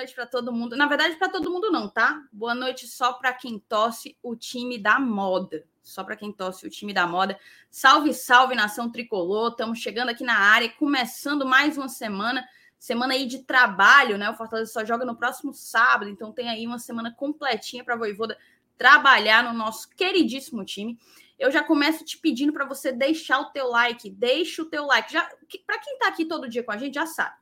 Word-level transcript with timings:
Noite 0.00 0.14
para 0.14 0.24
todo 0.24 0.50
mundo. 0.50 0.78
Na 0.78 0.86
verdade, 0.86 1.16
para 1.16 1.28
todo 1.28 1.50
mundo 1.50 1.70
não, 1.70 1.86
tá? 1.86 2.26
Boa 2.32 2.54
noite 2.54 2.86
só 2.86 3.12
para 3.12 3.34
quem 3.34 3.58
torce 3.58 4.16
o 4.22 4.34
time 4.34 4.78
da 4.78 4.98
moda. 4.98 5.62
Só 5.82 6.02
para 6.02 6.16
quem 6.16 6.32
torce 6.32 6.66
o 6.66 6.70
time 6.70 6.94
da 6.94 7.06
moda. 7.06 7.38
Salve, 7.70 8.14
salve, 8.14 8.54
nação 8.54 8.90
tricolor. 8.90 9.50
Estamos 9.50 9.78
chegando 9.78 10.08
aqui 10.08 10.24
na 10.24 10.38
área, 10.38 10.70
começando 10.70 11.44
mais 11.44 11.76
uma 11.76 11.90
semana. 11.90 12.48
Semana 12.78 13.12
aí 13.12 13.26
de 13.26 13.40
trabalho, 13.40 14.16
né? 14.16 14.30
O 14.30 14.34
Fortaleza 14.34 14.72
só 14.72 14.86
joga 14.86 15.04
no 15.04 15.14
próximo 15.14 15.52
sábado, 15.52 16.08
então 16.08 16.32
tem 16.32 16.48
aí 16.48 16.66
uma 16.66 16.78
semana 16.78 17.14
completinha 17.14 17.84
para 17.84 17.94
Voivoda 17.94 18.38
trabalhar 18.78 19.44
no 19.44 19.52
nosso 19.52 19.90
queridíssimo 19.90 20.64
time. 20.64 20.98
Eu 21.38 21.50
já 21.50 21.62
começo 21.62 22.06
te 22.06 22.16
pedindo 22.16 22.54
para 22.54 22.64
você 22.64 22.90
deixar 22.90 23.38
o 23.38 23.50
teu 23.50 23.68
like. 23.68 24.08
Deixa 24.08 24.62
o 24.62 24.64
teu 24.64 24.86
like. 24.86 25.12
Já 25.12 25.30
para 25.66 25.78
quem 25.78 25.92
está 25.92 26.08
aqui 26.08 26.24
todo 26.24 26.48
dia 26.48 26.64
com 26.64 26.72
a 26.72 26.78
gente 26.78 26.94
já 26.94 27.04
sabe 27.04 27.39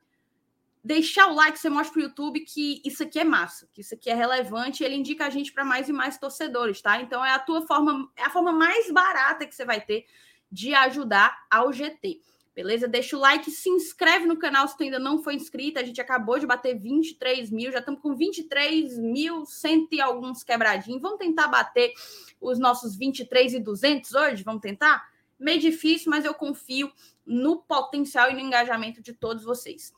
deixar 0.88 1.26
o 1.26 1.34
like, 1.34 1.58
você 1.58 1.68
mostra 1.68 1.92
para 1.92 2.00
o 2.00 2.02
YouTube 2.04 2.40
que 2.40 2.80
isso 2.82 3.02
aqui 3.02 3.18
é 3.18 3.24
massa, 3.24 3.68
que 3.74 3.82
isso 3.82 3.94
aqui 3.94 4.08
é 4.08 4.14
relevante, 4.14 4.82
ele 4.82 4.94
indica 4.94 5.26
a 5.26 5.30
gente 5.30 5.52
para 5.52 5.62
mais 5.62 5.86
e 5.86 5.92
mais 5.92 6.16
torcedores, 6.16 6.80
tá? 6.80 6.98
Então 7.02 7.22
é 7.22 7.30
a 7.30 7.38
tua 7.38 7.60
forma, 7.66 8.10
é 8.16 8.22
a 8.22 8.30
forma 8.30 8.52
mais 8.52 8.90
barata 8.90 9.46
que 9.46 9.54
você 9.54 9.66
vai 9.66 9.82
ter 9.82 10.06
de 10.50 10.72
ajudar 10.72 11.44
ao 11.50 11.70
GT. 11.74 12.22
Beleza? 12.54 12.88
Deixa 12.88 13.18
o 13.18 13.20
like, 13.20 13.50
se 13.50 13.68
inscreve 13.68 14.24
no 14.24 14.38
canal 14.38 14.66
se 14.66 14.78
tu 14.78 14.82
ainda 14.82 14.98
não 14.98 15.22
foi 15.22 15.34
inscrito. 15.34 15.78
A 15.78 15.84
gente 15.84 16.00
acabou 16.00 16.38
de 16.38 16.46
bater 16.46 16.76
23 16.76 17.50
mil, 17.50 17.70
já 17.70 17.80
estamos 17.80 18.00
com 18.00 18.16
23 18.16 18.98
mil, 18.98 19.44
cento 19.44 19.92
e 19.92 20.00
alguns 20.00 20.42
quebradinhos. 20.42 21.02
Vamos 21.02 21.18
tentar 21.18 21.48
bater 21.48 21.92
os 22.40 22.58
nossos 22.58 22.96
23 22.96 23.52
e 23.54 23.60
200 23.60 24.14
hoje? 24.14 24.42
Vamos 24.42 24.62
tentar? 24.62 25.06
Meio 25.38 25.60
difícil, 25.60 26.10
mas 26.10 26.24
eu 26.24 26.32
confio 26.32 26.90
no 27.26 27.58
potencial 27.58 28.30
e 28.30 28.34
no 28.34 28.40
engajamento 28.40 29.02
de 29.02 29.12
todos 29.12 29.44
vocês 29.44 29.92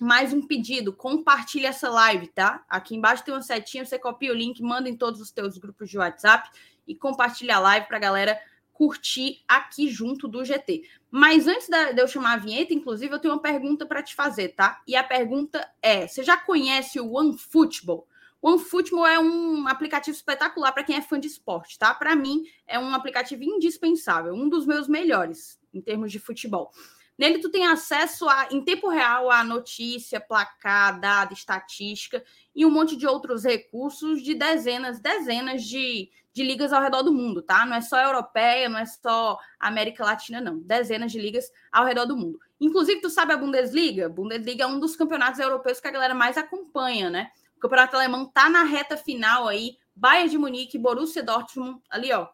mais 0.00 0.32
um 0.32 0.46
pedido, 0.46 0.92
compartilha 0.92 1.68
essa 1.68 1.90
live, 1.90 2.28
tá? 2.28 2.64
Aqui 2.68 2.94
embaixo 2.94 3.24
tem 3.24 3.34
uma 3.34 3.42
setinha, 3.42 3.84
você 3.84 3.98
copia 3.98 4.32
o 4.32 4.34
link, 4.34 4.62
manda 4.62 4.88
em 4.88 4.96
todos 4.96 5.20
os 5.20 5.30
teus 5.30 5.58
grupos 5.58 5.90
de 5.90 5.98
WhatsApp 5.98 6.48
e 6.86 6.94
compartilha 6.94 7.56
a 7.56 7.60
live 7.60 7.86
para 7.86 7.96
a 7.96 8.00
galera 8.00 8.40
curtir 8.72 9.42
aqui 9.48 9.88
junto 9.88 10.28
do 10.28 10.44
GT. 10.44 10.84
Mas 11.10 11.48
antes 11.48 11.68
de 11.68 12.00
eu 12.00 12.06
chamar 12.06 12.34
a 12.34 12.36
vinheta, 12.36 12.72
inclusive, 12.72 13.12
eu 13.12 13.18
tenho 13.18 13.34
uma 13.34 13.42
pergunta 13.42 13.84
para 13.84 14.02
te 14.02 14.14
fazer, 14.14 14.50
tá? 14.50 14.80
E 14.86 14.94
a 14.94 15.02
pergunta 15.02 15.68
é: 15.82 16.06
você 16.06 16.22
já 16.22 16.36
conhece 16.36 17.00
o 17.00 17.12
OneFootball? 17.12 18.06
O 18.40 18.50
OneFootball 18.50 19.06
é 19.06 19.18
um 19.18 19.66
aplicativo 19.66 20.16
espetacular 20.16 20.70
para 20.70 20.84
quem 20.84 20.94
é 20.94 21.02
fã 21.02 21.18
de 21.18 21.26
esporte, 21.26 21.76
tá? 21.76 21.92
Para 21.92 22.14
mim, 22.14 22.44
é 22.68 22.78
um 22.78 22.94
aplicativo 22.94 23.42
indispensável, 23.42 24.32
um 24.32 24.48
dos 24.48 24.64
meus 24.64 24.86
melhores 24.86 25.58
em 25.74 25.80
termos 25.80 26.12
de 26.12 26.20
futebol. 26.20 26.70
Nele 27.18 27.40
tu 27.40 27.50
tem 27.50 27.66
acesso 27.66 28.28
a, 28.28 28.48
em 28.52 28.62
tempo 28.62 28.88
real 28.88 29.28
a 29.28 29.42
notícia, 29.42 30.20
placar, 30.20 31.00
dado, 31.00 31.32
estatística 31.32 32.22
e 32.54 32.64
um 32.64 32.70
monte 32.70 32.96
de 32.96 33.08
outros 33.08 33.42
recursos 33.42 34.22
de 34.22 34.34
dezenas, 34.34 35.00
dezenas 35.00 35.64
de, 35.64 36.08
de 36.32 36.44
ligas 36.44 36.72
ao 36.72 36.80
redor 36.80 37.02
do 37.02 37.12
mundo, 37.12 37.42
tá? 37.42 37.66
Não 37.66 37.74
é 37.74 37.80
só 37.80 38.00
europeia, 38.00 38.68
não 38.68 38.78
é 38.78 38.86
só 38.86 39.36
América 39.58 40.04
Latina, 40.04 40.40
não. 40.40 40.60
Dezenas 40.60 41.10
de 41.10 41.18
ligas 41.18 41.50
ao 41.72 41.84
redor 41.84 42.04
do 42.04 42.16
mundo. 42.16 42.38
Inclusive, 42.60 43.00
tu 43.00 43.10
sabe 43.10 43.32
a 43.32 43.36
Bundesliga? 43.36 44.08
Bundesliga 44.08 44.62
é 44.62 44.66
um 44.68 44.78
dos 44.78 44.94
campeonatos 44.94 45.40
europeus 45.40 45.80
que 45.80 45.88
a 45.88 45.92
galera 45.92 46.14
mais 46.14 46.38
acompanha, 46.38 47.10
né? 47.10 47.32
O 47.56 47.60
campeonato 47.60 47.96
alemão 47.96 48.26
tá 48.26 48.48
na 48.48 48.62
reta 48.62 48.96
final 48.96 49.48
aí. 49.48 49.76
Bayern 49.94 50.30
de 50.30 50.38
Munique, 50.38 50.78
Borussia 50.78 51.24
Dortmund, 51.24 51.80
ali, 51.90 52.12
ó, 52.12 52.28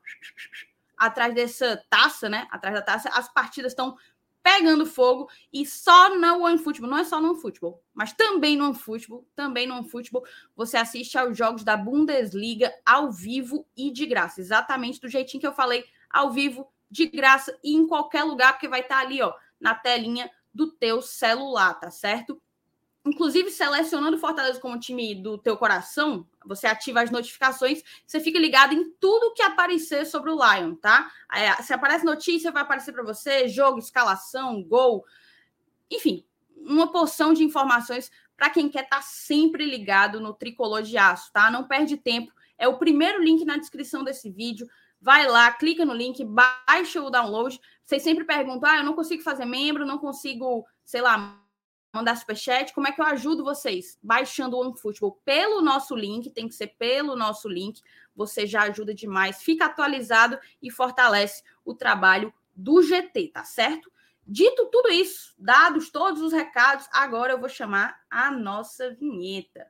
atrás 0.98 1.34
dessa 1.34 1.82
taça, 1.88 2.28
né? 2.28 2.46
Atrás 2.50 2.74
da 2.74 2.82
taça, 2.82 3.08
as 3.08 3.32
partidas 3.32 3.72
estão 3.72 3.96
pegando 4.44 4.84
fogo 4.84 5.26
e 5.50 5.64
só 5.64 6.14
no 6.14 6.44
OneFootball, 6.44 6.90
não 6.90 6.98
é 6.98 7.04
só 7.04 7.18
no 7.18 7.30
OneFootball, 7.30 7.82
mas 7.94 8.12
também 8.12 8.58
no 8.58 8.66
OneFootball, 8.66 9.26
também 9.34 9.66
no 9.66 9.74
OneFootball, 9.74 10.22
você 10.54 10.76
assiste 10.76 11.16
aos 11.16 11.36
jogos 11.36 11.64
da 11.64 11.78
Bundesliga 11.78 12.70
ao 12.84 13.10
vivo 13.10 13.66
e 13.74 13.90
de 13.90 14.04
graça, 14.04 14.42
exatamente 14.42 15.00
do 15.00 15.08
jeitinho 15.08 15.40
que 15.40 15.46
eu 15.46 15.54
falei, 15.54 15.82
ao 16.10 16.30
vivo, 16.30 16.68
de 16.90 17.06
graça 17.06 17.58
e 17.64 17.74
em 17.74 17.86
qualquer 17.86 18.22
lugar, 18.22 18.52
porque 18.52 18.68
vai 18.68 18.80
estar 18.80 18.98
ali, 18.98 19.22
ó, 19.22 19.32
na 19.58 19.74
telinha 19.74 20.30
do 20.52 20.70
teu 20.70 21.00
celular, 21.00 21.74
tá 21.80 21.90
certo? 21.90 22.40
Inclusive, 23.06 23.50
selecionando 23.50 24.16
Fortaleza 24.16 24.58
como 24.58 24.80
time 24.80 25.14
do 25.14 25.36
teu 25.36 25.58
coração, 25.58 26.26
você 26.44 26.66
ativa 26.66 27.02
as 27.02 27.10
notificações, 27.10 27.82
você 28.06 28.18
fica 28.18 28.38
ligado 28.38 28.72
em 28.72 28.90
tudo 28.98 29.34
que 29.34 29.42
aparecer 29.42 30.06
sobre 30.06 30.30
o 30.30 30.36
Lion, 30.36 30.74
tá? 30.74 31.12
É, 31.30 31.52
se 31.62 31.74
aparece 31.74 32.04
notícia, 32.04 32.50
vai 32.50 32.62
aparecer 32.62 32.92
para 32.92 33.02
você, 33.02 33.46
jogo, 33.46 33.78
escalação, 33.78 34.62
gol, 34.62 35.04
enfim, 35.90 36.24
uma 36.56 36.90
porção 36.90 37.34
de 37.34 37.44
informações 37.44 38.10
para 38.36 38.48
quem 38.48 38.70
quer 38.70 38.84
estar 38.84 38.96
tá 38.96 39.02
sempre 39.02 39.64
ligado 39.64 40.18
no 40.18 40.32
tricolor 40.32 40.82
de 40.82 40.96
aço, 40.96 41.30
tá? 41.32 41.50
Não 41.50 41.64
perde 41.64 41.98
tempo. 41.98 42.32
É 42.56 42.66
o 42.66 42.78
primeiro 42.78 43.22
link 43.22 43.44
na 43.44 43.56
descrição 43.56 44.02
desse 44.02 44.30
vídeo. 44.30 44.66
Vai 45.00 45.26
lá, 45.26 45.52
clica 45.52 45.84
no 45.84 45.92
link, 45.92 46.24
baixa 46.24 47.02
o 47.02 47.10
download. 47.10 47.60
Vocês 47.84 48.02
sempre 48.02 48.24
perguntam: 48.24 48.70
ah, 48.70 48.78
eu 48.78 48.84
não 48.84 48.94
consigo 48.94 49.22
fazer 49.22 49.44
membro, 49.44 49.84
não 49.84 49.98
consigo, 49.98 50.64
sei 50.84 51.02
lá, 51.02 51.38
mandar 51.94 52.16
superchat, 52.16 52.74
como 52.74 52.88
é 52.88 52.92
que 52.92 53.00
eu 53.00 53.06
ajudo 53.06 53.44
vocês? 53.44 53.96
Baixando 54.02 54.56
o 54.56 54.60
OneFootball 54.60 55.20
pelo 55.24 55.62
nosso 55.62 55.94
link, 55.94 56.28
tem 56.28 56.48
que 56.48 56.54
ser 56.54 56.74
pelo 56.76 57.14
nosso 57.14 57.48
link, 57.48 57.80
você 58.16 58.48
já 58.48 58.62
ajuda 58.62 58.92
demais, 58.92 59.40
fica 59.40 59.66
atualizado 59.66 60.36
e 60.60 60.72
fortalece 60.72 61.44
o 61.64 61.72
trabalho 61.72 62.34
do 62.54 62.82
GT, 62.82 63.28
tá 63.28 63.44
certo? 63.44 63.92
Dito 64.26 64.66
tudo 64.72 64.90
isso, 64.90 65.34
dados 65.38 65.88
todos 65.90 66.20
os 66.20 66.32
recados, 66.32 66.88
agora 66.92 67.32
eu 67.32 67.38
vou 67.38 67.48
chamar 67.48 68.00
a 68.10 68.28
nossa 68.28 68.90
vinheta. 68.90 69.68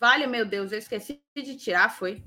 Vale, 0.00 0.26
meu 0.26 0.46
Deus, 0.46 0.72
eu 0.72 0.78
esqueci 0.78 1.20
de 1.36 1.56
tirar, 1.56 1.90
foi. 1.90 2.22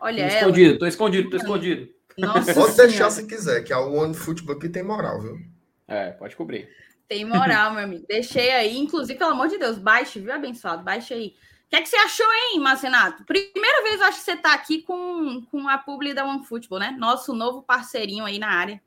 Olha 0.00 0.24
tô 0.24 0.34
ela. 0.34 0.38
Escondido, 0.38 0.78
tô 0.78 0.86
escondido, 0.86 1.30
tô 1.30 1.36
escondido. 1.36 1.88
Nossa 2.18 2.52
pode 2.54 2.72
senhora. 2.72 2.88
deixar 2.88 3.10
se 3.10 3.26
quiser, 3.26 3.62
que 3.62 3.72
a 3.72 3.78
One 3.78 4.14
Football 4.14 4.56
aqui 4.56 4.68
tem 4.68 4.82
moral, 4.82 5.20
viu? 5.20 5.38
É, 5.86 6.10
pode 6.10 6.34
cobrir. 6.34 6.68
Tem 7.06 7.24
moral, 7.24 7.74
meu 7.74 7.84
amigo. 7.84 8.04
Deixei 8.08 8.50
aí, 8.50 8.76
inclusive, 8.76 9.16
pelo 9.16 9.30
amor 9.30 9.48
de 9.48 9.58
Deus, 9.58 9.78
baixe, 9.78 10.18
viu, 10.18 10.32
abençoado? 10.32 10.82
Baixe 10.82 11.14
aí. 11.14 11.34
O 11.66 11.68
que, 11.68 11.76
é 11.76 11.82
que 11.82 11.88
você 11.88 11.96
achou, 11.96 12.26
hein, 12.32 12.58
Marcenato? 12.58 13.24
Primeira 13.24 13.82
vez 13.82 14.00
eu 14.00 14.06
acho 14.06 14.18
que 14.18 14.24
você 14.24 14.36
tá 14.36 14.54
aqui 14.54 14.82
com, 14.82 15.42
com 15.50 15.68
a 15.68 15.78
publi 15.78 16.14
da 16.14 16.24
One 16.24 16.44
Football, 16.44 16.80
né? 16.80 16.96
Nosso 16.98 17.32
novo 17.32 17.62
parceirinho 17.62 18.24
aí 18.24 18.38
na 18.38 18.48
área. 18.48 18.80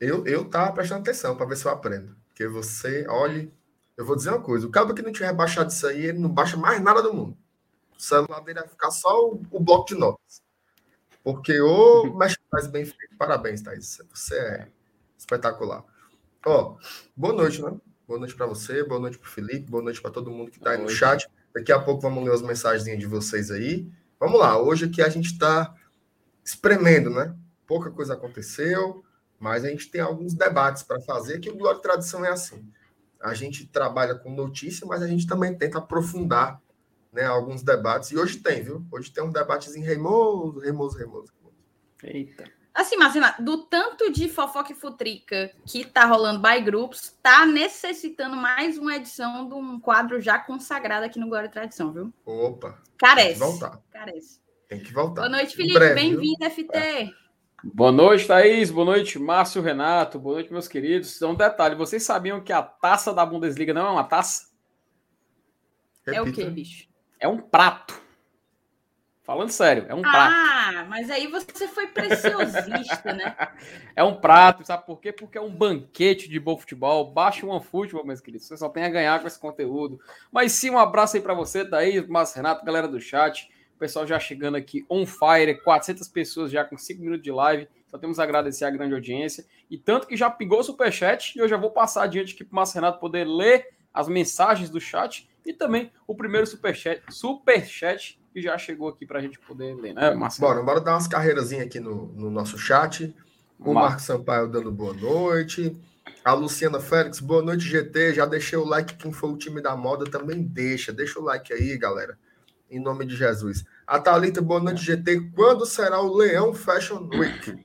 Eu, 0.00 0.26
eu 0.26 0.44
tava 0.44 0.72
prestando 0.72 1.00
atenção 1.00 1.36
para 1.36 1.46
ver 1.46 1.56
se 1.56 1.66
eu 1.66 1.72
aprendo. 1.72 2.16
Porque 2.28 2.46
você, 2.46 3.06
olhe, 3.08 3.52
eu 3.96 4.04
vou 4.04 4.16
dizer 4.16 4.30
uma 4.30 4.40
coisa: 4.40 4.66
o 4.66 4.70
cabo 4.70 4.94
que 4.94 5.02
não 5.02 5.12
tiver 5.12 5.32
baixado 5.32 5.70
isso 5.70 5.86
aí, 5.86 6.06
ele 6.06 6.18
não 6.18 6.28
baixa 6.28 6.56
mais 6.56 6.80
nada 6.80 7.02
do 7.02 7.12
mundo. 7.12 7.36
O 7.96 8.02
celular 8.02 8.40
dele 8.40 8.60
vai 8.60 8.68
ficar 8.68 8.90
só 8.90 9.28
o, 9.28 9.42
o 9.50 9.60
bloco 9.60 9.86
de 9.86 9.94
notas. 9.94 10.42
Porque 11.22 11.60
o 11.60 12.12
mexe 12.16 12.36
mais 12.52 12.66
bem 12.66 12.84
feito. 12.84 13.16
Parabéns, 13.16 13.62
Thaís. 13.62 13.98
Você 14.12 14.36
é 14.36 14.68
espetacular. 15.16 15.84
Ó, 16.44 16.76
boa 17.16 17.32
noite, 17.32 17.62
né? 17.62 17.72
Boa 18.06 18.18
noite 18.18 18.34
para 18.34 18.46
você, 18.46 18.84
boa 18.84 19.00
noite 19.00 19.18
para 19.18 19.30
Felipe, 19.30 19.70
boa 19.70 19.82
noite 19.82 20.02
para 20.02 20.10
todo 20.10 20.30
mundo 20.30 20.50
que 20.50 20.58
está 20.58 20.72
aí 20.72 20.82
no 20.82 20.90
chat. 20.90 21.26
Daqui 21.54 21.72
a 21.72 21.80
pouco 21.80 22.02
vamos 22.02 22.22
ler 22.22 22.34
as 22.34 22.42
mensagens 22.42 22.98
de 22.98 23.06
vocês 23.06 23.50
aí. 23.50 23.90
Vamos 24.20 24.38
lá, 24.38 24.60
hoje 24.60 24.84
aqui 24.84 25.00
a 25.00 25.08
gente 25.08 25.32
está 25.32 25.74
espremendo, 26.44 27.08
né? 27.08 27.34
Pouca 27.66 27.90
coisa 27.90 28.12
aconteceu, 28.12 29.02
mas 29.40 29.64
a 29.64 29.68
gente 29.68 29.90
tem 29.90 30.02
alguns 30.02 30.34
debates 30.34 30.82
para 30.82 31.00
fazer, 31.00 31.40
que 31.40 31.48
o 31.48 31.56
Glória 31.56 31.78
e 31.78 31.82
Tradição 31.82 32.22
é 32.22 32.30
assim 32.30 32.70
a 33.24 33.32
gente 33.32 33.66
trabalha 33.66 34.14
com 34.14 34.30
notícia, 34.30 34.86
mas 34.86 35.02
a 35.02 35.06
gente 35.06 35.26
também 35.26 35.56
tenta 35.56 35.78
aprofundar 35.78 36.60
né, 37.10 37.24
alguns 37.24 37.62
debates. 37.62 38.10
E 38.10 38.18
hoje 38.18 38.36
tem, 38.36 38.62
viu? 38.62 38.84
Hoje 38.92 39.10
tem 39.10 39.24
um 39.24 39.32
debates 39.32 39.74
em 39.74 39.82
remoso, 39.82 40.60
remoso, 40.60 40.98
remoso. 40.98 41.32
Eita. 42.02 42.44
Assim, 42.74 42.96
Marcina, 42.96 43.34
do 43.38 43.64
tanto 43.64 44.12
de 44.12 44.28
fofoca 44.28 44.72
e 44.72 44.74
futrica 44.74 45.50
que 45.64 45.86
tá 45.86 46.04
rolando 46.04 46.42
by 46.42 46.60
groups, 46.60 47.16
tá 47.22 47.46
necessitando 47.46 48.36
mais 48.36 48.76
uma 48.76 48.96
edição 48.96 49.48
de 49.48 49.54
um 49.54 49.80
quadro 49.80 50.20
já 50.20 50.38
consagrado 50.38 51.06
aqui 51.06 51.18
no 51.18 51.28
Glória 51.28 51.46
e 51.46 51.50
Tradição, 51.50 51.92
viu? 51.92 52.12
Opa. 52.26 52.78
Carece. 52.98 53.26
Tem 53.26 53.32
que 53.32 53.38
voltar. 53.38 53.82
Carece. 53.90 54.40
Tem 54.68 54.80
que 54.82 54.92
voltar. 54.92 55.22
Boa 55.22 55.28
noite, 55.30 55.56
Felipe. 55.56 55.94
Bem-vindo, 55.94 56.44
FT. 56.50 56.76
É. 56.76 57.23
Boa 57.72 57.90
noite, 57.90 58.26
Thaís. 58.26 58.70
Boa 58.70 58.84
noite, 58.84 59.18
Márcio 59.18 59.62
Renato. 59.62 60.18
Boa 60.18 60.34
noite, 60.34 60.52
meus 60.52 60.68
queridos. 60.68 61.16
Então, 61.16 61.30
um 61.30 61.34
detalhe: 61.34 61.74
vocês 61.74 62.02
sabiam 62.02 62.42
que 62.42 62.52
a 62.52 62.62
taça 62.62 63.12
da 63.14 63.24
Bundesliga 63.24 63.72
não 63.72 63.86
é 63.86 63.90
uma 63.90 64.04
taça? 64.04 64.48
Repita. 66.06 66.18
É 66.18 66.22
o 66.22 66.32
quê, 66.32 66.44
bicho? 66.44 66.86
É 67.18 67.26
um 67.26 67.38
prato. 67.38 68.02
Falando 69.22 69.48
sério, 69.48 69.86
é 69.88 69.94
um 69.94 70.00
ah, 70.04 70.10
prato. 70.10 70.34
Ah, 70.34 70.86
mas 70.86 71.10
aí 71.10 71.26
você 71.26 71.66
foi 71.66 71.86
preciosista, 71.86 73.14
né? 73.14 73.34
é 73.96 74.04
um 74.04 74.14
prato, 74.14 74.66
sabe 74.66 74.84
por 74.84 75.00
quê? 75.00 75.10
Porque 75.10 75.38
é 75.38 75.40
um 75.40 75.50
banquete 75.50 76.28
de 76.28 76.38
bom 76.38 76.58
futebol. 76.58 77.10
Baixa 77.10 77.46
um 77.46 77.60
futebol, 77.62 78.04
meus 78.04 78.20
queridos. 78.20 78.46
Você 78.46 78.58
só 78.58 78.68
tem 78.68 78.84
a 78.84 78.90
ganhar 78.90 79.18
com 79.22 79.26
esse 79.26 79.38
conteúdo. 79.38 79.98
Mas 80.30 80.52
sim, 80.52 80.68
um 80.68 80.78
abraço 80.78 81.16
aí 81.16 81.22
para 81.22 81.32
você, 81.32 81.64
Thaís, 81.64 82.06
Márcio 82.06 82.36
Renato, 82.36 82.62
galera 82.62 82.86
do 82.86 83.00
chat. 83.00 83.50
O 83.74 83.78
pessoal 83.78 84.06
já 84.06 84.18
chegando 84.18 84.56
aqui 84.56 84.84
on 84.88 85.04
fire, 85.04 85.60
400 85.62 86.06
pessoas 86.08 86.50
já 86.50 86.64
com 86.64 86.76
5 86.76 87.00
minutos 87.00 87.22
de 87.22 87.32
live. 87.32 87.68
Só 87.90 87.98
temos 87.98 88.18
a 88.18 88.22
agradecer 88.22 88.64
a 88.64 88.70
grande 88.70 88.94
audiência. 88.94 89.44
E 89.70 89.78
tanto 89.78 90.06
que 90.06 90.16
já 90.16 90.30
pingou 90.30 90.60
o 90.60 90.64
superchat 90.64 91.36
e 91.36 91.40
eu 91.40 91.48
já 91.48 91.56
vou 91.56 91.70
passar 91.70 92.04
adiante 92.04 92.34
aqui 92.34 92.44
para 92.44 92.52
o 92.52 92.56
Márcio 92.56 92.76
Renato 92.76 93.00
poder 93.00 93.24
ler 93.24 93.68
as 93.92 94.08
mensagens 94.08 94.70
do 94.70 94.80
chat 94.80 95.28
e 95.44 95.52
também 95.52 95.92
o 96.06 96.14
primeiro 96.14 96.46
superchat, 96.46 97.02
superchat 97.10 98.18
que 98.32 98.42
já 98.42 98.58
chegou 98.58 98.88
aqui 98.88 99.06
para 99.06 99.20
a 99.20 99.22
gente 99.22 99.38
poder 99.38 99.76
ler, 99.76 99.94
né, 99.94 100.12
Marcelo? 100.12 100.48
Bora, 100.48 100.62
bora 100.64 100.80
dar 100.80 100.94
umas 100.94 101.06
carreirazinhas 101.06 101.66
aqui 101.66 101.78
no, 101.78 102.06
no 102.14 102.30
nosso 102.30 102.58
chat. 102.58 103.14
O 103.60 103.72
Mar... 103.72 103.84
Marcos 103.84 104.04
Sampaio 104.04 104.48
dando 104.48 104.72
boa 104.72 104.92
noite. 104.92 105.76
A 106.24 106.32
Luciana 106.32 106.80
Félix, 106.80 107.20
boa 107.20 107.42
noite, 107.42 107.62
GT. 107.62 108.14
Já 108.14 108.26
deixei 108.26 108.58
o 108.58 108.64
like. 108.64 108.94
Quem 108.94 109.12
for 109.12 109.30
o 109.30 109.36
time 109.36 109.62
da 109.62 109.76
moda 109.76 110.04
também 110.04 110.42
deixa. 110.42 110.92
Deixa 110.92 111.20
o 111.20 111.22
like 111.22 111.52
aí, 111.52 111.78
galera. 111.78 112.18
Em 112.74 112.80
nome 112.80 113.06
de 113.06 113.14
Jesus. 113.14 113.64
A 113.86 114.00
Thalita, 114.00 114.42
boa 114.42 114.58
noite, 114.58 114.82
GT. 114.82 115.30
Quando 115.32 115.64
será 115.64 116.00
o 116.00 116.12
Leão 116.12 116.52
Fashion 116.52 117.08
Week? 117.08 117.64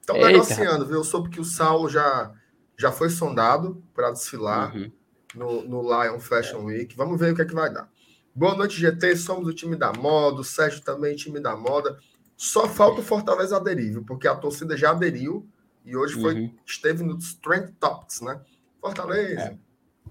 Estão 0.00 0.16
negociando, 0.18 0.86
viu? 0.86 0.98
Eu 0.98 1.04
soube 1.04 1.30
que 1.30 1.40
o 1.40 1.44
Saulo 1.44 1.88
já, 1.88 2.32
já 2.78 2.92
foi 2.92 3.10
sondado 3.10 3.82
para 3.92 4.12
desfilar 4.12 4.72
uhum. 4.72 4.92
no, 5.34 5.62
no 5.62 5.82
Lion 5.82 6.20
Fashion 6.20 6.62
Week. 6.62 6.96
Vamos 6.96 7.18
ver 7.18 7.32
o 7.32 7.34
que 7.34 7.42
é 7.42 7.44
que 7.44 7.54
vai 7.54 7.72
dar. 7.72 7.90
Boa 8.32 8.54
noite, 8.54 8.78
GT. 8.78 9.16
Somos 9.16 9.48
o 9.48 9.52
time 9.52 9.74
da 9.74 9.92
moda. 9.92 10.42
O 10.42 10.44
Sérgio 10.44 10.80
também, 10.80 11.16
time 11.16 11.40
da 11.40 11.56
moda. 11.56 11.98
Só 12.36 12.68
falta 12.68 13.00
o 13.00 13.04
Fortaleza 13.04 13.56
aderir, 13.56 13.94
viu? 13.94 14.04
porque 14.04 14.28
a 14.28 14.36
torcida 14.36 14.76
já 14.76 14.92
aderiu 14.92 15.44
e 15.84 15.96
hoje 15.96 16.14
foi, 16.14 16.34
uhum. 16.34 16.54
esteve 16.64 17.02
no 17.02 17.18
Strength 17.18 17.74
Topics, 17.80 18.20
né? 18.20 18.40
Fortaleza, 18.80 19.40
é. 19.40 19.58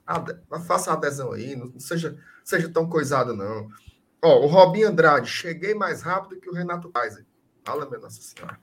ade, 0.05 0.35
faça 0.67 0.91
a 0.91 0.95
adesão 0.95 1.31
aí, 1.31 1.55
não 1.55 1.79
seja, 1.79 2.17
seja 2.43 2.67
tão 2.67 2.89
coisado, 2.89 3.33
não. 3.33 3.69
Ó, 4.23 4.39
o 4.43 4.47
Robin 4.47 4.83
Andrade, 4.83 5.29
cheguei 5.29 5.73
mais 5.73 6.01
rápido 6.01 6.39
que 6.39 6.49
o 6.49 6.53
Renato 6.53 6.89
Kaiser. 6.89 7.25
Fala, 7.63 7.85
minha 7.85 7.99
Nossa 7.99 8.21
Senhora. 8.21 8.59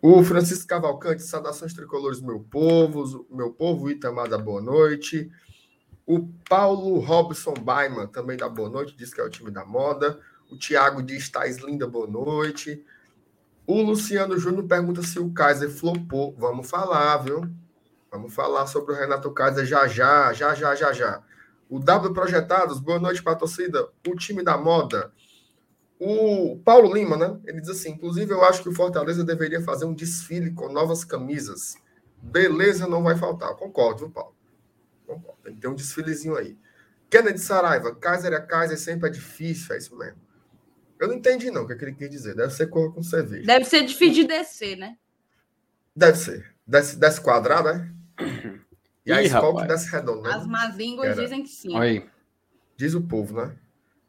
O 0.00 0.22
Francisco 0.22 0.68
Cavalcante, 0.68 1.22
saudações 1.22 1.74
tricolores, 1.74 2.20
meu 2.20 2.40
povo, 2.40 3.26
meu 3.30 3.50
povo, 3.52 3.90
Itamar 3.90 4.28
da 4.28 4.38
boa 4.38 4.60
noite. 4.60 5.30
O 6.06 6.26
Paulo 6.48 7.00
Robson 7.00 7.54
Baiman 7.54 8.06
também 8.06 8.36
dá 8.36 8.48
boa 8.48 8.70
noite, 8.70 8.96
diz 8.96 9.12
que 9.12 9.20
é 9.20 9.24
o 9.24 9.28
time 9.28 9.50
da 9.50 9.64
moda. 9.64 10.20
O 10.50 10.56
Thiago 10.56 11.02
diz: 11.02 11.28
Tais 11.28 11.58
linda, 11.58 11.86
boa 11.86 12.06
noite. 12.06 12.84
O 13.66 13.82
Luciano 13.82 14.38
Júnior 14.38 14.66
pergunta 14.66 15.02
se 15.02 15.18
o 15.18 15.30
Kaiser 15.32 15.68
flopou. 15.68 16.34
Vamos 16.38 16.70
falar, 16.70 17.18
viu? 17.18 17.42
Vamos 18.10 18.32
falar 18.32 18.66
sobre 18.66 18.94
o 18.94 18.96
Renato 18.96 19.30
Kaiser 19.32 19.66
já 19.66 19.86
já, 19.86 20.32
já 20.32 20.54
já, 20.54 20.74
já 20.74 20.92
já. 20.92 21.22
O 21.68 21.78
W 21.78 22.14
Projetados, 22.14 22.80
boa 22.80 22.98
noite 22.98 23.22
para 23.22 23.32
a 23.32 23.36
torcida. 23.36 23.88
O 24.06 24.16
time 24.16 24.42
da 24.42 24.56
moda. 24.56 25.12
O 26.00 26.58
Paulo 26.64 26.92
Lima, 26.94 27.16
né? 27.16 27.38
Ele 27.44 27.60
diz 27.60 27.70
assim: 27.70 27.90
inclusive, 27.90 28.32
eu 28.32 28.42
acho 28.42 28.62
que 28.62 28.68
o 28.68 28.74
Fortaleza 28.74 29.22
deveria 29.22 29.60
fazer 29.60 29.84
um 29.84 29.92
desfile 29.92 30.52
com 30.52 30.72
novas 30.72 31.04
camisas. 31.04 31.74
Beleza, 32.22 32.88
não 32.88 33.02
vai 33.02 33.16
faltar. 33.16 33.54
Concordo, 33.54 34.00
viu, 34.00 34.10
Paulo? 34.10 34.34
Concordo. 35.06 35.38
Tem 35.42 35.54
que 35.54 35.60
ter 35.60 35.68
um 35.68 35.74
desfilezinho 35.74 36.36
aí. 36.36 36.56
Kennedy 37.10 37.40
Saraiva, 37.40 37.94
Kaiser 37.94 38.32
é 38.32 38.40
Kaiser, 38.40 38.78
sempre 38.78 39.08
é 39.08 39.12
difícil, 39.12 39.74
é 39.74 39.78
isso 39.78 39.96
mesmo. 39.96 40.20
Eu 40.98 41.08
não 41.08 41.14
entendi, 41.14 41.50
não, 41.50 41.62
o 41.62 41.66
que, 41.66 41.72
é 41.74 41.76
que 41.76 41.84
ele 41.84 41.94
quer 41.94 42.08
dizer. 42.08 42.34
Deve 42.34 42.52
ser 42.52 42.66
cor 42.68 42.92
com 42.92 43.02
cerveja. 43.02 43.46
Deve 43.46 43.64
ser 43.64 43.84
difícil 43.84 44.22
de 44.22 44.26
descer, 44.26 44.76
né? 44.76 44.96
Deve 45.94 46.18
ser. 46.18 46.54
Desce, 46.66 46.96
desce 46.96 47.20
quadrado, 47.20 47.72
né? 47.72 47.94
E 49.08 49.12
a 49.12 49.22
escola 49.22 49.62
que 49.62 49.68
desce 49.68 49.90
redonda. 49.90 50.28
Né? 50.28 50.34
As 50.34 50.46
más 50.46 50.76
línguas 50.76 51.10
Era. 51.10 51.22
dizem 51.22 51.42
que 51.42 51.48
sim. 51.48 51.76
Aí. 51.76 52.04
Diz 52.76 52.94
o 52.94 53.00
povo, 53.00 53.34
né? 53.34 53.56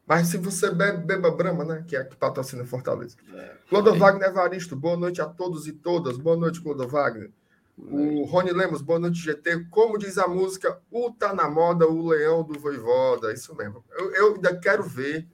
Mas 0.06 0.28
se 0.28 0.36
você 0.36 0.70
bebe, 0.72 1.04
beba 1.06 1.30
Brahma, 1.30 1.64
né? 1.64 1.84
Que 1.86 1.96
é 1.96 2.04
que 2.04 2.16
patrocina 2.16 2.64
Fortaleza. 2.64 3.16
É. 3.32 3.56
Clodo 3.68 3.94
Wagner 3.94 4.28
Evaristo, 4.28 4.76
boa 4.76 4.96
noite 4.96 5.22
a 5.22 5.26
todos 5.26 5.66
e 5.66 5.72
todas. 5.72 6.18
Boa 6.18 6.36
noite, 6.36 6.60
Clodo 6.60 6.86
Wagner. 6.86 7.30
O 7.78 8.24
Rony 8.24 8.52
Lemos, 8.52 8.82
boa 8.82 8.98
noite, 8.98 9.18
GT. 9.20 9.66
Como 9.70 9.96
diz 9.96 10.18
a 10.18 10.28
música, 10.28 10.78
o 10.90 11.10
tá 11.10 11.32
na 11.32 11.48
moda, 11.48 11.86
o 11.86 12.08
leão 12.08 12.42
do 12.42 12.58
voivoda. 12.58 13.32
Isso 13.32 13.54
mesmo. 13.56 13.82
Eu, 13.96 14.12
eu 14.12 14.34
ainda 14.34 14.54
quero 14.58 14.82
ver 14.82 15.26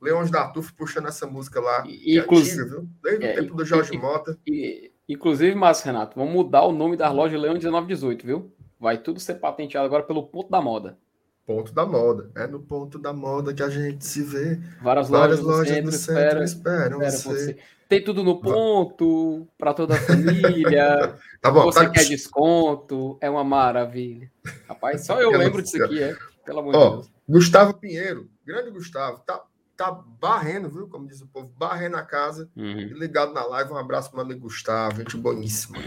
Leões 0.00 0.30
da 0.30 0.48
Tuf 0.48 0.72
puxando 0.72 1.06
essa 1.06 1.26
música 1.26 1.60
lá. 1.60 1.84
E, 1.86 2.18
inclusive, 2.18 2.60
é 2.60 2.64
antiga, 2.64 2.76
viu? 2.76 2.88
Desde 3.02 3.24
é, 3.24 3.32
o 3.32 3.34
tempo 3.36 3.54
do 3.54 3.64
Jorge 3.64 3.94
e, 3.94 3.98
Mota. 3.98 4.36
E, 4.44 4.90
inclusive, 5.08 5.54
Márcio 5.54 5.86
Renato, 5.86 6.18
vamos 6.18 6.32
mudar 6.32 6.64
o 6.64 6.72
nome 6.72 6.96
das 6.96 7.14
lojas 7.14 7.40
Leão 7.40 7.54
1918, 7.54 8.26
viu? 8.26 8.52
Vai 8.82 8.98
tudo 8.98 9.20
ser 9.20 9.34
patenteado 9.34 9.86
agora 9.86 10.02
pelo 10.02 10.26
ponto 10.26 10.50
da 10.50 10.60
moda. 10.60 10.98
Ponto 11.46 11.72
da 11.72 11.86
moda. 11.86 12.32
É 12.34 12.48
no 12.48 12.58
ponto 12.58 12.98
da 12.98 13.12
moda 13.12 13.54
que 13.54 13.62
a 13.62 13.68
gente 13.68 14.04
se 14.04 14.24
vê. 14.24 14.58
Várias, 14.82 15.08
Várias 15.08 15.38
lojas, 15.38 15.40
lojas 15.40 15.84
do 15.84 15.92
centro, 15.92 15.94
espera, 15.94 16.44
esperam, 16.44 17.00
espera 17.00 17.10
você. 17.10 17.44
você. 17.44 17.58
Tem 17.88 18.02
tudo 18.02 18.24
no 18.24 18.40
ponto, 18.40 19.46
para 19.56 19.72
toda 19.72 19.94
a 19.94 20.00
família. 20.00 21.14
tá 21.40 21.48
bom, 21.52 21.62
você 21.62 21.84
tá... 21.84 21.90
quer 21.90 22.06
desconto, 22.06 23.18
é 23.20 23.30
uma 23.30 23.44
maravilha. 23.44 24.28
Rapaz, 24.66 25.06
só 25.06 25.20
eu 25.20 25.30
lembro 25.30 25.62
disso 25.62 25.80
aqui, 25.80 26.02
é. 26.02 26.16
Pelo 26.44 26.58
amor 26.58 26.74
Ó, 26.74 26.84
de 26.84 26.90
Deus. 26.96 27.12
Gustavo 27.28 27.74
Pinheiro, 27.74 28.28
grande 28.44 28.72
Gustavo, 28.72 29.20
tá, 29.20 29.44
tá 29.76 29.92
barrendo, 29.92 30.68
viu? 30.68 30.88
Como 30.88 31.06
diz 31.06 31.20
o 31.20 31.28
povo, 31.28 31.52
barrendo 31.56 31.96
a 31.96 32.02
casa 32.02 32.50
uhum. 32.56 32.74
ligado 32.94 33.32
na 33.32 33.44
live. 33.44 33.70
Um 33.70 33.78
abraço 33.78 34.10
para 34.10 34.16
o 34.16 34.24
meu 34.24 34.32
amigo 34.32 34.48
Gustavo, 34.48 34.96
gente 34.96 35.16
boníssima. 35.16 35.78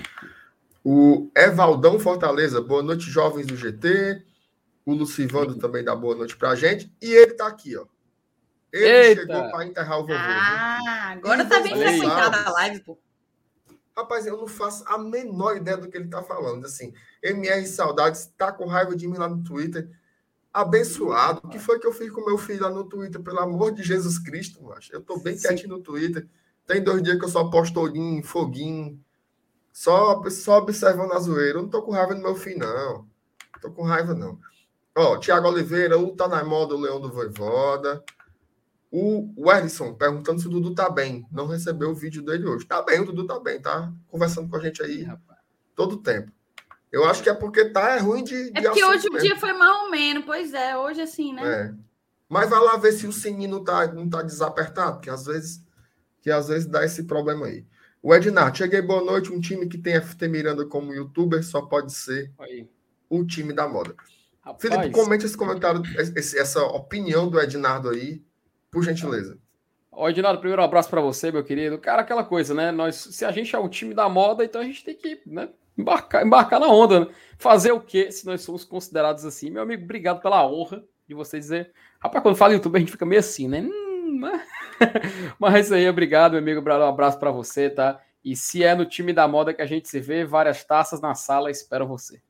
O 0.87 1.31
Evaldão 1.35 1.99
Fortaleza, 1.99 2.61
boa 2.61 2.83
noite, 2.83 3.09
jovens 3.09 3.47
do 3.47 3.55
GT. 3.55 4.23
O 4.85 4.93
Lucivando 4.93 5.57
também 5.57 5.83
dá 5.83 5.95
boa 5.95 6.13
noite 6.13 6.37
pra 6.37 6.53
gente. 6.53 6.95
E 7.01 7.11
ele 7.11 7.33
tá 7.33 7.47
aqui, 7.47 7.75
ó. 7.75 7.87
Ele 8.71 8.85
Eita. 8.85 9.21
chegou 9.21 9.49
para 9.49 9.65
enterrar 9.65 9.97
o 9.97 10.01
vovô. 10.01 10.13
Ah, 10.15 11.09
agora 11.13 11.41
e 11.41 11.49
tá 11.49 11.59
bem 11.59 11.75
frequentada 11.75 12.37
a 12.37 12.51
live, 12.51 12.81
pô. 12.81 12.99
Rapaz, 13.97 14.27
eu 14.27 14.37
não 14.37 14.45
faço 14.45 14.83
a 14.85 14.99
menor 14.99 15.57
ideia 15.57 15.75
do 15.75 15.89
que 15.89 15.97
ele 15.97 16.07
tá 16.07 16.21
falando. 16.21 16.65
Assim, 16.65 16.93
MR 17.23 17.65
Saudades 17.65 18.31
tá 18.37 18.51
com 18.51 18.67
raiva 18.67 18.95
de 18.95 19.07
mim 19.07 19.17
lá 19.17 19.27
no 19.27 19.43
Twitter. 19.43 19.89
Abençoado. 20.53 21.41
O 21.43 21.49
que 21.49 21.57
foi 21.57 21.79
que 21.79 21.87
eu 21.87 21.93
fiz 21.93 22.11
com 22.11 22.23
meu 22.23 22.37
filho 22.37 22.61
lá 22.61 22.69
no 22.69 22.83
Twitter? 22.83 23.19
Pelo 23.23 23.39
amor 23.39 23.71
de 23.71 23.81
Jesus 23.81 24.19
Cristo, 24.19 24.63
macho. 24.63 24.93
Eu 24.93 25.01
tô 25.01 25.17
bem 25.17 25.35
Sim. 25.35 25.47
quietinho 25.47 25.77
no 25.77 25.81
Twitter. 25.81 26.27
Tem 26.67 26.83
dois 26.83 27.01
dias 27.01 27.17
que 27.17 27.25
eu 27.25 27.29
só 27.29 27.49
posto 27.49 27.79
olhinho, 27.79 28.23
foguinho. 28.23 29.03
Só, 29.75 30.23
só 30.29 30.59
observando 30.59 31.11
a 31.11 31.19
zoeira. 31.19 31.59
Eu 31.59 31.63
não 31.63 31.69
tô 31.69 31.81
com 31.81 31.91
raiva 31.91 32.15
do 32.15 32.21
meu 32.21 32.33
filho, 32.33 32.59
não. 32.59 33.05
Tô 33.61 33.69
com 33.69 33.83
raiva, 33.83 34.13
não. 34.13 34.39
Ó, 34.95 35.17
Tiago 35.17 35.49
Oliveira, 35.49 35.99
o 35.99 36.15
tá 36.15 36.29
na 36.29 36.45
moda, 36.45 36.73
o 36.73 36.79
Leão 36.79 37.01
do 37.01 37.11
Voivoda. 37.11 38.01
O 38.89 39.33
Wellington 39.37 39.93
perguntando 39.93 40.39
se 40.39 40.47
o 40.47 40.49
Dudu 40.49 40.73
tá 40.73 40.89
bem. 40.89 41.27
Não 41.29 41.45
recebeu 41.45 41.89
o 41.89 41.93
vídeo 41.93 42.23
dele 42.23 42.47
hoje. 42.47 42.65
Tá 42.65 42.81
bem, 42.81 43.01
o 43.01 43.05
Dudu 43.05 43.27
tá 43.27 43.37
bem, 43.37 43.61
tá 43.61 43.91
conversando 44.07 44.49
com 44.49 44.55
a 44.55 44.61
gente 44.61 44.81
aí 44.81 45.05
todo 45.75 45.97
tempo. 45.97 46.31
Eu 46.89 47.03
acho 47.03 47.21
que 47.21 47.29
é 47.29 47.33
porque 47.33 47.65
tá 47.65 47.97
é 47.97 47.99
ruim 47.99 48.23
de. 48.23 48.51
de 48.51 48.57
é 48.57 48.61
porque 48.61 48.85
hoje 48.85 49.09
o 49.09 49.19
dia 49.19 49.37
foi 49.37 49.51
mais 49.51 49.81
ou 49.81 49.91
menos, 49.91 50.23
pois 50.23 50.53
é, 50.53 50.77
hoje 50.77 51.01
assim, 51.01 51.33
né? 51.33 51.43
É. 51.43 51.73
Mas 52.29 52.49
vai 52.49 52.61
lá 52.61 52.77
ver 52.77 52.93
se 52.93 53.05
o 53.05 53.11
sininho 53.11 53.51
não 53.51 53.63
tá, 53.65 53.87
não 53.87 54.09
tá 54.09 54.21
desapertado, 54.21 55.01
que 55.01 55.09
às 55.09 55.25
vezes 55.25 55.61
que 56.21 56.31
às 56.31 56.47
vezes 56.47 56.65
dá 56.65 56.85
esse 56.85 57.03
problema 57.03 57.47
aí. 57.47 57.65
O 58.05 58.13
Ednar, 58.13 58.53
cheguei 58.53 58.83
boa 58.83 59.03
noite. 59.03 59.33
Um 59.33 59.41
time 59.41 59.67
que 59.67 59.79
tem 59.79 59.99
FT 59.99 60.27
Miranda 60.27 60.63
como 60.63 60.93
youtuber 60.93 61.43
só 61.43 61.63
pode 61.63 61.91
ser 61.91 62.31
aí. 62.37 62.69
o 63.09 63.25
time 63.25 63.51
da 63.51 63.67
moda. 63.67 63.95
Rapaz, 64.43 64.61
Felipe, 64.61 64.91
comente 64.91 65.25
esse 65.25 65.35
comentário, 65.35 65.81
esse, 66.15 66.37
essa 66.37 66.63
opinião 66.65 67.27
do 67.27 67.41
Ednardo 67.41 67.89
aí, 67.89 68.21
por 68.69 68.83
gentileza. 68.83 69.39
Ó, 69.91 70.07
Ednardo, 70.07 70.39
primeiro 70.39 70.61
um 70.61 70.65
abraço 70.65 70.87
para 70.87 71.01
você, 71.01 71.31
meu 71.31 71.43
querido. 71.43 71.79
Cara, 71.79 72.03
aquela 72.03 72.23
coisa, 72.23 72.53
né? 72.53 72.71
Nós, 72.71 72.95
se 72.95 73.25
a 73.25 73.31
gente 73.31 73.55
é 73.55 73.57
um 73.57 73.67
time 73.67 73.95
da 73.95 74.07
moda, 74.07 74.45
então 74.45 74.61
a 74.61 74.65
gente 74.65 74.83
tem 74.83 74.93
que 74.93 75.19
né, 75.25 75.49
embarcar, 75.75 76.23
embarcar 76.23 76.59
na 76.59 76.67
onda. 76.67 76.99
Né? 76.99 77.07
Fazer 77.39 77.71
o 77.71 77.81
quê 77.81 78.11
se 78.11 78.23
nós 78.27 78.41
somos 78.41 78.63
considerados 78.63 79.25
assim? 79.25 79.49
Meu 79.49 79.63
amigo, 79.63 79.83
obrigado 79.83 80.21
pela 80.21 80.47
honra 80.47 80.83
de 81.07 81.15
você 81.15 81.39
dizer. 81.39 81.71
Rapaz, 81.99 82.21
quando 82.21 82.35
fala 82.35 82.53
YouTube, 82.53 82.75
a 82.75 82.79
gente 82.79 82.91
fica 82.91 83.03
meio 83.03 83.19
assim, 83.19 83.47
né? 83.47 83.61
Hum, 83.61 84.19
né? 84.21 84.45
Mas 85.39 85.53
é 85.53 85.59
isso 85.59 85.73
aí, 85.73 85.89
obrigado, 85.89 86.33
meu 86.33 86.41
amigo. 86.41 86.61
Um 86.61 86.87
abraço 86.87 87.19
para 87.19 87.31
você, 87.31 87.69
tá? 87.69 87.99
E 88.23 88.35
se 88.35 88.63
é 88.63 88.73
no 88.73 88.85
time 88.85 89.13
da 89.13 89.27
moda 89.27 89.53
que 89.53 89.61
a 89.61 89.65
gente 89.65 89.87
se 89.87 89.99
vê, 89.99 90.25
várias 90.25 90.63
taças 90.63 90.99
na 90.99 91.13
sala, 91.13 91.51
espero 91.51 91.87
você. 91.87 92.21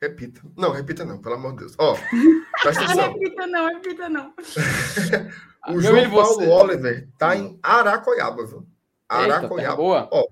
Repita. 0.00 0.42
Não, 0.56 0.70
repita 0.70 1.04
não, 1.04 1.18
pelo 1.18 1.34
amor 1.34 1.52
de 1.52 1.58
Deus. 1.58 1.74
Ó, 1.78 1.96
presta 2.62 2.84
atenção. 2.84 3.12
repita 3.12 3.46
não, 3.46 3.66
repita 3.66 4.08
não. 4.08 4.34
o 5.74 5.80
João 5.80 6.10
Paulo 6.10 6.50
Oliver 6.50 7.08
tá 7.18 7.34
em 7.34 7.58
Aracoiaba, 7.62 8.46
viu? 8.46 8.66
Aracoiaba. 9.08 9.62
Eita, 9.62 9.76
boa. 9.76 10.08
Ó, 10.12 10.28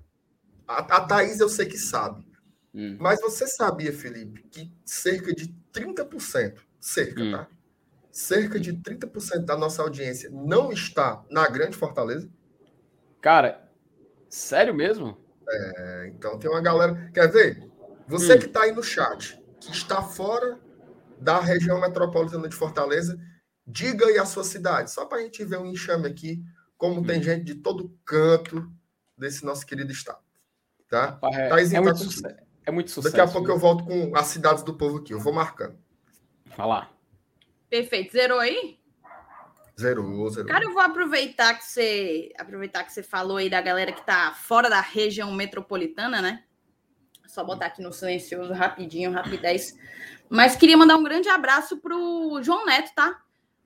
a, 0.69 0.97
a 0.97 1.01
Thaís 1.01 1.41
eu 1.41 1.49
sei 1.49 1.67
que 1.67 1.79
sabe. 1.79 2.27
Hum. 2.75 2.97
Mas 3.01 3.21
você 3.21 3.47
sabia, 3.47 3.93
Felipe, 3.93 4.43
que 4.51 4.71
cerca 4.85 5.35
de 5.35 5.55
30%, 5.73 6.59
cerca, 6.81 7.23
hum. 7.23 7.33
tá? 7.33 7.49
Cerca 8.15 8.61
de 8.61 8.73
30% 8.73 9.45
da 9.45 9.57
nossa 9.57 9.83
audiência 9.83 10.31
não 10.31 10.71
está 10.71 11.25
na 11.29 11.49
Grande 11.49 11.77
Fortaleza. 11.77 12.31
Cara, 13.21 13.69
sério 14.29 14.73
mesmo? 14.73 15.19
É, 15.49 16.13
então 16.15 16.39
tem 16.39 16.49
uma 16.49 16.61
galera. 16.61 17.11
Quer 17.13 17.31
ver? 17.31 17.69
Você 18.07 18.35
hum. 18.35 18.39
que 18.39 18.47
está 18.47 18.63
aí 18.63 18.73
no 18.73 18.85
chat, 18.85 19.43
que 19.61 19.73
está 19.73 20.01
fora 20.01 20.61
da 21.19 21.41
região 21.41 21.81
metropolitana 21.81 22.49
de 22.49 22.55
Fortaleza, 22.55 23.19
diga 23.67 24.07
aí 24.07 24.17
a 24.17 24.27
sua 24.27 24.45
cidade, 24.45 24.93
só 24.93 25.07
para 25.07 25.19
a 25.19 25.23
gente 25.23 25.45
ver 25.45 25.59
um 25.59 25.67
enxame 25.67 26.07
aqui, 26.07 26.41
como 26.79 27.01
hum. 27.01 27.05
tem 27.05 27.21
gente 27.21 27.45
de 27.45 27.57
todo 27.57 27.99
canto 28.05 28.71
desse 29.19 29.45
nosso 29.45 29.67
querido 29.67 29.91
estado. 29.91 30.23
Tá? 30.89 31.19
É, 31.33 31.49
Thaís, 31.49 31.73
é, 31.73 31.77
tá 31.77 31.83
muito, 31.83 32.05
é 32.67 32.71
muito 32.71 32.91
sucesso. 32.93 33.17
Daqui 33.17 33.29
a 33.29 33.33
pouco 33.33 33.51
eu 33.51 33.59
volto 33.59 33.85
com 33.85 34.17
as 34.17 34.27
cidades 34.27 34.63
do 34.63 34.75
povo 34.75 34.99
aqui, 34.99 35.13
eu 35.13 35.19
vou 35.19 35.33
marcando. 35.33 35.77
Falar. 36.51 36.94
Perfeito. 37.75 38.13
Zerou 38.13 38.39
aí? 38.39 38.79
Zerou, 39.77 40.31
zerou. 40.31 40.49
Cara, 40.49 40.65
eu 40.65 40.73
vou 40.73 40.81
aproveitar 40.81 41.55
que 41.55 41.65
você 41.65 42.33
aproveitar 42.39 42.85
que 42.85 42.93
você 42.93 43.03
falou 43.03 43.39
aí 43.39 43.51
da 43.51 43.61
galera 43.61 43.91
que 43.91 44.07
tá 44.07 44.31
fora 44.31 44.71
da 44.71 44.81
região 44.81 45.33
metropolitana, 45.33 46.23
né? 46.23 46.45
Só 47.27 47.43
botar 47.43 47.67
aqui 47.67 47.83
no 47.83 47.93
silencioso 47.93 48.53
rapidinho, 48.53 49.11
rapidez. 49.11 49.77
Mas 50.31 50.55
queria 50.55 50.77
mandar 50.77 50.97
um 50.97 51.03
grande 51.03 51.29
abraço 51.29 51.79
pro 51.79 52.41
João 52.45 52.65
Neto, 52.65 52.95
tá? 52.95 53.21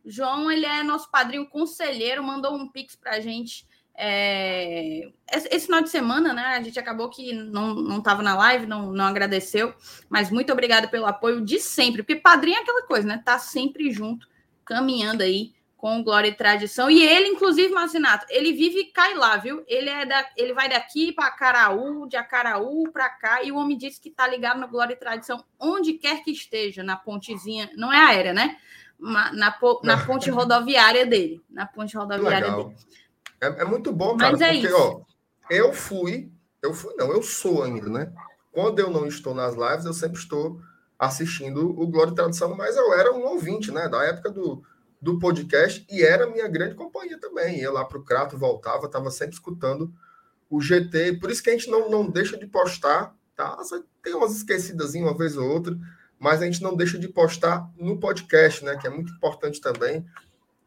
João, 0.06 0.50
ele 0.50 0.64
é 0.64 0.82
nosso 0.82 1.10
padrinho 1.10 1.46
conselheiro, 1.46 2.24
mandou 2.24 2.54
um 2.54 2.66
pix 2.66 2.96
pra 2.96 3.20
gente 3.20 3.67
é, 4.00 5.10
esse 5.32 5.66
final 5.66 5.82
de 5.82 5.90
semana, 5.90 6.32
né? 6.32 6.56
A 6.56 6.62
gente 6.62 6.78
acabou 6.78 7.10
que 7.10 7.32
não, 7.32 7.74
não 7.74 8.00
tava 8.00 8.22
na 8.22 8.36
live, 8.36 8.64
não, 8.64 8.92
não 8.92 9.04
agradeceu, 9.04 9.74
mas 10.08 10.30
muito 10.30 10.52
obrigada 10.52 10.86
pelo 10.86 11.04
apoio 11.04 11.44
de 11.44 11.58
sempre, 11.58 12.04
porque 12.04 12.14
padrinho 12.14 12.58
é 12.58 12.60
aquela 12.60 12.86
coisa, 12.86 13.08
né? 13.08 13.20
Tá 13.24 13.40
sempre 13.40 13.90
junto, 13.90 14.28
caminhando 14.64 15.24
aí 15.24 15.52
com 15.76 16.02
glória 16.02 16.28
e 16.28 16.34
tradição. 16.34 16.88
E 16.88 17.02
ele, 17.02 17.26
inclusive, 17.26 17.74
Marcinato, 17.74 18.24
ele 18.30 18.52
vive 18.52 18.84
cai 18.92 19.14
lá, 19.14 19.36
viu? 19.36 19.64
Ele 19.66 19.90
é 19.90 20.06
da, 20.06 20.28
ele 20.36 20.52
vai 20.52 20.68
daqui 20.68 21.12
para 21.12 21.32
Caraú, 21.32 22.06
de 22.08 22.16
Acaraú 22.16 22.88
para 22.92 23.08
cá, 23.08 23.42
e 23.42 23.50
o 23.50 23.56
homem 23.56 23.76
disse 23.76 24.00
que 24.00 24.10
tá 24.10 24.28
ligado 24.28 24.60
na 24.60 24.68
glória 24.68 24.94
e 24.94 24.96
tradição 24.96 25.44
onde 25.58 25.94
quer 25.94 26.22
que 26.22 26.30
esteja, 26.30 26.84
na 26.84 26.96
pontezinha, 26.96 27.68
não 27.76 27.92
é 27.92 27.98
aérea, 27.98 28.32
né? 28.32 28.58
Na, 28.96 29.32
na, 29.32 29.58
na 29.82 29.96
ponte 30.06 30.30
rodoviária 30.30 31.04
dele, 31.04 31.40
na 31.50 31.66
ponte 31.66 31.96
rodoviária 31.96 32.46
Legal. 32.46 32.64
dele. 32.64 32.76
É, 33.40 33.62
é 33.62 33.64
muito 33.64 33.92
bom, 33.92 34.16
cara, 34.16 34.33
Mas 34.33 34.40
é 34.40 34.52
porque, 34.52 34.66
isso. 34.66 34.76
ó, 34.76 35.00
eu 35.50 35.73
fui, 35.73 36.30
eu 36.62 36.75
fui, 36.75 36.95
não, 36.97 37.12
eu 37.12 37.23
sou 37.23 37.62
ainda, 37.62 37.88
né? 37.88 38.12
Quando 38.52 38.78
eu 38.80 38.90
não 38.90 39.07
estou 39.07 39.35
nas 39.35 39.54
lives, 39.54 39.85
eu 39.85 39.92
sempre 39.92 40.18
estou 40.18 40.61
assistindo 40.99 41.71
o 41.80 41.87
Glória 41.87 42.11
e 42.11 42.14
Tradição, 42.14 42.57
mas 42.57 42.76
eu 42.76 42.92
era 42.92 43.12
um 43.12 43.25
ouvinte, 43.25 43.71
né? 43.71 43.88
Da 43.88 44.02
época 44.04 44.30
do, 44.30 44.62
do 45.00 45.18
podcast 45.18 45.87
e 45.88 46.02
era 46.02 46.26
minha 46.26 46.49
grande 46.49 46.75
companhia 46.75 47.18
também. 47.21 47.61
Ia 47.61 47.71
lá 47.71 47.85
para 47.85 47.99
o 47.99 48.04
Crato, 48.04 48.37
voltava, 48.37 48.87
estava 48.87 49.11
sempre 49.11 49.35
escutando 49.35 49.92
o 50.50 50.61
GT. 50.61 51.18
Por 51.21 51.30
isso 51.30 51.42
que 51.42 51.50
a 51.50 51.52
gente 51.52 51.71
não, 51.71 51.88
não 51.88 52.11
deixa 52.11 52.37
de 52.37 52.47
postar, 52.47 53.14
tá? 53.37 53.57
Tem 54.02 54.14
umas 54.14 54.35
esquecidas 54.35 54.95
uma 54.95 55.16
vez 55.16 55.37
ou 55.37 55.49
outra, 55.49 55.78
mas 56.18 56.42
a 56.42 56.47
gente 56.47 56.62
não 56.62 56.75
deixa 56.75 56.99
de 56.99 57.07
postar 57.09 57.71
no 57.78 58.00
podcast, 58.00 58.64
né? 58.64 58.76
Que 58.76 58.88
é 58.88 58.90
muito 58.90 59.12
importante 59.12 59.61
também 59.61 60.04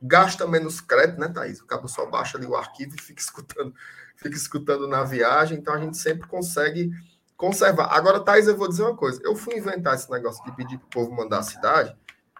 gasta 0.02 0.48
menos 0.48 0.82
crédito, 0.82 1.20
né, 1.20 1.30
Thaís? 1.30 1.62
O 1.62 1.66
cabo 1.66 1.88
só 1.88 2.06
baixa 2.06 2.38
ali 2.38 2.48
o 2.48 2.56
arquivo 2.56 2.96
e 2.96 3.02
fica 3.02 3.22
escutando, 3.22 3.74
fica 4.16 4.36
escutando 4.36 4.88
na 4.88 5.04
viagem, 5.04 5.58
então 5.58 5.74
a 5.74 5.80
gente 5.80 5.98
sempre 5.98 6.28
consegue 6.28 6.92
conservar. 7.38 7.88
Agora, 7.96 8.20
Thaís, 8.20 8.48
eu 8.48 8.58
vou 8.58 8.68
dizer 8.68 8.84
uma 8.84 8.96
coisa. 8.96 9.22
Eu 9.24 9.36
fui 9.36 9.58
inventar 9.58 9.96
esse 9.96 10.10
negócio 10.10 10.44
de 10.44 10.56
pedir 10.56 10.78
pro 10.78 10.88
povo 10.88 11.16
mandar 11.16 11.40
a 11.40 11.44
cidade 11.44 11.96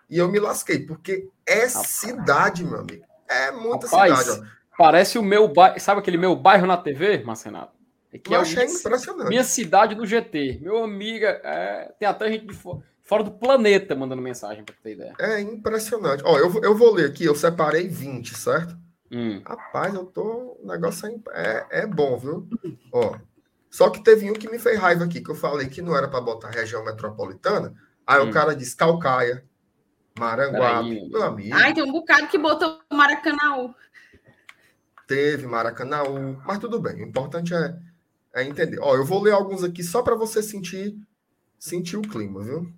e 0.10 0.18
eu 0.18 0.28
me 0.28 0.40
lasquei, 0.40 0.86
porque 0.86 1.30
é 1.46 1.66
Rapaz. 1.66 1.88
cidade, 1.88 2.64
meu 2.64 2.80
amigo. 2.80 3.06
É 3.28 3.52
muita 3.52 3.88
Rapaz, 3.88 4.20
cidade, 4.20 4.42
ó. 4.42 4.62
Parece 4.78 5.18
o 5.18 5.24
meu 5.24 5.48
bairro, 5.48 5.80
sabe 5.80 6.00
aquele 6.00 6.18
meu 6.18 6.36
bairro 6.36 6.66
na 6.66 6.78
TV, 6.78 7.24
Marcenato? 7.24 7.80
É 8.12 8.18
que 8.18 8.34
eu 8.34 8.40
é 8.40 8.42
achei 8.42 8.66
impressionante. 8.66 9.30
Minha 9.30 9.44
cidade 9.44 9.96
do 9.96 10.06
GT. 10.06 10.60
Meu 10.62 10.84
amiga, 10.84 11.40
é, 11.44 11.94
tem 11.98 12.08
até 12.08 12.30
gente 12.30 12.46
de 12.46 12.54
fora 12.54 12.91
fora 13.12 13.26
do 13.26 13.32
planeta 13.32 13.94
mandando 13.94 14.22
mensagem, 14.22 14.64
para 14.64 14.74
ter 14.82 14.94
ideia. 14.94 15.14
É 15.20 15.42
impressionante. 15.42 16.24
Ó, 16.26 16.38
eu, 16.40 16.64
eu 16.64 16.74
vou 16.74 16.94
ler 16.94 17.10
aqui, 17.10 17.26
eu 17.26 17.36
separei 17.36 17.86
20, 17.86 18.38
certo? 18.38 18.74
Hum. 19.12 19.42
Rapaz, 19.46 19.94
eu 19.94 20.06
tô. 20.06 20.58
O 20.64 20.66
negócio 20.66 21.22
é, 21.34 21.68
é, 21.70 21.82
é 21.82 21.86
bom, 21.86 22.18
viu? 22.18 22.48
Ó. 22.90 23.18
Só 23.70 23.90
que 23.90 24.02
teve 24.02 24.32
um 24.32 24.34
que 24.34 24.50
me 24.50 24.58
fez 24.58 24.80
raiva 24.80 25.04
aqui, 25.04 25.20
que 25.20 25.30
eu 25.30 25.36
falei 25.36 25.68
que 25.68 25.82
não 25.82 25.94
era 25.94 26.08
para 26.08 26.22
botar 26.22 26.52
região 26.52 26.86
metropolitana. 26.86 27.76
Aí 28.08 28.22
hum. 28.22 28.30
o 28.30 28.32
cara 28.32 28.56
disse 28.56 28.78
Calcaia, 28.78 29.44
Maranguape, 30.18 31.10
meu 31.10 31.24
amigo. 31.24 31.54
Ai, 31.54 31.74
tem 31.74 31.84
um 31.84 31.92
bocado 31.92 32.28
que 32.28 32.38
botou 32.38 32.80
Maracanãú. 32.90 33.76
Teve 35.06 35.48
Maracanãú, 35.48 36.42
mas 36.46 36.60
tudo 36.60 36.80
bem. 36.80 37.04
O 37.04 37.08
importante 37.10 37.54
é, 37.54 37.76
é 38.36 38.44
entender. 38.46 38.80
Ó, 38.80 38.96
eu 38.96 39.04
vou 39.04 39.22
ler 39.22 39.34
alguns 39.34 39.66
aqui 39.66 39.84
só 39.84 40.02
para 40.02 40.16
você 40.16 40.42
sentir 40.42 40.98
sentir 41.60 41.98
o 41.98 42.02
clima, 42.02 42.42
viu? 42.42 42.74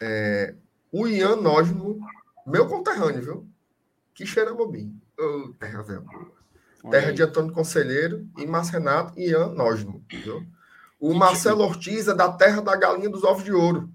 É, 0.00 0.54
o 0.92 1.06
Ian 1.06 1.36
Nógimo, 1.36 1.98
meu 2.46 2.66
conterrâneo, 2.66 3.22
viu? 3.22 3.48
Que 4.14 4.26
cheira. 4.26 4.52
Oh, 4.52 5.52
terra 5.58 5.82
velha 5.82 6.04
Terra 6.90 7.12
de 7.12 7.22
Antônio 7.22 7.52
Conselheiro 7.52 8.28
e 8.38 8.46
Márcio 8.46 8.74
Renato 8.74 9.12
e 9.18 9.30
Ian 9.30 9.48
Nógimo, 9.48 10.04
viu? 10.08 10.46
O 11.00 11.12
que 11.12 11.18
Marcelo 11.18 11.58
tipo? 11.58 11.68
Ortiz 11.70 12.08
é 12.08 12.14
da 12.14 12.32
terra 12.32 12.60
da 12.60 12.74
galinha 12.76 13.08
dos 13.08 13.24
ovos 13.24 13.44
de 13.44 13.52
ouro. 13.52 13.92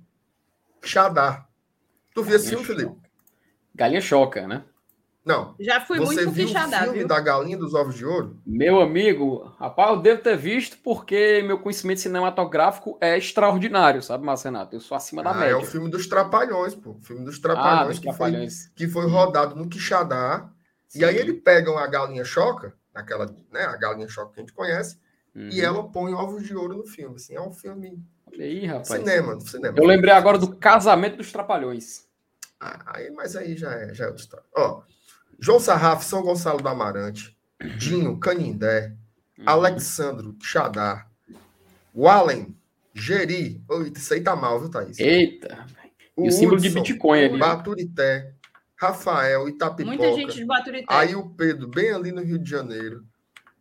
Xadá. 0.83 1.47
Tu 2.13 2.23
viu 2.23 2.39
filme, 2.39 2.65
Felipe? 2.65 2.95
Galinha 3.73 4.01
choca, 4.01 4.47
né? 4.47 4.63
Não. 5.25 5.55
Já 5.57 5.79
fui 5.79 5.97
Você 5.99 6.05
muito 6.05 6.31
viu 6.31 6.45
o 6.47 6.49
filme 6.49 6.97
viu? 6.99 7.07
da 7.07 7.19
Galinha 7.19 7.57
dos 7.57 7.73
Ovos 7.73 7.95
de 7.95 8.05
Ouro? 8.05 8.37
Meu 8.45 8.81
amigo, 8.81 9.53
rapaz, 9.57 9.91
eu 9.91 10.01
devo 10.01 10.21
ter 10.21 10.35
visto 10.35 10.77
porque 10.83 11.41
meu 11.45 11.59
conhecimento 11.59 12.01
cinematográfico 12.01 12.97
é 12.99 13.17
extraordinário, 13.17 14.01
sabe, 14.01 14.25
Marcenato? 14.25 14.75
Eu 14.75 14.81
sou 14.81 14.97
acima 14.97 15.23
da 15.23 15.31
ah, 15.31 15.33
média. 15.33 15.53
É 15.53 15.55
o 15.55 15.63
filme 15.63 15.89
dos 15.89 16.07
Trapalhões, 16.07 16.75
pô. 16.75 16.91
O 16.91 17.01
filme 17.01 17.23
dos 17.23 17.39
Trapalhões, 17.39 17.81
ah, 17.81 17.85
dos 17.85 17.99
que, 17.99 18.07
Trapalhões. 18.07 18.65
Foi, 18.65 18.73
que 18.75 18.87
foi 18.87 19.07
rodado 19.07 19.55
no 19.55 19.69
Quixadá. 19.69 20.49
Sim. 20.89 20.99
E 20.99 21.05
aí 21.05 21.15
ele 21.15 21.33
pegam 21.33 21.77
a 21.77 21.87
galinha 21.87 22.25
choca, 22.25 22.73
aquela, 22.93 23.25
né, 23.51 23.63
a 23.63 23.77
galinha 23.77 24.09
choca 24.09 24.33
que 24.33 24.41
a 24.41 24.43
gente 24.43 24.53
conhece, 24.53 24.99
uhum. 25.33 25.49
e 25.49 25.61
ela 25.61 25.87
põe 25.87 26.13
ovos 26.13 26.43
de 26.43 26.53
ouro 26.53 26.75
no 26.75 26.85
filme. 26.85 27.15
Assim, 27.15 27.33
é 27.33 27.41
um 27.41 27.53
filme. 27.53 27.97
Olha 28.27 28.43
aí, 28.43 28.65
rapaz. 28.65 28.89
Cinema, 28.89 29.39
cinema. 29.39 29.77
Eu 29.77 29.85
lembrei 29.85 30.13
agora 30.13 30.37
do 30.37 30.53
casamento 30.53 31.15
dos 31.15 31.31
Trapalhões. 31.31 32.05
Ah, 32.59 32.97
aí, 32.97 33.09
mas 33.11 33.35
aí 33.37 33.55
já 33.55 33.71
é, 33.71 33.93
já 33.93 34.03
é 34.03 34.07
outra 34.07 34.21
história. 34.21 34.45
Ó. 34.55 34.81
João 35.43 35.59
Sarraf, 35.59 36.05
São 36.05 36.21
Gonçalo 36.21 36.61
do 36.61 36.69
Amarante, 36.69 37.37
Dinho, 37.77 38.17
Canindé, 38.17 38.95
uhum. 39.37 39.43
Alexandro, 39.45 40.37
Xadá, 40.41 41.05
Wallen, 41.93 42.55
Geri. 42.93 43.61
Eita, 43.69 43.99
isso 43.99 44.13
aí 44.13 44.21
tá 44.21 44.37
mal, 44.37 44.57
viu, 44.61 44.71
Thaís? 44.71 44.97
Eita. 44.97 45.65
O, 46.15 46.27
o 46.27 46.31
símbolo 46.31 46.55
Hudson, 46.55 46.69
de 46.69 46.75
Bitcoin 46.75 47.25
ali. 47.25 47.37
Baturité, 47.37 48.31
Rafael, 48.77 49.49
Itapipoca. 49.49 49.97
Muita 49.97 50.13
gente 50.13 50.33
de 50.33 50.45
Baturité. 50.45 50.85
Aí 50.87 51.13
o 51.13 51.29
Pedro, 51.31 51.67
bem 51.67 51.91
ali 51.91 52.13
no 52.13 52.21
Rio 52.21 52.39
de 52.39 52.49
Janeiro. 52.49 53.03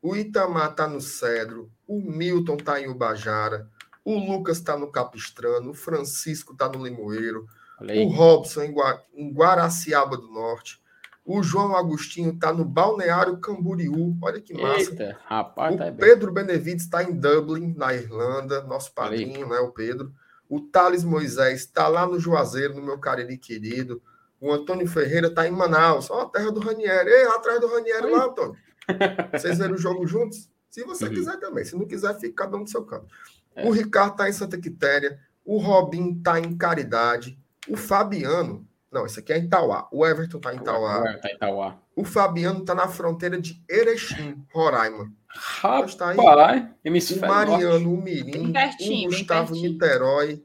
O 0.00 0.14
Itamar 0.14 0.76
tá 0.76 0.86
no 0.86 1.00
Cedro. 1.00 1.68
O 1.84 2.00
Milton 2.00 2.58
tá 2.58 2.80
em 2.80 2.86
Ubajara. 2.86 3.68
O 4.04 4.16
Lucas 4.16 4.60
tá 4.60 4.76
no 4.76 4.86
Capistrano. 4.86 5.70
O 5.70 5.74
Francisco 5.74 6.54
tá 6.54 6.68
no 6.68 6.84
Limoeiro. 6.84 7.48
O 7.80 8.08
Robson 8.08 8.62
em, 8.62 8.72
Gua... 8.72 9.02
em 9.12 9.32
Guaraciaba 9.32 10.16
do 10.16 10.28
Norte. 10.28 10.80
O 11.24 11.42
João 11.42 11.76
Agostinho 11.76 12.32
está 12.32 12.52
no 12.52 12.64
Balneário 12.64 13.38
Camboriú. 13.38 14.16
Olha 14.20 14.40
que 14.40 14.54
massa. 14.60 14.90
Eita, 14.90 15.18
rapaz, 15.24 15.74
o 15.74 15.78
tá 15.78 15.92
Pedro 15.92 16.32
Benevides 16.32 16.84
está 16.84 17.02
em 17.02 17.12
Dublin, 17.12 17.74
na 17.76 17.94
Irlanda, 17.94 18.62
nosso 18.62 18.92
padrinho, 18.92 19.48
né? 19.48 19.58
O 19.60 19.70
Pedro. 19.70 20.12
O 20.48 20.60
Thales 20.60 21.04
Moisés 21.04 21.60
está 21.60 21.86
lá 21.86 22.06
no 22.06 22.18
Juazeiro, 22.18 22.74
no 22.74 22.82
meu 22.82 22.98
Cariri 22.98 23.38
querido. 23.38 24.02
O 24.40 24.52
Antônio 24.52 24.86
Ferreira 24.88 25.28
está 25.28 25.46
em 25.46 25.52
Manaus, 25.52 26.10
ó, 26.10 26.22
a 26.22 26.28
terra 26.28 26.50
do 26.50 26.58
Ranieri. 26.58 27.08
Ei, 27.08 27.26
atrás 27.26 27.60
do 27.60 27.68
Ranieri 27.68 28.10
lá, 28.10 28.24
Antônio. 28.24 28.56
Vocês 29.32 29.58
viram 29.58 29.74
o 29.74 29.78
jogo 29.78 30.04
juntos? 30.06 30.50
Se 30.68 30.82
você 30.84 31.04
uhum. 31.04 31.12
quiser 31.12 31.38
também. 31.38 31.64
Se 31.64 31.76
não 31.76 31.86
quiser, 31.86 32.18
fica 32.18 32.44
cada 32.44 32.56
um 32.56 32.64
do 32.64 32.70
seu 32.70 32.82
canto. 32.82 33.06
É. 33.54 33.68
O 33.68 33.70
Ricardo 33.70 34.12
está 34.12 34.28
em 34.28 34.32
Santa 34.32 34.58
Quitéria. 34.58 35.20
O 35.44 35.58
Robin 35.58 36.16
está 36.16 36.40
em 36.40 36.56
Caridade. 36.56 37.38
O 37.68 37.76
Fabiano 37.76 38.66
não, 38.92 39.06
esse 39.06 39.18
aqui 39.18 39.32
é 39.32 39.38
em 39.38 39.44
Itauá. 39.44 39.88
O 39.90 40.06
Everton 40.06 40.38
tá 40.38 40.52
em 40.52 40.58
Itauá. 40.58 41.00
O, 41.00 41.20
tá 41.20 41.28
em 41.30 41.34
Itauá. 41.34 41.78
o 41.96 42.04
Fabiano 42.04 42.64
tá 42.64 42.74
na 42.74 42.86
fronteira 42.88 43.40
de 43.40 43.62
Erechim, 43.68 44.44
Roraima. 44.52 45.10
Rapaz, 45.28 45.94
tá 45.94 46.10
aí. 46.10 46.18
o 46.18 47.26
Mariano, 47.26 47.94
o 47.94 48.02
Mirim, 48.02 48.52
o 48.52 49.08
Gustavo 49.08 49.54
Niterói 49.54 50.44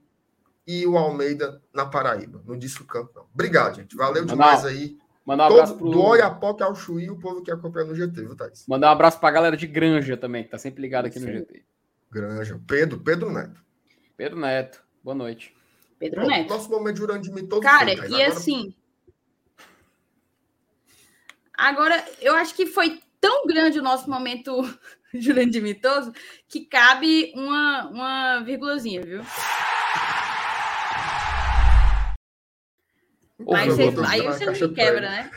e 0.66 0.88
o 0.88 0.98
Almeida 0.98 1.62
na 1.74 1.86
Paraíba. 1.86 2.42
Não 2.46 2.58
disse 2.58 2.82
o 2.82 2.86
campo, 2.86 3.12
não. 3.14 3.26
Obrigado, 3.34 3.76
gente. 3.76 3.96
Valeu 3.98 4.26
demais 4.26 4.64
não. 4.64 4.70
aí. 4.70 4.98
Mandar 5.26 5.48
um 5.48 5.50
Todo, 5.50 5.58
abraço 5.60 5.78
pro... 5.78 5.90
Do 5.90 6.02
Oiapoque 6.02 6.64
ao 6.64 6.74
Chuí, 6.74 7.10
o 7.10 7.20
povo 7.20 7.42
que 7.42 7.52
acompanha 7.52 7.86
no 7.86 7.94
GT, 7.94 8.22
viu, 8.22 8.36
Thaís? 8.36 8.66
Mandar 8.66 8.88
um 8.88 8.92
abraço 8.92 9.20
pra 9.20 9.30
galera 9.30 9.58
de 9.58 9.68
Granja 9.68 10.16
também, 10.16 10.46
que 10.46 10.50
tá 10.50 10.58
sempre 10.58 10.82
ligado 10.82 11.08
aqui 11.08 11.20
Sim. 11.20 11.26
no 11.26 11.34
GT. 11.34 11.66
Granja. 12.10 12.62
Pedro, 12.66 12.98
Pedro 13.00 13.30
Neto. 13.30 13.62
Pedro 14.16 14.40
Neto. 14.40 14.82
Boa 15.04 15.16
noite. 15.16 15.57
Pedro 16.00 16.22
Pronto, 16.22 16.30
Neto. 16.30 16.50
Nosso 16.50 16.70
momento 16.70 16.98
Jurandir 16.98 17.34
Mitoso. 17.34 17.62
Cara, 17.62 17.94
e 17.94 18.00
agora... 18.00 18.28
assim. 18.28 18.76
Agora, 21.54 22.06
eu 22.22 22.36
acho 22.36 22.54
que 22.54 22.68
foi 22.68 23.02
tão 23.20 23.48
grande 23.48 23.80
o 23.80 23.84
nosso 23.84 24.10
momento 24.10 24.52
Jurandir 25.14 25.62
Mitoso 25.62 26.14
que 26.48 26.66
cabe 26.66 27.34
uma, 27.36 27.88
uma 27.88 28.40
vírgulazinha, 28.42 29.02
viu? 29.02 29.22
Aí 33.56 33.70
você, 33.70 33.84
aí 34.08 34.22
você 34.22 34.68
me 34.68 34.74
quebra, 34.74 35.02
né? 35.02 35.32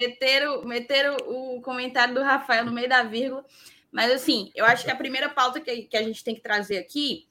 Meteram, 0.00 0.64
meteram 0.64 1.16
o 1.26 1.60
comentário 1.62 2.14
do 2.14 2.22
Rafael 2.22 2.64
no 2.64 2.72
meio 2.72 2.88
da 2.88 3.02
vírgula. 3.02 3.44
Mas, 3.90 4.10
assim, 4.10 4.50
eu 4.54 4.64
acho 4.64 4.84
que 4.84 4.90
a 4.90 4.96
primeira 4.96 5.28
pauta 5.28 5.60
que, 5.60 5.82
que 5.82 5.96
a 5.96 6.02
gente 6.02 6.24
tem 6.24 6.34
que 6.34 6.40
trazer 6.40 6.78
aqui 6.78 7.28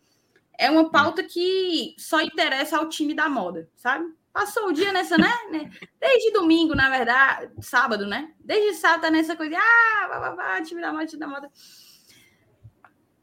é 0.62 0.70
uma 0.70 0.92
pauta 0.92 1.24
que 1.24 1.96
só 1.98 2.22
interessa 2.22 2.78
ao 2.78 2.88
time 2.88 3.16
da 3.16 3.28
moda, 3.28 3.68
sabe? 3.76 4.06
Passou 4.32 4.68
o 4.68 4.72
dia 4.72 4.94
nessa, 4.94 5.18
né? 5.18 5.34
Desde 6.00 6.32
domingo, 6.32 6.76
na 6.76 6.88
verdade, 6.88 7.52
sábado, 7.60 8.06
né? 8.06 8.32
Desde 8.40 8.80
sábado 8.80 9.02
tá 9.02 9.10
nessa 9.10 9.36
coisa, 9.36 9.58
ah, 9.58 10.08
vá, 10.08 10.20
vá, 10.20 10.36
vá, 10.36 10.62
time 10.62 10.80
da 10.80 10.94
moda, 10.94 11.08
time 11.08 11.20
da 11.20 11.28
moda. 11.28 11.50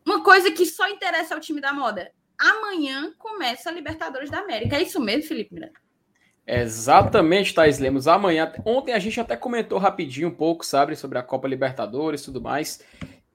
Uma 0.04 0.24
coisa 0.24 0.50
que 0.50 0.66
só 0.66 0.88
interessa 0.88 1.36
ao 1.36 1.40
time 1.40 1.60
da 1.60 1.72
moda. 1.72 2.10
Amanhã 2.36 3.12
começa 3.16 3.70
a 3.70 3.72
Libertadores 3.72 4.30
da 4.30 4.40
América. 4.40 4.76
É 4.76 4.82
isso 4.82 5.00
mesmo, 5.00 5.28
Felipe 5.28 5.54
Miranda? 5.54 5.78
Exatamente, 6.44 7.54
Thais 7.54 7.78
Lemos. 7.78 8.08
Amanhã, 8.08 8.52
ontem 8.64 8.94
a 8.94 8.98
gente 8.98 9.20
até 9.20 9.36
comentou 9.36 9.78
rapidinho 9.78 10.28
um 10.28 10.34
pouco, 10.34 10.66
sabe, 10.66 10.96
sobre 10.96 11.18
a 11.18 11.22
Copa 11.22 11.46
Libertadores 11.46 12.22
e 12.22 12.24
tudo 12.24 12.40
mais. 12.40 12.80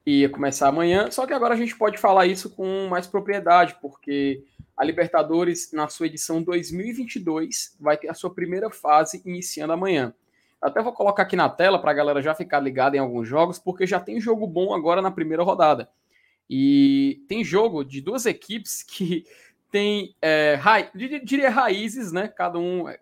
Ia 0.06 0.30
começar 0.30 0.68
amanhã, 0.68 1.10
só 1.12 1.26
que 1.26 1.34
agora 1.34 1.54
a 1.54 1.58
gente 1.58 1.78
pode 1.78 1.98
falar 1.98 2.26
isso 2.26 2.50
com 2.50 2.88
mais 2.90 3.08
propriedade, 3.08 3.78
porque 3.82 4.44
a 4.76 4.84
Libertadores, 4.84 5.72
na 5.72 5.88
sua 5.88 6.08
edição 6.08 6.42
2022, 6.42 7.78
vai 7.80 7.96
ter 7.96 8.10
a 8.10 8.14
sua 8.14 8.34
primeira 8.34 8.70
fase 8.70 9.22
iniciando 9.26 9.74
amanhã. 9.74 10.14
Até 10.62 10.82
vou 10.82 10.94
colocar 10.94 11.24
aqui 11.24 11.36
na 11.36 11.50
tela 11.50 11.80
para 11.80 11.92
a 11.92 11.94
galera 11.94 12.22
já 12.22 12.34
ficar 12.34 12.60
ligada 12.60 12.96
em 12.96 13.00
alguns 13.00 13.28
jogos, 13.28 13.60
porque 13.60 13.86
já 13.86 14.00
tem 14.00 14.20
jogo 14.20 14.48
bom 14.48 14.74
agora 14.74 15.02
na 15.02 15.12
primeira 15.12 15.44
rodada. 15.44 15.90
E 16.50 17.24
tem 17.28 17.44
jogo 17.44 17.84
de 17.84 18.02
duas 18.02 18.26
equipes 18.26 18.82
que 18.84 19.26
tem, 19.72 20.16
é, 20.22 20.56
ra... 20.56 20.82
diria 21.24 21.50
raízes, 21.50 22.12
né? 22.12 22.28
Cada 22.28 22.60
um 22.60 22.88
é, 22.88 23.00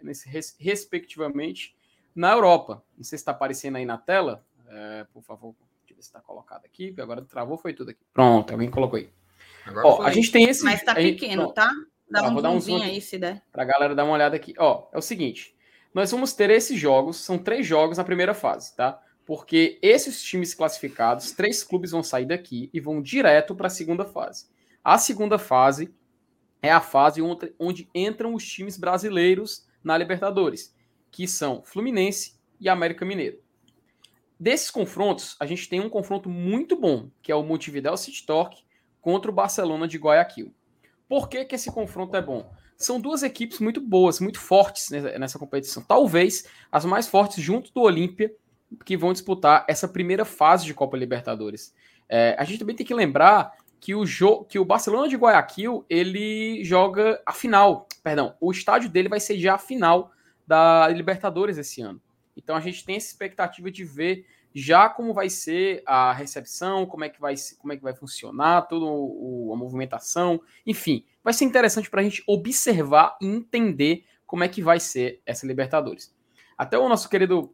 respectivamente, 0.59 1.75
na 2.15 2.31
Europa. 2.31 2.83
Não 2.97 3.03
sei 3.03 3.17
se 3.17 3.21
está 3.21 3.31
aparecendo 3.31 3.77
aí 3.77 3.85
na 3.85 3.97
tela. 3.97 4.43
É, 4.69 5.05
por 5.13 5.21
favor, 5.21 5.53
ver 6.01 6.03
se 6.03 6.09
está 6.09 6.19
colocado 6.19 6.65
aqui, 6.65 6.87
porque 6.87 7.01
agora 7.01 7.21
travou, 7.21 7.57
foi 7.57 7.73
tudo 7.73 7.91
aqui. 7.91 8.01
Pronto, 8.13 8.51
alguém 8.51 8.69
colocou 8.69 8.97
aí. 8.97 9.09
Ó, 9.83 10.01
a 10.01 10.11
gente 10.11 10.31
tem 10.31 10.49
esse. 10.49 10.63
Mas 10.63 10.79
está 10.79 10.95
pequeno, 10.95 11.43
gente, 11.43 11.53
tá? 11.53 11.71
Dá 12.09 12.27
um 12.27 12.33
vou 12.33 12.41
dar 12.41 12.49
um 12.49 12.59
zoom 12.59 12.81
aí 12.81 12.99
se 12.99 13.17
der. 13.17 13.41
Para 13.51 13.63
a 13.63 13.65
galera 13.65 13.95
dar 13.95 14.03
uma 14.03 14.13
olhada 14.13 14.35
aqui. 14.35 14.53
Ó, 14.57 14.89
é 14.91 14.97
o 14.97 15.01
seguinte: 15.01 15.55
nós 15.93 16.11
vamos 16.11 16.33
ter 16.33 16.49
esses 16.49 16.77
jogos, 16.77 17.17
são 17.17 17.37
três 17.37 17.65
jogos 17.65 17.97
na 17.97 18.03
primeira 18.03 18.33
fase, 18.33 18.75
tá? 18.75 18.99
Porque 19.25 19.79
esses 19.81 20.21
times 20.21 20.53
classificados, 20.53 21.31
três 21.31 21.63
clubes 21.63 21.91
vão 21.91 22.03
sair 22.03 22.25
daqui 22.25 22.69
e 22.73 22.79
vão 22.79 23.01
direto 23.01 23.55
para 23.55 23.67
a 23.67 23.69
segunda 23.69 24.03
fase. 24.03 24.47
A 24.83 24.97
segunda 24.97 25.37
fase 25.37 25.93
é 26.61 26.71
a 26.71 26.81
fase 26.81 27.21
onde, 27.21 27.53
onde 27.57 27.89
entram 27.93 28.33
os 28.33 28.45
times 28.45 28.77
brasileiros 28.77 29.67
na 29.83 29.97
Libertadores, 29.97 30.75
que 31.09 31.27
são 31.27 31.63
Fluminense 31.63 32.39
e 32.59 32.67
América 32.67 33.05
Mineiro. 33.05 33.40
Desses 34.41 34.71
confrontos, 34.71 35.35
a 35.39 35.45
gente 35.45 35.69
tem 35.69 35.79
um 35.79 35.87
confronto 35.87 36.27
muito 36.27 36.75
bom, 36.75 37.11
que 37.21 37.31
é 37.31 37.35
o 37.35 37.43
Montevideo 37.43 37.95
City 37.95 38.25
Torque 38.25 38.63
contra 38.99 39.29
o 39.29 39.33
Barcelona 39.33 39.87
de 39.87 39.99
Guayaquil. 39.99 40.51
Por 41.07 41.29
que, 41.29 41.45
que 41.45 41.53
esse 41.53 41.71
confronto 41.71 42.17
é 42.17 42.23
bom? 42.23 42.51
São 42.75 42.99
duas 42.99 43.21
equipes 43.21 43.59
muito 43.59 43.79
boas, 43.79 44.19
muito 44.19 44.39
fortes 44.39 44.89
nessa 44.89 45.37
competição. 45.37 45.83
Talvez 45.83 46.47
as 46.71 46.85
mais 46.85 47.07
fortes 47.07 47.43
junto 47.43 47.71
do 47.71 47.81
Olímpia, 47.81 48.33
que 48.83 48.97
vão 48.97 49.13
disputar 49.13 49.63
essa 49.69 49.87
primeira 49.87 50.25
fase 50.25 50.65
de 50.65 50.73
Copa 50.73 50.97
Libertadores. 50.97 51.75
É, 52.09 52.35
a 52.39 52.43
gente 52.43 52.57
também 52.57 52.75
tem 52.75 52.83
que 52.83 52.95
lembrar 52.95 53.53
que 53.79 53.93
o 53.93 54.03
que 54.45 54.57
o 54.57 54.65
Barcelona 54.65 55.07
de 55.07 55.17
Guayaquil 55.17 55.85
ele 55.87 56.63
joga 56.63 57.21
a 57.27 57.31
final, 57.31 57.87
perdão, 58.03 58.35
o 58.41 58.51
estádio 58.51 58.89
dele 58.89 59.07
vai 59.07 59.19
ser 59.19 59.37
já 59.37 59.53
a 59.53 59.59
final 59.59 60.11
da 60.47 60.87
Libertadores 60.87 61.59
esse 61.59 61.79
ano. 61.79 62.01
Então 62.35 62.55
a 62.55 62.59
gente 62.59 62.85
tem 62.85 62.95
essa 62.95 63.07
expectativa 63.07 63.69
de 63.69 63.83
ver 63.83 64.25
já 64.53 64.89
como 64.89 65.13
vai 65.13 65.29
ser 65.29 65.81
a 65.85 66.11
recepção, 66.13 66.85
como 66.85 67.03
é 67.03 67.09
que 67.09 67.19
vai, 67.19 67.35
como 67.59 67.73
é 67.73 67.77
que 67.77 67.83
vai 67.83 67.93
funcionar, 67.93 68.63
toda 68.63 68.85
a 68.85 69.57
movimentação, 69.57 70.41
enfim, 70.65 71.05
vai 71.23 71.33
ser 71.33 71.45
interessante 71.45 71.89
para 71.89 72.01
a 72.01 72.03
gente 72.03 72.23
observar 72.27 73.17
e 73.21 73.25
entender 73.25 74.03
como 74.25 74.43
é 74.43 74.47
que 74.47 74.61
vai 74.61 74.79
ser 74.79 75.21
essa 75.25 75.45
Libertadores. 75.45 76.13
Até 76.57 76.77
o 76.77 76.87
nosso 76.87 77.09
querido 77.09 77.53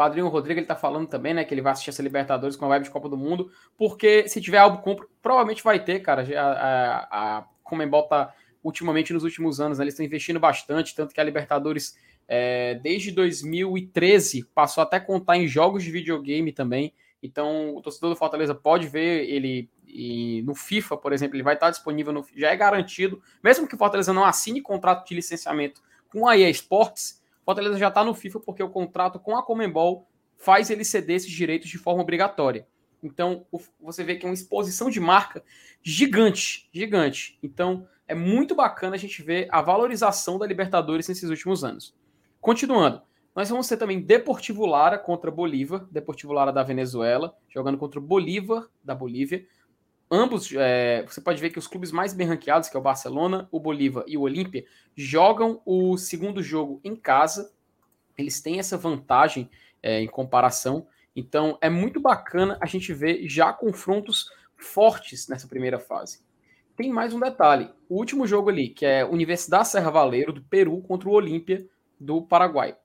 Padrinho 0.00 0.28
Rodrigo, 0.28 0.58
ele 0.58 0.66
tá 0.66 0.74
falando 0.74 1.06
também, 1.06 1.34
né, 1.34 1.44
que 1.44 1.52
ele 1.52 1.60
vai 1.60 1.72
assistir 1.72 1.90
essa 1.90 2.02
Libertadores 2.02 2.56
com 2.56 2.64
a 2.64 2.68
vibe 2.68 2.84
de 2.84 2.90
Copa 2.90 3.08
do 3.08 3.16
Mundo, 3.16 3.50
porque 3.76 4.26
se 4.28 4.40
tiver 4.40 4.58
algo 4.58 4.82
compro, 4.82 5.10
provavelmente 5.20 5.62
vai 5.62 5.78
ter, 5.84 6.00
cara. 6.00 6.26
A, 6.40 6.48
a, 6.50 7.38
a 7.38 7.44
Comembol 7.62 8.08
tá, 8.08 8.34
ultimamente, 8.64 9.12
nos 9.12 9.24
últimos 9.24 9.60
anos, 9.60 9.78
né, 9.78 9.84
eles 9.84 9.94
estão 9.94 10.06
investindo 10.06 10.40
bastante, 10.40 10.94
tanto 10.94 11.14
que 11.14 11.20
a 11.20 11.24
Libertadores, 11.24 11.96
é, 12.32 12.76
desde 12.76 13.10
2013, 13.10 14.44
passou 14.54 14.82
até 14.82 15.00
contar 15.00 15.36
em 15.36 15.48
jogos 15.48 15.82
de 15.82 15.90
videogame 15.90 16.52
também. 16.52 16.94
Então, 17.20 17.74
o 17.74 17.82
torcedor 17.82 18.10
do 18.10 18.16
Fortaleza 18.16 18.54
pode 18.54 18.86
ver 18.86 19.28
ele 19.28 19.68
e 19.84 20.40
no 20.42 20.54
FIFA, 20.54 20.96
por 20.96 21.12
exemplo, 21.12 21.34
ele 21.34 21.42
vai 21.42 21.54
estar 21.54 21.68
disponível, 21.68 22.12
no, 22.12 22.24
já 22.36 22.50
é 22.50 22.56
garantido, 22.56 23.20
mesmo 23.42 23.66
que 23.66 23.74
o 23.74 23.78
Fortaleza 23.78 24.12
não 24.12 24.24
assine 24.24 24.62
contrato 24.62 25.04
de 25.08 25.16
licenciamento 25.16 25.82
com 26.08 26.28
a 26.28 26.38
EA 26.38 26.48
Sports, 26.50 27.20
Fortaleza 27.44 27.76
já 27.76 27.88
está 27.88 28.04
no 28.04 28.14
FIFA 28.14 28.38
porque 28.38 28.62
o 28.62 28.70
contrato 28.70 29.18
com 29.18 29.36
a 29.36 29.42
Comembol 29.42 30.06
faz 30.36 30.70
ele 30.70 30.84
ceder 30.84 31.16
esses 31.16 31.32
direitos 31.32 31.68
de 31.68 31.78
forma 31.78 32.00
obrigatória. 32.00 32.64
Então, 33.02 33.44
você 33.80 34.04
vê 34.04 34.14
que 34.14 34.24
é 34.24 34.28
uma 34.28 34.34
exposição 34.34 34.88
de 34.88 35.00
marca 35.00 35.42
gigante, 35.82 36.68
gigante. 36.72 37.36
Então, 37.42 37.88
é 38.06 38.14
muito 38.14 38.54
bacana 38.54 38.94
a 38.94 38.98
gente 38.98 39.20
ver 39.20 39.48
a 39.50 39.60
valorização 39.60 40.38
da 40.38 40.46
Libertadores 40.46 41.08
nesses 41.08 41.28
últimos 41.28 41.64
anos. 41.64 41.98
Continuando, 42.40 43.02
nós 43.34 43.48
vamos 43.48 43.68
ter 43.68 43.76
também 43.76 44.00
Deportivo 44.00 44.66
Lara 44.66 44.98
contra 44.98 45.30
Bolívar, 45.30 45.86
Deportivo 45.90 46.32
Lara 46.32 46.52
da 46.52 46.62
Venezuela, 46.62 47.36
jogando 47.48 47.78
contra 47.78 47.98
o 47.98 48.02
Bolívar 48.02 48.68
da 48.82 48.94
Bolívia 48.94 49.46
ambos, 50.10 50.52
é, 50.56 51.04
você 51.06 51.20
pode 51.20 51.40
ver 51.40 51.50
que 51.50 51.58
os 51.58 51.68
clubes 51.68 51.92
mais 51.92 52.12
bem 52.12 52.26
ranqueados, 52.26 52.68
que 52.68 52.76
é 52.76 52.80
o 52.80 52.82
Barcelona, 52.82 53.48
o 53.52 53.60
Bolívar 53.60 54.04
e 54.08 54.16
o 54.16 54.22
Olímpia, 54.22 54.64
jogam 54.96 55.62
o 55.64 55.96
segundo 55.96 56.42
jogo 56.42 56.80
em 56.82 56.96
casa. 56.96 57.52
Eles 58.18 58.40
têm 58.40 58.58
essa 58.58 58.76
vantagem 58.76 59.48
é, 59.82 60.00
em 60.00 60.08
comparação. 60.08 60.86
Então 61.14 61.56
é 61.60 61.70
muito 61.70 62.00
bacana 62.00 62.58
a 62.60 62.66
gente 62.66 62.92
ver 62.92 63.28
já 63.28 63.52
confrontos 63.52 64.30
fortes 64.56 65.28
nessa 65.28 65.46
primeira 65.46 65.78
fase. 65.78 66.20
Tem 66.76 66.90
mais 66.90 67.14
um 67.14 67.20
detalhe: 67.20 67.70
o 67.88 67.96
último 67.96 68.26
jogo 68.26 68.50
ali, 68.50 68.68
que 68.68 68.84
é 68.84 69.04
Universidade 69.04 69.68
Serra 69.68 69.90
Valeiro 69.90 70.32
do 70.32 70.42
Peru 70.42 70.80
contra 70.82 71.08
o 71.08 71.12
Olímpia 71.12 71.64
do 72.00 72.22
Paraguai 72.22 72.76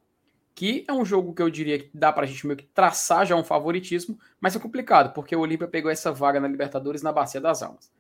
que 0.56 0.86
é 0.88 0.94
um 0.94 1.04
jogo 1.04 1.34
que 1.34 1.42
eu 1.42 1.50
diria 1.50 1.78
que 1.78 1.92
dá 1.94 2.14
pra 2.14 2.26
gente 2.26 2.48
meio 2.48 2.58
que 2.58 2.64
traçar 2.64 3.26
já 3.26 3.36
um 3.36 3.44
favoritismo, 3.44 4.18
mas 4.40 4.56
é 4.56 4.60
complicado, 4.60 5.14
porque 5.14 5.36
o 5.36 5.42
Olímpia 5.42 5.68
pegou 5.68 5.92
essa 5.92 6.14
vaga 6.14 6.40
na 6.40 6.48
Libertadores 6.48 7.04
na 7.04 7.12
Bacia 7.12 7.42
das 7.42 7.62
Almas. 7.62 7.92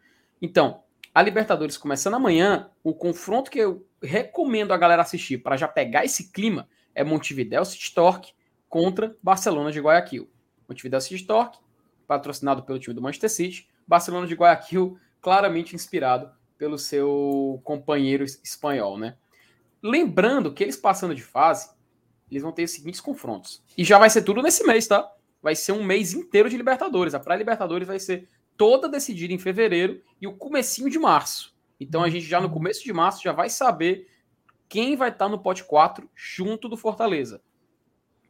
Então, 0.41 0.81
a 1.13 1.21
Libertadores 1.21 1.77
começando 1.77 2.13
amanhã, 2.13 2.69
o 2.81 2.93
confronto 2.93 3.51
que 3.51 3.59
eu 3.59 3.85
recomendo 4.01 4.73
a 4.73 4.77
galera 4.77 5.01
assistir 5.01 5.39
para 5.39 5.57
já 5.57 5.67
pegar 5.67 6.05
esse 6.05 6.31
clima 6.31 6.67
é 6.95 7.03
Montevideo 7.03 7.65
City 7.65 7.93
Torque 7.93 8.31
contra 8.69 9.13
Barcelona 9.21 9.69
de 9.69 9.81
Guayaquil. 9.81 10.29
Montevideo 10.67 11.01
City 11.01 11.25
Torque, 11.25 11.59
patrocinado 12.07 12.63
pelo 12.63 12.79
time 12.79 12.93
do 12.93 13.01
Manchester 13.01 13.29
City, 13.29 13.67
Barcelona 13.85 14.27
de 14.27 14.33
Guayaquil, 14.33 14.97
claramente 15.21 15.75
inspirado 15.75 16.31
pelo 16.57 16.77
seu 16.77 17.59
companheiro 17.65 18.23
espanhol, 18.23 18.97
né? 18.97 19.17
Lembrando 19.87 20.51
que 20.51 20.63
eles 20.63 20.75
passando 20.75 21.13
de 21.13 21.21
fase, 21.21 21.69
eles 22.31 22.41
vão 22.41 22.51
ter 22.51 22.63
os 22.63 22.71
seguintes 22.71 22.99
confrontos. 22.99 23.63
E 23.77 23.83
já 23.83 23.99
vai 23.99 24.09
ser 24.09 24.23
tudo 24.23 24.41
nesse 24.41 24.65
mês, 24.65 24.87
tá? 24.87 25.07
Vai 25.43 25.55
ser 25.55 25.73
um 25.73 25.83
mês 25.83 26.11
inteiro 26.11 26.49
de 26.49 26.57
Libertadores. 26.57 27.13
A 27.13 27.19
pré-Libertadores 27.19 27.87
vai 27.87 27.99
ser 27.99 28.27
toda 28.57 28.89
decidida 28.89 29.31
em 29.31 29.37
fevereiro 29.37 30.01
e 30.19 30.25
o 30.25 30.33
comecinho 30.33 30.89
de 30.89 30.97
março. 30.97 31.55
Então 31.79 32.03
a 32.03 32.09
gente 32.09 32.25
já 32.25 32.41
no 32.41 32.49
começo 32.49 32.83
de 32.83 32.91
março 32.91 33.21
já 33.21 33.31
vai 33.31 33.47
saber 33.47 34.07
quem 34.67 34.95
vai 34.95 35.09
estar 35.09 35.29
no 35.29 35.37
pote 35.37 35.63
4 35.63 36.09
junto 36.15 36.67
do 36.67 36.75
Fortaleza. 36.75 37.43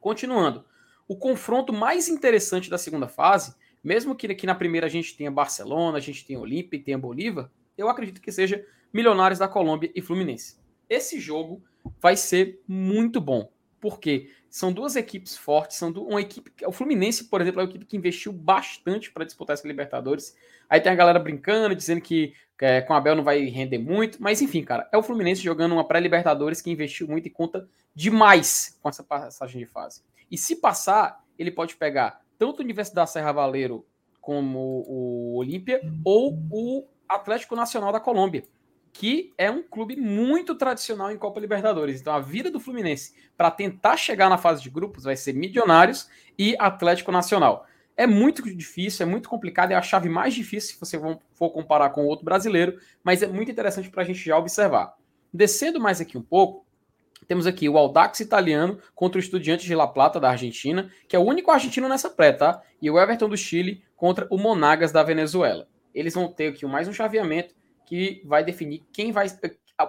Continuando, 0.02 0.66
o 1.08 1.16
confronto 1.16 1.72
mais 1.72 2.10
interessante 2.10 2.70
da 2.70 2.78
segunda 2.78 3.08
fase, 3.08 3.56
mesmo 3.82 4.14
que 4.14 4.28
aqui 4.28 4.46
na 4.46 4.56
primeira 4.56 4.88
a 4.88 4.90
gente 4.90 5.16
tenha 5.16 5.32
Barcelona, 5.32 6.00
a 6.00 6.02
gente 6.02 6.26
tenha 6.26 6.38
Olímpia 6.38 6.76
e 6.78 6.84
tenha 6.84 6.98
Bolívar, 6.98 7.50
eu 7.78 7.88
acredito 7.88 8.20
que 8.20 8.30
seja 8.30 8.68
Milionários 8.94 9.40
da 9.40 9.48
Colômbia 9.48 9.90
e 9.96 10.02
Fluminense. 10.02 10.65
Esse 10.90 11.20
jogo 11.20 11.64
vai 12.00 12.16
ser 12.16 12.62
muito 12.68 13.20
bom. 13.22 13.50
Porque 13.80 14.32
são 14.50 14.72
duas 14.72 14.96
equipes 14.96 15.38
fortes, 15.38 15.78
são 15.78 15.92
uma 15.92 16.22
equipe. 16.22 16.52
O 16.66 16.72
Fluminense, 16.72 17.26
por 17.26 17.42
exemplo, 17.42 17.60
é 17.60 17.64
uma 17.64 17.70
equipe 17.70 17.86
que 17.86 17.98
investiu 17.98 18.32
bastante 18.32 19.12
para 19.12 19.26
disputar 19.26 19.54
essa 19.54 19.68
Libertadores. 19.68 20.36
Aí 20.70 20.80
tem 20.80 20.92
a 20.92 20.96
galera 20.96 21.20
brincando, 21.20 21.76
dizendo 21.76 22.02
que 22.02 22.34
é, 22.62 22.82
com 22.82 22.94
a 22.94 22.98
Abel 22.98 23.16
não 23.16 23.24
vai 23.24 23.44
render 23.46 23.78
muito. 23.78 24.22
Mas 24.22 24.42
enfim, 24.42 24.64
cara, 24.64 24.90
é 24.92 24.98
o 24.98 25.04
Fluminense 25.04 25.42
jogando 25.42 25.74
uma 25.74 25.88
pré-Libertadores 25.88 26.62
que 26.62 26.72
investiu 26.72 27.08
muito 27.08 27.28
e 27.28 27.30
conta 27.30 27.68
demais 27.94 28.80
com 28.82 28.90
essa 28.90 29.04
passagem 29.04 29.60
de 29.60 29.66
fase. 29.68 30.02
E 30.32 30.38
se 30.38 30.56
passar, 30.56 31.24
ele 31.38 31.52
pode 31.52 31.76
pegar 31.76 32.22
tanto 32.40 32.60
o 32.60 32.64
Universidade 32.64 33.12
Serra 33.12 33.32
Valeiro 33.32 33.86
como 34.22 34.84
o 34.88 35.36
Olímpia 35.38 35.80
ou 36.04 36.40
o 36.50 36.88
Atlético 37.08 37.56
Nacional 37.56 37.92
da 37.92 38.00
Colômbia 38.00 38.44
que 38.98 39.34
é 39.38 39.52
um 39.52 39.62
clube 39.62 39.98
muito 39.98 40.56
tradicional 40.56 41.12
em 41.12 41.18
Copa 41.18 41.38
Libertadores. 41.42 42.00
Então 42.00 42.14
a 42.14 42.20
vida 42.22 42.50
do 42.50 42.62
Fluminense 42.62 43.14
para 43.36 43.52
tentar 43.52 43.98
chegar 43.98 44.30
na 44.30 44.38
fase 44.38 44.64
de 44.64 44.70
grupos 44.70 45.04
vai 45.04 45.18
ser 45.18 45.34
Milionários 45.34 46.10
e 46.40 46.56
Atlético 46.58 47.12
Nacional. 47.12 47.68
É 47.98 48.08
muito 48.08 48.42
difícil, 48.42 49.06
é 49.06 49.10
muito 49.10 49.28
complicado, 49.28 49.72
é 49.72 49.76
a 49.76 49.82
chave 49.82 50.08
mais 50.08 50.34
difícil 50.34 50.74
se 50.74 50.80
você 50.80 50.98
for 51.34 51.50
comparar 51.50 51.90
com 51.90 52.06
outro 52.06 52.24
brasileiro, 52.24 52.80
mas 53.04 53.22
é 53.22 53.28
muito 53.28 53.52
interessante 53.52 53.90
para 53.90 54.02
a 54.02 54.06
gente 54.06 54.24
já 54.24 54.38
observar. 54.38 54.96
Descendo 55.34 55.78
mais 55.78 56.00
aqui 56.00 56.18
um 56.18 56.22
pouco, 56.22 56.66
temos 57.28 57.46
aqui 57.46 57.68
o 57.68 57.78
Aldax 57.78 58.22
italiano 58.22 58.80
contra 58.94 59.18
o 59.18 59.22
Estudiantes 59.22 59.66
de 59.66 59.76
La 59.76 59.88
Plata 59.88 60.22
da 60.22 60.30
Argentina, 60.30 60.90
que 61.10 61.18
é 61.18 61.20
o 61.20 61.24
único 61.24 61.52
argentino 61.52 61.90
nessa 61.90 62.10
pré, 62.10 62.32
tá? 62.32 62.62
E 62.82 62.90
o 62.90 62.98
Everton 62.98 63.28
do 63.28 63.36
Chile 63.36 63.84
contra 63.98 64.26
o 64.30 64.38
Monagas 64.38 64.94
da 64.94 65.04
Venezuela. 65.04 65.68
Eles 65.94 66.14
vão 66.14 66.32
ter 66.32 66.48
aqui 66.48 66.66
mais 66.66 66.88
um 66.88 66.94
chaveamento 66.94 67.54
que 67.86 68.22
vai 68.26 68.44
definir 68.44 68.84
quem 68.92 69.12
vai. 69.12 69.28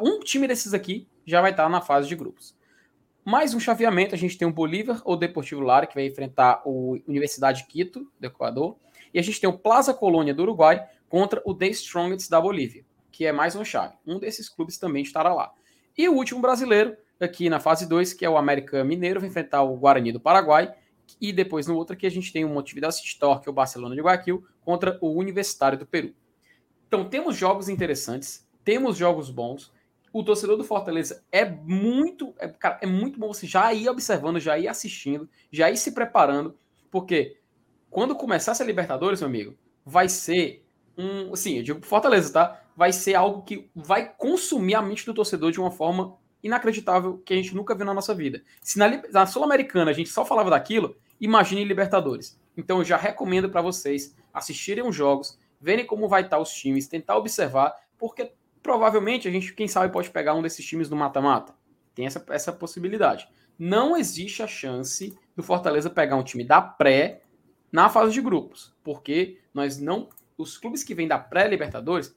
Um 0.01 0.21
time 0.21 0.47
desses 0.47 0.75
aqui 0.75 1.09
já 1.25 1.41
vai 1.41 1.51
estar 1.51 1.69
na 1.69 1.81
fase 1.81 2.09
de 2.09 2.15
grupos. 2.15 2.55
Mais 3.25 3.55
um 3.55 3.59
chaveamento, 3.59 4.15
a 4.15 4.19
gente 4.19 4.39
tem 4.39 4.47
o 4.47 4.53
Bolívar 4.53 5.03
ou 5.05 5.17
Deportivo 5.17 5.61
Lara, 5.61 5.87
que 5.87 5.97
vai 5.97 6.07
enfrentar 6.07 6.63
o 6.65 6.97
Universidade 7.09 7.63
de 7.63 7.67
Quito, 7.67 8.09
do 8.21 8.25
Equador. 8.25 8.77
E 9.13 9.19
a 9.19 9.23
gente 9.23 9.41
tem 9.41 9.51
o 9.51 9.59
Plaza 9.59 9.93
Colônia 9.93 10.33
do 10.33 10.43
Uruguai 10.43 10.87
contra 11.09 11.43
o 11.45 11.53
The 11.53 11.67
Strongest 11.69 12.31
da 12.31 12.41
Bolívia, 12.41 12.85
que 13.11 13.27
é 13.27 13.33
mais 13.33 13.57
uma 13.57 13.65
chave. 13.65 13.95
Um 14.07 14.21
desses 14.21 14.49
clubes 14.49 14.79
também 14.79 15.03
estará 15.03 15.35
lá. 15.35 15.53
E 15.99 16.09
o 16.09 16.15
último 16.15 16.41
brasileiro, 16.41 16.97
aqui 17.19 17.51
na 17.51 17.59
fase 17.59 17.89
2, 17.89 18.13
que 18.13 18.25
é 18.25 18.31
o 18.31 18.37
América 18.37 18.85
Mineiro, 18.85 19.19
vai 19.19 19.29
enfrentar 19.29 19.63
o 19.63 19.77
Guarani 19.77 20.13
do 20.13 20.21
Paraguai. 20.21 20.73
E 21.21 21.33
depois 21.33 21.67
no 21.67 21.75
outro 21.77 21.95
aqui 21.95 22.07
a 22.07 22.11
gente 22.11 22.33
tem 22.33 22.45
o 22.45 22.49
Montevideo 22.49 22.93
City 22.93 23.19
Torque, 23.19 23.49
o 23.49 23.53
Barcelona 23.53 23.95
de 23.95 24.03
Guayaquil, 24.03 24.45
contra 24.65 24.99
o 25.01 25.11
Universitário 25.19 25.79
do 25.79 25.87
Peru. 25.87 26.15
Então, 26.87 27.09
temos 27.09 27.37
jogos 27.37 27.69
interessantes, 27.69 28.47
temos 28.65 28.97
jogos 28.97 29.31
bons. 29.31 29.73
O 30.13 30.25
torcedor 30.25 30.57
do 30.57 30.65
Fortaleza 30.65 31.25
é 31.31 31.45
muito, 31.45 32.35
é, 32.39 32.49
cara, 32.49 32.79
é 32.81 32.87
muito 32.87 33.19
bom 33.19 33.33
você 33.33 33.47
já 33.47 33.73
ir 33.75 33.89
observando, 33.89 34.41
já 34.41 34.59
ir 34.59 34.69
assistindo, 34.69 35.29
já 35.51 35.71
ir 35.71 35.77
se 35.77 35.93
preparando, 35.93 36.57
porque 36.91 37.39
quando 37.91 38.15
começar 38.15 38.53
essa 38.53 38.65
Libertadores, 38.65 39.21
meu 39.21 39.29
amigo, 39.29 39.55
vai 39.85 40.09
ser 40.09 40.65
um, 40.97 41.33
assim, 41.33 41.59
eu 41.59 41.63
digo 41.63 41.85
Fortaleza, 41.85 42.33
tá? 42.33 42.63
Vai 42.77 42.93
ser 42.93 43.15
algo 43.15 43.43
que 43.43 43.69
vai 43.75 44.13
consumir 44.17 44.75
a 44.75 44.83
mente 44.83 45.05
do 45.05 45.15
torcedor 45.15 45.53
de 45.53 45.61
uma 45.61 45.71
forma 45.71 46.17
inacreditável 46.43 47.19
que 47.19 47.33
a 47.33 47.37
gente 47.37 47.55
nunca 47.55 47.75
viu 47.75 47.85
na 47.85 47.95
nossa 47.95 48.15
vida. 48.15 48.43
Se 48.63 48.79
na, 48.79 49.03
na 49.13 49.27
Sul-Americana 49.27 49.91
a 49.91 49.95
gente 49.95 50.11
só 50.11 50.25
falava 50.25 50.51
daquilo, 50.51 50.97
imagine 51.21 51.65
Libertadores. 51.65 52.39
Então 52.57 52.79
eu 52.79 52.85
já 52.85 52.97
recomendo 52.97 53.51
para 53.51 53.63
vocês 53.63 54.15
assistirem 54.33 54.87
os 54.87 54.95
jogos, 54.95 55.39
verem 55.61 55.87
como 55.87 56.09
vai 56.09 56.23
estar 56.23 56.39
os 56.39 56.53
times, 56.53 56.89
tentar 56.89 57.17
observar, 57.17 57.75
porque 57.99 58.33
provavelmente 58.63 59.29
a 59.29 59.31
gente, 59.31 59.55
quem 59.55 59.69
sabe, 59.69 59.93
pode 59.93 60.11
pegar 60.11 60.35
um 60.35 60.43
desses 60.43 60.65
times 60.65 60.89
do 60.89 60.97
mata-mata. 60.97 61.55
Tem 61.95 62.07
essa, 62.07 62.25
essa 62.31 62.53
possibilidade. 62.53 63.29
Não 63.59 63.97
existe 63.97 64.43
a 64.43 64.47
chance 64.47 65.17
do 65.35 65.43
Fortaleza 65.43 65.89
pegar 65.89 66.17
um 66.17 66.23
time 66.23 66.45
da 66.45 66.61
pré 66.61 67.23
na 67.73 67.89
fase 67.89 68.13
de 68.13 68.21
grupos, 68.21 68.75
porque 68.83 69.39
nós 69.53 69.79
não. 69.79 70.09
Os 70.37 70.59
clubes 70.59 70.83
que 70.83 70.95
vêm 70.95 71.09
da 71.09 71.19
pré-Libertadores, 71.19 72.15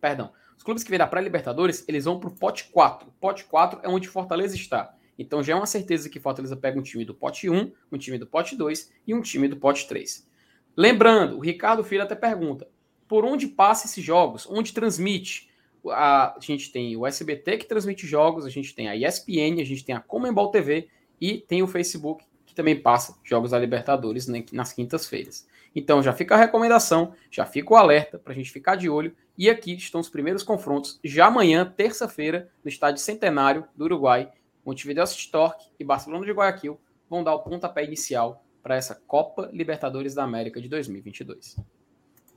perdão, 0.00 0.32
os 0.56 0.62
clubes 0.62 0.82
que 0.82 0.90
vêm 0.90 0.98
da 0.98 1.06
pré-Libertadores, 1.06 1.84
eles 1.86 2.04
vão 2.04 2.18
para 2.18 2.28
o 2.28 2.34
pote 2.34 2.64
4. 2.70 3.08
O 3.08 3.12
pote 3.12 3.44
4 3.44 3.80
é 3.82 3.88
onde 3.88 4.08
Fortaleza 4.08 4.54
está. 4.54 4.94
Então 5.18 5.42
já 5.42 5.52
é 5.52 5.56
uma 5.56 5.66
certeza 5.66 6.08
que 6.08 6.18
Fortaleza 6.18 6.56
pega 6.56 6.78
um 6.78 6.82
time 6.82 7.04
do 7.04 7.14
pote 7.14 7.48
1, 7.48 7.72
um 7.92 7.98
time 7.98 8.18
do 8.18 8.26
pote 8.26 8.56
2 8.56 8.92
e 9.06 9.14
um 9.14 9.20
time 9.20 9.48
do 9.48 9.56
pote 9.56 9.86
3. 9.86 10.26
Lembrando, 10.76 11.36
o 11.36 11.40
Ricardo 11.40 11.84
Filho 11.84 12.02
até 12.02 12.14
pergunta: 12.14 12.68
por 13.06 13.24
onde 13.24 13.46
passa 13.46 13.86
esses 13.86 14.04
jogos? 14.04 14.46
Onde 14.48 14.72
transmite? 14.72 15.48
A, 15.86 16.34
gente 16.40 16.72
tem 16.72 16.96
o 16.96 17.06
SBT 17.06 17.58
que 17.58 17.66
transmite 17.66 18.06
jogos, 18.06 18.46
a 18.46 18.50
gente 18.50 18.74
tem 18.74 18.88
a 18.88 18.96
ESPN, 18.96 19.60
a 19.60 19.64
gente 19.64 19.84
tem 19.84 19.94
a 19.94 20.00
Comembol 20.00 20.50
TV 20.50 20.88
e 21.20 21.38
tem 21.38 21.62
o 21.62 21.66
Facebook 21.66 22.24
que 22.46 22.54
também 22.54 22.80
passa 22.80 23.18
jogos 23.22 23.50
da 23.50 23.58
Libertadores 23.58 24.26
né, 24.26 24.44
nas 24.52 24.72
quintas-feiras. 24.72 25.46
Então 25.74 26.02
já 26.02 26.12
fica 26.12 26.34
a 26.34 26.38
recomendação, 26.38 27.12
já 27.30 27.44
fica 27.44 27.74
o 27.74 27.76
alerta 27.76 28.18
para 28.18 28.32
a 28.32 28.36
gente 28.36 28.50
ficar 28.50 28.76
de 28.76 28.88
olho. 28.88 29.14
E 29.36 29.50
aqui 29.50 29.74
estão 29.74 30.00
os 30.00 30.08
primeiros 30.08 30.44
confrontos 30.44 31.00
já 31.02 31.26
amanhã, 31.26 31.70
terça-feira, 31.76 32.48
no 32.62 32.68
estádio 32.68 33.02
Centenário 33.02 33.64
do 33.76 33.84
Uruguai. 33.84 34.30
Montevideo 34.64 35.06
City 35.06 35.30
Torque 35.30 35.66
e 35.78 35.84
Barcelona 35.84 36.24
de 36.24 36.32
Guayaquil 36.32 36.80
vão 37.10 37.24
dar 37.24 37.34
o 37.34 37.40
pontapé 37.40 37.84
inicial 37.84 38.43
para 38.64 38.76
essa 38.76 38.94
Copa 39.06 39.50
Libertadores 39.52 40.14
da 40.14 40.24
América 40.24 40.58
de 40.58 40.70
2022. 40.70 41.56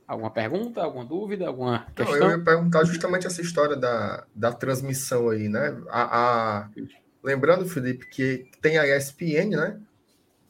Alguma 0.06 0.30
pergunta, 0.30 0.82
alguma 0.82 1.04
dúvida, 1.04 1.48
alguma 1.48 1.86
questão? 1.96 2.18
Não, 2.18 2.30
eu 2.30 2.38
ia 2.38 2.44
perguntar 2.44 2.84
justamente 2.84 3.26
essa 3.26 3.40
história 3.40 3.74
da, 3.74 4.26
da 4.34 4.52
transmissão 4.52 5.30
aí, 5.30 5.48
né? 5.48 5.74
A, 5.88 6.60
a... 6.60 6.70
Lembrando, 7.24 7.66
Felipe, 7.66 8.06
que 8.06 8.50
tem 8.60 8.76
a 8.76 8.96
ESPN, 8.96 9.56
né? 9.56 9.80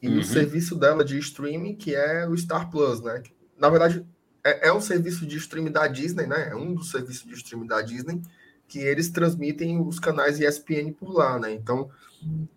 E 0.02 0.08
uhum. 0.08 0.18
o 0.18 0.24
serviço 0.24 0.74
dela 0.74 1.04
de 1.04 1.16
streaming, 1.18 1.76
que 1.76 1.94
é 1.94 2.26
o 2.26 2.36
Star 2.36 2.68
Plus, 2.70 3.00
né? 3.00 3.22
Na 3.56 3.70
verdade, 3.70 4.04
é, 4.44 4.68
é 4.68 4.72
um 4.72 4.80
serviço 4.80 5.24
de 5.26 5.36
streaming 5.36 5.72
da 5.72 5.86
Disney, 5.86 6.26
né? 6.26 6.48
É 6.50 6.56
um 6.56 6.74
dos 6.74 6.90
serviços 6.90 7.24
de 7.24 7.34
streaming 7.34 7.66
da 7.66 7.80
Disney, 7.82 8.20
que 8.66 8.80
eles 8.80 9.10
transmitem 9.10 9.80
os 9.80 10.00
canais 10.00 10.40
ESPN 10.40 10.92
por 10.92 11.12
lá, 11.12 11.38
né? 11.38 11.52
Então, 11.52 11.88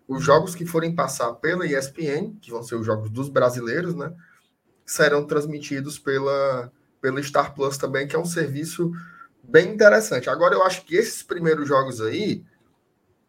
os 0.08 0.22
jogos 0.22 0.54
que 0.54 0.66
forem 0.66 0.94
passar 0.94 1.32
pela 1.34 1.66
ESPN, 1.66 2.36
que 2.40 2.50
vão 2.50 2.62
ser 2.62 2.74
os 2.74 2.86
jogos 2.86 3.10
dos 3.10 3.28
brasileiros, 3.28 3.94
né? 3.94 4.12
Serão 4.84 5.26
transmitidos 5.26 5.98
pela, 5.98 6.72
pela 7.00 7.22
Star 7.22 7.54
Plus 7.54 7.76
também, 7.76 8.06
que 8.06 8.16
é 8.16 8.18
um 8.18 8.24
serviço 8.24 8.92
bem 9.42 9.72
interessante. 9.74 10.28
Agora, 10.28 10.54
eu 10.54 10.62
acho 10.62 10.84
que 10.84 10.96
esses 10.96 11.22
primeiros 11.22 11.66
jogos 11.68 12.00
aí, 12.00 12.44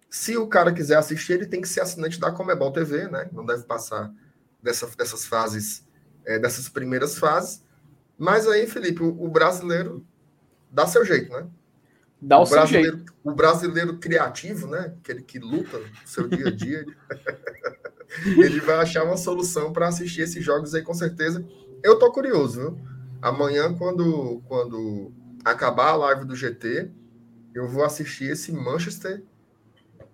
se 0.10 0.38
o 0.38 0.48
cara 0.48 0.74
quiser 0.74 0.98
assistir, 0.98 1.34
ele 1.34 1.48
tem 1.48 1.62
que 1.62 1.67
ser 1.67 1.82
assinante 1.82 2.19
da 2.19 2.32
Comebol 2.32 2.72
TV, 2.72 3.08
né? 3.08 3.30
Não 3.32 3.46
deve 3.46 3.63
passar 3.63 4.12
dessa, 4.62 4.88
dessas 4.96 5.26
fases, 5.26 5.86
é, 6.26 6.39
dessas 6.39 6.69
primeiras 6.69 7.17
fases. 7.17 7.63
Mas 8.17 8.48
aí, 8.48 8.67
Felipe, 8.67 9.04
o, 9.04 9.24
o 9.24 9.30
brasileiro 9.30 10.06
dá 10.72 10.88
seu 10.88 11.06
jeito, 11.06 11.32
né? 11.32 11.48
Dá 12.25 12.39
o, 12.39 12.43
o 12.43 12.49
brasileiro, 12.49 12.97
jeito. 12.97 13.13
O 13.23 13.31
brasileiro 13.33 13.97
criativo, 13.97 14.67
né? 14.67 14.93
Aquele 14.99 15.21
que 15.21 15.39
luta 15.39 15.77
no 15.77 15.88
seu 16.05 16.27
dia 16.27 16.47
a 16.47 16.51
dia, 16.51 16.86
ele 18.25 18.62
vai 18.62 18.77
achar 18.77 19.03
uma 19.03 19.17
solução 19.17 19.73
para 19.73 19.89
assistir 19.89 20.21
esses 20.21 20.43
jogos 20.43 20.73
aí, 20.73 20.81
com 20.81 20.93
certeza. 20.93 21.45
Eu 21.83 21.99
tô 21.99 22.12
curioso, 22.12 22.59
viu? 22.62 22.81
Amanhã, 23.21 23.73
quando, 23.73 24.41
quando 24.47 25.12
acabar 25.43 25.89
a 25.89 25.95
live 25.95 26.25
do 26.25 26.36
GT, 26.36 26.89
eu 27.53 27.67
vou 27.67 27.83
assistir 27.83 28.31
esse 28.31 28.53
Manchester. 28.53 29.23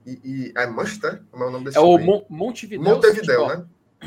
E, 0.05 0.19
e 0.23 0.53
é 0.57 0.65
Manchester? 0.65 1.21
Como 1.29 1.43
é 1.43 1.47
o 1.47 1.51
nome 1.51 1.65
desse 1.65 1.77
É 1.77 1.81
o 1.81 1.97
Mon 1.99 2.25
Montevideo. 2.27 2.83
Montevideo, 2.83 3.47
né? 3.47 3.65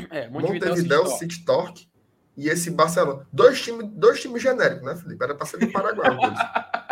É, 0.09 0.27
Montevideo, 0.27 0.69
Montevideo 0.69 1.07
City 1.07 1.45
Torque 1.45 1.87
e 2.35 2.49
esse 2.49 2.69
Barcelona. 2.69 3.25
Dois 3.31 3.61
times 3.61 3.87
dois 3.93 4.19
time 4.19 4.37
genéricos, 4.39 4.83
né, 4.83 4.95
Felipe? 4.95 5.23
Era 5.23 5.35
para 5.35 5.45
ser 5.45 5.57
do 5.57 5.71
Paraguai. 5.71 6.09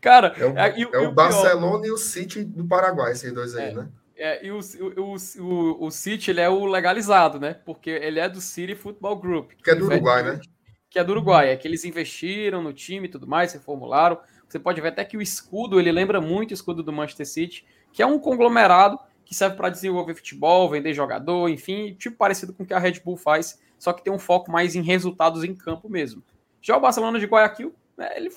Cara, 0.00 0.34
é 0.36 0.46
o, 0.46 0.58
é, 0.58 0.80
é 1.04 1.08
o 1.08 1.12
Barcelona 1.12 1.82
pior. 1.82 1.86
e 1.86 1.90
o 1.92 1.96
City 1.96 2.44
do 2.44 2.64
Paraguai, 2.64 3.12
esses 3.12 3.32
dois 3.32 3.54
aí, 3.54 3.70
é, 3.70 3.74
né? 3.74 3.88
É, 4.16 4.46
e 4.46 4.50
o, 4.50 4.60
o, 4.60 5.16
o, 5.42 5.86
o 5.86 5.90
City 5.90 6.30
ele 6.30 6.40
é 6.40 6.48
o 6.48 6.64
legalizado, 6.64 7.40
né? 7.40 7.54
Porque 7.64 7.90
ele 7.90 8.20
é 8.20 8.28
do 8.28 8.40
City 8.40 8.74
Football 8.74 9.16
Group. 9.16 9.52
Que 9.62 9.70
é 9.70 9.74
do 9.74 9.86
Uruguai, 9.86 10.22
né? 10.22 10.40
Que 10.88 10.98
é 10.98 11.04
do 11.04 11.12
Uruguai. 11.12 11.50
É 11.50 11.56
que 11.56 11.66
eles 11.66 11.84
investiram 11.84 12.62
no 12.62 12.72
time 12.72 13.06
e 13.06 13.10
tudo 13.10 13.26
mais, 13.26 13.52
reformularam. 13.52 14.18
Você 14.48 14.58
pode 14.58 14.80
ver 14.80 14.88
até 14.88 15.04
que 15.04 15.16
o 15.16 15.22
escudo, 15.22 15.80
ele 15.80 15.90
lembra 15.90 16.20
muito 16.20 16.52
o 16.52 16.54
escudo 16.54 16.82
do 16.82 16.92
Manchester 16.92 17.26
City, 17.26 17.66
que 17.92 18.02
é 18.02 18.06
um 18.06 18.18
conglomerado 18.18 18.98
que 19.24 19.34
serve 19.34 19.56
para 19.56 19.70
desenvolver 19.70 20.14
futebol, 20.14 20.68
vender 20.68 20.92
jogador, 20.92 21.48
enfim, 21.48 21.94
tipo 21.94 22.16
parecido 22.16 22.52
com 22.52 22.62
o 22.62 22.66
que 22.66 22.74
a 22.74 22.78
Red 22.78 23.00
Bull 23.04 23.16
faz, 23.16 23.58
só 23.78 23.92
que 23.92 24.04
tem 24.04 24.12
um 24.12 24.18
foco 24.18 24.52
mais 24.52 24.74
em 24.74 24.82
resultados 24.82 25.44
em 25.44 25.54
campo 25.54 25.88
mesmo. 25.88 26.22
Já 26.60 26.76
o 26.76 26.80
Barcelona 26.80 27.18
de 27.18 27.26
Guayaquil 27.26 27.74
ele 28.16 28.30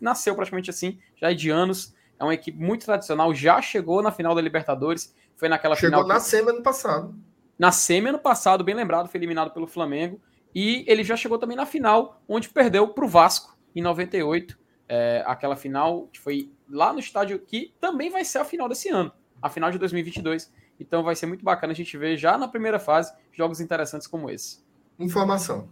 nasceu 0.00 0.34
praticamente 0.34 0.70
assim, 0.70 0.98
já 1.16 1.30
é 1.30 1.34
de 1.34 1.50
anos. 1.50 1.94
É 2.18 2.24
uma 2.24 2.34
equipe 2.34 2.58
muito 2.58 2.84
tradicional, 2.84 3.34
já 3.34 3.62
chegou 3.62 4.02
na 4.02 4.12
final 4.12 4.34
da 4.34 4.40
Libertadores. 4.40 5.14
Foi 5.36 5.48
naquela 5.48 5.74
chegou 5.74 6.00
final. 6.00 6.02
Chegou 6.02 6.14
na 6.14 6.20
semi 6.20 6.50
ano 6.50 6.62
passado. 6.62 7.14
Na 7.58 7.72
semi 7.72 8.08
ano 8.08 8.18
passado, 8.18 8.62
bem 8.62 8.74
lembrado, 8.74 9.08
foi 9.08 9.18
eliminado 9.18 9.52
pelo 9.52 9.66
Flamengo. 9.66 10.20
E 10.54 10.84
ele 10.86 11.04
já 11.04 11.16
chegou 11.16 11.38
também 11.38 11.56
na 11.56 11.66
final, 11.66 12.20
onde 12.28 12.48
perdeu 12.48 12.88
para 12.88 13.04
o 13.04 13.08
Vasco 13.08 13.56
em 13.74 13.80
98. 13.82 14.58
É, 14.88 15.22
aquela 15.24 15.54
final 15.54 16.08
que 16.08 16.18
foi 16.18 16.50
lá 16.68 16.92
no 16.92 16.98
estádio 16.98 17.38
que 17.38 17.72
também 17.80 18.10
vai 18.10 18.24
ser 18.24 18.38
a 18.38 18.44
final 18.44 18.68
desse 18.68 18.88
ano, 18.88 19.12
a 19.40 19.48
final 19.48 19.70
de 19.70 19.78
2022, 19.78 20.52
Então 20.80 21.02
vai 21.04 21.14
ser 21.14 21.26
muito 21.26 21.44
bacana 21.44 21.72
a 21.72 21.76
gente 21.76 21.96
ver 21.96 22.16
já 22.16 22.36
na 22.36 22.48
primeira 22.48 22.78
fase 22.78 23.12
jogos 23.30 23.60
interessantes 23.60 24.06
como 24.06 24.28
esse. 24.30 24.64
Informação. 24.98 25.68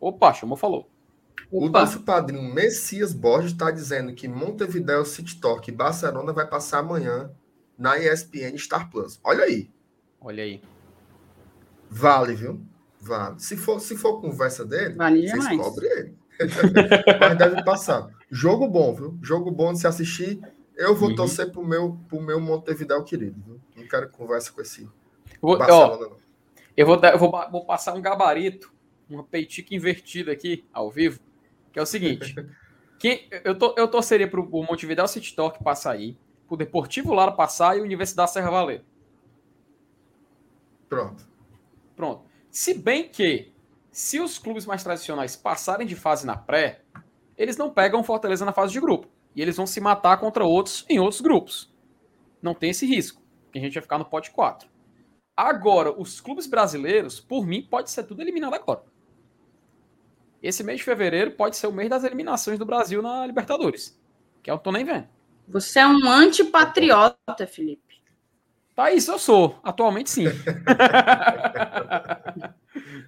Opa, 0.00 0.32
chamou, 0.32 0.56
falou. 0.56 0.89
O 1.50 1.66
Opa. 1.66 1.80
nosso 1.80 2.00
padrinho 2.02 2.42
Messias 2.54 3.12
Borges 3.12 3.52
está 3.52 3.70
dizendo 3.70 4.12
que 4.14 4.26
Montevideo 4.28 5.04
City 5.04 5.40
Talk 5.40 5.68
e 5.68 5.72
Barcelona 5.74 6.32
vai 6.32 6.46
passar 6.46 6.78
amanhã 6.78 7.30
na 7.78 7.98
ESPN 7.98 8.56
Star 8.58 8.90
Plus. 8.90 9.20
Olha 9.22 9.44
aí. 9.44 9.70
Olha 10.20 10.42
aí. 10.44 10.60
Vale, 11.88 12.34
viu? 12.34 12.60
Vale. 13.00 13.40
Se 13.40 13.56
for, 13.56 13.80
se 13.80 13.96
for 13.96 14.20
conversa 14.20 14.64
dele, 14.64 14.94
Vale 14.94 15.22
vocês 15.28 15.32
demais. 15.48 15.58
cobrem 15.58 15.90
ele. 15.90 16.14
Mas 17.20 17.38
deve 17.38 17.64
passar. 17.64 18.08
Jogo 18.30 18.68
bom, 18.68 18.94
viu? 18.94 19.18
Jogo 19.22 19.50
bom 19.50 19.72
de 19.72 19.80
se 19.80 19.86
assistir. 19.86 20.40
Eu 20.76 20.94
vou 20.94 21.10
Uhum. 21.10 21.14
torcer 21.16 21.50
pro 21.50 21.64
meu, 21.64 21.98
pro 22.08 22.20
meu 22.20 22.40
Montevideo 22.40 23.02
querido, 23.04 23.38
viu? 23.44 23.60
Não 23.76 23.86
quero 23.88 24.08
conversa 24.10 24.50
com 24.52 24.60
esse 24.62 24.88
Vou, 25.40 25.54
ó, 25.54 25.58
Barcelona, 25.58 26.06
não. 26.10 26.16
eu 26.76 26.86
vou, 26.86 26.98
dar- 26.98 27.12
eu 27.12 27.18
vou, 27.18 27.30
vou 27.50 27.64
passar 27.66 27.92
um 27.94 28.00
gabarito, 28.00 28.72
uma 29.08 29.22
peitica 29.24 29.74
invertida 29.74 30.32
aqui, 30.32 30.64
ao 30.72 30.90
vivo, 30.90 31.18
que 31.72 31.78
é 31.78 31.82
o 31.82 31.86
seguinte. 31.86 32.34
que 32.98 33.28
eu, 33.44 33.58
to, 33.58 33.74
eu 33.76 33.88
torceria 33.88 34.28
pro 34.28 34.42
o 34.42 34.62
Montevideo 34.62 35.06
City 35.08 35.34
Talk 35.34 35.62
passar 35.62 35.92
aí, 35.92 36.16
pro 36.46 36.56
Deportivo 36.56 37.14
Lara 37.14 37.32
passar 37.32 37.76
e 37.76 37.80
a 37.80 37.82
Universidade 37.82 38.32
Serra 38.32 38.50
Valer. 38.50 38.84
Pronto. 40.88 41.24
Pronto. 41.94 42.24
Se 42.50 42.74
bem 42.74 43.08
que, 43.08 43.52
se 43.92 44.20
os 44.20 44.38
clubes 44.38 44.66
mais 44.66 44.82
tradicionais 44.82 45.36
passarem 45.36 45.86
de 45.86 45.94
fase 45.94 46.26
na 46.26 46.36
pré, 46.36 46.82
eles 47.38 47.56
não 47.56 47.70
pegam 47.70 48.02
Fortaleza 48.02 48.44
na 48.44 48.52
fase 48.52 48.72
de 48.72 48.80
grupo. 48.80 49.08
E 49.34 49.40
eles 49.40 49.56
vão 49.56 49.66
se 49.66 49.80
matar 49.80 50.18
contra 50.18 50.44
outros 50.44 50.84
em 50.88 50.98
outros 50.98 51.20
grupos. 51.20 51.72
Não 52.42 52.54
tem 52.54 52.70
esse 52.70 52.84
risco. 52.84 53.22
Que 53.52 53.58
a 53.58 53.62
gente 53.62 53.74
vai 53.74 53.82
ficar 53.82 53.98
no 53.98 54.04
pote 54.04 54.30
4. 54.30 54.68
Agora, 55.36 55.90
os 55.90 56.20
clubes 56.20 56.46
brasileiros, 56.46 57.20
por 57.20 57.46
mim, 57.46 57.62
pode 57.62 57.90
ser 57.90 58.02
tudo 58.02 58.20
eliminado 58.20 58.54
agora. 58.54 58.82
Esse 60.42 60.62
mês 60.64 60.78
de 60.78 60.84
fevereiro 60.84 61.32
pode 61.32 61.56
ser 61.56 61.66
o 61.66 61.72
mês 61.72 61.90
das 61.90 62.04
eliminações 62.04 62.58
do 62.58 62.64
Brasil 62.64 63.02
na 63.02 63.26
Libertadores. 63.26 63.98
Que 64.42 64.50
eu 64.50 64.54
não 64.54 64.62
tô 64.62 64.72
nem 64.72 64.84
vendo. 64.84 65.06
Você 65.46 65.80
é 65.80 65.86
um 65.86 66.08
antipatriota, 66.08 67.46
Felipe. 67.46 68.00
Tá 68.74 68.90
isso, 68.90 69.10
eu 69.10 69.18
sou. 69.18 69.58
Atualmente 69.62 70.08
sim. 70.08 70.24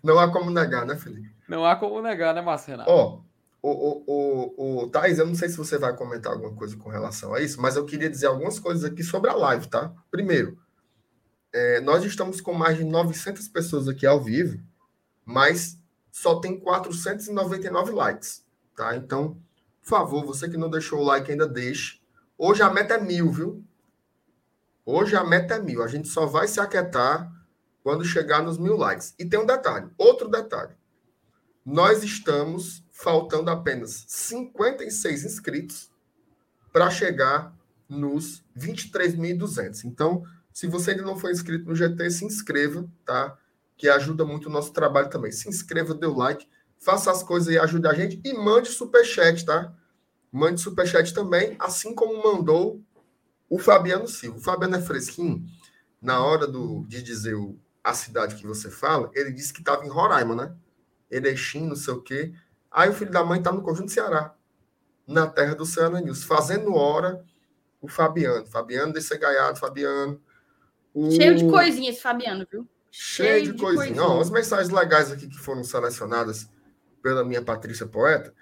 Não 0.02 0.18
há 0.18 0.30
como 0.30 0.50
negar, 0.50 0.84
né, 0.84 0.96
Felipe? 0.96 1.32
não 1.48 1.64
há 1.64 1.76
como 1.76 2.00
negar, 2.02 2.34
né, 2.34 2.40
Márcio 2.40 2.72
Renato? 2.72 2.90
Ó, 2.90 3.20
o, 3.62 3.70
o, 3.70 4.04
o, 4.56 4.82
o 4.84 4.90
Thais, 4.90 5.18
eu 5.18 5.26
não 5.26 5.34
sei 5.34 5.48
se 5.48 5.56
você 5.56 5.78
vai 5.78 5.94
comentar 5.94 6.32
alguma 6.32 6.52
coisa 6.52 6.76
com 6.76 6.88
relação 6.88 7.32
a 7.34 7.40
isso, 7.40 7.60
mas 7.60 7.76
eu 7.76 7.84
queria 7.84 8.10
dizer 8.10 8.26
algumas 8.26 8.58
coisas 8.58 8.84
aqui 8.84 9.04
sobre 9.04 9.30
a 9.30 9.34
live, 9.34 9.68
tá? 9.68 9.92
Primeiro, 10.10 10.58
é, 11.52 11.80
nós 11.80 12.04
estamos 12.04 12.40
com 12.40 12.52
mais 12.52 12.76
de 12.76 12.84
900 12.84 13.46
pessoas 13.48 13.86
aqui 13.86 14.06
ao 14.06 14.20
vivo, 14.20 14.58
mas 15.24 15.78
só 16.12 16.38
tem 16.38 16.60
499 16.60 17.90
likes, 17.90 18.44
tá? 18.76 18.94
Então, 18.94 19.40
por 19.80 19.88
favor, 19.88 20.26
você 20.26 20.48
que 20.48 20.58
não 20.58 20.70
deixou 20.70 21.00
o 21.00 21.04
like 21.04 21.30
ainda 21.30 21.48
deixe. 21.48 22.00
Hoje 22.36 22.62
a 22.62 22.70
meta 22.70 22.94
é 22.94 23.00
mil, 23.00 23.32
viu? 23.32 23.64
Hoje 24.84 25.16
a 25.16 25.24
meta 25.24 25.54
é 25.54 25.58
mil. 25.58 25.82
A 25.82 25.88
gente 25.88 26.08
só 26.08 26.26
vai 26.26 26.46
se 26.46 26.60
aquietar 26.60 27.32
quando 27.82 28.04
chegar 28.04 28.42
nos 28.42 28.58
mil 28.58 28.76
likes. 28.76 29.14
E 29.18 29.24
tem 29.24 29.40
um 29.40 29.46
detalhe, 29.46 29.90
outro 29.96 30.28
detalhe. 30.28 30.74
Nós 31.64 32.04
estamos 32.04 32.84
faltando 32.92 33.50
apenas 33.50 34.04
56 34.06 35.24
inscritos 35.24 35.90
para 36.72 36.90
chegar 36.90 37.56
nos 37.88 38.44
23.200. 38.56 39.84
Então, 39.84 40.24
se 40.52 40.66
você 40.66 40.90
ainda 40.90 41.04
não 41.04 41.16
foi 41.16 41.32
inscrito 41.32 41.64
no 41.64 41.74
GT, 41.74 42.10
se 42.10 42.24
inscreva, 42.24 42.86
tá? 43.04 43.38
Que 43.82 43.88
ajuda 43.88 44.24
muito 44.24 44.48
o 44.48 44.48
nosso 44.48 44.72
trabalho 44.72 45.10
também. 45.10 45.32
Se 45.32 45.48
inscreva, 45.48 45.92
dê 45.92 46.06
o 46.06 46.16
like, 46.16 46.46
faça 46.78 47.10
as 47.10 47.20
coisas 47.20 47.52
e 47.52 47.58
ajude 47.58 47.88
a 47.88 47.92
gente 47.92 48.20
e 48.24 48.32
mande 48.32 48.68
superchat, 48.68 49.44
tá? 49.44 49.74
Mande 50.30 50.60
superchat 50.60 51.12
também, 51.12 51.56
assim 51.58 51.92
como 51.92 52.22
mandou 52.22 52.80
o 53.50 53.58
Fabiano 53.58 54.06
Silva. 54.06 54.38
O 54.38 54.40
Fabiano 54.40 54.76
é 54.76 54.80
fresquinho. 54.80 55.44
Na 56.00 56.24
hora 56.24 56.46
do, 56.46 56.86
de 56.86 57.02
dizer 57.02 57.34
o, 57.34 57.58
a 57.82 57.92
cidade 57.92 58.36
que 58.36 58.46
você 58.46 58.70
fala, 58.70 59.10
ele 59.16 59.32
disse 59.32 59.52
que 59.52 59.58
estava 59.58 59.84
em 59.84 59.88
Roraima, 59.88 60.36
né? 60.36 60.54
Erechim, 61.10 61.66
não 61.66 61.74
sei 61.74 61.94
o 61.94 62.00
quê. 62.00 62.32
Aí 62.70 62.88
o 62.88 62.94
filho 62.94 63.10
da 63.10 63.24
mãe 63.24 63.40
está 63.40 63.50
no 63.50 63.62
Conjunto 63.62 63.90
Ceará, 63.90 64.32
na 65.08 65.26
terra 65.26 65.56
do 65.56 65.66
Ceará 65.66 66.00
News, 66.00 66.22
fazendo 66.22 66.72
hora 66.76 67.24
o 67.80 67.88
Fabiano. 67.88 68.46
Fabiano 68.46 68.92
desse 68.92 69.18
gaiado, 69.18 69.58
Fabiano. 69.58 70.22
O... 70.94 71.10
Cheio 71.10 71.34
de 71.34 71.50
coisinha 71.50 71.90
esse 71.90 72.00
Fabiano, 72.00 72.46
viu? 72.48 72.68
Cheio, 72.94 73.30
cheio 73.30 73.42
de, 73.46 73.52
de 73.52 73.58
coisinha. 73.58 74.02
Ó, 74.02 74.20
as 74.20 74.30
mensagens 74.30 74.68
legais 74.68 75.10
aqui 75.10 75.26
que 75.26 75.38
foram 75.38 75.64
selecionadas 75.64 76.46
pela 77.02 77.24
minha 77.24 77.40
Patrícia 77.40 77.86
Poeta. 77.86 78.34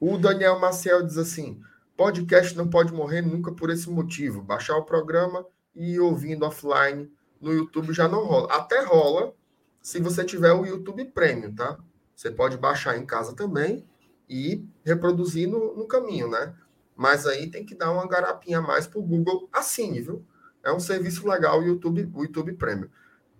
O 0.00 0.18
Daniel 0.18 0.58
Maciel 0.58 1.04
diz 1.04 1.16
assim: 1.16 1.60
podcast 1.96 2.56
não 2.56 2.68
pode 2.68 2.92
morrer 2.92 3.22
nunca 3.22 3.52
por 3.52 3.70
esse 3.70 3.88
motivo. 3.88 4.42
Baixar 4.42 4.76
o 4.76 4.84
programa 4.84 5.46
e 5.74 5.92
ir 5.92 6.00
ouvindo 6.00 6.44
offline 6.44 7.08
no 7.40 7.52
YouTube 7.52 7.92
já 7.92 8.08
não 8.08 8.24
rola. 8.24 8.52
Até 8.52 8.82
rola 8.82 9.32
se 9.80 10.00
você 10.00 10.24
tiver 10.24 10.52
o 10.52 10.66
YouTube 10.66 11.04
Premium, 11.06 11.54
tá? 11.54 11.78
Você 12.16 12.32
pode 12.32 12.56
baixar 12.56 12.98
em 12.98 13.06
casa 13.06 13.34
também 13.34 13.86
e 14.28 14.66
reproduzir 14.84 15.48
no, 15.48 15.76
no 15.76 15.86
caminho, 15.86 16.28
né? 16.28 16.52
Mas 16.96 17.26
aí 17.26 17.48
tem 17.48 17.64
que 17.64 17.76
dar 17.76 17.92
uma 17.92 18.08
garapinha 18.08 18.58
a 18.58 18.62
mais 18.62 18.86
pro 18.86 19.02
Google. 19.02 19.48
Assine, 19.52 20.00
viu? 20.00 20.24
É 20.64 20.72
um 20.72 20.80
serviço 20.80 21.28
legal 21.28 21.60
o 21.60 21.64
YouTube, 21.64 22.10
o 22.12 22.22
YouTube 22.22 22.54
Premium. 22.54 22.88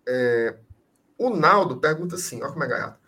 É, 0.07 0.57
o 1.19 1.31
Naldo 1.31 1.77
pergunta 1.79 2.15
assim: 2.17 2.43
olha 2.43 2.53
como 2.53 2.65
é 2.65 2.69
gaiato. 2.69 2.99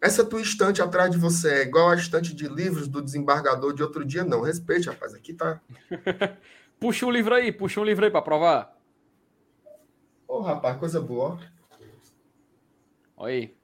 Essa 0.00 0.24
tua 0.24 0.40
estante 0.40 0.82
atrás 0.82 1.10
de 1.10 1.18
você 1.18 1.50
é 1.54 1.62
igual 1.62 1.90
a 1.90 1.96
estante 1.96 2.34
de 2.34 2.46
livros 2.48 2.86
do 2.86 3.02
desembargador 3.02 3.72
de 3.72 3.82
outro 3.82 4.04
dia? 4.04 4.24
Não. 4.24 4.42
Respeite, 4.42 4.88
rapaz. 4.88 5.14
Aqui 5.14 5.32
tá. 5.32 5.60
Puxa 6.78 7.06
um 7.06 7.10
livro 7.10 7.34
aí, 7.34 7.50
puxa 7.50 7.80
um 7.80 7.84
livro 7.84 8.04
aí 8.04 8.10
para 8.10 8.20
provar. 8.20 8.76
Ô, 10.28 10.40
rapaz, 10.40 10.76
coisa 10.76 11.00
boa. 11.00 11.40
Olha 13.16 13.32
aí. 13.32 13.56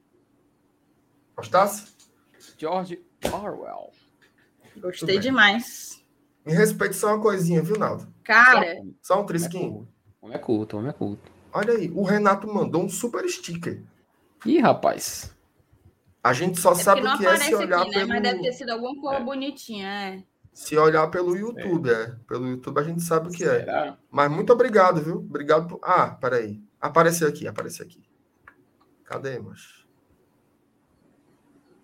Gostasse? 1.35 1.93
George 2.57 3.03
Orwell. 3.31 3.91
Gostei 4.77 5.19
demais. 5.19 6.03
Me 6.43 6.53
respeite 6.53 6.95
só 6.95 7.09
uma 7.13 7.21
coisinha, 7.21 7.61
viu, 7.61 7.77
Naldo? 7.77 8.11
Cara, 8.23 8.81
Só 9.01 9.13
um 9.13 9.17
Homem 9.17 9.25
é 9.25 9.27
trisquinho. 9.27 9.87
homem 10.19 10.35
é 10.35 10.39
culto, 10.39 10.77
homem 10.77 10.89
é 10.89 10.93
culto. 10.93 11.31
Olha 11.53 11.73
aí, 11.73 11.91
o 11.93 12.03
Renato 12.03 12.51
mandou 12.51 12.83
um 12.83 12.89
super 12.89 13.27
sticker. 13.29 13.81
Ih, 14.45 14.59
rapaz. 14.59 15.33
A 16.23 16.33
gente 16.33 16.59
só 16.59 16.71
é 16.71 16.75
sabe 16.75 17.01
o 17.05 17.17
que 17.17 17.25
é 17.25 17.37
se 17.37 17.53
olhar 17.53 17.81
aqui, 17.81 17.91
né? 17.91 17.95
pelo. 17.97 18.07
Mas 18.09 18.23
deve 18.23 18.41
ter 18.41 18.51
sido 18.53 18.69
alguma 18.71 18.99
cor 18.99 19.23
bonitinha, 19.23 19.87
é. 19.87 20.23
Se 20.53 20.77
olhar 20.77 21.07
pelo 21.07 21.35
YouTube, 21.35 21.89
é. 21.89 22.15
Pelo 22.27 22.47
YouTube 22.47 22.79
a 22.79 22.83
gente 22.83 23.01
sabe 23.01 23.27
o 23.27 23.31
que 23.31 23.43
é. 23.43 23.59
Será? 23.59 23.97
Mas 24.09 24.31
muito 24.31 24.53
obrigado, 24.53 25.01
viu? 25.01 25.17
Obrigado 25.17 25.67
por. 25.67 25.79
Ah, 25.83 26.11
peraí. 26.11 26.61
Apareceu 26.79 27.27
aqui, 27.27 27.47
apareceu 27.47 27.85
aqui. 27.85 28.01
Cadê, 29.03 29.39
macho? 29.39 29.85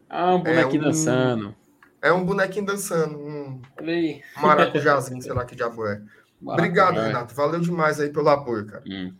Ah, 0.10 0.34
um 0.36 0.44
bonequinho 0.44 0.82
um- 0.82 0.86
dançando. 0.86 1.56
É 2.02 2.12
um 2.14 2.24
bonequinho 2.26 2.66
dançando, 2.66 3.18
um 3.20 3.62
Olha 3.78 3.94
aí. 3.94 4.22
maracujazinho, 4.42 5.22
sei 5.22 5.34
lá 5.34 5.44
que 5.46 5.56
diabo 5.56 5.86
é. 5.86 6.02
Obrigado. 6.42 6.96
Renato. 6.96 7.36
Valeu 7.36 7.60
demais 7.60 8.00
aí 8.00 8.10
pelo 8.10 8.30
apoio, 8.30 8.66
cara. 8.66 8.84
Hum. 8.88 9.14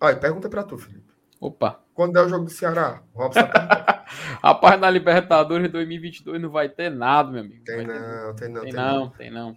Olha, 0.00 0.16
pergunta 0.16 0.48
pra 0.48 0.62
tu, 0.62 0.78
Felipe. 0.78 1.12
Opa. 1.40 1.80
Quando 1.94 2.16
é 2.18 2.22
o 2.22 2.28
jogo 2.28 2.44
do 2.44 2.50
Ceará? 2.50 3.02
Robson 3.14 3.46
tá 3.46 4.04
Rapaz, 4.42 4.80
na 4.80 4.90
Libertadores 4.90 5.70
2022 5.70 6.40
não 6.40 6.50
vai 6.50 6.68
ter 6.68 6.90
nada, 6.90 7.30
meu 7.30 7.40
amigo. 7.42 7.64
Tem 7.64 7.76
Vai 7.76 7.86
ter- 7.86 8.00
não, 8.00 8.34
tem 8.34 8.48
não, 8.48 8.60
Tem 8.62 8.70
tem 8.72 8.80
não. 8.80 8.98
não, 9.00 9.10
tem 9.10 9.30
não. 9.30 9.56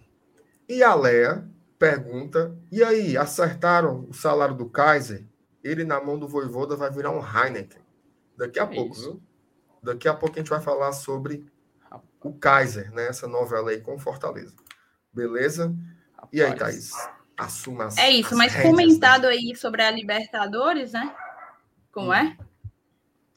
E 0.68 0.82
a 0.82 0.94
Lea 0.94 1.44
pergunta: 1.78 2.56
e 2.70 2.82
aí, 2.82 3.16
acertaram 3.16 4.06
o 4.08 4.14
salário 4.14 4.54
do 4.54 4.68
Kaiser? 4.68 5.26
Ele 5.62 5.84
na 5.84 6.00
mão 6.02 6.18
do 6.18 6.28
Voivoda 6.28 6.76
vai 6.76 6.90
virar 6.90 7.10
um 7.10 7.20
Heineken. 7.20 7.80
Daqui 8.36 8.58
a 8.60 8.64
É 8.64 8.66
pouco, 8.66 8.94
isso. 8.94 9.12
viu? 9.12 9.22
Daqui 9.82 10.08
a 10.08 10.14
pouco 10.14 10.34
a 10.36 10.38
gente 10.38 10.50
vai 10.50 10.60
falar 10.60 10.92
sobre 10.92 11.46
o 12.22 12.32
Kaiser, 12.34 12.90
né? 12.92 13.06
Essa 13.08 13.26
novela 13.26 13.70
aí 13.70 13.80
com 13.80 13.98
Fortaleza. 13.98 14.54
Beleza? 15.12 15.74
E 16.32 16.42
aí, 16.42 16.50
Rapaz. 16.50 16.90
Thaís? 16.90 17.10
Assuma 17.36 17.86
as 17.86 17.96
É 17.98 18.10
isso, 18.10 18.30
as 18.30 18.38
mas 18.38 18.52
rédeas, 18.52 18.70
comentado 18.70 19.26
aí 19.26 19.54
sobre 19.56 19.82
a 19.82 19.90
Libertadores, 19.90 20.92
né? 20.92 21.14
Como 21.92 22.12
é? 22.12 22.22
né? 22.24 22.38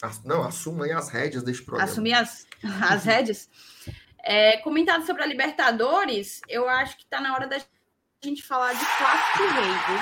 As- 0.02 0.24
Não, 0.24 0.44
assuma 0.44 0.86
aí 0.86 0.92
as 0.92 1.10
rédeas 1.10 1.44
deste 1.44 1.64
programa. 1.64 1.90
Assumir 1.90 2.14
as, 2.14 2.46
as 2.90 3.04
rédeas. 3.04 3.50
É, 4.20 4.58
comentado 4.58 5.06
sobre 5.06 5.24
a 5.24 5.26
Libertadores, 5.26 6.42
eu 6.48 6.68
acho 6.70 6.98
que 6.98 7.06
tá 7.06 7.20
na 7.22 7.34
hora 7.34 7.48
da 7.48 7.58
gente 8.24 8.44
falar 8.44 8.74
de 8.74 8.86
Clássico 8.98 9.44
Rei, 9.54 9.72
viu? 9.88 10.00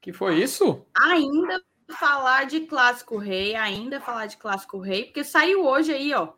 Que 0.00 0.12
foi 0.12 0.38
isso? 0.42 0.84
ainda 0.96 1.62
falar 1.98 2.46
de 2.46 2.60
Clássico 2.60 3.18
Rei, 3.18 3.54
ainda 3.54 4.00
falar 4.00 4.26
de 4.26 4.36
Clássico 4.36 4.78
Rei, 4.78 5.04
porque 5.04 5.22
saiu 5.22 5.64
hoje 5.64 5.92
aí, 5.92 6.12
ó. 6.14 6.32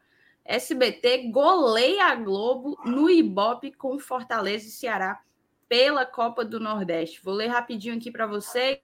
SBT 0.46 1.30
goleia 1.30 2.06
a 2.06 2.14
Globo 2.14 2.78
no 2.84 3.10
Ibope 3.10 3.72
com 3.72 3.98
Fortaleza 3.98 4.66
e 4.66 4.70
Ceará 4.70 5.20
pela 5.68 6.06
Copa 6.06 6.44
do 6.44 6.60
Nordeste. 6.60 7.20
Vou 7.22 7.34
ler 7.34 7.48
rapidinho 7.48 7.96
aqui 7.96 8.10
para 8.10 8.26
vocês. 8.26 8.80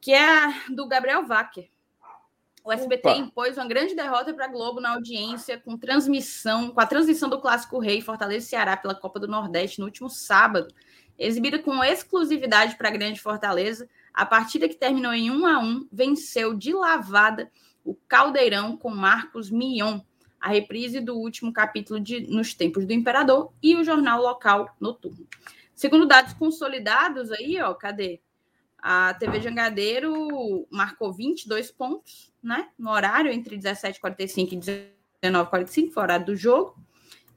Que 0.00 0.12
é 0.12 0.70
do 0.70 0.88
Gabriel 0.88 1.26
Wacker. 1.26 1.68
O 2.64 2.72
SBT 2.72 3.08
Opa. 3.08 3.18
impôs 3.18 3.56
uma 3.56 3.66
grande 3.66 3.94
derrota 3.94 4.32
para 4.34 4.44
a 4.44 4.48
Globo 4.48 4.80
na 4.80 4.92
audiência 4.92 5.58
com 5.58 5.76
transmissão, 5.76 6.70
com 6.70 6.80
a 6.80 6.86
transmissão 6.86 7.28
do 7.28 7.40
Clássico 7.40 7.78
Rei 7.78 8.00
Fortaleza 8.00 8.46
e 8.46 8.48
Ceará 8.48 8.76
pela 8.76 8.94
Copa 8.94 9.18
do 9.18 9.26
Nordeste 9.26 9.80
no 9.80 9.86
último 9.86 10.10
sábado, 10.10 10.72
exibida 11.18 11.58
com 11.58 11.82
exclusividade 11.82 12.76
para 12.76 12.88
a 12.88 12.92
Grande 12.92 13.20
Fortaleza. 13.20 13.88
A 14.12 14.26
partida 14.26 14.68
que 14.68 14.74
terminou 14.74 15.12
em 15.12 15.30
1 15.30 15.46
a 15.46 15.58
1 15.58 15.88
venceu 15.90 16.54
de 16.54 16.72
lavada 16.72 17.50
o 17.84 17.94
Caldeirão 17.94 18.76
com 18.76 18.90
Marcos 18.90 19.50
Mion, 19.50 20.00
a 20.40 20.48
reprise 20.48 21.00
do 21.00 21.16
último 21.16 21.52
capítulo 21.52 22.00
de 22.00 22.20
Nos 22.20 22.54
Tempos 22.54 22.86
do 22.86 22.92
Imperador 22.92 23.52
e 23.62 23.76
o 23.76 23.84
jornal 23.84 24.22
local 24.22 24.74
noturno. 24.80 25.26
Segundo 25.74 26.06
dados 26.06 26.32
consolidados 26.32 27.30
aí, 27.30 27.60
ó, 27.60 27.72
cadê? 27.74 28.20
A 28.78 29.12
TV 29.14 29.40
Jangadeiro 29.40 30.66
marcou 30.70 31.12
22 31.12 31.70
pontos, 31.70 32.32
né? 32.42 32.70
No 32.78 32.90
horário 32.90 33.30
entre 33.30 33.58
17h45 33.58 34.52
e 34.52 35.28
19h45, 35.28 35.92
foi 35.92 36.02
o 36.02 36.04
horário 36.04 36.26
do 36.26 36.36
jogo. 36.36 36.74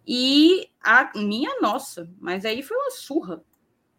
E 0.08 0.70
a 0.82 1.12
minha 1.16 1.60
nossa, 1.62 2.10
mas 2.20 2.46
aí 2.46 2.62
foi 2.62 2.78
uma 2.78 2.92
surra, 2.92 3.44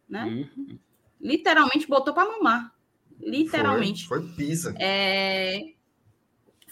né? 0.08 0.24
Uhum. 0.24 0.78
Literalmente 1.20 1.86
botou 1.86 2.14
para 2.14 2.30
mamar. 2.30 2.74
Literalmente. 3.20 4.06
Foi, 4.06 4.20
foi 4.20 4.32
pisa. 4.34 4.74
É, 4.78 5.73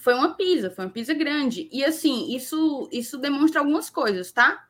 foi 0.02 0.14
uma 0.14 0.34
pisa, 0.34 0.70
foi 0.70 0.84
uma 0.84 0.90
pisa 0.90 1.14
grande. 1.14 1.68
E 1.72 1.84
assim, 1.84 2.34
isso, 2.34 2.88
isso 2.92 3.16
demonstra 3.18 3.60
algumas 3.60 3.88
coisas, 3.88 4.32
tá? 4.32 4.66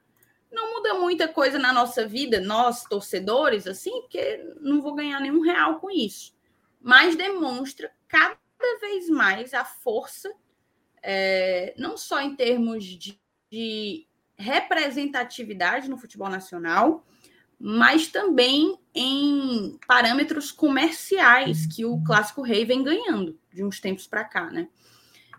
não 0.53 0.75
muda 0.75 0.95
muita 0.95 1.27
coisa 1.27 1.59
na 1.59 1.73
nossa 1.73 2.07
vida, 2.07 2.41
nós 2.41 2.85
torcedores, 2.85 3.67
assim, 3.67 4.03
porque 4.03 4.45
não 4.61 4.83
vou 4.83 4.95
ganhar 4.95 5.19
nenhum 5.19 5.41
real 5.41 5.81
com 5.81 5.91
isso. 5.91 6.35
Mas 6.81 7.17
demonstra 7.17 7.91
cada 8.07 8.37
vez 8.81 9.09
mais 9.09 9.55
a 9.55 9.65
força, 9.65 10.31
é, 11.03 11.75
não 11.79 11.97
só 11.97 12.21
em 12.21 12.37
termos 12.37 12.85
de, 12.85 13.19
de 13.51 14.07
representatividade 14.37 15.89
no 15.89 15.97
futebol 15.97 16.29
nacional, 16.29 17.05
mas 17.59 18.09
também 18.09 18.79
em 18.95 19.79
parâmetros 19.87 20.53
comerciais 20.53 21.67
que 21.67 21.85
o 21.85 22.03
Clássico 22.03 22.43
Rei 22.43 22.65
vem 22.65 22.83
ganhando 22.83 23.39
de 23.53 23.65
uns 23.65 23.81
tempos 23.81 24.07
para 24.07 24.25
cá, 24.25 24.51
né? 24.51 24.69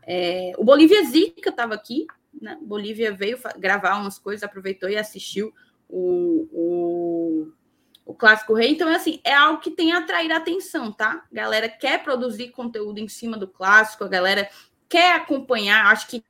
É, 0.06 0.52
o 0.58 0.64
Bolívia 0.64 1.04
Zica 1.06 1.50
estava 1.50 1.74
aqui 1.74 2.06
né? 2.44 2.58
Bolívia 2.62 3.14
veio 3.14 3.40
gravar 3.58 4.00
umas 4.00 4.18
coisas, 4.18 4.44
aproveitou 4.44 4.90
e 4.90 4.98
assistiu 4.98 5.54
o, 5.88 6.48
o, 6.52 7.52
o 8.06 8.14
Clássico 8.14 8.54
Rei. 8.54 8.72
Então, 8.72 8.90
é 8.90 8.96
assim, 8.96 9.20
é 9.24 9.34
algo 9.34 9.62
que 9.62 9.72
tem 9.72 9.94
atraído 9.94 10.34
a 10.34 10.38
atenção, 10.38 10.92
tá? 10.92 11.26
A 11.32 11.36
galera 11.36 11.70
quer 11.70 12.04
produzir 12.04 12.50
conteúdo 12.50 13.00
em 13.00 13.08
cima 13.08 13.38
do 13.38 13.48
clássico, 13.48 14.04
a 14.04 14.10
galera 14.10 14.50
quer 14.90 15.16
acompanhar. 15.16 15.92
Acho 15.92 16.08
que, 16.08 16.24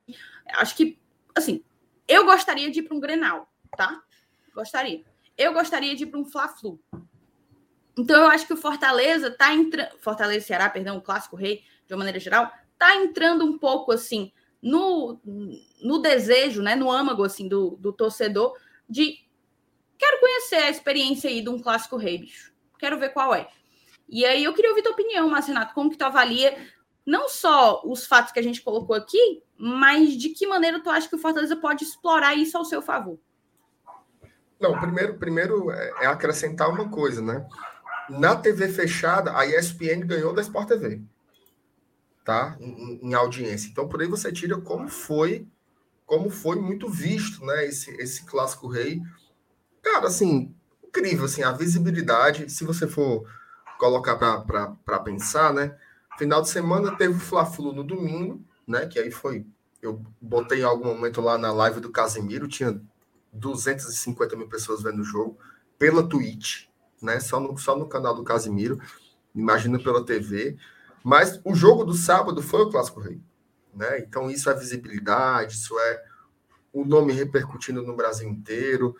acho 0.49 0.75
que 0.75 0.99
assim, 1.35 1.63
eu 2.07 2.25
gostaria 2.25 2.69
de 2.69 2.79
ir 2.79 2.83
para 2.83 2.95
um 2.95 2.99
Grenal, 2.99 3.51
tá? 3.75 4.01
Gostaria. 4.53 5.03
Eu 5.35 5.53
gostaria 5.53 5.95
de 5.95 6.03
ir 6.03 6.07
para 6.07 6.19
um 6.19 6.25
Fla-Flu. 6.25 6.79
Então, 7.97 8.21
eu 8.23 8.27
acho 8.27 8.45
que 8.45 8.53
o 8.53 8.57
Fortaleza 8.57 9.31
tá 9.31 9.53
entrando. 9.53 9.97
Fortaleza 9.99 10.45
Ceará, 10.45 10.69
perdão, 10.69 10.97
o 10.97 11.01
Clássico 11.01 11.35
Rei, 11.35 11.63
de 11.87 11.93
uma 11.93 11.99
maneira 11.99 12.19
geral, 12.19 12.51
tá 12.83 12.97
entrando 12.97 13.45
um 13.45 13.57
pouco 13.57 13.93
assim 13.93 14.29
no, 14.61 15.17
no 15.81 15.99
desejo, 15.99 16.61
né, 16.61 16.75
no 16.75 16.91
âmago 16.91 17.23
assim 17.23 17.47
do, 17.47 17.77
do 17.77 17.93
torcedor 17.93 18.53
de 18.89 19.17
quero 19.97 20.19
conhecer 20.19 20.57
a 20.57 20.69
experiência 20.69 21.29
aí 21.29 21.41
de 21.41 21.49
um 21.49 21.59
clássico 21.59 21.95
rei, 21.95 22.17
bicho. 22.17 22.51
Quero 22.77 22.99
ver 22.99 23.13
qual 23.13 23.33
é. 23.33 23.47
E 24.09 24.25
aí 24.25 24.43
eu 24.43 24.53
queria 24.53 24.69
ouvir 24.69 24.81
tua 24.81 24.91
opinião, 24.91 25.29
Marcenato, 25.29 25.73
como 25.73 25.89
que 25.89 25.97
tu 25.97 26.03
avalia 26.03 26.57
não 27.05 27.29
só 27.29 27.81
os 27.85 28.05
fatos 28.05 28.33
que 28.33 28.39
a 28.39 28.43
gente 28.43 28.61
colocou 28.61 28.95
aqui, 28.95 29.41
mas 29.57 30.17
de 30.17 30.29
que 30.29 30.45
maneira 30.45 30.81
tu 30.81 30.89
acha 30.89 31.07
que 31.07 31.15
o 31.15 31.19
Fortaleza 31.19 31.55
pode 31.55 31.85
explorar 31.85 32.35
isso 32.35 32.57
ao 32.57 32.65
seu 32.65 32.81
favor? 32.81 33.17
Não, 34.59 34.77
primeiro, 34.77 35.17
primeiro 35.17 35.71
é, 35.71 35.93
é 36.01 36.05
acrescentar 36.05 36.69
uma 36.69 36.89
coisa, 36.89 37.21
né? 37.21 37.47
Na 38.09 38.35
TV 38.35 38.67
fechada, 38.67 39.37
a 39.37 39.45
ESPN 39.45 40.05
ganhou 40.05 40.33
da 40.33 40.41
Sport 40.41 40.67
TV 40.67 41.01
tá? 42.23 42.57
Em, 42.59 42.99
em, 43.01 43.13
audiência. 43.13 43.69
Então, 43.69 43.87
por 43.87 44.01
aí 44.01 44.07
você 44.07 44.31
tira 44.31 44.59
como 44.59 44.87
foi, 44.87 45.47
como 46.05 46.29
foi 46.29 46.55
muito 46.55 46.89
visto, 46.89 47.45
né? 47.45 47.65
Esse, 47.65 47.91
esse 48.01 48.23
clássico 48.25 48.67
rei. 48.67 49.01
Cara, 49.81 50.07
assim, 50.07 50.53
incrível, 50.83 51.25
assim, 51.25 51.43
a 51.43 51.51
visibilidade, 51.51 52.49
se 52.51 52.63
você 52.63 52.87
for 52.87 53.27
colocar 53.77 54.15
para 54.15 54.99
pensar, 54.99 55.53
né? 55.53 55.75
Final 56.17 56.41
de 56.41 56.49
semana 56.49 56.95
teve 56.95 57.15
o 57.15 57.19
Fla-Flu 57.19 57.73
no 57.73 57.83
domingo, 57.83 58.41
né? 58.67 58.85
Que 58.85 58.99
aí 58.99 59.11
foi. 59.11 59.45
Eu 59.81 60.01
botei 60.21 60.61
em 60.61 60.63
algum 60.63 60.85
momento 60.85 61.19
lá 61.19 61.37
na 61.37 61.51
live 61.51 61.81
do 61.81 61.91
Casemiro, 61.91 62.47
tinha 62.47 62.79
250 63.33 64.35
mil 64.35 64.47
pessoas 64.47 64.81
vendo 64.81 65.01
o 65.01 65.03
jogo 65.03 65.37
pela 65.77 66.07
Twitch, 66.07 66.67
né? 67.01 67.19
Só 67.19 67.39
no, 67.39 67.57
só 67.57 67.75
no 67.75 67.87
canal 67.87 68.15
do 68.15 68.23
Casimiro. 68.23 68.79
Imagina 69.35 69.79
pela 69.79 70.05
TV. 70.05 70.57
Mas 71.03 71.41
o 71.43 71.53
jogo 71.53 71.83
do 71.83 71.93
sábado 71.93 72.41
foi 72.41 72.61
o 72.61 72.69
Clássico 72.69 73.01
Rei. 73.01 73.21
Né? 73.75 73.99
Então, 73.99 74.31
isso 74.31 74.49
é 74.49 74.53
visibilidade, 74.55 75.55
isso 75.55 75.77
é 75.77 76.03
o 76.71 76.85
nome 76.85 77.11
repercutindo 77.11 77.83
no 77.83 77.95
Brasil 77.95 78.29
inteiro. 78.29 78.95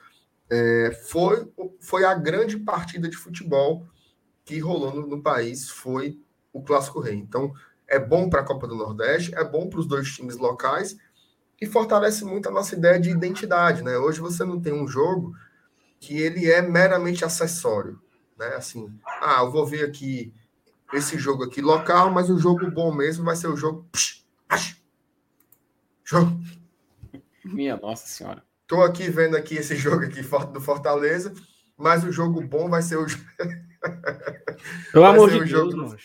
É, 0.50 0.92
foi, 1.10 1.50
foi 1.80 2.04
a 2.04 2.13
grande 2.13 2.58
partida 2.58 3.08
de 3.08 3.16
futebol 3.16 3.88
que 4.44 4.60
rolou 4.60 4.94
no, 4.94 5.08
no 5.08 5.22
país, 5.24 5.70
foi 5.70 6.20
o 6.52 6.62
Clássico 6.62 7.00
Rei. 7.00 7.16
Então, 7.16 7.54
é 7.88 7.98
bom 7.98 8.30
para 8.30 8.42
a 8.42 8.46
Copa 8.46 8.68
do 8.68 8.76
Nordeste, 8.76 9.34
é 9.36 9.44
bom 9.44 9.70
para 9.70 9.80
os 9.80 9.88
dois 9.88 10.12
times 10.12 10.38
locais 10.38 10.98
e 11.62 11.66
fortalece 11.66 12.26
muito 12.26 12.50
a 12.50 12.52
nossa 12.52 12.76
ideia 12.76 13.00
de 13.00 13.10
identidade. 13.10 13.82
Né? 13.82 13.98
Hoje 13.98 14.20
você 14.20 14.44
não 14.44 14.60
tem 14.60 14.74
um 14.74 14.88
jogo 14.88 15.34
que 16.00 16.18
ele 16.18 16.52
é 16.52 16.62
meramente 16.62 17.24
acessório. 17.24 18.02
Né? 18.38 18.48
Assim, 18.56 18.94
ah, 19.22 19.42
eu 19.42 19.52
vou 19.52 19.66
ver 19.66 19.86
aqui 19.86 20.34
esse 20.94 21.18
jogo 21.18 21.44
aqui 21.44 21.62
local, 21.62 22.12
mas 22.12 22.30
o 22.30 22.38
jogo 22.38 22.70
bom 22.70 22.94
mesmo 22.94 23.26
vai 23.26 23.36
ser 23.36 23.48
o 23.48 23.56
jogo. 23.56 23.88
Jogo. 26.04 26.40
Minha 27.44 27.78
Nossa 27.78 28.06
Senhora. 28.08 28.44
Tô 28.68 28.82
aqui 28.82 29.10
vendo 29.10 29.36
aqui 29.36 29.56
esse 29.56 29.76
jogo 29.78 30.06
aqui 30.06 30.22
do 30.22 30.62
Fortaleza, 30.62 31.34
mas 31.78 32.04
o 32.04 32.12
jogo 32.12 32.42
bom 32.42 32.70
vai 32.70 32.82
ser 32.82 32.98
o. 32.98 33.06
Pelo 34.92 35.06
amor 35.06 35.30
de 35.30 35.40
Deus, 35.40 35.50
jogo... 35.50 35.98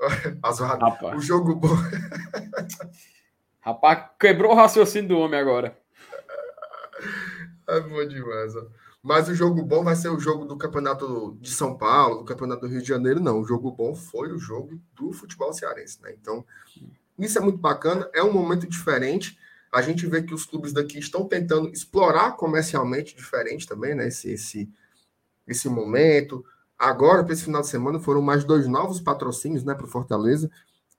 O 1.16 1.20
jogo 1.20 1.56
bom. 1.56 1.76
Rapaz, 3.60 4.10
quebrou 4.18 4.52
o 4.52 4.54
raciocínio 4.54 5.08
do 5.08 5.18
homem 5.18 5.40
agora. 5.40 5.76
É 7.68 7.80
bom 7.80 8.06
demais, 8.06 8.54
ó. 8.54 8.66
Mas 9.08 9.26
o 9.26 9.34
jogo 9.34 9.62
bom 9.62 9.82
vai 9.82 9.96
ser 9.96 10.10
o 10.10 10.20
jogo 10.20 10.44
do 10.44 10.54
Campeonato 10.54 11.34
de 11.40 11.50
São 11.50 11.74
Paulo, 11.74 12.18
do 12.18 12.24
Campeonato 12.26 12.60
do 12.60 12.66
Rio 12.66 12.82
de 12.82 12.88
Janeiro, 12.88 13.18
não. 13.18 13.40
O 13.40 13.44
jogo 13.44 13.70
bom 13.72 13.94
foi 13.94 14.30
o 14.30 14.38
jogo 14.38 14.78
do 14.94 15.14
futebol 15.14 15.50
cearense, 15.50 15.98
né? 16.02 16.12
Então, 16.12 16.44
isso 17.18 17.38
é 17.38 17.40
muito 17.40 17.56
bacana, 17.56 18.06
é 18.12 18.22
um 18.22 18.30
momento 18.30 18.66
diferente. 18.66 19.38
A 19.72 19.80
gente 19.80 20.06
vê 20.06 20.22
que 20.22 20.34
os 20.34 20.44
clubes 20.44 20.74
daqui 20.74 20.98
estão 20.98 21.26
tentando 21.26 21.70
explorar 21.70 22.32
comercialmente 22.32 23.16
diferente 23.16 23.66
também, 23.66 23.94
né? 23.94 24.08
Esse, 24.08 24.30
esse, 24.30 24.70
esse 25.46 25.70
momento. 25.70 26.44
Agora, 26.78 27.24
para 27.24 27.32
esse 27.32 27.44
final 27.44 27.62
de 27.62 27.68
semana, 27.68 27.98
foram 27.98 28.20
mais 28.20 28.44
dois 28.44 28.66
novos 28.66 29.00
patrocínios, 29.00 29.64
né, 29.64 29.74
para 29.74 29.86
o 29.86 29.88
Fortaleza. 29.88 30.50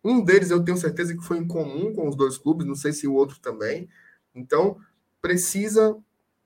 Um 0.03 0.19
deles 0.25 0.49
eu 0.49 0.63
tenho 0.63 0.77
certeza 0.77 1.15
que 1.15 1.23
foi 1.23 1.37
em 1.37 1.47
comum 1.47 1.93
com 1.93 2.09
os 2.09 2.15
dois 2.15 2.39
clubes, 2.39 2.65
não 2.65 2.73
sei 2.73 2.91
se 2.91 3.07
o 3.07 3.13
outro 3.13 3.39
também. 3.39 3.87
Então, 4.33 4.79
precisa 5.21 5.95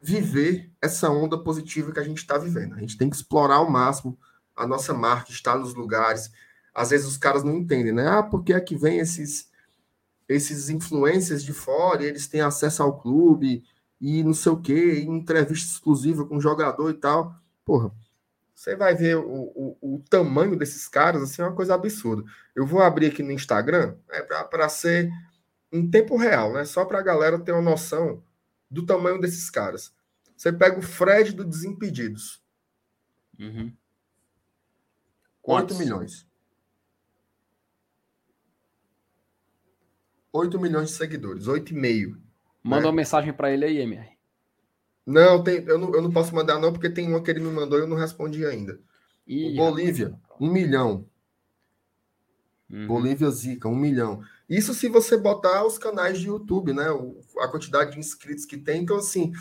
viver 0.04 0.70
essa 0.82 1.10
onda 1.10 1.38
positiva 1.38 1.94
que 1.94 2.00
a 2.00 2.04
gente 2.04 2.18
está 2.18 2.38
vivendo. 2.38 2.74
A 2.74 2.80
gente 2.80 2.98
tem 2.98 3.10
que 3.10 3.16
explorar 3.16 3.56
ao 3.56 3.70
máximo 3.70 4.20
a 4.54 4.68
nossa 4.68 4.94
marca, 4.94 5.32
estar 5.32 5.58
nos 5.58 5.74
lugares. 5.74 6.30
Às 6.76 6.90
vezes 6.90 7.08
os 7.08 7.16
caras 7.16 7.42
não 7.42 7.56
entendem, 7.56 7.94
né? 7.94 8.06
Ah, 8.06 8.22
porque 8.22 8.52
é 8.52 8.60
que 8.60 8.76
vem 8.76 9.00
esses 9.00 9.50
esses 10.28 10.70
influências 10.70 11.44
de 11.44 11.54
fora, 11.54 12.04
eles 12.04 12.28
têm 12.28 12.42
acesso 12.42 12.82
ao 12.82 12.98
clube 12.98 13.64
e 14.00 14.24
não 14.24 14.34
sei 14.34 14.52
o 14.52 14.62
quê, 14.62 15.02
entrevista 15.02 15.74
exclusiva 15.74 16.26
com 16.26 16.40
jogador 16.40 16.90
e 16.90 16.96
tal. 16.96 17.36
Porra, 17.64 17.92
você 18.54 18.76
vai 18.76 18.96
ver 18.96 19.18
o, 19.18 19.24
o, 19.26 19.78
o, 19.82 20.04
tamanho 20.10 20.58
desses 20.58 20.88
caras, 20.88 21.22
assim, 21.22 21.42
é 21.42 21.46
uma 21.46 21.56
coisa 21.56 21.76
absurda. 21.76 22.24
Eu 22.56 22.66
vou 22.66 22.82
abrir 22.82 23.08
aqui 23.08 23.22
no 23.22 23.32
Instagram 23.32 23.96
é 24.10 24.22
para 24.22 24.68
ser 24.70 25.10
em 25.72 25.90
tempo 25.90 26.18
real, 26.18 26.54
né? 26.54 26.66
Só 26.66 26.84
para 26.86 27.00
a 27.00 27.04
galera 27.04 27.40
ter 27.40 27.52
uma 27.52 27.62
noção 27.62 28.24
do 28.74 28.86
tamanho 28.86 29.22
desses 29.22 29.50
caras. 29.50 29.94
Você 30.36 30.52
pega 30.52 30.80
o 30.80 30.82
Fred 30.82 31.34
do 31.34 31.46
Desimpedidos. 31.46 32.44
Uhum. 33.40 33.72
8 35.44 35.76
milhões. 35.76 36.28
8 40.32 40.60
milhões 40.60 40.90
de 40.90 40.96
seguidores, 40.96 41.46
8,5. 41.46 42.18
Manda 42.64 42.82
né? 42.82 42.88
uma 42.88 42.96
mensagem 42.96 43.32
para 43.32 43.52
ele 43.52 43.66
aí, 43.66 43.78
MR. 43.78 44.18
Não, 45.06 45.44
tem, 45.44 45.64
eu, 45.66 45.78
não, 45.78 45.94
eu 45.94 46.02
não 46.02 46.12
posso 46.12 46.34
mandar, 46.34 46.60
não, 46.60 46.72
porque 46.72 46.90
tem 46.90 47.08
uma 47.08 47.22
que 47.22 47.30
ele 47.30 47.42
me 47.42 47.52
mandou 47.52 47.78
e 47.78 47.82
eu 47.82 47.88
não 47.88 47.98
respondi 47.98 48.46
ainda. 48.46 48.80
Ih, 49.28 49.56
Bolívia, 49.56 50.20
um 50.40 50.52
milhão. 50.52 51.08
Uhum. 52.70 52.88
Bolívia 52.88 53.30
Zica, 53.30 53.68
um 53.68 53.76
milhão. 53.76 54.24
Isso 54.50 54.74
se 54.74 54.90
você 54.90 55.18
botar 55.18 55.66
os 55.66 55.78
canais 55.78 56.20
de 56.20 56.28
YouTube, 56.28 56.74
né? 56.74 56.86
A 57.40 57.48
quantidade 57.48 57.92
de 57.92 58.00
inscritos 58.00 58.46
que 58.46 58.58
tem. 58.58 58.82
Então, 58.82 58.98
assim, 58.98 59.32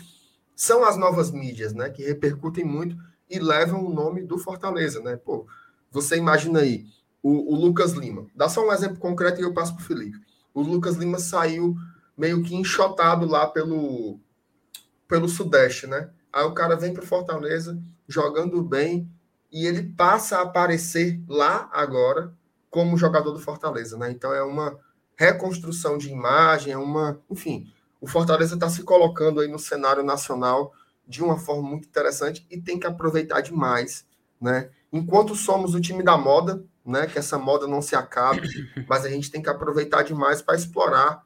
são 0.55 0.83
as 0.83 0.97
novas 0.97 1.31
mídias, 1.31 1.73
né? 1.73 1.89
Que 1.89 2.03
repercutem 2.03 2.63
muito 2.63 2.95
e 3.29 3.39
levam 3.39 3.85
o 3.85 3.93
nome 3.93 4.23
do 4.23 4.37
Fortaleza, 4.37 5.01
né? 5.01 5.17
Pô, 5.17 5.45
você 5.91 6.17
imagina 6.17 6.59
aí, 6.59 6.85
o, 7.21 7.53
o 7.53 7.55
Lucas 7.55 7.93
Lima. 7.93 8.27
Dá 8.35 8.49
só 8.49 8.65
um 8.65 8.71
exemplo 8.71 8.97
concreto 8.97 9.39
e 9.39 9.43
eu 9.43 9.53
passo 9.53 9.75
para 9.75 9.83
o 9.83 9.85
Felipe. 9.85 10.19
O 10.53 10.61
Lucas 10.61 10.95
Lima 10.95 11.19
saiu 11.19 11.75
meio 12.17 12.43
que 12.43 12.55
enxotado 12.55 13.25
lá 13.25 13.47
pelo, 13.47 14.19
pelo 15.07 15.27
Sudeste, 15.27 15.87
né? 15.87 16.09
Aí 16.31 16.43
o 16.45 16.53
cara 16.53 16.75
vem 16.75 16.93
para 16.93 17.05
Fortaleza 17.05 17.79
jogando 18.07 18.61
bem 18.61 19.09
e 19.51 19.65
ele 19.65 19.83
passa 19.83 20.37
a 20.37 20.41
aparecer 20.41 21.21
lá 21.27 21.69
agora 21.71 22.33
como 22.69 22.97
jogador 22.97 23.31
do 23.31 23.39
Fortaleza, 23.39 23.97
né? 23.97 24.11
Então 24.11 24.33
é 24.33 24.43
uma 24.43 24.77
reconstrução 25.17 25.97
de 25.97 26.09
imagem, 26.09 26.73
é 26.73 26.77
uma, 26.77 27.19
enfim, 27.29 27.71
o 28.01 28.07
Fortaleza 28.07 28.55
está 28.55 28.69
se 28.69 28.83
colocando 28.83 29.39
aí 29.39 29.47
no 29.47 29.59
cenário 29.59 30.03
nacional 30.03 30.73
de 31.07 31.23
uma 31.23 31.37
forma 31.37 31.69
muito 31.69 31.87
interessante 31.87 32.45
e 32.49 32.59
tem 32.59 32.79
que 32.79 32.87
aproveitar 32.87 33.41
demais, 33.41 34.05
né? 34.39 34.69
Enquanto 34.91 35.35
somos 35.35 35.73
o 35.73 35.81
time 35.81 36.03
da 36.03 36.17
moda, 36.17 36.63
né? 36.85 37.07
Que 37.07 37.19
essa 37.19 37.37
moda 37.37 37.67
não 37.67 37.81
se 37.81 37.95
acabe, 37.95 38.47
mas 38.87 39.05
a 39.05 39.09
gente 39.09 39.31
tem 39.31 39.41
que 39.41 39.49
aproveitar 39.49 40.03
demais 40.03 40.41
para 40.41 40.55
explorar 40.55 41.23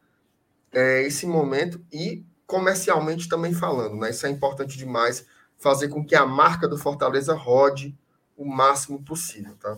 é, 0.71 1.03
esse 1.03 1.25
momento 1.25 1.83
e 1.91 2.25
comercialmente 2.45 3.27
também 3.27 3.53
falando, 3.53 3.95
né? 3.95 4.09
Isso 4.09 4.25
é 4.25 4.29
importante 4.29 4.77
demais, 4.77 5.25
fazer 5.57 5.89
com 5.89 6.05
que 6.05 6.15
a 6.15 6.25
marca 6.25 6.67
do 6.67 6.77
Fortaleza 6.77 7.33
rode 7.33 7.97
o 8.35 8.45
máximo 8.45 9.03
possível, 9.03 9.55
tá? 9.59 9.77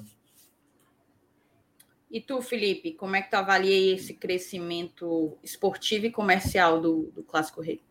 E 2.09 2.19
tu, 2.19 2.41
Felipe, 2.41 2.93
como 2.93 3.15
é 3.15 3.21
que 3.21 3.29
tu 3.29 3.35
avalia 3.35 3.93
esse 3.93 4.15
crescimento 4.15 5.37
esportivo 5.43 6.07
e 6.07 6.11
comercial 6.11 6.81
do, 6.81 7.11
do 7.13 7.23
Clássico 7.23 7.61
Rei? 7.61 7.81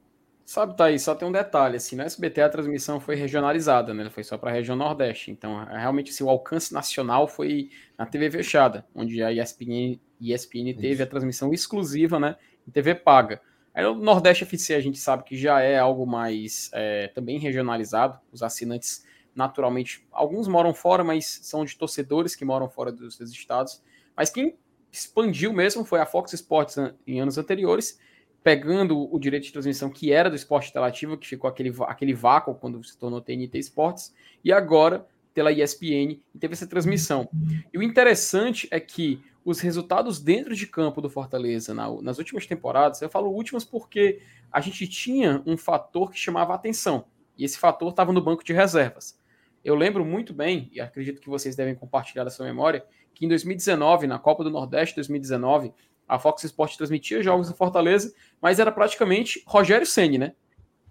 Sabe, 0.44 0.74
Thaís, 0.76 1.02
só 1.02 1.14
tem 1.14 1.28
um 1.28 1.32
detalhe, 1.32 1.76
assim, 1.76 1.94
no 1.94 2.02
SBT 2.02 2.40
a 2.40 2.48
transmissão 2.48 2.98
foi 2.98 3.14
regionalizada, 3.14 3.92
né? 3.92 4.08
Foi 4.08 4.24
só 4.24 4.38
para 4.38 4.50
a 4.50 4.54
região 4.54 4.74
Nordeste. 4.74 5.30
Então, 5.30 5.62
é, 5.62 5.78
realmente, 5.78 6.10
assim, 6.10 6.24
o 6.24 6.30
alcance 6.30 6.72
nacional 6.72 7.28
foi 7.28 7.70
na 7.98 8.06
TV 8.06 8.30
fechada, 8.30 8.86
onde 8.94 9.22
a 9.22 9.30
ESPN, 9.30 10.00
ESPN 10.18 10.74
teve 10.74 11.02
a 11.02 11.06
transmissão 11.06 11.52
exclusiva, 11.52 12.18
né? 12.18 12.36
Em 12.66 12.70
TV 12.70 12.94
paga. 12.94 13.42
Aí 13.74 13.84
o 13.84 13.94
Nordeste 13.94 14.44
FC 14.44 14.74
a 14.74 14.80
gente 14.80 14.98
sabe 14.98 15.22
que 15.22 15.36
já 15.36 15.60
é 15.60 15.78
algo 15.78 16.06
mais 16.06 16.70
é, 16.72 17.08
também 17.08 17.38
regionalizado. 17.38 18.18
Os 18.32 18.42
assinantes, 18.42 19.04
naturalmente, 19.34 20.04
alguns 20.10 20.48
moram 20.48 20.72
fora, 20.72 21.04
mas 21.04 21.40
são 21.42 21.62
de 21.62 21.76
torcedores 21.76 22.34
que 22.34 22.44
moram 22.46 22.70
fora 22.70 22.90
dos 22.90 23.16
seus 23.16 23.30
estados. 23.30 23.82
Mas 24.18 24.30
quem 24.30 24.56
expandiu 24.90 25.52
mesmo 25.52 25.84
foi 25.84 26.00
a 26.00 26.06
Fox 26.06 26.32
Sports 26.32 26.76
em 27.06 27.20
anos 27.20 27.38
anteriores, 27.38 28.00
pegando 28.42 29.14
o 29.14 29.16
direito 29.18 29.44
de 29.44 29.52
transmissão 29.52 29.88
que 29.88 30.10
era 30.10 30.28
do 30.28 30.34
esporte 30.34 30.70
interativo, 30.70 31.16
que 31.16 31.26
ficou 31.26 31.48
aquele, 31.48 31.72
aquele 31.82 32.12
vácuo 32.12 32.56
quando 32.56 32.82
se 32.82 32.98
tornou 32.98 33.20
TNT 33.20 33.58
Sports, 33.60 34.12
e 34.44 34.52
agora 34.52 35.06
pela 35.32 35.52
ESPN 35.52 36.20
e 36.34 36.38
teve 36.38 36.54
essa 36.54 36.66
transmissão. 36.66 37.28
E 37.72 37.78
o 37.78 37.82
interessante 37.82 38.66
é 38.72 38.80
que 38.80 39.22
os 39.44 39.60
resultados 39.60 40.20
dentro 40.20 40.54
de 40.56 40.66
campo 40.66 41.00
do 41.00 41.08
Fortaleza 41.08 41.72
na, 41.72 41.88
nas 42.02 42.18
últimas 42.18 42.44
temporadas, 42.44 43.00
eu 43.00 43.08
falo 43.08 43.30
últimas 43.30 43.64
porque 43.64 44.20
a 44.50 44.60
gente 44.60 44.88
tinha 44.88 45.42
um 45.46 45.56
fator 45.56 46.10
que 46.10 46.18
chamava 46.18 46.54
atenção, 46.54 47.04
e 47.36 47.44
esse 47.44 47.56
fator 47.56 47.90
estava 47.90 48.12
no 48.12 48.20
banco 48.20 48.42
de 48.42 48.52
reservas. 48.52 49.17
Eu 49.64 49.74
lembro 49.74 50.04
muito 50.04 50.32
bem, 50.32 50.70
e 50.72 50.80
acredito 50.80 51.20
que 51.20 51.28
vocês 51.28 51.56
devem 51.56 51.74
compartilhar 51.74 52.24
dessa 52.24 52.44
memória, 52.44 52.84
que 53.14 53.24
em 53.24 53.28
2019, 53.28 54.06
na 54.06 54.18
Copa 54.18 54.44
do 54.44 54.50
Nordeste 54.50 54.94
2019, 54.94 55.72
a 56.08 56.18
Fox 56.18 56.44
Sports 56.44 56.76
transmitia 56.76 57.22
jogos 57.22 57.50
em 57.50 57.54
Fortaleza, 57.54 58.14
mas 58.40 58.58
era 58.58 58.72
praticamente 58.72 59.42
Rogério 59.46 59.86
Ceni, 59.86 60.18
né? 60.18 60.34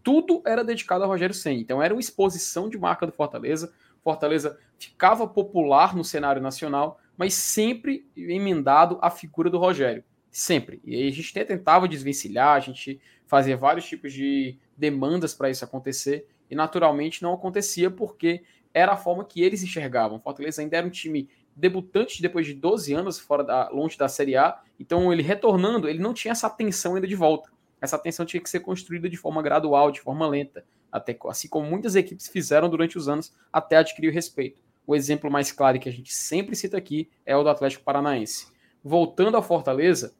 Tudo 0.04 0.42
era 0.46 0.64
dedicado 0.64 1.04
a 1.04 1.08
Rogério 1.08 1.34
Ceni. 1.34 1.62
Então 1.62 1.82
era 1.82 1.94
uma 1.94 2.00
exposição 2.00 2.70
de 2.70 2.78
marca 2.78 3.06
do 3.06 3.12
Fortaleza. 3.12 3.74
Fortaleza 4.04 4.60
ficava 4.78 5.28
popular 5.28 5.96
no 5.96 6.04
cenário 6.04 6.42
nacional, 6.42 7.00
mas 7.18 7.34
sempre 7.34 8.08
emendado 8.16 9.00
a 9.02 9.10
figura 9.10 9.50
do 9.50 9.58
Rogério. 9.58 10.04
Sempre. 10.30 10.80
E 10.86 10.96
aí 10.96 11.08
a 11.08 11.12
gente 11.12 11.34
tentava 11.34 11.88
desvencilhar, 11.88 12.56
a 12.56 12.60
gente 12.60 13.02
fazia 13.26 13.58
vários 13.58 13.86
tipos 13.86 14.14
de 14.14 14.58
demandas 14.78 15.34
para 15.34 15.50
isso 15.50 15.66
acontecer, 15.66 16.28
e 16.50 16.56
naturalmente 16.56 17.24
não 17.24 17.34
acontecia 17.34 17.90
porque 17.90 18.44
era 18.78 18.94
a 18.94 18.98
forma 18.98 19.26
que 19.26 19.42
eles 19.42 19.64
enxergavam. 19.64 20.20
Fortaleza 20.20 20.62
ainda 20.62 20.78
era 20.78 20.88
um 20.88 20.92
time 20.92 21.30
debutante 21.56 22.22
depois 22.22 22.46
de 22.46 22.54
12 22.54 22.94
anos 22.94 23.20
fora 23.20 23.44
da, 23.44 23.70
longe 23.70 23.98
da 23.98 24.08
Série 24.08 24.36
A. 24.36 24.60
Então, 24.80 25.12
ele 25.12 25.24
retornando, 25.24 25.90
ele 25.90 26.00
não 26.00 26.14
tinha 26.14 26.32
essa 26.32 26.48
atenção 26.48 26.96
ainda 26.96 27.08
de 27.08 27.16
volta. 27.16 27.50
Essa 27.82 27.96
atenção 27.96 28.26
tinha 28.26 28.42
que 28.42 28.50
ser 28.50 28.60
construída 28.60 29.10
de 29.10 29.18
forma 29.18 29.42
gradual, 29.42 29.92
de 29.92 30.02
forma 30.02 30.28
lenta, 30.28 30.64
até 30.92 31.18
assim 31.28 31.48
como 31.48 31.70
muitas 31.70 31.96
equipes 31.96 32.28
fizeram 32.28 32.70
durante 32.70 32.98
os 32.98 33.08
anos 33.08 33.36
até 33.52 33.78
adquirir 33.78 34.10
o 34.10 34.14
respeito. 34.14 34.62
O 34.86 34.96
exemplo 34.96 35.30
mais 35.30 35.52
claro 35.52 35.80
que 35.80 35.90
a 35.90 35.92
gente 35.92 36.14
sempre 36.14 36.56
cita 36.56 36.78
aqui 36.78 37.10
é 37.26 37.36
o 37.36 37.44
do 37.44 37.50
Atlético 37.50 37.84
Paranaense. 37.84 38.48
Voltando 38.84 39.36
ao 39.36 39.44
Fortaleza, 39.44 40.16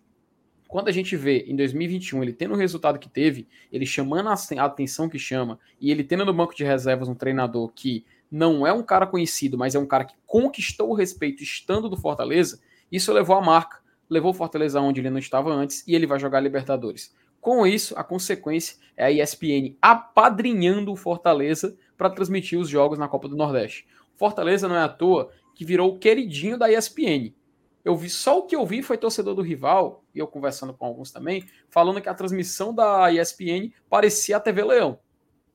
quando 0.68 0.90
a 0.90 0.92
gente 0.92 1.16
vê 1.16 1.46
em 1.48 1.56
2021 1.56 2.22
ele 2.22 2.34
tendo 2.34 2.54
o 2.54 2.58
resultado 2.58 3.00
que 3.00 3.10
teve, 3.10 3.48
ele 3.72 3.86
chamando 3.86 4.28
a 4.28 4.66
atenção 4.66 5.08
que 5.08 5.18
chama, 5.18 5.58
e 5.80 5.90
ele 5.90 6.04
tendo 6.04 6.26
no 6.26 6.34
banco 6.34 6.54
de 6.54 6.66
reservas 6.66 7.08
um 7.08 7.16
treinador 7.16 7.72
que 7.74 8.06
não 8.30 8.66
é 8.66 8.74
um 8.74 8.84
cara 8.84 9.08
conhecido, 9.08 9.58
mas 9.58 9.76
é 9.76 9.80
um 9.80 9.86
cara 9.86 10.06
que 10.06 10.16
conquistou 10.26 10.90
o 10.90 10.94
respeito 10.94 11.44
estando 11.44 11.90
do 11.90 11.98
Fortaleza, 11.98 12.60
isso 12.92 13.12
levou 13.12 13.36
a 13.36 13.42
marca, 13.42 13.80
levou 14.10 14.32
o 14.32 14.34
Fortaleza 14.34 14.80
onde 14.82 15.02
ele 15.02 15.10
não 15.10 15.20
estava 15.20 15.52
antes 15.52 15.84
e 15.88 15.96
ele 15.96 16.08
vai 16.08 16.20
jogar 16.20 16.40
Libertadores. 16.40 17.14
Com 17.40 17.66
isso, 17.66 17.98
a 17.98 18.04
consequência 18.04 18.78
é 18.96 19.06
a 19.06 19.12
ESPN 19.12 19.76
apadrinhando 19.82 20.92
o 20.92 20.96
Fortaleza 20.96 21.78
para 21.98 22.10
transmitir 22.10 22.60
os 22.60 22.70
jogos 22.70 22.98
na 22.98 23.08
Copa 23.08 23.28
do 23.28 23.36
Nordeste. 23.36 23.88
Fortaleza 24.16 24.68
não 24.68 24.76
é 24.76 24.82
à 24.82 24.90
toa 24.90 25.30
que 25.56 25.66
virou 25.66 25.94
o 25.94 26.00
queridinho 26.00 26.58
da 26.58 26.72
ESPN. 26.72 27.34
Eu 27.84 27.96
vi 27.96 28.10
só 28.10 28.40
o 28.40 28.44
que 28.44 28.56
eu 28.56 28.66
vi 28.66 28.84
foi 28.84 28.98
torcedor 28.98 29.34
do 29.34 29.42
rival, 29.42 30.04
e 30.14 30.20
eu 30.20 30.28
conversando 30.28 30.74
com 30.74 30.86
alguns 30.86 31.10
também, 31.10 31.46
falando 31.70 32.02
que 32.02 32.10
a 32.10 32.14
transmissão 32.14 32.74
da 32.74 33.10
ESPN 33.12 33.72
parecia 33.90 34.38
a 34.38 34.40
TV 34.42 34.64
Leão. 34.64 35.00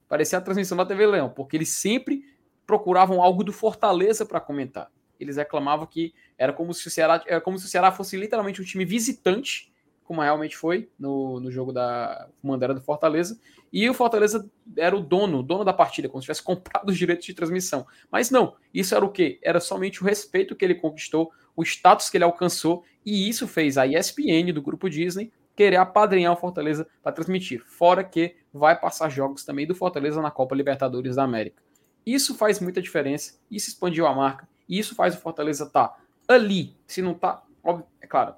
Parecia 0.08 0.38
a 0.38 0.40
transmissão 0.40 0.76
da 0.76 0.86
TV 0.86 1.06
Leão, 1.06 1.28
porque 1.28 1.56
eles 1.56 1.68
sempre 1.68 2.24
procuravam 2.66 3.22
algo 3.22 3.44
do 3.44 3.52
Fortaleza 3.52 4.24
para 4.24 4.40
comentar. 4.40 4.90
Eles 5.18 5.36
reclamavam 5.36 5.86
que 5.86 6.12
era 6.36 6.52
como 6.52 6.74
se 6.74 6.86
o 6.86 6.90
Ceará, 6.90 7.22
era 7.26 7.40
como 7.40 7.58
se 7.58 7.66
o 7.66 7.68
Ceará 7.68 7.92
fosse 7.92 8.16
literalmente 8.16 8.60
um 8.60 8.64
time 8.64 8.84
visitante, 8.84 9.72
como 10.04 10.20
realmente 10.20 10.56
foi 10.56 10.90
no, 10.98 11.38
no 11.40 11.50
jogo 11.50 11.72
da 11.72 12.28
Mandeira 12.42 12.74
do 12.74 12.80
Fortaleza, 12.80 13.38
e 13.72 13.88
o 13.88 13.94
Fortaleza 13.94 14.50
era 14.76 14.96
o 14.96 15.00
dono, 15.00 15.38
o 15.38 15.42
dono 15.42 15.64
da 15.64 15.72
partida, 15.72 16.08
como 16.08 16.20
se 16.20 16.26
tivesse 16.26 16.42
comprado 16.44 16.90
os 16.90 16.98
direitos 16.98 17.24
de 17.24 17.34
transmissão. 17.34 17.86
Mas 18.10 18.30
não, 18.30 18.56
isso 18.74 18.94
era 18.94 19.04
o 19.04 19.10
quê? 19.10 19.38
Era 19.42 19.60
somente 19.60 20.02
o 20.02 20.04
respeito 20.04 20.56
que 20.56 20.64
ele 20.64 20.74
conquistou, 20.74 21.30
o 21.56 21.62
status 21.62 22.10
que 22.10 22.16
ele 22.16 22.24
alcançou, 22.24 22.84
e 23.06 23.28
isso 23.28 23.46
fez 23.46 23.78
a 23.78 23.86
ESPN 23.86 24.52
do 24.52 24.60
grupo 24.62 24.90
Disney 24.90 25.32
querer 25.54 25.76
apadrinhar 25.76 26.32
o 26.32 26.36
Fortaleza 26.36 26.86
para 27.02 27.12
transmitir. 27.12 27.62
Fora 27.64 28.02
que 28.02 28.36
vai 28.52 28.78
passar 28.78 29.08
jogos 29.08 29.44
também 29.44 29.66
do 29.66 29.74
Fortaleza 29.74 30.20
na 30.20 30.30
Copa 30.30 30.54
Libertadores 30.54 31.16
da 31.16 31.22
América. 31.22 31.62
Isso 32.04 32.34
faz 32.34 32.60
muita 32.60 32.82
diferença, 32.82 33.38
isso 33.50 33.68
expandiu 33.68 34.06
a 34.06 34.14
marca, 34.14 34.48
e 34.68 34.78
isso 34.78 34.94
faz 34.94 35.14
o 35.14 35.18
Fortaleza 35.18 35.64
estar 35.64 35.88
tá 35.88 36.34
ali. 36.34 36.76
Se 36.86 37.00
não 37.00 37.14
tá, 37.14 37.42
óbvio, 37.62 37.86
é 38.00 38.06
claro, 38.06 38.34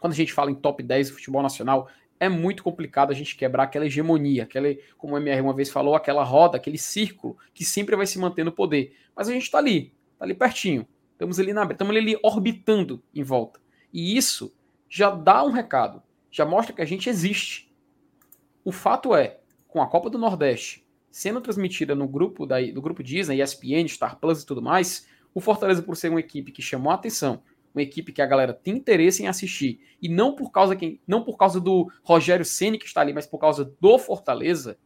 quando 0.00 0.12
a 0.12 0.16
gente 0.16 0.32
fala 0.32 0.50
em 0.50 0.54
top 0.54 0.82
10 0.82 1.08
do 1.08 1.14
futebol 1.14 1.42
nacional, 1.42 1.88
é 2.20 2.28
muito 2.28 2.62
complicado 2.62 3.10
a 3.10 3.14
gente 3.14 3.36
quebrar 3.36 3.64
aquela 3.64 3.86
hegemonia, 3.86 4.42
aquela, 4.42 4.68
como 4.96 5.14
o 5.14 5.18
MR 5.18 5.40
uma 5.40 5.54
vez 5.54 5.70
falou, 5.70 5.94
aquela 5.94 6.24
roda, 6.24 6.56
aquele 6.56 6.78
círculo 6.78 7.36
que 7.54 7.64
sempre 7.64 7.94
vai 7.96 8.06
se 8.06 8.18
manter 8.18 8.44
no 8.44 8.52
poder. 8.52 8.96
Mas 9.14 9.28
a 9.28 9.32
gente 9.32 9.44
está 9.44 9.58
ali, 9.58 9.92
está 10.12 10.24
ali 10.24 10.34
pertinho. 10.34 10.86
Estamos 11.12 11.38
ali 11.40 11.52
na 11.52 11.64
estamos 11.64 11.96
ali 11.96 12.18
orbitando 12.22 13.02
em 13.14 13.22
volta. 13.22 13.60
E 13.92 14.16
isso 14.16 14.54
já 14.88 15.10
dá 15.10 15.42
um 15.42 15.50
recado, 15.50 16.02
já 16.30 16.44
mostra 16.44 16.74
que 16.74 16.82
a 16.82 16.84
gente 16.84 17.08
existe. 17.08 17.72
O 18.64 18.72
fato 18.72 19.14
é, 19.14 19.38
com 19.66 19.82
a 19.82 19.88
Copa 19.88 20.10
do 20.10 20.18
Nordeste, 20.18 20.84
sendo 21.10 21.40
transmitida 21.40 21.94
no 21.94 22.06
grupo 22.06 22.46
da, 22.46 22.60
do 22.60 22.82
grupo 22.82 23.02
Disney, 23.02 23.42
ESPN, 23.42 23.88
Star 23.88 24.18
Plus 24.18 24.42
e 24.42 24.46
tudo 24.46 24.62
mais, 24.62 25.08
o 25.34 25.40
Fortaleza, 25.40 25.82
por 25.82 25.96
ser 25.96 26.10
uma 26.10 26.20
equipe 26.20 26.52
que 26.52 26.62
chamou 26.62 26.90
a 26.90 26.94
atenção, 26.94 27.42
uma 27.74 27.82
equipe 27.82 28.12
que 28.12 28.22
a 28.22 28.26
galera 28.26 28.52
tem 28.52 28.76
interesse 28.76 29.22
em 29.22 29.28
assistir, 29.28 29.80
e 30.00 30.08
não 30.08 30.34
por 30.34 30.50
causa, 30.50 30.74
quem, 30.74 31.00
não 31.06 31.22
por 31.22 31.36
causa 31.36 31.60
do 31.60 31.90
Rogério 32.02 32.44
Ceni 32.44 32.78
que 32.78 32.86
está 32.86 33.00
ali, 33.00 33.12
mas 33.12 33.26
por 33.26 33.38
causa 33.38 33.64
do 33.80 33.98
Fortaleza, 33.98 34.78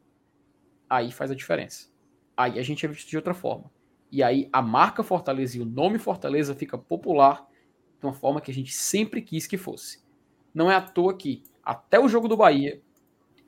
aí 0.89 1.11
faz 1.11 1.31
a 1.31 1.35
diferença. 1.35 1.91
Aí 2.37 2.59
a 2.59 2.63
gente 2.63 2.85
é 2.85 2.89
visto 2.89 3.09
de 3.09 3.17
outra 3.17 3.35
forma. 3.35 3.71
E 4.11 4.23
aí 4.23 4.49
a 4.53 4.61
marca 4.61 5.03
Fortaleza 5.03 5.57
e 5.57 5.61
o 5.61 5.65
nome 5.65 5.99
Fortaleza 5.99 6.55
fica 6.55 6.77
popular 6.77 7.47
de 7.99 8.07
uma 8.07 8.13
forma 8.13 8.41
que 8.41 8.51
a 8.51 8.55
gente 8.55 8.75
sempre 8.75 9.23
quis 9.23 9.47
que 9.47 9.57
fosse. 9.57 10.03
Não 10.53 10.71
é 10.71 10.75
à 10.75 10.83
toa 10.83 11.17
que 11.17 11.43
até 11.63 11.99
o 11.99 12.09
jogo 12.09 12.29
do 12.29 12.37
Bahia, 12.37 12.83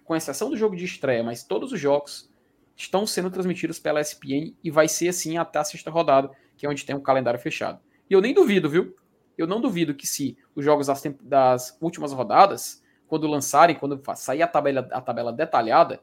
com 0.05 0.16
exceção 0.16 0.49
do 0.49 0.57
jogo 0.57 0.77
de 0.77 0.85
estreia, 0.85 1.22
mas 1.22 1.45
todos 1.45 1.72
os 1.72 1.81
jogos, 1.81 2.31
estão 2.77 3.07
sendo 3.07 3.31
transmitidos 3.31 3.79
pela 3.79 4.01
ESPN 4.01 4.55
e 4.62 4.70
vai 4.70 4.89
ser 4.89 5.09
assim 5.09 5.39
até 5.39 5.59
a 5.59 5.64
sexta 5.64 5.91
rodada, 5.91 6.31
que 6.57 6.66
é 6.66 6.68
onde 6.68 6.85
tem 6.85 6.95
um 6.95 7.01
calendário 7.01 7.39
fechado. 7.39 7.81
E 8.09 8.12
eu 8.12 8.20
nem 8.20 8.35
duvido, 8.35 8.68
viu? 8.68 8.95
Eu 9.37 9.47
não 9.47 9.61
duvido 9.61 9.95
que 9.95 10.07
se 10.07 10.37
os 10.55 10.64
jogos 10.64 10.87
das, 10.87 11.03
das 11.22 11.79
últimas 11.81 12.12
rodadas, 12.12 12.83
quando 13.07 13.27
lançarem, 13.27 13.77
quando 13.77 14.01
sair 14.16 14.43
a 14.43 14.47
tabela, 14.47 14.89
a 14.93 15.01
tabela 15.01 15.33
detalhada, 15.33 16.03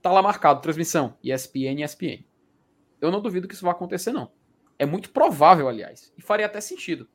tá 0.00 0.12
lá 0.12 0.22
marcado 0.22 0.60
transmissão 0.60 1.16
ESPN 1.22 1.82
ESPN. 1.82 2.24
Eu 3.00 3.10
não 3.10 3.20
duvido 3.20 3.46
que 3.46 3.54
isso 3.54 3.64
vai 3.64 3.72
acontecer 3.72 4.12
não. 4.12 4.32
É 4.78 4.86
muito 4.86 5.10
provável, 5.10 5.68
aliás, 5.68 6.12
e 6.16 6.22
faria 6.22 6.46
até 6.46 6.60
sentido, 6.60 7.08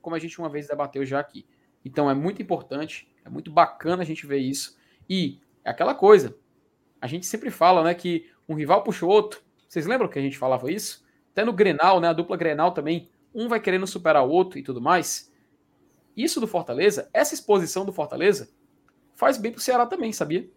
como 0.00 0.14
a 0.14 0.18
gente 0.18 0.38
uma 0.38 0.48
vez 0.48 0.68
debateu 0.68 1.04
já 1.04 1.18
aqui. 1.18 1.46
Então 1.84 2.08
é 2.08 2.14
muito 2.14 2.40
importante, 2.40 3.12
é 3.24 3.28
muito 3.28 3.50
bacana 3.50 4.02
a 4.02 4.06
gente 4.06 4.26
ver 4.26 4.38
isso. 4.38 4.76
E 5.08 5.40
é 5.64 5.70
aquela 5.70 5.94
coisa, 5.94 6.36
a 7.00 7.06
gente 7.06 7.26
sempre 7.26 7.50
fala, 7.50 7.82
né, 7.82 7.94
que 7.94 8.30
um 8.48 8.54
rival 8.54 8.82
puxa 8.82 9.04
o 9.04 9.08
outro. 9.08 9.42
Vocês 9.68 9.86
lembram 9.86 10.08
que 10.08 10.18
a 10.18 10.22
gente 10.22 10.38
falava 10.38 10.70
isso? 10.72 11.04
Até 11.32 11.44
no 11.44 11.52
Grenal, 11.52 12.00
né, 12.00 12.08
a 12.08 12.12
dupla 12.12 12.36
Grenal 12.36 12.72
também, 12.72 13.08
um 13.34 13.48
vai 13.48 13.60
querendo 13.60 13.86
superar 13.86 14.26
o 14.26 14.30
outro 14.30 14.58
e 14.58 14.62
tudo 14.62 14.80
mais. 14.80 15.32
Isso 16.16 16.40
do 16.40 16.48
Fortaleza, 16.48 17.08
essa 17.12 17.34
exposição 17.34 17.84
do 17.84 17.92
Fortaleza, 17.92 18.50
faz 19.14 19.36
bem 19.36 19.52
pro 19.52 19.60
Ceará 19.60 19.86
também, 19.86 20.12
sabia? 20.12 20.48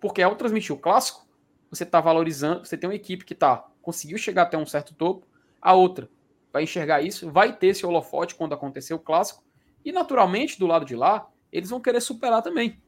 Porque 0.00 0.22
ao 0.22 0.36
transmitir 0.36 0.74
o 0.74 0.78
clássico, 0.78 1.26
você 1.68 1.82
está 1.82 2.00
valorizando, 2.00 2.64
você 2.64 2.76
tem 2.76 2.88
uma 2.88 2.94
equipe 2.94 3.24
que 3.24 3.34
tá 3.34 3.68
conseguiu 3.82 4.16
chegar 4.16 4.42
até 4.42 4.56
um 4.56 4.64
certo 4.64 4.94
topo, 4.94 5.26
a 5.60 5.74
outra 5.74 6.08
vai 6.50 6.62
enxergar 6.62 7.02
isso, 7.02 7.30
vai 7.30 7.54
ter 7.54 7.68
esse 7.68 7.84
holofote 7.84 8.34
quando 8.34 8.54
acontecer 8.54 8.94
o 8.94 8.98
clássico, 8.98 9.44
e 9.84 9.92
naturalmente 9.92 10.58
do 10.58 10.66
lado 10.66 10.86
de 10.86 10.96
lá, 10.96 11.28
eles 11.52 11.68
vão 11.68 11.80
querer 11.80 12.00
superar 12.00 12.42
também. 12.42 12.80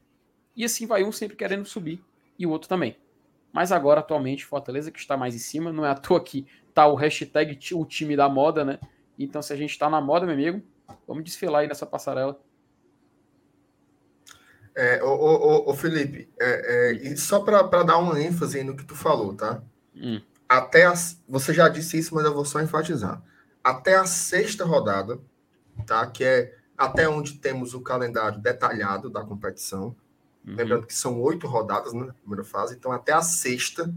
E 0.55 0.65
assim 0.65 0.87
vai 0.87 1.03
um 1.03 1.11
sempre 1.11 1.37
querendo 1.37 1.65
subir 1.65 2.03
e 2.39 2.47
o 2.47 2.49
outro 2.49 2.67
também. 2.67 2.97
Mas 3.51 3.71
agora, 3.71 4.01
atualmente, 4.01 4.45
Fortaleza 4.45 4.91
que 4.91 4.99
está 4.99 5.17
mais 5.17 5.33
em 5.35 5.39
cima, 5.39 5.71
não 5.71 5.85
é 5.85 5.89
à 5.89 5.95
toa 5.95 6.23
que 6.23 6.45
tá 6.73 6.85
o 6.87 6.95
hashtag 6.95 7.57
o 7.73 7.85
time 7.85 8.15
da 8.15 8.29
moda, 8.29 8.63
né? 8.63 8.79
Então, 9.17 9.41
se 9.41 9.51
a 9.51 9.55
gente 9.55 9.71
está 9.71 9.89
na 9.89 9.99
moda, 9.99 10.25
meu 10.25 10.35
amigo, 10.35 10.61
vamos 11.07 11.23
desfilar 11.23 11.61
aí 11.61 11.67
nessa 11.67 11.85
passarela. 11.85 12.39
É, 14.75 15.03
ô, 15.03 15.07
ô, 15.07 15.71
ô, 15.71 15.73
Felipe, 15.73 16.29
é, 16.39 17.01
é, 17.11 17.15
só 17.15 17.39
para 17.39 17.81
dar 17.81 17.97
uma 17.97 18.21
ênfase 18.21 18.63
no 18.63 18.77
que 18.77 18.85
tu 18.85 18.95
falou, 18.95 19.33
tá? 19.33 19.63
Hum. 19.95 20.21
Até 20.47 20.85
as, 20.85 21.19
você 21.27 21.51
já 21.51 21.67
disse 21.67 21.97
isso, 21.97 22.13
mas 22.13 22.23
eu 22.25 22.33
vou 22.33 22.45
só 22.45 22.61
enfatizar. 22.61 23.23
Até 23.63 23.95
a 23.95 24.05
sexta 24.05 24.63
rodada, 24.63 25.19
tá? 25.85 26.05
Que 26.05 26.23
é 26.23 26.55
até 26.77 27.09
onde 27.09 27.39
temos 27.39 27.73
o 27.73 27.81
calendário 27.81 28.39
detalhado 28.39 29.09
da 29.09 29.23
competição. 29.23 29.95
Uhum. 30.47 30.55
Lembrando 30.55 30.87
que 30.87 30.93
são 30.93 31.19
oito 31.21 31.45
rodadas 31.45 31.93
né, 31.93 32.05
na 32.05 32.13
primeira 32.13 32.43
fase, 32.43 32.75
então 32.75 32.91
até 32.91 33.11
a 33.11 33.21
sexta 33.21 33.93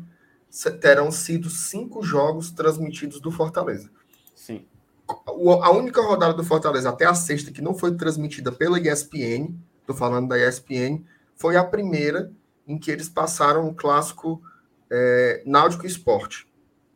terão 0.81 1.13
sido 1.13 1.49
cinco 1.49 2.03
jogos 2.03 2.51
transmitidos 2.51 3.21
do 3.21 3.31
Fortaleza. 3.31 3.89
Sim. 4.35 4.67
A 5.09 5.71
única 5.71 6.03
rodada 6.03 6.35
do 6.35 6.45
Fortaleza 6.45 6.89
até 6.89 7.05
a 7.05 7.15
sexta 7.15 7.53
que 7.53 7.63
não 7.63 7.75
foi 7.75 7.95
transmitida 7.97 8.51
pela 8.51 8.79
ESPN 8.79 9.55
estou 9.91 9.97
falando 9.97 10.29
da 10.29 10.39
ESPN, 10.39 11.05
foi 11.35 11.57
a 11.57 11.65
primeira 11.65 12.33
em 12.67 12.79
que 12.79 12.91
eles 12.91 13.09
passaram 13.09 13.67
o 13.67 13.75
clássico 13.75 14.41
é, 14.89 15.43
Náutico 15.45 15.87
Esporte. 15.87 16.49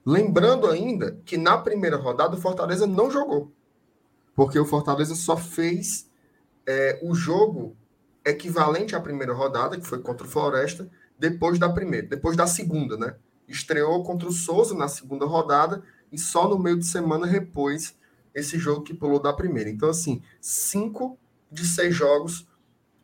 Lembrando 0.06 0.68
ainda 0.68 1.18
que 1.24 1.36
na 1.36 1.58
primeira 1.58 1.96
rodada 1.96 2.36
o 2.36 2.40
Fortaleza 2.40 2.86
não 2.86 3.10
jogou, 3.10 3.50
porque 4.34 4.58
o 4.58 4.66
Fortaleza 4.66 5.14
só 5.14 5.36
fez 5.36 6.10
é, 6.66 7.00
o 7.02 7.14
jogo 7.14 7.76
equivalente 8.24 8.96
à 8.96 9.00
primeira 9.00 9.34
rodada, 9.34 9.78
que 9.78 9.86
foi 9.86 10.00
contra 10.00 10.26
o 10.26 10.30
Floresta, 10.30 10.88
depois 11.18 11.58
da 11.58 11.68
primeira, 11.68 12.06
depois 12.06 12.36
da 12.36 12.46
segunda, 12.46 12.96
né? 12.96 13.16
Estreou 13.46 14.02
contra 14.02 14.28
o 14.28 14.32
Souza 14.32 14.74
na 14.74 14.88
segunda 14.88 15.26
rodada 15.26 15.82
e 16.10 16.18
só 16.18 16.48
no 16.48 16.58
meio 16.58 16.78
de 16.78 16.86
semana 16.86 17.26
repôs 17.26 17.96
esse 18.34 18.58
jogo 18.58 18.82
que 18.82 18.94
pulou 18.94 19.20
da 19.20 19.32
primeira. 19.32 19.70
Então, 19.70 19.88
assim, 19.88 20.22
cinco 20.40 21.18
de 21.50 21.66
seis 21.66 21.94
jogos 21.94 22.48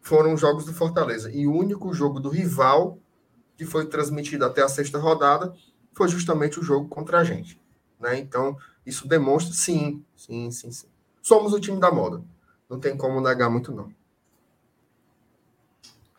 foram 0.01 0.35
os 0.35 0.41
jogos 0.41 0.65
do 0.65 0.73
Fortaleza. 0.73 1.31
E 1.31 1.47
o 1.47 1.55
único 1.55 1.93
jogo 1.93 2.19
do 2.19 2.29
rival 2.29 2.99
que 3.57 3.65
foi 3.65 3.87
transmitido 3.87 4.45
até 4.45 4.63
a 4.63 4.69
sexta 4.69 4.99
rodada 4.99 5.55
foi 5.93 6.09
justamente 6.09 6.59
o 6.59 6.63
jogo 6.63 6.89
contra 6.89 7.19
a 7.19 7.25
gente. 7.25 7.61
Né? 8.01 8.19
Então, 8.19 8.57
isso 8.85 9.07
demonstra, 9.07 9.55
sim, 9.55 10.03
sim, 10.17 10.51
sim, 10.51 10.73
sim. 10.73 10.87
Somos 11.23 11.53
o 11.53 11.61
time 11.61 11.79
da 11.79 11.93
moda. 11.93 12.25
Não 12.69 12.81
tem 12.81 12.97
como 12.97 13.21
negar 13.21 13.51
muito, 13.51 13.71
não. 13.71 13.93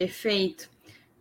Perfeito. 0.02 0.68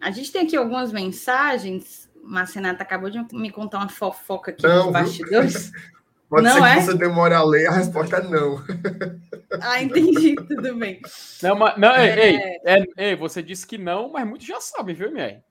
A 0.00 0.10
gente 0.10 0.32
tem 0.32 0.40
aqui 0.40 0.56
algumas 0.56 0.90
mensagens. 0.90 2.08
Marcenata 2.24 2.82
acabou 2.82 3.10
de 3.10 3.22
me 3.34 3.50
contar 3.50 3.76
uma 3.76 3.90
fofoca 3.90 4.52
aqui 4.52 4.62
não, 4.62 4.84
nos 4.84 4.92
bastidores. 4.94 5.70
Pode 6.30 6.44
não 6.44 6.54
ser 6.54 6.64
é? 6.64 6.74
que 6.76 6.82
você 6.82 6.94
demore 6.96 7.34
a 7.34 7.42
ler, 7.42 7.66
a 7.66 7.72
resposta 7.72 8.16
é 8.16 8.22
não. 8.22 8.64
Ah, 9.60 9.82
entendi, 9.82 10.36
tudo 10.48 10.76
bem. 10.76 11.00
Não, 11.42 11.56
mas, 11.56 11.76
não 11.76 11.90
é... 11.90 12.28
ei, 12.28 12.36
ei, 12.64 12.86
ei, 12.96 13.16
você 13.16 13.42
disse 13.42 13.66
que 13.66 13.76
não, 13.76 14.08
mas 14.08 14.26
muitos 14.26 14.46
já 14.46 14.60
sabem, 14.60 14.94
viu, 14.94 15.10
Mier? 15.10 15.42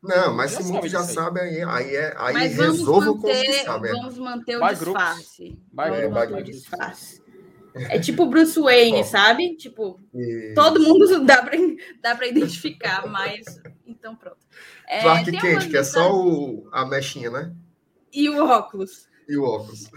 Não, 0.00 0.32
mas 0.32 0.52
já 0.52 0.62
se 0.62 0.72
muitos 0.72 0.92
já 0.92 1.02
sabem, 1.02 1.42
aí, 1.42 1.62
aí, 1.62 1.96
é, 1.96 2.14
aí 2.16 2.34
mas 2.34 2.56
resolvo 2.56 3.20
com 3.20 3.30
os 3.30 3.40
que 3.40 3.52
sabem. 3.64 3.92
Vamos 3.92 4.16
manter 4.16 4.56
o 4.56 4.60
Vai 4.60 4.74
disfarce. 4.74 5.58
Vai, 5.72 5.90
vamos 5.90 6.04
é, 6.04 6.08
manter 6.08 6.34
o 6.34 6.44
disfarce. 6.44 7.21
É 7.74 7.98
tipo 7.98 8.26
Bruce 8.26 8.58
Wayne, 8.60 9.04
sabe? 9.04 9.56
Tipo, 9.56 10.00
Isso. 10.14 10.54
todo 10.54 10.80
mundo 10.80 11.06
dá 11.24 11.42
para 11.42 11.56
dá 12.02 12.14
pra 12.14 12.26
identificar, 12.26 13.06
mas. 13.06 13.44
Então, 13.86 14.14
pronto. 14.16 14.38
É, 14.88 15.00
Clark 15.00 15.30
Kent, 15.30 15.70
que 15.70 15.76
é 15.76 15.84
só 15.84 16.12
o, 16.14 16.68
a 16.72 16.84
mechinha, 16.84 17.30
né? 17.30 17.54
E 18.12 18.28
o 18.28 18.44
óculos. 18.44 19.08
E 19.28 19.36
o 19.36 19.44
óculos. 19.44 19.88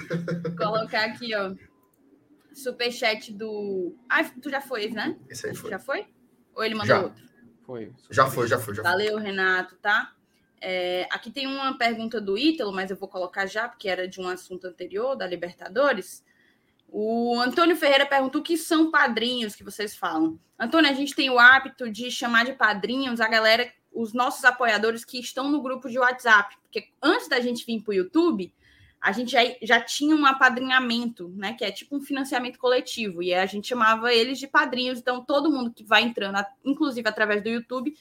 Colocar 0.58 1.06
aqui, 1.06 1.36
ó. 1.36 1.54
Superchat 2.54 3.34
do. 3.34 3.96
Ah, 4.10 4.24
tu 4.24 4.50
já 4.50 4.62
foi, 4.62 4.90
né? 4.90 5.18
Esse 5.30 5.48
aí 5.48 5.56
foi. 5.56 5.70
Já 5.70 5.80
foi? 5.80 6.08
Ou 6.56 6.64
ele 6.64 6.76
mandou 6.76 6.88
já. 6.88 7.04
outro? 7.04 7.24
Foi. 7.66 7.92
Já 8.10 8.28
foi, 8.28 8.48
já 8.48 8.60
foi, 8.60 8.76
já 8.76 8.84
foi. 8.84 8.92
Valeu, 8.92 9.18
Renato, 9.18 9.76
tá? 9.78 10.14
É, 10.62 11.08
aqui 11.12 11.32
tem 11.32 11.48
uma 11.48 11.78
pergunta 11.78 12.22
do 12.22 12.38
Ítalo, 12.38 12.72
mas 12.72 12.90
eu 12.90 12.96
vou 12.96 13.10
colocar 13.10 13.46
já, 13.46 13.68
porque 13.68 13.90
era 13.90 14.08
de 14.08 14.22
um 14.22 14.28
assunto 14.28 14.66
anterior, 14.66 15.16
da 15.16 15.28
Libertadores. 15.28 16.24
O 16.88 17.40
Antônio 17.40 17.76
Ferreira 17.76 18.06
perguntou 18.06 18.42
o 18.42 18.44
que 18.44 18.58
são 18.58 18.90
padrinhos 18.90 19.56
que 19.56 19.64
vocês 19.64 19.96
falam. 19.96 20.40
Antônio, 20.58 20.90
a 20.90 20.94
gente 20.94 21.14
tem 21.14 21.30
o 21.30 21.40
hábito 21.40 21.90
de 21.90 22.10
chamar 22.10 22.46
de 22.46 22.54
padrinhos 22.54 23.20
a 23.20 23.28
galera, 23.28 23.70
os 23.92 24.14
nossos 24.14 24.46
apoiadores 24.46 25.04
que 25.04 25.20
estão 25.20 25.50
no 25.50 25.62
grupo 25.62 25.90
de 25.90 26.00
WhatsApp. 26.00 26.56
Porque 26.62 26.90
antes 27.02 27.28
da 27.28 27.40
gente 27.42 27.66
vir 27.66 27.82
para 27.82 27.92
o 27.92 27.96
YouTube, 27.96 28.54
a 29.02 29.12
gente 29.12 29.32
já, 29.32 29.42
já 29.62 29.80
tinha 29.80 30.16
um 30.16 30.26
apadrinhamento, 30.26 31.30
né? 31.36 31.54
Que 31.54 31.66
é 31.66 31.72
tipo 31.72 31.96
um 31.96 32.02
financiamento 32.02 32.58
coletivo. 32.58 33.22
E 33.22 33.34
a 33.34 33.46
gente 33.46 33.68
chamava 33.68 34.14
eles 34.14 34.40
de 34.40 34.48
padrinhos. 34.48 35.00
Então, 35.00 35.24
todo 35.24 35.52
mundo 35.52 35.72
que 35.72 35.84
vai 35.84 36.02
entrando, 36.02 36.44
inclusive 36.64 37.08
através 37.08 37.44
do 37.44 37.50
YouTube, 37.50 37.96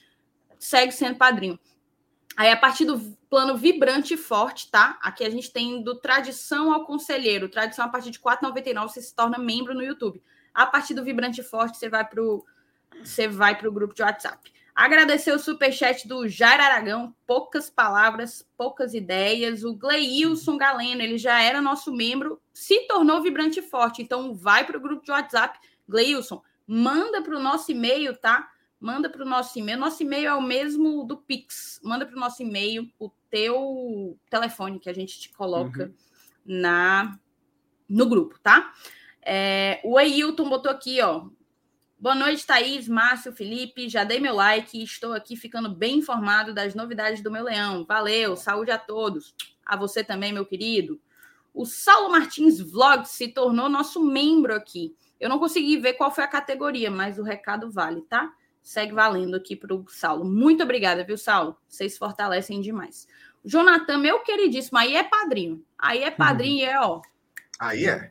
segue 0.59 0.93
sendo 0.93 1.17
padrinho. 1.17 1.59
Aí, 2.37 2.51
a 2.51 2.57
partir 2.57 2.85
do 2.85 2.99
plano 3.31 3.57
vibrante 3.57 4.15
e 4.15 4.17
forte, 4.17 4.71
tá? 4.71 4.99
Aqui 5.03 5.25
a 5.25 5.31
gente 5.31 5.53
tem 5.53 5.83
do 5.83 5.95
tradição 5.97 6.73
ao 6.73 6.85
conselheiro. 6.85 7.49
Tradição 7.49 7.85
a 7.85 7.89
partir 7.89 8.11
de 8.11 8.19
R$ 8.19 8.25
4,99 8.25 8.89
você 8.89 9.03
se 9.03 9.15
torna 9.15 9.39
membro 9.39 9.75
no 9.75 9.83
YouTube. 9.83 10.23
A 10.53 10.67
partir 10.67 10.95
do 10.95 11.05
vibrante 11.05 11.41
e 11.41 11.45
forte, 11.45 11.77
você 11.77 11.89
vai 11.89 12.05
para 12.05 12.23
o 12.23 12.45
você 13.03 13.27
vai 13.27 13.59
para 13.59 13.69
o 13.69 13.73
grupo 13.73 13.95
de 13.95 14.03
WhatsApp. 14.03 14.53
Agradecer 14.75 15.33
o 15.33 15.39
superchat 15.39 16.07
do 16.09 16.29
Jair 16.29 16.61
Aragão, 16.61 17.15
poucas 17.27 17.71
palavras, 17.71 18.45
poucas 18.57 18.93
ideias. 18.93 19.63
O 19.63 19.75
Gleilson 19.75 20.57
Galeno, 20.57 21.01
ele 21.01 21.17
já 21.17 21.41
era 21.41 21.61
nosso 21.61 21.93
membro, 21.93 22.41
se 22.53 22.87
tornou 22.89 23.23
vibrante 23.23 23.61
e 23.61 23.63
forte. 23.63 24.03
Então, 24.03 24.35
vai 24.35 24.65
para 24.65 24.77
o 24.77 24.81
grupo 24.81 25.05
de 25.05 25.13
WhatsApp. 25.13 25.59
Gleilson, 25.89 26.43
manda 26.67 27.23
para 27.23 27.37
o 27.37 27.43
nosso 27.43 27.71
e-mail, 27.71 28.17
tá? 28.17 28.49
Manda 28.85 29.09
para 29.09 29.23
o 29.23 29.27
nosso 29.27 29.59
e-mail. 29.59 29.79
Nosso 29.79 30.03
e-mail 30.03 30.29
é 30.29 30.35
o 30.35 30.43
mesmo 30.43 31.05
do 31.05 31.17
Pix. 31.17 31.81
Manda 31.83 32.05
para 32.05 32.15
o 32.15 32.21
nosso 32.21 32.43
e-mail 32.43 32.93
o 32.99 33.11
teu 33.31 34.15
telefone 34.29 34.79
que 34.79 34.91
a 34.91 34.93
gente 34.93 35.19
te 35.19 35.31
coloca 35.31 35.85
uhum. 35.85 35.95
na 36.45 37.19
no 37.89 38.07
grupo, 38.07 38.39
tá? 38.43 38.75
É, 39.23 39.81
o 39.85 39.97
Ailton 39.97 40.51
botou 40.51 40.71
aqui, 40.71 41.01
ó. 41.01 41.29
Boa 41.99 42.15
noite, 42.15 42.47
Thaís, 42.47 42.87
Márcio, 42.87 43.33
Felipe. 43.33 43.89
Já 43.89 44.05
dei 44.05 44.21
meu 44.21 44.35
like 44.35 44.79
e 44.79 44.85
estou 44.85 45.15
aqui 45.15 45.35
ficando 45.35 45.75
bem 45.75 45.97
informado 45.97 46.53
das 46.53 46.75
novidades 46.75 47.23
do 47.23 47.31
meu 47.31 47.45
leão. 47.45 47.87
Valeu, 47.87 48.37
saúde 48.37 48.71
a 48.71 48.77
todos. 48.77 49.35
A 49.65 49.79
você 49.79 50.05
também, 50.05 50.31
meu 50.31 50.45
querido. 50.45 51.01
O 51.55 51.65
Saulo 51.65 52.11
Martins 52.13 52.61
Vlog 52.61 53.09
se 53.09 53.29
tornou 53.29 53.67
nosso 53.67 54.05
membro 54.05 54.55
aqui. 54.55 54.95
Eu 55.19 55.31
não 55.31 55.39
consegui 55.39 55.79
ver 55.79 55.95
qual 55.95 56.11
foi 56.11 56.25
a 56.25 56.29
categoria, 56.29 56.91
mas 56.91 57.19
o 57.19 57.23
recado 57.23 57.71
vale, 57.71 58.03
tá? 58.03 58.31
Segue 58.65 58.95
valendo 58.95 59.37
aqui 59.37 59.55
para 59.55 59.75
o 59.75 59.85
Saulo. 59.89 60.25
Muito 60.25 60.63
obrigada, 60.65 61.05
viu, 61.05 61.19
Saulo? 61.19 61.55
Vocês 61.69 61.99
fortalecem 61.99 62.63
demais. 62.63 63.07
Jonathan, 63.45 63.99
meu 63.99 64.21
queridíssimo, 64.21 64.79
aí 64.79 64.97
é 64.97 65.05
padrinho. 65.05 65.63
Aí 65.79 66.03
é 66.03 66.11
padrinho, 66.11 66.65
uhum. 66.67 66.73
é 66.73 66.81
ó. 66.81 67.03
Aí 67.61 67.85
é. 67.87 68.11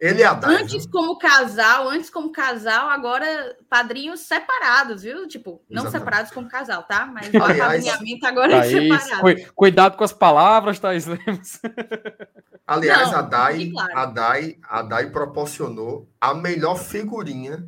Ele 0.00 0.22
é 0.22 0.26
a 0.26 0.34
Dai, 0.34 0.56
Antes 0.62 0.86
como 0.86 1.18
casal, 1.18 1.88
antes 1.88 2.08
como 2.10 2.30
casal, 2.32 2.88
agora 2.88 3.56
padrinhos 3.68 4.20
separados, 4.20 5.02
viu? 5.02 5.26
Tipo, 5.26 5.62
não 5.68 5.82
Exatamente. 5.82 5.98
separados 5.98 6.32
como 6.32 6.48
casal, 6.48 6.82
tá? 6.84 7.06
Mas 7.06 7.32
o 7.32 7.36
apadrinhamento 7.36 8.26
agora 8.26 8.52
é 8.56 8.60
Thaís, 8.60 9.02
separado. 9.02 9.22
cu- 9.22 9.52
cuidado 9.54 9.96
com 9.96 10.04
as 10.04 10.12
palavras, 10.12 10.78
Thaís 10.78 11.06
Lemos. 11.06 11.60
Aliás, 12.66 13.10
Não, 13.10 13.18
a, 13.18 13.22
Dai, 13.22 13.70
claro. 13.70 13.98
a, 13.98 14.06
Dai, 14.06 14.58
a 14.62 14.82
Dai 14.82 15.10
proporcionou 15.10 16.08
a 16.20 16.34
melhor 16.34 16.76
figurinha 16.76 17.66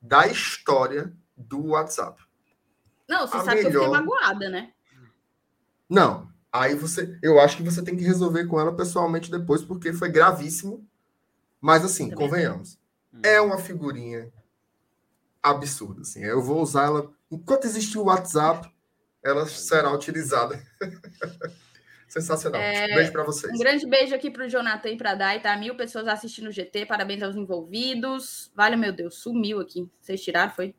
da 0.00 0.26
história 0.26 1.12
do 1.36 1.68
WhatsApp. 1.68 2.22
Não, 3.08 3.26
você 3.26 3.36
a 3.36 3.40
sabe 3.44 3.60
que 3.60 3.66
eu 3.66 3.70
fiquei 3.72 3.86
melhor- 3.88 3.90
magoada, 4.04 4.48
né? 4.48 4.72
Não, 5.88 6.28
aí 6.52 6.74
você. 6.74 7.18
Eu 7.22 7.38
acho 7.40 7.56
que 7.58 7.62
você 7.62 7.82
tem 7.82 7.96
que 7.96 8.04
resolver 8.04 8.46
com 8.46 8.58
ela 8.58 8.74
pessoalmente 8.74 9.30
depois, 9.30 9.62
porque 9.62 9.92
foi 9.92 10.08
gravíssimo. 10.10 10.86
Mas 11.60 11.84
assim, 11.84 12.10
Também. 12.10 12.26
convenhamos. 12.28 12.78
É 13.22 13.40
uma 13.40 13.58
figurinha 13.58 14.30
absurda. 15.42 16.00
Assim. 16.02 16.22
Eu 16.22 16.42
vou 16.42 16.60
usar 16.62 16.84
ela. 16.84 17.10
Enquanto 17.30 17.64
existir 17.64 17.98
o 17.98 18.04
WhatsApp, 18.04 18.72
ela 19.22 19.46
será 19.46 19.92
utilizada. 19.92 20.62
Sensacional. 22.08 22.60
Beijo 22.60 23.12
para 23.12 23.24
vocês. 23.24 23.52
Um 23.52 23.58
grande 23.58 23.86
beijo 23.86 24.14
aqui 24.14 24.30
pro 24.30 24.48
Jonathan 24.48 24.90
e 24.90 24.96
pra 24.96 25.14
Dai, 25.14 25.40
tá? 25.40 25.56
Mil 25.56 25.74
pessoas 25.76 26.06
assistindo 26.06 26.48
o 26.48 26.52
GT, 26.52 26.86
parabéns 26.86 27.22
aos 27.22 27.34
envolvidos. 27.34 28.52
Vale, 28.54 28.76
meu 28.76 28.92
Deus, 28.92 29.16
sumiu 29.16 29.58
aqui. 29.60 29.90
Vocês 30.00 30.22
tiraram, 30.22 30.52
foi? 30.52 30.74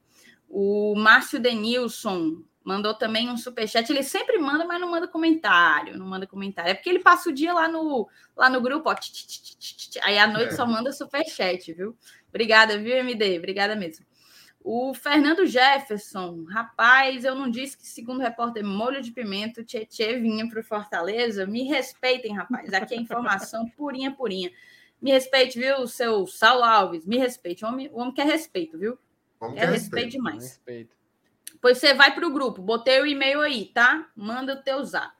O 0.57 0.95
Márcio 0.95 1.37
Denilson 1.37 2.41
mandou 2.63 2.93
também 2.93 3.29
um 3.29 3.35
superchat. 3.35 3.91
Ele 3.91 4.01
sempre 4.03 4.37
manda, 4.39 4.63
mas 4.65 4.79
não 4.79 4.89
manda 4.89 5.05
comentário. 5.05 5.97
Não 5.97 6.07
manda 6.07 6.25
comentário. 6.25 6.71
É 6.71 6.73
porque 6.73 6.89
ele 6.89 6.99
passa 6.99 7.29
o 7.29 7.33
dia 7.33 7.53
lá 7.53 7.67
no, 7.67 8.07
lá 8.37 8.49
no 8.49 8.61
grupo, 8.61 8.89
ó. 8.89 8.95
Aí 10.01 10.17
à 10.17 10.25
noite 10.25 10.53
É. 10.53 10.55
só 10.55 10.65
manda 10.65 10.93
superchat, 10.93 11.73
viu? 11.73 11.97
Obrigada, 12.29 12.77
viu, 12.77 12.95
MD? 12.95 13.37
Obrigada 13.37 13.75
mesmo. 13.75 14.05
O 14.63 14.93
Fernando 14.93 15.45
Jefferson, 15.45 16.45
rapaz, 16.49 17.25
eu 17.25 17.35
não 17.35 17.51
disse 17.51 17.77
que, 17.77 17.85
segundo 17.85 18.19
o 18.19 18.23
repórter 18.23 18.63
Molho 18.63 19.01
de 19.01 19.11
Pimenta, 19.11 19.59
o 19.59 19.63
Tietê 19.65 20.17
vinha 20.17 20.47
para 20.49 20.61
o 20.61 20.63
Fortaleza. 20.63 21.45
Me 21.45 21.63
respeitem, 21.63 22.33
rapaz. 22.33 22.73
Aqui 22.73 22.95
é 22.95 22.97
informação 22.97 23.69
purinha, 23.75 24.11
purinha. 24.11 24.49
Me 25.01 25.11
respeite, 25.11 25.59
viu, 25.59 25.85
seu 25.85 26.25
Saulo 26.25 26.63
Alves? 26.63 27.05
Me 27.05 27.17
respeite. 27.17 27.65
O 27.65 27.67
homem, 27.67 27.89
o 27.91 27.99
homem 27.99 28.13
quer 28.13 28.25
respeito, 28.25 28.77
viu? 28.77 28.97
Vamos 29.45 29.57
É 29.57 29.65
ter 29.65 29.71
respeito 29.71 29.95
respeito. 30.05 30.11
demais. 30.11 30.43
Respeito. 30.43 30.95
Pois 31.61 31.77
você 31.77 31.93
vai 31.93 32.13
para 32.13 32.27
o 32.27 32.31
grupo. 32.31 32.61
Botei 32.61 32.99
o 33.01 33.05
e-mail 33.05 33.41
aí, 33.41 33.65
tá? 33.65 34.09
Manda 34.15 34.53
o 34.53 34.61
teu 34.61 34.83
zap. 34.83 35.13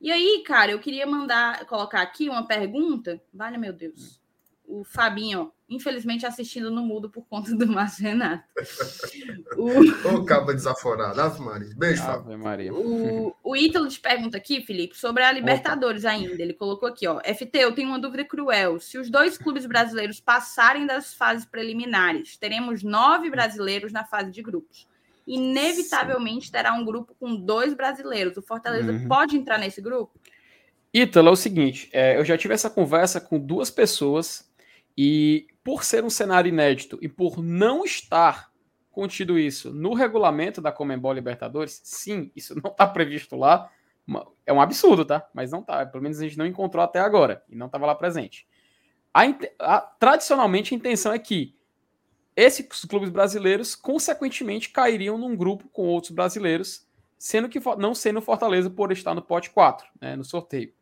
E 0.00 0.12
aí, 0.12 0.42
cara, 0.46 0.72
eu 0.72 0.78
queria 0.78 1.06
mandar, 1.06 1.64
colocar 1.66 2.02
aqui 2.02 2.28
uma 2.28 2.46
pergunta. 2.46 3.20
Vale, 3.32 3.56
meu 3.56 3.72
Deus. 3.72 4.20
O 4.68 4.82
Fabinho, 4.84 5.52
infelizmente 5.68 6.26
assistindo 6.26 6.70
no 6.70 6.82
mudo 6.82 7.08
por 7.08 7.24
conta 7.28 7.54
do 7.54 7.66
Márcio 7.66 8.02
Renato. 8.04 8.44
O, 9.56 10.16
Ô, 10.16 10.24
caba 10.24 10.52
desaforado. 10.52 11.18
Ave 11.18 11.40
Maria. 11.40 11.70
Beijo, 11.76 12.02
Fábio. 12.02 12.32
Ave 12.32 12.36
Maria. 12.36 12.74
O, 12.74 13.34
o 13.42 13.56
Ítalo 13.56 13.88
te 13.88 13.98
pergunta 13.98 14.36
aqui, 14.36 14.60
Felipe, 14.60 14.94
sobre 14.96 15.22
a 15.22 15.32
Libertadores 15.32 16.04
ainda. 16.04 16.42
Ele 16.42 16.52
colocou 16.52 16.86
aqui, 16.86 17.06
ó. 17.06 17.20
FT, 17.24 17.56
eu 17.58 17.74
tenho 17.74 17.88
uma 17.88 17.98
dúvida 17.98 18.22
cruel. 18.24 18.78
Se 18.78 18.98
os 18.98 19.08
dois 19.08 19.38
clubes 19.38 19.64
brasileiros 19.64 20.20
passarem 20.20 20.86
das 20.86 21.14
fases 21.14 21.46
preliminares, 21.46 22.36
teremos 22.36 22.82
nove 22.82 23.30
brasileiros 23.30 23.92
na 23.92 24.04
fase 24.04 24.30
de 24.30 24.42
grupos. 24.42 24.86
Inevitavelmente 25.26 26.52
terá 26.52 26.74
um 26.74 26.84
grupo 26.84 27.14
com 27.18 27.34
dois 27.34 27.72
brasileiros. 27.72 28.36
O 28.36 28.42
Fortaleza 28.42 28.92
Uhum. 28.92 29.08
pode 29.08 29.36
entrar 29.36 29.58
nesse 29.58 29.80
grupo? 29.80 30.12
Ítalo, 30.92 31.28
é 31.28 31.32
o 31.32 31.36
seguinte, 31.36 31.88
é, 31.92 32.18
eu 32.18 32.24
já 32.24 32.36
tive 32.38 32.54
essa 32.54 32.70
conversa 32.70 33.20
com 33.20 33.38
duas 33.38 33.70
pessoas 33.70 34.45
e 34.96 35.46
por 35.62 35.84
ser 35.84 36.04
um 36.04 36.10
cenário 36.10 36.48
inédito 36.48 36.98
e 37.02 37.08
por 37.08 37.42
não 37.42 37.84
estar 37.84 38.50
contido 38.90 39.38
isso 39.38 39.72
no 39.72 39.92
regulamento 39.94 40.60
da 40.60 40.72
Comembol 40.72 41.12
Libertadores, 41.12 41.80
sim, 41.84 42.30
isso 42.34 42.54
não 42.62 42.70
está 42.70 42.86
previsto 42.86 43.36
lá, 43.36 43.70
é 44.46 44.52
um 44.52 44.60
absurdo, 44.60 45.04
tá? 45.04 45.28
Mas 45.34 45.50
não 45.50 45.62
tá, 45.62 45.84
pelo 45.84 46.02
menos 46.02 46.18
a 46.18 46.22
gente 46.22 46.38
não 46.38 46.46
encontrou 46.46 46.82
até 46.82 47.00
agora 47.00 47.42
e 47.48 47.56
não 47.56 47.66
estava 47.66 47.84
lá 47.86 47.94
presente. 47.94 48.46
A 49.12 49.22
a- 49.58 49.80
tradicionalmente 49.98 50.72
a 50.74 50.76
intenção 50.76 51.12
é 51.12 51.18
que 51.18 51.54
esses 52.36 52.84
clubes 52.84 53.10
brasileiros 53.10 53.74
consequentemente 53.74 54.68
cairiam 54.70 55.18
num 55.18 55.34
grupo 55.36 55.68
com 55.70 55.86
outros 55.88 56.12
brasileiros, 56.12 56.86
sendo 57.18 57.48
que 57.48 57.58
não 57.78 57.94
sendo 57.94 58.20
Fortaleza 58.20 58.68
por 58.70 58.92
estar 58.92 59.14
no 59.14 59.22
pote 59.22 59.50
4, 59.50 59.86
né, 60.00 60.14
no 60.16 60.24
sorteio. 60.24 60.72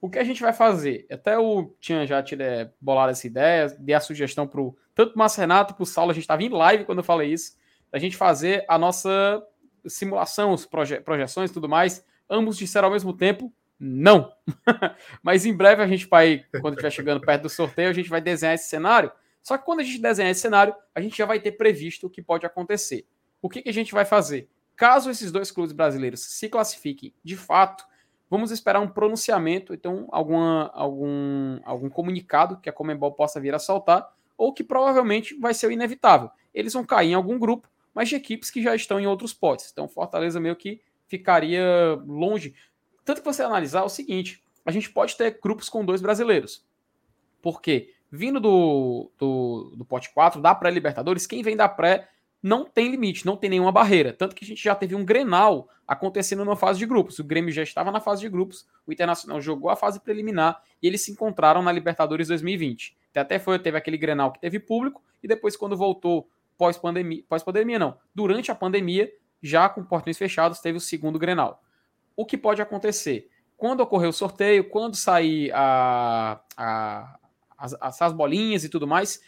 O 0.00 0.08
que 0.08 0.18
a 0.18 0.24
gente 0.24 0.40
vai 0.40 0.52
fazer? 0.52 1.06
Até 1.10 1.38
o 1.38 1.74
tinha 1.78 2.06
já 2.06 2.22
tido, 2.22 2.40
é, 2.40 2.72
bolado 2.80 3.10
essa 3.10 3.26
ideia, 3.26 3.68
dei 3.78 3.94
a 3.94 4.00
sugestão 4.00 4.46
tanto 4.94 5.14
o 5.14 5.18
Márcio 5.18 5.40
Renato 5.40 5.74
para 5.74 5.82
o 5.82 5.86
Saulo, 5.86 6.10
a 6.10 6.14
gente 6.14 6.24
estava 6.24 6.42
em 6.42 6.48
live 6.48 6.84
quando 6.84 6.98
eu 6.98 7.04
falei 7.04 7.32
isso, 7.32 7.56
da 7.90 7.98
gente 7.98 8.16
fazer 8.16 8.64
a 8.68 8.78
nossa 8.78 9.42
simulação, 9.86 10.52
os 10.52 10.66
proje 10.66 11.00
projeções 11.00 11.50
e 11.50 11.54
tudo 11.54 11.68
mais. 11.68 12.04
Ambos 12.28 12.56
disseram 12.56 12.86
ao 12.86 12.92
mesmo 12.92 13.12
tempo, 13.12 13.52
não. 13.78 14.32
Mas 15.22 15.44
em 15.46 15.54
breve 15.54 15.82
a 15.82 15.86
gente 15.86 16.06
vai, 16.06 16.44
quando 16.60 16.74
estiver 16.74 16.90
chegando 16.90 17.20
perto 17.20 17.42
do 17.42 17.48
sorteio, 17.48 17.90
a 17.90 17.92
gente 17.92 18.08
vai 18.08 18.20
desenhar 18.20 18.54
esse 18.54 18.68
cenário. 18.68 19.10
Só 19.42 19.56
que 19.56 19.64
quando 19.64 19.80
a 19.80 19.82
gente 19.82 19.98
desenhar 19.98 20.30
esse 20.30 20.40
cenário, 20.40 20.74
a 20.94 21.00
gente 21.00 21.16
já 21.16 21.26
vai 21.26 21.40
ter 21.40 21.52
previsto 21.52 22.06
o 22.06 22.10
que 22.10 22.22
pode 22.22 22.44
acontecer. 22.46 23.06
O 23.40 23.48
que, 23.48 23.62
que 23.62 23.68
a 23.68 23.72
gente 23.72 23.92
vai 23.92 24.04
fazer? 24.04 24.48
Caso 24.76 25.10
esses 25.10 25.32
dois 25.32 25.50
clubes 25.50 25.72
brasileiros 25.72 26.20
se 26.20 26.48
classifiquem 26.48 27.14
de 27.24 27.36
fato, 27.36 27.84
vamos 28.30 28.52
esperar 28.52 28.80
um 28.80 28.88
pronunciamento, 28.88 29.74
então 29.74 30.06
alguma, 30.12 30.70
algum, 30.72 31.58
algum 31.64 31.90
comunicado 31.90 32.58
que 32.58 32.70
a 32.70 32.72
Comembol 32.72 33.12
possa 33.12 33.40
vir 33.40 33.52
a 33.54 33.58
soltar, 33.58 34.08
ou 34.38 34.54
que 34.54 34.62
provavelmente 34.62 35.34
vai 35.34 35.52
ser 35.52 35.66
o 35.66 35.72
inevitável. 35.72 36.30
Eles 36.54 36.72
vão 36.72 36.86
cair 36.86 37.10
em 37.10 37.14
algum 37.14 37.38
grupo, 37.38 37.68
mas 37.92 38.08
de 38.08 38.14
equipes 38.14 38.50
que 38.50 38.62
já 38.62 38.74
estão 38.74 39.00
em 39.00 39.06
outros 39.06 39.34
potes. 39.34 39.70
Então 39.72 39.88
Fortaleza 39.88 40.38
meio 40.38 40.54
que 40.54 40.80
ficaria 41.08 42.00
longe. 42.06 42.54
Tanto 43.04 43.20
que 43.20 43.26
você 43.26 43.42
analisar 43.42 43.80
é 43.80 43.84
o 43.84 43.88
seguinte: 43.88 44.42
a 44.64 44.70
gente 44.70 44.88
pode 44.90 45.16
ter 45.16 45.38
grupos 45.42 45.68
com 45.68 45.84
dois 45.84 46.00
brasileiros. 46.00 46.64
Por 47.42 47.60
quê? 47.60 47.92
Vindo 48.12 48.40
do, 48.40 49.10
do, 49.18 49.74
do 49.76 49.84
pote 49.84 50.12
4, 50.12 50.40
da 50.40 50.54
pré-Libertadores, 50.54 51.26
quem 51.26 51.42
vem 51.42 51.56
da 51.56 51.68
pré 51.68 52.08
não 52.42 52.64
tem 52.64 52.90
limite, 52.90 53.26
não 53.26 53.36
tem 53.36 53.50
nenhuma 53.50 53.72
barreira. 53.72 54.12
Tanto 54.12 54.34
que 54.34 54.44
a 54.44 54.48
gente 54.48 54.62
já 54.62 54.74
teve 54.74 54.94
um 54.94 55.04
Grenal 55.04 55.68
acontecendo 55.86 56.44
na 56.44 56.56
fase 56.56 56.78
de 56.78 56.86
grupos. 56.86 57.18
O 57.18 57.24
Grêmio 57.24 57.52
já 57.52 57.62
estava 57.62 57.90
na 57.90 58.00
fase 58.00 58.22
de 58.22 58.28
grupos, 58.28 58.66
o 58.86 58.92
Internacional 58.92 59.40
jogou 59.40 59.70
a 59.70 59.76
fase 59.76 60.00
preliminar 60.00 60.62
e 60.82 60.86
eles 60.86 61.02
se 61.02 61.12
encontraram 61.12 61.62
na 61.62 61.72
Libertadores 61.72 62.28
2020. 62.28 62.96
Até 63.14 63.38
foi, 63.38 63.58
teve 63.58 63.76
aquele 63.76 63.98
Grenal 63.98 64.32
que 64.32 64.40
teve 64.40 64.58
público 64.58 65.02
e 65.22 65.28
depois 65.28 65.56
quando 65.56 65.76
voltou 65.76 66.28
pós-pandemia, 66.56 67.24
pós-pandemia 67.28 67.78
não, 67.78 67.98
durante 68.14 68.50
a 68.50 68.54
pandemia, 68.54 69.12
já 69.42 69.68
com 69.68 69.82
portões 69.82 70.16
fechados, 70.16 70.60
teve 70.60 70.78
o 70.78 70.80
segundo 70.80 71.18
Grenal. 71.18 71.62
O 72.14 72.24
que 72.24 72.36
pode 72.36 72.62
acontecer? 72.62 73.28
Quando 73.56 73.80
ocorrer 73.80 74.08
o 74.08 74.12
sorteio, 74.12 74.68
quando 74.68 74.94
sair 74.94 75.50
a, 75.52 76.40
a, 76.56 77.18
as, 77.58 78.00
as 78.00 78.12
bolinhas 78.12 78.64
e 78.64 78.68
tudo 78.68 78.86
mais, 78.86 79.20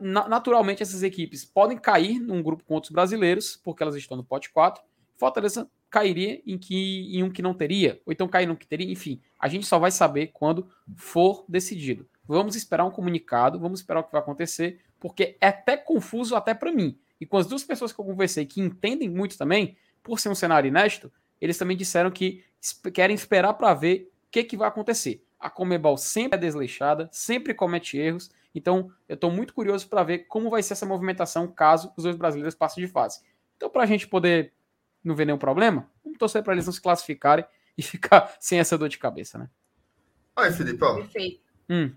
naturalmente 0.00 0.82
essas 0.82 1.02
equipes 1.02 1.44
podem 1.44 1.76
cair 1.76 2.18
num 2.18 2.42
grupo 2.42 2.64
com 2.64 2.74
outros 2.74 2.92
brasileiros, 2.92 3.56
porque 3.56 3.82
elas 3.82 3.94
estão 3.94 4.16
no 4.16 4.24
pote 4.24 4.50
4. 4.50 4.82
Fortaleza 5.16 5.68
cairia 5.90 6.40
em, 6.46 6.58
que, 6.58 7.16
em 7.16 7.22
um 7.22 7.30
que 7.30 7.42
não 7.42 7.54
teria, 7.54 8.00
ou 8.04 8.12
então 8.12 8.28
cair 8.28 8.46
num 8.46 8.56
que 8.56 8.66
teria, 8.66 8.90
enfim. 8.90 9.20
A 9.38 9.48
gente 9.48 9.66
só 9.66 9.78
vai 9.78 9.90
saber 9.90 10.28
quando 10.28 10.68
for 10.96 11.44
decidido. 11.48 12.08
Vamos 12.26 12.56
esperar 12.56 12.84
um 12.84 12.90
comunicado, 12.90 13.58
vamos 13.58 13.80
esperar 13.80 14.00
o 14.00 14.04
que 14.04 14.12
vai 14.12 14.20
acontecer, 14.20 14.80
porque 15.00 15.36
é 15.40 15.48
até 15.48 15.76
confuso 15.76 16.36
até 16.36 16.54
para 16.54 16.72
mim. 16.72 16.98
E 17.20 17.26
com 17.26 17.36
as 17.36 17.46
duas 17.46 17.64
pessoas 17.64 17.92
que 17.92 18.00
eu 18.00 18.04
conversei 18.04 18.46
que 18.46 18.60
entendem 18.60 19.08
muito 19.08 19.36
também, 19.36 19.76
por 20.02 20.20
ser 20.20 20.28
um 20.28 20.34
cenário 20.34 20.68
inédito, 20.68 21.12
eles 21.40 21.58
também 21.58 21.76
disseram 21.76 22.10
que 22.10 22.44
querem 22.92 23.14
esperar 23.14 23.54
para 23.54 23.74
ver 23.74 24.10
o 24.26 24.30
que, 24.30 24.44
que 24.44 24.56
vai 24.56 24.68
acontecer. 24.68 25.24
A 25.38 25.48
Comebol 25.48 25.96
sempre 25.96 26.36
é 26.36 26.40
desleixada, 26.40 27.08
sempre 27.12 27.54
comete 27.54 27.96
erros, 27.96 28.30
então 28.54 28.90
eu 29.08 29.14
estou 29.14 29.30
muito 29.30 29.54
curioso 29.54 29.88
para 29.88 30.02
ver 30.02 30.20
como 30.20 30.50
vai 30.50 30.62
ser 30.62 30.72
essa 30.74 30.86
movimentação 30.86 31.46
caso 31.48 31.92
os 31.96 32.04
dois 32.04 32.16
brasileiros 32.16 32.54
passem 32.54 32.84
de 32.84 32.90
fase. 32.90 33.20
Então, 33.56 33.68
para 33.68 33.82
a 33.82 33.86
gente 33.86 34.06
poder 34.06 34.52
não 35.02 35.14
ver 35.14 35.24
nenhum 35.24 35.38
problema, 35.38 35.88
vamos 36.04 36.18
torcer 36.18 36.42
para 36.42 36.52
eles 36.54 36.66
não 36.66 36.72
se 36.72 36.80
classificarem 36.80 37.44
e 37.76 37.82
ficar 37.82 38.34
sem 38.40 38.58
essa 38.58 38.76
dor 38.78 38.88
de 38.88 38.98
cabeça, 38.98 39.38
né? 39.38 39.48
Olha, 40.36 40.52
Felipe, 40.52 40.84
ó. 40.84 40.94
Perfeito. 40.94 41.40
Hum. 41.68 41.92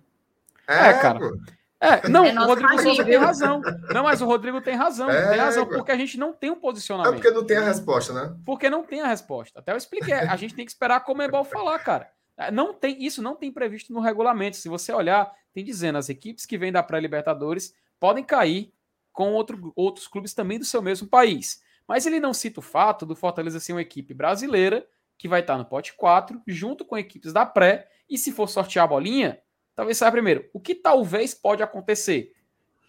É, 0.68 0.90
É, 0.90 0.94
cara. 0.94 1.20
pô. 1.20 1.38
É, 1.80 2.08
não, 2.08 2.24
É 2.24 2.40
o 2.40 2.46
Rodrigo 2.46 2.80
Souza 2.80 3.04
tem 3.04 3.18
razão. 3.18 3.60
Não, 3.92 4.04
mas 4.04 4.22
o 4.22 4.26
Rodrigo 4.26 4.62
tem 4.62 4.76
razão. 4.76 5.10
É, 5.10 5.30
tem 5.32 5.40
razão, 5.40 5.66
porque 5.68 5.92
a 5.92 5.98
gente 5.98 6.16
não 6.16 6.32
tem 6.32 6.52
um 6.52 6.56
É 6.56 6.60
posicionamento. 6.60 7.14
porque 7.14 7.32
não 7.32 7.44
tem 7.44 7.58
a 7.58 7.62
resposta, 7.64 8.14
né? 8.14 8.36
Porque 8.46 8.70
não 8.70 8.84
tem 8.84 9.02
a 9.02 9.08
resposta. 9.08 9.60
Até 9.60 9.72
eu 9.72 9.78
expliquei. 9.78 10.14
A 10.14 10.36
gente 10.36 10.54
tem 10.54 10.64
que 10.64 10.72
esperar 10.72 10.98
a 10.98 11.00
Comebol 11.00 11.44
falar, 11.44 11.80
cara. 11.80 12.12
Não 12.54 12.72
tem, 12.72 13.04
isso 13.04 13.22
não 13.22 13.36
tem 13.36 13.52
previsto 13.52 13.92
no 13.92 14.00
regulamento. 14.00 14.58
Se 14.58 14.70
você 14.70 14.94
olhar, 14.94 15.32
tem 15.54 15.64
dizendo 15.64 15.98
as 15.98 16.10
equipes 16.10 16.46
que 16.46 16.58
vêm 16.58 16.72
da 16.72 16.84
pré-Libertadores 16.84 17.76
podem 18.00 18.24
cair 18.24 18.74
com 19.12 19.34
outro, 19.34 19.74
outros 19.76 20.08
clubes 20.08 20.34
também 20.34 20.58
do 20.58 20.66
seu 20.66 20.82
mesmo 20.82 21.08
país. 21.08 21.64
Mas 21.88 22.06
ele 22.06 22.20
não 22.20 22.34
cita 22.34 22.60
o 22.60 22.64
fato 22.64 23.06
do 23.06 23.16
Fortaleza 23.16 23.60
ser 23.60 23.74
uma 23.74 23.82
equipe 23.82 24.14
brasileira 24.14 24.88
que 25.18 25.28
vai 25.28 25.42
estar 25.42 25.58
no 25.58 25.66
pote 25.66 25.94
4, 25.94 26.42
junto 26.48 26.84
com 26.84 26.98
equipes 26.98 27.32
da 27.32 27.46
pré, 27.46 27.90
e 28.10 28.18
se 28.18 28.32
for 28.32 28.48
sortear 28.48 28.86
a 28.86 28.88
bolinha, 28.88 29.40
Talvez 29.76 29.98
saia 29.98 30.12
primeiro. 30.12 30.50
O 30.54 30.60
que 30.60 30.76
talvez 30.76 31.34
pode 31.34 31.64
acontecer? 31.64 32.34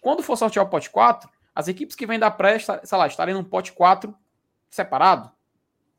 Quando 0.01 0.21
for 0.21 0.37
sortear 0.37 0.65
o 0.65 0.69
pote 0.69 0.89
4, 0.89 1.29
as 1.55 1.67
equipes 1.67 1.95
que 1.95 2.05
vêm 2.05 2.19
da 2.19 2.29
pré, 2.29 2.59
sei 2.59 2.97
lá, 2.97 3.07
estarem 3.07 3.33
num 3.33 3.43
pote 3.43 3.71
4 3.71 4.15
separado? 4.69 5.31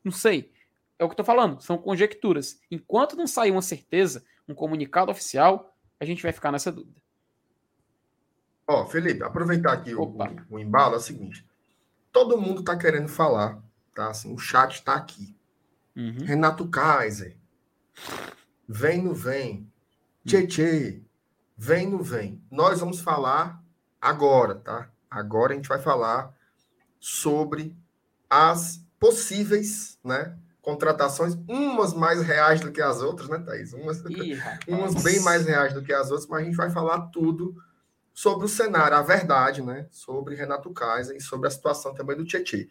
Não 0.03 0.11
sei. 0.11 0.51
É 0.97 1.03
o 1.03 1.09
que 1.09 1.15
tô 1.15 1.23
falando, 1.23 1.59
são 1.61 1.77
conjecturas. 1.77 2.61
Enquanto 2.69 3.17
não 3.17 3.27
sair 3.27 3.51
uma 3.51 3.61
certeza, 3.61 4.23
um 4.47 4.53
comunicado 4.53 5.11
oficial, 5.11 5.74
a 5.99 6.05
gente 6.05 6.23
vai 6.23 6.31
ficar 6.31 6.51
nessa 6.51 6.71
dúvida. 6.71 7.01
Ó, 8.67 8.81
oh, 8.81 8.85
Felipe, 8.87 9.23
aproveitar 9.23 9.73
aqui 9.73 9.93
o, 9.93 10.03
o, 10.03 10.17
o, 10.49 10.59
embalo 10.59 10.95
é 10.95 10.97
o 10.97 11.01
seguinte. 11.01 11.45
Todo 12.11 12.39
mundo 12.39 12.63
tá 12.63 12.77
querendo 12.77 13.07
falar, 13.07 13.61
tá? 13.93 14.09
Assim, 14.09 14.33
o 14.33 14.37
chat 14.37 14.83
tá 14.83 14.95
aqui. 14.95 15.35
Uhum. 15.95 16.25
Renato 16.25 16.67
Kaiser. 16.67 17.37
Vem 18.67 19.03
no 19.03 19.13
vem. 19.13 19.71
Tchê, 20.25 21.01
Vem 21.55 21.87
no 21.87 22.01
vem. 22.01 22.43
Nós 22.51 22.79
vamos 22.79 22.99
falar 22.99 23.63
agora, 24.01 24.55
tá? 24.55 24.89
Agora 25.09 25.53
a 25.53 25.55
gente 25.55 25.69
vai 25.69 25.79
falar 25.79 26.35
sobre 26.99 27.77
as 28.29 28.83
possíveis, 28.99 29.99
né? 30.03 30.37
Contratações, 30.65 31.37
umas 31.47 31.93
mais 31.93 32.23
reais 32.23 32.59
do 32.59 32.71
que 32.71 32.81
as 32.81 32.99
outras, 32.99 33.29
né, 33.29 33.37
Thaís? 33.37 33.71
Umas, 33.71 34.03
Ih, 34.09 34.35
umas 34.67 35.03
bem 35.03 35.19
mais 35.19 35.45
reais 35.45 35.75
do 35.75 35.83
que 35.83 35.93
as 35.93 36.09
outras, 36.09 36.27
mas 36.27 36.41
a 36.41 36.43
gente 36.43 36.55
vai 36.57 36.71
falar 36.71 37.01
tudo 37.11 37.55
sobre 38.11 38.47
o 38.47 38.49
cenário, 38.49 38.97
a 38.97 39.03
verdade, 39.03 39.61
né? 39.61 39.85
Sobre 39.91 40.33
Renato 40.33 40.73
Kaiser 40.73 41.15
e 41.15 41.21
sobre 41.21 41.47
a 41.47 41.51
situação 41.51 41.93
também 41.93 42.17
do 42.17 42.25
Tietê. 42.25 42.67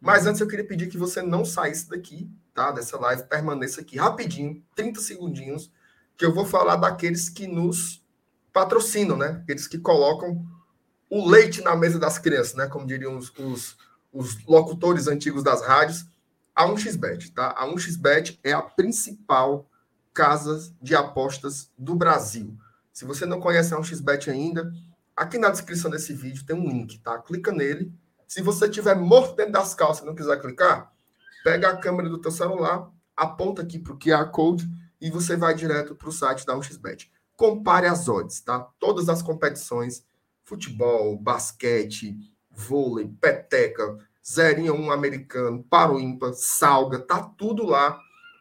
Mas 0.00 0.26
antes 0.26 0.40
eu 0.40 0.48
queria 0.48 0.66
pedir 0.66 0.86
que 0.86 0.96
você 0.96 1.20
não 1.20 1.44
saísse 1.44 1.90
daqui, 1.90 2.26
tá? 2.54 2.72
Dessa 2.72 2.98
live, 2.98 3.24
permaneça 3.24 3.82
aqui 3.82 3.98
rapidinho, 3.98 4.64
30 4.74 5.02
segundinhos, 5.02 5.70
que 6.16 6.24
eu 6.24 6.32
vou 6.32 6.46
falar 6.46 6.76
daqueles 6.76 7.28
que 7.28 7.46
nos 7.46 8.02
patrocinam, 8.50 9.18
né? 9.18 9.40
Aqueles 9.42 9.68
que 9.68 9.76
colocam 9.76 10.42
o 11.10 11.28
leite 11.28 11.60
na 11.60 11.76
mesa 11.76 11.98
das 11.98 12.18
crianças, 12.18 12.54
né? 12.54 12.66
Como 12.66 12.86
diriam 12.86 13.18
os, 13.18 13.30
os, 13.38 13.76
os 14.10 14.42
locutores 14.46 15.06
antigos 15.06 15.42
das 15.42 15.60
rádios. 15.60 16.06
A 16.56 16.66
1xBet, 16.66 17.34
tá? 17.34 17.50
A 17.50 17.66
1xBet 17.66 18.38
é 18.42 18.52
a 18.52 18.62
principal 18.62 19.68
casa 20.14 20.74
de 20.80 20.96
apostas 20.96 21.70
do 21.76 21.94
Brasil. 21.94 22.56
Se 22.90 23.04
você 23.04 23.26
não 23.26 23.38
conhece 23.38 23.74
a 23.74 23.76
1xBet 23.76 24.28
ainda, 24.28 24.72
aqui 25.14 25.36
na 25.36 25.50
descrição 25.50 25.90
desse 25.90 26.14
vídeo 26.14 26.46
tem 26.46 26.56
um 26.56 26.66
link, 26.66 26.98
tá? 27.00 27.18
Clica 27.18 27.52
nele. 27.52 27.92
Se 28.26 28.40
você 28.40 28.70
tiver 28.70 28.94
morto 28.94 29.36
dentro 29.36 29.52
das 29.52 29.74
calças 29.74 30.02
e 30.02 30.06
não 30.06 30.14
quiser 30.14 30.40
clicar, 30.40 30.90
pega 31.44 31.68
a 31.68 31.76
câmera 31.76 32.08
do 32.08 32.18
teu 32.18 32.30
celular, 32.30 32.90
aponta 33.14 33.60
aqui 33.60 33.78
para 33.78 33.92
o 33.92 33.98
QR 33.98 34.30
Code 34.30 34.66
e 34.98 35.10
você 35.10 35.36
vai 35.36 35.54
direto 35.54 35.94
para 35.94 36.08
o 36.08 36.12
site 36.12 36.46
da 36.46 36.56
1xBet. 36.56 37.10
Compare 37.36 37.86
as 37.86 38.08
odds, 38.08 38.40
tá? 38.40 38.60
Todas 38.78 39.10
as 39.10 39.20
competições, 39.20 40.06
futebol, 40.42 41.18
basquete, 41.18 42.16
vôlei, 42.50 43.14
peteca, 43.20 43.98
zerinha 44.28 44.72
um 44.72 44.90
americano, 44.90 45.62
paro 45.70 46.00
ímpar, 46.00 46.32
salga, 46.34 46.98
tá 46.98 47.22
tudo 47.22 47.64
lá 47.64 48.00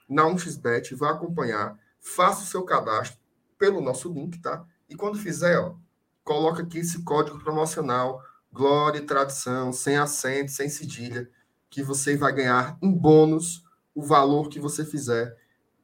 na 0.10 0.24
1xBet, 0.24 0.96
vai 0.96 1.12
acompanhar, 1.12 1.78
faça 2.00 2.44
o 2.44 2.48
seu 2.48 2.64
cadastro 2.64 3.20
pelo 3.58 3.82
nosso 3.82 4.12
link, 4.12 4.40
tá? 4.42 4.66
E 4.90 4.96
quando 4.96 5.18
fizer, 5.18 5.60
ó, 5.60 5.76
coloca 6.24 6.64
aqui 6.64 6.80
esse 6.80 7.04
código 7.04 7.40
promocional, 7.40 8.22
glória 8.52 9.00
e 9.00 9.06
tradição, 9.06 9.72
sem 9.72 9.98
acento, 9.98 10.52
sem 10.52 10.70
cedilha, 10.70 11.30
que 11.70 11.84
você 11.84 12.16
vai 12.16 12.34
ganhar 12.34 12.78
em 12.82 12.92
bônus 12.92 13.64
o 13.94 14.02
valor 14.02 14.50
que 14.50 14.60
você 14.60 14.84
fizer 14.84 15.36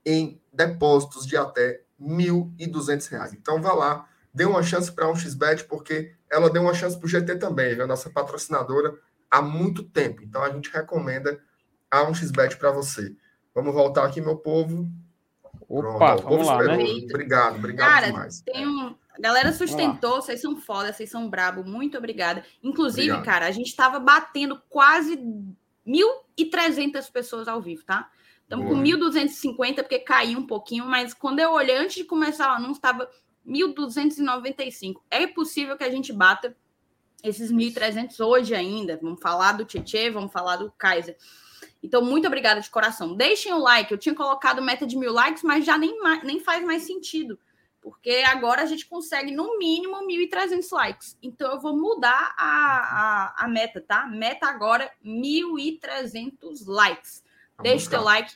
em 0.05 0.41
depósitos 0.51 1.25
de 1.25 1.37
até 1.37 1.83
R$ 1.99 2.07
1.200. 2.07 3.33
Então 3.33 3.61
vá 3.61 3.73
lá, 3.73 4.07
dê 4.33 4.45
uma 4.45 4.63
chance 4.63 4.91
para 4.91 5.05
a 5.05 5.13
1xBet, 5.13 5.67
porque 5.67 6.13
ela 6.29 6.49
deu 6.49 6.63
uma 6.63 6.73
chance 6.73 6.97
para 6.97 7.05
o 7.05 7.09
GT 7.09 7.35
também, 7.37 7.79
a 7.79 7.85
nossa 7.85 8.09
patrocinadora 8.09 8.97
há 9.31 9.41
muito 9.41 9.81
tempo. 9.83 10.21
Então 10.21 10.43
a 10.43 10.51
gente 10.51 10.69
recomenda 10.69 11.41
a 11.89 12.05
1xBet 12.05 12.57
para 12.57 12.71
você. 12.71 13.15
Vamos 13.55 13.73
voltar 13.73 14.05
aqui, 14.05 14.19
meu 14.21 14.37
povo. 14.37 14.87
Opa, 15.67 16.17
Pronto, 16.17 16.23
vamos 16.23 16.47
lá, 16.47 16.61
né? 16.63 16.83
Obrigado, 17.09 17.55
obrigado 17.55 17.89
Cara, 17.89 18.07
demais. 18.07 18.41
Tem 18.41 18.67
um... 18.67 18.95
A 19.13 19.19
galera 19.21 19.51
sustentou, 19.51 20.21
vocês 20.21 20.41
são 20.41 20.55
foda, 20.55 20.91
vocês 20.91 21.09
são 21.09 21.29
brabo, 21.29 21.63
muito 21.63 21.97
obrigada. 21.97 22.43
Inclusive, 22.63 23.11
Obrigado. 23.11 23.25
cara, 23.25 23.45
a 23.45 23.51
gente 23.51 23.67
estava 23.67 23.99
batendo 23.99 24.61
quase 24.69 25.17
1.300 25.85 27.11
pessoas 27.11 27.47
ao 27.47 27.61
vivo, 27.61 27.83
tá? 27.83 28.09
Estamos 28.43 28.67
com 28.67 28.81
1.250, 28.81 29.75
porque 29.75 29.99
caiu 29.99 30.39
um 30.39 30.47
pouquinho, 30.47 30.85
mas 30.85 31.13
quando 31.13 31.39
eu 31.39 31.51
olhei 31.51 31.77
antes 31.77 31.95
de 31.95 32.03
começar 32.03 32.51
o 32.51 32.55
anúncio, 32.55 32.73
estava 32.73 33.09
1.295. 33.47 35.01
É 35.09 35.27
possível 35.27 35.77
que 35.77 35.83
a 35.83 35.89
gente 35.89 36.11
bata 36.11 36.55
esses 37.23 37.51
1.300 37.51 38.19
hoje 38.25 38.53
ainda. 38.53 38.99
Vamos 39.01 39.21
falar 39.21 39.53
do 39.53 39.65
Tietê, 39.65 40.09
vamos 40.09 40.31
falar 40.31 40.57
do 40.57 40.71
Kaiser. 40.77 41.17
Então, 41.83 42.03
muito 42.03 42.27
obrigada 42.27 42.61
de 42.61 42.69
coração. 42.69 43.15
Deixem 43.15 43.53
o 43.53 43.57
like. 43.57 43.91
Eu 43.91 43.97
tinha 43.97 44.13
colocado 44.13 44.61
meta 44.61 44.85
de 44.85 44.97
mil 44.97 45.11
likes, 45.11 45.43
mas 45.43 45.65
já 45.65 45.77
nem, 45.77 45.97
nem 46.23 46.39
faz 46.39 46.63
mais 46.63 46.83
sentido. 46.83 47.39
Porque 47.81 48.23
agora 48.27 48.61
a 48.61 48.65
gente 48.67 48.85
consegue, 48.85 49.31
no 49.31 49.57
mínimo, 49.57 49.95
1.300 50.07 50.67
likes. 50.71 51.17
Então, 51.23 51.51
eu 51.51 51.59
vou 51.59 51.75
mudar 51.75 52.35
a, 52.37 53.33
a, 53.37 53.45
a 53.45 53.47
meta, 53.47 53.81
tá? 53.81 54.05
Meta 54.05 54.47
agora, 54.47 54.91
1.300 55.03 56.67
likes. 56.67 57.23
Deixe 57.63 57.89
teu 57.89 58.03
like, 58.03 58.33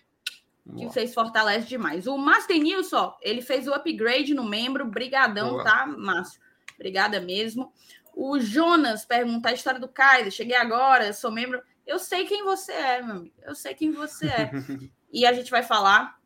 que 0.76 0.86
vocês 0.86 1.14
fortalecem 1.14 1.70
demais. 1.70 2.08
O 2.08 2.18
Master 2.18 2.58
Nilson, 2.58 3.16
ele 3.22 3.42
fez 3.42 3.68
o 3.68 3.74
upgrade 3.74 4.34
no 4.34 4.44
membro. 4.44 4.86
Brigadão, 4.86 5.52
Boa. 5.52 5.64
tá, 5.64 5.86
Márcio? 5.86 6.42
Obrigada 6.74 7.22
mesmo. 7.22 7.72
O 8.16 8.39
Jonas 8.39 9.03
pergunta 9.03 9.49
a 9.49 9.53
história 9.53 9.80
do 9.80 9.89
Kaiser. 9.89 10.32
Cheguei 10.32 10.55
agora, 10.55 11.11
sou 11.11 11.30
membro. 11.30 11.61
Eu 11.86 11.99
sei 11.99 12.26
quem 12.26 12.45
você 12.45 12.72
é, 12.72 13.01
meu 13.01 13.18
amigo. 13.18 13.36
Eu 13.43 13.53
sei 13.53 13.74
quem 13.74 13.91
você 13.91 14.28
é. 14.28 14.51
e 15.11 15.26
a 15.26 15.34
gente 15.34 15.51
vai 15.51 15.61
falar 15.61 16.18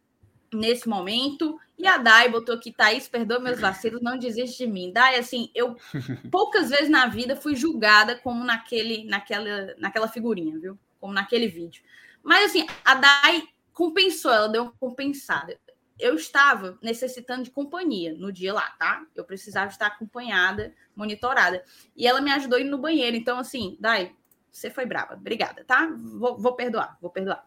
nesse 0.53 0.87
momento. 0.87 1.59
E 1.77 1.87
a 1.87 1.97
Dai 1.97 2.29
botou 2.29 2.53
aqui, 2.53 2.71
Thaís, 2.71 3.07
perdoa 3.07 3.39
meus 3.39 3.59
vacilos, 3.59 4.01
não 4.01 4.19
desiste 4.19 4.65
de 4.65 4.71
mim. 4.71 4.91
Dai, 4.93 5.17
assim, 5.17 5.49
eu 5.55 5.75
poucas 6.31 6.69
vezes 6.69 6.89
na 6.89 7.07
vida 7.07 7.35
fui 7.35 7.55
julgada 7.55 8.15
como 8.19 8.43
naquele, 8.43 9.05
naquela, 9.05 9.73
naquela 9.79 10.07
figurinha, 10.07 10.59
viu? 10.59 10.77
Como 10.99 11.13
naquele 11.13 11.47
vídeo. 11.47 11.81
Mas, 12.21 12.51
assim, 12.51 12.67
a 12.85 12.95
Dai 12.95 13.47
compensou, 13.73 14.31
ela 14.31 14.47
deu 14.47 14.63
uma 14.63 14.73
compensada. 14.73 15.57
Eu 15.99 16.15
estava 16.15 16.79
necessitando 16.81 17.43
de 17.43 17.51
companhia 17.51 18.13
no 18.13 18.31
dia 18.31 18.53
lá, 18.53 18.69
tá? 18.79 19.05
Eu 19.13 19.25
precisava 19.25 19.69
estar 19.69 19.87
acompanhada, 19.87 20.73
monitorada. 20.95 21.63
E 21.95 22.07
ela 22.07 22.21
me 22.21 22.31
ajudou 22.31 22.57
a 22.57 22.61
ir 22.61 22.65
no 22.65 22.77
banheiro. 22.77 23.17
Então, 23.17 23.37
assim, 23.37 23.77
Dai, 23.79 24.15
você 24.51 24.69
foi 24.69 24.85
brava. 24.85 25.15
Obrigada, 25.15 25.63
tá? 25.65 25.87
Vou, 26.17 26.37
vou 26.37 26.55
perdoar, 26.55 26.97
vou 27.01 27.11
perdoar. 27.11 27.43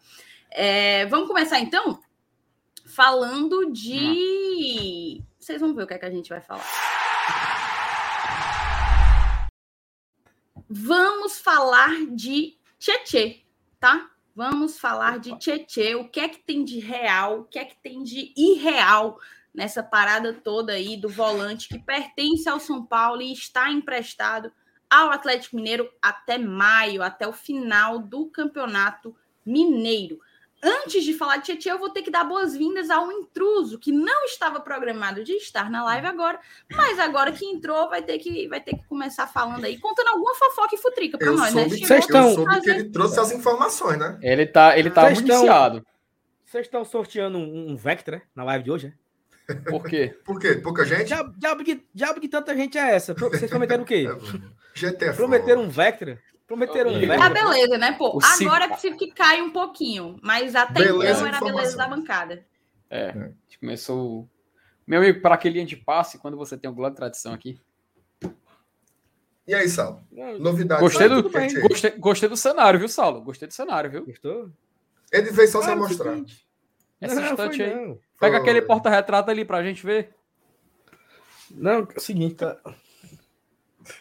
É, 0.51 1.07
vamos 1.07 1.29
começar 1.29 1.59
então? 1.61 1.99
Falando 2.85 3.73
de. 3.73 5.23
Vocês 5.39 5.61
vão 5.61 5.75
ver 5.75 5.85
o 5.85 5.87
que 5.87 5.95
é 5.95 5.99
que 5.99 6.05
a 6.05 6.11
gente 6.11 6.29
vai 6.29 6.41
falar. 6.41 6.65
Vamos 10.69 11.39
falar 11.39 12.07
de 12.15 12.59
Tietê, 12.79 13.43
tá? 13.79 14.12
Vamos 14.35 14.79
falar 14.79 15.19
de 15.19 15.39
Tietê, 15.39 15.95
o 15.95 16.09
que 16.09 16.19
é 16.19 16.29
que 16.29 16.39
tem 16.39 16.65
de 16.65 16.79
real, 16.79 17.41
o 17.41 17.45
que 17.45 17.59
é 17.59 17.65
que 17.67 17.77
tem 17.77 18.03
de 18.03 18.33
irreal 18.35 19.19
nessa 19.55 19.83
parada 19.83 20.33
toda 20.33 20.73
aí 20.73 20.97
do 20.97 21.09
volante 21.09 21.69
que 21.69 21.79
pertence 21.79 22.49
ao 22.49 22.59
São 22.59 22.83
Paulo 22.85 23.21
e 23.21 23.33
está 23.33 23.71
emprestado 23.71 24.51
ao 24.89 25.11
Atlético 25.11 25.57
Mineiro 25.57 25.91
até 26.01 26.39
maio, 26.39 27.03
até 27.03 27.29
o 27.29 27.33
final 27.33 27.99
do 27.99 28.27
Campeonato 28.27 29.15
Mineiro. 29.45 30.19
Antes 30.65 31.03
de 31.03 31.13
falar 31.13 31.39
de 31.39 31.47
Tietchan, 31.47 31.71
eu 31.71 31.79
vou 31.79 31.91
ter 31.91 32.03
que 32.03 32.11
dar 32.11 32.23
boas-vindas 32.23 32.89
ao 32.89 33.11
intruso, 33.11 33.81
que 33.81 33.91
não 33.91 34.25
estava 34.27 34.61
programado 34.61 35.25
de 35.25 35.33
estar 35.33 35.69
na 35.69 35.83
live 35.83 36.07
agora, 36.07 36.39
mas 36.71 37.01
agora 37.01 37.33
que 37.33 37.45
entrou, 37.45 37.89
vai 37.89 38.01
ter 38.01 38.19
que, 38.19 38.47
vai 38.47 38.61
ter 38.61 38.77
que 38.77 38.85
começar 38.85 39.27
falando 39.27 39.65
aí, 39.65 39.77
contando 39.79 40.09
alguma 40.09 40.35
fofoca 40.37 40.77
e 40.77 40.79
futrica 40.79 41.19
para 41.19 41.33
nós, 41.33 41.53
né? 41.53 41.63
soube, 41.63 41.81
né? 41.81 41.87
Vocês 41.87 42.05
estão... 42.05 42.29
Eu 42.29 42.35
soube 42.35 42.61
que 42.61 42.71
ele 42.71 42.85
trouxe 42.91 43.19
as 43.19 43.33
informações, 43.33 43.99
né? 43.99 44.19
Ele 44.23 44.47
tá, 44.47 44.79
ele 44.79 44.91
tá 44.91 45.11
municiado. 45.11 45.85
Vocês 46.45 46.67
estão 46.67 46.85
sorteando 46.85 47.39
um, 47.39 47.71
um 47.73 47.77
Vectra 47.77 48.23
na 48.35 48.45
live 48.45 48.65
de 48.65 48.71
hoje, 48.71 48.95
é? 49.49 49.55
Por 49.55 49.83
quê? 49.85 50.17
Por 50.25 50.39
quê? 50.39 50.55
Pouca 50.55 50.85
gente? 50.85 51.07
Diabo, 51.07 51.35
diabo, 51.37 51.65
que, 51.65 51.85
diabo 51.93 52.21
que 52.21 52.29
tanta 52.29 52.55
gente 52.55 52.79
é 52.79 52.95
essa? 52.95 53.15
Vocês 53.15 53.51
prometeram 53.51 53.83
o 53.83 53.87
quê? 53.87 54.07
GTF. 54.75 55.11
É 55.11 55.13
prometeram 55.13 55.63
um 55.63 55.69
Vectra? 55.69 56.21
Prometeram 56.53 56.91
um 56.91 57.01
Vectra? 57.01 57.25
Ah, 57.25 57.31
beleza, 57.31 57.79
né, 57.79 57.93
pô? 57.93 58.19
O 58.19 58.21
Agora 58.23 58.65
é 58.67 58.69
possível 58.69 58.99
que 58.99 59.11
caia 59.11 59.43
um 59.43 59.51
pouquinho, 59.51 60.19
mas 60.23 60.55
até 60.55 60.85
beleza 60.85 61.21
então 61.21 61.27
era 61.27 61.39
a 61.39 61.41
beleza 61.41 61.77
da 61.79 61.89
bancada. 61.89 62.45
É, 62.91 63.05
é. 63.07 63.33
começou... 63.59 64.29
Meu 64.87 65.01
amigo, 65.01 65.23
para 65.23 65.35
aquele 65.35 65.55
linha 65.55 65.65
de 65.67 65.77
passe, 65.77 66.19
quando 66.19 66.37
você 66.37 66.59
tem 66.59 66.71
um 66.71 66.75
Globo 66.75 66.91
de 66.91 66.97
Tradição 66.97 67.33
aqui... 67.33 67.59
E 69.49 69.55
aí, 69.55 69.67
Saulo? 69.67 70.07
Novidades? 70.39 70.83
Gostei 70.83 71.09
do, 71.09 71.23
gostei, 71.67 71.91
gostei 71.93 72.29
do 72.29 72.37
cenário, 72.37 72.79
viu, 72.79 72.89
Saulo? 72.89 73.23
Gostei 73.23 73.49
do 73.49 73.55
cenário, 73.55 73.91
viu? 73.91 74.05
Gostou? 74.05 74.51
Ele 75.11 75.31
veio 75.31 75.49
só 75.49 75.61
ah, 75.61 75.63
sem 75.63 75.75
mostrar. 75.75 76.23
Essa 77.01 77.15
não, 77.15 77.45
aí. 77.49 77.75
Não. 77.75 77.99
Pega 78.21 78.37
aquele 78.37 78.61
porta-retrato 78.61 79.31
ali 79.31 79.47
pra 79.47 79.65
gente 79.65 79.85
ver. 79.87 80.15
Não, 81.51 81.81
é 81.81 81.97
o 81.97 82.01
seguinte, 82.01 82.35
tá. 82.35 82.61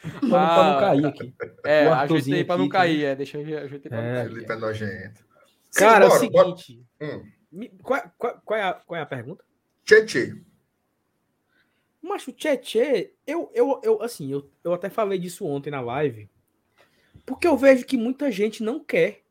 Ah, 0.04 0.20
pra 0.20 0.64
não 0.72 0.80
cair 0.80 1.06
aqui. 1.06 1.34
É, 1.66 1.88
ajeitei 1.88 2.44
pra 2.44 2.58
não 2.58 2.66
aqui, 2.66 2.72
cair, 2.74 3.04
é. 3.06 3.16
Deixa 3.16 3.38
eu 3.40 3.58
ajeitei 3.60 3.90
pra 3.90 4.00
É. 4.00 4.02
não 4.02 4.16
cair. 4.24 4.34
Felipe 4.34 4.52
é 4.52 4.56
nojento. 4.56 5.26
Sim, 5.72 5.80
Cara, 5.80 6.06
é 6.06 6.08
o 6.08 6.10
bora, 6.12 6.30
bora. 6.30 6.58
seguinte. 6.58 6.86
Hum. 7.02 7.24
me- 7.52 7.70
qual, 7.84 8.02
qual- 8.18 8.42
qual 8.46 8.60
é 8.60 8.64
a, 8.64 8.74
qual 8.74 8.98
é 8.98 9.02
a 9.02 9.06
pergunta? 9.06 9.44
Tietê. 9.86 10.36
Mas 12.02 12.28
o 12.28 12.32
Tietê, 12.32 13.14
eu, 13.28 13.52
eu, 13.54 13.80
eu, 13.84 14.02
assim, 14.02 14.32
eu, 14.32 14.50
eu 14.64 14.74
até 14.74 14.90
falei 14.90 15.20
disso 15.20 15.46
ontem 15.46 15.70
na 15.70 15.82
live, 15.82 16.30
porque 17.26 17.48
eu 17.48 17.56
vejo 17.56 17.86
que 17.86 17.96
muita 17.96 18.32
gente 18.32 18.64
não 18.64 18.84
quer, 18.84 19.22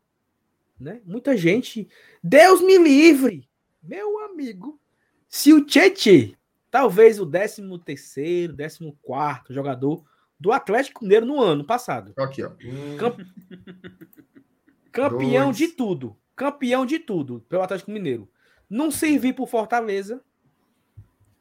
né? 0.79 1.01
Muita 1.05 1.37
gente, 1.37 1.89
Deus 2.23 2.61
me 2.63 2.79
livre, 2.79 3.49
meu 3.83 4.21
amigo, 4.25 4.81
se 5.29 5.53
o 5.53 5.65
Tietê, 5.65 6.37
talvez 6.71 7.19
o 7.19 7.27
13 7.27 7.63
terceiro, 7.85 8.57
14 8.57 8.97
quarto 9.03 9.53
jogador 9.53 10.05
do 10.41 10.51
Atlético 10.53 11.03
Mineiro 11.05 11.27
no 11.27 11.39
ano 11.41 11.63
passado, 11.65 12.15
Aqui, 12.17 12.43
ó. 12.43 12.51
Cam- 12.99 13.17
campeão 14.91 15.45
Dois. 15.47 15.57
de 15.57 15.69
tudo, 15.69 16.17
campeão 16.35 16.85
de 16.87 16.99
tudo 16.99 17.41
pelo 17.49 17.63
Atlético 17.63 17.91
Mineiro, 17.91 18.29
não 18.69 18.91
servir 18.91 19.35
pro 19.35 19.47
Fortaleza, 19.47 20.23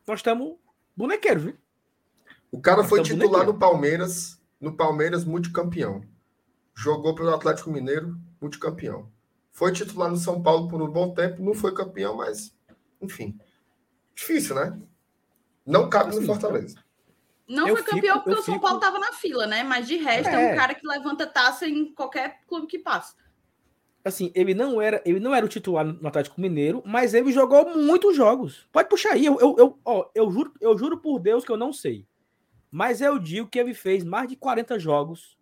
nós 0.06 0.20
estamos 0.20 0.56
bonequeiros, 0.96 1.44
viu? 1.44 1.58
O 2.52 2.60
cara 2.60 2.84
foi 2.84 3.00
Então, 3.00 3.16
titular 3.18 3.46
no 3.46 3.58
Palmeiras, 3.58 4.42
no 4.60 4.76
Palmeiras 4.76 5.24
multicampeão. 5.24 6.02
Jogou 6.76 7.14
pelo 7.14 7.34
Atlético 7.34 7.72
Mineiro, 7.72 8.18
multicampeão. 8.42 9.12
Foi 9.52 9.72
titular 9.72 10.10
no 10.10 10.18
São 10.18 10.42
Paulo 10.42 10.68
por 10.68 10.82
um 10.82 10.90
bom 10.90 11.14
tempo, 11.14 11.44
não 11.44 11.54
foi 11.54 11.74
campeão, 11.74 12.18
mas 12.18 12.56
enfim. 13.02 13.38
Difícil, 14.16 14.56
né? 14.56 14.80
Não 15.66 15.90
cabe 15.90 16.16
no 16.16 16.22
Fortaleza. 16.24 16.84
Não 17.50 17.68
Eu 17.68 17.76
foi 17.76 17.84
fico- 17.84 17.96
campeão 17.96 18.18
porque 18.20 18.30
eu 18.30 18.34
o 18.40 18.44
São 18.44 18.54
fico- 18.54 18.66
Paulo 18.66 18.80
tava 18.80 19.00
na 19.00 19.12
fila, 19.12 19.48
né? 19.48 19.64
Mas 19.64 19.88
de 19.88 19.96
resto 19.98 20.30
é. 20.30 20.52
É. 20.52 20.54
um 20.54 20.56
cara 20.56 20.76
que 20.76 20.86
levanta 20.88 21.26
taça 21.26 21.68
em 21.68 21.92
qualquer 21.94 22.42
clube 22.48 22.68
que 22.68 22.78
passa. 22.80 23.16
assim, 24.06 24.32
ele 24.34 24.54
não 24.56 24.82
era, 24.82 25.02
ele 25.06 25.20
não 25.20 25.36
era 25.36 25.46
o 25.46 25.50
titular 25.50 25.84
no 25.86 26.08
Atlético 26.08 26.40
Mineiro, 26.40 26.82
mas 26.86 27.14
ele 27.14 27.32
jogou 27.32 27.76
muitos 27.78 28.16
jogos. 28.16 28.68
Pode 28.72 28.88
puxar 28.90 29.14
aí, 29.14 29.26
eu, 29.26 29.38
eu, 29.40 29.56
eu, 29.58 29.80
ó, 29.86 30.10
eu 30.16 30.32
juro, 30.32 30.54
eu 30.62 30.76
juro 30.78 30.98
por 30.98 31.20
Deus 31.20 31.44
que 31.44 31.52
eu 31.52 31.58
não 31.58 31.72
sei. 31.74 32.08
Mas 32.72 33.02
eu 33.02 33.20
digo 33.20 33.48
que 33.50 33.60
ele 33.60 33.74
fez 33.74 34.04
mais 34.04 34.28
de 34.30 34.36
40 34.36 34.80
jogos 34.80 35.38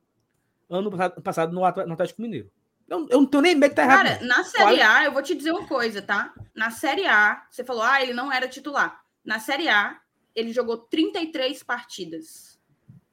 ano 0.70 0.92
passado- 1.24 1.54
no 1.54 1.64
Atl- 1.64 1.86
no 1.86 1.94
Atlético 1.94 2.22
Mineiro. 2.22 2.50
Eu, 2.90 3.06
eu 3.10 3.20
não 3.22 3.26
tenho 3.28 3.44
nem 3.44 3.56
medo 3.56 3.72
de 3.72 3.76
tá 3.76 3.84
errado. 3.84 4.06
Cara, 4.08 4.20
não. 4.22 4.28
na 4.28 4.44
Série 4.44 4.82
A, 4.82 5.04
eu 5.06 5.12
vou 5.14 5.22
te 5.22 5.36
dizer 5.36 5.52
uma 5.52 5.68
coisa, 5.68 6.02
tá? 6.02 6.34
Na 6.56 6.72
Série 6.72 7.06
A, 7.06 7.46
você 7.50 7.64
falou, 7.64 7.84
ah, 7.84 8.02
ele 8.02 8.14
não 8.14 8.32
era 8.32 8.48
titular. 8.48 9.02
Na 9.24 9.40
Série 9.40 9.68
A, 9.70 9.98
ele 10.38 10.54
jogou 10.54 10.78
33 10.78 11.64
partidas. 11.64 12.58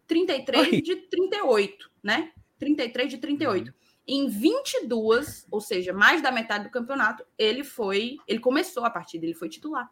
33 0.07 0.69
Ai. 0.75 0.81
de 0.83 0.97
38, 0.97 1.91
né? 2.03 2.31
33 2.59 3.11
de 3.11 3.19
38. 3.19 3.75
Em 4.07 4.29
22, 4.29 5.47
ou 5.51 5.61
seja, 5.63 5.93
mais 5.93 6.21
da 6.21 6.31
metade 6.31 6.65
do 6.65 6.71
campeonato, 6.71 7.25
ele 7.39 7.65
foi. 7.65 8.19
Ele 8.29 8.39
começou 8.39 8.85
a 8.85 8.91
partida, 8.91 9.25
ele 9.25 9.35
foi 9.35 9.49
titular. 9.49 9.91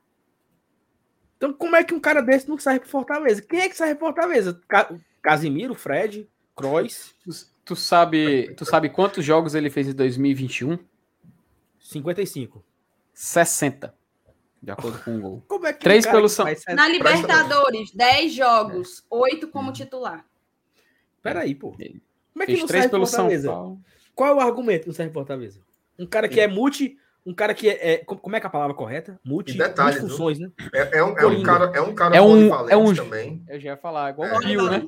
Então, 1.37 1.53
como 1.53 1.75
é 1.75 1.83
que 1.83 1.95
um 1.95 1.99
cara 2.01 2.21
desse 2.21 2.49
não 2.49 2.59
serve 2.59 2.81
pro 2.81 2.89
Fortaleza? 2.91 3.43
Quem 3.43 3.61
é 3.61 3.69
que 3.69 3.77
serve 3.77 3.95
pro 3.95 4.07
Fortaleza? 4.07 4.61
Ca- 4.69 4.95
Casimiro, 5.23 5.75
Fred, 5.75 6.29
Kroos, 6.55 7.15
Tu, 7.25 7.31
tu 7.65 7.75
sabe, 7.77 8.55
tu 8.55 8.65
sabe 8.67 8.91
quantos 8.91 9.25
jogos 9.25 9.55
ele 9.55 9.71
fez 9.71 9.89
em 9.89 9.95
2021? 9.95 10.79
55. 11.81 12.65
60. 13.15 13.95
De 14.63 14.71
acordo 14.71 15.03
com 15.03 15.17
o 15.17 15.21
gol. 15.21 15.45
Como 15.49 15.67
é 15.67 15.73
que 15.73 15.81
Três 15.81 16.07
pelo 16.07 16.29
São- 16.29 16.47
Na 16.75 16.87
Libertadores, 16.89 17.91
10 17.93 18.33
jogos, 18.33 19.05
8 19.11 19.49
como 19.49 19.73
titular. 19.73 20.25
Peraí, 21.21 21.55
pô. 21.55 21.73
Como 21.73 22.43
é 22.43 22.47
que 22.47 22.53
Fez 22.53 22.61
não 22.61 22.67
três 22.69 22.87
pelo 22.87 23.07
São? 23.07 23.29
Paulo. 23.45 23.81
Qual 24.15 24.31
é 24.31 24.35
o 24.35 24.41
argumento 24.41 24.83
que 24.83 24.89
não 24.89 24.95
serve 24.95 25.11
pro 25.13 25.21
Fortaleza? 25.21 25.61
Um 25.99 26.07
cara 26.07 26.29
que 26.29 26.41
é 26.41 26.47
multi. 26.47 26.97
Um 27.25 27.33
cara 27.33 27.55
que 27.55 27.69
é. 27.69 27.93
é- 27.95 27.99
como 28.05 28.35
é 28.35 28.41
que 28.41 28.47
é 28.47 28.49
a 28.49 28.51
palavra 28.51 28.75
correta? 28.75 29.21
Multi. 29.25 29.55
E 29.55 29.59
detalhe, 29.59 30.01
funções, 30.01 30.39
né? 30.41 30.51
É, 30.75 30.99
é 30.99 31.05
um, 31.05 31.17
é 31.17 31.27
um 31.27 31.43
cara, 31.43 31.65
é 31.75 31.81
um 31.81 31.95
cara 31.95 32.17
É 32.17 32.21
um- 32.21 32.49
polivalente 32.49 32.73
é 32.73 32.77
um- 32.77 32.95
também. 32.95 33.45
Eu 33.49 33.61
já 33.61 33.71
ia 33.71 33.77
falar, 33.77 34.11
igual 34.11 34.29
É. 34.29 34.37
o 34.37 34.41
Pio, 34.41 34.71
né? 34.71 34.87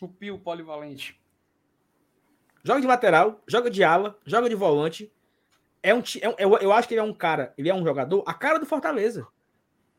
O 0.00 0.08
Pio 0.08 0.38
polivalente. 0.38 1.20
Joga 2.64 2.80
de 2.80 2.86
lateral, 2.86 3.40
joga 3.46 3.70
de 3.70 3.82
ala, 3.84 4.18
joga 4.26 4.48
de 4.48 4.54
volante. 4.54 5.12
É 5.82 5.94
um, 5.94 6.02
é 6.20 6.28
um- 6.28 6.34
eu, 6.38 6.58
eu 6.58 6.72
acho 6.72 6.86
que 6.88 6.94
ele 6.94 7.00
é 7.00 7.04
um 7.04 7.12
cara, 7.14 7.54
ele 7.56 7.68
é 7.68 7.74
um 7.74 7.82
jogador, 7.84 8.22
a 8.26 8.34
cara 8.34 8.58
do 8.58 8.66
Fortaleza. 8.66 9.26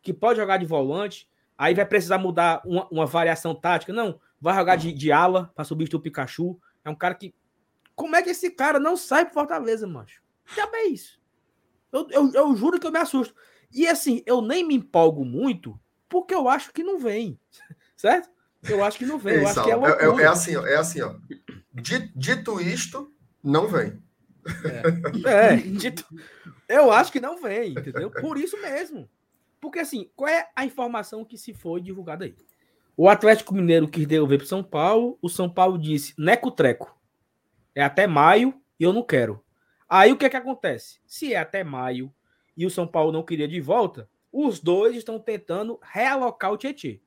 Que 0.01 0.13
pode 0.13 0.39
jogar 0.39 0.57
de 0.57 0.65
volante, 0.65 1.29
aí 1.57 1.73
vai 1.75 1.85
precisar 1.85 2.17
mudar 2.17 2.61
uma, 2.65 2.87
uma 2.89 3.05
variação 3.05 3.53
tática. 3.53 3.93
Não, 3.93 4.19
vai 4.39 4.55
jogar 4.55 4.75
de, 4.75 4.91
de 4.91 5.11
ala 5.11 5.51
para 5.55 5.63
substituir 5.63 5.99
o 5.99 6.01
Pikachu. 6.01 6.59
É 6.83 6.89
um 6.89 6.95
cara 6.95 7.13
que. 7.15 7.33
Como 7.95 8.15
é 8.15 8.21
que 8.23 8.29
esse 8.31 8.49
cara 8.49 8.79
não 8.79 8.97
sai 8.97 9.25
pro 9.25 9.33
Fortaleza, 9.35 9.85
macho? 9.87 10.21
Já 10.55 10.67
é 10.73 10.85
isso. 10.87 11.19
Eu, 11.91 12.07
eu, 12.09 12.31
eu 12.33 12.55
juro 12.55 12.79
que 12.79 12.87
eu 12.87 12.91
me 12.91 12.97
assusto. 12.97 13.35
E 13.71 13.87
assim, 13.87 14.23
eu 14.25 14.41
nem 14.41 14.65
me 14.65 14.73
empolgo 14.75 15.23
muito, 15.23 15.79
porque 16.09 16.33
eu 16.33 16.49
acho 16.49 16.73
que 16.73 16.83
não 16.83 16.97
vem. 16.97 17.39
Certo? 17.95 18.29
Eu 18.63 18.83
acho 18.83 18.97
que 18.97 19.05
não 19.05 19.19
vem. 19.19 19.35
Eu 19.35 19.47
acho 19.47 19.63
que 19.63 19.69
é 19.71 19.73
é, 19.73 19.75
é- 19.75 20.05
loucura. 20.05 20.23
é 20.23 20.27
assim, 20.27 20.55
ó, 20.55 20.65
é 20.65 20.75
assim, 20.77 21.01
ó. 21.01 21.15
Di- 21.73 22.11
Dito 22.15 22.59
isto, 22.59 23.13
não 23.43 23.67
vem. 23.67 24.01
É, 25.25 25.55
dito- 25.55 26.05
eu 26.67 26.91
acho 26.91 27.11
que 27.11 27.19
não 27.19 27.41
vem, 27.41 27.71
entendeu? 27.71 28.09
Por 28.09 28.37
isso 28.37 28.59
mesmo. 28.61 29.09
Porque 29.59 29.79
assim, 29.79 30.09
qual 30.15 30.29
é 30.29 30.49
a 30.55 30.65
informação 30.65 31.23
que 31.23 31.37
se 31.37 31.53
foi 31.53 31.81
divulgada 31.81 32.25
aí? 32.25 32.35
O 32.97 33.07
Atlético 33.09 33.53
Mineiro 33.53 33.87
quis 33.87 34.05
devolver 34.07 34.39
para 34.39 34.47
São 34.47 34.63
Paulo, 34.63 35.17
o 35.21 35.29
São 35.29 35.49
Paulo 35.49 35.77
disse, 35.77 36.13
neco-treco, 36.17 36.95
é 37.73 37.81
até 37.83 38.05
maio 38.07 38.53
e 38.79 38.83
eu 38.83 38.91
não 38.91 39.03
quero. 39.03 39.43
Aí 39.87 40.11
o 40.11 40.17
que 40.17 40.25
é 40.25 40.29
que 40.29 40.37
acontece? 40.37 40.99
Se 41.05 41.33
é 41.33 41.37
até 41.37 41.63
maio 41.63 42.13
e 42.55 42.65
o 42.65 42.69
São 42.69 42.87
Paulo 42.87 43.11
não 43.11 43.23
queria 43.23 43.47
de 43.47 43.59
volta, 43.61 44.09
os 44.31 44.59
dois 44.59 44.95
estão 44.95 45.19
tentando 45.19 45.79
realocar 45.81 46.51
o 46.51 46.57
Tietê. 46.57 47.01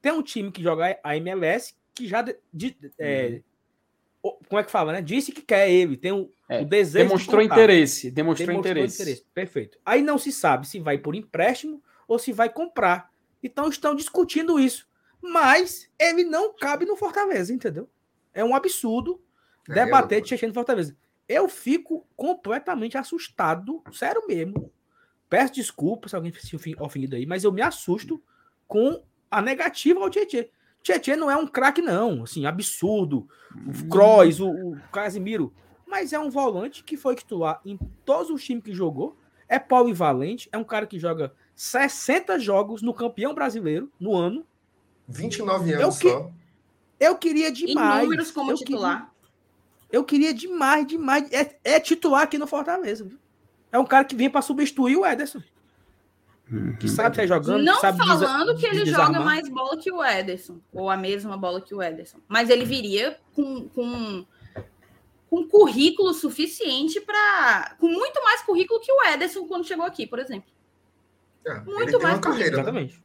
Tem 0.00 0.12
um 0.12 0.22
time 0.22 0.50
que 0.50 0.62
joga 0.62 0.98
a 1.02 1.16
MLS 1.16 1.74
que 1.94 2.06
já 2.08 2.22
de- 2.22 2.36
de- 2.52 2.76
é, 2.98 3.26
o- 3.28 3.44
como 4.20 4.60
é 4.60 4.64
que 4.64 4.70
fala, 4.70 4.92
né? 4.92 5.00
Disse 5.02 5.32
que 5.32 5.42
quer 5.42 5.70
ele, 5.70 5.96
tem 5.96 6.12
o, 6.12 6.30
É, 6.48 6.60
o 6.60 6.64
desejo 6.64 7.04
de 7.04 7.08
Demonstrou 7.08 7.42
contar. 7.42 7.54
interesse. 7.54 8.10
Demonstrou, 8.10 8.46
Demonstrou 8.48 8.84
interesse. 8.84 9.24
Perfeito. 9.32 9.78
Aí 9.84 10.02
não 10.02 10.18
se 10.18 10.30
sabe 10.30 10.66
se 10.66 10.78
vai 10.78 10.98
por 10.98 11.14
empréstimo 11.14 11.82
ou 12.06 12.18
se 12.18 12.32
vai 12.32 12.50
comprar. 12.50 13.10
Então 13.42 13.68
estão 13.68 13.94
discutindo 13.94 14.58
isso. 14.60 14.86
Mas 15.22 15.88
ele 15.98 16.24
não 16.24 16.54
cabe 16.54 16.84
no 16.84 16.96
Fortaleza, 16.96 17.52
entendeu? 17.52 17.88
É 18.32 18.44
um 18.44 18.54
absurdo 18.54 19.22
É, 19.68 19.74
debater 19.74 20.18
é 20.18 20.20
de 20.20 20.52
Fortaleza. 20.52 20.96
Eu 21.28 21.48
fico 21.48 22.06
completamente 22.16 22.98
assustado, 22.98 23.82
sério 23.92 24.26
mesmo. 24.26 24.72
Peço 25.28 25.54
desculpa 25.54 26.08
se 26.08 26.16
alguém 26.16 26.32
se 26.34 26.56
ofendido 26.78 27.14
aí, 27.14 27.24
mas 27.24 27.44
eu 27.44 27.52
me 27.52 27.62
assusto 27.62 28.22
com 28.66 29.02
a 29.30 29.40
negativa 29.40 30.00
ao 30.00 30.10
Tietchan. 30.10 30.46
Tietchan 30.82 31.16
não 31.16 31.30
é 31.30 31.36
um 31.36 31.46
craque, 31.46 31.82
não. 31.82 32.22
Assim, 32.24 32.46
absurdo. 32.46 33.28
O 33.66 33.88
Kroos, 33.88 34.40
o, 34.40 34.48
o 34.50 34.80
Casimiro. 34.92 35.52
Mas 35.86 36.12
é 36.12 36.18
um 36.18 36.30
volante 36.30 36.82
que 36.84 36.96
foi 36.96 37.14
titular 37.16 37.60
em 37.64 37.78
todos 38.04 38.30
os 38.30 38.44
times 38.44 38.62
que 38.64 38.72
jogou. 38.72 39.16
É 39.48 39.58
polivalente. 39.58 40.48
É 40.52 40.56
um 40.58 40.64
cara 40.64 40.86
que 40.86 40.98
joga 40.98 41.32
60 41.54 42.38
jogos 42.38 42.80
no 42.82 42.94
campeão 42.94 43.34
brasileiro 43.34 43.90
no 43.98 44.14
ano. 44.16 44.46
29 45.08 45.70
Eu 45.72 45.82
anos 45.82 45.98
que- 45.98 46.08
só. 46.10 46.30
Eu 46.98 47.16
queria 47.16 47.48
Em 47.48 47.52
demais. 47.52 48.04
números 48.04 48.30
como 48.30 48.50
eu 48.52 48.56
titular. 48.56 48.98
Queria, 48.98 49.10
eu 49.90 50.04
queria 50.04 50.34
demais, 50.34 50.86
demais. 50.86 51.30
É, 51.32 51.56
é 51.64 51.80
titular 51.80 52.22
aqui 52.22 52.38
no 52.38 52.46
Fortaleza. 52.46 53.04
viu? 53.04 53.18
É 53.72 53.78
um 53.78 53.84
cara 53.86 54.04
que 54.04 54.14
vem 54.14 54.28
para 54.30 54.42
substituir 54.42 54.96
o 54.96 55.06
Ederson. 55.06 55.42
Que 56.78 56.88
sabe 56.88 57.16
sair 57.16 57.28
jogando. 57.28 57.62
Não 57.62 57.74
que 57.74 57.80
sabe 57.80 57.98
falando 57.98 58.56
que 58.56 58.66
ele 58.66 58.84
desarmar. 58.84 59.06
joga 59.06 59.24
mais 59.24 59.48
bola 59.48 59.76
que 59.76 59.92
o 59.92 60.04
Ederson, 60.04 60.58
ou 60.72 60.90
a 60.90 60.96
mesma 60.96 61.36
bola 61.36 61.60
que 61.60 61.74
o 61.74 61.82
Ederson. 61.82 62.18
Mas 62.28 62.50
ele 62.50 62.64
viria 62.64 63.16
com, 63.32 63.68
com, 63.68 64.26
com 65.28 65.48
currículo 65.48 66.12
suficiente 66.12 67.00
para. 67.00 67.76
com 67.78 67.88
muito 67.88 68.22
mais 68.24 68.42
currículo 68.42 68.80
que 68.80 68.90
o 68.90 69.02
Ederson 69.04 69.46
quando 69.46 69.66
chegou 69.66 69.86
aqui, 69.86 70.06
por 70.06 70.18
exemplo. 70.18 70.50
É, 71.46 71.54
Muito 71.60 71.82
ele 71.82 71.90
tem 71.92 72.00
mais 72.00 72.14
uma 72.16 72.20
carreira. 72.20 72.50
né? 72.50 72.62
Exatamente. 72.62 73.02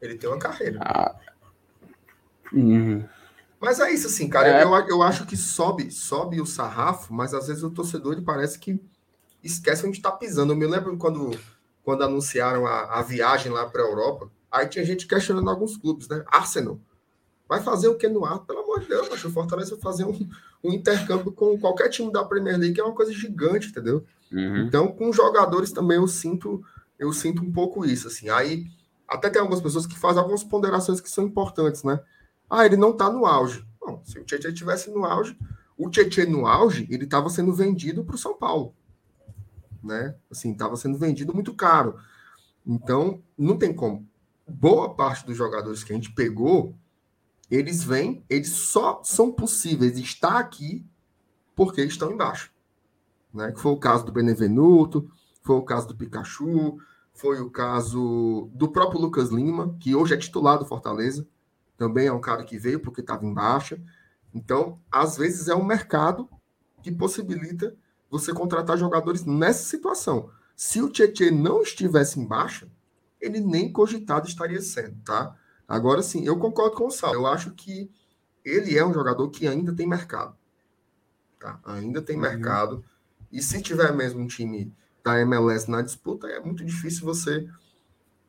Ele 0.00 0.14
tem 0.16 0.28
uma 0.28 0.38
carreira. 0.38 0.78
Ah. 0.82 1.16
Hum. 2.52 3.04
Mas 3.60 3.78
é 3.78 3.92
isso, 3.92 4.08
assim, 4.08 4.28
cara. 4.28 4.48
É. 4.48 4.64
Eu, 4.64 4.74
eu 4.88 5.02
acho 5.02 5.24
que 5.24 5.36
sobe, 5.36 5.90
sobe 5.90 6.40
o 6.40 6.46
sarrafo, 6.46 7.14
mas 7.14 7.32
às 7.32 7.46
vezes 7.46 7.62
o 7.62 7.70
torcedor 7.70 8.14
ele 8.14 8.22
parece 8.22 8.58
que 8.58 8.78
esquece 9.42 9.86
onde 9.86 9.98
está 9.98 10.10
pisando. 10.10 10.52
Eu 10.52 10.56
me 10.56 10.66
lembro 10.66 10.96
quando, 10.96 11.30
quando 11.84 12.02
anunciaram 12.02 12.66
a, 12.66 12.98
a 12.98 13.02
viagem 13.02 13.50
lá 13.50 13.66
para 13.66 13.82
a 13.82 13.86
Europa, 13.86 14.30
aí 14.50 14.66
tinha 14.68 14.84
gente 14.84 15.06
questionando 15.06 15.48
alguns 15.50 15.76
clubes, 15.76 16.08
né? 16.08 16.24
Arsenal. 16.26 16.78
Vai 17.48 17.62
fazer 17.62 17.88
o 17.88 17.96
que 17.96 18.08
no 18.08 18.24
ar? 18.24 18.40
Pelo 18.40 18.60
amor 18.60 18.80
de 18.80 18.88
Deus, 18.88 19.08
macho, 19.08 19.28
o 19.28 19.30
Fortaleza 19.30 19.72
vai 19.72 19.80
fazer 19.80 20.04
um, 20.04 20.28
um 20.64 20.72
intercâmbio 20.72 21.32
com 21.32 21.58
qualquer 21.58 21.88
time 21.88 22.10
da 22.10 22.24
Premier 22.24 22.56
League, 22.56 22.74
que 22.74 22.80
é 22.80 22.84
uma 22.84 22.94
coisa 22.94 23.12
gigante, 23.12 23.68
entendeu? 23.68 24.04
Uhum. 24.32 24.66
Então, 24.66 24.88
com 24.88 25.12
jogadores 25.12 25.72
também 25.72 25.98
eu 25.98 26.08
sinto, 26.08 26.62
eu 26.98 27.12
sinto 27.12 27.42
um 27.42 27.52
pouco 27.52 27.84
isso, 27.84 28.08
assim. 28.08 28.30
Aí, 28.30 28.66
até 29.06 29.28
tem 29.28 29.40
algumas 29.40 29.60
pessoas 29.60 29.86
que 29.86 29.98
fazem 29.98 30.18
algumas 30.20 30.42
ponderações 30.42 31.00
que 31.00 31.10
são 31.10 31.24
importantes, 31.24 31.82
né? 31.82 32.00
Ah, 32.48 32.64
ele 32.64 32.76
não 32.76 32.90
está 32.90 33.10
no 33.10 33.26
auge. 33.26 33.66
Bom, 33.78 34.00
se 34.04 34.18
o 34.18 34.24
Tietchan 34.24 34.48
estivesse 34.48 34.90
no 34.90 35.04
auge, 35.04 35.36
o 35.76 35.90
Tietchan 35.90 36.26
no 36.26 36.46
auge, 36.46 36.86
ele 36.90 37.04
estava 37.04 37.28
sendo 37.28 37.52
vendido 37.52 38.04
para 38.04 38.14
o 38.14 38.18
São 38.18 38.34
Paulo. 38.34 38.74
Né? 39.82 40.14
Assim, 40.30 40.52
estava 40.52 40.76
sendo 40.76 40.98
vendido 40.98 41.34
muito 41.34 41.54
caro. 41.54 41.98
Então, 42.66 43.22
não 43.36 43.58
tem 43.58 43.74
como. 43.74 44.06
Boa 44.46 44.94
parte 44.94 45.26
dos 45.26 45.36
jogadores 45.36 45.82
que 45.82 45.92
a 45.92 45.96
gente 45.96 46.12
pegou, 46.12 46.74
eles 47.50 47.82
vêm, 47.82 48.24
eles 48.28 48.50
só 48.50 49.00
são 49.02 49.32
possíveis 49.32 49.98
estar 49.98 50.38
aqui 50.38 50.84
porque 51.54 51.82
estão 51.82 52.12
embaixo. 52.12 52.52
Né? 53.32 53.52
Que 53.52 53.60
foi 53.60 53.72
o 53.72 53.76
caso 53.76 54.04
do 54.04 54.12
Benevenuto, 54.12 55.10
foi 55.42 55.56
o 55.56 55.62
caso 55.62 55.88
do 55.88 55.96
Pikachu, 55.96 56.78
foi 57.12 57.40
o 57.40 57.50
caso 57.50 58.48
do 58.54 58.68
próprio 58.68 59.00
Lucas 59.00 59.30
Lima, 59.30 59.76
que 59.80 59.94
hoje 59.94 60.14
é 60.14 60.16
titular 60.16 60.58
do 60.58 60.64
Fortaleza, 60.64 61.26
também 61.76 62.06
é 62.06 62.12
um 62.12 62.20
cara 62.20 62.44
que 62.44 62.58
veio 62.58 62.80
porque 62.80 63.00
estava 63.00 63.24
em 63.26 63.34
baixa. 63.34 63.80
Então, 64.32 64.78
às 64.90 65.16
vezes 65.16 65.48
é 65.48 65.54
um 65.54 65.64
mercado 65.64 66.28
que 66.82 66.90
possibilita 66.90 67.76
você 68.12 68.30
contratar 68.30 68.76
jogadores 68.76 69.24
nessa 69.24 69.64
situação. 69.64 70.28
Se 70.54 70.82
o 70.82 70.90
Tietchan 70.90 71.30
não 71.30 71.62
estivesse 71.62 72.20
em 72.20 72.26
baixa, 72.26 72.68
ele 73.18 73.40
nem 73.40 73.72
cogitado 73.72 74.28
estaria 74.28 74.60
sendo, 74.60 74.96
tá? 75.02 75.34
Agora 75.66 76.02
sim, 76.02 76.26
eu 76.26 76.38
concordo 76.38 76.76
com 76.76 76.88
o 76.88 76.90
Sal. 76.90 77.14
Eu 77.14 77.26
acho 77.26 77.52
que 77.52 77.90
ele 78.44 78.76
é 78.76 78.84
um 78.84 78.92
jogador 78.92 79.30
que 79.30 79.48
ainda 79.48 79.74
tem 79.74 79.86
mercado. 79.86 80.36
Tá? 81.40 81.58
Ainda 81.64 82.02
tem 82.02 82.16
uhum. 82.16 82.22
mercado. 82.22 82.84
E 83.32 83.40
se 83.40 83.62
tiver 83.62 83.90
mesmo 83.94 84.20
um 84.20 84.26
time 84.26 84.70
da 85.02 85.18
MLS 85.20 85.70
na 85.70 85.80
disputa, 85.80 86.26
é 86.26 86.38
muito 86.38 86.62
difícil 86.66 87.06
você 87.06 87.48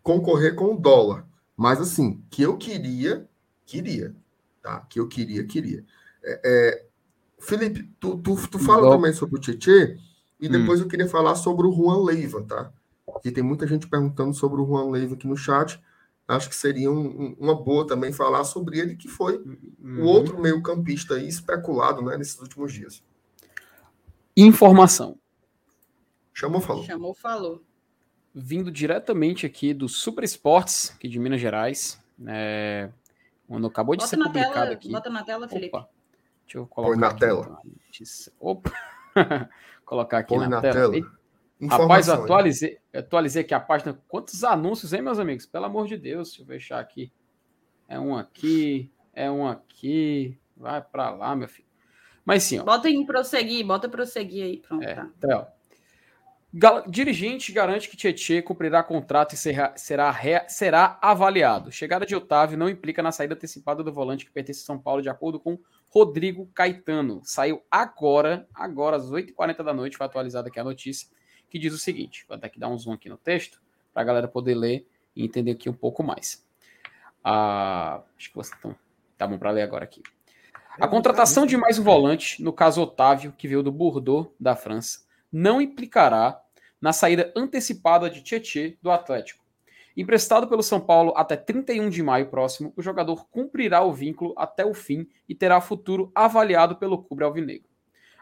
concorrer 0.01 0.55
com 0.55 0.75
o 0.75 0.79
dólar. 0.79 1.27
Mas 1.57 1.81
assim, 1.81 2.23
que 2.31 2.41
eu 2.41 2.57
queria, 2.57 3.27
queria. 3.65 4.15
Tá? 4.61 4.79
Que 4.89 5.01
eu 5.01 5.09
queria, 5.09 5.43
queria. 5.45 5.85
É, 6.23 6.41
é, 6.45 6.85
Felipe, 7.43 7.83
tu, 7.99 8.17
tu, 8.17 8.47
tu 8.47 8.59
fala 8.59 8.83
Bom. 8.83 8.91
também 8.91 9.13
sobre 9.13 9.37
o 9.37 9.39
Tietê, 9.39 9.97
e 10.39 10.47
hum. 10.47 10.51
depois 10.51 10.79
hum. 10.79 10.83
eu 10.83 10.89
queria 10.89 11.07
falar 11.07 11.35
sobre 11.35 11.67
o 11.67 11.71
Juan 11.71 12.03
Leiva, 12.03 12.41
tá? 12.41 12.71
Que 13.21 13.31
tem 13.31 13.43
muita 13.43 13.67
gente 13.67 13.87
perguntando 13.87 14.33
sobre 14.33 14.61
o 14.61 14.65
Juan 14.65 14.89
Leiva 14.89 15.15
aqui 15.15 15.27
no 15.27 15.35
chat. 15.35 15.81
Acho 16.25 16.47
que 16.47 16.55
seria 16.55 16.89
um, 16.89 17.05
um, 17.05 17.35
uma 17.37 17.53
boa 17.53 17.85
também 17.85 18.13
falar 18.13 18.45
sobre 18.45 18.79
ele, 18.79 18.95
que 18.95 19.09
foi 19.09 19.37
hum. 19.37 20.01
o 20.01 20.05
outro 20.05 20.39
meio-campista 20.39 21.15
aí 21.15 21.27
especulado 21.27 22.01
né, 22.01 22.17
nesses 22.17 22.39
últimos 22.39 22.71
dias. 22.71 23.03
Informação. 24.35 25.17
Chamou, 26.33 26.61
falou. 26.61 26.83
Chamou, 26.83 27.13
falou. 27.13 27.61
Vindo 28.33 28.71
diretamente 28.71 29.45
aqui 29.45 29.73
do 29.73 29.87
Super 29.87 30.23
Esportes, 30.23 30.91
aqui 30.95 31.07
de 31.07 31.19
Minas 31.19 31.39
Gerais. 31.39 31.99
É... 32.25 32.89
Quando 33.47 33.67
acabou 33.67 33.95
de 33.95 34.03
bota 34.03 34.09
ser 34.09 34.17
publicado 34.17 34.53
tela, 34.53 34.71
aqui. 34.71 34.91
Bota 34.91 35.09
na 35.09 35.23
tela, 35.23 35.47
Felipe. 35.47 35.75
Opa. 35.75 35.89
Deixa 36.43 36.57
eu 36.57 36.67
colocar 36.67 36.91
Põe 36.91 36.99
na 36.99 37.13
tela. 37.13 37.59
Então, 37.65 38.33
Opa. 38.39 38.71
colocar 39.85 40.19
aqui 40.19 40.37
na, 40.37 40.47
na, 40.47 40.61
tela. 40.61 40.93
tela. 40.93 41.23
Rapaz, 41.69 42.07
eu 42.07 42.15
atualizei, 42.15 42.77
atualizei 42.93 43.41
aqui 43.43 43.53
a 43.53 43.59
página. 43.59 43.99
Quantos 44.07 44.43
anúncios, 44.43 44.93
hein, 44.93 45.01
meus 45.01 45.19
amigos? 45.19 45.45
Pelo 45.45 45.65
amor 45.65 45.87
de 45.87 45.97
Deus, 45.97 46.29
deixa 46.29 46.41
eu 46.41 46.45
fechar 46.45 46.79
aqui. 46.79 47.11
É 47.87 47.99
um 47.99 48.15
aqui, 48.17 48.91
é 49.13 49.29
um 49.29 49.47
aqui. 49.47 50.39
Vai 50.55 50.81
para 50.81 51.09
lá, 51.11 51.35
meu 51.35 51.47
filho. 51.47 51.67
Mas 52.25 52.43
sim, 52.43 52.59
ó. 52.59 52.63
Bota 52.63 52.89
em 52.89 53.05
prosseguir, 53.05 53.65
bota 53.65 53.89
prosseguir 53.89 54.43
aí, 54.43 54.57
pronto. 54.59 54.83
É, 54.83 54.95
tá. 54.95 55.09
Então, 55.17 55.47
Gal 56.55 56.83
dirigente 56.87 57.51
garante 57.51 57.89
que 57.89 57.97
Tietchan 57.97 58.43
cumprirá 58.43 58.83
contrato 58.83 59.33
e 59.33 59.37
será, 59.37 59.75
será, 59.75 60.47
será 60.47 60.99
avaliado. 61.01 61.71
Chegada 61.71 62.05
de 62.05 62.15
Otávio 62.15 62.55
não 62.55 62.69
implica 62.69 63.01
na 63.01 63.11
saída 63.11 63.33
antecipada 63.33 63.83
do 63.83 63.91
volante 63.91 64.23
que 64.23 64.31
pertence 64.31 64.61
a 64.61 64.65
São 64.65 64.77
Paulo, 64.77 65.01
de 65.01 65.09
acordo 65.09 65.39
com 65.39 65.57
Rodrigo 65.89 66.45
Caetano. 66.53 67.21
Saiu 67.23 67.63
agora, 67.71 68.47
agora 68.53 68.97
às 68.97 69.09
8h40 69.09 69.63
da 69.63 69.73
noite, 69.73 69.97
foi 69.97 70.05
atualizada 70.05 70.49
aqui 70.49 70.59
a 70.59 70.63
notícia, 70.63 71.09
que 71.49 71.57
diz 71.57 71.73
o 71.73 71.79
seguinte: 71.79 72.23
vou 72.27 72.37
até 72.37 72.47
que 72.47 72.59
dar 72.59 72.67
um 72.67 72.77
zoom 72.77 72.93
aqui 72.93 73.09
no 73.09 73.17
texto, 73.17 73.59
para 73.91 74.03
a 74.03 74.05
galera 74.05 74.27
poder 74.27 74.53
ler 74.53 74.87
e 75.15 75.25
entender 75.25 75.51
aqui 75.51 75.67
um 75.67 75.73
pouco 75.73 76.03
mais. 76.03 76.45
Ah, 77.23 78.03
acho 78.15 78.29
que 78.29 78.35
vocês 78.35 78.55
estão. 78.55 78.75
Tá 79.17 79.25
bom 79.25 79.39
para 79.39 79.49
ler 79.49 79.63
agora 79.63 79.85
aqui. 79.85 80.03
A 80.79 80.87
contratação 80.87 81.47
de 81.47 81.57
mais 81.57 81.79
um 81.79 81.83
volante, 81.83 82.43
no 82.43 82.53
caso 82.53 82.81
Otávio, 82.83 83.31
que 83.35 83.47
veio 83.47 83.63
do 83.63 83.71
Bordeaux, 83.71 84.31
da 84.39 84.55
França, 84.55 84.99
não 85.33 85.59
implicará 85.59 86.39
na 86.79 86.93
saída 86.93 87.33
antecipada 87.35 88.07
de 88.07 88.21
Tietê 88.21 88.77
do 88.83 88.91
Atlético. 88.91 89.43
Emprestado 89.97 90.47
pelo 90.47 90.61
São 90.61 90.79
Paulo 90.79 91.11
até 91.15 91.35
31 91.35 91.89
de 91.89 92.03
maio 92.03 92.27
próximo, 92.29 92.71
o 92.75 92.83
jogador 92.83 93.27
cumprirá 93.29 93.81
o 93.81 93.91
vínculo 93.91 94.35
até 94.37 94.63
o 94.63 94.75
fim 94.75 95.07
e 95.27 95.33
terá 95.33 95.59
futuro 95.59 96.11
avaliado 96.13 96.75
pelo 96.75 97.01
Clube 97.01 97.23
Alvinegro. 97.23 97.67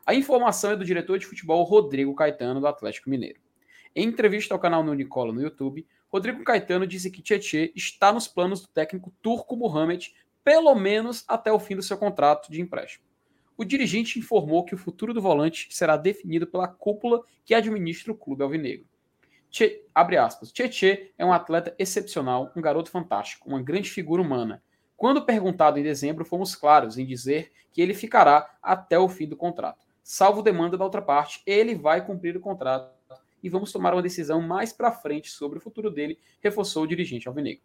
A 0.06 0.16
informação 0.16 0.72
é 0.72 0.76
do 0.76 0.86
diretor 0.86 1.20
de 1.20 1.26
futebol 1.26 1.64
Rodrigo 1.64 2.16
Caetano, 2.16 2.62
do 2.62 2.68
Atlético 2.68 3.10
Mineiro. 3.10 3.40
Em 3.94 4.08
entrevista 4.08 4.54
ao 4.54 4.60
canal 4.60 4.84
No 4.84 4.94
Nicola 4.94 5.34
no 5.34 5.42
YouTube, 5.42 5.86
Rodrigo 6.08 6.44
Caetano 6.44 6.88
disse 6.88 7.12
que 7.12 7.22
Tietê 7.22 7.74
está 7.76 8.12
nos 8.14 8.28
planos 8.28 8.62
do 8.62 8.68
técnico 8.68 9.14
turco 9.22 9.56
Mohamed, 9.58 10.14
pelo 10.44 10.74
menos 10.76 11.26
até 11.28 11.52
o 11.52 11.60
fim 11.60 11.76
do 11.76 11.84
seu 11.84 11.98
contrato 11.98 12.50
de 12.50 12.62
empréstimo 12.62 13.11
o 13.62 13.66
dirigente 13.66 14.18
informou 14.18 14.66
que 14.66 14.74
o 14.74 14.78
futuro 14.78 15.14
do 15.14 15.22
volante 15.22 15.68
será 15.70 15.96
definido 15.96 16.48
pela 16.48 16.68
cúpula 16.68 17.24
que 17.46 17.54
administra 17.54 18.12
o 18.12 18.18
clube 18.18 18.42
alvinegro. 18.42 18.88
Che, 19.52 19.86
abre 19.94 20.18
aspas. 20.18 20.52
É 21.16 21.24
um 21.24 21.32
atleta 21.32 21.76
excepcional, 21.78 22.52
um 22.56 22.62
garoto 22.62 22.90
fantástico, 22.90 23.48
uma 23.48 23.62
grande 23.62 23.88
figura 23.88 24.20
humana. 24.20 24.64
Quando 24.98 25.24
perguntado 25.24 25.78
em 25.78 25.84
dezembro, 25.84 26.26
fomos 26.26 26.56
claros 26.56 26.98
em 26.98 27.06
dizer 27.06 27.52
que 27.72 27.84
ele 27.84 27.94
ficará 27.94 28.50
até 28.64 28.98
o 28.98 29.08
fim 29.08 29.28
do 29.28 29.38
contrato. 29.38 29.86
Salvo 30.02 30.42
demanda 30.42 30.76
da 30.76 30.84
outra 30.84 31.02
parte, 31.02 31.44
ele 31.46 31.76
vai 31.76 32.04
cumprir 32.04 32.36
o 32.36 32.42
contrato 32.42 32.92
e 33.44 33.50
vamos 33.50 33.72
tomar 33.72 33.94
uma 33.94 34.02
decisão 34.02 34.42
mais 34.42 34.74
para 34.74 34.92
frente 34.92 35.30
sobre 35.30 35.60
o 35.60 35.62
futuro 35.62 35.92
dele, 35.92 36.18
reforçou 36.42 36.84
o 36.84 36.88
dirigente 36.88 37.28
alvinegro. 37.28 37.64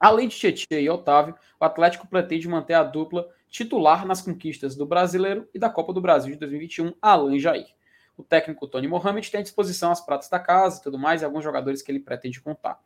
Além 0.00 0.28
de 0.28 0.36
Tietchan 0.36 0.80
e 0.80 0.88
Otávio, 0.88 1.34
o 1.60 1.64
Atlético 1.64 2.06
pretende 2.06 2.48
manter 2.48 2.74
a 2.74 2.82
dupla 2.82 3.28
titular 3.54 4.04
nas 4.04 4.20
conquistas 4.20 4.74
do 4.74 4.84
Brasileiro 4.84 5.48
e 5.54 5.60
da 5.60 5.70
Copa 5.70 5.92
do 5.92 6.00
Brasil 6.00 6.32
de 6.32 6.40
2021, 6.40 6.92
Alan 7.00 7.38
Jair. 7.38 7.68
O 8.16 8.24
técnico 8.24 8.66
Tony 8.66 8.88
Mohamed 8.88 9.30
tem 9.30 9.38
à 9.38 9.42
disposição 9.44 9.92
as 9.92 10.04
pratas 10.04 10.28
da 10.28 10.40
casa 10.40 10.80
e 10.80 10.82
tudo 10.82 10.98
mais, 10.98 11.22
e 11.22 11.24
alguns 11.24 11.44
jogadores 11.44 11.80
que 11.80 11.92
ele 11.92 12.00
pretende 12.00 12.40
contar. 12.40 12.80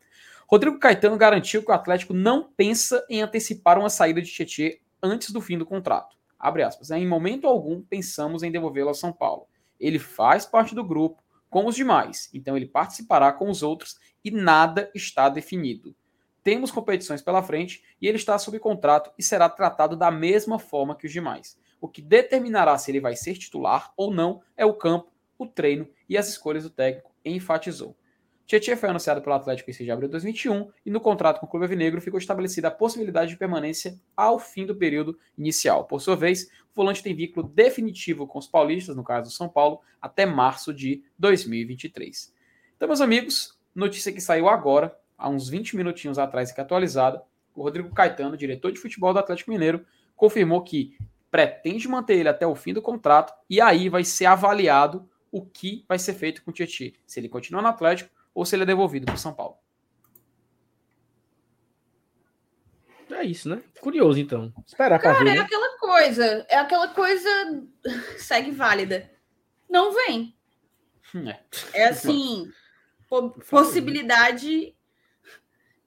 Rodrigo 0.46 0.78
Caetano 0.78 1.16
garantiu 1.16 1.62
que 1.62 1.70
o 1.70 1.74
Atlético 1.74 2.12
não 2.12 2.52
pensa 2.54 3.02
em 3.08 3.22
antecipar 3.22 3.78
uma 3.78 3.88
saída 3.88 4.20
de 4.20 4.30
Tietchan 4.30 4.76
antes 5.02 5.30
do 5.30 5.40
fim 5.40 5.56
do 5.56 5.64
contrato. 5.64 6.18
Abre 6.38 6.62
aspas. 6.62 6.90
Em 6.90 7.08
momento 7.08 7.46
algum 7.46 7.80
pensamos 7.80 8.42
em 8.42 8.52
devolvê-lo 8.52 8.88
ao 8.88 8.94
São 8.94 9.10
Paulo. 9.10 9.46
Ele 9.80 9.98
faz 9.98 10.44
parte 10.44 10.74
do 10.74 10.84
grupo, 10.84 11.22
com 11.48 11.64
os 11.64 11.76
demais, 11.76 12.28
então 12.34 12.54
ele 12.54 12.66
participará 12.66 13.32
com 13.32 13.48
os 13.48 13.62
outros 13.62 13.96
e 14.22 14.30
nada 14.30 14.90
está 14.94 15.30
definido 15.30 15.96
temos 16.48 16.70
competições 16.70 17.20
pela 17.20 17.42
frente 17.42 17.84
e 18.00 18.08
ele 18.08 18.16
está 18.16 18.38
sob 18.38 18.58
contrato 18.58 19.12
e 19.18 19.22
será 19.22 19.50
tratado 19.50 19.94
da 19.94 20.10
mesma 20.10 20.58
forma 20.58 20.96
que 20.96 21.06
os 21.06 21.12
demais. 21.12 21.58
O 21.78 21.86
que 21.86 22.00
determinará 22.00 22.78
se 22.78 22.90
ele 22.90 23.02
vai 23.02 23.14
ser 23.14 23.34
titular 23.34 23.92
ou 23.98 24.10
não 24.10 24.40
é 24.56 24.64
o 24.64 24.72
campo, 24.72 25.12
o 25.36 25.46
treino 25.46 25.86
e 26.08 26.16
as 26.16 26.26
escolhas 26.26 26.62
do 26.62 26.70
técnico, 26.70 27.12
enfatizou. 27.22 27.94
Tietchan 28.46 28.76
foi 28.76 28.88
anunciado 28.88 29.20
pelo 29.20 29.34
Atlético 29.34 29.68
em 29.68 29.74
6 29.74 29.84
de 29.84 29.90
abril 29.90 30.08
de 30.08 30.12
2021 30.12 30.70
e 30.86 30.90
no 30.90 31.02
contrato 31.02 31.38
com 31.38 31.44
o 31.44 31.48
Clube 31.50 31.66
Avinegro 31.66 32.00
ficou 32.00 32.18
estabelecida 32.18 32.68
a 32.68 32.70
possibilidade 32.70 33.32
de 33.32 33.36
permanência 33.36 34.00
ao 34.16 34.38
fim 34.38 34.64
do 34.64 34.74
período 34.74 35.18
inicial. 35.36 35.84
Por 35.84 36.00
sua 36.00 36.16
vez, 36.16 36.44
o 36.44 36.74
volante 36.74 37.02
tem 37.02 37.14
vínculo 37.14 37.46
definitivo 37.46 38.26
com 38.26 38.38
os 38.38 38.48
paulistas, 38.48 38.96
no 38.96 39.04
caso 39.04 39.28
do 39.28 39.36
São 39.36 39.50
Paulo, 39.50 39.82
até 40.00 40.24
março 40.24 40.72
de 40.72 41.04
2023. 41.18 42.32
Então, 42.74 42.88
meus 42.88 43.02
amigos, 43.02 43.54
notícia 43.74 44.10
que 44.10 44.20
saiu 44.22 44.48
agora, 44.48 44.96
há 45.18 45.28
uns 45.28 45.48
20 45.48 45.76
minutinhos 45.76 46.18
atrás, 46.18 46.52
que 46.52 46.60
atualizada, 46.60 47.20
o 47.54 47.62
Rodrigo 47.62 47.92
Caetano, 47.92 48.36
diretor 48.36 48.70
de 48.70 48.78
futebol 48.78 49.12
do 49.12 49.18
Atlético 49.18 49.50
Mineiro, 49.50 49.84
confirmou 50.14 50.62
que 50.62 50.96
pretende 51.30 51.88
manter 51.88 52.18
ele 52.18 52.28
até 52.28 52.46
o 52.46 52.54
fim 52.54 52.72
do 52.72 52.80
contrato 52.80 53.34
e 53.50 53.60
aí 53.60 53.88
vai 53.88 54.04
ser 54.04 54.26
avaliado 54.26 55.08
o 55.30 55.44
que 55.44 55.84
vai 55.88 55.98
ser 55.98 56.14
feito 56.14 56.42
com 56.42 56.50
o 56.50 56.54
Tietchan, 56.54 56.92
se 57.06 57.20
ele 57.20 57.28
continua 57.28 57.60
no 57.60 57.68
Atlético 57.68 58.10
ou 58.32 58.46
se 58.46 58.54
ele 58.56 58.62
é 58.62 58.66
devolvido 58.66 59.04
para 59.04 59.16
o 59.16 59.18
São 59.18 59.34
Paulo. 59.34 59.56
É 63.10 63.24
isso, 63.24 63.48
né? 63.48 63.60
Curioso, 63.80 64.20
então. 64.20 64.52
Esperar 64.66 65.00
para 65.00 65.14
ver. 65.14 65.28
É 65.28 65.34
né? 65.34 65.40
aquela 65.40 65.78
coisa, 65.78 66.46
é 66.48 66.56
aquela 66.56 66.88
coisa 66.88 67.28
segue 68.16 68.50
válida. 68.50 69.10
Não 69.68 69.92
vem. 69.92 70.36
Hum, 71.14 71.28
é, 71.28 71.40
é 71.72 71.88
assim, 71.88 72.50
possibilidade 73.50 74.76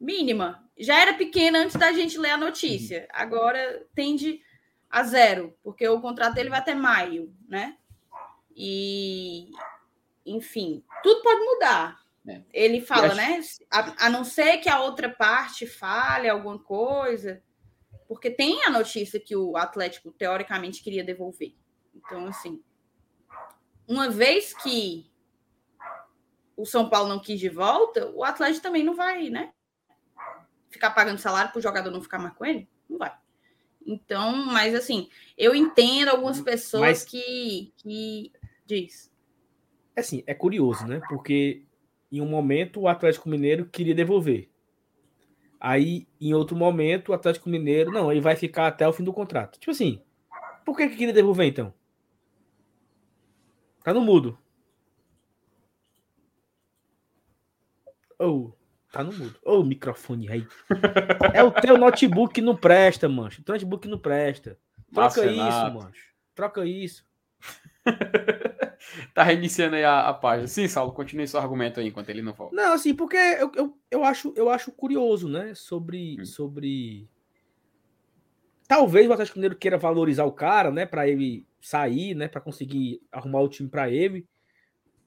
mínima. 0.02 0.68
Já 0.78 1.00
era 1.00 1.14
pequena 1.14 1.60
antes 1.60 1.76
da 1.76 1.94
gente 1.94 2.18
ler 2.18 2.32
a 2.32 2.38
notícia. 2.38 3.08
Agora 3.14 3.86
tende 3.94 4.42
a 4.90 5.04
zero, 5.04 5.56
porque 5.64 5.88
o 5.88 6.02
contrato 6.02 6.34
dele 6.34 6.50
vai 6.50 6.60
até 6.60 6.74
maio, 6.74 7.34
né? 7.48 7.78
E, 8.56 9.52
enfim, 10.26 10.84
tudo 11.04 11.22
pode 11.22 11.40
mudar. 11.42 12.02
É. 12.28 12.42
Ele 12.52 12.82
fala, 12.82 13.14
né? 13.14 13.40
A, 13.72 14.08
a, 14.08 14.10
não 14.10 14.24
ser 14.24 14.58
que 14.58 14.70
a 14.70 14.82
outra 14.82 15.10
parte 15.10 15.66
fale 15.66 16.28
alguma 16.28 16.60
coisa, 16.60 17.42
porque 18.08 18.30
tem 18.30 18.64
a 18.66 18.70
notícia 18.70 19.20
que 19.20 19.36
o 19.36 19.56
Atlético 19.56 20.12
teoricamente 20.12 20.84
queria 20.84 21.04
devolver. 21.04 21.56
Então, 21.96 22.26
assim, 22.26 22.62
uma 23.88 24.10
vez 24.10 24.54
que 24.54 25.10
o 26.58 26.66
São 26.66 26.90
Paulo 26.90 27.10
não 27.10 27.20
quis 27.20 27.40
de 27.40 27.50
volta, 27.50 28.10
o 28.12 28.24
Atlético 28.24 28.62
também 28.64 28.84
não 28.84 28.96
vai, 28.96 29.30
né? 29.30 29.52
Ficar 30.72 30.92
pagando 30.92 31.20
salário 31.20 31.52
para 31.52 31.60
o 31.60 31.62
jogador 31.62 31.92
não 31.92 32.02
ficar 32.02 32.18
mais 32.18 32.34
com 32.34 32.46
ele? 32.46 32.68
Não 32.90 32.98
vai. 32.98 33.14
Então, 33.86 34.46
mas 34.46 34.74
assim, 34.74 35.10
eu 35.38 35.54
entendo 35.54 36.10
algumas 36.10 36.40
pessoas 36.40 36.82
mas, 36.82 37.04
que, 37.04 37.74
que 37.78 38.32
diz. 38.66 39.12
Assim, 39.96 40.24
é 40.26 40.34
curioso, 40.34 40.88
né? 40.88 41.02
Porque 41.10 41.66
em 42.12 42.22
um 42.22 42.28
momento 42.28 42.80
o 42.80 42.88
Atlético 42.88 43.30
Mineiro 43.30 43.66
queria 43.66 43.94
devolver. 43.94 44.50
Aí, 45.60 46.08
em 46.20 46.34
outro 46.34 46.56
momento, 46.56 47.10
o 47.10 47.14
Atlético 47.14 47.50
Mineiro, 47.50 47.92
não, 47.92 48.12
ele 48.12 48.20
vai 48.20 48.36
ficar 48.36 48.66
até 48.66 48.88
o 48.88 48.94
fim 48.94 49.04
do 49.04 49.14
contrato. 49.14 49.60
Tipo 49.60 49.72
assim, 49.72 50.02
por 50.66 50.76
que, 50.76 50.88
que 50.88 50.96
queria 50.96 51.14
devolver 51.14 51.48
então? 51.48 51.72
Tá 53.84 53.94
no 53.94 54.02
mudo. 54.02 54.38
Ou, 58.18 58.48
oh, 58.48 58.61
tá 58.92 59.04
no 59.04 59.14
mudo. 59.14 59.36
Ô, 59.44 59.64
microfone 59.64 60.30
aí. 60.30 60.48
é 61.34 61.44
o 61.44 61.52
teu 61.52 61.78
notebook 61.78 62.34
que 62.34 62.42
não 62.42 62.56
presta, 62.56 63.08
mancho. 63.08 63.42
O 63.42 63.44
teu 63.44 63.54
notebook 63.54 63.88
não 63.88 63.98
presta. 63.98 64.58
Troca 64.94 65.26
isso, 65.26 65.74
mancho. 65.74 66.12
Troca 66.36 66.66
isso. 66.66 67.06
tá 69.14 69.24
reiniciando 69.24 69.76
aí 69.76 69.84
a, 69.84 70.10
a, 70.10 70.14
página. 70.14 70.48
Sim, 70.48 70.68
Saulo, 70.68 70.92
continue 70.92 71.28
seu 71.28 71.40
argumento 71.40 71.80
aí 71.80 71.88
enquanto 71.88 72.10
ele 72.10 72.22
não 72.22 72.34
volta. 72.34 72.56
Não, 72.56 72.74
assim, 72.74 72.94
porque 72.94 73.16
eu, 73.16 73.52
eu, 73.56 73.78
eu, 73.90 74.04
acho, 74.04 74.34
eu 74.36 74.50
acho 74.50 74.72
curioso, 74.72 75.30
né? 75.30 75.54
Sobre. 75.56 76.18
Hum. 76.20 76.26
sobre... 76.26 77.10
Talvez 78.68 79.10
o 79.10 79.14
Atlético 79.14 79.38
Mineiro 79.38 79.56
queira 79.56 79.78
valorizar 79.78 80.26
o 80.26 80.32
cara, 80.32 80.72
né? 80.72 80.86
Para 80.86 81.08
ele 81.08 81.46
sair, 81.62 82.14
né? 82.16 82.28
Para 82.28 82.42
conseguir 82.42 83.02
arrumar 83.12 83.42
o 83.42 83.50
time 83.50 83.70
para 83.70 83.90
ele. 83.90 84.28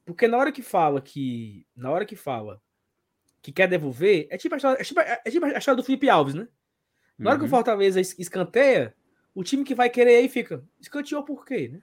Porque 0.05 0.27
na 0.27 0.37
hora 0.37 0.51
que 0.51 0.61
fala 0.61 1.01
que. 1.01 1.65
Na 1.75 1.91
hora 1.91 2.05
que 2.05 2.15
fala 2.15 2.61
que 3.45 3.51
quer 3.51 3.67
devolver, 3.67 4.25
é 4.31 4.39
tipo 4.39 4.55
a 4.55 4.57
história, 4.57 4.81
é 4.81 4.83
tipo, 4.83 4.99
é 4.99 5.29
tipo 5.29 5.45
a 5.45 5.57
história 5.59 5.75
do 5.75 5.83
Felipe 5.83 6.09
Alves, 6.09 6.33
né? 6.33 6.47
Na 7.15 7.29
hora 7.29 7.37
que 7.37 7.43
o 7.43 7.45
uhum. 7.45 7.51
Fortaleza 7.51 8.01
escanteia, 8.01 8.95
o 9.35 9.43
time 9.43 9.63
que 9.63 9.75
vai 9.75 9.87
querer 9.87 10.15
aí 10.15 10.27
fica. 10.27 10.63
Escanteou 10.81 11.23
por 11.23 11.45
quê, 11.45 11.69
né? 11.71 11.79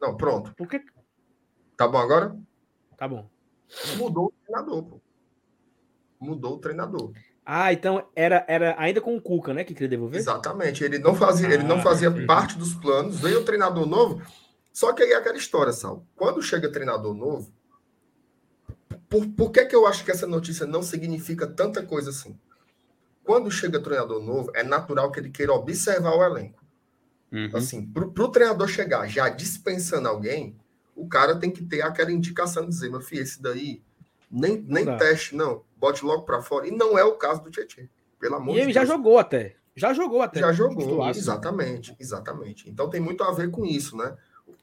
Não, 0.00 0.16
pronto. 0.16 0.52
Por 0.56 0.66
quê? 0.66 0.82
Tá 1.76 1.86
bom 1.86 1.98
agora? 1.98 2.36
Tá 2.96 3.06
bom. 3.06 3.30
Mudou 3.96 4.26
o 4.26 4.32
treinador, 4.42 4.82
pô. 4.82 5.00
Mudou 6.18 6.54
o 6.54 6.58
treinador. 6.58 7.12
Ah, 7.44 7.72
então 7.72 8.04
era, 8.16 8.44
era 8.48 8.74
ainda 8.76 9.00
com 9.00 9.16
o 9.16 9.20
Cuca, 9.20 9.54
né, 9.54 9.62
que 9.62 9.72
queria 9.72 9.88
devolver? 9.88 10.18
Exatamente. 10.18 10.82
Ele 10.82 10.98
não 10.98 11.14
fazia, 11.14 11.46
ah, 11.46 11.54
ele 11.54 11.62
não 11.62 11.76
ah, 11.76 11.82
fazia 11.82 12.26
parte 12.26 12.58
dos 12.58 12.74
planos. 12.74 13.20
Veio 13.20 13.42
o 13.42 13.44
treinador 13.44 13.86
novo. 13.86 14.20
Só 14.72 14.92
que 14.92 15.04
aí 15.04 15.12
é 15.12 15.16
aquela 15.16 15.38
história, 15.38 15.72
Sal. 15.72 16.04
Quando 16.16 16.42
chega 16.42 16.72
treinador 16.72 17.14
novo, 17.14 17.54
por, 19.08 19.26
por 19.28 19.50
que, 19.50 19.64
que 19.64 19.76
eu 19.76 19.86
acho 19.86 20.04
que 20.04 20.10
essa 20.10 20.26
notícia 20.26 20.66
não 20.66 20.82
significa 20.82 21.46
tanta 21.46 21.82
coisa 21.82 22.10
assim? 22.10 22.38
Quando 23.24 23.50
chega 23.50 23.80
treinador 23.80 24.22
novo, 24.22 24.50
é 24.54 24.62
natural 24.62 25.10
que 25.10 25.18
ele 25.18 25.30
queira 25.30 25.52
observar 25.52 26.14
o 26.14 26.24
elenco. 26.24 26.64
Uhum. 27.32 27.50
Assim, 27.54 27.84
para 27.84 28.04
o 28.04 28.28
treinador 28.28 28.68
chegar 28.68 29.06
já 29.08 29.28
dispensando 29.28 30.08
alguém, 30.08 30.56
o 30.94 31.08
cara 31.08 31.36
tem 31.36 31.50
que 31.50 31.64
ter 31.64 31.82
aquela 31.82 32.12
indicação 32.12 32.62
de 32.62 32.68
dizer, 32.70 32.90
meu 32.90 33.00
filho, 33.00 33.22
esse 33.22 33.42
daí 33.42 33.82
nem, 34.30 34.64
nem 34.66 34.84
teste, 34.96 35.34
não. 35.34 35.62
Bote 35.76 36.04
logo 36.04 36.22
para 36.22 36.40
fora. 36.40 36.66
E 36.66 36.70
não 36.70 36.98
é 36.98 37.04
o 37.04 37.16
caso 37.16 37.42
do 37.42 37.50
Tietchan. 37.50 37.88
Pelo 38.18 38.36
amor 38.36 38.52
e 38.52 38.54
de 38.54 38.58
ele 38.60 38.72
Deus. 38.72 38.74
já 38.74 38.84
jogou 38.84 39.18
até. 39.18 39.56
Já 39.74 39.92
jogou 39.92 40.22
até. 40.22 40.40
Já 40.40 40.52
jogou, 40.52 41.06
exatamente, 41.08 41.94
exatamente. 42.00 42.70
Então 42.70 42.88
tem 42.88 43.00
muito 43.00 43.22
a 43.22 43.32
ver 43.32 43.50
com 43.50 43.66
isso, 43.66 43.96
né? 43.96 44.16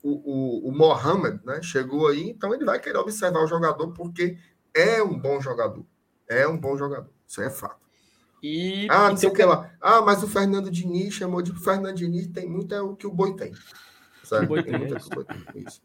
O, 0.03 0.11
o, 0.11 0.69
o 0.69 0.77
Mohamed 0.77 1.39
né, 1.45 1.61
chegou 1.63 2.09
aí, 2.09 2.29
então 2.29 2.53
ele 2.53 2.65
vai 2.65 2.77
querer 2.77 2.97
observar 2.97 3.41
o 3.41 3.47
jogador 3.47 3.93
porque 3.93 4.37
é 4.73 5.01
um 5.01 5.17
bom 5.17 5.39
jogador. 5.39 5.85
É 6.29 6.45
um 6.47 6.57
bom 6.57 6.77
jogador. 6.77 7.09
Isso 7.25 7.41
é 7.41 7.49
fato. 7.49 7.81
E, 8.41 8.87
ah, 8.89 9.09
não 9.09 9.15
sei 9.15 9.29
o 9.29 9.33
que 9.33 9.43
lá. 9.43 9.71
Ah, 9.79 10.01
mas 10.01 10.21
o 10.21 10.27
Fernando 10.27 10.69
Diniz 10.69 11.13
chamou 11.13 11.41
de 11.41 11.57
Fernando 11.63 11.95
Diniz, 11.95 12.27
tem 12.27 12.49
muito 12.49 12.75
é 12.75 12.81
o 12.81 12.93
que 12.93 13.07
o 13.07 13.11
boi 13.11 13.33
tem. 13.37 13.53
Sabe? 14.21 14.45
O 14.45 14.49
boi 14.49 14.63
tem, 14.63 14.77
muito 14.77 14.93
é 14.93 14.97
o 14.97 14.99
que 14.99 15.07
o 15.07 15.15
boi 15.15 15.23
tem. 15.23 15.63
Isso. 15.65 15.81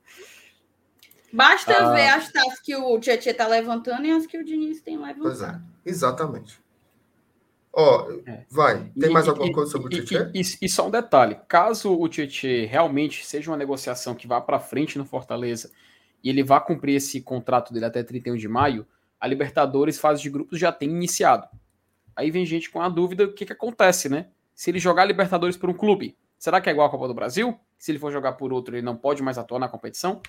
Basta 1.32 1.72
ah, 1.72 1.92
ver 1.92 2.08
as 2.08 2.32
taças 2.32 2.58
que 2.60 2.74
o 2.74 2.98
Tietchan 2.98 3.30
está 3.30 3.46
levantando 3.46 4.04
e 4.06 4.10
as 4.10 4.26
que 4.26 4.36
o 4.36 4.44
Diniz 4.44 4.80
tem 4.80 4.96
levantado. 4.96 5.22
Pois 5.22 5.40
é, 5.40 5.60
exatamente. 5.86 6.60
Ó, 7.80 8.10
é. 8.26 8.44
vai. 8.50 8.90
Tem 8.98 9.08
e, 9.08 9.12
mais 9.12 9.28
alguma 9.28 9.46
e, 9.46 9.52
coisa 9.52 9.70
sobre 9.70 9.86
o 9.86 9.90
Tietchan? 9.90 10.32
E, 10.34 10.40
e, 10.40 10.68
só 10.68 10.88
um 10.88 10.90
detalhe: 10.90 11.38
caso 11.46 11.96
o 11.96 12.08
Tietchan 12.08 12.66
realmente 12.66 13.24
seja 13.24 13.52
uma 13.52 13.56
negociação 13.56 14.16
que 14.16 14.26
vá 14.26 14.40
para 14.40 14.58
frente 14.58 14.98
no 14.98 15.04
Fortaleza 15.04 15.70
e 16.22 16.28
ele 16.28 16.42
vá 16.42 16.60
cumprir 16.60 16.96
esse 16.96 17.20
contrato 17.20 17.72
dele 17.72 17.84
até 17.84 18.02
31 18.02 18.34
de 18.34 18.48
maio, 18.48 18.84
a 19.20 19.28
Libertadores, 19.28 19.96
fase 19.96 20.20
de 20.20 20.28
grupos, 20.28 20.58
já 20.58 20.72
tem 20.72 20.90
iniciado. 20.90 21.46
Aí 22.16 22.32
vem 22.32 22.44
gente 22.44 22.68
com 22.68 22.82
a 22.82 22.88
dúvida: 22.88 23.26
o 23.26 23.32
que, 23.32 23.46
que 23.46 23.52
acontece, 23.52 24.08
né? 24.08 24.26
Se 24.56 24.72
ele 24.72 24.80
jogar 24.80 25.04
Libertadores 25.04 25.56
por 25.56 25.70
um 25.70 25.74
clube, 25.74 26.16
será 26.36 26.60
que 26.60 26.68
é 26.68 26.72
igual 26.72 26.88
a 26.88 26.90
Copa 26.90 27.06
do 27.06 27.14
Brasil? 27.14 27.56
Se 27.78 27.92
ele 27.92 28.00
for 28.00 28.10
jogar 28.10 28.32
por 28.32 28.52
outro, 28.52 28.74
ele 28.74 28.84
não 28.84 28.96
pode 28.96 29.22
mais 29.22 29.38
atuar 29.38 29.60
na 29.60 29.68
competição? 29.68 30.20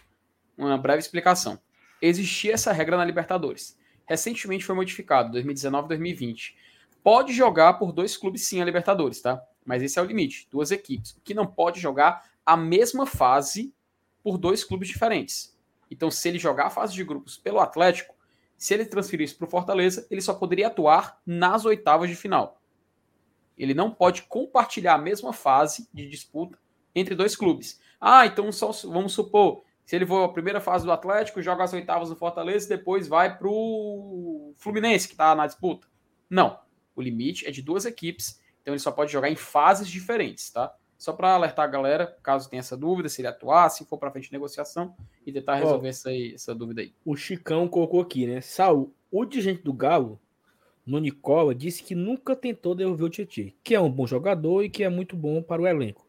Uma 0.56 0.78
breve 0.78 1.00
explicação. 1.00 1.58
Existia 2.00 2.54
essa 2.54 2.72
regra 2.72 2.96
na 2.96 3.04
Libertadores. 3.04 3.76
Recentemente 4.06 4.64
foi 4.64 4.76
modificado, 4.76 5.32
2019 5.32 5.88
2020. 5.88 6.69
Pode 7.04 7.34
jogar 7.34 7.74
por 7.74 7.92
dois 7.92 8.18
clubes 8.18 8.48
sim 8.48 8.62
a 8.62 8.66
Libertadores, 8.66 9.22
tá? 9.22 9.42
Mas 9.66 9.82
esse 9.82 9.98
é 10.00 10.02
o 10.02 10.06
limite, 10.06 10.48
duas 10.52 10.72
equipes. 10.72 11.12
O 11.12 11.22
que 11.22 11.34
não 11.34 11.46
pode 11.46 11.80
jogar 11.80 12.30
a 12.46 12.58
mesma 12.58 13.06
fase 13.06 13.74
por 14.24 14.38
dois 14.38 14.64
clubes 14.64 14.90
diferentes. 14.90 15.58
Então, 15.90 16.12
se 16.12 16.28
ele 16.28 16.40
jogar 16.40 16.68
a 16.68 16.70
fase 16.70 16.94
de 16.94 17.04
grupos 17.04 17.38
pelo 17.38 17.60
Atlético, 17.60 18.16
se 18.58 18.74
ele 18.74 18.86
transferisse 18.86 19.36
para 19.36 19.48
o 19.48 19.50
Fortaleza, 19.50 20.06
ele 20.12 20.22
só 20.22 20.34
poderia 20.34 20.68
atuar 20.68 21.20
nas 21.26 21.66
oitavas 21.66 22.10
de 22.10 22.16
final. 22.16 22.62
Ele 23.58 23.74
não 23.74 23.92
pode 23.92 24.24
compartilhar 24.24 24.96
a 24.96 24.98
mesma 24.98 25.34
fase 25.34 25.88
de 25.94 26.08
disputa 26.08 26.58
entre 26.94 27.16
dois 27.16 27.36
clubes. 27.36 27.80
Ah, 28.00 28.26
então 28.26 28.52
só, 28.52 28.72
vamos 28.88 29.14
supor, 29.14 29.64
se 29.86 29.96
ele 29.96 30.06
for 30.06 30.24
a 30.24 30.34
primeira 30.34 30.62
fase 30.62 30.86
do 30.86 30.92
Atlético, 30.92 31.42
joga 31.42 31.64
as 31.64 31.74
oitavas 31.74 32.10
do 32.10 32.16
Fortaleza 32.16 32.66
e 32.66 32.78
depois 32.78 33.08
vai 33.08 33.38
para 33.38 33.48
o 33.48 34.54
Fluminense, 34.58 35.08
que 35.08 35.14
está 35.14 35.34
na 35.34 35.48
disputa. 35.48 35.88
Não. 36.30 36.60
O 37.00 37.02
limite 37.02 37.48
é 37.48 37.52
de 37.52 37.62
duas 37.62 37.86
equipes, 37.86 38.42
então 38.62 38.74
ele 38.74 38.80
só 38.80 38.92
pode 38.92 39.10
jogar 39.10 39.30
em 39.30 39.36
fases 39.36 39.88
diferentes, 39.88 40.50
tá? 40.50 40.76
Só 40.98 41.14
para 41.14 41.34
alertar 41.34 41.64
a 41.64 41.70
galera, 41.70 42.18
caso 42.22 42.50
tenha 42.50 42.60
essa 42.60 42.76
dúvida, 42.76 43.08
se 43.08 43.22
ele 43.22 43.30
atuar, 43.30 43.70
se 43.70 43.86
for 43.86 43.98
para 43.98 44.12
frente 44.12 44.26
de 44.26 44.34
negociação 44.34 44.94
e 45.26 45.32
tentar 45.32 45.56
resolver 45.56 45.88
oh, 45.88 45.90
essa, 45.90 46.10
aí, 46.10 46.34
essa 46.34 46.54
dúvida 46.54 46.82
aí. 46.82 46.94
O 47.06 47.16
Chicão 47.16 47.70
colocou 47.70 48.02
aqui, 48.02 48.28
né? 48.28 48.42
Saul, 48.42 48.94
o 49.10 49.24
dirigente 49.24 49.64
do 49.64 49.72
Galo, 49.72 50.20
no 50.86 51.00
Nicola, 51.00 51.56
disse 51.56 51.82
que 51.84 51.96
nunca 51.96 52.36
tentou 52.36 52.76
devolver 52.76 53.06
o 53.06 53.10
Tietchan, 53.10 53.54
que 53.64 53.74
é 53.74 53.80
um 53.80 53.90
bom 53.90 54.06
jogador 54.06 54.62
e 54.66 54.70
que 54.70 54.84
é 54.84 54.90
muito 54.90 55.16
bom 55.16 55.42
para 55.42 55.62
o 55.62 55.68
elenco. 55.68 56.06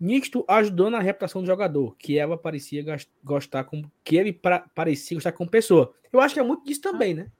Nisto 0.00 0.44
ajudou 0.48 0.90
na 0.90 0.98
reputação 0.98 1.42
do 1.42 1.46
jogador, 1.46 1.94
que 1.96 2.18
ela 2.18 2.36
parecia 2.36 2.84
gostar 3.22 3.62
com 3.62 3.84
que 4.02 4.16
ele 4.16 4.32
pra, 4.32 4.68
parecia 4.74 5.16
gostar 5.16 5.30
com 5.30 5.46
pessoa. 5.46 5.94
Eu 6.12 6.20
acho 6.20 6.34
que 6.34 6.40
é 6.40 6.42
muito 6.42 6.64
disso 6.64 6.80
também, 6.80 7.14
né? 7.14 7.30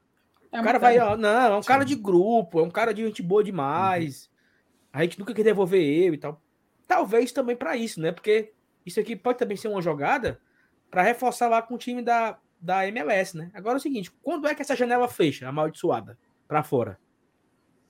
É 0.54 0.60
o 0.60 0.64
cara 0.64 0.78
vai, 0.78 0.98
ó, 1.00 1.16
não, 1.16 1.54
é 1.54 1.56
um 1.56 1.62
Sim. 1.62 1.68
cara 1.68 1.84
de 1.84 1.96
grupo, 1.96 2.60
é 2.60 2.62
um 2.62 2.70
cara 2.70 2.94
de 2.94 3.04
gente 3.04 3.20
boa 3.20 3.42
demais. 3.42 4.26
Uhum. 4.26 5.00
A 5.00 5.02
gente 5.02 5.18
nunca 5.18 5.34
quer 5.34 5.42
devolver 5.42 5.82
ele 5.82 6.14
e 6.14 6.18
tal. 6.18 6.40
Talvez 6.86 7.32
também 7.32 7.56
para 7.56 7.76
isso, 7.76 8.00
né? 8.00 8.12
Porque 8.12 8.52
isso 8.86 9.00
aqui 9.00 9.16
pode 9.16 9.38
também 9.38 9.56
ser 9.56 9.66
uma 9.66 9.82
jogada 9.82 10.40
para 10.88 11.02
reforçar 11.02 11.48
lá 11.48 11.60
com 11.60 11.74
o 11.74 11.78
time 11.78 12.02
da, 12.02 12.38
da 12.60 12.86
MLS, 12.86 13.36
né? 13.36 13.50
Agora 13.52 13.76
é 13.76 13.78
o 13.78 13.82
seguinte, 13.82 14.12
quando 14.22 14.46
é 14.46 14.54
que 14.54 14.62
essa 14.62 14.76
janela 14.76 15.08
fecha, 15.08 15.48
amaldiçoada, 15.48 16.16
para 16.46 16.62
fora? 16.62 17.00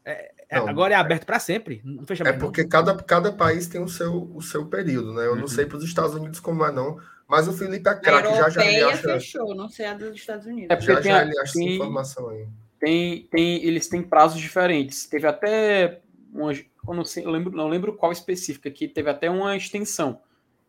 É, 0.03 0.33
é, 0.49 0.59
não, 0.59 0.69
agora 0.69 0.95
é 0.95 0.97
aberto 0.97 1.27
para 1.27 1.39
sempre. 1.39 1.83
Não 1.85 2.07
fecha 2.07 2.25
é 2.25 2.33
porque 2.33 2.65
cada, 2.65 2.97
cada 3.03 3.31
país 3.31 3.67
tem 3.67 3.83
o 3.83 3.89
seu, 3.89 4.31
o 4.35 4.41
seu 4.41 4.65
período, 4.67 5.13
né? 5.13 5.27
Eu 5.27 5.33
uhum. 5.33 5.41
não 5.41 5.49
sei 5.49 5.67
para 5.67 5.77
os 5.77 5.85
Estados 5.85 6.15
Unidos 6.15 6.41
como 6.41 6.65
é, 6.65 6.73
não. 6.73 6.99
Mas 7.29 7.49
o 7.49 7.53
Felipe 7.53 7.89
é 7.89 7.95
craque, 7.95 8.35
já 8.37 8.49
já 8.51 8.65
ele 8.65 8.83
acha... 8.83 9.03
fechou, 9.03 9.55
não 9.55 9.69
sei 9.69 9.87
a 9.87 9.95
dos 9.95 10.15
Estados 10.15 10.47
Unidos. 10.47 10.77
É 10.77 10.81
já, 10.81 11.01
já 11.01 11.23
ele 11.23 11.31
acha 11.31 11.43
essa 11.43 11.63
informação 11.63 12.29
aí. 12.29 12.47
Tem, 12.79 13.27
tem, 13.31 13.65
eles 13.65 13.89
têm 13.89 14.03
prazos 14.03 14.41
diferentes. 14.41 15.07
Teve 15.07 15.27
até 15.27 16.03
uma, 16.33 16.53
eu 16.53 16.95
não 16.95 17.05
sei, 17.05 17.25
eu 17.25 17.31
lembro, 17.31 17.57
não 17.57 17.69
lembro 17.69 17.95
qual 17.95 18.13
específica, 18.13 18.71
que 18.71 18.87
teve 18.87 19.09
até 19.09 19.31
uma 19.31 19.57
extensão. 19.57 20.21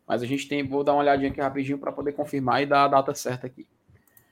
Mas 0.07 0.21
a 0.21 0.25
gente 0.25 0.47
tem, 0.47 0.65
vou 0.65 0.83
dar 0.83 0.93
uma 0.93 1.01
olhadinha 1.01 1.29
aqui 1.29 1.41
rapidinho 1.41 1.77
para 1.77 1.91
poder 1.91 2.13
confirmar 2.13 2.61
e 2.61 2.65
dar 2.65 2.85
a 2.85 2.87
data 2.87 3.13
certa 3.13 3.47
aqui. 3.47 3.67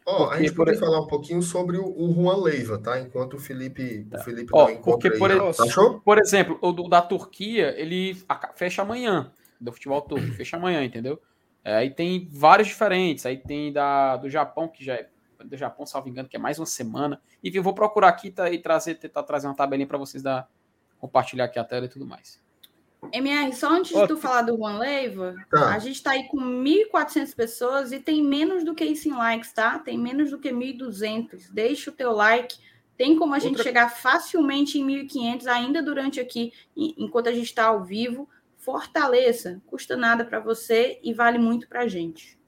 Ó, 0.06 0.26
oh, 0.26 0.30
a 0.30 0.40
gente 0.40 0.54
pode 0.54 0.78
falar 0.78 1.00
um 1.00 1.08
pouquinho 1.08 1.42
sobre 1.42 1.78
o, 1.78 1.86
o 1.86 2.14
Juan 2.14 2.44
Leiva, 2.44 2.78
tá? 2.78 3.00
Enquanto 3.00 3.36
o 3.36 3.40
Felipe, 3.40 4.06
tá. 4.12 4.20
o 4.20 4.24
Felipe 4.24 4.50
oh, 4.54 4.68
não 4.68 4.76
porque 4.82 5.10
por, 5.12 5.32
aí, 5.32 5.40
Achou? 5.60 6.02
por 6.02 6.20
exemplo, 6.20 6.60
o 6.62 6.72
da 6.90 7.02
Turquia, 7.02 7.74
ele 7.78 8.18
fecha 8.54 8.82
amanhã, 8.82 9.32
do 9.60 9.72
futebol 9.72 10.02
turco, 10.02 10.34
fecha 10.34 10.58
amanhã, 10.58 10.84
entendeu? 10.84 11.22
É, 11.64 11.76
aí 11.76 11.90
tem 11.90 12.28
vários 12.32 12.68
diferentes, 12.68 13.26
aí 13.26 13.38
tem 13.38 13.72
da, 13.72 14.18
do 14.18 14.30
Japão, 14.30 14.68
que 14.68 14.84
já 14.84 14.96
é 14.96 15.10
do 15.44 15.58
Japão, 15.58 15.86
salvo 15.86 16.08
engano, 16.10 16.28
que 16.30 16.36
é 16.36 16.40
mais 16.40 16.58
uma 16.60 16.66
semana. 16.66 17.22
Enfim, 17.44 17.58
eu 17.58 17.64
vou 17.64 17.74
procurar 17.74 18.08
aqui 18.10 18.32
tá, 18.32 18.50
e 18.50 18.58
trazer, 18.58 18.96
tentar 18.96 19.24
trazer 19.24 19.48
uma 19.48 19.56
tabelinha 19.56 19.88
para 19.88 19.98
vocês 19.98 20.24
dar, 20.24 20.50
compartilhar 21.00 21.46
aqui 21.46 21.60
a 21.60 21.64
tela 21.64 21.86
e 21.86 21.90
tudo 21.90 22.06
mais. 22.06 22.42
MR, 23.12 23.52
só 23.54 23.70
antes 23.70 23.94
de 23.94 24.08
tu 24.08 24.16
falar 24.16 24.44
do 24.44 24.56
Juan 24.56 24.78
Leiva, 24.78 25.36
Tá. 25.52 25.74
a 25.74 25.80
gente 25.80 26.02
tá 26.02 26.12
aí 26.12 26.24
com 26.30 26.38
1.400 26.38 27.36
pessoas 27.36 27.92
e 27.92 28.00
tem 28.00 28.24
menos 28.24 28.64
do 28.64 28.74
que 28.74 28.86
isso 28.86 29.10
em 29.10 29.14
likes, 29.14 29.52
tá? 29.52 29.78
Tem 29.80 29.98
menos 29.98 30.32
do 30.32 30.40
que 30.40 30.50
1.200. 30.52 31.50
Deixa 31.52 31.90
o 31.92 31.94
teu 31.94 32.14
like. 32.14 32.58
Tem 32.98 33.18
como 33.18 33.34
a 33.34 33.40
gente 33.40 33.50
Outra- 33.58 33.64
chegar 33.66 33.90
facilmente 33.90 34.80
em 34.80 34.86
1.500 34.86 35.48
ainda 35.48 35.82
durante 35.84 36.22
aqui, 36.22 36.54
en- 36.78 36.94
enquanto 36.98 37.28
a 37.28 37.34
gente 37.34 37.48
está 37.48 37.66
ao 37.66 37.84
vivo. 37.84 38.30
Fortaleça. 38.64 39.62
Custa 39.66 39.98
nada 39.98 40.24
para 40.24 40.40
você 40.40 41.00
e 41.04 41.14
vale 41.14 41.38
muito 41.38 41.68
pra 41.68 41.88
gente. 41.88 42.40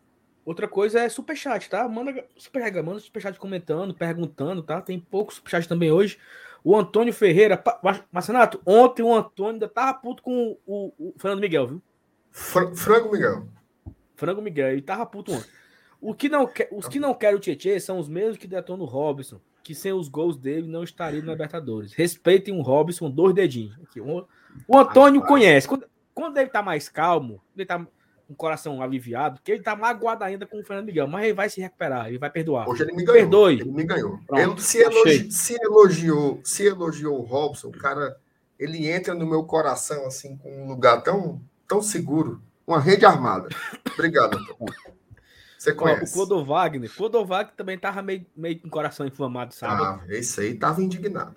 Outra 0.46 0.68
coisa 0.68 1.00
é 1.00 1.10
superchat, 1.10 1.70
tá? 1.70 1.88
Manda 1.90 2.26
superchat, 2.38 2.82
manda 2.82 3.00
superchat 3.00 3.40
comentando, 3.40 3.94
perguntando, 3.94 4.64
tá? 4.64 4.82
Tem 4.82 5.00
pouco 5.00 5.34
superchat 5.34 5.68
também 5.68 5.92
hoje. 5.92 6.18
O 6.64 6.76
Antônio 6.76 7.14
Ferreira, 7.14 7.62
Marcenato, 8.12 8.62
ontem 8.66 9.04
o 9.04 9.14
Antônio 9.14 9.54
ainda 9.54 9.68
tava 9.68 9.94
puto 9.96 10.24
com 10.24 10.58
o, 10.66 10.92
o 10.98 11.14
Fernando 11.18 11.42
Miguel, 11.42 11.68
viu? 11.68 11.82
Fra- 12.32 12.76
Frango 12.76 13.12
Miguel. 13.12 13.48
Frango 14.16 14.42
Miguel, 14.42 14.70
ele 14.70 14.82
tava 14.82 15.06
puto 15.06 15.34
ontem. 15.34 15.50
O 16.00 16.14
que 16.14 16.30
não 16.30 16.46
quer, 16.46 16.70
os 16.72 16.88
que 16.88 17.00
não 17.00 17.14
querem 17.14 17.36
o 17.36 17.40
Tietchan 17.40 17.80
são 17.80 18.00
os 18.00 18.08
mesmos 18.08 18.38
que 18.38 18.48
detonam 18.48 18.86
o 18.86 18.88
Robson, 18.88 19.40
que 19.64 19.74
sem 19.74 19.94
os 19.94 20.08
gols 20.08 20.38
dele 20.38 20.68
não 20.68 20.84
estaria 20.84 21.22
no 21.22 21.32
Libertadores. 21.32 21.94
Respeitem 21.94 22.54
o 22.58 22.62
Robson, 22.62 23.10
dois 23.10 23.34
dedinhos. 23.34 23.76
Aqui, 23.84 24.00
o, 24.00 24.28
o 24.68 24.78
Antônio 24.78 25.24
conhece. 25.24 25.68
Quando, 25.68 25.88
quando 26.16 26.38
ele 26.40 26.50
tá 26.50 26.64
mais 26.64 26.90
calmo, 26.90 27.40
ele 27.56 27.66
tá 27.66 27.78
com 27.78 28.34
o 28.34 28.36
coração 28.36 28.82
aliviado, 28.82 29.36
porque 29.36 29.52
ele 29.52 29.62
tá 29.62 29.76
magoado 29.76 30.24
ainda 30.24 30.48
com 30.48 30.60
o 30.60 30.64
Fernando 30.64 30.88
Miguel, 30.88 31.08
mas 31.08 31.26
ele 31.26 31.34
vai 31.34 31.48
se 31.48 31.62
recuperar, 31.62 32.08
ele 32.08 32.18
vai 32.18 32.32
perdoar. 32.32 32.68
Hoje 32.68 32.82
ele 32.82 32.94
me 32.94 33.04
ganhou. 33.04 33.20
Perdoe. 33.22 33.60
Ele 33.62 33.72
me 33.72 33.84
ganhou. 33.84 34.20
Ele 34.32 34.60
se, 34.60 34.80
elogi- 34.80 35.32
se 35.32 35.54
elogiou, 35.62 36.42
se 36.44 36.66
elogiou 36.66 37.20
o 37.20 37.24
Robson, 37.24 37.68
o 37.68 37.72
cara, 37.78 38.18
ele 38.58 38.88
entra 38.90 39.14
no 39.14 39.28
meu 39.28 39.44
coração 39.44 40.08
assim 40.08 40.36
com 40.38 40.64
um 40.64 40.68
lugar 40.68 41.04
tão, 41.04 41.40
tão 41.68 41.84
seguro, 41.84 42.42
uma 42.66 42.80
rede 42.80 43.06
armada. 43.06 43.50
Obrigado. 43.94 44.38
Antônio. 44.38 44.96
Você 45.58 45.72
o 45.72 45.76
conhece? 45.76 46.14
Clodo 46.14 46.44
Wagner. 46.44 46.92
Clodo 46.96 47.24
Wagner 47.26 47.56
também 47.56 47.78
tava 47.78 48.02
meio, 48.02 48.26
meio 48.36 48.60
com 48.60 48.68
o 48.68 48.72
coração 48.72 49.06
inflamado, 49.06 49.54
sabe? 49.54 49.84
Ah, 49.84 50.00
esse 50.10 50.42
aí 50.42 50.56
tava 50.56 50.82
indignado. 50.82 51.36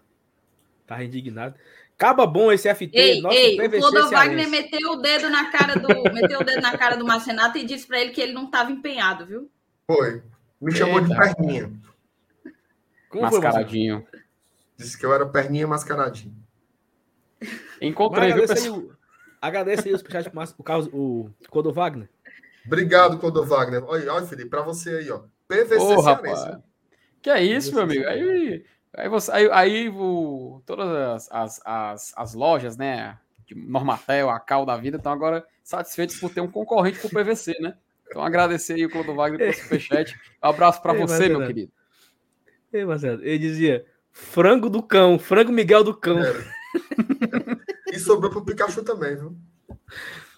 Tava 0.87 1.05
indignado. 1.05 1.55
Caba 1.99 2.25
bom 2.27 2.53
esse 2.53 2.73
FT, 2.73 2.91
Ei, 2.97 3.21
nosso 3.21 3.37
ei, 3.37 3.55
o 3.55 3.57
PVC 3.63 3.79
Clodo 3.81 4.09
cearense. 4.09 4.15
Wagner 4.15 4.49
meteu 4.49 4.93
o 4.93 4.97
dedo 4.97 5.29
na 5.29 5.51
cara 5.51 5.75
do 5.75 5.89
meteu 6.15 6.41
o 6.41 6.45
dedo 6.45 6.63
na 6.63 6.79
cara 6.79 6.97
do 6.97 7.05
Marcenato 7.05 7.59
e 7.59 7.65
disse 7.65 7.87
para 7.89 8.01
ele 8.01 8.13
que 8.13 8.21
ele 8.21 8.33
não 8.33 8.45
estava 8.45 8.71
empenhado, 8.71 9.27
viu? 9.27 9.51
Foi. 9.85 10.23
Me 10.61 10.73
chamou 10.73 11.01
de 11.01 11.11
Eita. 11.13 11.35
perninha. 11.35 11.73
Como 13.09 13.29
foi? 13.29 13.41
Mascaradinho. 13.41 14.07
Disse 14.77 14.97
que 14.97 15.05
eu 15.05 15.13
era 15.13 15.27
perninha 15.27 15.67
mascaradinho. 15.67 16.35
Encontrei, 17.81 18.33
Mas 18.33 18.35
viu, 18.35 18.45
agradeça 18.45 18.53
aí, 18.55 18.61
pessoal? 18.71 18.79
o, 18.81 18.93
agradeça 19.41 19.89
aí 19.89 19.95
o 19.95 19.97
o, 20.59 20.63
Carlos- 20.63 20.91
o 20.93 21.31
Clodo 21.51 21.73
Wagner. 21.73 22.09
Obrigado, 22.67 23.19
Clodo 23.19 23.45
Wagner. 23.45 23.83
Olha, 23.85 24.13
olha, 24.13 24.27
Felipe, 24.27 24.51
pra 24.51 24.63
você 24.63 24.91
aí, 24.91 25.11
ó. 25.11 25.23
PVC 25.49 25.77
Ô, 25.79 26.03
cearense. 26.03 26.05
rapaz. 26.45 26.59
Que 27.23 27.31
é 27.31 27.43
isso, 27.43 27.75
meu 27.75 27.85
amigo? 27.85 28.07
Aí, 28.07 28.65
aí, 28.99 29.09
você, 29.09 29.31
aí, 29.33 29.49
aí 29.51 29.89
o, 29.89 30.63
todas 30.67 30.89
as, 30.89 31.29
as, 31.31 31.61
as, 31.65 32.13
as 32.17 32.35
lojas, 32.35 32.77
né? 32.77 33.19
Normatel, 33.55 34.29
a 34.29 34.39
Cal 34.39 34.67
da 34.67 34.77
vida, 34.77 34.99
estão 34.99 35.13
agora 35.13 35.45
satisfeitos 35.63 36.19
por 36.21 36.31
ter 36.31 36.41
um 36.41 36.51
concorrente 36.51 36.99
pro 36.99 37.09
PVC, 37.09 37.55
né? 37.61 37.75
Então 38.07 38.23
agradecer 38.23 38.75
aí 38.75 38.85
o 38.87 38.91
Clodo 38.91 39.15
Wagner 39.15 39.39
pelo 39.39 39.55
superchat. 39.55 40.15
Um 40.43 40.49
abraço 40.49 40.83
para 40.83 40.93
você, 40.93 41.13
Marcelo. 41.13 41.39
meu 41.39 41.47
querido. 41.49 41.73
Ei, 42.73 42.85
Marcelo, 42.85 43.23
ele 43.23 43.39
dizia 43.39 43.87
frango 44.13 44.69
do 44.69 44.83
cão, 44.83 45.19
frango 45.19 45.53
Miguel 45.53 45.83
do 45.85 45.95
cão. 45.95 46.19
Era. 46.19 46.45
e 47.93 47.99
sobrou 47.99 48.31
pro 48.31 48.45
Pikachu 48.45 48.83
também, 48.83 49.17
viu? 49.17 49.37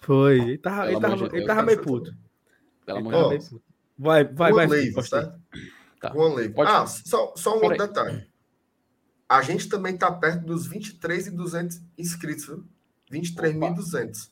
Foi, 0.01 0.39
ele 0.39 0.57
tava, 0.57 0.83
Pelo 0.83 0.91
ele 0.91 1.01
tava, 1.01 1.13
amor 1.13 1.17
de 1.29 1.35
ele 1.35 1.45
Deus, 1.45 1.47
tava 1.47 1.61
meio 1.63 1.81
puto. 1.81 2.13
Pelo 2.85 2.97
amor 2.99 3.13
de 3.13 3.29
Deus. 3.29 3.55
Vai, 3.97 4.23
vai, 4.23 4.51
vai. 4.53 4.67
Tá? 5.09 5.35
Tá. 5.99 6.09
Pode- 6.11 6.71
Ah, 6.71 6.85
só, 6.87 7.33
só 7.35 7.57
um 7.57 7.63
outro 7.63 7.77
detalhe. 7.77 8.30
A 9.31 9.41
gente 9.41 9.69
também 9.69 9.95
tá 9.95 10.11
perto 10.11 10.43
dos 10.45 10.67
23.200 10.67 11.81
inscritos, 11.97 12.47
viu? 12.47 12.65
23.200. 13.09 14.29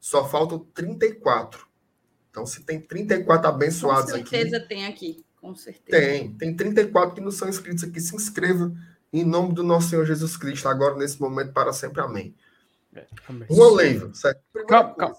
Só 0.00 0.28
faltam 0.28 0.58
34. 0.74 1.64
Então, 2.28 2.44
se 2.44 2.64
tem 2.64 2.80
34 2.80 3.48
Com 3.48 3.54
abençoados 3.54 4.12
aqui, 4.12 4.28
certeza 4.28 4.58
tem 4.58 4.86
aqui, 4.86 5.24
com 5.40 5.54
certeza. 5.54 5.96
tem. 5.96 6.34
Tem 6.34 6.56
34 6.56 7.14
que 7.14 7.20
não 7.20 7.30
são 7.30 7.48
inscritos 7.48 7.84
aqui. 7.84 8.00
Se 8.00 8.16
inscreva 8.16 8.74
em 9.12 9.22
nome 9.24 9.54
do 9.54 9.62
nosso 9.62 9.90
Senhor 9.90 10.04
Jesus 10.04 10.36
Cristo, 10.36 10.68
agora, 10.68 10.96
nesse 10.96 11.20
momento, 11.20 11.52
para 11.52 11.72
sempre. 11.72 12.00
Amém. 12.00 12.34
Amém. 13.28 13.46
Juan 13.48 13.74
Leiva, 13.76 14.12
certo? 14.14 14.42
Calma, 14.66 14.94
calma. 14.96 15.16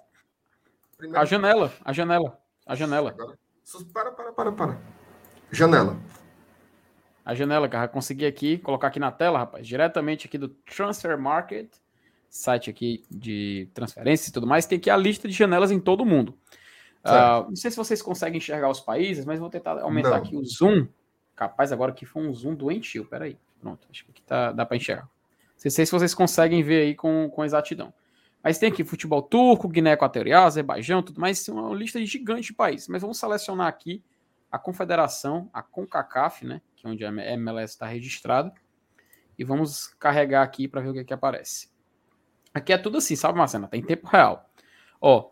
Primeira 0.98 1.22
A 1.22 1.24
janela, 1.24 1.74
a 1.86 1.94
janela, 1.94 2.38
a 2.68 2.76
janela. 2.76 3.12
Agora, 3.12 3.38
para, 3.94 4.12
para, 4.12 4.34
para, 4.34 4.52
para. 4.52 4.82
Janela. 5.54 5.98
A 7.24 7.36
janela, 7.36 7.70
cara, 7.70 7.88
consegui 7.88 8.26
aqui, 8.26 8.58
colocar 8.58 8.88
aqui 8.88 9.00
na 9.00 9.12
tela, 9.12 9.40
rapaz, 9.40 9.68
diretamente 9.68 10.28
aqui 10.28 10.38
do 10.38 10.50
Transfer 10.50 11.18
Market, 11.20 11.70
site 12.30 12.70
aqui 12.70 13.04
de 13.10 13.70
transferências 13.74 14.30
e 14.30 14.32
tudo 14.32 14.48
mais, 14.48 14.66
tem 14.66 14.78
aqui 14.78 14.90
a 14.90 14.98
lista 14.98 15.28
de 15.28 15.34
janelas 15.34 15.72
em 15.72 15.80
todo 15.80 16.02
o 16.02 16.06
mundo. 16.06 16.38
Ah, 17.04 17.46
não 17.48 17.56
sei 17.56 17.72
se 17.72 17.78
vocês 17.78 18.02
conseguem 18.02 18.38
enxergar 18.38 18.70
os 18.70 18.80
países, 18.80 19.26
mas 19.26 19.40
vou 19.40 19.50
tentar 19.50 19.80
aumentar 19.80 20.12
Não. 20.12 20.18
aqui 20.18 20.36
o 20.36 20.46
zoom. 20.46 20.88
Capaz 21.36 21.72
agora 21.72 21.92
que 21.92 22.06
foi 22.06 22.24
um 22.24 22.34
zoom 22.34 22.56
doentio, 22.56 23.06
peraí. 23.06 23.38
Pronto, 23.60 23.88
acho 23.90 24.06
que 24.06 24.12
aqui 24.12 24.22
tá, 24.22 24.52
dá 24.52 24.66
para 24.66 24.78
enxergar. 24.78 25.04
Não 25.04 25.70
sei 25.70 25.86
se 25.86 25.92
vocês 25.92 26.14
conseguem 26.14 26.64
ver 26.64 26.82
aí 26.82 26.96
com, 26.96 27.30
com 27.30 27.44
exatidão. 27.44 27.94
Mas 28.44 28.58
tem 28.58 28.72
aqui 28.72 28.84
futebol 28.84 29.22
turco, 29.22 29.68
Guiné 29.68 29.94
Equatorial, 29.94 30.46
Azerbaijão, 30.46 31.04
tudo 31.04 31.22
mais, 31.22 31.44
tem 31.44 31.54
uma 31.54 31.74
lista 31.76 32.04
gigante 32.04 32.48
de 32.48 32.54
países. 32.54 32.88
Mas 32.88 33.02
vamos 33.02 33.20
selecionar 33.20 33.68
aqui 33.68 34.04
a 34.52 34.58
confederação, 34.58 35.50
a 35.54 35.62
CONCACAF, 35.62 36.46
né, 36.46 36.62
que 36.82 36.88
é 36.88 36.90
onde 36.90 37.06
a 37.06 37.34
MLS 37.34 37.74
está 37.74 37.86
registrada, 37.86 38.52
e 39.38 39.44
vamos 39.44 39.88
carregar 40.00 40.42
aqui 40.44 40.68
para 40.68 40.82
ver 40.82 40.90
o 40.90 40.94
que, 40.94 41.04
que 41.04 41.14
aparece. 41.14 41.70
Aqui 42.54 42.74
é 42.74 42.78
tudo 42.78 42.98
assim, 42.98 43.16
sabe, 43.16 43.38
Marcena? 43.38 43.68
Tá 43.68 43.78
em 43.78 43.82
tempo 43.82 44.08
real. 44.08 44.50
Ó, 45.00 45.32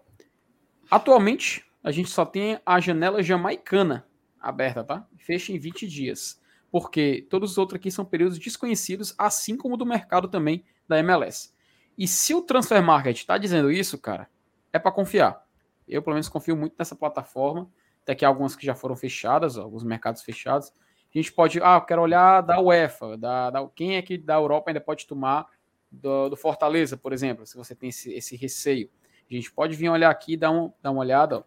atualmente 0.89 1.65
a 1.83 1.91
gente 1.91 2.09
só 2.09 2.25
tem 2.25 2.59
a 2.65 2.79
janela 2.79 3.21
jamaicana 3.21 4.07
aberta, 4.39 4.83
tá? 4.83 5.07
Fecha 5.17 5.51
em 5.51 5.59
20 5.59 5.87
dias, 5.87 6.41
porque 6.71 7.27
todos 7.29 7.51
os 7.51 7.57
outros 7.57 7.77
aqui 7.77 7.91
são 7.91 8.05
períodos 8.05 8.39
desconhecidos, 8.39 9.13
assim 9.17 9.57
como 9.57 9.75
do 9.75 9.85
mercado 9.85 10.27
também 10.27 10.63
da 10.87 10.97
MLS. 10.99 11.53
E 11.97 12.07
se 12.07 12.33
o 12.33 12.41
Transfer 12.41 12.81
Market 12.81 13.17
está 13.17 13.37
dizendo 13.37 13.71
isso, 13.71 13.97
cara, 13.97 14.29
é 14.71 14.79
para 14.79 14.91
confiar. 14.91 15.43
Eu, 15.87 16.01
pelo 16.01 16.13
menos, 16.13 16.29
confio 16.29 16.55
muito 16.55 16.75
nessa 16.77 16.95
plataforma. 16.95 17.69
Tem 18.05 18.13
aqui 18.13 18.23
algumas 18.23 18.55
que 18.55 18.65
já 18.65 18.75
foram 18.75 18.95
fechadas, 18.95 19.57
ó, 19.57 19.63
alguns 19.63 19.83
mercados 19.83 20.21
fechados. 20.21 20.71
A 21.13 21.17
gente 21.17 21.31
pode, 21.33 21.59
ah, 21.61 21.75
eu 21.75 21.81
quero 21.81 22.01
olhar 22.01 22.41
da 22.41 22.59
UEFA, 22.59 23.17
da, 23.17 23.49
da- 23.49 23.67
quem 23.75 23.95
é 23.97 24.01
que 24.01 24.17
da 24.17 24.35
Europa 24.35 24.69
ainda 24.69 24.79
pode 24.81 25.07
tomar 25.07 25.47
do, 25.91 26.29
do 26.29 26.35
Fortaleza, 26.35 26.95
por 26.95 27.11
exemplo, 27.13 27.45
se 27.47 27.57
você 27.57 27.73
tem 27.75 27.89
esse, 27.89 28.13
esse 28.13 28.35
receio. 28.35 28.89
A 29.29 29.33
gente 29.33 29.51
pode 29.51 29.75
vir 29.75 29.89
olhar 29.89 30.09
aqui, 30.09 30.37
dar, 30.37 30.51
um, 30.51 30.71
dar 30.81 30.91
uma 30.91 31.01
olhada, 31.01 31.39
ó. 31.39 31.43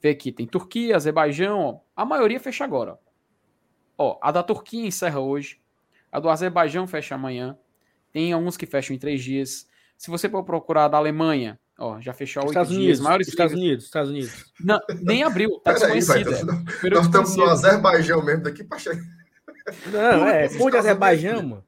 Ver 0.00 0.10
aqui, 0.10 0.30
tem 0.30 0.46
Turquia, 0.46 0.94
Azerbaijão, 0.96 1.58
ó. 1.60 1.80
a 1.96 2.04
maioria 2.04 2.38
fecha 2.38 2.64
agora. 2.64 2.98
Ó. 3.96 4.18
A 4.22 4.30
da 4.30 4.42
Turquia 4.42 4.86
encerra 4.86 5.18
hoje, 5.20 5.60
a 6.12 6.20
do 6.20 6.28
Azerbaijão 6.28 6.86
fecha 6.86 7.14
amanhã, 7.14 7.58
tem 8.12 8.32
alguns 8.32 8.56
que 8.56 8.64
fecham 8.66 8.94
em 8.94 8.98
três 8.98 9.22
dias. 9.22 9.68
Se 9.96 10.10
você 10.10 10.28
for 10.28 10.44
procurar 10.44 10.88
da 10.88 10.96
Alemanha, 10.98 11.58
ó, 11.78 12.00
já 12.00 12.12
fechou 12.12 12.42
oito 12.42 12.50
Estados 12.50 12.70
dias. 12.70 12.80
Unidos, 12.82 13.00
Maiores 13.00 13.28
Estados 13.28 13.52
ligas- 13.52 13.66
Unidos, 13.68 13.84
Estados 13.84 14.10
Unidos. 14.10 14.52
Não, 14.60 14.80
nem 15.00 15.22
abriu, 15.22 15.58
tá 15.60 15.72
desconhecida. 15.72 16.30
nós- 16.44 16.80
Período 16.80 16.94
Nós 16.96 17.06
estamos 17.06 17.36
no. 17.36 17.44
Azerbaijão 17.44 18.22
mesmo 18.24 18.42
daqui 18.42 18.64
para 18.64 18.78
chegar. 18.78 19.02
Não, 19.92 20.26
é, 20.26 20.46
Esses 20.46 20.58
pô 20.58 20.70
de 20.70 20.76
Azerbaijão, 20.76 21.42
mano. 21.42 21.64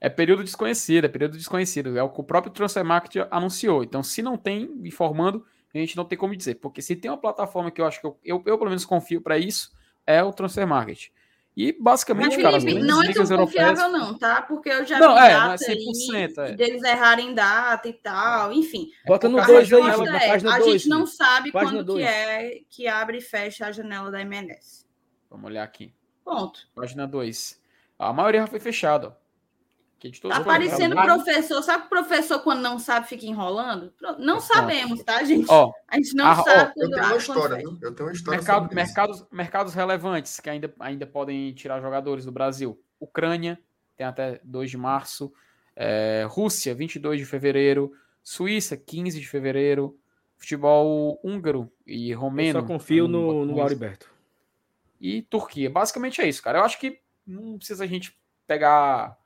É 0.00 0.08
período 0.08 0.44
desconhecido, 0.44 1.04
é 1.06 1.08
período 1.08 1.36
desconhecido. 1.36 1.96
É 1.96 2.02
o 2.02 2.10
que 2.10 2.20
o 2.20 2.24
próprio 2.24 2.52
Transfer 2.52 2.84
Market 2.84 3.26
anunciou. 3.30 3.82
Então, 3.82 4.02
se 4.02 4.20
não 4.22 4.36
tem 4.36 4.70
informando, 4.84 5.44
a 5.74 5.78
gente 5.78 5.96
não 5.96 6.04
tem 6.04 6.16
como 6.18 6.36
dizer. 6.36 6.56
Porque 6.56 6.82
se 6.82 6.94
tem 6.94 7.10
uma 7.10 7.16
plataforma 7.16 7.70
que 7.70 7.80
eu 7.80 7.86
acho 7.86 8.00
que 8.00 8.06
eu, 8.06 8.18
eu, 8.22 8.42
eu 8.46 8.58
pelo 8.58 8.68
menos 8.70 8.84
confio 8.84 9.20
para 9.22 9.38
isso, 9.38 9.70
é 10.06 10.22
o 10.22 10.30
Transfer 10.32 10.66
Market. 10.66 11.08
E 11.56 11.72
basicamente, 11.72 12.34
Mas, 12.34 12.42
cara, 12.42 12.60
Felipe, 12.60 12.82
não 12.82 13.00
é 13.00 13.12
tão 13.12 13.22
europeias. 13.22 13.78
confiável, 13.78 13.88
não, 13.88 14.18
tá? 14.18 14.42
Porque 14.42 14.68
eu 14.68 14.84
já 14.84 14.98
Não, 14.98 15.14
vi 15.14 15.20
é, 15.20 15.34
não 15.34 15.52
é 15.52 15.56
data 15.56 15.64
100%, 15.64 16.38
aí 16.38 16.50
é. 16.50 16.56
deles 16.56 16.82
errarem 16.82 17.32
data 17.32 17.88
e 17.88 17.92
tal, 17.92 18.52
enfim. 18.52 18.90
Bota 19.06 19.28
no 19.28 19.38
A 19.38 19.44
A 19.44 19.46
2 19.46 19.72
aí, 19.72 19.80
resposta 19.82 20.10
na 20.10 20.18
é, 20.20 20.28
página 20.28 20.54
a 20.54 20.58
2. 20.58 20.72
gente 20.72 20.88
não 20.88 21.06
sabe 21.06 21.52
quando 21.52 21.84
dois. 21.84 22.04
que 22.04 22.10
é 22.10 22.60
que 22.68 22.88
abre 22.88 23.18
e 23.18 23.20
fecha 23.20 23.66
a 23.66 23.72
janela 23.72 24.10
da 24.10 24.20
MLS. 24.22 24.84
Vamos 25.30 25.46
olhar 25.46 25.62
aqui. 25.62 25.94
Ponto. 26.24 26.60
Página 26.74 27.06
2. 27.06 27.60
A 28.00 28.12
maioria 28.12 28.40
já 28.40 28.46
foi 28.48 28.58
fechada. 28.58 29.16
Ó. 30.08 30.10
Que 30.10 30.10
de 30.10 30.20
tá 30.20 30.40
parecendo 30.40 30.94
professor. 30.94 31.62
Sabe 31.62 31.86
o 31.86 31.88
professor 31.88 32.40
quando 32.40 32.60
não 32.60 32.78
sabe 32.78 33.08
fica 33.08 33.26
enrolando? 33.26 33.92
Não 34.18 34.40
sabemos, 34.40 35.02
tá, 35.02 35.22
gente? 35.24 35.46
Ó, 35.48 35.72
a 35.88 35.96
gente 35.96 36.14
não 36.14 36.26
a, 36.26 36.36
sabe. 36.36 36.72
Ó, 36.76 36.82
eu 36.82 36.90
tenho 36.90 37.04
uma 37.04 37.16
história, 37.16 37.56
viu? 37.56 37.78
Eu 37.80 37.94
tenho 37.94 38.08
uma 38.08 38.12
história. 38.12 38.38
Mercado, 38.38 38.74
mercados, 38.74 39.26
mercados 39.30 39.74
relevantes 39.74 40.40
que 40.40 40.50
ainda, 40.50 40.72
ainda 40.78 41.06
podem 41.06 41.52
tirar 41.52 41.80
jogadores 41.80 42.24
do 42.24 42.32
Brasil. 42.32 42.80
Ucrânia, 43.00 43.58
tem 43.96 44.06
até 44.06 44.40
2 44.44 44.70
de 44.70 44.76
março. 44.76 45.32
É, 45.76 46.26
Rússia, 46.28 46.74
22 46.74 47.18
de 47.18 47.26
fevereiro. 47.26 47.92
Suíça, 48.22 48.76
15 48.76 49.18
de 49.18 49.28
fevereiro. 49.28 49.98
Futebol 50.36 51.18
húngaro 51.22 51.72
e 51.86 52.12
romeno. 52.12 52.58
Eu 52.58 52.62
só 52.62 52.68
confio 52.68 53.08
no, 53.08 53.44
no 53.44 53.60
Auriberto. 53.60 54.10
E 55.00 55.22
Turquia. 55.22 55.70
Basicamente 55.70 56.20
é 56.20 56.28
isso, 56.28 56.42
cara. 56.42 56.58
Eu 56.58 56.64
acho 56.64 56.78
que 56.78 57.00
não 57.26 57.56
precisa 57.56 57.84
a 57.84 57.86
gente 57.86 58.16
pegar, 58.46 59.16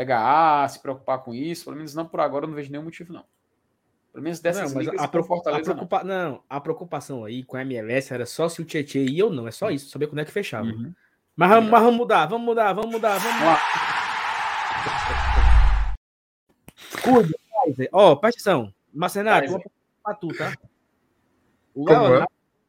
pegar 0.00 0.62
A, 0.62 0.68
se 0.68 0.80
preocupar 0.80 1.22
com 1.22 1.34
isso. 1.34 1.64
Pelo 1.64 1.76
menos 1.76 1.94
não 1.94 2.06
por 2.06 2.20
agora, 2.20 2.44
eu 2.44 2.48
não 2.48 2.54
vejo 2.54 2.70
nenhum 2.70 2.84
motivo, 2.84 3.12
não. 3.12 3.24
Pelo 4.12 4.24
menos 4.24 4.40
dessas 4.40 4.72
não, 4.72 4.80
ligas, 4.80 5.00
a, 5.00 5.08
Fortaleza, 5.08 5.70
a 5.70 5.74
preocupa... 5.74 6.02
não. 6.02 6.32
não. 6.32 6.42
a 6.48 6.60
preocupação 6.60 7.24
aí 7.24 7.44
com 7.44 7.56
a 7.56 7.62
MLS 7.62 8.12
era 8.12 8.26
só 8.26 8.48
se 8.48 8.60
o 8.60 8.64
Tietchan 8.64 9.00
ia 9.00 9.26
ou 9.26 9.32
não. 9.32 9.46
É 9.46 9.50
só 9.50 9.70
isso, 9.70 9.90
saber 9.90 10.06
quando 10.06 10.20
é 10.20 10.24
que 10.24 10.32
fechava. 10.32 10.66
Uhum. 10.66 10.92
Mas, 11.36 11.50
vamos, 11.50 11.70
mas 11.70 11.82
vamos 11.82 11.96
mudar, 11.96 12.26
vamos 12.26 12.46
mudar, 12.46 12.72
vamos 12.72 12.90
mudar, 12.90 13.18
vamos 13.18 13.42
lá. 13.44 13.58
Cuide, 17.02 17.34
ó, 17.92 18.16
presta 18.16 18.40
atenção. 18.40 18.74
Marcenato, 18.92 19.48
vou 19.48 19.62
pra 20.02 20.14
tu, 20.14 20.28
tá? 20.28 20.54
O 21.74 21.88
é? 21.88 21.98
Leonardo 21.98 22.28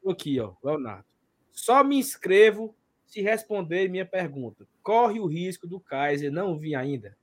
aqui, 0.09 0.39
ó, 0.39 0.53
Leonardo. 0.63 1.05
Só 1.51 1.83
me 1.83 1.97
inscrevo 1.97 2.75
se 3.05 3.21
responder 3.21 3.89
minha 3.89 4.05
pergunta. 4.05 4.67
Corre 4.83 5.19
o 5.19 5.25
risco 5.25 5.65
do 5.67 5.79
Kaiser 5.79 6.31
não 6.31 6.57
vir 6.57 6.75
ainda? 6.75 7.17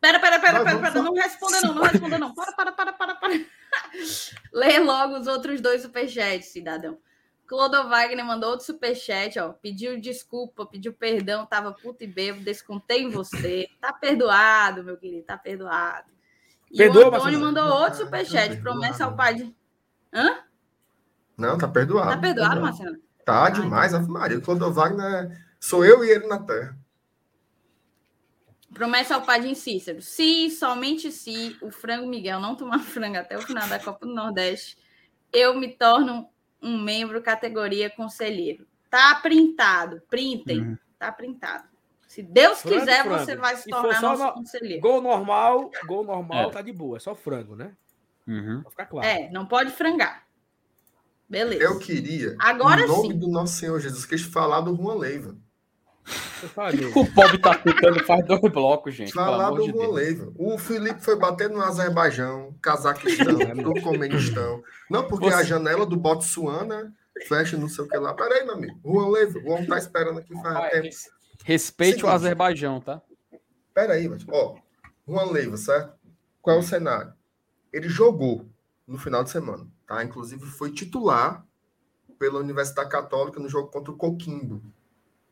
Pera, 0.00 0.18
pera, 0.18 0.40
pera, 0.40 0.64
pera, 0.64 0.78
pera, 0.78 1.02
não 1.02 1.14
responda 1.14 1.60
não, 1.60 1.74
não 1.74 1.82
responda 1.82 2.18
não. 2.18 2.34
Para, 2.34 2.52
para, 2.52 2.72
para, 2.72 2.92
para, 2.94 3.14
para. 3.16 3.34
Lê 4.52 4.78
logo 4.78 5.18
os 5.18 5.26
outros 5.26 5.60
dois 5.60 5.82
superchats, 5.82 6.48
cidadão. 6.48 6.98
Clodo 7.46 7.88
Wagner 7.88 8.24
mandou 8.24 8.50
outro 8.50 8.64
superchat, 8.64 9.38
ó. 9.38 9.52
Pediu 9.52 10.00
desculpa, 10.00 10.64
pediu 10.64 10.92
perdão, 10.92 11.44
tava 11.44 11.72
puto 11.72 12.04
e 12.04 12.06
bebo, 12.06 12.40
descontei 12.40 13.02
em 13.02 13.10
você. 13.10 13.68
Tá 13.80 13.92
perdoado, 13.92 14.84
meu 14.84 14.96
querido, 14.96 15.24
tá 15.26 15.36
perdoado. 15.36 16.08
E 16.70 16.78
Perdoa, 16.78 17.10
o 17.10 17.14
Antônio 17.16 17.40
mandou 17.40 17.64
outro 17.64 18.04
superchat, 18.04 18.54
tá 18.54 18.62
promessa 18.62 19.04
ao 19.04 19.16
pai 19.16 19.34
de... 19.34 19.54
Hã? 20.14 20.38
Não, 21.36 21.58
tá 21.58 21.66
perdoado. 21.66 22.10
Tá 22.10 22.18
perdoado, 22.18 22.60
Marcelo? 22.60 22.96
Tá 23.24 23.50
demais, 23.50 23.92
Maria. 24.06 24.38
O 24.38 24.42
Clodo 24.42 24.72
Wagner 24.72 25.36
sou 25.58 25.84
eu 25.84 26.04
e 26.04 26.10
ele 26.10 26.26
na 26.26 26.38
terra. 26.38 26.78
Promessa 28.80 29.14
ao 29.14 29.20
Padim 29.20 29.54
Cícero. 29.54 30.00
Se, 30.00 30.50
somente 30.50 31.12
se, 31.12 31.54
o 31.60 31.70
frango 31.70 32.08
Miguel 32.08 32.40
não 32.40 32.56
tomar 32.56 32.78
frango 32.80 33.18
até 33.18 33.36
o 33.36 33.42
final 33.42 33.68
da 33.68 33.78
Copa 33.78 34.06
do 34.06 34.14
Nordeste, 34.14 34.78
eu 35.30 35.54
me 35.54 35.68
torno 35.68 36.26
um 36.62 36.82
membro 36.82 37.20
categoria 37.20 37.90
conselheiro. 37.90 38.66
Tá 38.88 39.16
printado. 39.16 40.00
Printem. 40.08 40.62
Uhum. 40.62 40.78
Tá 40.98 41.12
printado. 41.12 41.64
Se 42.08 42.22
Deus 42.22 42.62
frango, 42.62 42.78
quiser, 42.78 43.02
frango. 43.02 43.18
você 43.18 43.36
vai 43.36 43.56
se 43.56 43.68
tornar 43.68 44.00
nosso 44.00 44.24
no... 44.24 44.32
conselheiro. 44.32 44.80
Gol 44.80 45.02
normal, 45.02 45.70
gol 45.86 46.02
normal 46.02 46.48
é. 46.48 46.50
tá 46.50 46.62
de 46.62 46.72
boa. 46.72 46.96
É 46.96 47.00
só 47.00 47.14
frango, 47.14 47.54
né? 47.54 47.76
Uhum. 48.26 48.62
Pra 48.62 48.70
ficar 48.70 48.86
claro. 48.86 49.06
É, 49.06 49.30
não 49.30 49.44
pode 49.44 49.72
frangar. 49.72 50.24
Beleza. 51.28 51.62
Eu 51.62 51.78
queria, 51.78 52.34
Agora 52.38 52.80
em 52.80 52.88
nome 52.88 53.12
sim. 53.12 53.18
do 53.18 53.28
nosso 53.28 53.52
Senhor 53.58 53.78
Jesus 53.78 54.06
Cristo, 54.06 54.32
falar 54.32 54.62
do 54.62 54.74
Juan 54.74 54.94
Leiva. 54.94 55.36
O 56.94 57.06
pobre 57.12 57.38
tá 57.38 57.54
tentando 57.56 58.04
faz 58.04 58.24
dois 58.26 58.40
blocos, 58.40 58.94
gente. 58.94 59.12
Falar 59.12 59.50
do 59.50 59.66
Juan 59.68 59.92
Leiva. 59.92 60.32
O 60.36 60.58
Felipe 60.58 61.00
foi 61.00 61.16
bater 61.16 61.50
no 61.50 61.60
Azerbaijão, 61.60 62.54
Cazaquistão, 62.62 63.36
Turcomenistão. 63.62 64.62
Não, 64.90 65.06
porque 65.06 65.30
Você... 65.30 65.36
a 65.36 65.42
janela 65.42 65.84
do 65.84 65.96
Botsuana 65.96 66.92
fecha 67.28 67.56
não 67.56 67.68
sei 67.68 67.84
o 67.84 67.88
que 67.88 67.96
lá. 67.96 68.14
Peraí, 68.14 68.44
meu 68.44 68.54
amigo. 68.54 68.80
Juan 68.84 69.08
Leiva, 69.08 69.38
o 69.40 69.50
homem 69.50 69.66
tá 69.66 69.78
esperando 69.78 70.18
aqui 70.18 70.32
faz 70.40 70.70
tempo. 70.70 70.88
Respeite 71.44 71.96
Seguinte, 71.96 72.06
o 72.06 72.14
Azerbaijão, 72.14 72.80
tá? 72.80 73.02
Peraí, 73.74 74.08
mas, 74.08 74.24
ó. 74.28 74.56
Juan 75.06 75.30
Leiva, 75.30 75.56
certo? 75.56 75.92
Qual 76.40 76.56
é 76.56 76.58
o 76.58 76.62
cenário? 76.62 77.12
Ele 77.72 77.88
jogou 77.88 78.46
no 78.86 78.98
final 78.98 79.22
de 79.22 79.30
semana. 79.30 79.66
Tá? 79.86 80.02
Inclusive 80.02 80.44
foi 80.46 80.70
titular 80.72 81.44
pela 82.18 82.40
Universidade 82.40 82.90
Católica 82.90 83.40
no 83.40 83.48
jogo 83.48 83.68
contra 83.68 83.92
o 83.92 83.96
Coquimbo. 83.96 84.62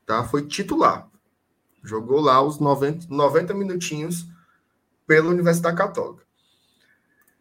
Tá? 0.08 0.24
Foi 0.24 0.46
titular. 0.46 1.06
Jogou 1.84 2.18
lá 2.18 2.40
os 2.40 2.58
90, 2.58 3.08
90 3.14 3.52
minutinhos 3.52 4.26
pela 5.06 5.28
Universidade 5.28 5.76
Católica. 5.76 6.26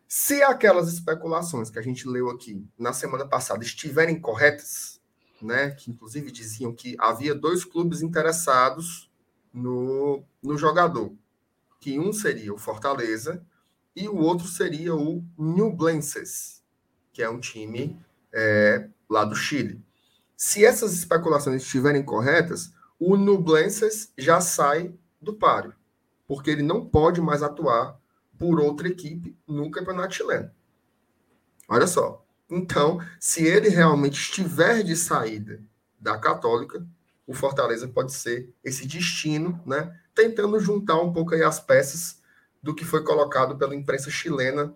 Se 0.06 0.44
aquelas 0.44 0.92
especulações 0.92 1.70
que 1.70 1.80
a 1.80 1.82
gente 1.82 2.06
leu 2.06 2.30
aqui 2.30 2.62
na 2.78 2.92
semana 2.92 3.26
passada 3.26 3.64
estiverem 3.64 4.20
corretas, 4.20 5.00
né, 5.42 5.72
que 5.72 5.90
inclusive 5.90 6.30
diziam 6.30 6.74
que 6.74 6.98
havia 7.00 7.34
dois 7.34 7.64
clubes 7.64 8.02
interessados 8.02 9.10
no, 9.54 10.26
no 10.44 10.58
jogador, 10.58 11.16
que 11.80 11.98
um 11.98 12.12
seria 12.12 12.54
o 12.54 12.58
Fortaleza 12.58 13.42
e 13.96 14.10
o 14.10 14.18
outro 14.18 14.46
seria 14.46 14.94
o 14.94 15.24
Nublenses, 15.38 16.62
que 17.14 17.24
é 17.24 17.30
um 17.30 17.40
time 17.40 17.98
é, 18.34 18.90
lá 19.10 19.24
do 19.24 19.38
Chile. 19.38 19.87
Se 20.38 20.64
essas 20.64 20.94
especulações 20.94 21.64
estiverem 21.64 22.04
corretas, 22.04 22.72
o 23.00 23.18
Nublenses 23.18 24.14
já 24.16 24.40
sai 24.40 24.94
do 25.20 25.34
páreo, 25.34 25.74
porque 26.28 26.52
ele 26.52 26.62
não 26.62 26.86
pode 26.86 27.20
mais 27.20 27.42
atuar 27.42 28.00
por 28.38 28.60
outra 28.60 28.88
equipe 28.88 29.36
no 29.48 29.72
campeonato 29.72 30.14
chileno. 30.14 30.52
Olha 31.68 31.88
só. 31.88 32.24
Então, 32.48 33.02
se 33.20 33.48
ele 33.48 33.68
realmente 33.70 34.14
estiver 34.22 34.84
de 34.84 34.96
saída 34.96 35.60
da 36.00 36.20
Católica, 36.20 36.86
o 37.26 37.34
Fortaleza 37.34 37.88
pode 37.88 38.14
ser 38.14 38.54
esse 38.64 38.88
destino, 38.88 39.60
né? 39.66 40.00
Tentando 40.14 40.60
juntar 40.60 41.02
um 41.02 41.12
pouco 41.12 41.34
aí 41.34 41.42
as 41.42 41.60
peças 41.60 42.22
do 42.62 42.76
que 42.76 42.86
foi 42.86 43.04
colocado 43.04 43.58
pela 43.58 43.76
imprensa 43.76 44.12
chilena 44.12 44.72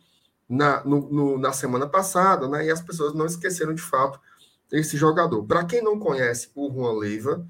na, 0.49 0.83
no, 0.83 1.09
no, 1.09 1.37
na 1.37 1.53
semana 1.53 1.87
passada, 1.87 2.47
né? 2.47 2.65
E 2.65 2.71
as 2.71 2.81
pessoas 2.81 3.13
não 3.13 3.27
esqueceram 3.27 3.75
de 3.75 3.81
fato 3.81 4.19
esse 4.71 4.97
jogador. 4.97 5.43
Para 5.45 5.65
quem 5.65 5.83
não 5.83 5.99
conhece 5.99 6.49
o 6.55 6.71
Juan 6.71 6.99
Leiva, 6.99 7.45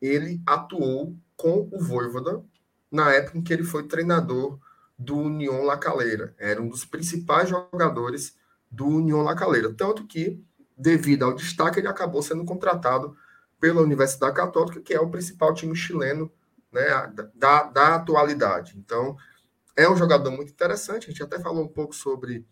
ele 0.00 0.42
atuou 0.46 1.16
com 1.36 1.68
o 1.72 1.78
Voivoda 1.78 2.42
na 2.90 3.12
época 3.12 3.38
em 3.38 3.42
que 3.42 3.52
ele 3.52 3.64
foi 3.64 3.84
treinador 3.84 4.58
do 4.98 5.16
União 5.16 5.62
La 5.64 5.76
Calera. 5.76 6.34
Era 6.38 6.60
um 6.60 6.68
dos 6.68 6.84
principais 6.84 7.48
jogadores 7.48 8.36
do 8.70 8.86
União 8.86 9.22
La 9.22 9.34
Calera. 9.34 9.72
Tanto 9.72 10.06
que, 10.06 10.42
devido 10.76 11.24
ao 11.24 11.34
destaque, 11.34 11.80
ele 11.80 11.88
acabou 11.88 12.22
sendo 12.22 12.44
contratado 12.44 13.16
pela 13.60 13.82
Universidade 13.82 14.34
Católica, 14.34 14.80
que 14.80 14.94
é 14.94 15.00
o 15.00 15.10
principal 15.10 15.54
time 15.54 15.74
chileno 15.74 16.30
né, 16.72 17.12
da, 17.34 17.64
da 17.64 17.94
atualidade. 17.94 18.74
Então, 18.76 19.16
é 19.76 19.88
um 19.88 19.96
jogador 19.96 20.30
muito 20.30 20.52
interessante. 20.52 21.06
A 21.06 21.10
gente 21.10 21.22
até 21.22 21.38
falou 21.38 21.64
um 21.64 21.68
pouco 21.68 21.94
sobre, 21.94 22.46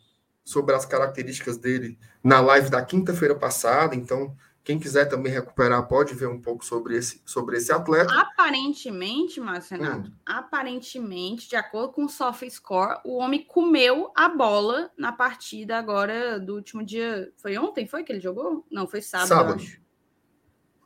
sobre 0.44 0.74
as 0.74 0.84
características 0.84 1.56
dele 1.56 1.98
na 2.22 2.40
live 2.40 2.70
da 2.70 2.84
quinta-feira 2.84 3.34
passada. 3.34 3.94
Então, 3.94 4.36
quem 4.64 4.78
quiser 4.78 5.06
também 5.06 5.32
recuperar 5.32 5.88
pode 5.88 6.14
ver 6.14 6.28
um 6.28 6.40
pouco 6.40 6.64
sobre 6.64 6.96
esse, 6.96 7.20
sobre 7.26 7.56
esse 7.56 7.72
atleta. 7.72 8.12
Aparentemente, 8.14 9.40
Marcenato, 9.40 10.08
hum. 10.08 10.14
aparentemente, 10.24 11.48
de 11.48 11.56
acordo 11.56 11.92
com 11.92 12.04
o 12.04 12.08
SofaScore, 12.08 13.00
o 13.04 13.16
homem 13.16 13.44
comeu 13.44 14.12
a 14.14 14.28
bola 14.28 14.90
na 14.96 15.10
partida 15.10 15.76
agora 15.76 16.38
do 16.38 16.54
último 16.54 16.84
dia. 16.84 17.32
Foi 17.36 17.58
ontem? 17.58 17.86
Foi 17.86 18.04
que 18.04 18.12
ele 18.12 18.20
jogou? 18.20 18.64
Não, 18.70 18.86
foi 18.86 19.02
sábado, 19.02 19.28
sábado. 19.28 19.62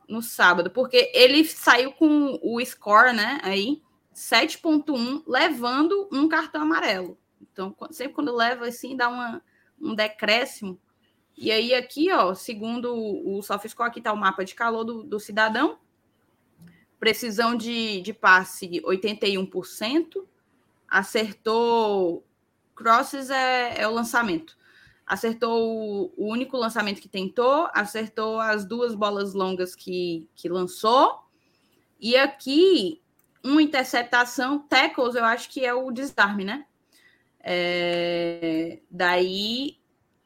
No 0.09 0.21
sábado, 0.23 0.71
porque 0.71 1.11
ele 1.13 1.45
saiu 1.45 1.91
com 1.91 2.39
o 2.41 2.63
score, 2.65 3.13
né? 3.13 3.39
Aí 3.43 3.83
7.1, 4.15 5.23
levando 5.27 6.09
um 6.11 6.27
cartão 6.27 6.63
amarelo. 6.63 7.19
Então, 7.41 7.75
sempre 7.91 8.13
quando 8.13 8.35
leva 8.35 8.67
assim, 8.67 8.95
dá 8.95 9.09
uma, 9.09 9.41
um 9.79 9.93
decréscimo. 9.93 10.79
E 11.35 11.51
aí, 11.51 11.73
aqui, 11.73 12.11
ó, 12.11 12.33
segundo 12.33 12.93
o 12.95 13.41
SoftScore, 13.41 13.89
aqui 13.89 13.99
está 13.99 14.11
o 14.11 14.17
mapa 14.17 14.43
de 14.43 14.55
calor 14.55 14.83
do, 14.83 15.03
do 15.03 15.19
cidadão. 15.19 15.77
Precisão 16.99 17.55
de, 17.55 18.01
de 18.01 18.13
passe 18.13 18.81
81%. 18.81 20.25
Acertou. 20.87 22.25
Crosses 22.75 23.29
é, 23.29 23.81
é 23.81 23.87
o 23.87 23.93
lançamento. 23.93 24.57
Acertou 25.05 25.61
o, 25.61 26.13
o 26.17 26.31
único 26.31 26.57
lançamento 26.57 27.01
que 27.01 27.07
tentou. 27.07 27.69
Acertou 27.73 28.39
as 28.39 28.65
duas 28.65 28.95
bolas 28.95 29.33
longas 29.33 29.75
que, 29.75 30.27
que 30.35 30.49
lançou. 30.49 31.23
E 31.99 32.15
aqui 32.15 33.01
uma 33.43 33.61
interceptação, 33.61 34.59
tackles, 34.59 35.15
eu 35.15 35.23
acho 35.23 35.49
que 35.49 35.63
é 35.63 35.73
o 35.73 35.91
desarme, 35.91 36.43
né? 36.43 36.65
É, 37.49 38.79
daí 38.91 39.77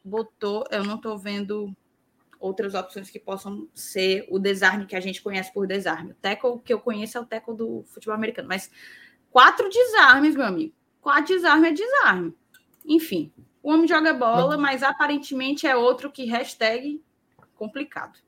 botou, 0.04 0.64
eu 0.72 0.82
não 0.82 0.96
estou 0.96 1.16
vendo 1.16 1.72
outras 2.40 2.74
opções 2.74 3.08
que 3.10 3.20
possam 3.20 3.68
ser 3.72 4.26
o 4.28 4.40
desarme 4.40 4.86
que 4.86 4.96
a 4.96 5.00
gente 5.00 5.22
conhece 5.22 5.52
por 5.52 5.64
desarme. 5.64 6.10
O 6.10 6.16
tackle 6.16 6.58
que 6.58 6.72
eu 6.72 6.80
conheço 6.80 7.16
é 7.16 7.20
o 7.20 7.24
tackle 7.24 7.56
do 7.56 7.84
futebol 7.86 8.16
americano, 8.16 8.48
mas 8.48 8.68
quatro 9.30 9.68
desarmes, 9.68 10.34
meu 10.34 10.46
amigo. 10.46 10.74
Quatro 11.00 11.32
desarmes 11.32 11.70
é 11.70 11.72
desarme. 11.72 12.34
Enfim, 12.84 13.32
o 13.62 13.70
homem 13.70 13.86
joga 13.86 14.12
bola, 14.12 14.58
mas 14.58 14.82
aparentemente 14.82 15.64
é 15.64 15.76
outro 15.76 16.10
que 16.10 16.24
hashtag 16.24 17.00
complicado. 17.54 18.18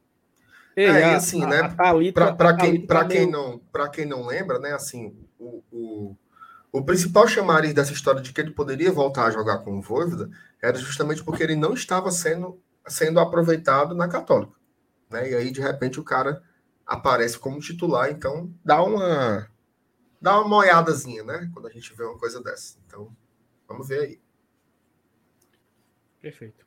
Ei, 0.76 0.86
é, 0.86 1.14
assim, 1.16 1.42
a, 1.42 1.46
né? 1.48 1.68
Para 1.68 2.56
quem, 2.56 2.86
pra 2.86 3.04
quem, 3.04 3.28
não, 3.28 3.60
quem 3.92 4.06
não 4.06 4.24
lembra, 4.24 4.60
né? 4.60 4.72
Assim, 4.72 5.16
o, 5.36 5.62
o, 5.72 6.16
o 6.74 6.84
principal 6.84 7.28
chamariz 7.28 7.72
dessa 7.72 7.92
história 7.92 8.20
de 8.20 8.32
que 8.32 8.40
ele 8.40 8.50
poderia 8.50 8.90
voltar 8.90 9.26
a 9.26 9.30
jogar 9.30 9.58
com 9.58 9.78
o 9.78 9.80
Voivoda 9.80 10.28
era 10.60 10.76
justamente 10.76 11.22
porque 11.22 11.40
ele 11.40 11.54
não 11.54 11.72
estava 11.72 12.10
sendo, 12.10 12.60
sendo 12.88 13.20
aproveitado 13.20 13.94
na 13.94 14.08
Católica. 14.08 14.58
Né? 15.08 15.30
E 15.30 15.34
aí, 15.36 15.52
de 15.52 15.60
repente, 15.60 16.00
o 16.00 16.04
cara 16.04 16.42
aparece 16.84 17.38
como 17.38 17.60
titular, 17.60 18.10
então 18.10 18.52
dá 18.64 18.82
uma 18.82 19.48
dá 20.20 20.40
uma 20.40 20.48
moiadazinha, 20.48 21.22
né? 21.22 21.48
Quando 21.54 21.68
a 21.68 21.70
gente 21.70 21.94
vê 21.94 22.02
uma 22.02 22.18
coisa 22.18 22.42
dessa. 22.42 22.76
Então, 22.84 23.16
vamos 23.68 23.86
ver 23.86 24.00
aí. 24.00 24.20
Perfeito. 26.20 26.66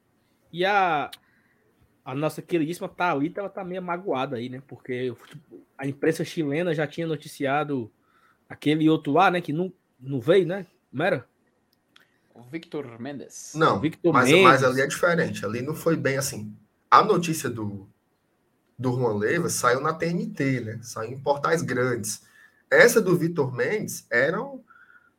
E 0.53 0.63
a, 0.63 1.11
a 2.05 2.15
nossa 2.15 2.41
queridíssima 2.41 2.87
Thalita, 2.87 3.41
ela 3.41 3.49
tá 3.49 3.61
meio 3.61 3.81
magoada 3.81 4.37
aí, 4.37 4.47
né? 4.47 4.63
Porque 4.69 5.13
a 5.77 5.85
imprensa 5.85 6.23
chilena 6.23 6.73
já 6.73 6.87
tinha 6.87 7.05
noticiado 7.05 7.91
aquele 8.47 8.89
outro 8.89 9.11
lá, 9.11 9.29
né? 9.29 9.41
Que 9.41 9.51
não, 9.51 9.73
não 9.99 10.19
veio, 10.19 10.45
né? 10.45 10.65
Não 10.91 11.05
era? 11.05 11.27
O 12.33 12.41
Victor 12.43 12.99
Mendes. 12.99 13.53
Não, 13.55 13.79
Victor 13.79 14.13
mas, 14.13 14.29
Mendes. 14.29 14.43
mas 14.43 14.63
ali 14.63 14.81
é 14.81 14.87
diferente. 14.87 15.45
Ali 15.45 15.61
não 15.61 15.75
foi 15.75 15.95
bem 15.95 16.17
assim. 16.17 16.55
A 16.89 17.03
notícia 17.03 17.49
do, 17.49 17.87
do 18.77 18.93
Juan 18.93 19.17
Leiva 19.17 19.49
saiu 19.49 19.81
na 19.81 19.93
TNT, 19.93 20.61
né? 20.61 20.79
Saiu 20.83 21.11
em 21.11 21.19
portais 21.19 21.61
grandes. 21.61 22.21
Essa 22.69 23.01
do 23.01 23.17
Vitor 23.17 23.51
Mendes 23.51 24.05
eram 24.11 24.63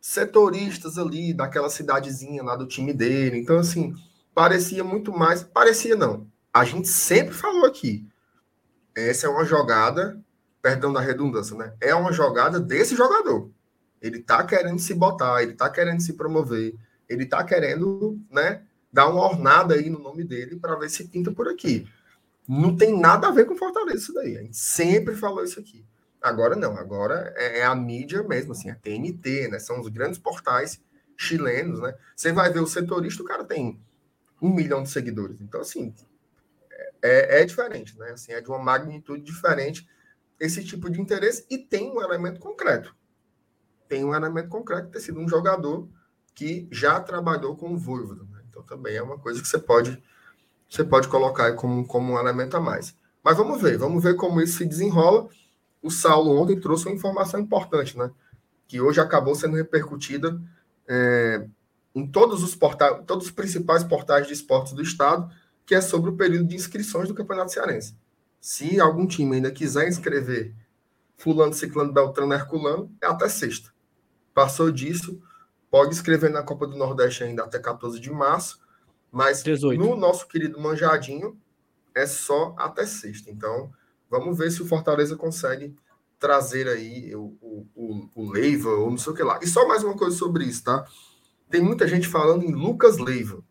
setoristas 0.00 0.96
ali 0.96 1.34
daquela 1.34 1.68
cidadezinha 1.68 2.42
lá 2.42 2.55
do 2.55 2.66
time 2.66 2.92
dele. 2.92 3.38
Então, 3.38 3.59
assim, 3.59 3.94
parecia 4.32 4.84
muito 4.84 5.12
mais. 5.12 5.42
Parecia 5.42 5.96
não. 5.96 6.26
A 6.55 6.64
gente 6.64 6.88
sempre 6.88 7.34
falou 7.34 7.66
aqui. 7.66 8.06
Essa 8.94 9.26
é 9.26 9.30
uma 9.30 9.44
jogada, 9.44 10.20
perdão 10.62 10.92
da 10.92 11.00
redundância, 11.00 11.56
né? 11.56 11.74
É 11.80 11.94
uma 11.94 12.12
jogada 12.12 12.60
desse 12.60 12.94
jogador. 12.94 13.50
Ele 14.00 14.20
tá 14.20 14.44
querendo 14.44 14.78
se 14.78 14.94
botar, 14.94 15.42
ele 15.42 15.54
tá 15.54 15.68
querendo 15.68 16.00
se 16.00 16.12
promover, 16.12 16.74
ele 17.08 17.26
tá 17.26 17.42
querendo, 17.44 18.18
né, 18.30 18.62
dar 18.92 19.08
uma 19.08 19.24
ornada 19.24 19.74
aí 19.74 19.90
no 19.90 19.98
nome 19.98 20.24
dele 20.24 20.56
para 20.56 20.76
ver 20.76 20.90
se 20.90 21.08
pinta 21.08 21.32
por 21.32 21.48
aqui. 21.48 21.86
Não 22.48 22.76
tem 22.76 22.98
nada 22.98 23.28
a 23.28 23.30
ver 23.30 23.44
com 23.44 23.56
Fortaleza 23.56 23.98
isso 23.98 24.14
daí. 24.14 24.36
A 24.38 24.42
gente 24.42 24.56
sempre 24.56 25.14
falou 25.14 25.44
isso 25.44 25.60
aqui. 25.60 25.84
Agora 26.20 26.56
não, 26.56 26.76
agora 26.76 27.32
é, 27.36 27.60
é 27.60 27.64
a 27.64 27.74
mídia 27.74 28.22
mesmo, 28.22 28.52
assim, 28.52 28.70
a 28.70 28.74
TNT, 28.74 29.48
né? 29.48 29.58
São 29.58 29.80
os 29.80 29.88
grandes 29.88 30.18
portais 30.18 30.80
chilenos, 31.16 31.80
né? 31.80 31.94
Você 32.16 32.32
vai 32.32 32.50
ver 32.52 32.60
o 32.60 32.66
setorista, 32.66 33.22
o 33.22 33.26
cara 33.26 33.44
tem 33.44 33.80
um 34.40 34.52
milhão 34.52 34.82
de 34.82 34.90
seguidores. 34.90 35.40
Então, 35.40 35.60
assim, 35.60 35.94
é, 37.02 37.42
é 37.42 37.44
diferente, 37.44 37.98
né? 37.98 38.10
Assim, 38.10 38.32
é 38.32 38.40
de 38.40 38.48
uma 38.48 38.58
magnitude 38.58 39.22
diferente 39.22 39.88
esse 40.40 40.64
tipo 40.64 40.88
de 40.88 41.00
interesse 41.00 41.44
e 41.50 41.58
tem 41.58 41.90
um 41.90 42.00
elemento 42.00 42.40
concreto. 42.40 42.94
Tem 43.89 44.05
um 44.05 44.15
elemento 44.15 44.48
concreto 44.48 44.86
de 44.86 44.93
ter 44.93 45.01
sido 45.01 45.19
um 45.19 45.28
jogador 45.28 45.89
que 46.35 46.69
já 46.70 47.01
trabalhou 47.01 47.56
com 47.56 47.73
o 47.73 47.78
Voivoda. 47.78 48.23
Né? 48.31 48.40
Então 48.48 48.62
também 48.62 48.97
é 48.97 49.02
uma 49.02 49.19
coisa 49.19 49.40
que 49.40 49.48
você 49.48 49.59
pode 49.59 50.02
você 50.69 50.85
pode 50.85 51.09
colocar 51.09 51.55
como, 51.55 51.86
como 51.86 52.12
um 52.12 52.19
elemento 52.19 52.56
a 52.56 52.60
mais. 52.60 52.94
Mas 53.24 53.36
vamos 53.36 53.60
ver, 53.60 53.78
vamos 53.78 54.02
ver 54.02 54.15
como 54.16 54.40
isso 54.40 54.59
se 54.59 54.66
desenrola. 54.66 55.28
O 55.82 55.90
Saulo 55.90 56.39
ontem 56.39 56.60
trouxe 56.60 56.86
uma 56.86 56.94
informação 56.94 57.40
importante, 57.40 57.97
né? 57.97 58.10
Que 58.66 58.81
hoje 58.81 59.01
acabou 59.01 59.35
sendo 59.35 59.56
repercutida 59.56 60.39
é, 60.86 61.47
em 61.94 62.06
todos 62.06 62.43
os 62.43 62.55
portais, 62.55 63.02
todos 63.06 63.27
os 63.27 63.31
principais 63.31 63.82
portais 63.82 64.27
de 64.27 64.35
esportes 64.35 64.74
do 64.74 64.82
estado, 64.82 65.31
que 65.65 65.74
é 65.74 65.81
sobre 65.81 66.10
o 66.10 66.16
período 66.16 66.48
de 66.48 66.56
inscrições 66.56 67.09
do 67.09 67.15
Campeonato 67.15 67.52
Cearense. 67.52 67.97
Se 68.40 68.78
algum 68.78 69.06
time 69.06 69.36
ainda 69.36 69.51
quiser 69.51 69.89
inscrever 69.89 70.55
fulano, 71.16 71.52
ciclano, 71.52 71.93
beltrano, 71.93 72.32
herculano, 72.32 72.90
é 73.02 73.06
até 73.06 73.28
sexta. 73.28 73.70
Passou 74.39 74.70
disso, 74.70 75.20
pode 75.69 75.90
inscrever 75.90 76.31
na 76.31 76.44
Copa 76.44 76.65
do 76.65 76.77
Nordeste 76.77 77.24
ainda 77.24 77.43
até 77.43 77.59
14 77.59 77.98
de 77.98 78.09
março, 78.09 78.60
mas 79.10 79.43
18. 79.43 79.77
no 79.77 79.97
nosso 79.97 80.28
querido 80.28 80.60
Manjadinho 80.60 81.36
é 81.93 82.06
só 82.06 82.55
até 82.56 82.86
sexta. 82.86 83.32
Então, 83.32 83.73
vamos 84.09 84.39
ver 84.39 84.52
se 84.52 84.62
o 84.62 84.65
Fortaleza 84.65 85.16
consegue 85.16 85.74
trazer 86.20 86.69
aí 86.69 87.16
o, 87.16 87.36
o, 87.43 87.66
o, 87.74 88.09
o 88.15 88.31
Leiva 88.31 88.69
ou 88.70 88.89
não 88.93 88.97
sei 88.97 89.12
o 89.12 89.16
que 89.16 89.24
lá. 89.24 89.40
E 89.43 89.47
só 89.48 89.66
mais 89.66 89.82
uma 89.82 89.97
coisa 89.97 90.16
sobre 90.16 90.44
isso, 90.44 90.62
tá? 90.62 90.86
Tem 91.51 91.60
muita 91.60 91.89
gente 91.89 92.06
falando 92.06 92.44
em 92.44 92.52
Lucas 92.52 92.97
Leiva. 92.98 93.43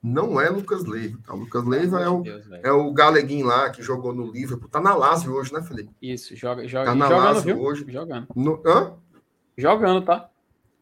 Não 0.00 0.40
é 0.40 0.48
Lucas 0.50 0.84
Leiva, 0.84 1.18
tá? 1.26 1.34
Lucas 1.34 1.64
Leiva 1.64 2.00
é 2.00 2.08
o, 2.08 2.22
Deus, 2.22 2.46
é 2.62 2.70
o 2.70 2.92
galeguinho 2.92 3.46
lá 3.46 3.70
que 3.70 3.82
jogou 3.82 4.14
no 4.14 4.30
Liverpool. 4.30 4.68
Tá 4.68 4.80
na 4.80 4.94
Lazio 4.94 5.32
hoje, 5.34 5.52
né, 5.52 5.60
Felipe? 5.62 5.90
Isso, 6.00 6.36
joga, 6.36 6.64
joga 6.68 6.84
tá 6.84 6.94
na 6.94 7.08
jogando, 7.08 7.24
Lazio 7.24 7.42
viu? 7.56 7.60
hoje. 7.60 7.84
Jogando. 7.88 8.28
No, 8.36 8.62
hã? 8.64 9.02
Jogando, 9.56 10.04
tá? 10.04 10.30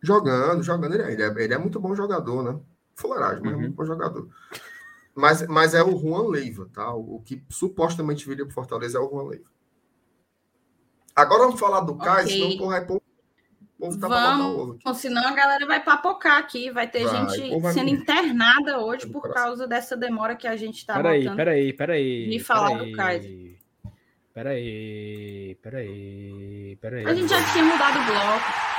Jogando, 0.03 0.63
jogando. 0.63 0.95
Ele 0.95 1.03
é, 1.03 1.13
ele 1.13 1.23
é, 1.23 1.45
ele 1.45 1.55
é 1.55 1.59
muito 1.59 1.81
bom 1.81 1.95
jogador, 1.95 2.43
né? 2.43 2.61
Fularagem, 2.95 3.43
mas 3.43 3.53
uhum. 3.53 3.59
é 3.59 3.61
muito 3.63 3.75
bom 3.75 3.85
jogador. 3.85 4.29
Mas, 5.15 5.47
mas 5.49 5.75
é 5.75 5.83
o 5.83 5.99
Juan 5.99 6.29
Leiva, 6.29 6.69
tá? 6.73 6.93
O, 6.95 7.17
o 7.17 7.23
que 7.23 7.43
supostamente 7.49 8.27
viria 8.27 8.45
para 8.45 8.55
Fortaleza 8.55 8.99
é 8.99 9.01
o 9.01 9.11
Juan 9.11 9.29
Leiva. 9.29 9.51
Agora 11.15 11.45
vamos 11.45 11.61
falar 11.61 11.81
do 11.81 11.97
Caio, 11.97 12.27
okay. 12.27 12.41
senão 12.41 12.59
porra, 12.59 12.77
é 12.77 12.81
pouco 12.81 13.05
povo 13.81 13.99
tá 13.99 14.09
Vamos, 14.09 14.79
ovo 14.85 14.95
senão 14.95 15.27
a 15.27 15.33
galera 15.33 15.67
vai 15.67 15.83
papocar 15.83 16.39
aqui, 16.39 16.71
vai 16.71 16.87
ter 16.87 17.05
vai, 17.05 17.29
gente 17.29 17.73
sendo 17.73 17.89
internada 17.89 18.79
hoje 18.79 19.07
por 19.07 19.33
causa 19.33 19.67
dessa 19.67 19.97
demora 19.97 20.37
que 20.37 20.47
a 20.47 20.55
gente 20.55 20.79
está 20.79 20.95
peraí, 20.95 21.23
botando. 21.23 21.37
Peraí, 21.37 21.73
peraí, 21.73 22.25
peraí. 22.25 22.41
falar 22.41 22.71
peraí, 22.71 22.91
do 22.91 22.97
Kaiser. 22.97 23.50
Peraí, 24.33 25.57
peraí, 25.61 26.79
peraí. 26.81 27.05
A 27.05 27.15
gente 27.15 27.29
já 27.29 27.53
tinha 27.53 27.65
mudado 27.65 27.99
o 27.99 28.05
bloco. 28.05 28.71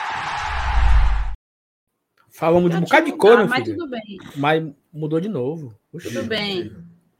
Falamos 2.30 2.72
de 2.72 2.78
um 2.78 2.82
bocado 2.82 3.06
de 3.06 3.12
cor, 3.18 3.48
mas 3.48 3.64
filho. 3.64 3.78
tudo 3.78 3.90
bem. 3.90 4.18
Mas 4.38 4.74
mudou 4.94 5.20
de 5.20 5.28
novo. 5.28 5.78
Oxi. 5.92 6.08
Tudo 6.08 6.24
bem. 6.24 6.72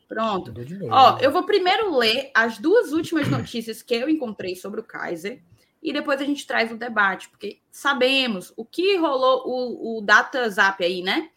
Pronto. 0.08 0.54
Ó, 0.90 1.18
eu 1.20 1.32
vou 1.32 1.44
primeiro 1.44 1.98
ler 1.98 2.32
as 2.34 2.58
duas 2.58 2.94
últimas 2.94 3.30
notícias 3.30 3.82
que 3.82 3.96
eu 3.96 4.10
encontrei 4.10 4.56
sobre 4.56 4.80
o 4.80 4.84
Kaiser 4.84 5.42
e 5.84 5.92
depois 5.92 6.22
a 6.22 6.26
gente 6.26 6.46
traz 6.48 6.72
o 6.72 6.78
debate, 6.78 7.30
porque 7.30 7.60
sabemos 7.70 8.54
o 8.56 8.64
que 8.64 8.98
rolou, 8.98 9.44
o, 9.46 9.98
o 9.98 10.02
data 10.02 10.50
zap 10.50 10.84
aí, 10.84 11.02
né? 11.02 11.30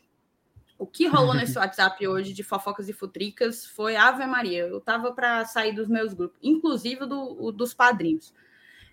O 0.85 0.87
que 0.87 1.07
rolou 1.07 1.33
nesse 1.33 1.57
WhatsApp 1.59 2.07
hoje 2.07 2.35
de 2.35 2.43
fofocas 2.43 2.91
e 2.91 2.93
futricas 2.93 3.65
foi 3.65 3.97
Ave 3.97 4.27
Maria. 4.27 4.67
Eu 4.67 4.83
tava 4.83 5.13
para 5.13 5.47
sair 5.47 5.73
dos 5.73 5.89
meus 5.89 6.13
grupos, 6.13 6.39
inclusive 6.43 7.07
do, 7.07 7.43
o, 7.43 7.51
dos 7.51 7.73
padrinhos. 7.73 8.35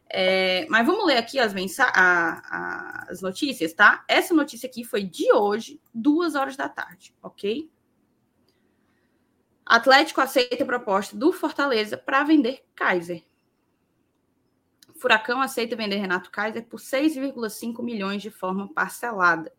É, 0.10 0.66
mas 0.70 0.88
vamos 0.88 1.06
ler 1.06 1.18
aqui 1.18 1.38
as, 1.38 1.54
a, 1.82 3.08
as 3.10 3.22
notícias, 3.22 3.74
tá? 3.74 4.06
Essa 4.08 4.34
notícia 4.34 4.70
aqui 4.70 4.86
foi 4.86 5.04
de 5.04 5.34
hoje, 5.34 5.82
duas 5.94 6.34
horas 6.34 6.56
da 6.56 6.70
tarde, 6.70 7.14
ok? 7.22 7.70
Atlético 9.66 10.22
aceita 10.22 10.64
a 10.64 10.66
proposta 10.66 11.18
do 11.18 11.34
Fortaleza 11.34 11.98
para 11.98 12.24
vender 12.24 12.64
Kaiser. 12.74 13.22
Furacão 14.96 15.42
aceita 15.42 15.76
vender 15.76 15.98
Renato 15.98 16.32
Kaiser 16.32 16.64
por 16.64 16.80
6,5 16.80 17.84
milhões 17.84 18.22
de 18.22 18.32
forma 18.32 18.74
parcelada. 18.74 19.52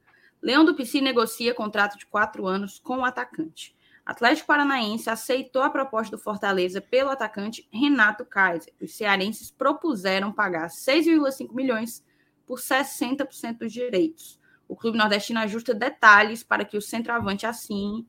Leão 0.42 0.64
do 0.64 0.74
Pici 0.74 1.00
negocia 1.00 1.54
contrato 1.54 1.96
de 1.96 2.06
quatro 2.06 2.46
anos 2.46 2.78
com 2.78 2.98
o 2.98 3.04
atacante. 3.04 3.76
Atlético 4.04 4.48
Paranaense 4.48 5.08
aceitou 5.08 5.62
a 5.62 5.70
proposta 5.70 6.16
do 6.16 6.22
Fortaleza 6.22 6.80
pelo 6.80 7.10
atacante 7.10 7.68
Renato 7.70 8.24
Kaiser. 8.24 8.74
Os 8.80 8.94
cearenses 8.96 9.50
propuseram 9.50 10.32
pagar 10.32 10.68
6,5 10.68 11.54
milhões 11.54 12.04
por 12.44 12.58
60% 12.58 13.58
dos 13.58 13.72
direitos. 13.72 14.40
O 14.66 14.74
clube 14.74 14.98
nordestino 14.98 15.38
ajusta 15.38 15.72
detalhes 15.72 16.42
para 16.42 16.64
que 16.64 16.76
o 16.76 16.82
centroavante 16.82 17.46
assine 17.46 18.06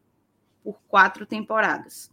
por 0.64 0.82
quatro 0.88 1.26
temporadas 1.26 2.12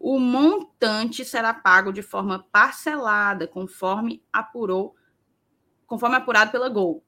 o 0.00 0.18
montante 0.18 1.26
será 1.26 1.52
pago 1.52 1.92
de 1.92 2.00
forma 2.00 2.46
parcelada, 2.50 3.46
conforme 3.46 4.24
apurou, 4.32 4.96
conforme 5.86 6.16
apurado 6.16 6.50
pela 6.50 6.70
Gol. 6.70 7.04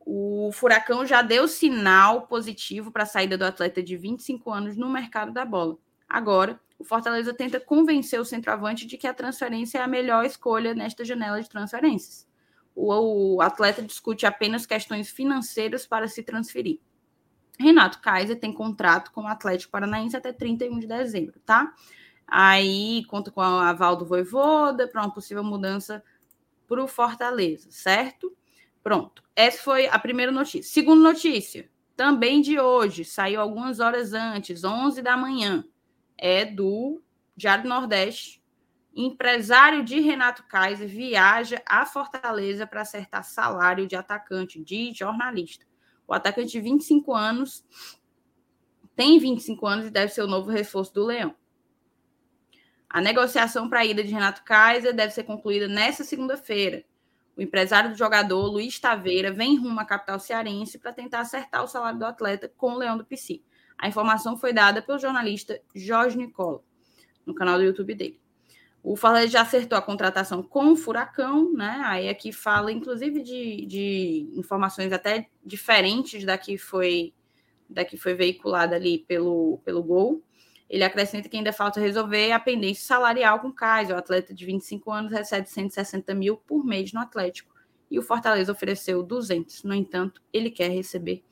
O 0.00 0.50
Furacão 0.52 1.04
já 1.04 1.22
deu 1.22 1.46
sinal 1.46 2.22
positivo 2.26 2.90
para 2.90 3.04
a 3.04 3.06
saída 3.06 3.36
do 3.36 3.44
atleta 3.44 3.82
de 3.82 3.96
25 3.96 4.50
anos 4.50 4.76
no 4.76 4.88
mercado 4.88 5.32
da 5.32 5.44
bola. 5.44 5.76
Agora, 6.08 6.60
o 6.78 6.84
Fortaleza 6.84 7.34
tenta 7.34 7.60
convencer 7.60 8.18
o 8.18 8.24
centroavante 8.24 8.86
de 8.86 8.96
que 8.96 9.06
a 9.06 9.14
transferência 9.14 9.78
é 9.78 9.82
a 9.82 9.86
melhor 9.86 10.24
escolha 10.24 10.74
nesta 10.74 11.04
janela 11.04 11.40
de 11.40 11.48
transferências. 11.48 12.26
O, 12.74 13.36
o 13.36 13.42
atleta 13.42 13.82
discute 13.82 14.24
apenas 14.24 14.66
questões 14.66 15.10
financeiras 15.10 15.86
para 15.86 16.08
se 16.08 16.22
transferir. 16.22 16.80
Renato 17.58 18.00
Kaiser 18.00 18.40
tem 18.40 18.52
contrato 18.52 19.12
com 19.12 19.22
o 19.22 19.26
Atlético 19.26 19.70
Paranaense 19.70 20.16
até 20.16 20.32
31 20.32 20.78
de 20.78 20.86
dezembro, 20.86 21.38
tá? 21.44 21.74
Aí 22.26 23.04
conta 23.04 23.30
com 23.30 23.40
a 23.42 23.68
aval 23.68 23.96
do 23.96 24.06
Voivoda 24.06 24.88
para 24.88 25.02
uma 25.02 25.12
possível 25.12 25.44
mudança 25.44 26.02
para 26.66 26.82
o 26.82 26.88
Fortaleza, 26.88 27.68
certo? 27.70 28.34
Pronto. 28.82 29.22
Essa 29.36 29.62
foi 29.62 29.86
a 29.86 29.98
primeira 29.98 30.32
notícia. 30.32 30.70
Segunda 30.70 31.02
notícia, 31.02 31.70
também 31.96 32.40
de 32.40 32.58
hoje, 32.58 33.04
saiu 33.04 33.40
algumas 33.40 33.78
horas 33.78 34.12
antes, 34.12 34.64
11 34.64 35.02
da 35.02 35.16
manhã, 35.16 35.64
é 36.16 36.44
do 36.44 37.02
Diário 37.36 37.64
do 37.64 37.68
Nordeste. 37.68 38.40
Empresário 38.94 39.84
de 39.84 40.00
Renato 40.00 40.44
Kaiser 40.48 40.88
viaja 40.88 41.62
a 41.64 41.86
Fortaleza 41.86 42.66
para 42.66 42.80
acertar 42.80 43.22
salário 43.22 43.86
de 43.86 43.96
atacante, 43.96 44.62
de 44.62 44.92
jornalista. 44.92 45.64
O 46.06 46.12
atacante 46.12 46.50
de 46.50 46.60
25 46.60 47.14
anos 47.14 47.64
tem 48.96 49.18
25 49.18 49.66
anos 49.66 49.86
e 49.86 49.90
deve 49.90 50.12
ser 50.12 50.22
o 50.22 50.26
novo 50.26 50.50
reforço 50.50 50.92
do 50.92 51.06
Leão. 51.06 51.34
A 52.88 53.00
negociação 53.00 53.68
para 53.68 53.80
a 53.80 53.86
ida 53.86 54.02
de 54.02 54.12
Renato 54.12 54.42
Kaiser 54.42 54.92
deve 54.92 55.14
ser 55.14 55.22
concluída 55.22 55.68
nesta 55.68 56.02
segunda-feira. 56.02 56.84
O 57.40 57.42
empresário 57.42 57.88
do 57.88 57.96
jogador, 57.96 58.48
Luiz 58.48 58.78
Taveira, 58.78 59.32
vem 59.32 59.56
rumo 59.56 59.80
à 59.80 59.84
capital 59.86 60.20
cearense 60.20 60.78
para 60.78 60.92
tentar 60.92 61.20
acertar 61.20 61.64
o 61.64 61.66
salário 61.66 61.98
do 61.98 62.04
atleta 62.04 62.52
com 62.54 62.74
o 62.74 62.76
Leão 62.76 62.98
do 62.98 63.04
PC. 63.06 63.40
A 63.78 63.88
informação 63.88 64.36
foi 64.36 64.52
dada 64.52 64.82
pelo 64.82 64.98
jornalista 64.98 65.58
Jorge 65.74 66.18
Nicola, 66.18 66.62
no 67.24 67.34
canal 67.34 67.56
do 67.56 67.64
YouTube 67.64 67.94
dele. 67.94 68.20
O 68.82 68.94
Fortaleza 68.94 69.32
já 69.32 69.40
acertou 69.40 69.78
a 69.78 69.80
contratação 69.80 70.42
com 70.42 70.72
o 70.72 70.76
Furacão, 70.76 71.50
né? 71.54 71.80
Aí 71.86 72.10
aqui 72.10 72.30
fala, 72.30 72.70
inclusive, 72.70 73.22
de, 73.22 73.64
de 73.64 74.28
informações 74.34 74.92
até 74.92 75.26
diferentes 75.42 76.22
da 76.26 76.36
que 76.36 76.58
foi, 76.58 77.14
da 77.66 77.86
que 77.86 77.96
foi 77.96 78.12
veiculada 78.12 78.76
ali 78.76 78.98
pelo, 78.98 79.62
pelo 79.64 79.82
Gol. 79.82 80.22
Ele 80.70 80.84
acrescenta 80.84 81.28
que 81.28 81.36
ainda 81.36 81.52
falta 81.52 81.80
resolver 81.80 82.30
a 82.30 82.38
pendência 82.38 82.86
salarial 82.86 83.40
com 83.40 83.48
o 83.48 83.52
Kaiser. 83.52 83.96
O 83.96 83.98
atleta 83.98 84.32
de 84.32 84.46
25 84.46 84.92
anos 84.92 85.10
recebe 85.10 85.50
160 85.50 86.14
mil 86.14 86.36
por 86.36 86.64
mês 86.64 86.92
no 86.92 87.00
Atlético. 87.00 87.52
E 87.90 87.98
o 87.98 88.02
Fortaleza 88.02 88.52
ofereceu 88.52 89.02
200. 89.02 89.64
No 89.64 89.74
entanto, 89.74 90.22
ele 90.32 90.48
quer 90.48 90.70
receber 90.70 91.24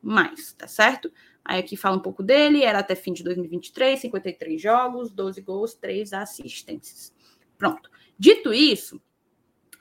mais, 0.00 0.52
tá 0.52 0.68
certo? 0.68 1.12
Aí 1.44 1.58
aqui 1.58 1.76
fala 1.76 1.96
um 1.96 2.00
pouco 2.00 2.22
dele. 2.22 2.62
Era 2.62 2.78
até 2.78 2.94
fim 2.94 3.12
de 3.12 3.24
2023, 3.24 3.98
53 3.98 4.62
jogos, 4.62 5.10
12 5.10 5.40
gols, 5.40 5.74
3 5.74 6.12
assistências. 6.12 7.12
Pronto. 7.58 7.90
Dito 8.16 8.54
isso, 8.54 9.02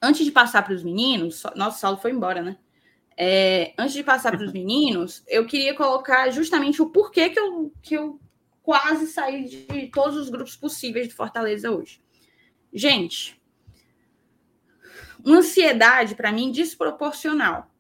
antes 0.02 0.26
de 0.26 0.32
passar 0.32 0.64
para 0.64 0.74
os 0.74 0.84
meninos, 0.84 1.44
nosso 1.56 1.80
Saulo 1.80 1.98
foi 2.00 2.10
embora, 2.10 2.42
né? 2.42 2.58
É, 3.16 3.76
antes 3.78 3.94
de 3.94 4.04
passar 4.04 4.36
para 4.36 4.44
os 4.44 4.54
meninos, 4.54 5.24
eu 5.28 5.46
queria 5.46 5.76
colocar 5.76 6.32
justamente 6.32 6.82
o 6.82 6.90
porquê 6.90 7.30
que 7.30 7.40
eu, 7.40 7.72
que 7.84 7.94
eu 7.96 8.20
quase 8.68 9.08
sair 9.08 9.46
de 9.46 9.88
todos 9.88 10.18
os 10.18 10.30
grupos 10.30 10.58
possíveis 10.58 11.08
de 11.08 11.14
Fortaleza 11.14 11.72
hoje. 11.72 12.02
Gente, 12.74 13.42
uma 15.24 15.38
ansiedade 15.38 16.16
para 16.16 16.34
mim 16.34 16.52
desproporcional. 16.52 17.72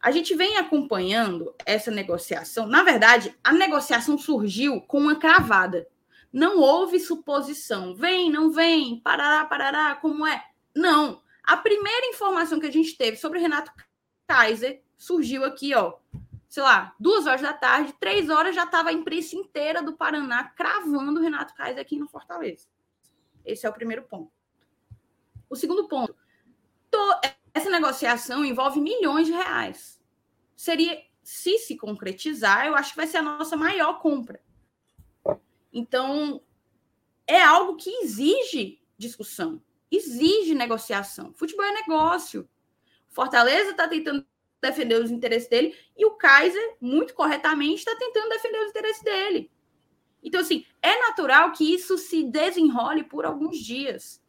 A 0.00 0.10
gente 0.10 0.34
vem 0.34 0.56
acompanhando 0.56 1.54
essa 1.64 1.92
negociação. 1.92 2.66
Na 2.66 2.82
verdade, 2.82 3.32
a 3.44 3.52
negociação 3.52 4.18
surgiu 4.18 4.80
com 4.80 4.98
uma 4.98 5.14
cravada. 5.14 5.86
Não 6.32 6.58
houve 6.58 6.98
suposição. 6.98 7.94
Vem, 7.94 8.28
não 8.28 8.50
vem, 8.50 8.98
parará, 8.98 9.44
parará, 9.44 9.94
como 9.94 10.26
é? 10.26 10.44
Não. 10.74 11.22
A 11.40 11.56
primeira 11.56 12.08
informação 12.08 12.58
que 12.58 12.66
a 12.66 12.72
gente 12.72 12.96
teve 12.96 13.16
sobre 13.16 13.38
Renato 13.38 13.70
Kaiser 14.26 14.82
surgiu 14.98 15.44
aqui, 15.44 15.72
ó, 15.72 15.98
sei 16.54 16.62
lá, 16.62 16.94
duas 17.00 17.26
horas 17.26 17.40
da 17.40 17.52
tarde, 17.52 17.92
três 17.98 18.30
horas 18.30 18.54
já 18.54 18.62
estava 18.62 18.90
a 18.90 18.92
imprensa 18.92 19.34
inteira 19.34 19.82
do 19.82 19.96
Paraná 19.96 20.44
cravando 20.50 21.18
o 21.18 21.20
Renato 21.20 21.52
Kaiser 21.52 21.82
aqui 21.82 21.98
no 21.98 22.06
Fortaleza. 22.06 22.68
Esse 23.44 23.66
é 23.66 23.68
o 23.68 23.72
primeiro 23.72 24.04
ponto. 24.04 24.30
O 25.50 25.56
segundo 25.56 25.88
ponto, 25.88 26.14
to, 26.92 27.20
essa 27.52 27.68
negociação 27.68 28.44
envolve 28.44 28.80
milhões 28.80 29.26
de 29.26 29.32
reais. 29.32 30.00
Seria, 30.54 30.96
se 31.24 31.58
se 31.58 31.76
concretizar, 31.76 32.68
eu 32.68 32.76
acho 32.76 32.90
que 32.90 32.98
vai 32.98 33.08
ser 33.08 33.16
a 33.16 33.22
nossa 33.22 33.56
maior 33.56 33.98
compra. 33.98 34.40
Então, 35.72 36.40
é 37.26 37.42
algo 37.42 37.74
que 37.74 37.90
exige 38.04 38.80
discussão, 38.96 39.60
exige 39.90 40.54
negociação. 40.54 41.34
Futebol 41.34 41.64
é 41.64 41.72
negócio. 41.72 42.48
Fortaleza 43.10 43.72
está 43.72 43.88
tentando 43.88 44.24
defender 44.64 45.00
os 45.00 45.10
interesses 45.10 45.48
dele, 45.48 45.76
e 45.96 46.04
o 46.04 46.12
Kaiser, 46.12 46.76
muito 46.80 47.14
corretamente, 47.14 47.78
está 47.78 47.94
tentando 47.96 48.28
defender 48.28 48.58
os 48.64 48.70
interesses 48.70 49.02
dele. 49.02 49.50
Então, 50.22 50.40
assim, 50.40 50.64
é 50.82 50.98
natural 51.06 51.52
que 51.52 51.74
isso 51.74 51.98
se 51.98 52.24
desenrole 52.24 53.04
por 53.04 53.26
alguns 53.26 53.58
dias. 53.58 54.22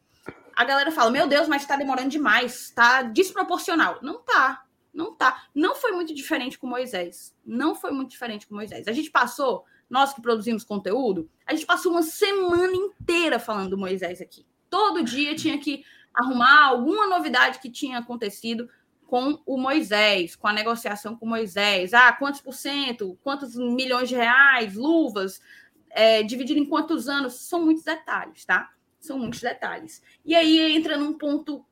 A 0.54 0.66
galera 0.66 0.92
fala, 0.92 1.10
meu 1.10 1.28
Deus, 1.28 1.48
mas 1.48 1.62
está 1.62 1.78
demorando 1.78 2.10
demais, 2.10 2.68
está 2.68 3.02
desproporcional. 3.02 4.00
Não 4.02 4.22
tá, 4.22 4.66
não 4.94 5.16
tá. 5.16 5.48
Não 5.54 5.74
foi 5.74 5.92
muito 5.94 6.14
diferente 6.14 6.60
com 6.60 6.68
Moisés. 6.68 7.34
Não 7.46 7.74
foi 7.74 7.92
muito 7.92 8.10
diferente 8.10 8.46
com 8.46 8.56
Moisés. 8.56 8.88
A 8.88 8.92
gente 8.92 9.10
passou, 9.10 9.64
nós 9.90 10.14
que 10.14 10.22
produzimos 10.22 10.64
conteúdo, 10.66 11.30
a 11.46 11.54
gente 11.54 11.66
passou 11.66 11.94
uma 11.94 12.04
semana 12.04 12.74
inteira 12.76 13.40
falando 13.40 13.72
do 13.72 13.78
Moisés 13.78 14.22
aqui. 14.22 14.46
Todo 14.70 15.04
dia 15.04 15.36
tinha 15.36 15.58
que 15.58 15.86
arrumar 16.14 16.66
alguma 16.66 17.08
novidade 17.08 17.60
que 17.60 17.70
tinha 17.70 18.00
acontecido 18.00 18.70
com 19.08 19.42
o 19.46 19.58
Moisés, 19.58 20.36
com 20.36 20.48
a 20.48 20.54
negociação 20.54 21.16
com 21.16 21.26
Moisés. 21.26 21.94
Ah, 21.94 22.12
quantos 22.14 22.42
por 22.42 22.54
cento, 22.54 23.18
quantos 23.24 23.56
milhões 23.56 24.10
de 24.10 24.16
reais, 24.16 24.76
luvas, 24.76 25.42
é, 25.90 26.24
dividido 26.24 26.60
em 26.60 26.66
quantos 26.66 27.08
anos? 27.08 27.34
São 27.36 27.64
muitos 27.64 27.84
detalhes, 27.84 28.46
tá? 28.46 28.72
São 29.00 29.20
muitos 29.20 29.42
detalhes. 29.42 30.02
E 30.24 30.36
aí 30.36 30.76
entra 30.76 30.98
num 30.98 31.18
ponto, 31.18 31.64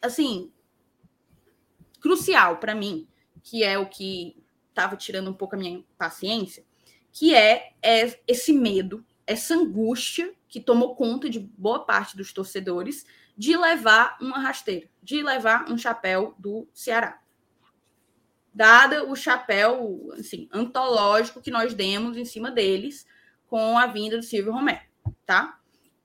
assim, 0.00 0.52
crucial 2.00 2.58
para 2.58 2.74
mim, 2.74 3.08
que 3.42 3.62
é 3.62 3.78
o 3.78 3.88
que 3.88 4.36
estava 4.68 4.96
tirando 4.96 5.30
um 5.30 5.34
pouco 5.34 5.54
a 5.54 5.58
minha 5.58 5.84
paciência, 5.98 6.64
que 7.12 7.34
é, 7.34 7.72
é 7.82 8.18
esse 8.26 8.52
medo, 8.52 9.04
essa 9.26 9.54
angústia 9.54 10.32
que 10.48 10.60
tomou 10.60 10.94
conta 10.94 11.28
de 11.28 11.38
boa 11.38 11.84
parte 11.84 12.16
dos 12.16 12.32
torcedores 12.32 13.04
de 13.42 13.56
levar 13.56 14.16
uma 14.20 14.38
rasteira, 14.38 14.88
de 15.02 15.20
levar 15.20 15.68
um 15.68 15.76
chapéu 15.76 16.32
do 16.38 16.68
Ceará. 16.72 17.20
Dada 18.54 19.04
o 19.04 19.16
chapéu 19.16 20.12
assim, 20.12 20.48
antológico 20.52 21.42
que 21.42 21.50
nós 21.50 21.74
demos 21.74 22.16
em 22.16 22.24
cima 22.24 22.52
deles 22.52 23.04
com 23.48 23.76
a 23.76 23.88
vinda 23.88 24.16
do 24.16 24.22
Silvio 24.22 24.52
Romero, 24.52 24.82
tá? 25.26 25.58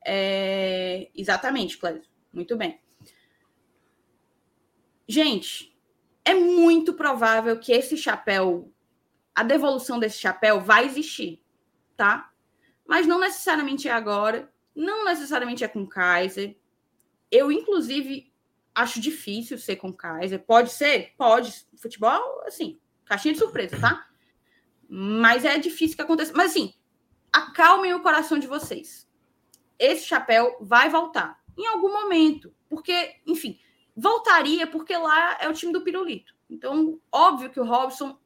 É... 0.04 1.12
Exatamente, 1.14 1.78
Cléber. 1.78 2.02
Muito 2.34 2.58
bem. 2.58 2.82
Gente, 5.08 5.78
é 6.26 6.34
muito 6.34 6.96
provável 6.96 7.60
que 7.60 7.72
esse 7.72 7.96
chapéu, 7.96 8.74
a 9.36 9.44
devolução 9.44 10.00
desse 10.00 10.18
chapéu 10.18 10.60
vai 10.60 10.86
existir, 10.86 11.40
tá? 11.96 12.32
Mas 12.84 13.06
não 13.06 13.20
necessariamente 13.20 13.88
é 13.88 13.92
agora, 13.92 14.52
não 14.76 15.06
necessariamente 15.06 15.64
é 15.64 15.68
com 15.68 15.86
Kaiser, 15.86 16.58
eu, 17.32 17.52
inclusive, 17.52 18.32
acho 18.74 19.00
difícil 19.00 19.58
ser 19.58 19.76
com 19.78 19.94
Kaiser. 19.94 20.44
Pode 20.44 20.72
ser? 20.72 21.14
Pode. 21.18 21.66
Futebol, 21.78 22.44
assim, 22.46 22.80
caixinha 23.06 23.34
de 23.34 23.40
surpresa, 23.40 23.80
tá? 23.80 24.08
Mas 24.88 25.46
é 25.46 25.58
difícil 25.58 25.96
que 25.96 26.02
aconteça. 26.02 26.34
Mas, 26.36 26.52
assim, 26.52 26.74
acalmem 27.32 27.94
o 27.94 28.02
coração 28.02 28.40
de 28.40 28.48
vocês. 28.48 29.08
Esse 29.78 30.06
chapéu 30.06 30.58
vai 30.62 30.90
voltar 30.90 31.42
em 31.58 31.68
algum 31.68 31.92
momento. 31.92 32.54
Porque, 32.70 33.16
enfim, 33.26 33.60
voltaria 33.96 34.68
porque 34.68 34.96
lá 34.96 35.38
é 35.42 35.50
o 35.50 35.54
time 35.54 35.74
do 35.74 35.82
Pirulito. 35.82 36.36
Então, 36.50 37.00
óbvio 37.12 37.50
que 37.50 37.60
o 37.60 37.66
Robson 37.66 38.18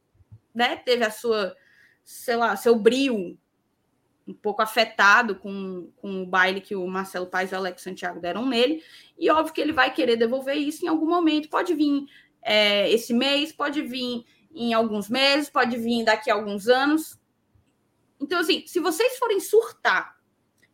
né, 0.53 0.75
teve 0.75 1.03
a 1.03 1.11
sua, 1.11 1.55
sei 2.03 2.35
lá, 2.35 2.55
seu 2.55 2.75
brilho 2.75 3.37
um 4.31 4.33
pouco 4.33 4.61
afetado 4.61 5.35
com, 5.35 5.91
com 5.97 6.23
o 6.23 6.25
baile 6.25 6.61
que 6.61 6.75
o 6.75 6.87
Marcelo 6.87 7.27
Paes 7.27 7.51
e 7.51 7.55
o 7.55 7.57
Alex 7.57 7.81
Santiago 7.81 8.19
deram 8.19 8.45
nele, 8.45 8.83
e 9.17 9.29
óbvio 9.29 9.53
que 9.53 9.61
ele 9.61 9.73
vai 9.73 9.93
querer 9.93 10.15
devolver 10.15 10.55
isso 10.55 10.83
em 10.83 10.87
algum 10.87 11.07
momento. 11.07 11.49
Pode 11.49 11.73
vir 11.73 12.05
é, 12.41 12.89
esse 12.89 13.13
mês, 13.13 13.51
pode 13.51 13.81
vir 13.81 14.25
em 14.53 14.73
alguns 14.73 15.09
meses, 15.09 15.49
pode 15.49 15.77
vir 15.77 16.03
daqui 16.03 16.31
a 16.31 16.33
alguns 16.33 16.67
anos. 16.67 17.19
Então, 18.19 18.39
assim, 18.39 18.65
se 18.65 18.79
vocês 18.79 19.17
forem 19.17 19.39
surtar 19.39 20.17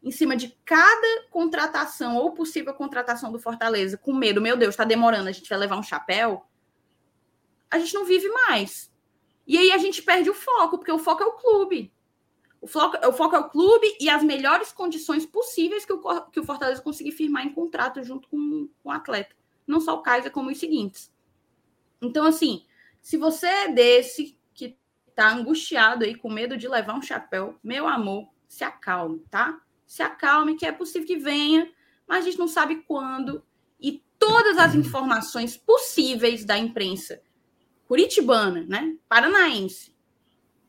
em 0.03 0.11
cima 0.11 0.35
de 0.35 0.57
cada 0.63 1.27
contratação 1.29 2.15
ou 2.17 2.31
possível 2.31 2.73
contratação 2.73 3.31
do 3.31 3.39
Fortaleza, 3.39 3.97
com 3.97 4.13
medo, 4.13 4.41
meu 4.41 4.55
Deus, 4.55 4.73
está 4.73 4.83
demorando, 4.83 5.29
a 5.29 5.31
gente 5.31 5.49
vai 5.49 5.57
levar 5.57 5.77
um 5.77 5.83
chapéu, 5.83 6.45
a 7.69 7.79
gente 7.79 7.93
não 7.93 8.05
vive 8.05 8.29
mais. 8.29 8.91
E 9.45 9.57
aí 9.57 9.71
a 9.71 9.77
gente 9.77 10.01
perde 10.01 10.29
o 10.29 10.33
foco, 10.33 10.77
porque 10.77 10.91
o 10.91 10.99
foco 10.99 11.23
é 11.23 11.25
o 11.25 11.33
clube. 11.33 11.91
O 12.59 12.67
foco, 12.67 12.97
o 13.07 13.13
foco 13.13 13.35
é 13.35 13.39
o 13.39 13.49
clube 13.49 13.95
e 13.99 14.09
as 14.09 14.23
melhores 14.23 14.71
condições 14.71 15.25
possíveis 15.25 15.85
que 15.85 15.93
o, 15.93 16.21
que 16.31 16.39
o 16.39 16.43
Fortaleza 16.43 16.81
conseguir 16.81 17.11
firmar 17.11 17.45
em 17.45 17.53
contrato 17.53 18.03
junto 18.03 18.27
com, 18.27 18.67
com 18.81 18.89
o 18.89 18.91
atleta. 18.91 19.35
Não 19.65 19.79
só 19.79 19.95
o 19.95 20.01
Kaiser, 20.01 20.31
como 20.31 20.49
os 20.49 20.59
seguintes. 20.59 21.11
Então, 22.01 22.25
assim, 22.25 22.65
se 23.01 23.17
você 23.17 23.47
é 23.47 23.71
desse 23.71 24.37
que 24.53 24.77
tá 25.15 25.31
angustiado 25.31 26.03
aí, 26.03 26.15
com 26.15 26.29
medo 26.29 26.57
de 26.57 26.67
levar 26.67 26.95
um 26.95 27.01
chapéu, 27.01 27.57
meu 27.63 27.87
amor, 27.87 28.27
se 28.47 28.63
acalme, 28.63 29.19
tá? 29.29 29.61
Se 29.85 30.01
acalme, 30.01 30.55
que 30.55 30.65
é 30.65 30.71
possível 30.71 31.07
que 31.07 31.17
venha, 31.17 31.71
mas 32.07 32.19
a 32.19 32.29
gente 32.29 32.39
não 32.39 32.47
sabe 32.47 32.77
quando. 32.87 33.43
E 33.79 34.03
todas 34.17 34.57
as 34.57 34.73
informações 34.73 35.55
possíveis 35.55 36.43
da 36.43 36.57
imprensa 36.57 37.21
curitibana, 37.87 38.65
né, 38.67 38.97
paranaense 39.07 39.95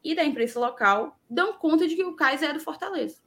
e 0.04 0.14
da 0.14 0.24
imprensa 0.24 0.60
local 0.60 1.17
dão 1.28 1.52
conta 1.54 1.86
de 1.86 1.94
que 1.96 2.04
o 2.04 2.14
Kaiser 2.16 2.50
é 2.50 2.52
do 2.52 2.60
Fortaleza. 2.60 3.20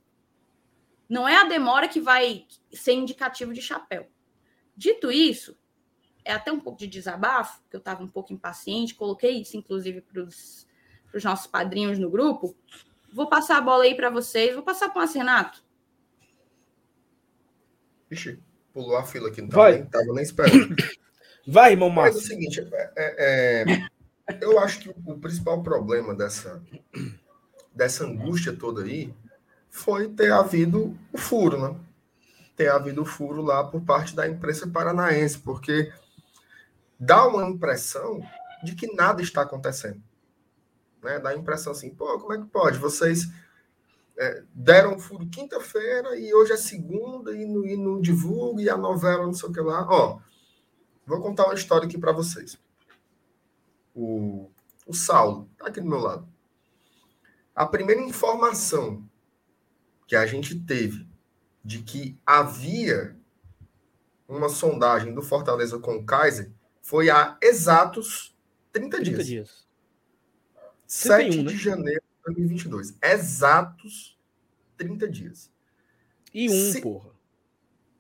Não 1.10 1.28
é 1.28 1.36
a 1.36 1.44
demora 1.44 1.88
que 1.88 2.00
vai 2.00 2.46
ser 2.72 2.94
indicativo 2.94 3.54
de 3.54 3.62
chapéu. 3.62 4.08
Dito 4.76 5.12
isso, 5.12 5.58
é 6.24 6.34
até 6.34 6.52
um 6.52 6.60
pouco 6.60 6.80
de 6.80 6.88
desabafo, 6.88 7.62
que 7.70 7.76
eu 7.76 7.80
estava 7.80 8.04
um 8.04 8.08
pouco 8.08 8.32
impaciente, 8.32 8.96
coloquei 8.96 9.42
isso, 9.42 9.58
inclusive, 9.58 10.02
para 10.02 10.22
os 10.24 10.68
nossos 11.24 11.48
padrinhos 11.48 12.00
no 12.00 12.10
grupo. 12.10 12.56
Vou 13.14 13.28
passar 13.28 13.58
a 13.58 13.62
bola 13.62 13.84
aí 13.84 13.94
para 13.96 14.10
vocês. 14.10 14.54
Vou 14.54 14.64
passar 14.64 14.90
para 14.90 15.04
o 15.04 15.08
Renato. 15.14 15.64
Ixi, 18.10 18.40
pulou 18.74 18.96
a 18.98 19.04
fila 19.04 19.30
aqui, 19.30 19.42
não 19.42 19.50
Vai. 19.50 19.74
nem, 19.74 19.86
tava 19.86 20.14
nem 20.14 20.24
esperando. 20.24 20.76
Vai, 21.48 21.72
irmão 21.72 21.90
Mas 21.90 22.16
é 22.16 22.18
o 22.20 22.22
seguinte, 22.22 22.60
é- 22.62 22.94
é- 22.96 23.66
é, 24.30 24.40
eu 24.42 24.60
acho 24.60 24.80
que 24.80 24.90
o 24.90 25.20
principal 25.20 25.62
problema 25.64 26.14
dessa, 26.14 26.64
dessa 27.74 28.06
angústia 28.06 28.54
toda 28.54 28.84
aí 28.84 29.14
foi 29.70 30.10
ter 30.10 30.32
havido 30.32 30.98
o 31.12 31.18
furo, 31.18 31.60
né? 31.60 31.80
Ter 32.56 32.70
havido 32.70 33.02
o 33.02 33.06
furo 33.06 33.42
lá 33.42 33.64
por 33.64 33.82
parte 33.82 34.16
da 34.16 34.28
imprensa 34.28 34.68
paranaense, 34.68 35.40
porque 35.40 35.92
dá 37.00 37.28
uma 37.28 37.48
impressão 37.48 38.22
de 38.64 38.76
que 38.76 38.94
nada 38.94 39.22
está 39.22 39.42
acontecendo. 39.42 40.02
Né? 41.02 41.20
Dá 41.20 41.30
a 41.30 41.36
impressão 41.36 41.72
assim, 41.72 41.90
pô, 41.90 42.20
como 42.20 42.34
é 42.34 42.38
que 42.38 42.46
pode? 42.46 42.78
Vocês 42.78 43.32
é, 44.18 44.44
deram 44.54 45.00
furo 45.00 45.26
quinta-feira 45.28 46.18
e 46.20 46.34
hoje 46.34 46.52
é 46.52 46.58
segunda 46.58 47.32
e 47.36 47.46
não, 47.46 47.66
e 47.66 47.78
não 47.78 48.02
divulga 48.02 48.62
e 48.62 48.70
a 48.70 48.78
novela 48.78 49.26
não 49.26 49.34
sei 49.34 49.50
o 49.50 49.54
que 49.54 49.62
lá. 49.62 49.88
Ó, 49.90 50.20
Vou 51.06 51.20
contar 51.20 51.46
uma 51.46 51.56
história 51.56 51.86
aqui 51.86 51.98
para 51.98 52.12
vocês. 52.12 52.58
O, 53.94 54.50
o 54.88 54.94
Saulo 54.94 55.50
está 55.52 55.68
aqui 55.68 55.82
do 55.82 55.90
meu 55.90 56.00
lado. 56.00 56.26
A 57.56 57.66
primeira 57.66 58.02
informação 58.02 59.08
que 60.08 60.16
a 60.16 60.26
gente 60.26 60.60
teve 60.60 61.08
de 61.64 61.82
que 61.84 62.18
havia 62.26 63.16
uma 64.28 64.50
sondagem 64.50 65.14
do 65.14 65.22
Fortaleza 65.22 65.78
com 65.80 65.96
o 65.98 66.06
Kaiser 66.06 66.52
foi 66.82 67.10
há 67.10 67.38
exatos 67.42 68.36
30 68.72 68.98
30 68.98 69.04
dias. 69.24 69.28
dias. 69.28 69.68
7 70.88 71.30
31, 71.30 71.44
né? 71.44 71.52
de 71.52 71.58
janeiro 71.58 72.02
de 72.02 72.24
2022. 72.26 72.98
Exatos 73.02 74.18
30 74.78 75.08
dias. 75.08 75.52
E 76.34 76.50
um, 76.50 76.72
Se- 76.72 76.82
porra. 76.82 77.12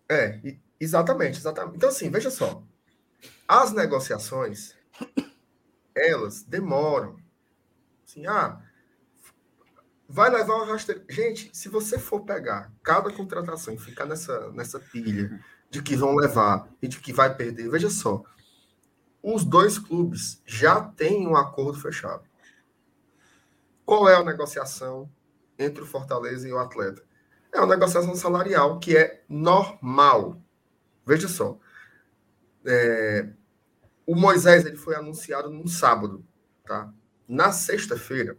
É, 0.09 0.57
exatamente, 0.79 1.37
exatamente. 1.37 1.77
Então, 1.77 1.89
assim, 1.89 2.09
veja 2.09 2.29
só. 2.29 2.63
As 3.47 3.71
negociações, 3.71 4.75
elas 5.95 6.43
demoram. 6.43 7.17
Assim, 8.05 8.25
ah, 8.25 8.61
vai 10.11 10.29
levar 10.29 10.55
uma 10.55 10.65
rasteira. 10.65 11.03
Gente, 11.09 11.49
se 11.53 11.69
você 11.69 11.97
for 11.97 12.21
pegar 12.21 12.71
cada 12.83 13.11
contratação 13.11 13.73
e 13.73 13.77
ficar 13.77 14.05
nessa, 14.05 14.51
nessa 14.51 14.79
pilha 14.79 15.39
de 15.69 15.81
que 15.81 15.95
vão 15.95 16.15
levar 16.15 16.67
e 16.81 16.87
de 16.87 16.99
que 16.99 17.13
vai 17.13 17.33
perder, 17.33 17.69
veja 17.69 17.89
só. 17.89 18.21
Os 19.23 19.45
dois 19.45 19.79
clubes 19.79 20.41
já 20.45 20.81
têm 20.81 21.25
um 21.25 21.35
acordo 21.35 21.79
fechado. 21.79 22.23
Qual 23.85 24.09
é 24.09 24.15
a 24.15 24.23
negociação 24.23 25.09
entre 25.57 25.81
o 25.81 25.85
Fortaleza 25.87 26.47
e 26.47 26.51
o 26.51 26.59
atleta? 26.59 27.01
É 27.53 27.59
uma 27.59 27.67
negociação 27.67 28.15
salarial 28.15 28.79
que 28.79 28.97
é 28.97 29.23
normal. 29.29 30.41
Veja 31.05 31.27
só. 31.27 31.57
É, 32.65 33.29
o 34.05 34.15
Moisés 34.15 34.65
ele 34.65 34.77
foi 34.77 34.95
anunciado 34.95 35.49
no 35.49 35.67
sábado. 35.69 36.25
Tá? 36.65 36.91
Na 37.27 37.51
sexta-feira, 37.51 38.37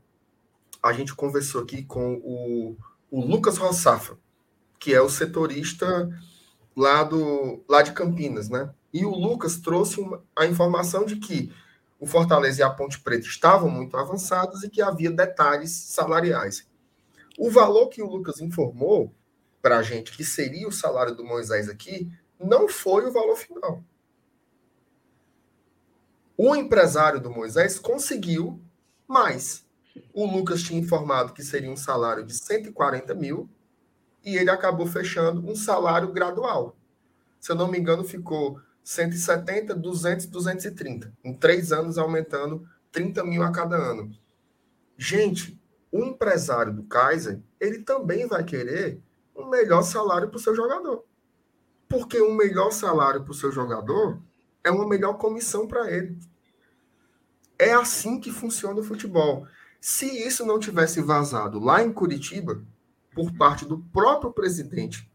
a 0.82 0.92
gente 0.92 1.14
conversou 1.14 1.62
aqui 1.62 1.84
com 1.84 2.14
o, 2.24 2.76
o 3.10 3.20
Lucas 3.20 3.56
Rossafra, 3.56 4.18
que 4.78 4.92
é 4.94 5.00
o 5.00 5.08
setorista 5.08 6.08
lá, 6.76 7.04
do, 7.04 7.62
lá 7.68 7.82
de 7.82 7.92
Campinas. 7.92 8.48
Né? 8.48 8.72
E 8.92 9.04
o 9.04 9.10
Lucas 9.10 9.58
trouxe 9.58 10.00
uma- 10.00 10.22
a 10.36 10.44
informação 10.46 11.04
de 11.04 11.16
que 11.16 11.52
o 12.00 12.06
Fortaleza 12.06 12.60
e 12.60 12.64
a 12.64 12.70
Ponte 12.70 12.98
Preta 13.00 13.26
estavam 13.26 13.70
muito 13.70 13.96
avançados 13.96 14.64
e 14.64 14.68
que 14.68 14.82
havia 14.82 15.10
detalhes 15.10 15.70
salariais. 15.70 16.66
O 17.38 17.48
valor 17.50 17.88
que 17.88 18.02
o 18.02 18.08
Lucas 18.08 18.40
informou 18.40 19.14
para 19.62 19.78
a 19.78 19.82
gente 19.82 20.10
que 20.16 20.24
seria 20.24 20.66
o 20.66 20.72
salário 20.72 21.14
do 21.14 21.24
Moisés 21.24 21.68
aqui 21.68 22.10
não 22.40 22.68
foi 22.68 23.06
o 23.06 23.12
valor 23.12 23.36
final. 23.36 23.84
O 26.36 26.56
empresário 26.56 27.20
do 27.20 27.30
Moisés 27.30 27.78
conseguiu 27.78 28.60
mais. 29.06 29.64
O 30.12 30.26
Lucas 30.26 30.62
tinha 30.62 30.80
informado 30.80 31.32
que 31.32 31.42
seria 31.42 31.70
um 31.70 31.76
salário 31.76 32.24
de 32.24 32.34
140 32.34 33.14
mil 33.14 33.48
e 34.24 34.36
ele 34.36 34.50
acabou 34.50 34.86
fechando 34.86 35.48
um 35.48 35.54
salário 35.54 36.12
gradual. 36.12 36.76
Se 37.40 37.50
eu 37.50 37.56
não 37.56 37.68
me 37.68 37.78
engano, 37.78 38.04
ficou 38.04 38.60
170, 38.84 39.74
200, 39.74 40.26
230. 40.26 41.12
Em 41.24 41.34
três 41.34 41.72
anos, 41.72 41.98
aumentando 41.98 42.66
30 42.90 43.24
mil 43.24 43.42
a 43.42 43.50
cada 43.50 43.76
ano. 43.76 44.10
Gente, 44.96 45.60
o 45.90 46.04
empresário 46.04 46.72
do 46.72 46.84
Kaiser, 46.84 47.40
ele 47.60 47.80
também 47.80 48.26
vai 48.26 48.44
querer 48.44 49.00
um 49.34 49.48
melhor 49.48 49.82
salário 49.82 50.28
para 50.28 50.36
o 50.36 50.40
seu 50.40 50.54
jogador. 50.54 51.04
Porque 51.88 52.20
um 52.20 52.34
melhor 52.34 52.70
salário 52.70 53.22
para 53.22 53.32
o 53.32 53.34
seu 53.34 53.50
jogador 53.50 54.20
é 54.64 54.70
uma 54.70 54.88
melhor 54.88 55.14
comissão 55.14 55.66
para 55.66 55.90
ele. 55.90 56.18
É 57.58 57.72
assim 57.72 58.18
que 58.18 58.30
funciona 58.30 58.80
o 58.80 58.84
futebol. 58.84 59.46
Se 59.84 60.06
isso 60.06 60.46
não 60.46 60.60
tivesse 60.60 61.02
vazado 61.02 61.58
lá 61.58 61.82
em 61.82 61.92
Curitiba, 61.92 62.62
por 63.12 63.32
parte 63.32 63.66
do 63.66 63.78
próprio 63.78 64.32
presidente 64.32 65.10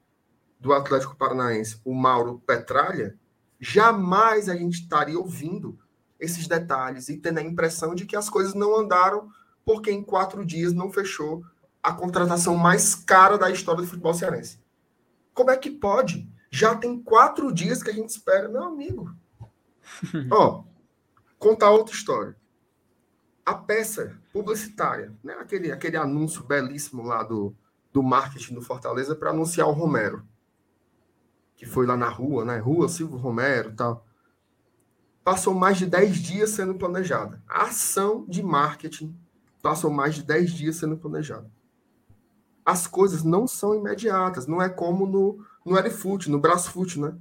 do 0.59 0.73
Atlético 0.73 1.15
Paranaense, 1.15 1.79
o 1.85 1.93
Mauro 1.93 2.43
Petralha, 2.45 3.17
jamais 3.57 4.49
a 4.49 4.57
gente 4.57 4.81
estaria 4.81 5.17
ouvindo 5.17 5.79
esses 6.19 6.49
detalhes 6.49 7.07
e 7.07 7.17
tendo 7.17 7.37
a 7.37 7.43
impressão 7.43 7.95
de 7.95 8.05
que 8.05 8.17
as 8.17 8.29
coisas 8.29 8.53
não 8.53 8.75
andaram 8.77 9.29
porque 9.63 9.89
em 9.89 10.03
quatro 10.03 10.45
dias 10.45 10.73
não 10.73 10.91
fechou 10.91 11.45
a 11.81 11.93
contratação 11.93 12.57
mais 12.57 12.93
cara 12.93 13.37
da 13.37 13.49
história 13.49 13.81
do 13.81 13.87
futebol 13.87 14.13
cearense. 14.13 14.59
Como 15.33 15.49
é 15.49 15.55
que 15.55 15.71
pode? 15.71 16.29
Já 16.51 16.75
tem 16.75 17.01
quatro 17.01 17.53
dias 17.53 17.81
que 17.81 17.89
a 17.89 17.93
gente 17.93 18.09
espera. 18.09 18.49
Meu 18.49 18.65
amigo. 18.65 19.15
Ó, 20.29 20.65
contar 21.39 21.71
outra 21.71 21.95
história. 21.95 22.35
A 23.47 23.53
peça 23.53 24.13
publicitária, 24.33 25.13
né? 25.23 25.33
aquele, 25.35 25.71
aquele 25.71 25.95
anúncio 25.95 26.43
belíssimo 26.43 27.01
lá 27.01 27.23
do, 27.23 27.55
do 27.93 28.03
marketing 28.03 28.55
do 28.55 28.61
Fortaleza 28.61 29.15
para 29.15 29.29
anunciar 29.29 29.69
o 29.69 29.71
Romero. 29.71 30.21
Que 31.55 31.65
foi 31.65 31.85
lá 31.85 31.95
na 31.95 32.09
rua, 32.09 32.43
né? 32.43 32.57
Rua 32.57 32.89
Silvio 32.89 33.15
Romero 33.15 33.73
tal. 33.73 34.05
Passou 35.23 35.53
mais 35.53 35.77
de 35.77 35.85
10 35.85 36.17
dias 36.17 36.49
sendo 36.49 36.75
planejada. 36.75 37.41
A 37.47 37.67
ação 37.67 38.25
de 38.27 38.43
marketing 38.43 39.17
passou 39.61 39.89
mais 39.89 40.15
de 40.15 40.23
10 40.23 40.51
dias 40.51 40.75
sendo 40.75 40.97
planejada. 40.97 41.49
As 42.65 42.85
coisas 42.85 43.23
não 43.23 43.47
são 43.47 43.73
imediatas, 43.73 44.45
não 44.45 44.61
é 44.61 44.67
como 44.67 45.07
no, 45.07 45.41
no 45.65 45.77
L-Foot, 45.77 46.29
no 46.29 46.37
Brasfoot, 46.37 46.99
né? 46.99 47.15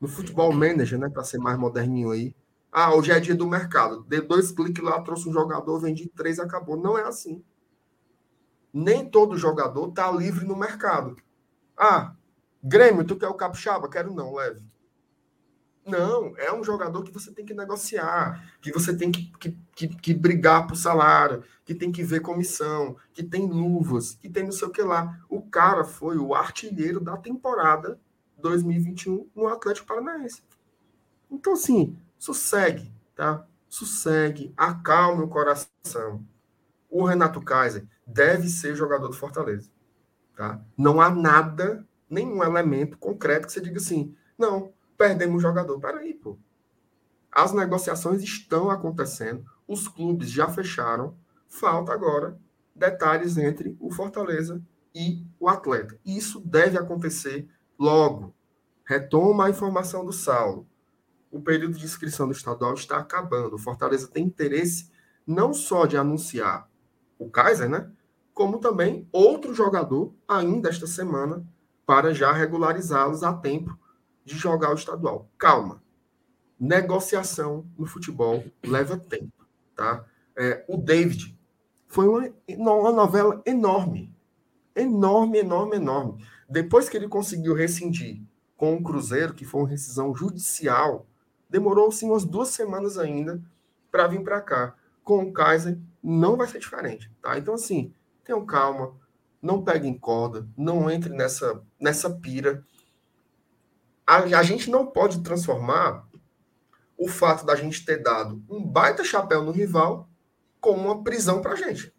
No 0.00 0.08
Futebol 0.08 0.50
Manager, 0.54 0.98
né? 0.98 1.10
Para 1.10 1.22
ser 1.22 1.36
mais 1.36 1.58
moderninho 1.58 2.12
aí. 2.12 2.34
Ah, 2.78 2.94
hoje 2.94 3.10
é 3.10 3.18
dia 3.18 3.34
do 3.34 3.46
mercado. 3.46 4.04
Dei 4.04 4.20
dois 4.20 4.52
cliques 4.52 4.84
lá, 4.84 5.00
trouxe 5.00 5.26
um 5.26 5.32
jogador, 5.32 5.80
vendi 5.80 6.10
três, 6.14 6.38
acabou. 6.38 6.76
Não 6.76 6.98
é 6.98 7.04
assim. 7.04 7.42
Nem 8.70 9.08
todo 9.08 9.38
jogador 9.38 9.92
tá 9.92 10.12
livre 10.12 10.44
no 10.44 10.54
mercado. 10.54 11.16
Ah, 11.74 12.14
Grêmio, 12.62 13.02
tu 13.02 13.16
quer 13.16 13.28
o 13.28 13.34
Capixaba? 13.34 13.88
Quero 13.88 14.12
não, 14.12 14.34
leve. 14.34 14.62
Não, 15.86 16.36
é 16.36 16.52
um 16.52 16.62
jogador 16.62 17.02
que 17.02 17.10
você 17.10 17.32
tem 17.32 17.46
que 17.46 17.54
negociar, 17.54 18.46
que 18.60 18.70
você 18.70 18.94
tem 18.94 19.10
que, 19.10 19.32
que, 19.40 19.56
que, 19.74 19.88
que 19.88 20.12
brigar 20.12 20.66
por 20.66 20.76
salário, 20.76 21.42
que 21.64 21.74
tem 21.74 21.90
que 21.90 22.02
ver 22.02 22.20
comissão, 22.20 22.94
que 23.14 23.22
tem 23.22 23.46
luvas, 23.48 24.16
que 24.16 24.28
tem 24.28 24.44
não 24.44 24.52
sei 24.52 24.68
o 24.68 24.70
que 24.70 24.82
lá. 24.82 25.18
O 25.30 25.40
cara 25.40 25.82
foi 25.82 26.18
o 26.18 26.34
artilheiro 26.34 27.00
da 27.00 27.16
temporada 27.16 27.98
2021 28.36 29.30
no 29.34 29.48
Atlético 29.48 29.86
Paranaense. 29.86 30.42
Então, 31.30 31.54
assim, 31.54 31.96
sossegue, 32.18 32.92
tá? 33.14 33.46
Sossegue, 33.68 34.52
acalme 34.56 35.22
o 35.22 35.28
coração. 35.28 36.24
O 36.88 37.04
Renato 37.04 37.40
Kaiser 37.40 37.86
deve 38.06 38.48
ser 38.48 38.74
jogador 38.74 39.08
do 39.08 39.16
Fortaleza, 39.16 39.70
tá? 40.36 40.60
Não 40.76 41.00
há 41.00 41.10
nada, 41.10 41.86
nenhum 42.08 42.42
elemento 42.42 42.96
concreto 42.98 43.46
que 43.46 43.52
você 43.52 43.60
diga 43.60 43.78
assim, 43.78 44.14
não, 44.38 44.72
perdemos 44.96 45.36
o 45.36 45.40
jogador. 45.40 45.78
Peraí, 45.80 46.14
pô. 46.14 46.38
As 47.30 47.52
negociações 47.52 48.22
estão 48.22 48.70
acontecendo, 48.70 49.44
os 49.68 49.88
clubes 49.88 50.30
já 50.30 50.48
fecharam, 50.48 51.16
falta 51.48 51.92
agora 51.92 52.38
detalhes 52.76 53.36
entre 53.36 53.76
o 53.80 53.90
Fortaleza 53.90 54.62
e 54.94 55.26
o 55.40 55.48
atleta. 55.48 55.98
Isso 56.04 56.40
deve 56.40 56.78
acontecer 56.78 57.48
logo. 57.78 58.34
Retoma 58.84 59.46
a 59.46 59.50
informação 59.50 60.04
do 60.04 60.12
Saulo. 60.12 60.66
O 61.36 61.42
período 61.42 61.76
de 61.76 61.84
inscrição 61.84 62.26
do 62.26 62.32
estadual 62.32 62.74
está 62.74 62.98
acabando. 62.98 63.56
O 63.56 63.58
Fortaleza 63.58 64.08
tem 64.08 64.24
interesse 64.24 64.90
não 65.26 65.52
só 65.52 65.86
de 65.86 65.96
anunciar 65.96 66.68
o 67.18 67.28
Kaiser, 67.30 67.68
né? 67.68 67.90
Como 68.32 68.58
também 68.58 69.08
outro 69.12 69.54
jogador 69.54 70.14
ainda 70.26 70.68
esta 70.68 70.86
semana 70.86 71.46
para 71.84 72.14
já 72.14 72.32
regularizá-los 72.32 73.22
a 73.22 73.32
tempo 73.32 73.78
de 74.24 74.36
jogar 74.36 74.70
o 74.70 74.74
estadual. 74.74 75.30
Calma. 75.38 75.82
Negociação 76.58 77.66
no 77.78 77.86
futebol 77.86 78.44
leva 78.64 78.96
tempo, 78.96 79.46
tá? 79.74 80.04
É, 80.36 80.64
o 80.68 80.76
David 80.76 81.38
foi 81.86 82.08
uma, 82.08 82.30
uma 82.48 82.92
novela 82.92 83.42
enorme. 83.44 84.14
Enorme, 84.74 85.38
enorme, 85.38 85.76
enorme. 85.76 86.24
Depois 86.48 86.88
que 86.88 86.96
ele 86.96 87.08
conseguiu 87.08 87.54
rescindir 87.54 88.22
com 88.56 88.74
o 88.74 88.82
Cruzeiro, 88.82 89.34
que 89.34 89.44
foi 89.44 89.62
uma 89.62 89.68
rescisão 89.68 90.14
judicial, 90.14 91.06
demorou 91.48 91.90
sim 91.90 92.10
umas 92.10 92.24
duas 92.24 92.48
semanas 92.48 92.98
ainda 92.98 93.40
para 93.90 94.06
vir 94.06 94.22
para 94.22 94.40
cá. 94.40 94.74
Com 95.02 95.22
o 95.24 95.32
Kaiser 95.32 95.78
não 96.02 96.36
vai 96.36 96.46
ser 96.46 96.58
diferente, 96.58 97.10
tá? 97.22 97.38
Então 97.38 97.54
assim, 97.54 97.92
tenham 98.24 98.44
calma, 98.44 98.94
não 99.40 99.62
peguem 99.62 99.96
corda, 99.96 100.46
não 100.56 100.90
entre 100.90 101.12
nessa 101.12 101.62
nessa 101.80 102.10
pira. 102.10 102.62
A, 104.06 104.18
a 104.18 104.42
gente 104.42 104.70
não 104.70 104.86
pode 104.86 105.22
transformar 105.22 106.06
o 106.96 107.08
fato 107.08 107.44
da 107.44 107.54
gente 107.54 107.84
ter 107.84 108.02
dado 108.02 108.42
um 108.48 108.64
baita 108.64 109.04
chapéu 109.04 109.42
no 109.42 109.50
rival 109.52 110.08
como 110.60 110.86
uma 110.86 111.02
prisão 111.02 111.40
para 111.40 111.52
a 111.52 111.56
gente. 111.56 111.92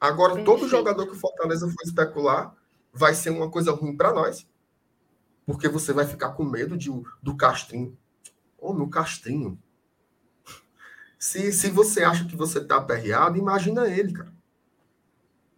Agora, 0.00 0.34
Sim, 0.34 0.44
todo 0.44 0.68
jogador 0.68 1.06
que 1.06 1.12
o 1.12 1.18
Fortaleza 1.18 1.66
for 1.68 1.82
especular 1.84 2.54
vai 2.92 3.14
ser 3.14 3.30
uma 3.30 3.50
coisa 3.50 3.70
ruim 3.72 3.96
para 3.96 4.12
nós, 4.12 4.46
porque 5.46 5.68
você 5.68 5.92
vai 5.92 6.04
ficar 6.04 6.30
com 6.32 6.44
medo 6.44 6.76
de, 6.76 6.90
do 7.22 7.36
Castrinho. 7.36 7.96
Oh, 8.64 8.72
meu 8.72 8.88
Castrinho. 8.88 9.60
Se, 11.18 11.52
se 11.52 11.68
você 11.68 12.04
acha 12.04 12.24
que 12.24 12.36
você 12.36 12.64
tá 12.64 12.76
aperreado, 12.76 13.36
imagina 13.36 13.88
ele, 13.88 14.12
cara. 14.12 14.32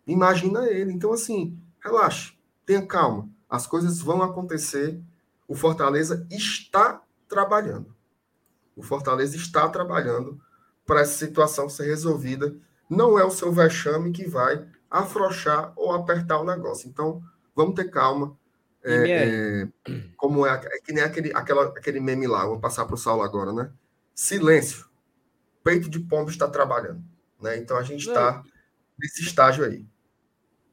Imagina 0.07 0.67
ele. 0.71 0.91
Então, 0.91 1.13
assim, 1.13 1.61
relaxa, 1.81 2.33
tenha 2.65 2.85
calma. 2.87 3.29
As 3.49 3.67
coisas 3.67 4.01
vão 4.01 4.23
acontecer. 4.23 4.99
O 5.47 5.55
Fortaleza 5.55 6.27
está 6.31 7.03
trabalhando. 7.29 7.95
O 8.75 8.83
Fortaleza 8.83 9.37
está 9.37 9.69
trabalhando 9.69 10.41
para 10.87 11.01
essa 11.01 11.19
situação 11.19 11.69
ser 11.69 11.85
resolvida. 11.85 12.57
Não 12.89 13.19
é 13.19 13.25
o 13.25 13.31
seu 13.31 13.53
vexame 13.53 14.13
que 14.13 14.27
vai 14.27 14.67
afrouxar 14.91 15.75
ou 15.77 15.93
apertar 15.93 16.41
o 16.41 16.45
negócio. 16.47 16.89
Então, 16.89 17.23
vamos 17.55 17.75
ter 17.75 17.91
calma. 17.91 18.35
É, 18.85 19.63
é, 19.63 19.69
como 20.17 20.47
é, 20.47 20.53
é, 20.53 20.81
que 20.81 20.93
nem 20.93 21.03
aquele, 21.03 21.33
aquela, 21.35 21.69
aquele 21.69 22.01
meme 22.01 22.27
lá, 22.27 22.45
vou 22.45 22.61
passar 22.61 22.85
para 22.85 22.95
o 22.95 22.99
Saulo 22.99 23.23
agora, 23.23 23.51
né? 23.51 23.73
Silêncio. 24.15 24.87
Peito 25.63 25.89
de 25.89 25.99
pombo 25.99 26.31
está 26.31 26.47
trabalhando. 26.47 27.03
Né? 27.41 27.57
Então 27.57 27.79
a 27.79 27.83
gente 27.83 28.07
está 28.07 28.43
nesse 28.99 29.23
estágio 29.23 29.65
aí. 29.65 29.87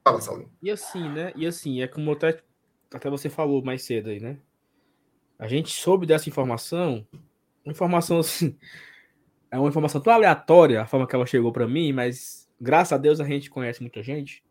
Fala, 0.03 0.19
Saulo. 0.19 0.51
E 0.61 0.69
assim, 0.69 1.07
né? 1.09 1.31
E 1.35 1.47
assim, 1.47 1.81
é 1.81 1.87
como 1.87 2.11
até, 2.11 2.41
até 2.93 3.09
você 3.09 3.29
falou 3.29 3.63
mais 3.63 3.83
cedo 3.83 4.09
aí, 4.09 4.19
né? 4.19 4.37
A 5.39 5.47
gente 5.47 5.71
soube 5.71 6.05
dessa 6.05 6.27
informação, 6.27 7.07
informação 7.65 8.19
assim, 8.19 8.57
é 9.49 9.57
uma 9.57 9.69
informação 9.69 10.01
tão 10.01 10.13
aleatória 10.13 10.81
a 10.81 10.85
forma 10.85 11.07
que 11.07 11.15
ela 11.15 11.25
chegou 11.25 11.51
para 11.51 11.67
mim, 11.67 11.93
mas 11.93 12.49
graças 12.59 12.93
a 12.93 12.97
Deus 12.97 13.19
a 13.19 13.25
gente 13.25 13.49
conhece 13.49 13.81
muita 13.81 14.03
gente 14.03 14.43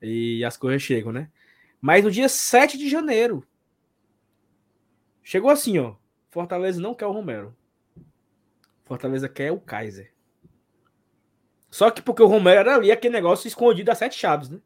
e 0.00 0.44
as 0.44 0.56
coisas 0.56 0.82
chegam, 0.82 1.10
né? 1.10 1.30
Mas 1.80 2.04
no 2.04 2.10
dia 2.10 2.28
7 2.28 2.76
de 2.76 2.88
janeiro, 2.88 3.46
chegou 5.22 5.50
assim, 5.50 5.78
ó. 5.78 5.94
Fortaleza 6.30 6.80
não 6.80 6.94
quer 6.94 7.06
o 7.06 7.12
Romero. 7.12 7.56
Fortaleza 8.84 9.28
quer 9.28 9.50
o 9.52 9.60
Kaiser. 9.60 10.12
Só 11.70 11.90
que 11.90 12.02
porque 12.02 12.22
o 12.22 12.26
Romero 12.26 12.60
era 12.60 12.74
ali 12.74 12.90
aquele 12.90 13.14
negócio 13.14 13.46
escondido 13.46 13.90
a 13.90 13.94
sete 13.94 14.16
chaves, 14.16 14.48
né? 14.48 14.60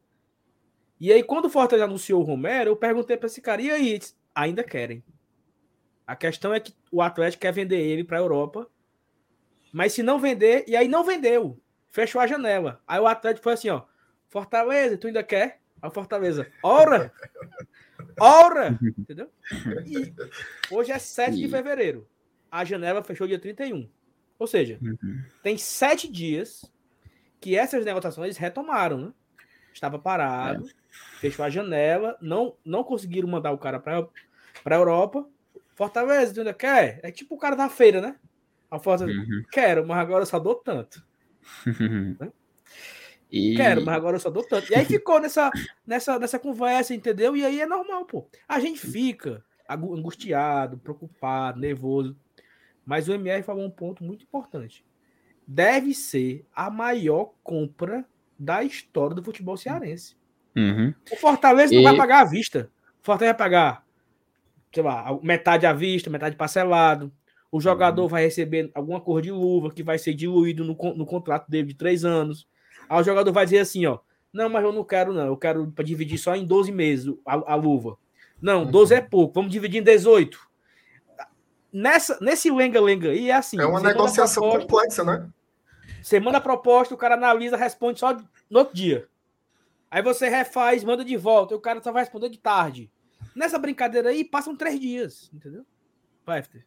E 0.99 1.11
aí, 1.11 1.23
quando 1.23 1.45
o 1.45 1.49
Fortaleza 1.49 1.85
anunciou 1.85 2.21
o 2.21 2.25
Romero, 2.25 2.71
eu 2.71 2.75
perguntei 2.75 3.17
para 3.17 3.27
esse 3.27 3.41
cara, 3.41 3.61
e 3.61 3.69
aí? 3.69 3.99
Ainda 4.33 4.63
querem. 4.63 5.03
A 6.07 6.15
questão 6.15 6.53
é 6.53 6.59
que 6.59 6.73
o 6.91 7.01
Atlético 7.01 7.41
quer 7.41 7.51
vender 7.51 7.79
ele 7.79 8.03
para 8.03 8.17
a 8.17 8.21
Europa. 8.21 8.69
Mas 9.71 9.93
se 9.93 10.01
não 10.01 10.19
vender, 10.19 10.63
e 10.67 10.75
aí 10.75 10.87
não 10.87 11.03
vendeu. 11.03 11.59
Fechou 11.89 12.21
a 12.21 12.27
janela. 12.27 12.81
Aí 12.87 12.99
o 12.99 13.07
Atlético 13.07 13.43
foi 13.43 13.53
assim, 13.53 13.69
ó. 13.69 13.83
Fortaleza, 14.27 14.97
tu 14.97 15.07
ainda 15.07 15.23
quer? 15.23 15.61
A 15.85 15.91
Fortaleza, 15.91 16.47
ora! 16.63 17.11
Ora! 18.19 18.79
Entendeu? 18.97 19.29
E 19.85 20.13
hoje 20.71 20.91
é 20.91 20.97
7 20.97 21.37
de 21.37 21.47
fevereiro. 21.47 22.07
A 22.51 22.65
janela 22.65 23.03
fechou 23.03 23.27
dia 23.27 23.37
31. 23.37 23.87
Ou 24.37 24.47
seja, 24.47 24.77
uhum. 24.81 25.23
tem 25.43 25.57
sete 25.57 26.11
dias 26.11 26.69
que 27.39 27.55
essas 27.55 27.85
negociações 27.85 28.37
retomaram, 28.37 28.97
né? 28.97 29.13
Estava 29.73 29.99
parado, 29.99 30.67
é. 30.67 30.71
fechou 31.19 31.43
a 31.43 31.49
janela, 31.49 32.17
não, 32.21 32.55
não 32.65 32.83
conseguiram 32.83 33.27
mandar 33.27 33.51
o 33.51 33.57
cara 33.57 33.79
para 33.79 34.09
a 34.65 34.75
Europa. 34.75 35.27
Fortaleza, 35.75 36.33
tu 36.33 36.39
ainda 36.39 36.53
quer? 36.53 36.99
É 37.03 37.11
tipo 37.11 37.35
o 37.35 37.37
cara 37.37 37.55
da 37.55 37.69
feira, 37.69 38.01
né? 38.01 38.15
A 38.71 38.79
Fortaleza, 38.79 39.19
uhum. 39.19 39.43
quero, 39.51 39.85
mas 39.85 39.97
agora 39.97 40.23
eu 40.23 40.27
só 40.27 40.39
dou 40.39 40.55
tanto. 40.55 41.03
né? 42.19 42.31
E... 43.31 43.55
Quero, 43.55 43.83
mas 43.83 43.95
agora 43.95 44.15
eu 44.15 44.19
só 44.19 44.29
dou 44.29 44.43
tanto. 44.43 44.71
E 44.71 44.75
aí 44.75 44.85
ficou 44.85 45.19
nessa, 45.19 45.49
nessa, 45.85 46.19
nessa 46.19 46.39
conversa, 46.39 46.93
entendeu? 46.93 47.35
E 47.35 47.45
aí 47.45 47.61
é 47.61 47.65
normal, 47.65 48.05
pô. 48.05 48.27
A 48.47 48.59
gente 48.59 48.79
fica 48.79 49.43
angustiado, 49.69 50.77
preocupado, 50.77 51.59
nervoso. 51.59 52.15
Mas 52.85 53.07
o 53.07 53.13
MR 53.13 53.41
falou 53.43 53.65
um 53.65 53.69
ponto 53.69 54.03
muito 54.03 54.23
importante. 54.23 54.85
Deve 55.47 55.93
ser 55.93 56.45
a 56.55 56.69
maior 56.69 57.33
compra 57.43 58.05
da 58.37 58.63
história 58.63 59.15
do 59.15 59.23
futebol 59.23 59.57
cearense. 59.57 60.15
Uhum. 60.55 60.93
O 61.11 61.15
Fortaleza 61.15 61.73
e... 61.73 61.77
não 61.77 61.83
vai 61.83 61.95
pagar 61.95 62.21
à 62.21 62.25
vista. 62.25 62.69
O 63.01 63.05
Fortaleza 63.05 63.33
vai 63.33 63.37
pagar, 63.37 63.85
sei 64.73 64.83
lá, 64.83 65.19
metade 65.21 65.65
à 65.65 65.73
vista, 65.73 66.09
metade 66.09 66.35
parcelado. 66.35 67.11
O 67.51 67.59
jogador 67.59 68.03
uhum. 68.03 68.09
vai 68.09 68.23
receber 68.23 68.71
alguma 68.73 68.99
cor 69.01 69.21
de 69.21 69.31
luva 69.31 69.71
que 69.71 69.83
vai 69.83 69.97
ser 69.97 70.13
diluído 70.13 70.63
no, 70.63 70.75
no 70.95 71.05
contrato 71.05 71.49
dele 71.49 71.67
de 71.69 71.73
três 71.73 72.05
anos. 72.05 72.47
Aí 72.89 73.01
o 73.01 73.03
jogador 73.03 73.31
vai 73.31 73.45
dizer 73.45 73.59
assim, 73.59 73.85
ó, 73.85 73.99
não, 74.31 74.49
mas 74.49 74.63
eu 74.63 74.71
não 74.71 74.83
quero 74.83 75.13
não, 75.13 75.27
eu 75.27 75.37
quero 75.37 75.71
para 75.71 75.85
dividir 75.85 76.17
só 76.17 76.35
em 76.35 76.45
12 76.45 76.71
meses 76.71 77.13
a, 77.25 77.53
a 77.53 77.55
luva. 77.55 77.97
Não, 78.41 78.65
12 78.65 78.93
uhum. 78.93 78.99
é 78.99 79.01
pouco, 79.01 79.33
vamos 79.33 79.51
dividir 79.51 79.81
em 79.81 79.83
18. 79.83 80.39
Nessa, 81.71 82.17
nesse 82.21 82.51
lenga-lenga 82.51 83.09
aí 83.09 83.29
é 83.29 83.33
assim. 83.33 83.59
É 83.59 83.65
uma 83.65 83.81
negociação 83.81 84.49
proposta, 84.49 85.03
complexa, 85.03 85.03
né? 85.03 85.29
Você 86.01 86.19
manda 86.19 86.37
a 86.37 86.41
proposta, 86.41 86.93
o 86.93 86.97
cara 86.97 87.15
analisa, 87.15 87.57
responde 87.57 87.99
só 87.99 88.13
no 88.49 88.59
outro 88.59 88.75
dia. 88.75 89.07
Aí 89.89 90.01
você 90.01 90.29
refaz, 90.29 90.83
manda 90.83 91.03
de 91.03 91.17
volta, 91.17 91.53
e 91.53 91.57
o 91.57 91.59
cara 91.59 91.81
só 91.81 91.91
vai 91.91 92.03
responder 92.03 92.29
de 92.29 92.37
tarde. 92.37 92.91
Nessa 93.35 93.57
brincadeira 93.57 94.09
aí, 94.09 94.23
passam 94.23 94.55
três 94.55 94.79
dias, 94.79 95.29
entendeu? 95.33 95.65
Vai, 96.25 96.41
FT. 96.43 96.63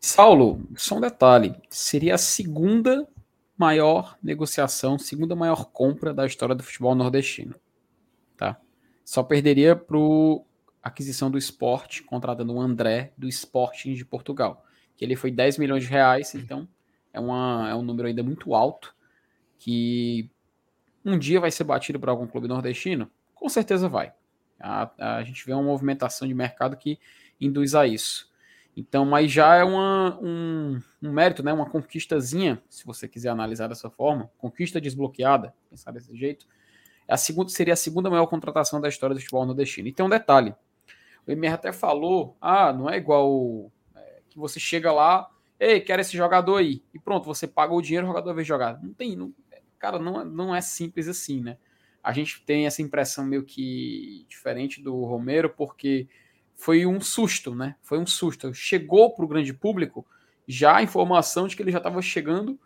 Saulo, 0.00 0.62
só 0.76 0.96
um 0.96 1.00
detalhe. 1.00 1.54
Seria 1.70 2.14
a 2.14 2.18
segunda 2.18 3.08
maior 3.58 4.16
negociação, 4.22 4.96
segunda 4.98 5.34
maior 5.34 5.64
compra 5.66 6.14
da 6.14 6.24
história 6.24 6.54
do 6.54 6.62
futebol 6.62 6.94
nordestino. 6.94 7.56
Tá? 8.36 8.56
Só 9.04 9.22
perderia 9.24 9.74
para 9.74 9.98
aquisição 10.80 11.28
do 11.28 11.36
esporte, 11.36 12.04
contratando 12.04 12.54
o 12.54 12.60
André 12.60 13.12
do 13.18 13.28
Sporting 13.28 13.94
de 13.94 14.04
Portugal. 14.04 14.64
Que 14.96 15.04
ele 15.04 15.16
foi 15.16 15.32
10 15.32 15.58
milhões 15.58 15.82
de 15.82 15.90
reais, 15.90 16.34
então 16.36 16.68
é, 17.12 17.18
uma, 17.18 17.68
é 17.68 17.74
um 17.74 17.82
número 17.82 18.06
ainda 18.06 18.22
muito 18.22 18.54
alto, 18.54 18.94
que 19.58 20.30
um 21.04 21.18
dia 21.18 21.40
vai 21.40 21.50
ser 21.50 21.64
batido 21.64 21.98
por 21.98 22.08
algum 22.08 22.26
clube 22.26 22.46
nordestino? 22.46 23.10
Com 23.34 23.48
certeza 23.48 23.88
vai. 23.88 24.12
A, 24.60 25.16
a 25.18 25.24
gente 25.24 25.44
vê 25.44 25.52
uma 25.52 25.62
movimentação 25.62 26.26
de 26.28 26.34
mercado 26.34 26.76
que 26.76 26.98
induz 27.40 27.74
a 27.74 27.86
isso. 27.86 28.27
Então, 28.78 29.04
mas 29.04 29.32
já 29.32 29.56
é 29.56 29.64
uma, 29.64 30.16
um, 30.22 30.80
um, 31.02 31.10
mérito, 31.10 31.42
né? 31.42 31.52
Uma 31.52 31.68
conquistazinha, 31.68 32.62
se 32.70 32.86
você 32.86 33.08
quiser 33.08 33.28
analisar 33.28 33.66
dessa 33.66 33.90
forma, 33.90 34.30
conquista 34.38 34.80
desbloqueada, 34.80 35.52
pensar 35.68 35.90
desse 35.90 36.16
jeito. 36.16 36.46
É 37.08 37.14
a 37.14 37.16
segunda, 37.16 37.50
seria 37.50 37.74
a 37.74 37.76
segunda 37.76 38.08
maior 38.08 38.26
contratação 38.28 38.80
da 38.80 38.88
história 38.88 39.14
do 39.14 39.20
futebol 39.20 39.44
nordestino. 39.44 39.88
E 39.88 39.92
tem 39.92 40.06
um 40.06 40.08
detalhe: 40.08 40.54
o 41.26 41.32
MR 41.32 41.54
até 41.54 41.72
falou, 41.72 42.36
ah, 42.40 42.72
não 42.72 42.88
é 42.88 42.96
igual 42.96 43.72
é, 43.96 44.20
que 44.30 44.38
você 44.38 44.60
chega 44.60 44.92
lá, 44.92 45.28
ei, 45.58 45.80
quero 45.80 46.00
esse 46.00 46.16
jogador 46.16 46.58
aí, 46.58 46.80
e 46.94 47.00
pronto, 47.00 47.24
você 47.24 47.48
pagou 47.48 47.78
o 47.78 47.82
dinheiro, 47.82 48.06
o 48.06 48.10
jogador 48.10 48.32
veio 48.32 48.46
jogar. 48.46 48.80
Não 48.80 48.94
tem, 48.94 49.16
não, 49.16 49.34
cara, 49.76 49.98
não, 49.98 50.24
não 50.24 50.54
é 50.54 50.60
simples 50.60 51.08
assim, 51.08 51.40
né? 51.40 51.58
A 52.00 52.12
gente 52.12 52.44
tem 52.44 52.64
essa 52.64 52.80
impressão 52.80 53.26
meio 53.26 53.42
que 53.42 54.24
diferente 54.28 54.80
do 54.80 55.04
Romero, 55.04 55.50
porque 55.50 56.06
foi 56.58 56.84
um 56.84 57.00
susto, 57.00 57.54
né? 57.54 57.76
Foi 57.80 57.98
um 57.98 58.06
susto. 58.06 58.52
Chegou 58.52 59.14
para 59.14 59.24
o 59.24 59.28
grande 59.28 59.54
público 59.54 60.04
já 60.46 60.76
a 60.76 60.82
informação 60.82 61.46
de 61.46 61.54
que 61.54 61.62
ele 61.62 61.70
já 61.70 61.78
estava 61.78 62.02
chegando, 62.02 62.58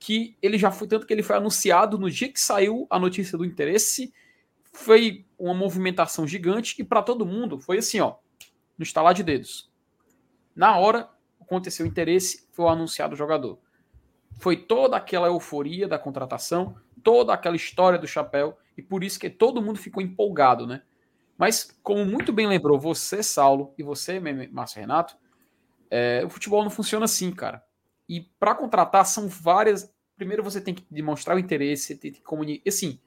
que 0.00 0.36
ele 0.42 0.58
já 0.58 0.72
foi 0.72 0.88
tanto 0.88 1.06
que 1.06 1.12
ele 1.14 1.22
foi 1.22 1.36
anunciado 1.36 1.96
no 1.96 2.10
dia 2.10 2.30
que 2.30 2.40
saiu 2.40 2.88
a 2.90 2.98
notícia 2.98 3.38
do 3.38 3.44
interesse. 3.44 4.12
Foi 4.72 5.24
uma 5.38 5.54
movimentação 5.54 6.26
gigante 6.26 6.74
e 6.78 6.84
para 6.84 7.02
todo 7.02 7.24
mundo 7.24 7.58
foi 7.60 7.78
assim, 7.78 8.00
ó, 8.00 8.16
no 8.76 8.82
estalar 8.82 9.14
de 9.14 9.22
dedos. 9.22 9.70
Na 10.54 10.76
hora, 10.76 11.08
o 11.38 11.44
aconteceu 11.44 11.86
interesse, 11.86 12.48
foi 12.50 12.64
o 12.64 12.68
anunciado 12.68 13.14
o 13.14 13.16
jogador. 13.16 13.60
Foi 14.40 14.56
toda 14.56 14.96
aquela 14.96 15.28
euforia 15.28 15.86
da 15.86 16.00
contratação, 16.00 16.76
toda 17.02 17.32
aquela 17.32 17.54
história 17.54 17.98
do 17.98 18.08
chapéu, 18.08 18.58
e 18.76 18.82
por 18.82 19.04
isso 19.04 19.20
que 19.20 19.30
todo 19.30 19.62
mundo 19.62 19.78
ficou 19.78 20.02
empolgado, 20.02 20.66
né? 20.66 20.82
Mas, 21.38 21.76
como 21.82 22.04
muito 22.04 22.32
bem 22.32 22.46
lembrou 22.46 22.78
você, 22.78 23.22
Saulo, 23.22 23.74
e 23.76 23.82
você, 23.82 24.18
Márcio 24.50 24.80
Renato, 24.80 25.16
é, 25.90 26.22
o 26.24 26.30
futebol 26.30 26.62
não 26.62 26.70
funciona 26.70 27.04
assim, 27.04 27.30
cara. 27.30 27.62
E 28.08 28.20
para 28.38 28.54
contratar 28.54 29.04
são 29.06 29.28
várias. 29.28 29.92
Primeiro 30.16 30.42
você 30.42 30.60
tem 30.60 30.74
que 30.74 30.84
demonstrar 30.90 31.36
o 31.36 31.40
interesse, 31.40 31.96
tem 31.96 32.12
que 32.12 32.22
comunicar. 32.22 32.68
Assim, 32.68 32.98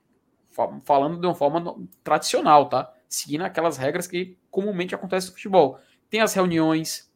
falando 0.84 1.20
de 1.20 1.26
uma 1.26 1.36
forma 1.36 1.76
tradicional, 2.04 2.70
tá? 2.70 2.94
Seguindo 3.08 3.42
aquelas 3.42 3.78
regras 3.78 4.08
que 4.08 4.38
comumente 4.52 4.94
acontecem 4.94 5.30
no 5.30 5.36
futebol. 5.36 5.80
Tem 6.10 6.22
as 6.22 6.34
reuniões, 6.34 7.12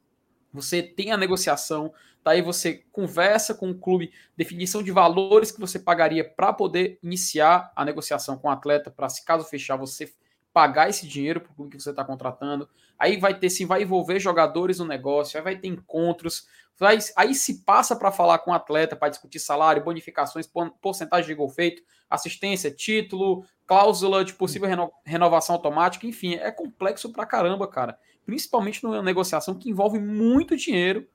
você 0.51 0.81
tem 0.81 1.11
a 1.11 1.17
negociação, 1.17 1.93
daí 2.23 2.41
você 2.41 2.85
conversa 2.91 3.53
com 3.53 3.69
o 3.69 3.77
clube, 3.77 4.11
definição 4.35 4.81
de 4.81 4.91
valores 4.91 5.51
que 5.51 5.59
você 5.59 5.77
pagaria 5.77 6.23
para 6.23 6.53
poder 6.53 6.97
iniciar 7.03 7.71
a 7.75 7.83
negociação 7.83 8.37
com 8.37 8.47
o 8.47 8.51
atleta, 8.51 8.89
para 8.89 9.09
se 9.09 9.25
caso 9.25 9.45
fechar, 9.45 9.75
você 9.75 10.11
pagar 10.53 10.87
esse 10.87 11.07
dinheiro 11.07 11.41
para 11.41 11.51
o 11.51 11.55
clube 11.55 11.75
que 11.75 11.81
você 11.81 11.89
está 11.89 12.05
contratando. 12.05 12.69
Aí 12.97 13.17
vai 13.17 13.37
ter, 13.37 13.49
se 13.49 13.65
vai 13.65 13.81
envolver 13.81 14.19
jogadores 14.19 14.77
no 14.77 14.85
negócio, 14.85 15.37
aí 15.37 15.43
vai 15.43 15.57
ter 15.57 15.67
encontros. 15.67 16.47
Vai, 16.77 16.99
aí 17.15 17.33
se 17.33 17.63
passa 17.63 17.95
para 17.95 18.11
falar 18.11 18.39
com 18.39 18.51
o 18.51 18.53
atleta, 18.53 18.95
para 18.95 19.09
discutir 19.09 19.39
salário, 19.39 19.83
bonificações, 19.83 20.49
porcentagem 20.79 21.27
de 21.27 21.33
gol 21.33 21.49
feito, 21.49 21.81
assistência, 22.09 22.71
título, 22.71 23.45
cláusula 23.65 24.23
de 24.23 24.33
possível 24.33 24.67
reno, 24.67 24.91
renovação 25.03 25.55
automática, 25.55 26.05
enfim, 26.05 26.35
é 26.35 26.51
complexo 26.51 27.11
para 27.11 27.25
caramba, 27.25 27.67
cara. 27.67 27.97
Principalmente 28.25 28.83
numa 28.83 29.01
negociação 29.01 29.55
que 29.55 29.69
envolve 29.69 29.99
muito 29.99 30.55
dinheiro, 30.55 31.07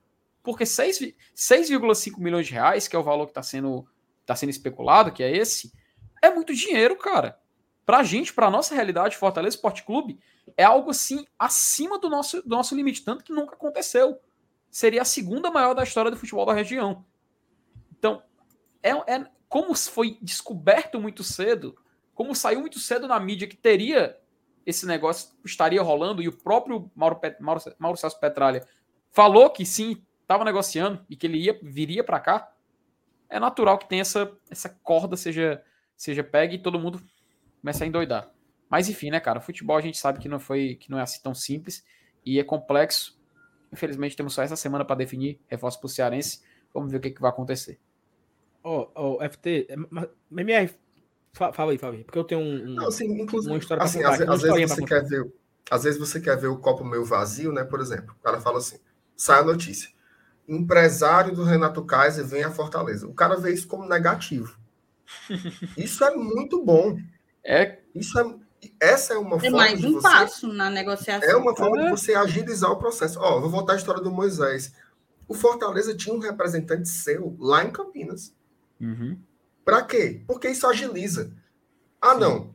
porque 0.43 0.65
6,5 0.65 2.19
milhões 2.19 2.47
de 2.47 2.53
reais, 2.53 2.89
que 2.89 2.97
é 2.97 2.99
o 2.99 3.05
valor 3.05 3.27
que 3.27 3.33
está 3.33 3.43
sendo, 3.43 3.87
tá 4.27 4.35
sendo 4.35 4.51
especulado, 4.51 5.13
que 5.13 5.23
é 5.23 5.37
esse, 5.37 5.73
é 6.23 6.31
muito 6.31 6.55
dinheiro, 6.55 6.97
cara 6.97 7.39
para 7.89 8.01
a 8.01 8.03
gente, 8.03 8.35
para 8.35 8.49
a 8.49 8.51
nossa 8.51 8.75
realidade, 8.75 9.17
Fortaleza 9.17 9.57
Esporte 9.57 9.83
Clube, 9.83 10.21
é 10.59 10.63
algo 10.63 10.91
assim 10.91 11.27
acima 11.39 11.99
do 11.99 12.11
nosso, 12.11 12.43
do 12.43 12.51
nosso 12.51 12.77
limite, 12.77 13.03
tanto 13.03 13.25
que 13.25 13.33
nunca 13.33 13.55
aconteceu. 13.55 14.21
Seria 14.71 15.01
a 15.01 15.07
segunda 15.07 15.51
maior 15.51 15.73
da 15.73 15.85
história 15.85 16.11
do 16.11 16.17
futebol 16.19 16.45
da 16.45 16.53
região. 16.53 17.03
Então, 17.99 18.23
é, 18.83 18.91
é 18.91 19.27
como 19.49 19.75
foi 19.75 20.19
descoberto 20.21 21.01
muito 21.01 21.25
cedo, 21.25 21.79
como 22.15 22.35
saiu 22.35 22.61
muito 22.61 22.79
cedo 22.79 23.09
na 23.09 23.19
mídia 23.19 23.49
que 23.49 23.57
teria 23.57 24.21
esse 24.67 24.85
negócio, 24.85 25.35
estaria 25.43 25.81
rolando, 25.81 26.21
e 26.21 26.29
o 26.29 26.37
próprio 26.37 26.91
Mauro, 26.95 27.19
Mauro, 27.41 27.63
Mauro 27.79 27.97
Celso 27.97 28.21
Petralha 28.21 28.69
falou 29.11 29.49
que 29.49 29.65
sim, 29.65 30.05
estava 30.21 30.45
negociando 30.45 31.07
e 31.09 31.17
que 31.17 31.27
ele 31.27 31.39
ia, 31.39 31.59
viria 31.63 32.05
para 32.05 32.21
cá, 32.21 32.53
é 33.31 33.41
natural 33.41 33.79
que 33.79 33.89
tenha 33.89 34.03
essa, 34.03 34.31
essa 34.51 34.69
corda 34.69 35.17
seja, 35.17 35.65
seja 35.97 36.23
pega 36.23 36.55
e 36.55 36.59
todo 36.59 36.79
mundo 36.79 37.03
começa 37.61 37.85
a 37.85 37.87
endoidar. 37.87 38.31
Mas 38.69 38.89
enfim, 38.89 39.11
né, 39.11 39.21
cara? 39.21 39.41
Futebol 39.41 39.77
a 39.77 39.81
gente 39.81 39.99
sabe 39.99 40.19
que 40.19 40.29
não 40.29 40.39
foi, 40.39 40.77
que 40.77 40.91
não 40.91 40.99
é 40.99 41.03
assim 41.03 41.21
tão 41.23 41.35
simples 41.35 41.85
e 42.25 42.39
é 42.39 42.45
complexo. 42.45 43.19
Infelizmente 43.73 44.17
temos 44.17 44.35
só 44.35 44.43
essa 44.43 44.57
semana 44.57 44.85
para 44.85 44.97
definir 44.97 45.41
reforço 45.47 45.79
para 45.79 45.87
o 45.87 45.91
Cearense. 45.91 46.43
Vamos 46.73 46.91
ver 46.91 46.99
o 46.99 47.01
que, 47.01 47.11
que 47.11 47.21
vai 47.21 47.31
acontecer. 47.31 47.79
Ó, 48.63 48.89
oh, 48.95 49.19
oh, 49.23 49.29
FT, 49.29 49.69
MR, 50.31 50.71
fala 51.33 51.73
aí, 51.73 51.79
fala 51.79 51.95
aí, 51.95 52.05
porque 52.05 52.19
eu 52.19 52.25
tenho 52.25 52.41
um, 52.41 52.75
não, 52.75 52.89
assim, 52.89 53.07
inclusive, 53.21 53.53
uma 53.53 53.59
história 53.59 53.83
assim, 53.83 54.03
às, 54.03 54.21
às 54.21 54.43
vezes 54.43 54.71
você 54.71 54.85
quer 54.85 55.05
ver, 55.05 55.33
às 55.71 55.85
vezes 55.85 55.99
você 55.99 56.21
quer 56.21 56.37
ver 56.37 56.49
o 56.49 56.59
copo 56.59 56.85
meio 56.85 57.05
vazio, 57.05 57.53
né? 57.53 57.65
Por 57.65 57.81
exemplo, 57.81 58.15
o 58.19 58.23
cara 58.23 58.41
fala 58.41 58.59
assim: 58.59 58.79
sai 59.17 59.41
a 59.41 59.45
notícia. 59.45 59.91
Empresário 60.49 61.35
do 61.35 61.45
Renato 61.45 61.85
Kaiser 61.85 62.27
vem 62.27 62.43
a 62.43 62.51
Fortaleza. 62.51 63.07
O 63.07 63.15
cara 63.15 63.37
vê 63.37 63.53
isso 63.53 63.69
como 63.69 63.87
negativo. 63.87 64.59
Isso 65.77 66.05
é 66.05 66.15
muito 66.15 66.63
bom. 66.63 66.99
É. 67.49 67.79
Isso 67.95 68.21
é, 68.21 68.35
essa 68.79 69.15
é 69.15 69.17
uma 69.17 69.37
é 69.37 69.41
forma. 69.41 69.47
É 69.47 69.51
mais 69.51 69.83
um 69.83 69.95
você, 69.95 70.03
passo 70.03 70.49
na 70.49 70.69
negociação. 70.69 71.29
É 71.29 71.35
uma 71.35 71.57
forma 71.57 71.83
de 71.83 71.91
você 71.91 72.15
agilizar 72.15 72.71
o 72.71 72.77
processo. 72.77 73.19
Ó, 73.19 73.41
vou 73.41 73.49
voltar 73.49 73.73
à 73.73 73.77
história 73.77 74.03
do 74.03 74.11
Moisés. 74.11 74.75
O 75.27 75.33
Fortaleza 75.33 75.97
tinha 75.97 76.15
um 76.15 76.19
representante 76.19 76.89
seu 76.91 77.35
lá 77.41 77.65
em 77.65 77.71
Campinas. 77.71 78.35
Uhum. 78.79 79.19
Para 79.65 79.83
quê? 79.83 80.23
Porque 80.27 80.49
isso 80.51 80.67
agiliza. 80.67 81.33
Ah, 82.01 82.15
Sim. 82.15 82.21
não. 82.21 82.55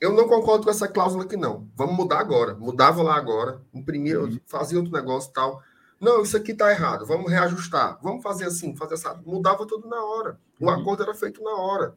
Eu 0.00 0.12
não 0.12 0.28
concordo 0.28 0.64
com 0.64 0.70
essa 0.70 0.88
cláusula 0.88 1.24
aqui, 1.24 1.36
não. 1.36 1.68
Vamos 1.76 1.96
mudar 1.96 2.18
agora. 2.18 2.54
Mudava 2.54 3.02
lá 3.02 3.14
agora, 3.14 3.62
imprimia, 3.72 4.20
uhum. 4.20 4.40
fazia 4.46 4.78
outro 4.78 4.92
negócio 4.92 5.32
tal. 5.32 5.62
Não, 6.00 6.22
isso 6.22 6.36
aqui 6.36 6.52
tá 6.52 6.70
errado. 6.72 7.06
Vamos 7.06 7.30
reajustar. 7.30 7.98
Vamos 8.02 8.22
fazer 8.22 8.46
assim, 8.46 8.74
fazer 8.74 8.94
essa. 8.94 9.14
Mudava 9.24 9.64
tudo 9.64 9.88
na 9.88 10.04
hora. 10.04 10.40
O 10.60 10.64
uhum. 10.64 10.70
acordo 10.70 11.04
era 11.04 11.14
feito 11.14 11.42
na 11.42 11.54
hora. 11.54 11.96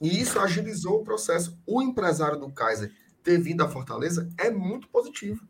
E 0.00 0.20
isso 0.20 0.38
agilizou 0.38 1.00
o 1.00 1.04
processo. 1.04 1.58
O 1.66 1.82
empresário 1.82 2.38
do 2.38 2.50
Kaiser 2.50 2.92
ter 3.22 3.38
vindo 3.38 3.62
à 3.62 3.68
Fortaleza 3.68 4.28
é 4.38 4.50
muito 4.50 4.88
positivo. 4.88 5.46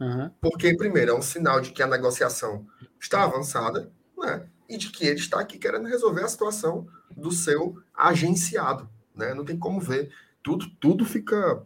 Uhum. 0.00 0.30
Porque, 0.40 0.76
primeiro, 0.76 1.12
é 1.12 1.14
um 1.14 1.22
sinal 1.22 1.60
de 1.60 1.70
que 1.70 1.82
a 1.82 1.86
negociação 1.86 2.66
está 3.00 3.22
avançada, 3.22 3.90
né? 4.18 4.46
E 4.68 4.76
de 4.76 4.90
que 4.90 5.06
ele 5.06 5.20
está 5.20 5.40
aqui 5.40 5.58
querendo 5.58 5.86
resolver 5.86 6.24
a 6.24 6.28
situação 6.28 6.86
do 7.16 7.30
seu 7.30 7.78
agenciado, 7.94 8.88
né? 9.14 9.32
Não 9.34 9.44
tem 9.44 9.58
como 9.58 9.80
ver. 9.80 10.12
Tudo, 10.42 10.68
tudo 10.80 11.04
fica 11.04 11.64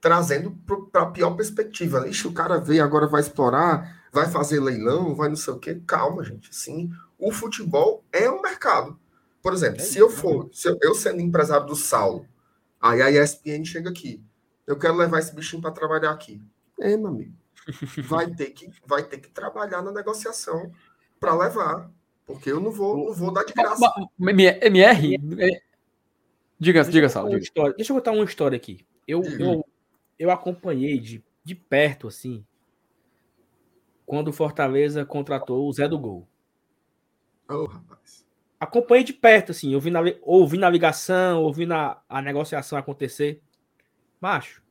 trazendo 0.00 0.52
para 0.92 1.02
a 1.02 1.10
pior 1.10 1.32
perspectiva. 1.32 2.08
Ixi, 2.08 2.28
o 2.28 2.32
cara 2.32 2.58
veio, 2.58 2.84
agora 2.84 3.06
vai 3.06 3.20
explorar, 3.20 4.04
vai 4.12 4.30
fazer 4.30 4.60
leilão, 4.60 5.14
vai 5.14 5.28
não 5.28 5.36
sei 5.36 5.54
o 5.54 5.58
quê. 5.58 5.82
Calma, 5.86 6.22
gente. 6.22 6.54
Sim, 6.54 6.90
o 7.18 7.32
futebol 7.32 8.04
é 8.12 8.30
um 8.30 8.40
mercado. 8.40 8.98
Por 9.44 9.52
exemplo, 9.52 9.82
é 9.82 9.84
se 9.84 9.98
eu 9.98 10.08
for, 10.08 10.48
se 10.54 10.66
eu, 10.66 10.78
eu, 10.80 10.94
sendo 10.94 11.20
empresário 11.20 11.66
do 11.66 11.76
Saulo, 11.76 12.26
aí 12.80 13.02
a 13.02 13.10
ESPN 13.10 13.62
chega 13.62 13.90
aqui, 13.90 14.24
eu 14.66 14.78
quero 14.78 14.96
levar 14.96 15.18
esse 15.18 15.34
bichinho 15.34 15.60
para 15.60 15.70
trabalhar 15.70 16.12
aqui. 16.12 16.40
É, 16.80 16.96
meu 16.96 17.08
amigo. 17.08 17.36
Vai 18.08 18.30
ter 18.30 18.50
que, 18.50 18.70
vai 18.86 19.02
ter 19.02 19.18
que 19.18 19.30
trabalhar 19.30 19.80
na 19.80 19.90
negociação 19.90 20.70
para 21.18 21.34
levar, 21.34 21.90
porque 22.26 22.52
eu 22.52 22.60
não 22.60 22.70
vou, 22.70 23.06
não 23.06 23.14
vou 23.14 23.32
dar 23.32 23.44
de 23.44 23.54
graça. 23.54 23.90
MR, 24.18 25.18
diga, 26.58 26.84
diga, 26.84 27.08
Saulo. 27.08 27.38
Diga. 27.38 27.72
Deixa 27.74 27.92
eu 27.92 27.96
botar 27.96 28.12
uma 28.12 28.24
história 28.24 28.56
aqui. 28.56 28.86
Eu, 29.06 29.22
eu, 29.38 29.64
eu 30.18 30.30
acompanhei 30.30 30.98
de, 30.98 31.24
de 31.42 31.54
perto, 31.54 32.08
assim, 32.08 32.44
quando 34.04 34.28
o 34.28 34.32
Fortaleza 34.32 35.04
contratou 35.06 35.66
o 35.66 35.72
Zé 35.72 35.88
do 35.88 35.98
Gol. 35.98 36.28
Oh, 37.48 37.64
rapaz 37.64 38.23
acompanhei 38.64 39.04
de 39.04 39.12
perto, 39.12 39.52
assim, 39.52 39.74
ouvi, 39.74 39.90
ouvi 40.22 40.58
navegação, 40.58 41.42
ouvi 41.42 41.66
na, 41.66 42.00
a 42.08 42.20
negociação 42.20 42.78
acontecer. 42.78 43.40
Macho, 44.20 44.62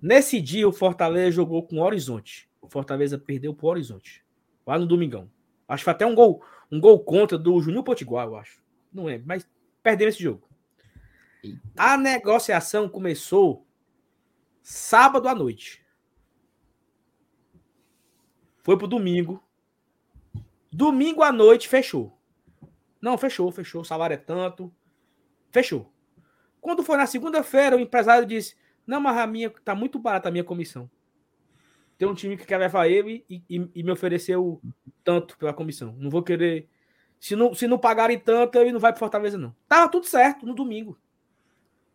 nesse 0.00 0.40
dia 0.40 0.68
o 0.68 0.72
Fortaleza 0.72 1.32
jogou 1.32 1.66
com 1.66 1.76
o 1.76 1.82
Horizonte. 1.82 2.48
O 2.60 2.68
Fortaleza 2.68 3.18
perdeu 3.18 3.54
pro 3.54 3.68
Horizonte. 3.68 4.24
Lá 4.66 4.78
no 4.78 4.86
Domingão. 4.86 5.30
Acho 5.66 5.80
que 5.80 5.84
foi 5.84 5.92
até 5.92 6.06
um 6.06 6.14
gol, 6.14 6.42
um 6.70 6.80
gol 6.80 7.00
contra 7.00 7.38
do 7.38 7.60
Júnior 7.60 7.84
Potiguar, 7.84 8.26
eu 8.26 8.36
acho. 8.36 8.62
Não 8.92 9.04
lembro, 9.04 9.26
mas 9.26 9.48
perdeu 9.82 10.08
esse 10.08 10.22
jogo. 10.22 10.48
A 11.76 11.96
negociação 11.96 12.88
começou 12.88 13.66
sábado 14.62 15.28
à 15.28 15.34
noite. 15.34 15.84
Foi 18.62 18.76
pro 18.76 18.86
domingo. 18.86 19.42
Domingo 20.70 21.22
à 21.22 21.32
noite 21.32 21.68
fechou. 21.68 22.17
Não, 23.00 23.16
fechou, 23.16 23.50
fechou. 23.50 23.82
O 23.82 23.84
salário 23.84 24.14
é 24.14 24.18
tanto. 24.18 24.72
Fechou. 25.50 25.92
Quando 26.60 26.82
foi 26.82 26.96
na 26.96 27.06
segunda-feira, 27.06 27.76
o 27.76 27.80
empresário 27.80 28.26
disse: 28.26 28.56
Não, 28.86 29.00
mas 29.00 29.16
a 29.16 29.26
minha 29.26 29.50
tá 29.64 29.74
muito 29.74 29.98
barata 29.98 30.28
a 30.28 30.32
minha 30.32 30.44
comissão. 30.44 30.90
Tem 31.96 32.06
um 32.06 32.14
time 32.14 32.36
que 32.36 32.46
quer 32.46 32.58
levar 32.58 32.88
ele 32.88 33.24
e, 33.28 33.42
e, 33.48 33.70
e 33.74 33.82
me 33.82 33.90
ofereceu 33.90 34.60
tanto 35.02 35.36
pela 35.36 35.52
comissão. 35.52 35.94
Não 35.98 36.10
vou 36.10 36.22
querer. 36.22 36.68
Se 37.18 37.34
não, 37.34 37.52
se 37.52 37.66
não 37.66 37.78
pagarem 37.78 38.18
tanto, 38.18 38.56
ele 38.58 38.70
não 38.70 38.78
vai 38.78 38.92
para 38.92 39.00
Fortaleza, 39.00 39.36
não. 39.36 39.54
Tava 39.68 39.90
tudo 39.90 40.06
certo 40.06 40.46
no 40.46 40.54
domingo. 40.54 40.96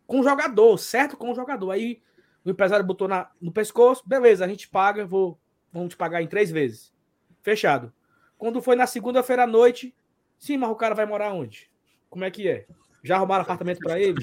Com 0.05 0.19
o 0.19 0.23
jogador, 0.23 0.77
certo 0.77 1.15
com 1.15 1.31
o 1.31 1.35
jogador. 1.35 1.71
Aí 1.71 2.01
o 2.43 2.49
empresário 2.49 2.85
botou 2.85 3.07
na, 3.07 3.31
no 3.39 3.51
pescoço, 3.51 4.03
beleza, 4.05 4.43
a 4.43 4.47
gente 4.47 4.67
paga, 4.67 5.05
vou, 5.05 5.39
vamos 5.71 5.89
te 5.89 5.97
pagar 5.97 6.21
em 6.21 6.27
três 6.27 6.51
vezes. 6.51 6.93
Fechado. 7.41 7.93
Quando 8.37 8.61
foi 8.61 8.75
na 8.75 8.85
segunda-feira 8.85 9.43
à 9.43 9.47
noite, 9.47 9.95
Sim, 10.43 10.57
mas 10.57 10.69
o 10.69 10.75
cara 10.75 10.93
vai 10.93 11.05
morar 11.05 11.31
onde? 11.31 11.71
Como 12.09 12.25
é 12.25 12.29
que 12.29 12.49
é? 12.49 12.67
Já 13.01 13.15
arrumaram 13.15 13.43
apartamento 13.43 13.79
para 13.79 13.97
ele? 13.97 14.19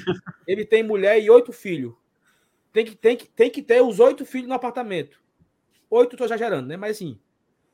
Ele 0.47 0.67
tem 0.67 0.83
mulher 0.83 1.19
e 1.19 1.31
oito 1.31 1.51
filhos. 1.51 1.95
Tem 2.75 2.85
que, 2.85 2.95
tem, 2.95 3.17
que, 3.17 3.27
tem 3.27 3.51
que 3.51 3.63
ter 3.63 3.81
os 3.81 3.99
oito 3.99 4.27
filhos 4.27 4.47
no 4.47 4.53
apartamento. 4.53 5.19
Oito, 5.89 6.19
tô 6.19 6.27
exagerando, 6.27 6.69
né? 6.69 6.77
Mas 6.77 6.99
assim. 6.99 7.19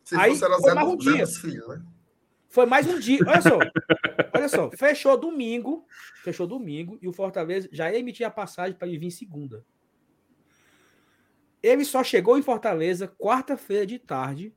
Se 0.05 0.15
aí 0.15 0.37
foi 0.37 0.49
zero, 0.49 0.77
mais 0.77 0.89
um 0.89 0.97
dia. 0.97 1.27
Filhos, 1.27 1.67
né? 1.67 1.83
Foi 2.49 2.67
mais 2.67 2.87
um 2.87 3.01
dia. 3.01 3.19
Olha 3.27 3.43
só. 3.43 3.59
olha 4.33 4.49
só. 4.49 4.71
Fechou 4.71 5.19
domingo. 5.19 5.85
Fechou 6.23 6.47
domingo. 6.47 7.01
E 7.03 7.09
o 7.09 7.13
Fortaleza 7.13 7.69
já 7.73 7.93
emitiu 7.93 8.29
a 8.29 8.31
passagem 8.31 8.79
para 8.79 8.87
ele 8.87 8.97
vir 8.97 9.11
segunda. 9.11 9.67
Ele 11.61 11.85
só 11.85 12.05
chegou 12.05 12.39
em 12.39 12.43
Fortaleza 12.43 13.09
quarta-feira 13.09 13.85
de 13.85 13.99
tarde 13.99 14.55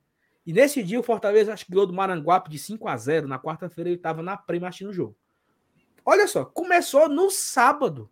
E 0.50 0.52
nesse 0.52 0.82
dia 0.82 0.98
o 0.98 1.02
Fortaleza 1.04 1.52
acho 1.52 1.64
que 1.64 1.70
ganhou 1.70 1.86
do 1.86 1.92
Maranguape 1.92 2.50
de 2.50 2.58
5 2.58 2.88
a 2.88 2.96
0 2.96 3.28
Na 3.28 3.38
quarta-feira 3.38 3.88
ele 3.88 3.94
estava 3.94 4.20
na 4.20 4.36
prima 4.36 4.66
assistindo 4.66 4.90
o 4.90 4.92
jogo. 4.92 5.14
Olha 6.04 6.26
só, 6.26 6.44
começou 6.44 7.08
no 7.08 7.30
sábado. 7.30 8.10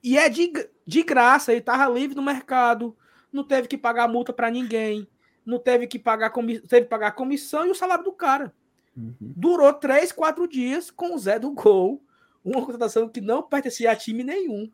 E 0.00 0.16
é 0.16 0.28
de, 0.28 0.52
de 0.86 1.02
graça, 1.02 1.50
ele 1.50 1.58
estava 1.58 1.92
livre 1.92 2.14
no 2.14 2.22
mercado, 2.22 2.96
não 3.32 3.42
teve 3.42 3.66
que 3.66 3.76
pagar 3.76 4.06
multa 4.06 4.32
para 4.32 4.48
ninguém, 4.48 5.08
não 5.44 5.58
teve 5.58 5.88
que 5.88 5.98
pagar 5.98 6.30
comi 6.30 6.60
teve 6.60 6.82
que 6.82 6.88
pagar 6.88 7.08
a 7.08 7.12
comissão 7.12 7.66
e 7.66 7.70
o 7.70 7.74
salário 7.74 8.04
do 8.04 8.12
cara. 8.12 8.54
Uhum. 8.96 9.16
Durou 9.20 9.72
três, 9.72 10.12
quatro 10.12 10.46
dias 10.46 10.88
com 10.88 11.16
o 11.16 11.18
Zé 11.18 11.36
do 11.40 11.50
Gol, 11.50 12.00
uma 12.44 12.64
contratação 12.64 13.08
que 13.08 13.20
não 13.20 13.42
pertencia 13.42 13.90
a 13.90 13.96
time 13.96 14.22
nenhum. 14.22 14.70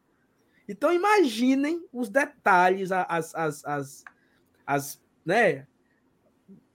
Então 0.68 0.93
imaginem 0.93 1.82
os 1.90 2.10
detalhes, 2.10 2.93
as, 2.93 3.35
as, 3.35 3.64
as, 3.64 4.05
as, 4.66 5.02
né? 5.24 5.66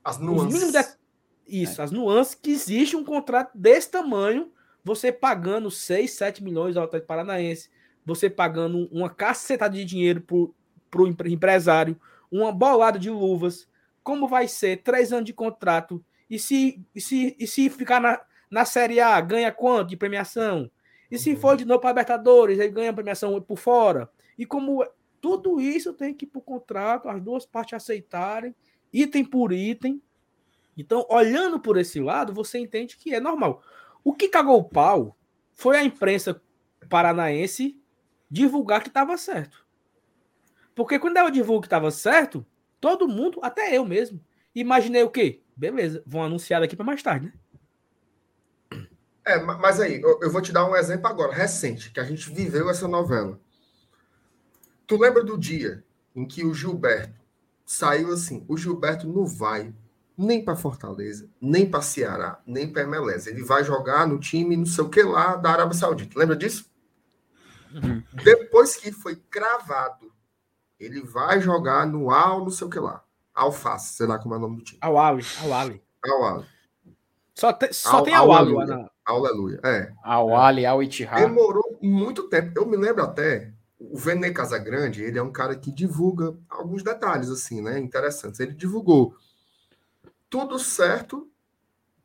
As 0.03 0.17
nuances. 0.17 0.71
De... 0.71 0.85
Isso, 1.47 1.81
é. 1.81 1.83
as 1.83 1.91
nuances 1.91 2.35
que 2.35 2.51
existe 2.51 2.95
um 2.95 3.03
contrato 3.03 3.51
desse 3.55 3.91
tamanho, 3.91 4.51
você 4.83 5.11
pagando 5.11 5.69
6, 5.69 6.11
7 6.11 6.43
milhões 6.43 6.75
ao 6.75 6.83
Atlético 6.83 7.07
Paranaense, 7.07 7.69
você 8.05 8.29
pagando 8.29 8.87
uma 8.91 9.09
cacetada 9.09 9.75
de 9.75 9.85
dinheiro 9.85 10.21
para 10.89 11.01
o 11.01 11.07
empresário, 11.27 11.99
uma 12.31 12.51
bolada 12.51 12.99
de 12.99 13.09
luvas, 13.09 13.67
como 14.03 14.27
vai 14.27 14.47
ser 14.47 14.83
três 14.83 15.13
anos 15.13 15.25
de 15.25 15.33
contrato, 15.33 16.03
e 16.29 16.37
se, 16.37 16.83
e 16.93 16.99
se, 16.99 17.35
e 17.39 17.47
se 17.47 17.69
ficar 17.69 18.01
na, 18.01 18.19
na 18.49 18.65
Série 18.65 18.99
A, 18.99 19.19
ganha 19.21 19.51
quanto 19.51 19.89
de 19.89 19.97
premiação? 19.97 20.69
E 21.09 21.17
se 21.17 21.35
for 21.35 21.55
de 21.55 21.63
novo 21.63 21.79
para 21.79 21.91
Libertadores, 21.91 22.59
ele 22.59 22.69
ganha 22.69 22.91
premiação 22.91 23.39
por 23.39 23.57
fora. 23.57 24.09
E 24.37 24.45
como 24.45 24.83
tudo 25.21 25.61
isso 25.61 25.93
tem 25.93 26.13
que 26.13 26.25
ir 26.25 26.27
para 26.27 26.39
o 26.39 26.41
contrato, 26.41 27.07
as 27.07 27.21
duas 27.21 27.45
partes 27.45 27.75
aceitarem, 27.75 28.55
item 28.93 29.25
por 29.25 29.51
item. 29.51 30.01
Então, 30.77 31.05
olhando 31.09 31.59
por 31.59 31.77
esse 31.77 31.99
lado, 31.99 32.31
você 32.33 32.59
entende 32.59 32.95
que 32.97 33.13
é 33.13 33.19
normal. 33.19 33.61
O 34.03 34.13
que 34.13 34.27
cagou 34.27 34.59
o 34.59 34.63
pau 34.63 35.17
foi 35.51 35.77
a 35.77 35.83
imprensa 35.83 36.41
paranaense 36.89 37.79
divulgar 38.29 38.81
que 38.81 38.89
estava 38.89 39.17
certo. 39.17 39.65
Porque 40.75 40.99
quando 40.99 41.17
eu 41.17 41.29
divulgo 41.29 41.61
que 41.61 41.67
estava 41.67 41.91
certo, 41.91 42.45
todo 42.79 43.07
mundo, 43.07 43.39
até 43.43 43.77
eu 43.77 43.85
mesmo, 43.85 44.19
imaginei 44.55 45.03
o 45.03 45.09
quê? 45.09 45.41
Beleza, 45.55 46.03
vão 46.05 46.23
anunciar 46.23 46.61
daqui 46.61 46.75
para 46.75 46.85
mais 46.85 47.03
tarde, 47.03 47.27
né? 47.27 47.33
É, 49.25 49.39
mas 49.39 49.79
aí, 49.79 50.01
eu 50.01 50.29
vou 50.29 50.41
te 50.41 50.51
dar 50.51 50.69
um 50.69 50.75
exemplo 50.75 51.07
agora, 51.07 51.31
recente, 51.31 51.91
que 51.91 51.99
a 51.99 52.03
gente 52.03 52.29
viveu 52.29 52.69
essa 52.69 52.87
novela. 52.87 53.39
Tu 54.85 54.97
lembra 54.97 55.23
do 55.23 55.37
dia 55.37 55.81
em 56.13 56.27
que 56.27 56.43
o 56.43 56.53
Gilberto 56.53 57.22
saiu 57.65 58.11
assim? 58.13 58.45
O 58.47 58.57
Gilberto 58.57 59.07
não 59.07 59.25
vai 59.25 59.73
nem 60.17 60.43
para 60.43 60.55
Fortaleza, 60.55 61.29
nem 61.41 61.69
para 61.69 61.81
Ceará, 61.81 62.39
nem 62.45 62.71
para 62.71 62.83
MLS. 62.83 63.29
Ele 63.29 63.43
vai 63.43 63.63
jogar 63.63 64.07
no 64.07 64.19
time 64.19 64.55
não 64.55 64.65
sei 64.65 64.83
o 64.83 64.89
que 64.89 65.01
lá 65.01 65.35
da 65.35 65.51
Arábia 65.51 65.77
Saudita. 65.77 66.17
Lembra 66.17 66.35
disso? 66.35 66.71
Uhum. 67.73 68.03
Depois 68.23 68.75
que 68.75 68.91
foi 68.91 69.15
cravado, 69.15 70.11
ele 70.79 71.01
vai 71.01 71.41
jogar 71.41 71.87
no 71.87 72.11
Al 72.11 72.41
não 72.41 72.51
sei 72.51 72.67
o 72.67 72.69
que 72.69 72.79
lá. 72.79 73.03
Alface, 73.33 73.95
sei 73.95 74.05
lá 74.05 74.19
como 74.19 74.35
é 74.35 74.37
o 74.37 74.41
nome 74.41 74.57
do 74.57 74.63
time. 74.63 74.79
Al 74.81 74.97
Ali. 74.97 75.23
Al 75.41 75.53
Ali. 75.53 75.83
Al 76.05 76.23
Ali. 76.25 76.45
Só, 77.33 77.51
te, 77.51 77.73
só 77.73 78.01
tem 78.01 78.13
Al 78.13 78.31
Ali 78.31 78.53
na, 78.53 78.87
Aleluia. 79.05 79.59
É. 79.63 79.91
Ao 80.03 80.35
Ali, 80.35 80.65
ao 80.65 80.81
Itihad. 80.81 81.21
Demorou 81.21 81.77
muito 81.81 82.29
tempo. 82.29 82.51
Eu 82.55 82.65
me 82.65 82.77
lembro 82.77 83.03
até, 83.03 83.51
o 83.91 83.97
Vene 83.97 84.31
Casagrande, 84.31 85.03
ele 85.03 85.19
é 85.19 85.23
um 85.23 85.31
cara 85.31 85.55
que 85.55 85.71
divulga 85.71 86.37
alguns 86.49 86.83
detalhes, 86.83 87.29
assim, 87.29 87.61
né? 87.61 87.79
Interessantes. 87.79 88.39
Ele 88.39 88.53
divulgou 88.53 89.15
tudo 90.29 90.57
certo 90.57 91.29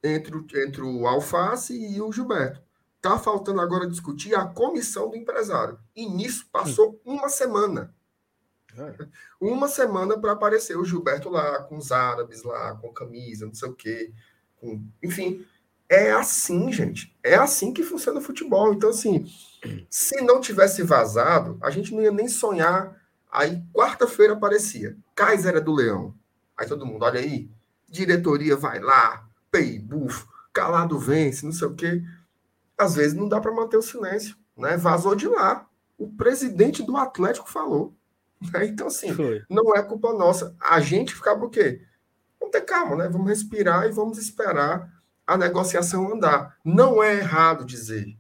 entre, 0.03 0.37
entre 0.63 0.83
o 0.83 1.07
Alface 1.07 1.75
e 1.75 2.01
o 2.01 2.13
Gilberto. 2.13 2.61
Tá 3.01 3.19
faltando 3.19 3.61
agora 3.61 3.87
discutir 3.87 4.35
a 4.35 4.45
comissão 4.45 5.09
do 5.09 5.17
empresário. 5.17 5.79
E 5.95 6.09
nisso 6.09 6.49
passou 6.51 7.01
uma 7.05 7.29
semana. 7.29 7.95
É. 8.77 9.07
Uma 9.41 9.69
semana 9.69 10.19
para 10.19 10.33
aparecer 10.33 10.77
o 10.77 10.85
Gilberto 10.85 11.29
lá, 11.29 11.63
com 11.63 11.79
os 11.79 11.93
árabes 11.93 12.43
lá, 12.43 12.75
com 12.77 12.93
camisa, 12.93 13.47
não 13.47 13.55
sei 13.55 13.69
o 13.69 13.75
quê. 13.75 14.13
Com... 14.57 14.85
Enfim, 15.03 15.47
é 15.89 16.13
assim, 16.13 16.71
gente. 16.71 17.17
É 17.23 17.35
assim 17.35 17.73
que 17.73 17.83
funciona 17.83 18.19
o 18.19 18.23
futebol. 18.23 18.75
Então, 18.75 18.91
assim, 18.91 19.27
se 19.89 20.21
não 20.21 20.41
tivesse 20.41 20.83
vazado, 20.83 21.59
a 21.63 21.71
gente 21.71 21.95
não 21.95 22.03
ia 22.03 22.13
nem 22.13 22.29
sonhar. 22.29 22.97
Aí, 23.31 23.63
quarta-feira 23.73 24.35
aparecia. 24.35 24.97
Kaiser 25.15 25.57
é 25.57 25.61
do 25.61 25.75
Leão. 25.75 26.15
Aí 26.57 26.67
todo 26.67 26.85
mundo, 26.85 27.05
olha 27.05 27.21
aí, 27.21 27.51
diretoria 27.89 28.57
vai 28.57 28.81
lá, 28.81 29.27
pay, 29.51 29.79
bufo, 29.79 30.29
calado 30.53 30.99
vence, 30.99 31.45
não 31.45 31.53
sei 31.53 31.69
o 31.69 31.75
quê. 31.75 32.03
Às 32.77 32.95
vezes 32.97 33.15
não 33.15 33.29
dá 33.29 33.41
para 33.41 33.53
manter 33.53 33.77
o 33.77 33.83
silêncio, 33.83 34.37
né? 34.57 34.77
Vazou 34.77 35.15
de 35.15 35.27
lá. 35.27 35.67
O 35.97 36.09
presidente 36.09 36.83
do 36.83 36.97
Atlético 36.97 37.49
falou. 37.49 37.95
Né? 38.53 38.67
Então, 38.67 38.87
assim, 38.87 39.13
Foi. 39.15 39.43
não 39.49 39.75
é 39.75 39.83
culpa 39.83 40.13
nossa. 40.13 40.55
A 40.61 40.81
gente 40.81 41.15
ficava 41.15 41.45
o 41.45 41.51
quê? 41.51 41.83
Vamos 42.39 42.53
ter 42.53 42.61
calma, 42.61 42.97
né? 42.97 43.09
Vamos 43.09 43.29
respirar 43.29 43.87
e 43.87 43.91
vamos 43.91 44.19
esperar 44.19 44.98
a 45.29 45.37
negociação 45.37 46.11
andar. 46.11 46.57
Não 46.65 47.03
é 47.03 47.17
errado 47.17 47.63
dizer 47.63 48.17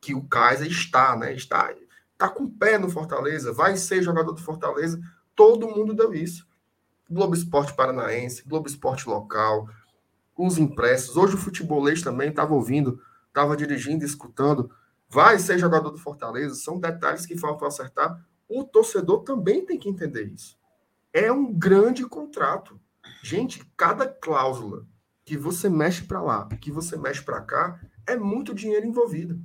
que 0.00 0.14
o 0.14 0.22
Kaiser 0.22 0.68
está, 0.68 1.16
né? 1.16 1.34
Está, 1.34 1.74
está 2.12 2.28
com 2.28 2.44
o 2.44 2.50
pé 2.50 2.78
no 2.78 2.88
Fortaleza, 2.88 3.52
vai 3.52 3.76
ser 3.76 4.00
jogador 4.00 4.30
do 4.30 4.40
Fortaleza. 4.40 5.00
Todo 5.34 5.66
mundo 5.66 5.92
deu 5.92 6.14
isso. 6.14 6.46
Globo 7.10 7.34
Esporte 7.34 7.74
Paranaense, 7.74 8.44
Globo 8.46 8.68
Esporte 8.68 9.08
Local, 9.08 9.68
os 10.38 10.56
impressos. 10.56 11.16
Hoje 11.16 11.34
o 11.34 11.38
futebolês 11.38 12.00
também 12.00 12.30
estava 12.30 12.54
ouvindo, 12.54 13.02
estava 13.26 13.56
dirigindo, 13.56 14.04
escutando. 14.04 14.70
Vai 15.08 15.40
ser 15.40 15.58
jogador 15.58 15.90
do 15.90 15.98
Fortaleza. 15.98 16.54
São 16.54 16.78
detalhes 16.78 17.26
que 17.26 17.36
faltam 17.36 17.66
acertar. 17.66 18.24
O 18.48 18.62
torcedor 18.62 19.24
também 19.24 19.66
tem 19.66 19.80
que 19.80 19.88
entender 19.88 20.28
isso. 20.28 20.56
É 21.12 21.32
um 21.32 21.52
grande 21.52 22.06
contrato. 22.06 22.80
Gente, 23.20 23.68
cada 23.76 24.06
cláusula 24.06 24.86
que 25.24 25.36
você 25.36 25.68
mexe 25.68 26.02
para 26.02 26.20
lá, 26.20 26.46
que 26.60 26.70
você 26.70 26.96
mexe 26.96 27.22
para 27.22 27.40
cá, 27.40 27.80
é 28.06 28.16
muito 28.16 28.54
dinheiro 28.54 28.86
envolvido. 28.86 29.40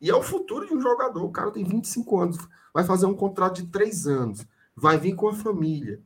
E 0.00 0.10
é 0.10 0.14
o 0.14 0.22
futuro 0.22 0.66
de 0.66 0.74
um 0.74 0.80
jogador. 0.80 1.24
O 1.24 1.32
cara 1.32 1.50
tem 1.50 1.64
25 1.64 2.20
anos, 2.20 2.38
vai 2.72 2.84
fazer 2.84 3.06
um 3.06 3.14
contrato 3.14 3.62
de 3.62 3.68
três 3.68 4.06
anos, 4.06 4.46
vai 4.74 4.98
vir 4.98 5.14
com 5.14 5.28
a 5.28 5.34
família. 5.34 6.00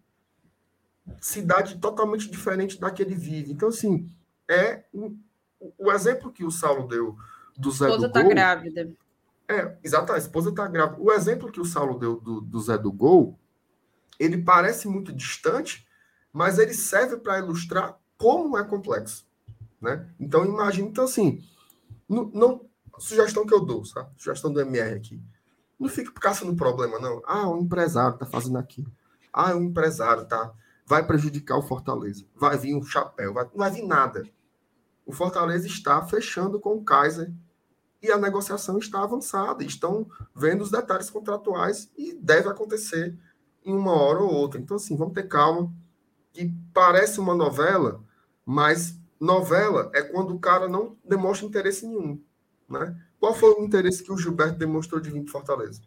Cidade 1.21 1.79
totalmente 1.79 2.31
diferente 2.31 2.79
da 2.79 2.91
que 2.91 3.03
ele 3.03 3.15
vive. 3.15 3.53
Então, 3.53 3.69
assim, 3.69 4.09
é 4.49 4.85
o 5.79 5.91
exemplo 5.93 6.33
que 6.33 6.45
o 6.45 6.51
Saulo 6.51 6.87
deu 6.87 7.17
do 7.57 7.71
Zé 7.71 7.87
do 7.87 7.91
Gol. 7.91 7.95
A 7.95 7.97
esposa 7.97 8.07
está 8.07 8.23
grávida. 8.23 8.93
É, 9.49 9.79
exato, 9.83 10.13
a 10.13 10.19
esposa 10.19 10.51
está 10.51 10.69
grávida. 10.69 11.01
O 11.01 11.11
exemplo 11.11 11.51
que 11.51 11.61
o 11.61 11.65
Saulo 11.65 11.99
deu 11.99 12.21
do, 12.21 12.41
do 12.41 12.61
Zé 12.61 12.77
do 12.77 12.93
Gol, 12.93 13.39
ele 14.19 14.43
parece 14.43 14.87
muito 14.87 15.13
distante, 15.13 15.87
mas 16.33 16.59
ele 16.59 16.75
serve 16.75 17.17
para 17.17 17.39
ilustrar 17.39 17.99
como 18.19 18.59
é 18.59 18.65
complexo. 18.65 19.27
Né? 19.81 20.07
Então, 20.19 20.45
imagine, 20.45 20.89
então 20.89 21.05
assim, 21.05 21.43
não, 22.09 22.25
não, 22.35 22.69
sugestão 22.99 23.47
que 23.47 23.55
eu 23.55 23.65
dou, 23.65 23.85
sabe? 23.85 24.11
Sugestão 24.17 24.53
do 24.53 24.61
MR 24.61 24.97
aqui. 24.97 25.23
Não 25.79 25.89
fique 25.89 26.13
caçando 26.13 26.57
problema, 26.57 26.99
não. 26.99 27.23
Ah, 27.25 27.49
o 27.49 27.59
empresário 27.59 28.15
está 28.15 28.27
fazendo 28.27 28.59
aquilo. 28.59 28.91
Ah, 29.33 29.55
o 29.55 29.63
empresário 29.63 30.27
tá, 30.27 30.53
vai 30.85 31.07
prejudicar 31.07 31.57
o 31.57 31.63
Fortaleza. 31.63 32.25
Vai 32.35 32.59
vir 32.59 32.75
um 32.75 32.83
chapéu, 32.83 33.33
vai, 33.33 33.45
não 33.45 33.59
vai 33.59 33.71
vir 33.71 33.87
nada. 33.87 34.29
O 35.07 35.13
Fortaleza 35.13 35.67
está 35.67 36.05
fechando 36.05 36.59
com 36.59 36.75
o 36.75 36.85
Kaiser 36.85 37.33
e 38.03 38.11
a 38.11 38.19
negociação 38.19 38.79
está 38.79 39.03
avançada. 39.03 39.63
Estão 39.63 40.09
vendo 40.35 40.63
os 40.63 40.71
detalhes 40.71 41.09
contratuais 41.09 41.91
e 41.97 42.13
deve 42.15 42.49
acontecer 42.49 43.17
em 43.65 43.73
uma 43.73 43.93
hora 43.93 44.21
ou 44.21 44.33
outra. 44.33 44.61
Então, 44.61 44.77
assim, 44.77 44.97
vamos 44.97 45.15
ter 45.15 45.29
calma. 45.29 45.73
Que 46.33 46.53
parece 46.75 47.21
uma 47.21 47.35
novela, 47.35 48.03
mas 48.51 48.99
novela 49.21 49.91
é 49.95 50.01
quando 50.01 50.35
o 50.35 50.39
cara 50.39 50.67
não 50.67 50.97
demonstra 51.05 51.47
interesse 51.47 51.87
nenhum. 51.87 52.19
Né? 52.67 52.99
Qual 53.21 53.35
foi 53.35 53.53
o 53.53 53.63
interesse 53.63 54.03
que 54.03 54.11
o 54.11 54.17
Gilberto 54.17 54.59
demonstrou 54.59 55.03
de 55.03 55.11
vir 55.11 55.23
de 55.23 55.31
Fortaleza? 55.31 55.83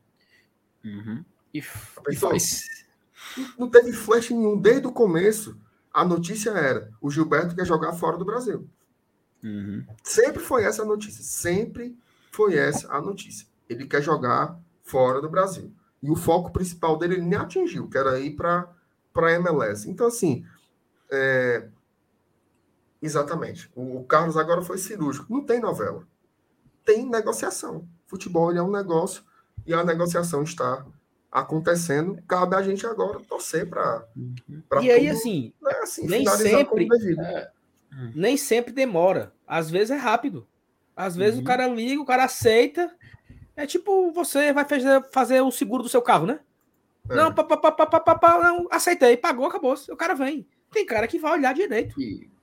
Uhum. 0.86 1.26
E, 1.52 1.58
e 1.58 2.16
faz... 2.16 2.62
Não 3.58 3.68
teve 3.68 3.92
flash 3.92 4.30
nenhum. 4.30 4.60
Desde 4.60 4.86
o 4.86 4.92
começo, 4.92 5.60
a 5.92 6.06
notícia 6.06 6.52
era: 6.52 6.92
o 7.02 7.10
Gilberto 7.10 7.56
quer 7.56 7.66
jogar 7.66 7.94
fora 7.94 8.16
do 8.16 8.26
Brasil. 8.26 8.70
Uhum. 9.44 9.84
Sempre 10.04 10.44
foi 10.44 10.64
essa 10.64 10.84
a 10.84 10.86
notícia. 10.86 11.24
Sempre 11.24 11.98
foi 12.32 12.56
essa 12.56 12.94
a 12.94 13.02
notícia. 13.02 13.48
Ele 13.68 13.88
quer 13.88 14.04
jogar 14.04 14.60
fora 14.84 15.20
do 15.20 15.30
Brasil. 15.30 15.74
E 16.04 16.12
o 16.12 16.16
foco 16.16 16.52
principal 16.52 16.96
dele 16.98 17.16
ele 17.16 17.26
nem 17.26 17.40
atingiu, 17.40 17.88
que 17.88 17.98
era 17.98 18.20
ir 18.20 18.36
para 18.36 18.70
a 19.16 19.32
MLS. 19.32 19.90
Então, 19.90 20.06
assim, 20.06 20.46
é, 21.10 21.68
Exatamente. 23.02 23.70
O 23.76 24.04
Carlos 24.04 24.38
agora 24.38 24.62
foi 24.62 24.78
cirúrgico. 24.78 25.34
Não 25.34 25.44
tem 25.44 25.60
novela. 25.60 26.06
Tem 26.86 27.10
negociação. 27.10 27.88
Futebol 28.08 28.52
é 28.52 28.62
um 28.62 28.72
negócio 28.72 29.24
e 29.66 29.74
a 29.74 29.84
negociação 29.84 30.44
está 30.44 30.86
acontecendo, 31.32 32.22
cabe 32.28 32.56
a 32.56 32.62
gente 32.62 32.86
agora 32.86 33.20
torcer 33.22 33.68
para. 33.68 34.06
E 34.82 34.92
aí, 34.92 35.10
assim, 35.10 35.54
né, 35.62 35.72
assim 35.82 36.06
nem 36.06 36.28
sempre. 36.28 36.88
Nem 38.14 38.38
sempre 38.38 38.74
demora. 38.74 39.34
Às 39.48 39.70
vezes 39.70 39.92
é 39.92 39.96
rápido. 39.96 40.48
Às 40.96 41.16
vezes 41.16 41.36
uhum. 41.36 41.42
o 41.42 41.46
cara 41.46 41.68
liga, 41.68 42.02
o 42.02 42.06
cara 42.06 42.26
aceita. 42.26 42.94
É 43.56 43.66
tipo, 43.66 44.12
você 44.12 44.52
vai 44.54 44.66
fazer, 44.66 45.04
fazer 45.12 45.42
o 45.42 45.52
seguro 45.52 45.84
do 45.84 45.90
seu 45.90 46.02
carro, 46.02 46.26
né? 46.26 46.40
É. 47.10 47.16
Não, 47.16 47.34
pá, 47.34 47.44
pá, 47.44 47.58
pá, 47.58 47.72
pá, 47.72 48.00
pá, 48.00 48.16
pá, 48.16 48.40
não, 48.40 48.68
aceitei, 48.72 49.18
pagou, 49.18 49.46
acabou. 49.46 49.76
O 49.90 49.96
cara 49.96 50.14
vem. 50.14 50.48
Tem 50.72 50.86
cara 50.86 51.08
que 51.08 51.20
vai 51.20 51.34
olhar 51.34 51.54
direito. 51.54 51.96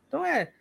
Então 0.09 0.24
é. 0.24 0.52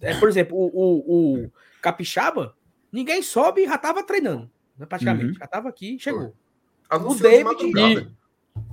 é 0.00 0.18
por 0.18 0.28
exemplo, 0.28 0.56
o, 0.56 0.66
o, 0.66 1.44
o 1.44 1.52
Capixaba, 1.80 2.54
ninguém 2.92 3.22
sobe 3.22 3.62
e 3.62 3.66
já 3.66 3.78
tava 3.78 4.02
treinando, 4.02 4.50
né, 4.76 4.84
praticamente. 4.84 5.32
Uhum. 5.32 5.38
Já 5.38 5.46
tava 5.46 5.68
aqui 5.68 5.98
chegou. 5.98 6.34
O 6.90 7.14
David. 7.14 8.12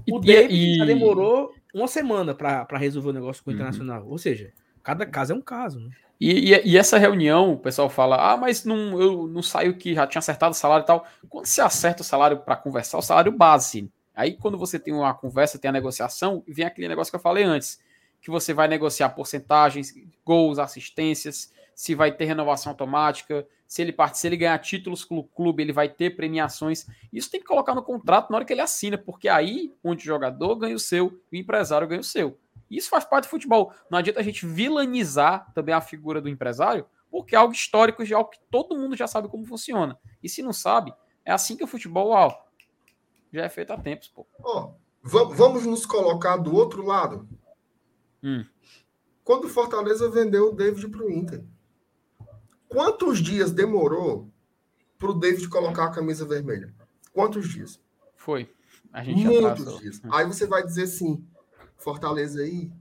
E, 0.06 0.14
o 0.14 0.20
David 0.20 0.54
e, 0.54 0.78
já 0.78 0.86
demorou 0.86 1.54
uma 1.74 1.88
semana 1.88 2.34
para 2.34 2.78
resolver 2.78 3.10
o 3.10 3.14
negócio 3.14 3.44
com 3.44 3.52
o 3.52 3.54
uhum. 3.54 3.60
Internacional. 3.60 4.08
Ou 4.08 4.18
seja, 4.18 4.52
cada 4.84 5.06
caso 5.06 5.34
é 5.34 5.36
um 5.36 5.42
caso, 5.42 5.80
né? 5.80 5.92
E, 6.20 6.52
e, 6.52 6.72
e, 6.72 6.78
essa 6.78 6.98
reunião, 6.98 7.54
o 7.54 7.60
pessoal 7.60 7.90
fala: 7.90 8.34
ah, 8.34 8.38
mas 8.38 8.66
não, 8.66 9.00
eu 9.00 9.28
não 9.28 9.44
saio 9.44 9.78
que 9.78 9.94
já 9.94 10.08
tinha 10.08 10.20
acertado 10.20 10.52
o 10.52 10.58
salário 10.58 10.84
e 10.84 10.88
tal. 10.88 11.06
Quando 11.30 11.46
você 11.46 11.62
acerta 11.62 12.02
o 12.02 12.06
salário 12.06 12.40
para 12.40 12.56
conversar, 12.56 12.98
o 12.98 13.04
salário 13.04 13.32
base. 13.32 13.90
Aí, 14.16 14.34
quando 14.34 14.58
você 14.58 14.80
tem 14.80 14.94
uma 14.94 15.14
conversa, 15.14 15.60
tem 15.60 15.70
a 15.70 15.72
negociação, 15.72 16.44
vem 16.48 16.66
aquele 16.66 16.88
negócio 16.88 17.12
que 17.12 17.16
eu 17.16 17.22
falei 17.22 17.44
antes: 17.44 17.80
que 18.28 18.32
você 18.32 18.54
vai 18.54 18.68
negociar 18.68 19.08
porcentagens, 19.12 19.94
gols, 20.26 20.60
assistências, 20.60 21.50
se 21.74 21.96
vai 21.96 22.12
ter 22.12 22.26
renovação 22.26 22.74
automática, 22.74 23.48
se 23.66 23.82
ele 23.82 23.94
participa, 23.94 24.20
se 24.20 24.28
ele 24.28 24.36
ganhar 24.36 24.60
títulos 24.60 25.06
com 25.06 25.18
o 25.18 25.24
clube, 25.24 25.64
ele 25.64 25.72
vai 25.72 25.88
ter 25.88 26.14
premiações. 26.14 26.86
Isso 27.14 27.32
tem 27.32 27.40
que 27.40 27.46
colocar 27.46 27.74
no 27.74 27.82
contrato 27.82 28.30
na 28.30 28.36
hora 28.36 28.44
que 28.44 28.52
ele 28.52 28.60
assina, 28.60 28.98
porque 28.98 29.30
aí 29.30 29.74
onde 29.82 30.04
o 30.04 30.06
jogador 30.06 30.58
ganha 30.58 30.76
o 30.76 30.80
seu, 30.80 31.22
o 31.32 31.36
empresário 31.38 31.88
ganha 31.88 32.02
o 32.02 32.04
seu. 32.04 32.38
Isso 32.70 32.90
faz 32.90 33.06
parte 33.06 33.28
do 33.28 33.30
futebol. 33.30 33.72
Não 33.90 33.98
adianta 33.98 34.20
a 34.20 34.24
gente 34.24 34.46
vilanizar 34.46 35.50
também 35.54 35.74
a 35.74 35.80
figura 35.80 36.20
do 36.20 36.28
empresário, 36.28 36.86
porque 37.10 37.34
é 37.34 37.38
algo 37.38 37.54
histórico, 37.54 38.04
de 38.04 38.14
algo 38.14 38.30
que 38.30 38.40
todo 38.52 38.78
mundo 38.78 38.94
já 38.98 39.08
sabe 39.08 39.30
como 39.30 39.46
funciona. 39.46 39.98
E 40.22 40.28
se 40.28 40.42
não 40.42 40.52
sabe, 40.52 40.94
é 41.24 41.32
assim 41.32 41.56
que 41.56 41.64
o 41.64 41.68
futebol 41.68 42.10
ó, 42.10 42.38
já 43.32 43.46
é 43.46 43.50
feito 43.50 43.72
há 43.72 43.78
tempos. 43.78 44.10
Pô. 44.10 44.28
Oh, 44.44 44.74
vamos 45.02 45.66
nos 45.66 45.86
colocar 45.86 46.36
do 46.36 46.54
outro 46.54 46.86
lado. 46.86 47.26
Hum. 48.24 48.46
Quando 49.24 49.46
o 49.46 49.50
Fortaleza 49.50 50.10
vendeu 50.10 50.50
o 50.50 50.56
David 50.56 50.88
para 50.88 51.06
o 51.06 51.12
Inter, 51.12 51.44
quantos 52.68 53.20
dias 53.20 53.52
demorou 53.52 54.32
para 54.98 55.12
o 55.12 55.14
David 55.14 55.50
colocar 55.50 55.86
a 55.86 55.92
camisa 55.92 56.26
vermelha? 56.26 56.74
Quantos 57.14 57.50
dias? 57.50 57.80
Foi. 58.16 58.50
A 58.92 59.04
gente 59.04 59.26
Muitos 59.26 59.80
dias. 59.80 60.02
Hum. 60.04 60.10
Aí 60.12 60.26
você 60.26 60.46
vai 60.46 60.64
dizer 60.64 60.84
assim, 60.84 61.26
Fortaleza 61.78 62.42
aí, 62.42 62.72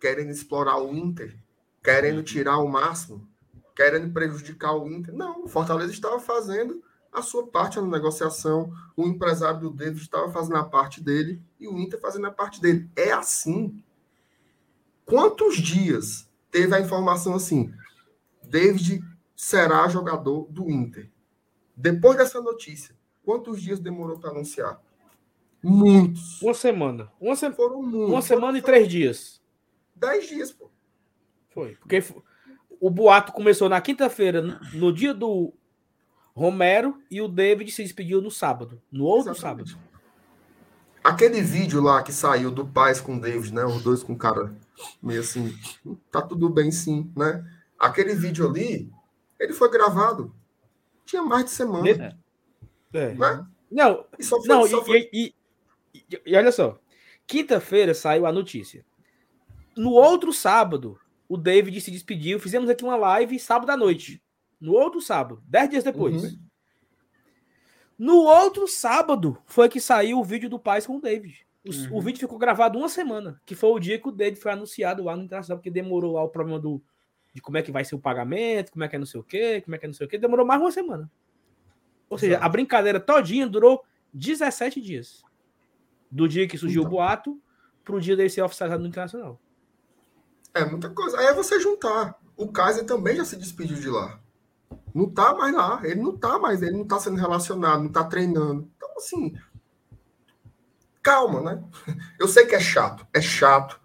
querendo 0.00 0.30
explorar 0.30 0.78
o 0.78 0.94
Inter, 0.94 1.36
querendo 1.82 2.18
uhum. 2.18 2.24
tirar 2.24 2.58
o 2.58 2.68
máximo, 2.68 3.28
querendo 3.74 4.12
prejudicar 4.12 4.74
o 4.74 4.88
Inter. 4.90 5.14
Não, 5.14 5.44
o 5.44 5.48
Fortaleza 5.48 5.92
estava 5.92 6.18
fazendo 6.18 6.82
a 7.12 7.22
sua 7.22 7.46
parte 7.46 7.80
na 7.80 7.86
negociação, 7.86 8.72
o 8.96 9.06
empresário 9.06 9.60
do 9.60 9.70
David 9.70 10.00
estava 10.00 10.30
fazendo 10.30 10.56
a 10.56 10.64
parte 10.64 11.02
dele 11.02 11.42
e 11.58 11.66
o 11.66 11.78
Inter 11.78 12.00
fazendo 12.00 12.26
a 12.26 12.30
parte 12.30 12.60
dele. 12.60 12.88
É 12.94 13.12
assim. 13.12 13.82
Quantos 15.10 15.56
dias 15.56 16.30
teve 16.52 16.72
a 16.72 16.80
informação 16.80 17.34
assim? 17.34 17.74
David 18.44 19.02
será 19.34 19.88
jogador 19.88 20.46
do 20.48 20.70
Inter. 20.70 21.10
Depois 21.76 22.16
dessa 22.16 22.40
notícia, 22.40 22.94
quantos 23.24 23.60
dias 23.60 23.80
demorou 23.80 24.20
para 24.20 24.30
anunciar? 24.30 24.80
Muitos. 25.60 26.40
Uma 26.40 26.54
semana. 26.54 27.10
Uma, 27.20 27.34
se... 27.34 27.50
Foram 27.50 27.82
muitos. 27.82 28.08
Uma 28.08 28.22
semana 28.22 28.58
e 28.58 28.62
três 28.62 28.86
dias. 28.86 29.42
Dez 29.96 30.28
dias, 30.28 30.52
pô. 30.52 30.70
Foi. 31.52 31.74
Porque 31.74 32.04
o 32.80 32.88
boato 32.88 33.32
começou 33.32 33.68
na 33.68 33.80
quinta-feira, 33.80 34.60
no 34.72 34.92
dia 34.92 35.12
do 35.12 35.52
Romero, 36.32 37.02
e 37.10 37.20
o 37.20 37.26
David 37.26 37.72
se 37.72 37.82
despediu 37.82 38.22
no 38.22 38.30
sábado. 38.30 38.80
No 38.92 39.06
outro 39.06 39.32
Exatamente. 39.32 39.70
sábado. 39.70 39.90
Aquele 41.02 41.40
vídeo 41.40 41.82
lá 41.82 42.00
que 42.02 42.12
saiu 42.12 42.50
do 42.50 42.64
Paz 42.64 43.00
com 43.00 43.16
o 43.16 43.20
David, 43.20 43.52
né? 43.52 43.64
Os 43.64 43.82
dois 43.82 44.04
com 44.04 44.12
o 44.12 44.18
cara 44.18 44.54
meio 45.02 45.20
assim. 45.20 45.54
Tá 46.10 46.22
tudo 46.22 46.48
bem, 46.48 46.70
sim, 46.70 47.12
né? 47.16 47.44
Aquele 47.78 48.14
vídeo 48.14 48.48
ali, 48.48 48.90
ele 49.38 49.52
foi 49.52 49.70
gravado. 49.70 50.34
Tinha 51.04 51.22
mais 51.22 51.46
de 51.46 51.50
semana. 51.50 52.16
É. 52.92 53.14
Né? 53.14 53.46
Não, 53.70 54.04
e 54.18 54.24
foi, 54.24 54.40
não, 54.46 54.66
e, 54.66 55.10
e, 55.12 55.34
e, 55.94 56.22
e 56.26 56.36
olha 56.36 56.52
só. 56.52 56.78
Quinta-feira 57.26 57.94
saiu 57.94 58.26
a 58.26 58.32
notícia. 58.32 58.84
No 59.76 59.92
outro 59.92 60.32
sábado, 60.32 60.98
o 61.28 61.36
David 61.36 61.80
se 61.80 61.90
despediu. 61.90 62.40
Fizemos 62.40 62.68
aqui 62.68 62.82
uma 62.82 62.96
live 62.96 63.38
sábado 63.38 63.70
à 63.70 63.76
noite. 63.76 64.22
No 64.60 64.72
outro 64.72 65.00
sábado, 65.00 65.42
dez 65.46 65.70
dias 65.70 65.84
depois. 65.84 66.24
Uhum. 66.24 66.38
No 67.96 68.16
outro 68.24 68.66
sábado 68.66 69.38
foi 69.46 69.68
que 69.68 69.80
saiu 69.80 70.18
o 70.18 70.24
vídeo 70.24 70.50
do 70.50 70.58
Paz 70.58 70.86
com 70.86 70.96
o 70.96 71.00
David. 71.00 71.46
O, 71.64 71.70
uhum. 71.70 71.98
o, 71.98 72.00
vídeo 72.00 72.20
ficou 72.20 72.38
gravado 72.38 72.78
uma 72.78 72.88
semana, 72.88 73.40
que 73.44 73.54
foi 73.54 73.70
o 73.70 73.78
dia 73.78 73.98
que 73.98 74.08
o 74.08 74.12
David 74.12 74.40
foi 74.40 74.52
anunciado 74.52 75.04
lá 75.04 75.14
no 75.14 75.22
Internacional, 75.22 75.58
porque 75.58 75.70
demorou 75.70 76.14
lá 76.14 76.22
o 76.22 76.28
problema 76.28 76.58
do, 76.58 76.82
de 77.34 77.40
como 77.40 77.58
é 77.58 77.62
que 77.62 77.70
vai 77.70 77.84
ser 77.84 77.94
o 77.94 77.98
pagamento, 77.98 78.72
como 78.72 78.82
é 78.82 78.88
que 78.88 78.96
é 78.96 78.98
não 78.98 79.06
sei 79.06 79.20
o 79.20 79.24
quê, 79.24 79.60
como 79.60 79.74
é 79.74 79.78
que 79.78 79.84
é 79.84 79.88
não 79.88 79.94
sei 79.94 80.06
o 80.06 80.10
quê. 80.10 80.18
Demorou 80.18 80.46
mais 80.46 80.60
uma 80.60 80.72
semana. 80.72 81.10
Ou 82.08 82.18
seja, 82.18 82.32
Exato. 82.32 82.46
a 82.46 82.48
brincadeira 82.48 82.98
todinha 82.98 83.46
durou 83.46 83.84
17 84.12 84.80
dias. 84.80 85.22
Do 86.10 86.26
dia 86.26 86.48
que 86.48 86.58
surgiu 86.58 86.82
então. 86.82 86.92
o 86.92 86.96
boato 86.96 87.40
para 87.84 87.94
o 87.94 88.00
dia 88.00 88.16
dele 88.16 88.30
ser 88.30 88.42
oficializado 88.42 88.82
no 88.82 88.88
Internacional. 88.88 89.40
É 90.54 90.64
muita 90.64 90.90
coisa. 90.90 91.18
Aí 91.18 91.26
é 91.26 91.34
você 91.34 91.60
juntar. 91.60 92.18
O 92.36 92.48
Kaiser 92.48 92.84
também 92.84 93.16
já 93.16 93.24
se 93.24 93.36
despediu 93.36 93.76
de 93.76 93.88
lá. 93.88 94.18
Não 94.92 95.08
tá 95.08 95.34
mais 95.34 95.54
lá. 95.54 95.80
Ele 95.84 96.00
não 96.00 96.16
tá 96.16 96.38
mais, 96.38 96.62
ele 96.62 96.76
não 96.76 96.84
tá 96.84 96.98
sendo 96.98 97.16
relacionado, 97.16 97.82
não 97.82 97.92
tá 97.92 98.02
treinando. 98.02 98.68
Então, 98.76 98.90
assim. 98.96 99.34
Calma, 101.02 101.40
né? 101.40 101.64
Eu 102.18 102.28
sei 102.28 102.46
que 102.46 102.54
é 102.54 102.60
chato. 102.60 103.06
É 103.12 103.20
chato 103.20 103.80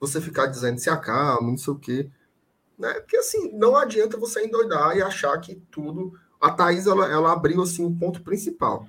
você 0.00 0.20
ficar 0.20 0.46
dizendo 0.46 0.78
se 0.78 0.90
acalma, 0.90 1.50
não 1.50 1.58
sei 1.58 1.72
o 1.72 1.78
quê. 1.78 2.10
Né? 2.78 2.92
Porque 2.94 3.16
assim, 3.16 3.52
não 3.52 3.76
adianta 3.76 4.16
você 4.16 4.44
endoidar 4.44 4.96
e 4.96 5.02
achar 5.02 5.38
que 5.38 5.56
tudo 5.70 6.18
a 6.40 6.50
Thaís 6.50 6.86
ela, 6.86 7.10
ela 7.10 7.32
abriu 7.32 7.62
assim 7.62 7.84
um 7.84 7.96
ponto 7.96 8.22
principal. 8.22 8.86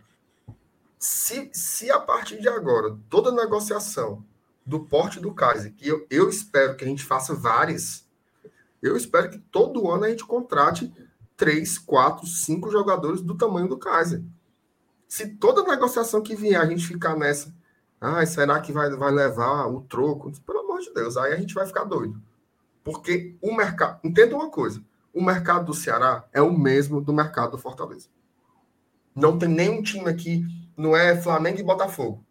Se, 1.00 1.50
se 1.54 1.92
a 1.92 2.00
partir 2.00 2.42
de 2.42 2.50
agora 2.50 2.98
toda 3.10 3.32
negociação 3.32 4.24
do 4.66 4.80
porte 4.80 5.20
do 5.20 5.34
Kaiser, 5.34 5.74
que 5.74 5.88
eu, 5.88 6.06
eu 6.10 6.28
espero 6.28 6.76
que 6.76 6.84
a 6.84 6.88
gente 6.88 7.04
faça 7.04 7.36
várias, 7.36 8.06
eu 8.82 8.98
espero 8.98 9.30
que 9.30 9.38
todo 9.38 9.90
ano 9.90 10.06
a 10.06 10.10
gente 10.10 10.26
contrate 10.26 10.92
três, 11.38 11.78
quatro, 11.78 12.26
cinco 12.26 12.72
jogadores 12.72 13.22
do 13.22 13.38
tamanho 13.38 13.68
do 13.68 13.78
Kaiser. 13.78 14.24
Se 15.08 15.28
toda 15.36 15.64
negociação 15.64 16.22
que 16.22 16.36
vier 16.36 16.60
a 16.60 16.66
gente 16.66 16.88
ficar 16.88 17.16
nessa, 17.16 17.54
ah, 18.00 18.26
será 18.26 18.60
que 18.60 18.72
vai, 18.72 18.90
vai 18.92 19.12
levar 19.12 19.68
o 19.68 19.82
troco? 19.82 20.32
Pelo 20.42 20.60
amor 20.60 20.80
de 20.80 20.94
Deus, 20.94 21.18
aí 21.18 21.34
a 21.34 21.38
gente 21.38 21.54
vai 21.54 21.66
ficar 21.66 21.84
doido. 21.84 22.22
Porque 22.84 23.36
o 23.42 23.56
mercado. 23.56 24.00
Entenda 24.04 24.36
uma 24.36 24.50
coisa: 24.50 24.84
o 25.14 25.24
mercado 25.24 25.66
do 25.66 25.74
Ceará 25.74 26.26
é 26.32 26.42
o 26.42 26.56
mesmo 26.56 27.02
do 27.02 27.14
mercado 27.14 27.52
do 27.52 27.58
Fortaleza. 27.58 28.08
Não 29.16 29.40
tem 29.40 29.50
nenhum 29.50 29.82
time 29.82 30.10
aqui, 30.10 30.46
não 30.78 30.96
é 30.96 31.16
Flamengo 31.20 31.60
e 31.60 31.64
Botafogo. 31.64 32.24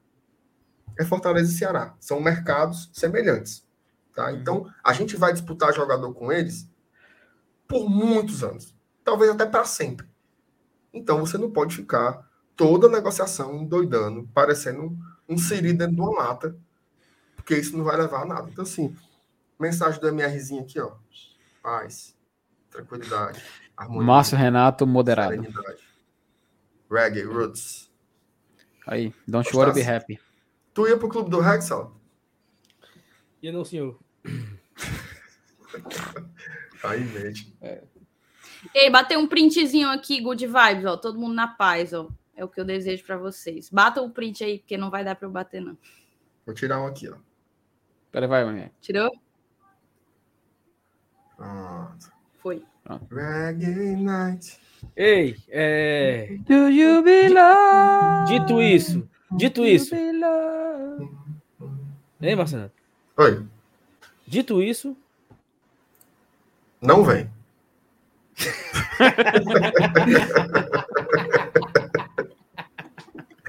É 0.99 1.05
Fortaleza 1.05 1.51
e 1.51 1.57
Ceará. 1.57 1.95
São 1.99 2.21
mercados 2.21 2.91
semelhantes. 2.93 3.67
Tá? 4.15 4.27
Uhum. 4.27 4.37
Então, 4.37 4.73
a 4.83 4.93
gente 4.93 5.17
vai 5.17 5.33
disputar 5.33 5.75
jogador 5.75 6.13
com 6.13 6.31
eles 6.31 6.69
por 7.67 7.89
muitos 7.89 8.45
anos. 8.45 8.75
Talvez 9.03 9.31
até 9.31 9.47
para 9.47 9.65
sempre. 9.65 10.07
Então, 10.93 11.19
você 11.19 11.37
não 11.37 11.51
pode 11.51 11.75
ficar 11.75 12.31
toda 12.55 12.89
negociação 12.89 13.65
doidando, 13.65 14.29
parecendo 14.33 14.97
um 15.29 15.39
siri 15.39 15.73
dentro 15.73 15.95
de 15.95 16.01
uma 16.01 16.13
lata, 16.13 16.57
porque 17.37 17.57
isso 17.57 17.77
não 17.77 17.85
vai 17.85 17.97
levar 17.97 18.23
a 18.23 18.27
nada. 18.27 18.51
Então, 18.51 18.65
assim, 18.65 18.95
mensagem 19.59 20.01
do 20.01 20.09
MRzinho 20.09 20.63
aqui, 20.63 20.81
ó. 20.81 20.93
Paz 21.63 22.15
tranquilidade. 22.75 23.43
Harmonia, 23.77 24.07
Márcio 24.07 24.37
Renato, 24.37 24.87
moderado. 24.87 25.31
Serenidade. 25.31 25.83
Reggae, 26.91 27.23
roots. 27.23 27.91
Aí, 28.87 29.15
don't 29.27 29.51
Gostasse? 29.51 29.57
worry, 29.57 29.73
be 29.73 29.83
happy. 29.83 30.21
Tu 30.75 30.89
ia 30.89 30.99
pro 30.99 31.09
clube 31.09 31.31
do 31.31 31.41
Rexal? 31.41 31.99
Ia 33.41 33.53
não, 33.53 33.65
senhor. 33.65 33.99
Aí, 36.83 37.05
mente. 37.05 37.57
É. 37.61 37.85
Ei, 38.75 38.91
bateu 38.91 39.21
um 39.21 39.27
printzinho 39.27 39.89
aqui, 39.89 40.21
good 40.21 40.47
vibes, 40.47 40.85
ó. 40.85 40.97
Todo 40.97 41.19
mundo 41.19 41.35
na 41.35 41.49
paz, 41.49 41.93
ó. 41.93 42.09
É 42.37 42.45
o 42.45 42.49
que 42.49 42.61
eu 42.61 42.65
desejo 42.65 43.05
para 43.05 43.17
vocês. 43.17 43.71
Bata 43.71 44.03
o 44.03 44.11
print 44.11 44.43
aí, 44.43 44.59
porque 44.59 44.77
não 44.77 44.91
vai 44.91 45.05
dar 45.05 45.15
para 45.15 45.27
eu 45.27 45.33
bater, 45.33 45.61
não. 45.61 45.77
Vou 46.45 46.55
tirar 46.55 46.81
um 46.81 46.87
aqui, 46.87 47.09
ó. 47.09 47.17
Pera, 48.11 48.29
vai, 48.29 48.45
mãe. 48.45 48.71
Tirou? 48.81 49.11
Pronto. 51.37 52.13
Foi. 52.39 52.63
Ei, 54.95 55.37
é... 55.49 56.37
Do 56.47 56.69
you 56.69 57.03
belong? 57.03 58.27
Dito 58.27 58.61
isso, 58.61 59.09
Dito 59.33 59.65
isso. 59.65 59.95
Hein, 59.95 60.21
Marcelo? 62.37 62.71
Oi. 63.17 63.47
Dito 64.27 64.63
isso, 64.63 64.97
Não 66.81 67.05
vem. 67.05 67.31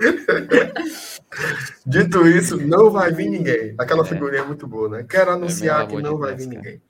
Dito 1.86 2.28
isso, 2.28 2.58
não 2.58 2.90
vai 2.90 3.12
vir 3.12 3.30
ninguém. 3.30 3.76
Aquela 3.78 4.04
É. 4.04 4.06
figurinha 4.08 4.42
é 4.42 4.46
muito 4.46 4.68
boa, 4.68 4.90
né? 4.90 5.06
Quero 5.10 5.32
anunciar 5.32 5.86
Pelo 5.88 5.98
que 5.98 6.04
não 6.04 6.16
de 6.16 6.20
vai 6.22 6.36
Deus, 6.36 6.40
vir 6.50 6.56
cara. 6.56 6.64
ninguém. 6.66 6.82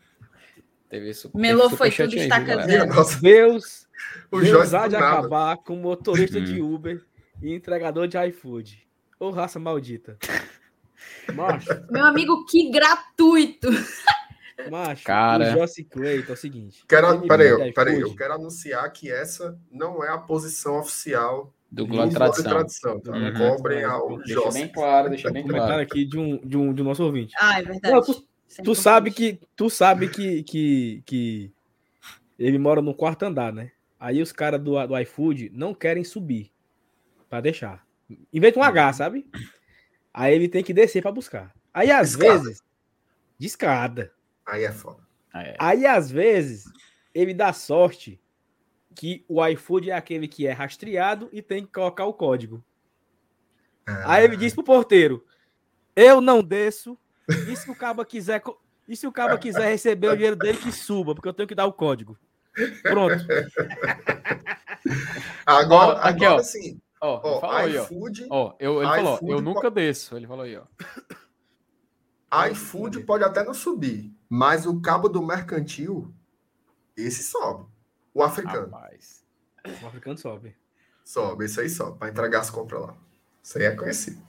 Teve 0.90 1.10
isso. 1.10 1.32
Melô 1.34 1.70
foi 1.70 1.90
tudo, 1.92 2.14
aí, 2.14 2.20
estaca 2.20 2.46
viu, 2.46 2.58
galera? 2.58 2.68
zero. 2.72 2.84
Minha 2.86 2.96
nossa, 2.96 3.20
Deus, 3.22 3.88
o 4.32 4.40
Deus 4.40 4.74
há 4.74 4.88
de 4.88 4.94
nada. 4.94 5.20
acabar 5.20 5.58
com 5.58 5.76
motorista 5.76 6.40
de 6.40 6.62
Uhum. 6.62 6.76
Uber 6.76 7.04
e 7.42 7.54
entregador 7.54 8.08
de 8.08 8.18
iFood. 8.28 8.88
Ô 9.20 9.30
raça 9.32 9.60
maldita. 9.60 10.18
Macho, 11.34 11.70
Meu 11.90 12.06
amigo, 12.06 12.46
que 12.46 12.70
gratuito. 12.70 13.68
macho. 14.72 15.04
Cara. 15.04 15.50
O 15.56 15.60
Jossi 15.60 15.84
Clayton 15.84 16.32
é 16.32 16.34
o 16.34 16.38
seguinte. 16.38 16.84
Quero, 16.88 17.22
peraí, 17.28 17.74
peraí, 17.74 18.00
eu 18.00 18.16
quero 18.16 18.34
anunciar 18.36 18.90
que 18.92 19.12
essa 19.12 19.58
não 19.72 20.04
é 20.04 20.10
a 20.10 20.18
posição 20.18 20.80
oficial 20.80 21.54
Do 21.76 21.84
e 22.06 22.10
Tradição. 22.10 22.44
Tradição. 22.44 23.00
Tá? 23.02 23.12
Uhum. 23.12 23.34
Cobrem 23.34 23.84
ao 23.84 24.18
Deixa 24.20 24.52
bem 24.52 24.68
claro, 24.70 25.10
deixa 25.10 25.30
bem 25.30 25.44
Comentário 25.44 25.74
claro. 25.74 25.82
aqui 25.82 26.06
de 26.06 26.18
um, 26.18 26.38
de 26.38 26.56
um, 26.58 26.74
de 26.74 26.82
um 26.82 26.86
nosso 26.86 27.04
ouvinte. 27.04 27.34
Ah, 27.38 27.60
é 27.60 27.64
verdade. 27.64 27.94
Não, 27.94 28.02
tu- 28.02 28.26
Tu 28.64 28.74
sabe 28.74 29.12
que 29.12 29.38
tu 29.56 29.70
sabe 29.70 30.08
que, 30.08 30.42
que, 30.44 31.04
que 31.06 31.52
ele 32.40 32.58
mora 32.58 32.82
no 32.82 32.94
quarto 32.94 33.24
andar, 33.24 33.52
né? 33.52 33.72
Aí 34.00 34.22
os 34.22 34.32
caras 34.32 34.62
do, 34.62 34.88
do 34.88 34.98
iFood 35.00 35.52
não 35.54 35.74
querem 35.74 36.06
subir 36.06 36.50
para 37.30 37.42
deixar. 37.42 37.86
Inventa 38.32 38.58
um 38.60 38.64
H, 38.64 38.94
sabe? 38.94 39.26
Aí 40.14 40.34
ele 40.34 40.48
tem 40.48 40.64
que 40.64 40.74
descer 40.74 41.02
para 41.02 41.12
buscar. 41.12 41.54
Aí 41.74 41.92
às 41.92 42.12
Escada. 42.12 42.40
vezes 42.40 42.64
de 43.38 43.48
escada. 43.48 44.14
Aí 44.46 44.64
é 44.64 44.72
foda. 44.72 45.04
Ah, 45.34 45.44
é. 45.44 45.56
Aí 45.60 45.86
às 45.86 46.10
vezes 46.10 46.64
ele 47.14 47.34
dá 47.34 47.52
sorte 47.52 48.18
que 48.96 49.26
o 49.28 49.46
iFood 49.46 49.92
é 49.92 49.94
aquele 49.94 50.28
que 50.28 50.48
é 50.48 50.52
rastreado 50.52 51.30
e 51.32 51.42
tem 51.42 51.66
que 51.66 51.72
colocar 51.72 52.06
o 52.06 52.14
código. 52.14 52.64
Aí 54.06 54.24
ele 54.24 54.38
diz 54.38 54.54
pro 54.54 54.64
porteiro: 54.64 55.24
Eu 55.96 56.22
não 56.22 56.42
desço. 56.42 56.98
E 57.50 57.56
se 57.56 57.70
o 57.70 57.76
cabo 57.76 58.06
quiser, 58.06 58.42
e 58.88 58.96
se 58.96 59.06
o 59.08 59.12
cabo 59.12 59.38
quiser 59.38 59.68
receber 59.70 60.08
o 60.10 60.16
dinheiro 60.16 60.36
dele, 60.36 60.58
que 60.58 60.72
suba, 60.72 61.14
porque 61.14 61.28
eu 61.28 61.34
tenho 61.34 61.48
que 61.48 61.56
dar 61.56 61.66
o 61.66 61.74
código. 61.74 62.18
Pronto. 62.84 63.26
Agora, 65.46 65.94
Ó, 65.94 65.98
aqui, 65.98 66.26
agora 66.26 66.42
ó. 66.42 66.44
sim. 66.44 66.80
Ó, 67.02 67.20
ele 67.20 67.36
Ó, 67.36 67.40
falou 67.40 67.56
aí, 67.56 67.78
ó. 67.78 67.84
iFood, 67.84 68.28
Ó, 68.30 68.56
eu, 68.60 68.78
ele 68.82 68.90
falou, 68.90 69.16
iFood 69.16 69.32
eu 69.32 69.42
nunca 69.42 69.70
desço. 69.72 70.16
Ele 70.16 70.28
falou 70.28 70.46
aí, 70.46 70.58
ó. 70.58 72.48
iFood 72.48 73.02
pode 73.02 73.24
até 73.24 73.44
não 73.44 73.54
subir, 73.54 74.14
mas 74.30 74.66
o 74.66 74.80
cabo 74.82 75.10
do 75.10 75.22
mercantil, 75.22 76.14
esse 76.96 77.24
sobe. 77.24 77.66
O 78.16 78.24
africano 78.24 78.66
Rapaz. 78.72 79.24
O 79.84 79.86
africano 79.88 80.18
sobe. 80.18 80.56
sobe, 81.04 81.46
esse 81.46 81.60
aí 81.62 81.70
sobe, 81.70 82.00
para 82.00 82.10
entregar 82.10 82.40
as 82.40 82.50
compras 82.50 82.82
lá. 82.82 82.98
Isso 83.44 83.58
aí 83.60 83.66
é 83.66 83.72
conhecido. 83.76 84.20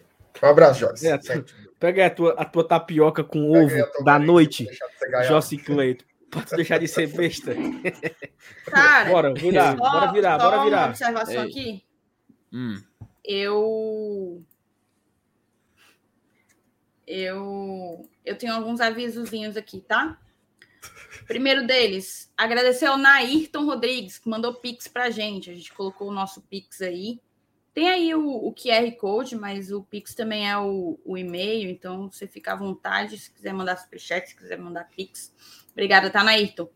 Um 0.43 0.47
abraço, 0.47 0.81
Joyce. 0.81 1.07
É, 1.09 1.19
Sente. 1.21 1.55
Pega 1.81 2.03
aí 2.03 2.07
a 2.09 2.15
tua, 2.15 2.33
a 2.35 2.45
tua 2.45 2.67
tapioca 2.67 3.25
com 3.25 3.53
Pega 3.53 3.85
ovo 3.87 4.05
da 4.05 4.19
noite, 4.19 4.65
pra 4.65 4.71
deixar 4.73 4.87
de 4.89 4.99
ser 4.99 5.11
gaiato. 5.11 5.29
Jossi 5.29 5.57
Cleito. 5.57 6.05
Tu 6.31 6.57
deixar 6.57 6.79
de 6.79 6.89
ser 6.89 7.07
besta. 7.17 7.53
Cara, 8.67 9.09
Bora, 9.11 9.33
virar, 9.33 9.77
só- 9.79 9.91
bora 9.91 10.13
virar, 10.13 10.41
só 10.41 10.45
bora 10.45 10.57
Uma 10.59 10.65
virar. 10.65 10.89
observação 10.91 11.45
Ei. 11.45 11.49
aqui. 11.49 11.85
Hum. 12.53 12.83
Eu. 13.25 14.43
Eu. 17.07 18.09
Eu 18.25 18.37
tenho 18.37 18.53
alguns 18.53 18.81
avisozinhos 18.81 19.57
aqui, 19.57 19.81
tá? 19.81 20.19
Primeiro 21.27 21.67
deles, 21.67 22.33
agradecer 22.37 22.87
ao 22.87 22.97
Nairton 22.97 23.65
Rodrigues, 23.65 24.17
que 24.19 24.29
mandou 24.29 24.55
Pix 24.55 24.87
pra 24.87 25.11
gente. 25.11 25.51
A 25.51 25.55
gente 25.55 25.73
colocou 25.73 26.09
o 26.09 26.13
nosso 26.13 26.41
Pix 26.43 26.81
aí. 26.81 27.21
Tem 27.75 27.91
aí 27.91 28.15
o, 28.15 28.27
o 28.27 28.55
QR 28.55 28.91
Code, 28.97 29.37
mas 29.37 29.71
o 29.71 29.83
Pix 29.83 30.15
também 30.15 30.49
é 30.49 30.57
o, 30.57 30.99
o 31.05 31.19
e-mail, 31.19 31.69
então 31.69 32.11
você 32.11 32.27
fica 32.27 32.53
à 32.53 32.57
vontade 32.57 33.19
se 33.19 33.31
quiser 33.31 33.53
mandar 33.53 33.77
superchat, 33.77 34.29
se 34.29 34.37
quiser 34.37 34.57
mandar 34.57 34.89
Pix. 34.89 35.35
Obrigada, 35.73 36.09
tá, 36.09 36.25
Nairton? 36.25 36.71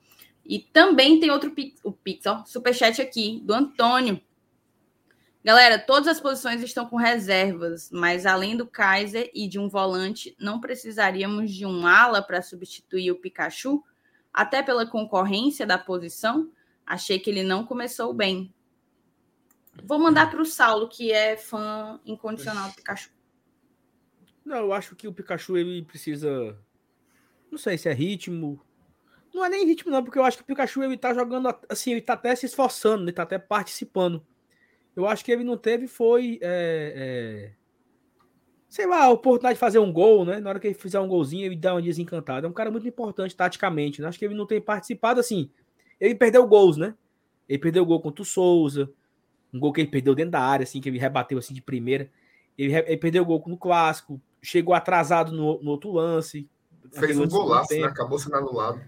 E 0.45 0.59
também 0.59 1.19
tem 1.19 1.31
outro 1.31 1.53
Pix, 1.53 1.81
o 1.85 1.93
Pix, 1.93 2.27
ó, 2.27 2.45
superchat 2.45 3.01
aqui, 3.01 3.41
do 3.43 3.55
Antônio. 3.55 4.21
Galera, 5.43 5.79
todas 5.79 6.07
as 6.07 6.21
posições 6.21 6.61
estão 6.63 6.85
com 6.85 6.97
reservas, 6.97 7.89
mas 7.91 8.27
além 8.27 8.55
do 8.55 8.67
Kaiser 8.67 9.31
e 9.33 9.49
de 9.49 9.59
um 9.59 9.71
volante, 9.71 10.37
não 10.39 10.61
precisaríamos 10.61 11.51
de 11.51 11.65
um 11.65 11.87
ala 11.87 12.21
para 12.21 12.43
substituir 12.43 13.11
o 13.11 13.17
Pikachu? 13.19 13.83
Até 14.32 14.62
pela 14.62 14.86
concorrência 14.86 15.66
da 15.66 15.77
posição, 15.77 16.51
achei 16.86 17.19
que 17.19 17.31
ele 17.31 17.43
não 17.43 17.65
começou 17.65 18.12
bem. 18.12 18.52
Vou 19.85 19.98
mandar 19.98 20.31
para 20.31 20.40
o 20.40 20.47
Saulo, 20.47 20.89
que 20.89 21.12
é 21.12 21.36
fã 21.36 22.01
incondicional 22.05 22.69
do 22.69 22.74
Pikachu. 22.74 23.11
Não, 24.44 24.57
eu 24.59 24.73
acho 24.73 24.97
que 24.97 25.07
o 25.07 25.12
Pikachu 25.12 25.57
ele 25.57 25.82
precisa. 25.82 26.59
Não 27.51 27.59
sei 27.59 27.78
se 27.78 27.89
é 27.89 27.93
ritmo. 27.93 28.61
Não 29.32 29.44
é 29.44 29.48
nem 29.48 29.66
ritmo, 29.66 29.90
não, 29.90 30.02
porque 30.02 30.19
eu 30.19 30.24
acho 30.24 30.39
que 30.39 30.43
o 30.43 30.47
Pikachu 30.47 30.82
ele 30.82 30.97
tá 30.97 31.15
jogando 31.15 31.55
assim, 31.69 31.93
ele 31.93 32.01
tá 32.01 32.15
até 32.15 32.35
se 32.35 32.47
esforçando, 32.47 33.05
ele 33.05 33.12
tá 33.12 33.23
até 33.23 33.39
participando. 33.39 34.27
Eu 34.97 35.07
acho 35.07 35.24
que 35.24 35.31
ele 35.31 35.44
não 35.44 35.57
teve 35.57 35.86
foi. 35.86 36.39
é, 36.43 37.52
é, 37.52 37.60
sei 38.71 38.87
lá, 38.87 39.03
a 39.03 39.11
oportunidade 39.11 39.55
de 39.55 39.61
fazer 39.61 39.81
um 39.81 39.93
gol, 39.93 40.25
né? 40.25 40.39
Na 40.39 40.49
hora 40.49 40.61
que 40.61 40.69
ele 40.69 40.75
fizer 40.75 41.01
um 41.01 41.09
golzinho, 41.09 41.45
ele 41.45 41.57
dá 41.57 41.75
uma 41.75 41.83
desencantada. 41.83 42.47
É 42.47 42.51
um 42.51 42.53
cara 42.53 42.71
muito 42.71 42.87
importante 42.87 43.35
taticamente, 43.35 44.01
né? 44.01 44.07
Acho 44.07 44.19
que 44.19 44.25
ele 44.25 44.35
não 44.35 44.47
tem 44.47 44.61
participado 44.61 45.19
assim. 45.19 45.51
Ele 45.99 46.15
perdeu 46.15 46.47
gols, 46.47 46.77
né? 46.77 46.95
Ele 47.49 47.59
perdeu 47.59 47.83
o 47.83 47.87
gol 47.87 48.01
contra 48.01 48.23
o 48.23 48.25
Souza, 48.25 48.89
um 49.53 49.59
gol 49.59 49.73
que 49.73 49.81
ele 49.81 49.91
perdeu 49.91 50.15
dentro 50.15 50.31
da 50.31 50.41
área, 50.41 50.63
assim, 50.63 50.81
que 50.81 50.89
ele 50.89 51.01
rebateu 51.01 51.37
assim 51.37 51.53
de 51.53 51.61
primeira. 51.61 52.09
Ele, 52.57 52.73
ele 52.73 52.97
perdeu 52.97 53.25
o 53.25 53.27
gol 53.27 53.43
no 53.49 53.59
clássico, 53.59 54.21
chegou 54.41 54.73
atrasado 54.73 55.33
no, 55.33 55.61
no 55.61 55.73
outro 55.73 55.91
lance. 55.91 56.49
Fez 56.93 57.19
um 57.19 57.27
golaço, 57.27 57.75
né? 57.75 57.83
Acabou 57.83 58.21
sendo 58.21 58.37
anulado. 58.37 58.81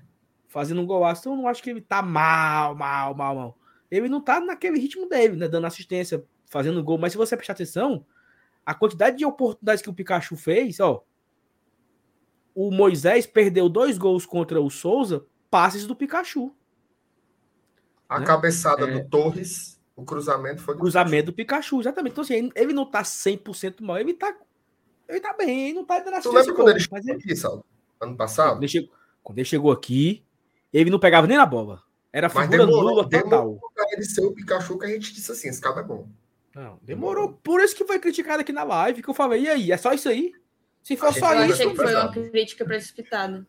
Fazendo 0.47 0.81
um 0.81 0.87
golaço. 0.87 1.23
Então 1.23 1.33
eu 1.33 1.39
não 1.39 1.49
acho 1.49 1.61
que 1.61 1.71
ele 1.71 1.81
tá 1.81 2.01
mal, 2.01 2.77
mal, 2.77 3.17
mal, 3.17 3.35
mal. 3.35 3.59
Ele 3.91 4.09
não 4.09 4.21
tá 4.21 4.39
naquele 4.39 4.79
ritmo 4.79 5.09
dele, 5.09 5.35
né? 5.35 5.49
Dando 5.49 5.67
assistência, 5.67 6.25
fazendo 6.47 6.85
gol. 6.85 6.99
Mas 6.99 7.11
se 7.11 7.19
você 7.19 7.37
prestar 7.37 7.55
atenção, 7.55 8.07
a 8.65 8.75
quantidade 8.75 9.17
de 9.19 9.25
oportunidades 9.25 9.83
que 9.83 9.91
o 9.91 9.95
Pikachu 9.95 10.37
fez, 10.37 10.79
ó. 10.81 11.05
O 12.55 12.71
Moisés 12.71 13.27
perdeu 13.27 13.69
dois 13.69 13.97
gols 13.97 14.27
contra 14.27 14.61
o 14.61 14.69
Souza, 14.71 15.25
passes 15.51 15.87
do 15.87 15.97
Pikachu. 15.97 16.55
A 18.09 18.21
Né? 18.21 18.27
cabeçada 18.27 18.87
É. 18.89 18.99
do 19.01 19.09
Torres, 19.09 19.81
o 19.97 20.05
cruzamento 20.05 20.61
foi 20.63 20.75
do 20.75 20.81
Cruzamento 20.81 21.27
do 21.27 21.33
Pikachu, 21.33 21.81
exatamente. 21.81 22.13
Então, 22.13 22.23
assim, 22.23 22.51
ele- 22.55 22.73
não 22.75 22.85
tá 22.85 23.03
100% 23.05 23.83
mal, 23.83 23.99
ele 23.99 24.13
tá. 24.15 24.37
Ele 25.09 25.21
tá 25.21 25.33
bem, 25.35 25.65
ele 25.69 25.75
não 25.75 25.85
tá 25.85 25.99
dando 25.99 26.23
Tu 26.23 26.29
lembra 26.31 26.45
quando 26.55 26.57
gol, 26.57 26.69
ele 26.71 26.81
chegou 26.81 26.99
ele- 26.99 27.13
aqui, 27.13 27.37
Saulo? 27.37 27.65
Ano 28.01 28.13
quando, 28.13 28.17
passado? 28.17 28.59
ele 28.61 28.69
chegou, 28.69 28.91
quando 29.23 29.39
ele 29.39 29.45
chegou 29.49 29.73
aqui, 29.73 30.23
ele 30.73 30.91
não 30.91 30.99
pegava 30.99 31.27
nem 31.27 31.37
na 31.37 31.47
bola. 31.47 31.83
Era 32.13 32.29
figura 32.29 32.67
nula 32.67 33.05
total. 33.05 33.09
demorou 33.09 33.61
ele 33.93 34.05
ser 34.05 34.25
o 34.25 34.33
Pikachu 34.33 34.79
que 34.79 34.85
a 34.87 34.89
gente 34.89 35.15
disse 35.15 35.33
assim, 35.33 35.49
esse 35.49 35.61
cara 35.61 35.81
é 35.81 35.83
bom. 35.83 36.07
Não, 36.55 36.79
demorou. 36.83 37.33
Por 37.33 37.61
isso 37.61 37.74
que 37.74 37.85
foi 37.85 37.99
criticado 37.99 38.43
aqui 38.43 38.53
na 38.53 38.62
live, 38.62 39.03
que 39.03 39.09
eu 39.09 39.15
falei, 39.15 39.43
e 39.43 39.49
aí, 39.49 39.73
é 39.73 39.77
só 39.77 39.93
isso 39.93 40.09
aí? 40.09 40.33
Se 40.83 40.97
for 40.97 41.12
só 41.15 41.35
isso, 41.45 41.55
achei 41.55 41.70
que 41.70 41.77
foi 41.77 41.95
uma 41.95 42.11
crítica 42.12 42.65
precipitada. 42.65 43.47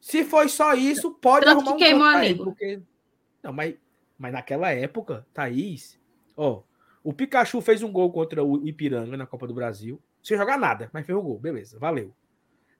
se 0.00 0.24
for 0.24 0.48
só 0.48 0.74
isso, 0.74 1.10
pode 1.12 1.44
Tanto 1.44 1.58
arrumar 1.58 1.76
que 1.76 1.94
um 1.94 2.18
queimou 2.18 2.44
porque... 2.44 2.82
Não, 3.42 3.52
mas, 3.52 3.74
mas 4.18 4.32
naquela 4.32 4.70
época, 4.70 5.26
Thaís, 5.32 5.98
ó, 6.36 6.62
o 7.02 7.12
Pikachu 7.12 7.60
fez 7.62 7.82
um 7.82 7.90
gol 7.90 8.12
contra 8.12 8.44
o 8.44 8.66
Ipiranga 8.66 9.16
na 9.16 9.26
Copa 9.26 9.46
do 9.46 9.54
Brasil, 9.54 10.00
sem 10.22 10.36
jogar 10.36 10.58
nada, 10.58 10.90
mas 10.92 11.06
fez 11.06 11.16
o 11.16 11.22
gol, 11.22 11.38
beleza, 11.38 11.78
valeu. 11.78 12.14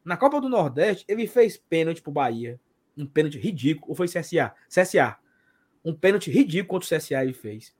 Na 0.04 0.16
Copa 0.16 0.40
do 0.40 0.48
Nordeste, 0.48 1.04
ele 1.08 1.26
fez 1.26 1.56
pênalti 1.56 2.02
pro 2.02 2.12
Bahia, 2.12 2.60
um 2.96 3.06
pênalti 3.06 3.38
ridículo, 3.38 3.90
ou 3.90 3.94
foi 3.94 4.06
CSA? 4.06 4.54
CSA. 4.68 5.16
Um 5.82 5.94
pênalti 5.94 6.30
ridículo 6.30 6.80
contra 6.80 6.96
o 6.96 6.98
CSA 6.98 7.22
ele 7.22 7.32
fez. 7.32 7.74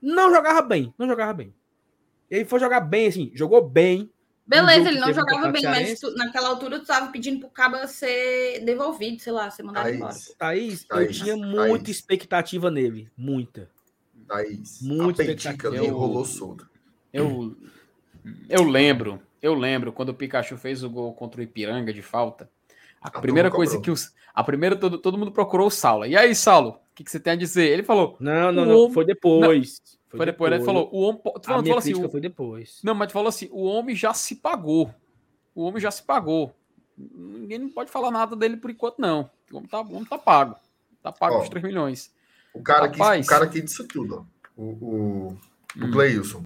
Não 0.00 0.30
jogava 0.32 0.62
bem, 0.62 0.92
não 0.98 1.06
jogava 1.06 1.32
bem. 1.32 1.54
Ele 2.30 2.44
foi 2.44 2.60
jogar 2.60 2.80
bem, 2.80 3.06
assim, 3.08 3.30
jogou 3.34 3.66
bem, 3.66 4.10
Beleza, 4.46 4.88
ele 4.88 4.98
não 4.98 5.12
jogava 5.12 5.52
bem, 5.52 5.62
mas 5.62 6.00
tu- 6.00 6.14
naquela 6.14 6.48
altura 6.48 6.80
tu 6.80 6.86
tava 6.86 7.12
pedindo 7.12 7.38
pro 7.40 7.50
Caba 7.50 7.86
ser 7.86 8.64
devolvido, 8.64 9.20
sei 9.20 9.30
lá, 9.30 9.50
ser 9.50 9.62
mandado 9.62 9.90
embora. 9.90 10.14
Thaís, 10.14 10.34
Thaís, 10.38 10.82
eu 10.82 10.88
Thaís, 10.88 11.16
tinha 11.18 11.36
Thaís. 11.36 11.68
muita 11.68 11.90
expectativa 11.90 12.70
nele. 12.70 13.10
Muita. 13.14 13.68
Thaís. 14.26 14.80
Muito 14.80 15.20
a 15.20 15.24
expectativa. 15.24 15.68
ali 15.76 15.88
rolou 15.88 16.24
solto. 16.24 16.66
Eu, 17.12 17.54
eu 18.48 18.62
lembro, 18.62 19.20
eu 19.42 19.52
lembro 19.52 19.92
quando 19.92 20.10
o 20.10 20.14
Pikachu 20.14 20.56
fez 20.56 20.82
o 20.82 20.88
gol 20.88 21.12
contra 21.12 21.42
o 21.42 21.44
Ipiranga 21.44 21.92
de 21.92 22.00
falta. 22.00 22.48
A, 23.02 23.08
A 23.08 23.20
primeira 23.20 23.50
coisa 23.50 23.78
que 23.78 23.90
os, 23.90 24.14
a 24.34 24.42
primeira 24.42 24.76
todo, 24.76 24.96
todo 24.96 25.18
mundo 25.18 25.30
procurou 25.30 25.66
o 25.66 25.70
Saulo. 25.70 26.06
E 26.06 26.16
aí, 26.16 26.34
Saulo, 26.34 26.80
que, 26.98 27.04
que 27.04 27.10
você 27.10 27.20
tem 27.20 27.32
a 27.34 27.36
dizer? 27.36 27.68
Ele 27.70 27.82
falou: 27.82 28.16
Não, 28.20 28.50
não, 28.52 28.66
não. 28.66 28.76
homem- 28.80 28.92
Foi 28.92 29.04
depois. 29.04 29.80
Foi, 30.08 30.24
depois, 30.26 30.50
né? 30.50 30.60
Falou, 30.60 30.88
o 30.92 31.00
homem. 31.02 31.20
Tu 31.22 31.22
falou, 31.24 31.62
tu 31.62 31.66
falou 31.66 31.78
assim, 31.78 31.94
o- 31.94 32.08
foi 32.08 32.20
depois. 32.20 32.80
Não, 32.82 32.94
mas 32.94 33.08
tu 33.08 33.12
falou 33.12 33.28
assim, 33.28 33.48
o 33.52 33.62
homem 33.64 33.94
já 33.94 34.12
se 34.14 34.36
pagou. 34.36 34.92
O 35.54 35.62
homem 35.64 35.80
já 35.80 35.90
se 35.90 36.02
pagou. 36.02 36.54
Ninguém 36.96 37.58
não 37.58 37.68
pode 37.70 37.90
falar 37.90 38.10
nada 38.10 38.34
dele 38.34 38.56
por 38.56 38.70
enquanto, 38.70 38.98
não. 38.98 39.30
O 39.52 39.58
homem 39.58 39.68
tá, 39.68 39.80
o 39.80 39.92
homem 39.94 40.04
tá 40.06 40.18
pago. 40.18 40.56
Tá 41.02 41.12
pago 41.12 41.36
Ó. 41.36 41.42
os 41.42 41.48
3 41.48 41.62
milhões. 41.64 42.10
O 42.54 42.62
cara, 42.62 42.88
que, 42.88 42.98
Rapaz. 42.98 43.26
o 43.26 43.28
cara 43.28 43.46
que 43.46 43.60
disse 43.60 43.86
tudo, 43.86 44.26
ó. 44.56 44.60
O, 44.60 44.64
o, 44.64 45.28
o 45.28 45.38
Hum. 45.84 45.90
Cleilson. 45.92 46.42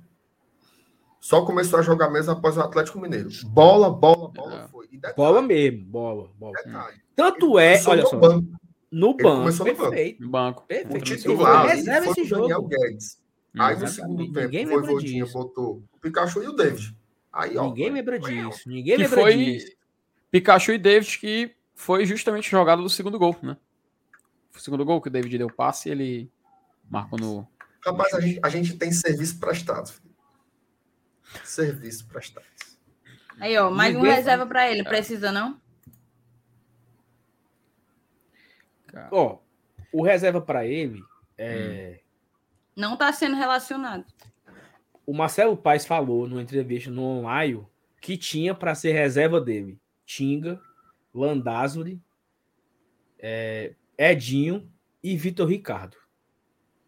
Só 1.20 1.44
começou 1.46 1.78
a 1.78 1.82
jogar 1.82 2.10
mesmo 2.10 2.32
após 2.32 2.56
o 2.56 2.60
Atlético 2.60 3.00
Mineiro. 3.00 3.28
Bola, 3.44 3.88
bola, 3.88 4.28
bola 4.28 4.64
É. 4.64 4.68
foi. 4.68 4.86
E 4.86 4.96
detalhe, 4.96 5.14
Bola 5.14 5.40
mesmo, 5.40 5.84
bola, 5.84 6.28
bola. 6.38 6.52
detalhe, 6.64 7.00
Tanto 7.14 7.58
é, 7.58 7.80
olha 7.86 8.04
só, 8.04 8.16
banco. 8.18 8.48
No 8.92 9.08
Ele 9.10 9.22
banco, 9.22 9.36
começou 9.40 9.66
no 9.66 9.72
banco. 9.74 9.90
perfeito. 9.90 10.22
No 10.22 10.28
banco. 10.30 10.66
Perfeito. 10.68 10.96
O 10.96 11.00
titular 11.00 11.64
foi 11.66 11.74
reserva 11.76 12.14
foi 12.14 12.22
esse 12.24 12.32
o 12.32 12.36
Daniel 12.36 12.56
jogo. 12.58 12.68
Guedes. 12.68 13.22
Hum. 13.54 13.62
Aí 13.62 13.76
no 13.78 13.88
segundo 13.88 14.24
tempo, 14.26 14.40
Ninguém 14.40 14.66
foi 14.66 14.76
lembra 14.76 14.92
Vodinha, 14.92 15.24
disso. 15.24 15.38
botou 15.38 15.82
o 15.92 15.98
Pikachu 15.98 16.42
e 16.42 16.48
o 16.48 16.52
David. 16.52 16.96
Aí, 17.32 17.56
ó. 17.56 17.64
Ninguém 17.66 17.90
lembra 17.90 18.18
disso. 18.18 18.68
Ninguém 18.68 18.96
lembra 18.98 19.20
foi 19.20 19.36
disso. 19.36 19.72
Pikachu 20.30 20.72
e 20.72 20.78
David, 20.78 21.18
que 21.18 21.54
foi 21.74 22.04
justamente 22.06 22.50
jogada 22.50 22.80
do 22.82 22.88
segundo 22.90 23.18
gol, 23.18 23.36
né? 23.42 23.56
O 24.54 24.60
segundo 24.60 24.84
gol 24.84 25.00
que 25.00 25.08
o 25.08 25.10
David 25.10 25.38
deu 25.38 25.48
passe 25.48 25.88
e 25.88 25.92
ele 25.92 26.32
marcou 26.90 27.18
no. 27.18 27.48
Rapaz, 27.84 28.12
a 28.14 28.20
gente, 28.20 28.40
a 28.42 28.48
gente 28.48 28.76
tem 28.76 28.92
serviço 28.92 29.38
prestado. 29.40 29.88
filho. 29.90 30.12
Serviço 31.44 32.06
prestado. 32.06 32.44
Aí, 33.40 33.56
ó, 33.58 33.70
mais 33.70 33.94
um 33.94 33.98
Ninguém- 34.00 34.14
reserva 34.14 34.46
pra 34.46 34.70
ele. 34.70 34.84
Precisa, 34.84 35.32
não? 35.32 35.58
Cara. 38.92 39.08
Ó, 39.10 39.38
o 39.92 40.02
reserva 40.02 40.40
pra 40.40 40.66
ele 40.66 41.02
é. 41.36 42.00
Não 42.76 42.96
tá 42.96 43.12
sendo 43.12 43.36
relacionado. 43.36 44.04
O 45.04 45.12
Marcelo 45.12 45.56
Paes 45.56 45.84
falou 45.84 46.28
numa 46.28 46.42
entrevista 46.42 46.90
no 46.90 47.02
online 47.02 47.66
que 48.00 48.16
tinha 48.16 48.54
para 48.54 48.74
ser 48.74 48.92
reserva 48.92 49.40
dele 49.40 49.80
Tinga, 50.04 50.60
Landázuri, 51.14 52.00
é, 53.18 53.74
Edinho 53.96 54.70
e 55.02 55.16
Vitor 55.16 55.48
Ricardo. 55.48 55.96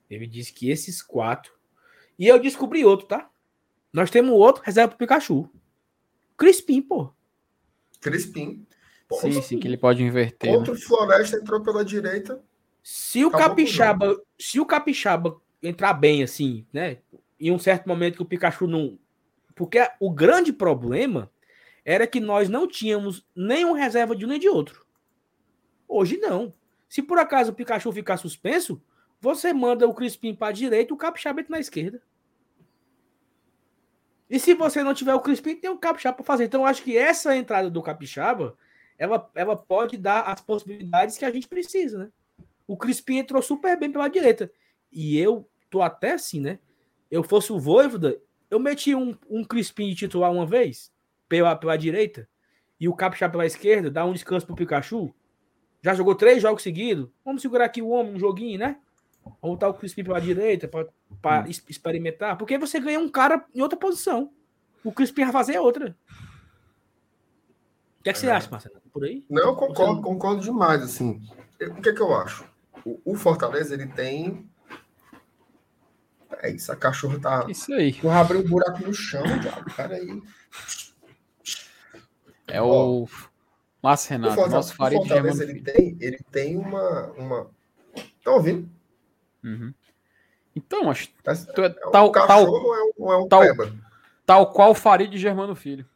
Ele 0.09 0.27
disse 0.27 0.53
que 0.53 0.71
esses 0.71 1.03
quatro. 1.03 1.53
E 2.19 2.27
eu 2.27 2.39
descobri 2.39 2.85
outro, 2.85 3.07
tá? 3.07 3.31
Nós 3.93 4.11
temos 4.11 4.33
outro 4.33 4.63
reserva 4.63 4.91
pro 4.91 4.99
Pikachu. 4.99 5.51
Crispim, 6.37 6.83
pô. 6.83 7.13
Crispim. 8.01 8.67
Sim, 9.15 9.43
sim, 9.43 9.59
que 9.59 9.69
ele 9.69 9.77
pode 9.77 10.03
inverter. 10.03 10.51
né? 10.51 10.57
Contra 10.59 10.73
o 10.73 10.77
Floresta 10.81 11.37
entrou 11.37 11.63
pela 11.63 11.85
direita. 11.85 12.43
Se 12.83 13.25
o 13.25 13.31
Capixaba, 13.31 14.21
se 14.39 14.61
o 14.61 14.67
Capixaba 14.67 15.41
entrar 15.63 15.95
bem 15.95 16.23
assim, 16.23 16.67
né? 16.73 16.99
Em 17.41 17.51
um 17.51 17.59
certo 17.59 17.89
momento 17.89 18.17
que 18.17 18.23
o 18.23 18.27
Pikachu 18.27 18.67
não, 18.67 18.99
porque 19.55 19.79
o 20.01 20.11
grande 20.11 20.53
problema 20.53 21.31
era 21.85 22.07
que 22.07 22.21
nós 22.21 22.49
não 22.49 22.67
tínhamos 22.67 23.27
nenhum 23.35 23.73
reserva 23.73 24.15
de 24.17 24.25
um 24.25 24.29
nem 24.29 24.39
de 24.39 24.49
outro. 24.49 24.85
Hoje 25.87 26.17
não. 26.17 26.53
Se 26.89 27.03
por 27.03 27.19
acaso 27.19 27.51
o 27.51 27.55
Pikachu 27.55 27.93
ficar 27.93 28.17
suspenso, 28.17 28.83
você 29.21 29.53
manda 29.53 29.87
o 29.87 29.95
Crispim 29.95 30.35
para 30.35 30.49
a 30.49 30.53
direita 30.53 30.93
e 30.93 30.95
o 30.95 30.99
Capixaba 30.99 31.41
entra 31.41 31.53
na 31.53 31.61
esquerda. 31.61 32.03
E 34.29 34.39
se 34.39 34.55
você 34.55 34.83
não 34.83 34.95
tiver 34.95 35.15
o 35.15 35.21
Crispim, 35.21 35.55
tem 35.57 35.71
o 35.71 35.79
Capixaba 35.79 36.17
para 36.17 36.25
fazer. 36.25 36.45
Então 36.45 36.63
eu 36.63 36.67
acho 36.67 36.83
que 36.83 36.97
essa 36.97 37.37
entrada 37.37 37.71
do 37.71 37.83
Capixaba, 37.83 38.57
ela, 38.99 39.31
ela 39.35 39.57
pode 39.57 39.97
dar 39.97 40.23
as 40.23 40.41
possibilidades 40.41 41.19
que 41.19 41.25
a 41.25 41.31
gente 41.31 41.49
precisa, 41.49 41.99
né? 41.99 42.11
O 42.67 42.77
Crispim 42.77 43.19
entrou 43.19 43.43
super 43.43 43.79
bem 43.79 43.91
pela 43.91 44.09
direita. 44.09 44.51
E 44.91 45.19
eu 45.19 45.49
tô 45.71 45.83
até 45.83 46.13
assim, 46.13 46.41
né? 46.41 46.59
Eu 47.11 47.23
fosse 47.23 47.53
o 47.53 47.59
Voivoda, 47.59 48.19
eu 48.51 48.59
meti 48.59 48.95
um, 48.95 49.17
um 49.29 49.45
Crispim 49.45 49.89
de 49.89 49.97
titular 49.97 50.33
uma 50.33 50.47
vez, 50.47 50.93
pela, 51.29 51.55
pela 51.57 51.77
direita, 51.77 52.29
e 52.79 52.89
o 52.89 52.95
Capixaba 52.95 53.33
pela 53.33 53.47
esquerda, 53.47 53.91
dá 53.91 54.05
um 54.05 54.13
descanso 54.13 54.47
pro 54.47 54.55
Pikachu. 54.55 55.15
Já 55.83 55.95
jogou 55.95 56.15
três 56.15 56.41
jogos 56.41 56.63
seguidos. 56.63 57.09
Vamos 57.25 57.43
segurar 57.43 57.67
aqui 57.67 57.83
o 57.83 57.89
homem, 57.89 58.15
um 58.15 58.19
joguinho, 58.19 58.59
né? 58.59 58.79
Vamos 59.23 59.57
botar 59.57 59.69
o 59.69 59.75
Crispim 59.75 60.05
pela 60.05 60.21
direita 60.21 60.69
para 61.21 61.49
experimentar. 61.49 62.37
Porque 62.37 62.59
você 62.59 62.81
ganha 62.81 62.99
um 62.99 63.09
cara 63.09 63.45
em 63.55 63.61
outra 63.61 63.79
posição. 63.79 64.31
O 64.83 64.93
Crispim 64.93 65.25
vai 65.25 65.33
fazer 65.33 65.59
outra. 65.59 65.97
O 68.05 68.05
que, 68.05 68.11
é 68.11 68.13
que 68.13 68.19
você 68.19 68.27
É. 68.27 68.33
acha, 68.33 68.51
Marcelo? 68.51 68.75
Por 68.93 69.03
aí? 69.05 69.25
Não, 69.31 69.43
eu 69.45 69.57
concordo, 69.57 70.03
concordo 70.03 70.43
demais. 70.43 70.83
Assim, 70.83 71.23
o 71.59 71.81
que 71.81 71.89
é 71.89 71.93
que 71.95 72.03
eu 72.03 72.15
acho? 72.15 72.45
O, 72.85 73.01
o 73.03 73.15
Fortaleza 73.17 73.73
ele 73.73 73.87
tem. 73.87 74.47
É 76.43 76.51
isso, 76.51 76.71
a 76.71 76.77
cachorra 76.77 77.19
tá. 77.19 77.47
Isso 77.49 77.73
aí. 77.73 77.95
Tu 77.95 78.11
abriu 78.11 78.41
um 78.41 78.45
buraco 78.49 78.85
no 78.85 78.93
chão, 78.93 79.23
diabo. 79.41 79.75
Peraí. 79.75 80.23
É 82.47 82.61
o 82.61 83.09
Márcio 83.83 84.09
O 84.09 84.11
Renato, 84.13 84.35
Fortaleza, 84.35 84.57
nosso 84.57 84.73
o 84.75 84.77
Farid 84.77 85.09
Germano 85.09 85.35
Fortaleza 85.35 85.45
ele 85.51 85.63
tem, 85.63 85.97
ele 85.99 86.19
tem 86.31 86.57
uma. 86.59 87.07
uma... 87.13 87.51
Tá 88.23 88.33
ouvindo? 88.33 88.69
Uhum. 89.43 89.73
Então, 90.55 90.93
É, 90.93 90.95
tu 91.55 91.63
é 91.63 91.67
é 91.67 91.87
um 91.87 91.91
tal, 91.91 92.13
tal, 92.13 92.41
é 92.43 92.51
um, 92.51 92.91
ou 92.99 93.13
é 93.13 93.19
um 93.19 93.29
tal- 93.29 93.41
peba? 93.41 93.75
tal 94.27 94.53
qual 94.53 94.71
o 94.73 94.75
Farid 94.75 95.17
Germano 95.17 95.57
Filho. 95.57 95.87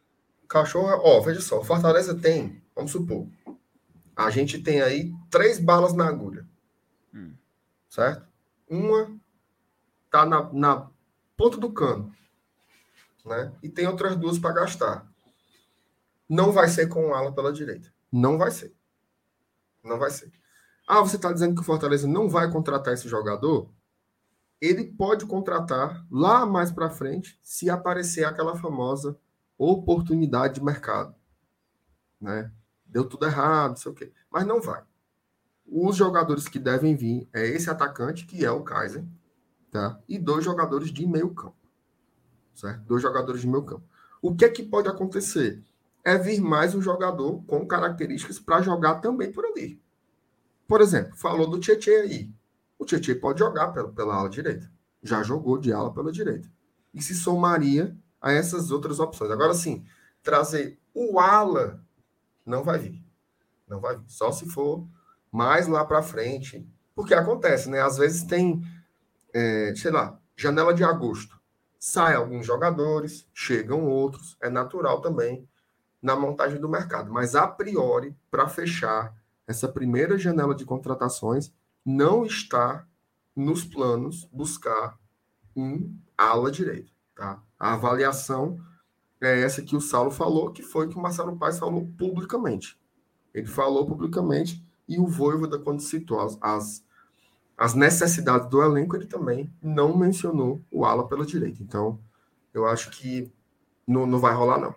Cachorro, 0.49 0.99
ó, 1.03 1.21
veja 1.21 1.39
só, 1.41 1.63
Fortaleza 1.63 2.15
tem, 2.15 2.59
vamos 2.75 2.91
supor, 2.91 3.27
a 4.15 4.31
gente 4.31 4.59
tem 4.61 4.81
aí 4.81 5.13
três 5.29 5.59
balas 5.59 5.93
na 5.93 6.07
agulha. 6.07 6.43
Hum. 7.13 7.35
Certo? 7.87 8.27
Uma 8.67 9.15
tá 10.09 10.25
na, 10.25 10.51
na 10.51 10.89
ponta 11.37 11.57
do 11.57 11.71
cano, 11.71 12.11
né? 13.23 13.53
E 13.61 13.69
tem 13.69 13.87
outras 13.87 14.15
duas 14.15 14.39
para 14.39 14.53
gastar. 14.53 15.07
Não 16.27 16.51
vai 16.51 16.67
ser 16.67 16.87
com 16.87 17.09
o 17.09 17.13
ala 17.13 17.31
pela 17.31 17.53
direita. 17.53 17.93
Não 18.11 18.37
vai 18.37 18.49
ser. 18.49 18.75
Não 19.83 19.99
vai 19.99 20.09
ser. 20.09 20.31
Ah, 20.87 21.01
você 21.01 21.15
está 21.15 21.31
dizendo 21.31 21.53
que 21.53 21.61
o 21.61 21.65
Fortaleza 21.65 22.07
não 22.07 22.27
vai 22.27 22.51
contratar 22.51 22.95
esse 22.95 23.07
jogador? 23.07 23.69
Ele 24.59 24.83
pode 24.83 25.27
contratar 25.27 26.05
lá 26.11 26.43
mais 26.43 26.71
para 26.71 26.89
frente, 26.89 27.39
se 27.43 27.69
aparecer 27.69 28.25
aquela 28.25 28.55
famosa 28.57 29.15
oportunidade 29.59 30.55
de 30.55 30.63
mercado. 30.63 31.13
Né? 32.19 32.51
Deu 32.85 33.05
tudo 33.07 33.25
errado, 33.25 33.71
não 33.71 33.75
sei 33.75 33.91
o 33.91 33.95
quê. 33.95 34.11
Mas 34.31 34.47
não 34.47 34.61
vai. 34.61 34.83
Os 35.67 35.97
jogadores 35.97 36.47
que 36.47 36.57
devem 36.57 36.95
vir 36.95 37.29
é 37.33 37.45
esse 37.45 37.69
atacante, 37.69 38.25
que 38.25 38.43
é 38.43 38.49
o 38.49 38.63
Kaiser, 38.63 39.05
tá? 39.69 39.99
e 40.07 40.17
dois 40.17 40.43
jogadores 40.43 40.91
de 40.91 41.05
meio 41.05 41.29
campo. 41.33 41.57
Certo? 42.55 42.81
Dois 42.85 43.01
jogadores 43.01 43.41
de 43.41 43.47
meio 43.47 43.63
campo. 43.63 43.83
O 44.21 44.35
que 44.35 44.45
é 44.45 44.49
que 44.49 44.63
pode 44.63 44.87
acontecer? 44.87 45.61
É 46.03 46.17
vir 46.17 46.41
mais 46.41 46.73
um 46.73 46.81
jogador 46.81 47.43
com 47.43 47.67
características 47.67 48.39
para 48.39 48.61
jogar 48.61 48.95
também 48.95 49.31
por 49.31 49.45
ali. 49.45 49.81
Por 50.67 50.81
exemplo, 50.81 51.15
falou 51.15 51.49
do 51.49 51.59
Tietchan 51.59 52.01
aí. 52.01 52.31
O 52.77 52.85
Tietchan 52.85 53.19
pode 53.19 53.39
jogar 53.39 53.69
pela, 53.69 53.89
pela 53.91 54.15
ala 54.15 54.29
direita. 54.29 54.71
Já 55.03 55.21
jogou 55.21 55.57
de 55.57 55.71
ala 55.71 55.93
pela 55.93 56.11
direita. 56.11 56.49
E 56.93 57.01
se 57.01 57.13
somaria 57.13 57.95
a 58.21 58.31
essas 58.31 58.71
outras 58.71 58.99
opções. 58.99 59.31
Agora 59.31 59.53
sim, 59.53 59.85
trazer 60.21 60.79
o 60.93 61.19
ala 61.19 61.83
não 62.45 62.63
vai 62.63 62.77
vir. 62.79 63.03
Não 63.67 63.79
vai 63.79 63.97
vir. 63.97 64.05
Só 64.07 64.31
se 64.31 64.49
for 64.49 64.85
mais 65.31 65.67
lá 65.67 65.85
para 65.85 66.01
frente. 66.01 66.67
Porque 66.95 67.13
acontece, 67.13 67.69
né? 67.69 67.81
Às 67.81 67.97
vezes 67.97 68.23
tem, 68.23 68.61
é, 69.33 69.73
sei 69.75 69.91
lá, 69.91 70.19
janela 70.35 70.73
de 70.73 70.83
agosto. 70.83 71.39
Sai 71.79 72.15
alguns 72.15 72.45
jogadores, 72.45 73.27
chegam 73.33 73.85
outros. 73.85 74.35
É 74.41 74.49
natural 74.49 75.01
também 75.01 75.47
na 76.01 76.15
montagem 76.15 76.59
do 76.59 76.67
mercado. 76.67 77.11
Mas 77.11 77.35
a 77.35 77.47
priori, 77.47 78.15
para 78.29 78.49
fechar 78.49 79.15
essa 79.47 79.67
primeira 79.67 80.17
janela 80.17 80.53
de 80.53 80.65
contratações, 80.65 81.51
não 81.85 82.25
está 82.25 82.85
nos 83.35 83.63
planos 83.63 84.25
buscar 84.31 84.97
um 85.55 85.97
ala 86.17 86.51
direito. 86.51 86.91
Tá? 87.19 87.43
A 87.59 87.73
avaliação 87.73 88.57
é 89.19 89.41
essa 89.41 89.61
que 89.61 89.75
o 89.75 89.81
Saulo 89.81 90.09
falou, 90.09 90.53
que 90.53 90.63
foi 90.63 90.87
que 90.87 90.95
o 90.95 91.01
Marcelo 91.01 91.37
Paes 91.37 91.59
falou 91.59 91.85
publicamente. 91.97 92.79
Ele 93.33 93.45
falou 93.45 93.85
publicamente 93.85 94.65
e 94.87 94.97
o 94.97 95.05
Voivoda, 95.05 95.59
quando 95.59 95.81
citou 95.81 96.21
as, 96.21 96.37
as, 96.41 96.85
as 97.57 97.73
necessidades 97.73 98.49
do 98.49 98.63
elenco, 98.63 98.95
ele 98.95 99.05
também 99.05 99.53
não 99.61 99.97
mencionou 99.97 100.63
o 100.71 100.85
ala 100.85 101.09
pela 101.09 101.25
direita. 101.25 101.61
Então, 101.61 101.99
eu 102.53 102.65
acho 102.65 102.89
que 102.91 103.29
não, 103.85 104.05
não 104.05 104.17
vai 104.17 104.33
rolar, 104.33 104.57
não. 104.57 104.73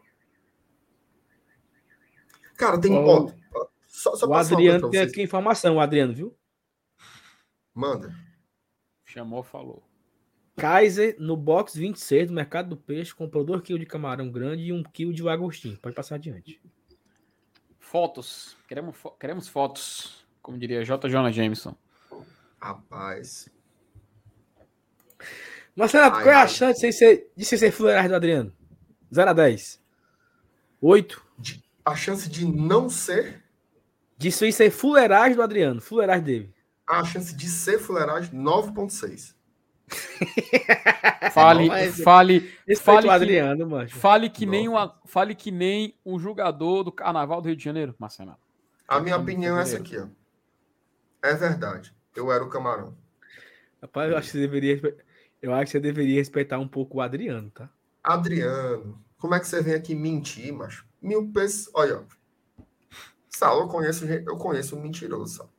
Cara, 2.57 2.81
tem. 2.81 2.93
Ó, 2.93 3.31
ó, 3.55 3.67
só, 3.87 4.17
só 4.17 4.27
o 4.27 4.35
Adriano 4.35 4.91
tem 4.91 5.01
aqui 5.01 5.23
informação, 5.23 5.77
o 5.77 5.81
Adriano, 5.81 6.13
viu? 6.13 6.37
Manda. 7.73 8.13
Chamou, 9.05 9.45
falou. 9.45 9.92
Kaiser, 10.57 11.17
no 11.19 11.37
box 11.37 11.75
26 11.77 12.29
do 12.29 12.35
mercado 12.35 12.69
do 12.71 12.77
peixe, 12.77 13.15
comprou 13.15 13.43
2 13.45 13.63
kg 13.63 13.79
de 13.79 13.87
camarão 13.87 14.31
grande 14.31 14.65
e 14.65 14.73
1 14.73 14.83
kg 14.83 15.13
de 15.13 15.23
lagostim. 15.23 15.77
Pode 15.77 15.95
passar 15.95 16.17
adiante. 16.17 16.61
Fotos. 17.79 18.57
Queremos, 18.69 18.97
fo- 18.97 19.11
queremos 19.13 19.49
fotos. 19.49 20.25
Como 20.43 20.59
diria 20.59 20.85
J. 20.85 21.09
Jonah 21.09 21.31
Jameson. 21.33 21.75
Rapaz. 22.61 23.49
Marcelo, 25.75 26.11
qual 26.11 26.27
é 26.27 26.35
a 26.35 26.47
chance 26.47 26.81
de 26.81 26.93
ser, 26.93 27.31
de 27.35 27.45
ser 27.45 27.71
fuleiragem 27.71 28.11
do 28.11 28.15
Adriano? 28.17 28.53
0 29.13 29.31
a 29.31 29.33
10. 29.33 29.81
8. 30.81 31.23
A 31.85 31.97
chance 31.97 32.29
de 32.29 32.47
não 32.47 32.89
ser? 32.91 33.43
De 34.19 34.29
isso 34.29 34.51
ser 34.53 34.71
fuleiragem 34.71 35.35
do 35.35 35.43
Adriano. 35.43 35.81
Fuleiragem 35.81 36.25
dele. 36.25 36.55
A 36.87 37.03
chance 37.05 37.35
de 37.35 37.49
ser 37.49 37.79
fuleiragem, 37.79 38.31
9,6. 38.39 39.35
fale, 41.33 41.69
fale, 41.93 42.41
fale, 42.77 43.11
Adriano, 43.11 43.69
mano. 43.69 43.89
Fale 43.91 44.31
que 44.31 44.47
nem 44.47 44.69
uma, 44.69 44.99
fale 45.05 45.35
que 45.35 45.51
nem 45.51 45.95
um 46.05 46.19
jogador 46.19 46.85
do 46.85 46.93
Carnaval 46.93 47.41
do 47.41 47.49
Rio 47.49 47.57
de 47.57 47.65
Janeiro, 47.65 47.95
Marcelo. 47.99 48.37
A 48.87 49.01
minha 49.01 49.17
opinião 49.17 49.59
é 49.59 49.63
essa 49.63 49.77
aqui, 49.79 49.97
ó. 49.99 50.07
É 51.23 51.35
verdade. 51.35 51.95
Eu 52.15 52.31
era 52.31 52.45
o 52.45 52.49
camarão. 52.49 52.97
Rapaz, 53.81 54.11
eu 54.11 54.17
acho 54.17 54.27
que 54.27 54.33
você 54.33 54.41
deveria, 54.41 54.97
eu 55.41 55.53
acho 55.55 55.65
que 55.65 55.71
você 55.71 55.81
deveria 55.81 56.19
respeitar 56.19 56.59
um 56.59 56.69
pouco 56.69 56.99
o 56.99 57.01
Adriano, 57.01 57.51
tá? 57.51 57.71
Adriano, 58.03 59.03
como 59.19 59.35
é 59.35 59.41
que 59.41 59.47
você 59.47 59.63
vem 59.63 59.75
aqui 59.75 59.95
mentir, 59.95 60.53
macho? 60.53 60.87
Mil 61.01 61.33
pessoas. 61.33 61.75
Olha, 61.75 62.05
Sal, 63.29 63.61
eu 63.61 63.69
conheço, 63.69 64.05
eu 64.05 64.37
conheço 64.37 64.77
um 64.77 64.83
mentiroso, 64.83 65.37
Sal. 65.37 65.52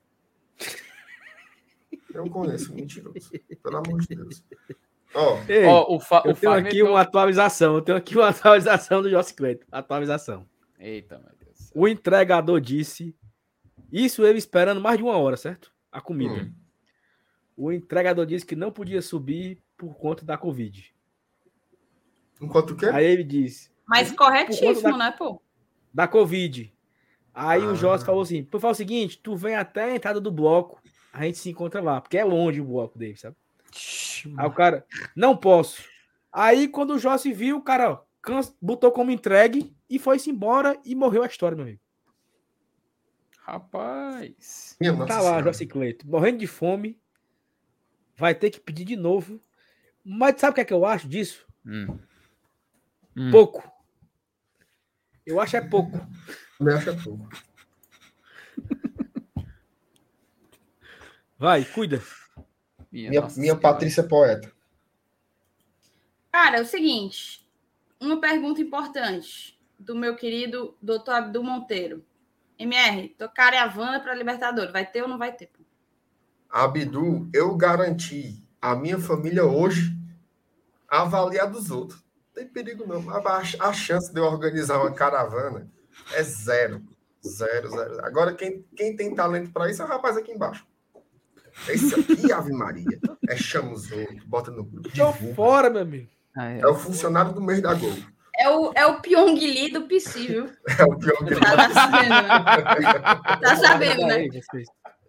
Eu 2.14 2.30
conheço 2.30 2.72
um 2.72 2.76
mentiroso. 2.76 3.32
Pelo 3.62 3.78
amor 3.78 4.00
de 4.02 4.16
Deus. 4.16 4.44
Ó, 5.14 5.40
Ei, 5.48 5.66
oh, 5.66 5.96
o 5.96 6.00
fa, 6.00 6.24
eu 6.26 6.32
o 6.32 6.36
tenho 6.36 6.54
aqui 6.54 6.84
uma 6.84 7.02
atualização. 7.02 7.76
Eu 7.76 7.82
tenho 7.82 7.98
aqui 7.98 8.16
uma 8.16 8.30
atualização 8.30 9.02
do 9.02 9.10
Joss 9.10 9.34
Cleiton. 9.34 9.66
Atualização. 9.72 10.48
Eita, 10.80 11.18
meu 11.18 11.32
Deus. 11.40 11.72
O 11.74 11.88
entregador 11.88 12.60
disse. 12.60 13.16
Isso 13.92 14.26
ele 14.26 14.40
esperando 14.40 14.82
mais 14.82 14.98
de 14.98 15.04
uma 15.04 15.18
hora, 15.18 15.38
certo? 15.38 15.72
A 15.92 16.02
comida. 16.02 16.34
Hum. 16.34 16.54
O 17.56 17.72
entregador 17.72 18.26
disse 18.26 18.46
que 18.46 18.56
não 18.56 18.72
podia 18.72 19.02
subir 19.02 19.62
por 19.78 19.96
conta 19.96 20.26
da 20.26 20.38
Covid. 20.38 20.94
Enquanto 22.42 22.72
o 22.72 22.76
quê? 22.76 22.88
Aí 22.88 23.06
ele 23.06 23.24
disse. 23.24 23.72
Mas 23.86 24.12
corretíssimo, 24.12 24.94
da, 24.94 24.98
né, 24.98 25.16
pô? 25.18 25.42
Da 25.94 26.08
Covid. 26.08 26.74
Aí 27.34 27.62
ah. 27.62 27.68
o 27.68 27.76
Joss 27.76 28.04
falou 28.04 28.22
assim: 28.22 28.44
por 28.44 28.60
falar 28.60 28.72
o 28.72 28.76
seguinte, 28.76 29.20
tu 29.22 29.36
vem 29.36 29.56
até 29.56 29.84
a 29.86 29.96
entrada 29.96 30.20
do 30.20 30.32
bloco, 30.32 30.82
a 31.14 31.24
gente 31.24 31.38
se 31.38 31.50
encontra 31.52 31.80
lá, 31.80 32.02
porque 32.02 32.18
é 32.18 32.26
longe 32.26 32.60
o 32.60 32.66
bloco 32.66 32.98
dele, 32.98 33.16
sabe? 33.16 33.38
Aí 34.36 34.48
o 34.48 34.52
cara, 34.52 34.86
não 35.16 35.38
posso. 35.38 35.84
Aí 36.32 36.68
quando 36.68 36.96
o 36.96 37.00
Joss 37.00 37.32
viu, 37.32 37.58
o 37.58 37.62
cara 37.62 38.02
botou 38.60 38.92
como 38.92 39.12
entregue 39.12 39.76
e 39.88 40.00
foi-se 40.00 40.32
embora 40.32 40.80
e 40.84 40.96
morreu 40.96 41.22
a 41.22 41.28
história, 41.28 41.56
meu 41.56 41.66
amigo. 41.66 41.80
Rapaz. 43.40 44.76
tá 45.08 45.22
lá, 45.22 45.44
Joss 45.44 45.66
Cleito, 45.68 46.08
morrendo 46.08 46.40
de 46.40 46.48
fome. 46.48 47.00
Vai 48.16 48.34
ter 48.34 48.50
que 48.50 48.60
pedir 48.60 48.86
de 48.86 48.96
novo. 48.96 49.40
Mas 50.04 50.40
sabe 50.40 50.52
o 50.52 50.56
que 50.56 50.62
é 50.62 50.66
que 50.66 50.74
eu 50.74 50.86
acho 50.86 51.08
disso? 51.08 51.46
Hum. 51.66 52.00
Pouco. 53.32 53.72
Eu 55.26 55.40
acho 55.40 55.56
é 55.58 55.62
pouco. 55.62 56.00
Eu 56.60 56.76
acho 56.76 56.90
é 56.90 56.94
pouco. 56.94 57.30
Vai, 61.44 61.66
cuida. 61.66 62.02
Minha, 62.90 63.10
minha, 63.10 63.28
minha 63.36 63.56
Patrícia 63.58 64.00
é 64.00 64.08
poeta. 64.08 64.50
Cara, 66.32 66.60
é 66.60 66.62
o 66.62 66.66
seguinte. 66.66 67.46
Uma 68.00 68.22
pergunta 68.22 68.62
importante 68.62 69.60
do 69.78 69.94
meu 69.94 70.16
querido 70.16 70.78
doutor 70.82 71.16
Abdul 71.16 71.44
Monteiro. 71.44 72.02
MR, 72.58 73.10
tocar 73.10 73.54
a 73.54 73.64
Havana 73.64 74.00
para 74.00 74.16
Libertadores. 74.16 74.72
Vai 74.72 74.90
ter 74.90 75.02
ou 75.02 75.10
não 75.10 75.18
vai 75.18 75.34
ter? 75.34 75.52
Abdu, 76.50 77.30
eu 77.34 77.58
garanti 77.58 78.42
a 78.62 78.74
minha 78.74 78.98
família 78.98 79.44
hoje 79.44 79.98
avaliar 80.88 81.52
dos 81.52 81.70
outros 81.70 82.02
tem 82.34 82.48
perigo 82.48 82.88
não. 82.88 83.10
A, 83.10 83.40
a 83.60 83.74
chance 83.74 84.14
de 84.14 84.18
eu 84.18 84.24
organizar 84.24 84.80
uma 84.80 84.94
caravana 84.94 85.70
é 86.14 86.24
zero. 86.24 86.82
Zero, 87.22 87.70
zero. 87.70 88.06
Agora, 88.06 88.34
quem, 88.34 88.66
quem 88.78 88.96
tem 88.96 89.14
talento 89.14 89.52
para 89.52 89.70
isso 89.70 89.82
é 89.82 89.86
o 89.86 89.90
rapaz 89.90 90.16
aqui 90.16 90.32
embaixo. 90.32 90.66
Esse 91.70 92.00
aqui, 92.00 92.32
Ave 92.32 92.52
Maria, 92.52 93.00
é 93.30 93.36
chama 93.36 93.74
os 93.74 93.92
outros, 93.92 94.24
bota 94.26 94.52
no 94.52 94.64
grupo. 94.64 94.90
Tô 94.90 95.14
fora, 95.34 95.70
meu 95.70 95.82
amigo. 95.82 96.10
Ah, 96.36 96.52
é. 96.52 96.60
é. 96.60 96.68
o 96.68 96.76
funcionário 96.76 97.34
do 97.34 97.42
mês 97.42 97.62
da 97.62 97.74
Gol. 97.74 97.96
É 98.36 98.50
o, 98.50 98.72
é 98.76 98.86
o 98.88 99.00
Pyong 99.00 99.40
Lee 99.40 99.72
do 99.72 99.84
PC, 99.84 100.20
viu? 100.28 100.50
É 100.80 100.84
o 100.84 100.98
Pyong 100.98 101.30
Lee. 101.30 101.40
Tá 101.40 101.70
sabendo, 101.70 102.10
né? 102.10 103.40
Tá 103.42 103.56
sabendo, 103.56 104.08
né? 104.08 104.28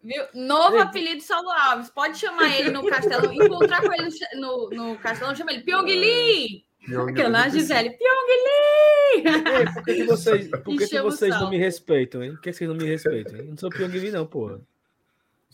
Viu? 0.02 0.22
Novo 0.34 0.78
apelido 0.78 1.22
Saulo 1.22 1.48
Alves. 1.50 1.88
Pode 1.88 2.18
chamar 2.18 2.54
ele 2.58 2.70
no 2.70 2.86
Castelão, 2.86 3.32
encontrar 3.32 3.80
com 3.80 3.92
ele 3.92 4.10
no, 4.34 4.68
no 4.70 4.98
Castelão, 4.98 5.34
chama 5.34 5.52
ele 5.52 5.62
Pyong 5.62 5.86
Lee! 5.86 6.64
Aquela 7.08 7.48
Gisele, 7.48 7.96
Pyong 7.96 9.72
Por 9.72 9.84
que, 9.84 9.94
que 9.94 10.04
vocês, 10.04 10.50
por 10.62 10.76
que, 10.76 10.86
que 10.86 11.00
vocês 11.00 11.30
não 11.40 11.48
me 11.48 11.56
respeitam, 11.56 12.22
hein? 12.22 12.32
Por 12.32 12.42
que 12.42 12.52
vocês 12.52 12.68
não 12.68 12.76
me 12.76 12.84
respeitam? 12.84 13.36
Hein? 13.36 13.44
Eu 13.44 13.50
não 13.50 13.56
sou 13.56 13.70
Pyong 13.70 13.92
Lee, 13.92 14.10
não, 14.10 14.26
porra. 14.26 14.60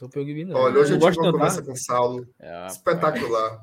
Sou 0.01 0.09
não. 0.47 0.57
Olha, 0.57 0.79
hoje 0.81 0.95
eu, 0.95 0.99
eu 0.99 1.11
tive 1.11 1.21
uma 1.21 1.33
conversa 1.33 1.63
com 1.63 1.73
o 1.73 1.77
Saulo. 1.77 2.27
É, 2.41 2.67
espetacular. 2.69 3.63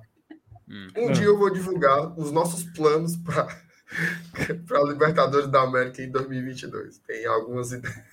Hum. 0.69 0.87
Um 0.95 1.11
dia 1.11 1.25
eu 1.25 1.35
vou 1.35 1.51
divulgar 1.51 2.13
os 2.15 2.31
nossos 2.31 2.63
planos 2.75 3.17
para 3.17 3.47
para 4.67 4.83
Libertadores 4.83 5.47
da 5.47 5.61
América 5.61 6.03
em 6.03 6.11
2022. 6.11 6.99
Tem 6.99 7.25
algumas 7.25 7.71
ideias. 7.71 8.03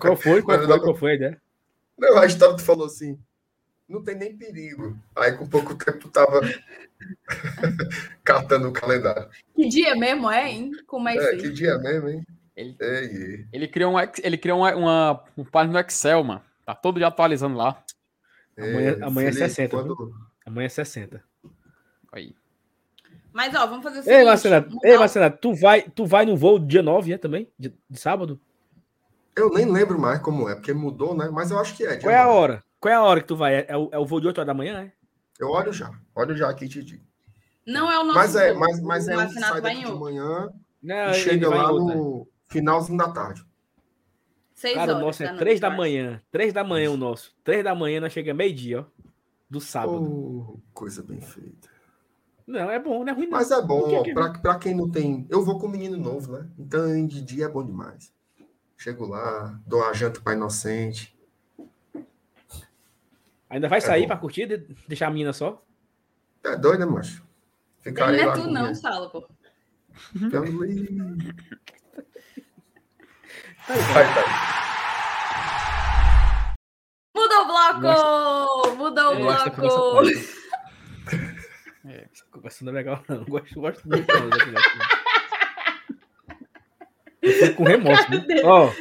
Qual 0.00 0.16
foi? 0.16 0.42
Qual, 0.42 0.58
foi? 0.58 0.80
Qual 0.80 0.96
foi 0.96 1.12
a 1.12 1.14
ideia? 1.14 1.42
Não, 1.96 2.18
a 2.18 2.26
história 2.26 2.56
tu 2.56 2.64
falou 2.64 2.86
assim, 2.86 3.16
não 3.88 4.02
tem 4.02 4.16
nem 4.16 4.36
perigo. 4.36 4.98
Aí 5.14 5.30
com 5.34 5.46
pouco 5.46 5.76
tempo 5.76 5.98
tu 5.98 6.08
tava 6.08 6.40
catando 8.24 8.68
o 8.68 8.72
calendário. 8.72 9.28
Que 9.54 9.68
dia 9.68 9.94
mesmo 9.94 10.28
é, 10.28 10.50
hein? 10.50 10.72
Como 10.88 11.08
é, 11.08 11.14
é? 11.16 11.34
É, 11.34 11.36
que 11.36 11.50
dia 11.50 11.78
mesmo, 11.78 12.08
hein? 12.08 12.26
Ele, 12.56 12.76
Ei. 12.80 13.46
ele 13.52 13.68
criou, 13.68 13.94
um, 13.94 13.98
ele 14.24 14.36
criou 14.36 14.58
uma, 14.58 14.74
uma, 14.74 15.24
um 15.36 15.44
página 15.44 15.74
no 15.74 15.86
Excel, 15.86 16.24
mano. 16.24 16.47
Tá 16.68 16.74
todo 16.74 16.98
dia 16.98 17.06
atualizando 17.06 17.56
lá. 17.56 17.82
Amanhã, 18.58 18.90
é, 18.90 19.02
amanhã 19.02 19.28
Felipe, 19.28 19.42
é 19.42 19.48
60. 19.48 19.74
Quando... 19.74 20.14
Amanhã 20.44 20.66
é 20.66 20.68
60. 20.68 21.24
Aí. 22.12 22.34
Mas, 23.32 23.54
ó, 23.54 23.66
vamos 23.66 23.82
fazer 23.82 24.00
o 24.00 24.02
seguinte. 24.02 24.18
Ei, 24.18 24.26
Marcela, 24.26 24.68
ei, 24.84 24.98
Marcela 24.98 25.30
tu, 25.30 25.54
vai, 25.54 25.80
tu 25.80 26.04
vai 26.04 26.26
no 26.26 26.36
voo 26.36 26.58
dia 26.58 26.82
9, 26.82 27.14
é 27.14 27.16
também? 27.16 27.50
De, 27.58 27.74
de, 27.88 27.98
sábado? 27.98 28.38
Eu 29.34 29.48
nem 29.48 29.64
lembro 29.64 29.98
mais 29.98 30.18
como 30.18 30.46
é, 30.46 30.56
porque 30.56 30.74
mudou, 30.74 31.16
né? 31.16 31.30
Mas 31.32 31.50
eu 31.50 31.58
acho 31.58 31.74
que 31.74 31.86
é. 31.86 31.96
Qual 31.96 32.12
é 32.12 32.18
a 32.18 32.28
hora? 32.28 32.62
Qual 32.78 32.92
é 32.92 32.96
a 32.96 33.02
hora 33.02 33.22
que 33.22 33.28
tu 33.28 33.36
vai? 33.36 33.54
É, 33.54 33.66
é, 33.66 33.76
o, 33.78 33.88
é 33.90 33.98
o 33.98 34.04
voo 34.04 34.20
de 34.20 34.26
8 34.26 34.36
horas 34.36 34.46
da 34.46 34.52
manhã, 34.52 34.82
é? 34.82 34.92
Eu 35.40 35.48
olho 35.48 35.72
já. 35.72 35.90
Olho 36.14 36.36
já 36.36 36.50
aqui, 36.50 36.68
Titi. 36.68 37.02
Não 37.66 37.90
é 37.90 37.98
o 37.98 38.04
nosso. 38.04 38.18
Mas 38.18 38.36
é, 38.36 38.52
mas, 38.52 38.82
mas 38.82 39.08
é 39.08 39.16
um 39.16 39.26
que 39.26 39.40
sai 39.40 39.60
daqui 39.62 39.86
de 39.86 39.92
manhã 39.92 40.50
Não, 40.82 41.10
e 41.12 41.14
chega 41.14 41.48
lá 41.48 41.72
no 41.72 42.28
finalzinho 42.46 42.98
da 42.98 43.10
tarde. 43.10 43.47
Seis 44.58 44.74
Cara, 44.74 44.90
horas, 44.90 45.02
o 45.02 45.06
nosso 45.06 45.22
é 45.22 45.36
três 45.36 45.60
da 45.60 45.70
manhã. 45.70 46.20
Três 46.32 46.52
da 46.52 46.64
manhã 46.64 46.90
o 46.90 46.96
nosso. 46.96 47.32
Três 47.44 47.62
da 47.62 47.76
manhã 47.76 48.00
nós 48.00 48.12
chega 48.12 48.34
meio-dia, 48.34 48.80
ó. 48.80 48.84
Do 49.48 49.60
sábado. 49.60 50.02
Oh, 50.02 50.58
coisa 50.74 51.00
bem 51.00 51.20
feita. 51.20 51.70
Não, 52.44 52.68
é 52.68 52.76
bom, 52.80 53.04
não 53.04 53.12
é 53.12 53.14
ruim. 53.14 53.26
Não. 53.26 53.38
Mas 53.38 53.52
é 53.52 53.62
bom, 53.62 53.94
ó, 53.94 54.02
pra, 54.12 54.30
pra 54.40 54.58
quem 54.58 54.74
não 54.74 54.90
tem. 54.90 55.24
Eu 55.30 55.44
vou 55.44 55.60
com 55.60 55.68
um 55.68 55.70
menino 55.70 55.96
novo, 55.96 56.32
né? 56.32 56.48
Então 56.58 57.06
de 57.06 57.22
dia 57.22 57.44
é 57.44 57.48
bom 57.48 57.64
demais. 57.64 58.12
Chego 58.76 59.06
lá, 59.06 59.60
dou 59.64 59.84
a 59.84 59.92
janta 59.92 60.20
para 60.20 60.34
inocente. 60.34 61.16
Ainda 63.48 63.68
vai 63.68 63.78
é 63.78 63.80
sair 63.80 64.04
é 64.04 64.06
para 64.08 64.16
curtir, 64.16 64.66
deixar 64.88 65.06
a 65.06 65.10
menina 65.10 65.32
só? 65.32 65.64
É 66.42 66.56
doido, 66.56 66.80
né, 66.80 66.86
macho? 66.86 67.24
Ficar 67.78 68.12
Ele 68.12 68.24
não 68.24 68.32
é 68.32 68.34
tu, 68.34 68.50
não, 68.50 68.74
Sala, 68.74 69.08
pô. 69.08 69.24
Vai, 73.68 73.76
vai. 73.76 74.24
Muda 77.14 77.40
o 77.40 77.44
bloco! 77.46 78.76
Muda 78.76 79.10
o 79.10 79.16
bloco! 79.16 79.62
É, 81.86 82.06
essa 82.10 82.24
conversa 82.30 82.64
não 82.64 82.72
é 82.72 82.76
legal, 82.76 83.04
não. 83.08 83.24
Gosto, 83.26 83.60
gosto 83.60 83.86
muito 83.86 84.06
não, 84.08 84.30
Eu 87.20 87.32
fico 87.32 87.54
com 87.56 87.64
remorso, 87.64 88.10
né? 88.10 88.24
Ó. 88.44 88.68
Oh. 88.68 88.72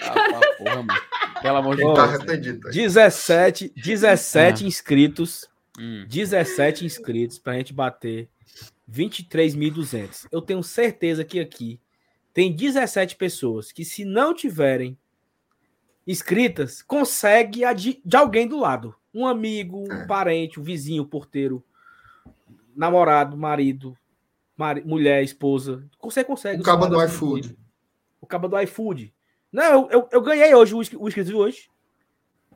Ah, 0.00 0.40
porra, 0.58 0.82
mano. 0.82 1.00
Pelo 1.40 1.56
amor 1.56 1.76
de 1.76 1.82
Deus. 1.82 1.96
Tá 1.96 2.04
arrependido. 2.04 2.70
17, 2.70 3.72
17 3.76 4.64
é. 4.64 4.66
inscritos. 4.66 5.48
Hum. 5.78 6.04
17 6.08 6.84
inscritos 6.84 7.38
pra 7.38 7.54
gente 7.54 7.72
bater 7.72 8.28
23.200. 8.90 10.26
Eu 10.30 10.42
tenho 10.42 10.62
certeza 10.62 11.24
que 11.24 11.40
aqui 11.40 11.80
tem 12.32 12.54
17 12.54 13.16
pessoas 13.16 13.70
que, 13.70 13.84
se 13.84 14.04
não 14.04 14.34
tiverem 14.34 14.98
inscritas, 16.06 16.82
consegue 16.82 17.64
a 17.64 17.72
de, 17.72 18.00
de 18.04 18.16
alguém 18.16 18.46
do 18.46 18.58
lado. 18.58 18.94
Um 19.14 19.26
amigo, 19.26 19.84
um 19.86 19.92
é. 19.92 20.06
parente, 20.06 20.58
um 20.58 20.62
vizinho, 20.62 21.02
um 21.02 21.06
porteiro, 21.06 21.62
namorado, 22.74 23.36
marido, 23.36 23.96
mari, 24.56 24.82
mulher, 24.82 25.22
esposa. 25.22 25.86
Você 26.02 26.24
consegue. 26.24 26.62
O 26.62 26.64
cabo 26.64 26.86
do 26.86 27.02
iFood. 27.04 27.56
O 28.20 28.26
cabo 28.26 28.48
do 28.48 28.58
iFood. 28.60 29.14
Não, 29.52 29.64
eu, 29.64 29.88
eu, 29.90 30.08
eu 30.12 30.22
ganhei 30.22 30.54
hoje 30.54 30.74
o 30.74 30.80
inscrito 30.80 31.24
de 31.24 31.34
hoje. 31.34 31.70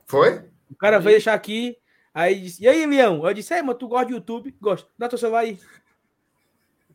Foi? 0.07 0.49
O 0.69 0.75
cara 0.75 0.99
veio 0.99 1.17
deixar 1.17 1.35
aqui. 1.35 1.77
Aí 2.13 2.41
disse, 2.41 2.63
e 2.63 2.67
aí, 2.67 2.83
Leão? 2.87 3.27
Eu 3.27 3.33
disse, 3.33 3.53
é, 3.53 3.61
mano, 3.61 3.77
tu 3.77 3.87
gosta 3.87 4.07
de 4.07 4.13
YouTube? 4.13 4.55
Gosto. 4.59 4.89
Dá 4.97 5.07
teu 5.07 5.19
celular 5.19 5.41
aí. 5.41 5.59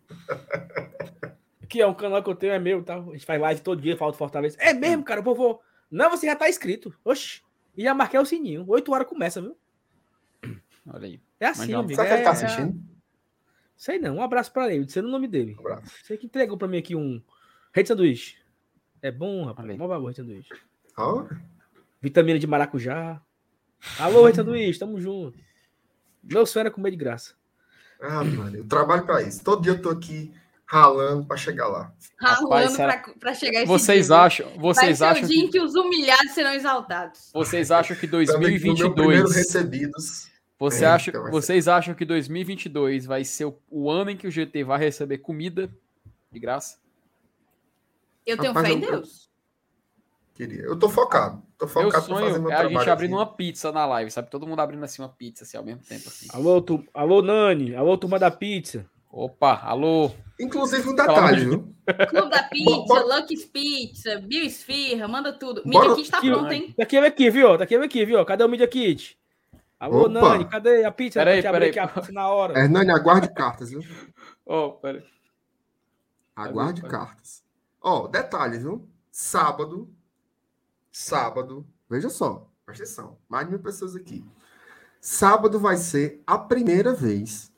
Aqui 1.73 1.81
é 1.81 1.87
um 1.87 1.95
canal 1.95 2.23
que 2.23 2.29
eu 2.29 2.35
tenho, 2.35 2.53
é 2.53 2.59
meu, 2.59 2.85
tá? 2.85 2.99
A 2.99 3.01
gente 3.13 3.25
faz 3.25 3.41
live 3.41 3.63
todo 3.63 3.81
dia, 3.81 3.97
falta 3.97 4.19
Fortaleza. 4.19 4.59
É 4.61 4.75
mesmo, 4.75 5.03
cara, 5.03 5.23
eu 5.23 5.35
vou. 5.35 5.63
Não, 5.91 6.11
você 6.11 6.27
já 6.27 6.37
tá 6.37 6.47
inscrito. 6.47 6.95
Oxi. 7.03 7.41
E 7.75 7.83
já 7.85 7.95
marquei 7.95 8.21
o 8.21 8.27
sininho. 8.27 8.67
Oito 8.69 8.93
horas 8.93 9.09
começa, 9.09 9.41
viu? 9.41 9.57
Olha 10.87 11.07
aí. 11.07 11.21
É 11.41 11.47
assim, 11.47 11.73
Mas 11.73 11.75
amigo. 11.75 11.95
Será 11.95 12.07
que 12.09 12.13
ele 12.13 12.21
é- 12.21 12.25
tá 12.25 12.29
é- 12.29 12.33
assistindo? 12.33 12.79
Sei 13.75 13.99
não. 13.99 14.17
Um 14.17 14.23
abraço 14.23 14.53
pra 14.53 14.71
ele, 14.71 14.85
dizendo 14.85 15.09
o 15.09 15.11
nome 15.11 15.27
dele. 15.27 15.57
Um 15.57 15.61
abraço. 15.61 15.91
Você 16.05 16.19
que 16.19 16.27
entregou 16.27 16.59
pra 16.59 16.69
mim 16.69 16.77
aqui 16.77 16.95
um 16.95 17.23
rei 17.73 17.83
de 17.83 17.89
sanduíche. 17.89 18.37
É 19.01 19.11
bom, 19.11 19.47
rapaz. 19.47 19.67
Mó 19.79 19.89
bagulho 19.89 20.09
rei 20.09 20.13
de 20.15 20.21
sanduíche. 20.21 20.53
Ó, 20.99 21.25
Vitamina 22.03 22.39
de 22.39 22.47
maracujá. 22.47 23.19
Alô, 23.99 24.25
rei 24.25 24.33
de 24.33 24.37
sanduíche, 24.37 24.79
tamo 24.79 25.01
junto. 25.01 25.39
Meu 26.23 26.45
sonho 26.45 26.65
era 26.65 26.71
comer 26.71 26.91
de 26.91 26.99
graça. 26.99 27.33
Ah, 27.99 28.23
mano, 28.23 28.57
eu 28.59 28.69
trabalho 28.69 29.07
pra 29.07 29.23
isso. 29.23 29.43
Todo 29.43 29.63
dia 29.63 29.73
eu 29.73 29.81
tô 29.81 29.89
aqui 29.89 30.31
ralando 30.67 31.27
pra 31.27 31.37
chegar 31.37 31.69
lá. 31.69 31.93
Ralando 32.19 32.77
pra 33.19 33.35
chegar 33.35 33.59
esse 33.61 33.67
Vocês 33.67 34.07
dia, 34.07 34.17
acham, 34.17 34.47
vocês 34.59 34.99
Vai 35.01 35.15
ser 35.15 35.19
acham 35.19 35.25
o 35.25 35.29
dia 35.29 35.39
em 35.43 35.47
que, 35.47 35.53
que 35.53 35.61
os 35.61 35.75
humilhados 35.75 36.33
serão 36.33 36.53
exaltados. 36.53 37.31
vocês 37.35 37.71
acham 37.71 37.97
que 37.97 38.07
Também 38.09 38.27
no 38.27 38.39
meu 38.39 38.51
primeiro 38.51 38.93
2022 38.95 39.35
recebidos. 39.37 40.33
Você 40.59 40.85
É, 40.85 40.89
acha, 40.89 41.11
então 41.11 41.23
vai 41.23 41.31
ser. 41.33 41.37
vocês 41.41 41.69
acham 41.69 41.95
que 41.95 42.05
2022 42.05 43.05
vai 43.05 43.25
ser 43.25 43.47
o, 43.47 43.59
o 43.69 43.91
ano 43.91 44.11
em 44.11 44.17
que 44.17 44.27
o 44.29 44.31
GT 44.31 44.63
vai 44.65 44.79
receber 44.79 45.19
comida 45.19 45.69
de 46.31 46.39
graça? 46.39 46.79
Eu 48.25 48.37
tenho 48.39 48.53
Rapaz, 48.53 48.69
fé 48.69 48.79
em 48.79 48.83
eu- 48.85 48.91
Deus. 48.93 49.29
Queria. 50.35 50.63
Eu 50.63 50.79
tô 50.79 50.89
focado. 50.89 51.43
Tô 51.59 51.67
Meu 51.67 51.75
focado 51.75 51.91
pra 51.91 52.01
fazer 52.01 52.31
sonho 52.31 52.43
meu 52.43 52.51
é 52.51 52.55
a 52.55 52.69
gente 52.69 52.89
abrindo 52.91 53.15
aqui. 53.15 53.21
uma 53.23 53.27
pizza 53.37 53.71
na 53.71 53.85
live, 53.85 54.11
sabe? 54.11 54.31
Todo 54.31 54.47
mundo 54.47 54.61
abrindo 54.61 54.83
assim 54.83 55.03
uma 55.03 55.09
pizza 55.09 55.45
assim 55.45 55.57
ao 55.59 55.63
mesmo 55.65 55.83
tempo 55.83 56.09
assim. 56.09 56.27
Alô, 56.33 56.63
tu... 56.63 56.83
Alô, 56.95 57.21
Nani. 57.21 57.75
Alô, 57.77 57.99
turma 57.99 58.19
da 58.19 58.31
pizza. 58.31 58.87
Opa, 59.13 59.61
alô. 59.63 60.11
Inclusive 60.41 60.89
um 60.89 60.95
detalhe, 60.95 61.45
viu? 61.45 61.75
Clube 62.09 62.31
da 62.31 62.43
Pizza, 62.45 62.85
Bora- 62.87 63.17
Lucky's 63.19 63.45
Pizza, 63.45 64.19
Bill 64.21 64.45
Esfirra, 64.47 65.07
manda 65.07 65.33
tudo. 65.35 65.63
Bora- 65.67 65.89
Media 65.91 65.97
Kit 66.03 66.11
tá 66.11 66.21
pronto, 66.21 66.51
hein? 66.53 66.73
Tá 66.75 66.83
aqui 66.85 66.97
aqui, 66.97 67.31
viu? 67.31 67.59
Tá 67.59 67.65
aqui 67.65 67.75
aqui, 67.77 68.05
viu? 68.07 68.25
Cadê 68.25 68.43
o 68.43 68.49
Media 68.49 68.67
Kit? 68.67 69.19
Alô, 69.79 70.03
Opa. 70.07 70.09
Nani, 70.09 70.45
cadê 70.49 70.85
a 70.85 70.91
pizza? 70.91 71.21
Peraí, 71.21 71.43
peraí. 71.43 71.69
aqui 71.71 71.79
a 71.79 71.89
pizza 71.89 72.11
na 72.13 72.29
hora. 72.29 72.59
Hernani, 72.59 72.91
aguarde 72.91 73.29
cartas, 73.35 73.71
viu? 73.71 73.83
Oh, 74.47 74.71
pera. 74.73 75.05
Aguarde 76.35 76.81
valeu. 76.81 76.99
cartas. 76.99 77.45
Ó, 77.83 78.07
detalhe, 78.09 78.59
viu? 78.59 78.89
Sábado. 79.11 79.93
Sábado. 80.91 81.67
Veja 81.91 82.09
só. 82.09 82.49
Presta 82.65 82.85
atenção. 82.85 83.19
Mais 83.29 83.45
de 83.45 83.51
mil 83.53 83.61
pessoas 83.61 83.95
aqui. 83.95 84.25
Sábado 85.01 85.59
vai 85.59 85.77
ser 85.77 86.23
a 86.27 86.39
primeira 86.39 86.95
vez 86.95 87.52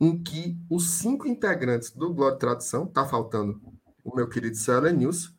em 0.00 0.22
que 0.22 0.56
os 0.68 0.90
cinco 0.90 1.26
integrantes 1.26 1.90
do 1.90 2.12
Glória 2.12 2.36
e 2.36 2.38
Tradição, 2.38 2.86
tá 2.86 3.04
faltando 3.04 3.60
o 4.04 4.14
meu 4.14 4.28
querido 4.28 4.56
Célia 4.56 4.92
News, 4.92 5.34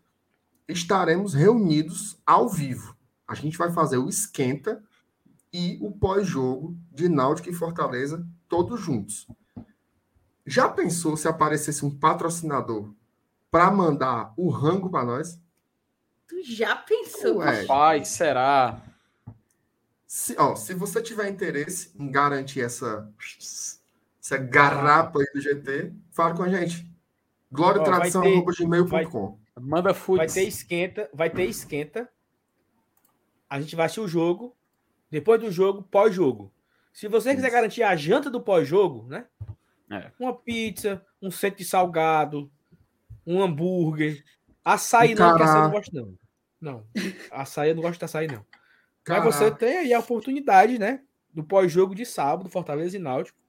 estaremos 0.68 1.34
reunidos 1.34 2.20
ao 2.26 2.50
vivo. 2.50 2.96
A 3.28 3.36
gente 3.36 3.58
vai 3.58 3.72
fazer 3.72 3.98
o 3.98 4.10
esquenta 4.10 4.84
e 5.54 5.78
o 5.82 5.92
pós-jogo 5.92 6.78
de 6.92 7.08
Náutico 7.08 7.50
e 7.50 7.54
Fortaleza 7.54 8.28
todos 8.48 8.80
juntos. 8.80 9.28
Já 10.46 10.70
pensou 10.70 11.18
se 11.18 11.28
aparecesse 11.28 11.86
um 11.86 11.92
patrocinador 11.92 12.94
para 13.52 13.70
mandar 13.72 14.34
o 14.38 14.50
rango 14.50 14.90
para 14.90 15.04
nós? 15.06 15.40
Tu 16.28 16.44
já 16.44 16.76
pensou? 16.76 17.38
Ué. 17.38 17.66
Pai, 17.66 18.06
será? 18.06 18.82
Se, 20.06 20.36
ó, 20.38 20.56
se 20.56 20.74
você 20.74 21.02
tiver 21.02 21.30
interesse 21.30 21.92
em 21.98 22.10
garantir 22.10 22.62
essa, 22.62 23.12
essa 24.28 24.38
garrapa 24.38 25.20
aí 25.20 25.26
do 25.34 25.40
GT, 25.40 25.94
fala 26.12 26.36
com 26.36 26.44
a 26.44 26.50
gente. 26.50 26.86
Glória 27.50 27.82
Ó, 27.82 27.84
e 27.84 27.90
vai 27.90 28.00
tradição 28.00 28.22
ter- 28.22 28.34
arroba 28.34 28.52
gmail.com. 28.52 29.40
Manda 29.60 29.94
food. 29.94 30.18
Vai 30.18 30.28
ter 30.28 30.44
esquenta, 30.44 31.10
vai 31.14 31.30
ter 31.30 31.46
esquenta. 31.46 32.10
A 33.50 33.60
gente 33.62 33.76
vai 33.76 33.86
assistir 33.86 34.02
o 34.02 34.08
jogo. 34.08 34.56
Depois 35.10 35.40
do 35.40 35.50
jogo, 35.50 35.82
pós-jogo. 35.84 36.54
Se 36.92 37.08
você 37.08 37.34
quiser 37.34 37.50
garantir 37.50 37.82
a 37.84 37.96
janta 37.96 38.30
do 38.30 38.42
pós-jogo, 38.42 39.08
né? 39.08 39.26
É. 39.90 40.12
Uma 40.20 40.36
pizza, 40.36 41.02
um 41.22 41.32
centro 41.32 41.60
de 41.60 41.66
salgado, 41.66 42.52
um 43.26 43.42
hambúrguer. 43.42 44.24
Açaí 44.66 45.16
não, 45.16 45.38
que 45.38 45.44
açaí 45.44 45.56
eu 45.58 45.64
não 45.64 45.72
gosto, 45.72 45.96
não. 45.96 46.18
Não. 46.60 46.88
Açaí 47.32 47.70
eu 47.70 47.76
não 47.76 47.82
gosto 47.82 48.00
de 48.00 48.06
açaí, 48.06 48.28
não. 48.28 48.46
Cará. 49.06 49.24
Mas 49.24 49.36
você 49.36 49.50
tem 49.50 49.78
aí 49.78 49.94
a 49.94 50.00
oportunidade, 50.00 50.78
né? 50.78 51.02
Do 51.34 51.44
pós-jogo 51.44 51.96
de 51.96 52.06
sábado, 52.06 52.50
Fortaleza 52.50 52.98
e 52.98 53.00
Náutico. 53.00 53.40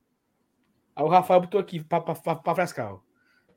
Aí 0.99 1.05
o 1.05 1.09
Rafael 1.09 1.41
botou 1.41 1.61
aqui 1.61 1.83
pra, 1.85 2.01
pra, 2.01 2.13
pra, 2.17 2.35
pra 2.35 2.55
frescar. 2.57 2.97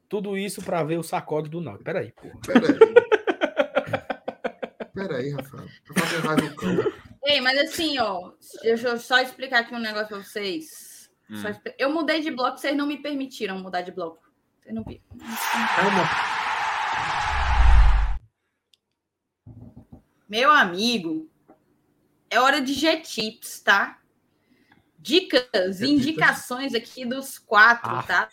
Tudo 0.07 0.37
isso 0.37 0.61
pra 0.61 0.83
ver 0.83 0.99
o 0.99 1.03
sacode 1.03 1.49
do 1.49 1.59
Náutico. 1.59 1.85
Peraí, 1.85 2.11
porra. 2.11 2.39
Peraí. 2.45 2.77
Peraí, 4.93 5.31
Rafael. 5.31 5.67
Pra 5.85 6.03
fazer 6.03 6.17
raiva 6.19 6.41
no 6.43 6.55
cão. 6.55 6.93
Ei, 7.25 7.41
mas 7.41 7.57
assim, 7.59 7.97
ó, 7.97 8.31
deixa 8.61 8.89
eu 8.89 8.99
só 8.99 9.19
explicar 9.21 9.61
aqui 9.61 9.73
um 9.73 9.79
negócio 9.79 10.09
pra 10.09 10.17
vocês. 10.19 11.09
Hum. 11.31 11.41
Eu 11.79 11.91
mudei 11.91 12.21
de 12.21 12.29
bloco, 12.29 12.57
vocês 12.59 12.77
não 12.77 12.85
me 12.85 12.97
permitiram 13.01 13.57
mudar 13.57 13.81
de 13.81 13.91
bloco. 13.91 14.21
Vocês 14.61 14.75
não... 14.75 14.83
vi- 14.83 15.01
Calma. 15.75 16.03
Meu 20.29 20.51
amigo, 20.51 21.27
é 22.29 22.39
hora 22.39 22.61
de 22.61 22.73
G-Tips, 22.73 23.61
tá? 23.61 24.00
Dicas 25.01 25.81
e 25.81 25.89
indicações 25.89 26.73
aqui 26.75 27.05
dos 27.05 27.39
quatro, 27.39 27.89
Ah, 27.89 28.03
tá? 28.03 28.29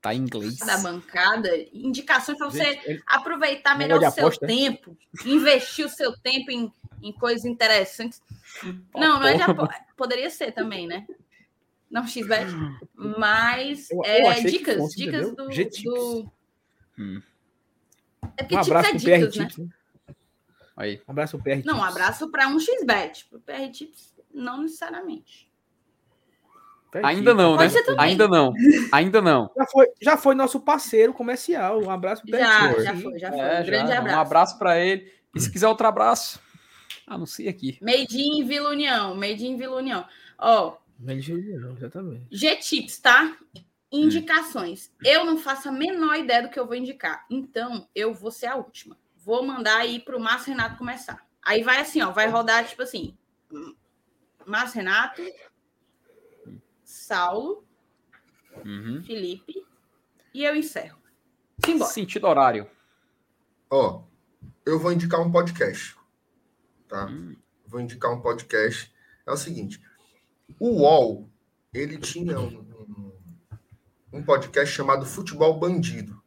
Tá 0.00 0.12
em 0.12 0.18
inglês. 0.18 0.56
Da 0.58 0.78
bancada. 0.78 1.48
Indicações 1.72 2.36
para 2.36 2.50
você 2.50 2.64
Gente, 2.74 3.02
aproveitar 3.06 3.78
melhor 3.78 3.98
o 3.98 4.10
seu 4.10 4.24
aposta, 4.24 4.46
tempo, 4.46 4.96
investir 5.24 5.86
o 5.86 5.88
seu 5.88 6.12
tempo 6.18 6.50
em, 6.50 6.72
em 7.00 7.12
coisas 7.12 7.44
interessantes. 7.44 8.20
Não, 8.94 9.20
não 9.20 9.26
é 9.26 9.36
de 9.36 9.42
aposta. 9.42 9.80
Poderia 9.96 10.28
ser 10.28 10.50
também, 10.52 10.88
né? 10.88 11.06
Não 11.88 12.04
XBet. 12.06 12.50
Mas 12.94 13.90
Eu- 13.90 13.98
eu 14.04 14.30
é, 14.30 14.40
dicas, 14.40 14.76
fosse, 14.76 14.96
dicas 14.96 15.26
entendeu? 15.28 15.36
do, 15.46 15.52
G-Tips. 15.52 15.82
do- 15.84 16.32
Hum. 16.98 17.22
É 18.36 18.42
porque 18.42 18.54
Um 18.56 18.60
tips 18.60 18.68
abraço 18.68 18.88
é 18.88 18.90
pro 18.92 19.00
PR 19.00 19.18
dicas, 19.18 19.36
né? 19.36 19.46
Tips. 19.46 19.58
né? 19.58 19.68
Aí. 20.76 21.00
Um 21.06 21.10
abraço 21.12 21.36
pro 21.38 21.44
PR 21.44 21.62
Não, 21.64 21.78
um 21.78 21.84
abraço 21.84 22.28
para 22.30 22.48
um 22.48 22.58
XBet. 22.58 23.26
Pro 23.26 23.38
PR 23.40 23.70
Tips, 23.70 24.14
não 24.32 24.62
necessariamente. 24.62 25.48
Ainda 27.02 27.32
não, 27.32 27.56
né? 27.56 27.68
Ainda 27.98 28.28
não. 28.28 28.52
Ainda 28.92 29.22
não. 29.22 29.50
Já 29.56 29.66
foi, 29.66 29.86
já 30.00 30.16
foi 30.16 30.34
nosso 30.34 30.60
parceiro 30.60 31.14
comercial. 31.14 31.82
Um 31.82 31.90
abraço 31.90 32.22
pro 32.22 32.30
PR 32.32 32.38
Já, 32.38 32.82
já 32.82 32.96
foi, 32.96 33.18
já 33.18 33.30
foi. 33.30 33.40
É, 33.40 33.60
um 33.60 33.64
grande 33.64 33.88
já. 33.88 33.98
abraço. 33.98 34.16
Um 34.16 34.20
abraço 34.20 34.58
pra 34.58 34.78
ele. 34.78 35.12
E 35.34 35.40
se 35.40 35.50
quiser 35.50 35.68
outro 35.68 35.86
abraço, 35.86 36.38
anuncia 37.06 37.48
aqui. 37.48 37.78
Made 37.80 38.20
in 38.20 38.44
Vila 38.44 38.70
União, 38.70 39.14
Made 39.14 39.46
in 39.46 39.56
Vila 39.56 39.76
União. 39.76 40.04
Ó, 40.38 40.76
Mas 40.98 41.26
não, 41.26 41.72
exatamente. 41.72 42.26
G-Tips, 42.30 42.98
tá? 42.98 43.36
Indicações. 43.90 44.90
Eu 45.02 45.24
não 45.24 45.38
faço 45.38 45.68
a 45.68 45.72
menor 45.72 46.16
ideia 46.16 46.42
do 46.42 46.50
que 46.50 46.58
eu 46.60 46.66
vou 46.66 46.74
indicar. 46.76 47.24
Então, 47.30 47.88
eu 47.94 48.12
vou 48.12 48.30
ser 48.30 48.46
a 48.46 48.56
última. 48.56 48.98
Vou 49.16 49.42
mandar 49.42 49.78
aí 49.78 50.00
pro 50.00 50.20
Márcio 50.20 50.50
Renato 50.50 50.76
começar. 50.76 51.24
Aí 51.42 51.62
vai 51.62 51.80
assim, 51.80 52.02
ó, 52.02 52.10
vai 52.10 52.28
rodar 52.28 52.66
tipo 52.66 52.82
assim. 52.82 53.16
Márcio 54.46 54.78
Renato, 54.78 55.22
Saulo, 56.92 57.64
Uhum. 58.66 59.02
Felipe 59.02 59.64
e 60.34 60.44
eu 60.44 60.54
encerro. 60.54 60.98
Simbora. 61.64 61.90
Sentido 61.90 62.26
horário. 62.26 62.68
Ó, 63.70 64.02
eu 64.66 64.78
vou 64.78 64.92
indicar 64.92 65.20
um 65.20 65.32
podcast. 65.32 65.96
Tá? 66.86 67.06
Hum. 67.06 67.34
Vou 67.66 67.80
indicar 67.80 68.12
um 68.12 68.20
podcast. 68.20 68.92
É 69.26 69.32
o 69.32 69.36
seguinte: 69.38 69.80
o 70.60 70.82
UOL, 70.82 71.30
ele 71.72 71.96
tinha 71.96 72.38
um, 72.38 72.58
um- 72.60 73.12
um 74.12 74.22
podcast 74.22 74.74
chamado 74.74 75.06
Futebol 75.06 75.58
Bandido. 75.58 76.20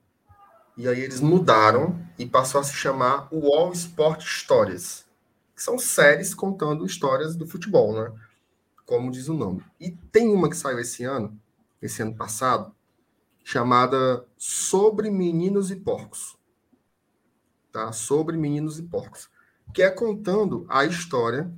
E 0.76 0.88
aí 0.88 1.00
eles 1.02 1.22
mudaram 1.22 2.04
e 2.18 2.26
passou 2.26 2.60
a 2.60 2.64
se 2.64 2.74
chamar 2.74 3.32
UOL 3.32 3.72
Sport 3.74 4.24
Histórias. 4.24 5.06
Que 5.56 5.62
são 5.62 5.78
séries 5.78 6.34
contando 6.34 6.86
histórias 6.86 7.36
do 7.36 7.46
futebol, 7.48 7.94
né? 7.94 8.12
Como 8.86 9.12
diz 9.12 9.28
o 9.28 9.34
nome. 9.34 9.64
E 9.80 9.92
tem 9.92 10.30
uma 10.30 10.50
que 10.50 10.58
saiu 10.58 10.80
esse 10.80 11.04
ano, 11.04 11.40
esse 11.82 12.02
ano 12.02 12.16
passado, 12.16 12.74
chamada 13.44 14.26
Sobre 14.38 15.10
Meninos 15.10 15.72
e 15.72 15.76
Porcos 15.76 16.38
tá? 17.76 17.92
sobre 17.92 18.38
meninos 18.38 18.80
e 18.80 18.84
porcos, 18.84 19.30
que 19.74 19.82
é 19.84 19.90
contando 19.92 20.66
a 20.70 20.86
história 20.86 21.52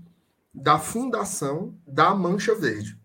da 0.51 0.79
fundação 0.79 1.75
da 1.85 2.15
Mancha 2.15 2.55
Verde, 2.55 2.99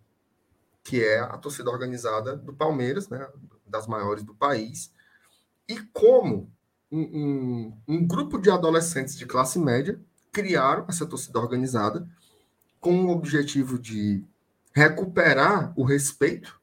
que 0.82 1.05
é 1.05 1.20
a 1.20 1.36
torcida 1.36 1.70
organizada 1.70 2.35
do 2.35 2.55
Palmeiras, 2.55 3.11
né? 3.11 3.28
das 3.66 3.86
maiores 3.86 4.24
do 4.24 4.35
país, 4.35 4.90
e 5.69 5.78
como 5.93 6.51
um, 6.90 7.01
um- 7.01 7.78
um 7.86 8.07
grupo 8.07 8.39
de 8.39 8.51
adolescentes 8.51 9.15
de 9.16 9.27
classe 9.27 9.59
média 9.59 10.01
criaram 10.32 10.86
essa 10.89 11.05
torcida 11.07 11.39
organizada 11.39 12.09
com 12.83 13.07
o 13.07 13.11
objetivo 13.11 13.79
de 13.79 14.25
recuperar 14.75 15.73
o 15.77 15.85
respeito 15.85 16.61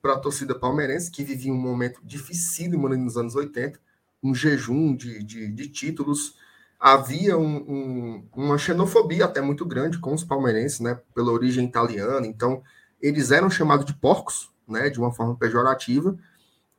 para 0.00 0.14
a 0.14 0.18
torcida 0.18 0.58
palmeirense, 0.58 1.10
que 1.10 1.22
vivia 1.22 1.52
um 1.52 1.60
momento 1.60 2.00
dificílimo 2.02 2.88
nos 2.88 3.18
anos 3.18 3.36
80, 3.36 3.78
um 4.22 4.34
jejum 4.34 4.96
de, 4.96 5.22
de, 5.22 5.48
de 5.48 5.68
títulos. 5.68 6.38
Havia 6.80 7.36
um, 7.36 7.56
um, 7.56 8.28
uma 8.34 8.56
xenofobia 8.56 9.26
até 9.26 9.42
muito 9.42 9.66
grande 9.66 9.98
com 9.98 10.14
os 10.14 10.24
palmeirenses, 10.24 10.80
né, 10.80 10.98
pela 11.14 11.30
origem 11.30 11.66
italiana. 11.66 12.26
Então, 12.26 12.62
eles 12.98 13.30
eram 13.30 13.50
chamados 13.50 13.84
de 13.84 13.92
porcos, 13.92 14.50
né, 14.66 14.88
de 14.88 14.98
uma 14.98 15.12
forma 15.12 15.36
pejorativa. 15.36 16.16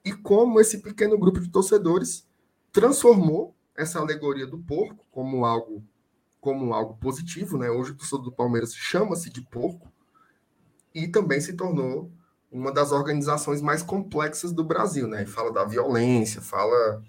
E 0.03 0.11
como 0.11 0.59
esse 0.59 0.79
pequeno 0.79 1.15
grupo 1.15 1.39
de 1.39 1.49
torcedores 1.49 2.27
transformou 2.71 3.55
essa 3.77 3.99
alegoria 3.99 4.47
do 4.47 4.57
porco 4.57 5.05
como 5.11 5.45
algo 5.45 5.83
como 6.43 6.73
algo 6.73 6.97
positivo, 6.97 7.57
né? 7.57 7.69
Hoje 7.69 7.91
o 7.91 7.95
torcedor 7.95 8.25
do 8.25 8.31
Palmeiras 8.31 8.75
chama-se 8.75 9.29
de 9.29 9.41
porco 9.41 9.89
e 10.93 11.07
também 11.07 11.39
se 11.39 11.53
tornou 11.53 12.11
uma 12.51 12.69
das 12.69 12.91
organizações 12.91 13.61
mais 13.61 13.81
complexas 13.81 14.51
do 14.51 14.61
Brasil, 14.61 15.07
né? 15.07 15.25
Fala 15.25 15.53
da 15.53 15.63
violência, 15.63 16.41
fala 16.41 17.01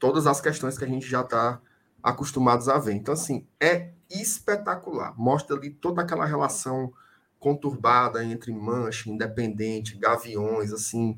todas 0.00 0.26
as 0.26 0.40
questões 0.40 0.76
que 0.76 0.84
a 0.84 0.88
gente 0.88 1.06
já 1.06 1.20
está 1.20 1.60
acostumados 2.02 2.68
a 2.68 2.76
ver. 2.76 2.94
Então, 2.94 3.14
assim, 3.14 3.46
é 3.60 3.92
espetacular. 4.10 5.14
Mostra 5.16 5.56
ali 5.56 5.70
toda 5.70 6.02
aquela 6.02 6.26
relação 6.26 6.92
conturbada 7.38 8.24
entre 8.24 8.52
Mancha, 8.52 9.08
Independente, 9.08 9.96
Gaviões, 9.96 10.72
assim. 10.72 11.16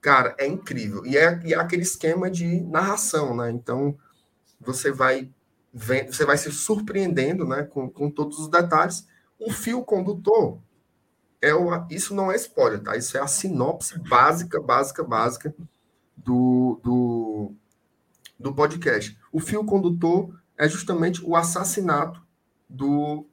Cara, 0.00 0.34
é 0.36 0.48
incrível. 0.48 1.06
E 1.06 1.16
é, 1.16 1.40
e 1.44 1.54
é 1.54 1.56
aquele 1.56 1.82
esquema 1.82 2.28
de 2.28 2.60
narração, 2.62 3.36
né? 3.36 3.52
Então, 3.52 3.96
você 4.60 4.90
vai 4.90 5.30
você 5.74 6.24
vai 6.24 6.38
se 6.38 6.52
surpreendendo, 6.52 7.44
né? 7.44 7.64
Com, 7.64 7.90
com 7.90 8.08
todos 8.08 8.38
os 8.38 8.48
detalhes. 8.48 9.08
O 9.38 9.50
fio 9.50 9.84
condutor 9.84 10.60
é 11.42 11.52
o, 11.52 11.68
isso 11.90 12.14
não 12.14 12.30
é 12.30 12.36
spoiler, 12.36 12.80
tá? 12.80 12.96
Isso 12.96 13.16
é 13.18 13.20
a 13.20 13.26
sinopse 13.26 13.98
básica, 13.98 14.60
básica, 14.60 15.02
básica 15.02 15.54
do, 16.16 16.80
do, 16.82 17.52
do 18.38 18.54
podcast. 18.54 19.18
O 19.32 19.40
fio 19.40 19.64
condutor 19.64 20.40
é 20.56 20.68
justamente 20.68 21.20
o 21.24 21.34
assassinato 21.34 22.22
do, 22.68 23.26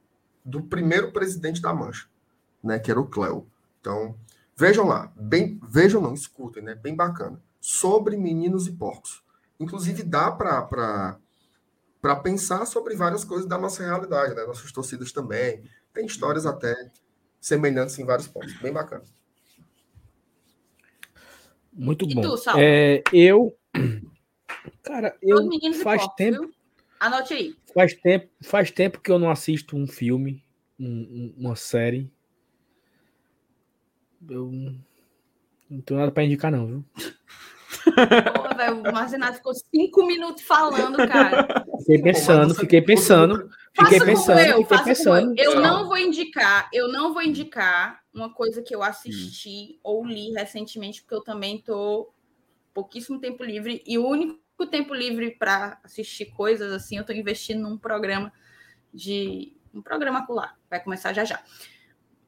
do 0.44 0.64
primeiro 0.64 1.12
presidente 1.12 1.62
da 1.62 1.72
Mancha, 1.72 2.08
né? 2.62 2.80
Que 2.80 2.90
era 2.90 3.00
o 3.00 3.06
Cleo. 3.06 3.46
Então, 3.80 4.16
vejam 4.56 4.86
lá, 4.86 5.12
bem, 5.14 5.60
vejam 5.68 6.00
não, 6.00 6.12
escutem, 6.12 6.62
né? 6.62 6.74
Bem 6.74 6.96
bacana. 6.96 7.40
Sobre 7.60 8.16
meninos 8.16 8.66
e 8.66 8.72
porcos. 8.72 9.22
Inclusive 9.60 10.02
dá 10.02 10.28
para 10.32 11.16
para 12.02 12.16
pensar 12.16 12.66
sobre 12.66 12.96
várias 12.96 13.24
coisas 13.24 13.46
da 13.46 13.56
nossa 13.56 13.84
realidade, 13.84 14.34
né? 14.34 14.44
Nossas 14.44 14.72
torcidas 14.72 15.12
também. 15.12 15.62
Tem 15.94 16.04
histórias 16.04 16.44
até 16.44 16.74
semelhantes 17.40 17.96
em 17.96 18.04
vários 18.04 18.26
pontos. 18.26 18.52
Bem 18.60 18.72
bacana. 18.72 19.04
Muito 21.72 22.04
e 22.04 22.14
bom. 22.14 22.22
Tu, 22.22 22.50
é, 22.58 23.04
eu. 23.12 23.56
Cara, 24.82 25.16
eu 25.22 25.38
faz 25.82 26.04
tempo. 26.16 26.40
Viu? 26.40 26.54
Anote 26.98 27.34
aí. 27.34 27.56
Faz 27.72 27.94
tempo, 27.94 28.28
faz 28.42 28.70
tempo 28.70 29.00
que 29.00 29.10
eu 29.10 29.18
não 29.18 29.30
assisto 29.30 29.76
um 29.76 29.86
filme, 29.86 30.44
um, 30.78 31.32
uma 31.38 31.56
série. 31.56 32.12
Eu 34.28 34.50
não 35.70 35.80
tenho 35.80 36.00
nada 36.00 36.12
para 36.12 36.24
indicar, 36.24 36.50
não, 36.50 36.66
viu? 36.66 36.84
Pô, 37.84 38.56
véio, 38.56 38.82
o 38.82 39.34
ficou 39.34 39.52
cinco 39.54 40.06
minutos 40.06 40.42
falando, 40.42 40.96
cara. 41.08 41.64
Fiquei 41.78 42.02
pensando, 42.02 42.54
fiquei 42.54 42.82
pensando. 42.82 43.50
Fiquei 43.74 44.00
pensando, 44.00 44.38
eu, 44.38 44.62
fiquei 44.62 44.84
pensando. 44.84 45.34
Eu 45.38 45.60
não 45.60 45.88
vou 45.88 45.96
indicar, 45.96 46.68
eu 46.72 46.88
não 46.88 47.12
vou 47.12 47.22
indicar 47.22 48.02
uma 48.12 48.32
coisa 48.32 48.62
que 48.62 48.74
eu 48.74 48.82
assisti 48.82 49.76
hum. 49.76 49.80
ou 49.82 50.06
li 50.06 50.30
recentemente, 50.32 51.00
porque 51.00 51.14
eu 51.14 51.22
também 51.22 51.60
tô 51.60 52.12
pouquíssimo 52.74 53.18
tempo 53.18 53.42
livre 53.42 53.82
e 53.86 53.98
o 53.98 54.06
único 54.06 54.66
tempo 54.70 54.94
livre 54.94 55.30
para 55.32 55.78
assistir 55.82 56.26
coisas 56.26 56.70
assim, 56.72 56.98
eu 56.98 57.04
tô 57.04 57.12
investindo 57.12 57.62
num 57.62 57.78
programa 57.78 58.32
de 58.92 59.56
um 59.74 59.80
programa 59.80 60.26
colar. 60.26 60.56
Vai 60.68 60.82
começar 60.82 61.12
já 61.14 61.24
já. 61.24 61.42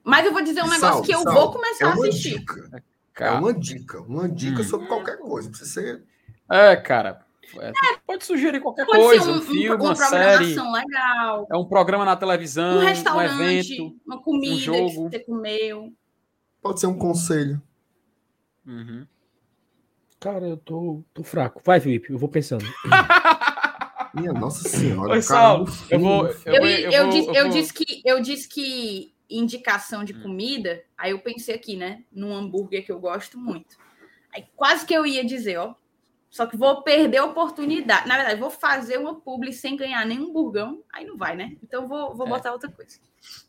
Mas 0.02 0.26
eu 0.26 0.32
vou 0.32 0.42
dizer 0.42 0.62
um 0.62 0.68
negócio 0.68 1.02
que 1.02 1.14
eu 1.14 1.20
sal, 1.20 1.32
vou 1.32 1.52
começar 1.52 1.86
é 1.86 1.88
a 1.88 1.92
assistir. 1.92 2.38
Dica. 2.38 2.84
É 3.20 3.30
uma 3.30 3.52
dica, 3.52 4.00
uma 4.02 4.28
dica 4.28 4.60
hum. 4.60 4.64
sobre 4.64 4.86
qualquer 4.86 5.18
coisa. 5.18 5.48
Precisa 5.48 5.70
ser. 5.70 6.04
É, 6.50 6.76
cara. 6.76 7.24
É, 7.60 7.72
pode 8.06 8.24
sugerir 8.24 8.60
qualquer 8.60 8.86
pode 8.86 8.98
coisa, 8.98 9.30
um, 9.30 9.36
um 9.36 9.40
filme, 9.42 9.70
um, 9.70 9.86
uma 9.86 9.94
série. 9.94 10.56
legal. 10.56 11.46
É 11.50 11.56
um 11.56 11.64
programa 11.64 12.04
na 12.04 12.16
televisão, 12.16 12.78
um 12.78 12.80
restaurante, 12.80 13.32
um 13.34 13.42
evento, 13.42 13.96
uma 14.06 14.20
comida 14.20 14.54
um 14.54 14.58
jogo. 14.58 14.88
que 15.10 15.18
você 15.18 15.18
comeu. 15.20 15.92
Pode 16.60 16.80
ser 16.80 16.86
um 16.86 16.98
conselho. 16.98 17.62
Uhum. 18.66 19.06
Cara, 20.18 20.46
eu 20.46 20.56
tô, 20.56 21.04
tô 21.12 21.22
fraco. 21.22 21.60
Vai, 21.64 21.80
Felipe, 21.80 22.12
eu 22.12 22.18
vou 22.18 22.28
pensando. 22.28 22.64
Minha 24.14 24.32
Nossa 24.32 24.68
Senhora. 24.68 25.12
Oi, 25.12 25.22
Saulo, 25.22 25.66
eu 25.90 25.98
vou. 25.98 26.26
Eu, 26.26 26.54
eu, 26.54 26.64
eu, 26.64 26.92
eu, 26.92 27.08
disse, 27.10 27.36
eu, 27.36 27.48
disse 27.48 27.72
que, 27.74 28.02
eu 28.04 28.20
disse 28.20 28.48
que 28.48 29.13
indicação 29.28 30.04
de 30.04 30.14
hum. 30.14 30.22
comida, 30.22 30.82
aí 30.96 31.12
eu 31.12 31.18
pensei 31.18 31.54
aqui, 31.54 31.76
né, 31.76 32.04
num 32.12 32.34
hambúrguer 32.34 32.84
que 32.84 32.92
eu 32.92 32.98
gosto 32.98 33.38
muito. 33.38 33.76
Aí 34.32 34.44
quase 34.56 34.84
que 34.84 34.94
eu 34.94 35.06
ia 35.06 35.24
dizer, 35.24 35.58
ó, 35.58 35.74
só 36.34 36.46
que 36.46 36.56
vou 36.56 36.82
perder 36.82 37.18
a 37.18 37.24
oportunidade. 37.24 38.08
Na 38.08 38.16
verdade, 38.16 38.40
vou 38.40 38.50
fazer 38.50 38.98
uma 38.98 39.14
publi 39.20 39.52
sem 39.52 39.76
ganhar 39.76 40.04
nenhum 40.04 40.32
burgão, 40.32 40.82
aí 40.92 41.06
não 41.06 41.16
vai, 41.16 41.36
né? 41.36 41.56
Então 41.62 41.86
vou, 41.86 42.12
vou 42.12 42.26
é. 42.26 42.30
botar 42.30 42.52
outra 42.52 42.68
coisa. 42.68 42.98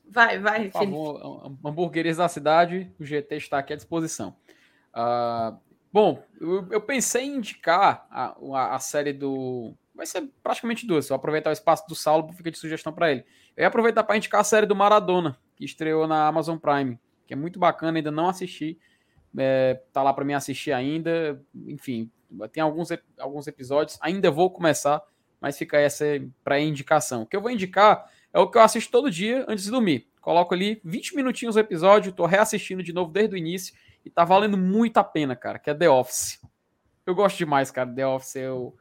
Vai, 0.07 0.37
vai, 0.37 0.69
Por 0.69 0.83
favor, 0.83 1.57
hambúrgueres 1.65 2.17
da 2.17 2.27
cidade, 2.27 2.91
o 2.99 3.03
GT 3.03 3.37
está 3.37 3.57
aqui 3.57 3.73
à 3.73 3.75
disposição. 3.75 4.35
Uh, 4.93 5.57
bom, 5.91 6.23
eu, 6.39 6.67
eu, 6.71 6.79
pensei 6.79 7.23
em 7.23 7.37
indicar 7.37 8.05
a, 8.09 8.35
a, 8.53 8.75
a 8.75 8.79
série 8.79 9.11
do 9.11 9.73
vai 9.95 10.05
ser 10.05 10.29
praticamente 10.43 10.85
duas. 10.85 11.07
Vou 11.09 11.15
aproveitar 11.15 11.49
o 11.49 11.53
espaço 11.53 11.87
do 11.87 11.95
Saulo, 11.95 12.31
fica 12.33 12.51
de 12.51 12.57
sugestão 12.57 12.93
para 12.93 13.11
ele. 13.11 13.25
Eu 13.57 13.63
ia 13.63 13.67
aproveitar 13.67 14.03
para 14.03 14.17
indicar 14.17 14.41
a 14.41 14.43
série 14.43 14.67
do 14.67 14.75
Maradona, 14.75 15.37
que 15.55 15.65
estreou 15.65 16.07
na 16.07 16.27
Amazon 16.27 16.57
Prime, 16.57 16.99
que 17.25 17.33
é 17.33 17.37
muito 17.37 17.59
bacana, 17.59 17.97
ainda 17.97 18.11
não 18.11 18.27
assisti. 18.27 18.77
É, 19.37 19.81
tá 19.91 20.01
lá 20.01 20.13
para 20.13 20.25
mim 20.25 20.33
assistir 20.33 20.71
ainda. 20.71 21.41
Enfim, 21.67 22.11
tem 22.51 22.61
alguns, 22.61 22.89
alguns 23.19 23.47
episódios, 23.47 23.97
ainda 24.01 24.31
vou 24.31 24.49
começar, 24.49 25.01
mas 25.39 25.57
fica 25.57 25.77
essa 25.77 26.05
para 26.43 26.59
indicação. 26.59 27.23
O 27.23 27.25
que 27.25 27.35
eu 27.35 27.41
vou 27.41 27.51
indicar 27.51 28.09
é 28.33 28.39
o 28.39 28.49
que 28.49 28.57
eu 28.57 28.61
assisto 28.61 28.91
todo 28.91 29.11
dia 29.11 29.45
antes 29.47 29.65
de 29.65 29.71
dormir. 29.71 30.09
Coloco 30.21 30.53
ali 30.53 30.81
20 30.83 31.15
minutinhos 31.15 31.55
o 31.55 31.59
episódio, 31.59 32.11
tô 32.11 32.25
reassistindo 32.25 32.81
de 32.81 32.91
novo 32.91 33.11
desde 33.11 33.35
o 33.35 33.37
início 33.37 33.75
e 34.03 34.09
tá 34.09 34.23
valendo 34.23 34.57
muito 34.57 34.97
a 34.97 35.03
pena, 35.03 35.35
cara, 35.35 35.59
que 35.59 35.69
é 35.69 35.73
The 35.73 35.89
Office. 35.89 36.41
Eu 37.05 37.13
gosto 37.13 37.37
demais, 37.37 37.69
cara, 37.69 37.93
The 37.93 38.07
Office. 38.07 38.35
Eu, 38.35 38.75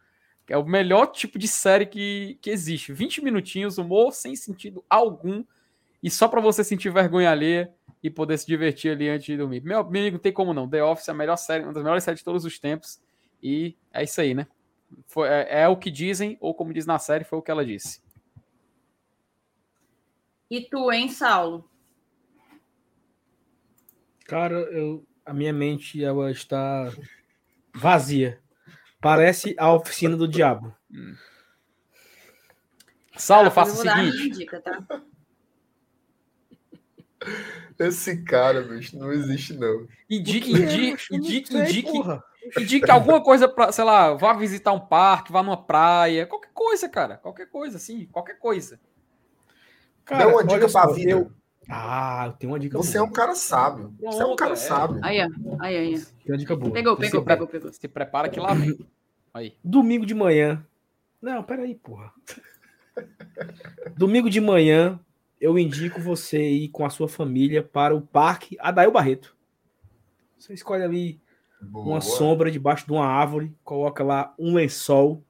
é 0.48 0.56
o 0.56 0.64
melhor 0.64 1.06
tipo 1.06 1.38
de 1.38 1.46
série 1.48 1.86
que, 1.86 2.38
que 2.40 2.50
existe. 2.50 2.92
20 2.92 3.22
minutinhos, 3.22 3.78
humor 3.78 4.12
sem 4.12 4.34
sentido 4.34 4.84
algum, 4.88 5.44
e 6.04 6.10
só 6.10 6.28
para 6.28 6.38
você 6.38 6.62
sentir 6.62 6.90
vergonha 6.90 7.30
alheia 7.30 7.72
e 8.02 8.10
poder 8.10 8.36
se 8.36 8.46
divertir 8.46 8.90
ali 8.90 9.08
antes 9.08 9.24
de 9.24 9.38
dormir. 9.38 9.62
Meu 9.62 9.80
amigo, 9.80 10.16
não 10.16 10.22
tem 10.22 10.34
como 10.34 10.52
não. 10.52 10.68
The 10.68 10.84
Office 10.84 11.08
é 11.08 11.12
a 11.12 11.14
melhor 11.14 11.36
série, 11.36 11.64
uma 11.64 11.72
das 11.72 11.82
melhores 11.82 12.04
séries 12.04 12.20
de 12.20 12.24
todos 12.26 12.44
os 12.44 12.58
tempos. 12.58 13.00
E 13.42 13.74
é 13.90 14.04
isso 14.04 14.20
aí, 14.20 14.34
né? 14.34 14.46
Foi, 15.06 15.26
é, 15.26 15.62
é, 15.62 15.68
o 15.68 15.78
que 15.78 15.90
dizem, 15.90 16.36
ou 16.42 16.54
como 16.54 16.74
diz 16.74 16.84
na 16.84 16.98
série, 16.98 17.24
foi 17.24 17.38
o 17.38 17.42
que 17.42 17.50
ela 17.50 17.64
disse. 17.64 18.02
E 20.50 20.60
tu, 20.68 20.92
hein, 20.92 21.08
Saulo? 21.08 21.70
Cara, 24.26 24.56
eu, 24.56 25.06
a 25.24 25.32
minha 25.32 25.54
mente 25.54 26.04
ela 26.04 26.30
está 26.30 26.92
vazia. 27.74 28.42
Parece 29.00 29.54
a 29.58 29.72
oficina 29.72 30.18
do 30.18 30.28
diabo. 30.28 30.76
Hum. 30.92 31.16
Saulo, 33.16 33.48
ah, 33.48 33.50
faça 33.50 33.72
o 33.72 33.76
seguinte. 33.76 34.28
Dica, 34.28 34.60
tá? 34.60 35.02
Esse 37.78 38.22
cara, 38.22 38.62
bicho, 38.62 38.96
não 38.98 39.12
existe, 39.12 39.52
não. 39.54 39.86
Indique, 40.08 40.52
indique, 40.52 41.14
indique, 41.14 41.56
indique, 41.56 41.92
indique 42.56 42.90
alguma 42.90 43.22
coisa 43.22 43.48
para, 43.48 43.72
sei 43.72 43.84
lá, 43.84 44.14
vá 44.14 44.32
visitar 44.32 44.72
um 44.72 44.80
parque, 44.80 45.32
vá 45.32 45.42
numa 45.42 45.56
praia, 45.56 46.26
qualquer 46.26 46.50
coisa, 46.54 46.88
cara. 46.88 47.16
Qualquer 47.16 47.46
coisa, 47.46 47.76
assim, 47.76 48.06
qualquer 48.06 48.38
coisa. 48.38 48.78
Cara, 50.04 50.26
Dê 50.26 50.32
uma 50.32 50.44
dica 50.44 50.68
pra 50.68 50.86
vida. 50.86 51.10
Eu... 51.10 51.32
Ah, 51.68 52.24
eu 52.26 52.32
tenho 52.32 52.52
uma 52.52 52.58
dica 52.60 52.76
Você 52.76 52.98
boa. 52.98 53.06
é 53.06 53.08
um 53.08 53.12
cara 53.12 53.34
sábio. 53.34 53.94
Você 53.98 54.22
é 54.22 54.26
um 54.26 54.36
cara 54.36 54.52
é. 54.52 54.56
sábio. 54.56 55.00
Aí, 55.02 55.18
aí, 55.20 55.76
aí. 55.76 55.98
Tem 55.98 56.32
uma 56.32 56.38
dica 56.38 56.54
boa. 56.54 56.72
Pegou, 56.72 56.96
pegou, 56.96 57.20
se 57.20 57.26
pegou, 57.26 57.46
pegou. 57.46 57.72
Se 57.72 57.88
prepara 57.88 58.28
que 58.28 58.38
lá 58.38 58.52
vem. 58.52 58.78
Aí. 59.32 59.56
Domingo 59.64 60.04
de 60.04 60.14
manhã. 60.14 60.64
Não, 61.20 61.42
peraí, 61.42 61.74
porra. 61.74 62.12
Domingo 63.96 64.28
de 64.28 64.40
manhã, 64.40 65.00
eu 65.44 65.58
indico 65.58 66.00
você 66.00 66.42
ir 66.42 66.70
com 66.70 66.86
a 66.86 66.90
sua 66.90 67.06
família 67.06 67.62
para 67.62 67.94
o 67.94 68.00
Parque 68.00 68.56
Adail 68.58 68.90
Barreto. 68.90 69.36
Você 70.38 70.54
escolhe 70.54 70.82
ali 70.82 71.20
Boa. 71.60 71.84
uma 71.84 72.00
sombra 72.00 72.50
debaixo 72.50 72.86
de 72.86 72.92
uma 72.92 73.04
árvore, 73.04 73.54
coloca 73.62 74.02
lá 74.02 74.34
um 74.38 74.54
lençol. 74.54 75.22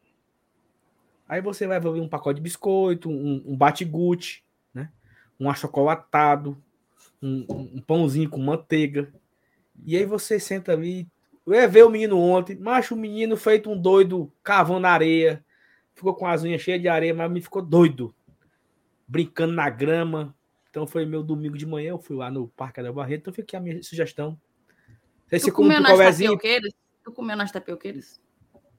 Aí 1.28 1.40
você 1.40 1.66
vai 1.66 1.80
ver 1.80 1.88
um 1.88 2.08
pacote 2.08 2.36
de 2.36 2.42
biscoito, 2.42 3.10
um, 3.10 3.42
um 3.44 3.56
bate-guti, 3.56 4.44
né? 4.72 4.88
um 5.38 5.50
achocolatado, 5.50 6.56
um, 7.20 7.44
um 7.74 7.80
pãozinho 7.80 8.30
com 8.30 8.38
manteiga. 8.38 9.12
E 9.84 9.96
aí 9.96 10.06
você 10.06 10.38
senta 10.38 10.70
ali. 10.70 11.08
Eu 11.44 11.54
ia 11.54 11.66
ver 11.66 11.84
o 11.84 11.90
menino 11.90 12.20
ontem, 12.20 12.54
macho, 12.54 12.94
o 12.94 12.98
menino 12.98 13.36
feito 13.36 13.68
um 13.68 13.76
doido, 13.76 14.32
cavando 14.44 14.80
na 14.80 14.90
areia. 14.90 15.44
Ficou 15.92 16.14
com 16.14 16.24
as 16.24 16.44
unhas 16.44 16.62
cheias 16.62 16.80
de 16.80 16.86
areia, 16.86 17.12
mas 17.12 17.28
me 17.28 17.40
ficou 17.40 17.60
doido. 17.60 18.14
Brincando 19.06 19.52
na 19.52 19.68
grama. 19.70 20.34
Então 20.70 20.86
foi 20.86 21.06
meu 21.06 21.22
domingo 21.22 21.56
de 21.56 21.66
manhã, 21.66 21.90
eu 21.90 21.98
fui 21.98 22.16
lá 22.16 22.30
no 22.30 22.48
Parque 22.48 22.82
da 22.82 22.92
Barreto, 22.92 23.20
então 23.20 23.32
fica 23.32 23.44
aqui 23.44 23.56
a 23.56 23.60
minha 23.60 23.82
sugestão. 23.82 24.38
Você 25.30 25.50
tu 25.50 25.52
comeu 25.52 25.80
nas 25.80 25.96
tapioqueiras? 25.96 26.72
Tu 27.04 27.12
comeu 27.12 27.36
nas 27.36 27.52
tapioqueiras? 27.52 28.20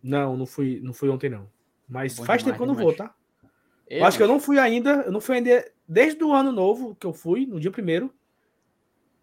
Não, 0.03 0.35
não 0.35 0.45
fui, 0.45 0.79
não 0.83 0.93
fui 0.93 1.09
ontem 1.09 1.29
não. 1.29 1.49
Mas 1.87 2.17
Bom 2.17 2.25
faz 2.25 2.41
demais, 2.41 2.57
tempo 2.57 2.57
que 2.57 2.63
eu 2.63 2.67
não 2.67 2.83
vou, 2.83 2.93
tá? 2.93 3.15
Eu, 3.87 4.05
acho 4.05 4.17
que 4.17 4.23
eu 4.23 4.27
não 4.27 4.39
fui 4.39 4.59
ainda, 4.59 5.03
eu 5.05 5.11
não 5.11 5.21
fui 5.21 5.37
ainda 5.37 5.71
desde 5.87 6.23
o 6.23 6.33
ano 6.33 6.51
novo 6.51 6.95
que 6.95 7.05
eu 7.05 7.13
fui, 7.13 7.45
no 7.45 7.59
dia 7.59 7.71
primeiro. 7.71 8.13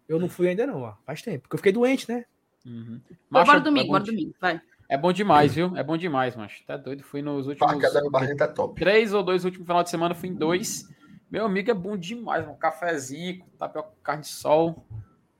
Eu 0.07 0.19
não 0.19 0.29
fui 0.29 0.47
ainda 0.47 0.65
não, 0.65 0.81
ó. 0.81 0.95
Faz 1.05 1.21
tempo, 1.21 1.43
porque 1.43 1.55
eu 1.55 1.59
fiquei 1.59 1.71
doente, 1.71 2.09
né? 2.09 2.25
Uhum. 2.65 2.99
Mas, 3.29 3.45
bora 3.45 3.59
domingo, 3.59 3.85
é 3.85 3.89
bora 3.89 4.03
domingo, 4.03 4.33
vai. 4.39 4.61
É 4.93 4.97
bom 4.97 5.11
demais, 5.11 5.55
viu? 5.55 5.75
É 5.75 5.81
bom 5.81 5.97
demais, 5.97 6.35
mas 6.35 6.61
tá 6.67 6.77
doido. 6.77 7.01
Fui 7.01 7.23
nos 7.23 7.47
últimos. 7.47 7.83
é 7.83 8.47
top. 8.47 8.79
Três 8.79 9.11
ou 9.11 9.23
dois 9.23 9.43
últimos 9.43 9.65
final 9.65 9.81
de 9.81 9.89
semana, 9.89 10.13
fui 10.13 10.29
em 10.29 10.35
dois. 10.35 10.87
Meu 11.31 11.45
amigo 11.45 11.71
é 11.71 11.73
bom 11.73 11.97
demais, 11.97 12.47
um 12.47 12.53
cafezinho, 12.53 13.43
tapioca 13.57 13.89
com 13.89 13.95
carne 14.03 14.21
de 14.21 14.27
sol, 14.27 14.85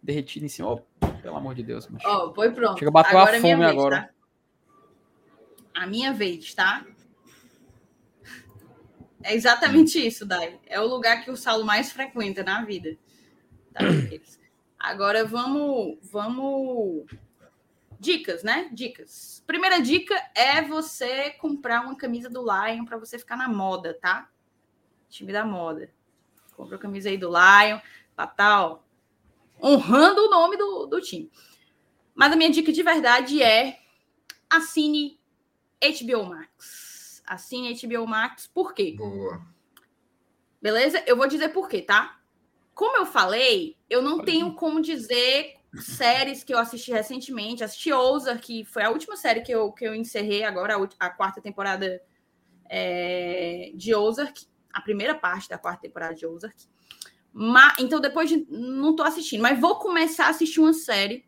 derretido 0.02 0.44
em 0.44 0.50
cima. 0.50 0.72
Oh, 0.72 1.08
pelo 1.22 1.38
amor 1.38 1.54
de 1.54 1.62
Deus. 1.62 1.88
Ó, 2.04 2.30
oh, 2.30 2.34
foi 2.34 2.50
pronto. 2.50 2.80
Chega 2.80 2.90
a 2.90 2.92
bater 2.92 3.10
agora 3.12 3.32
a 3.32 3.38
é 3.38 3.42
fome 3.42 3.56
vez, 3.58 3.70
agora. 3.70 4.02
Tá? 4.02 5.84
A 5.84 5.86
minha 5.86 6.12
vez, 6.14 6.52
tá? 6.56 6.84
É 9.22 9.36
exatamente 9.36 10.04
isso, 10.04 10.26
Dai. 10.26 10.60
É 10.66 10.82
o 10.82 10.88
lugar 10.88 11.24
que 11.24 11.30
o 11.30 11.38
Saulo 11.38 11.64
mais 11.64 11.92
frequenta 11.92 12.42
na 12.42 12.66
vida. 12.66 12.98
Tá? 13.72 13.82
Agora 14.80 15.24
vamos, 15.24 15.98
vamos. 16.12 17.06
Dicas, 18.04 18.44
né? 18.44 18.70
Dicas. 18.74 19.42
Primeira 19.48 19.82
dica 19.82 20.14
é 20.36 20.62
você 20.62 21.30
comprar 21.32 21.86
uma 21.86 21.96
camisa 21.96 22.30
do 22.30 22.42
Lion 22.42 22.84
para 22.84 22.98
você 22.98 23.18
ficar 23.18 23.38
na 23.38 23.48
moda, 23.48 23.98
tá? 24.02 24.30
time 25.10 25.32
da 25.32 25.46
moda. 25.46 25.90
Comprou 26.56 26.78
a 26.78 26.82
camisa 26.82 27.08
aí 27.08 27.18
do 27.18 27.30
Lion, 27.30 27.80
tá 28.16 28.28
tal, 28.28 28.86
honrando 29.62 30.26
o 30.26 30.30
nome 30.30 30.58
do, 30.58 30.86
do 30.88 31.00
time. 31.00 31.32
Mas 32.14 32.34
a 32.34 32.36
minha 32.36 32.50
dica 32.50 32.74
de 32.74 32.84
verdade 32.84 33.42
é 33.42 33.80
assine 34.50 35.20
HBO 35.82 36.26
Max. 36.26 37.24
Assine 37.26 37.74
HBO 37.74 38.06
Max, 38.06 38.48
por 38.48 38.74
quê? 38.74 38.96
Boa. 38.98 39.42
Beleza? 40.62 41.02
Eu 41.08 41.16
vou 41.16 41.28
dizer 41.28 41.50
por 41.50 41.70
quê, 41.70 41.82
tá? 41.82 42.20
Como 42.74 42.98
eu 42.98 43.06
falei, 43.06 43.78
eu 43.90 44.02
não 44.02 44.20
tenho 44.24 44.54
como 44.56 44.82
dizer 44.82 45.56
séries 45.76 46.44
que 46.44 46.54
eu 46.54 46.60
assisti 46.60 46.92
recentemente. 46.92 47.64
Assisti 47.64 47.92
Ozark, 47.92 48.42
que 48.42 48.66
foi 48.66 48.84
a 48.84 48.90
última 48.90 49.16
série 49.16 49.42
que 49.42 49.52
eu, 49.52 49.72
que 49.72 49.86
eu 49.86 49.96
encerrei 49.96 50.44
agora, 50.44 50.76
a, 50.76 51.08
a 51.08 51.10
quarta 51.10 51.42
temporada 51.42 52.02
é, 52.70 53.72
de 53.76 53.94
Ozark 53.94 54.46
a 54.74 54.82
primeira 54.82 55.14
parte 55.14 55.48
da 55.48 55.58
quarta 55.58 55.84
temporada 55.84 56.16
de 56.16 56.26
Ozark. 56.26 56.58
Mas, 57.32 57.76
então, 57.80 58.02
depois 58.02 58.28
de. 58.28 58.46
Não 58.50 58.96
tô 58.96 59.04
assistindo, 59.04 59.42
mas 59.42 59.60
vou 59.60 59.76
começar 59.76 60.26
a 60.26 60.30
assistir 60.30 60.60
uma 60.60 60.74
série. 60.74 61.26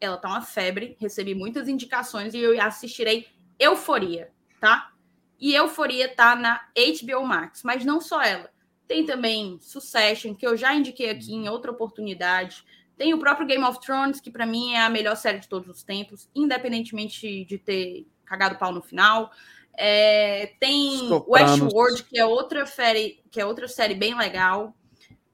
Ela 0.00 0.16
tá 0.16 0.28
uma 0.28 0.42
febre, 0.42 0.96
recebi 0.98 1.34
muitas 1.34 1.68
indicações 1.68 2.34
e 2.34 2.38
eu 2.38 2.60
assistirei 2.60 3.28
Euforia, 3.58 4.32
tá? 4.58 4.92
E 5.38 5.54
Euforia 5.54 6.08
tá 6.14 6.34
na 6.34 6.60
HBO 6.74 7.24
Max, 7.24 7.62
mas 7.62 7.84
não 7.84 8.00
só 8.00 8.22
ela. 8.22 8.50
Tem 8.88 9.04
também 9.04 9.58
Succession, 9.60 10.34
que 10.34 10.46
eu 10.46 10.56
já 10.56 10.74
indiquei 10.74 11.10
aqui 11.10 11.34
em 11.34 11.48
outra 11.48 11.70
oportunidade. 11.70 12.64
Tem 13.00 13.14
o 13.14 13.18
próprio 13.18 13.46
Game 13.46 13.64
of 13.64 13.80
Thrones, 13.80 14.20
que 14.20 14.30
para 14.30 14.44
mim 14.44 14.74
é 14.74 14.82
a 14.82 14.90
melhor 14.90 15.16
série 15.16 15.38
de 15.38 15.48
todos 15.48 15.66
os 15.70 15.82
tempos, 15.82 16.28
independentemente 16.34 17.46
de 17.46 17.56
ter 17.56 18.06
cagado 18.26 18.58
pau 18.58 18.74
no 18.74 18.82
final. 18.82 19.30
É, 19.74 20.52
tem 20.60 21.08
Sopranos. 21.08 21.60
Westworld, 21.62 22.02
que 22.04 22.18
é 22.18 22.26
outra 22.26 22.66
série, 22.66 23.22
que 23.30 23.40
é 23.40 23.46
outra 23.46 23.66
série 23.68 23.94
bem 23.94 24.14
legal. 24.14 24.76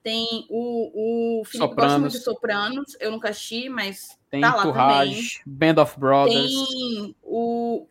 Tem 0.00 0.46
o, 0.48 1.40
o 1.40 1.44
Felipe 1.44 1.68
Sopranos. 1.68 1.74
gosta 1.74 1.98
muito 1.98 2.12
de 2.12 2.22
Sopranos, 2.22 2.96
eu 3.00 3.10
nunca 3.10 3.30
assisti, 3.30 3.68
mas 3.68 4.16
tem 4.30 4.42
tá 4.42 4.54
lá 4.54 4.62
Courage, 4.62 5.40
também. 5.44 5.74
Band 5.74 5.82
of 5.82 5.98
Brothers. 5.98 6.54
Tem 6.54 7.16
o 7.20 7.88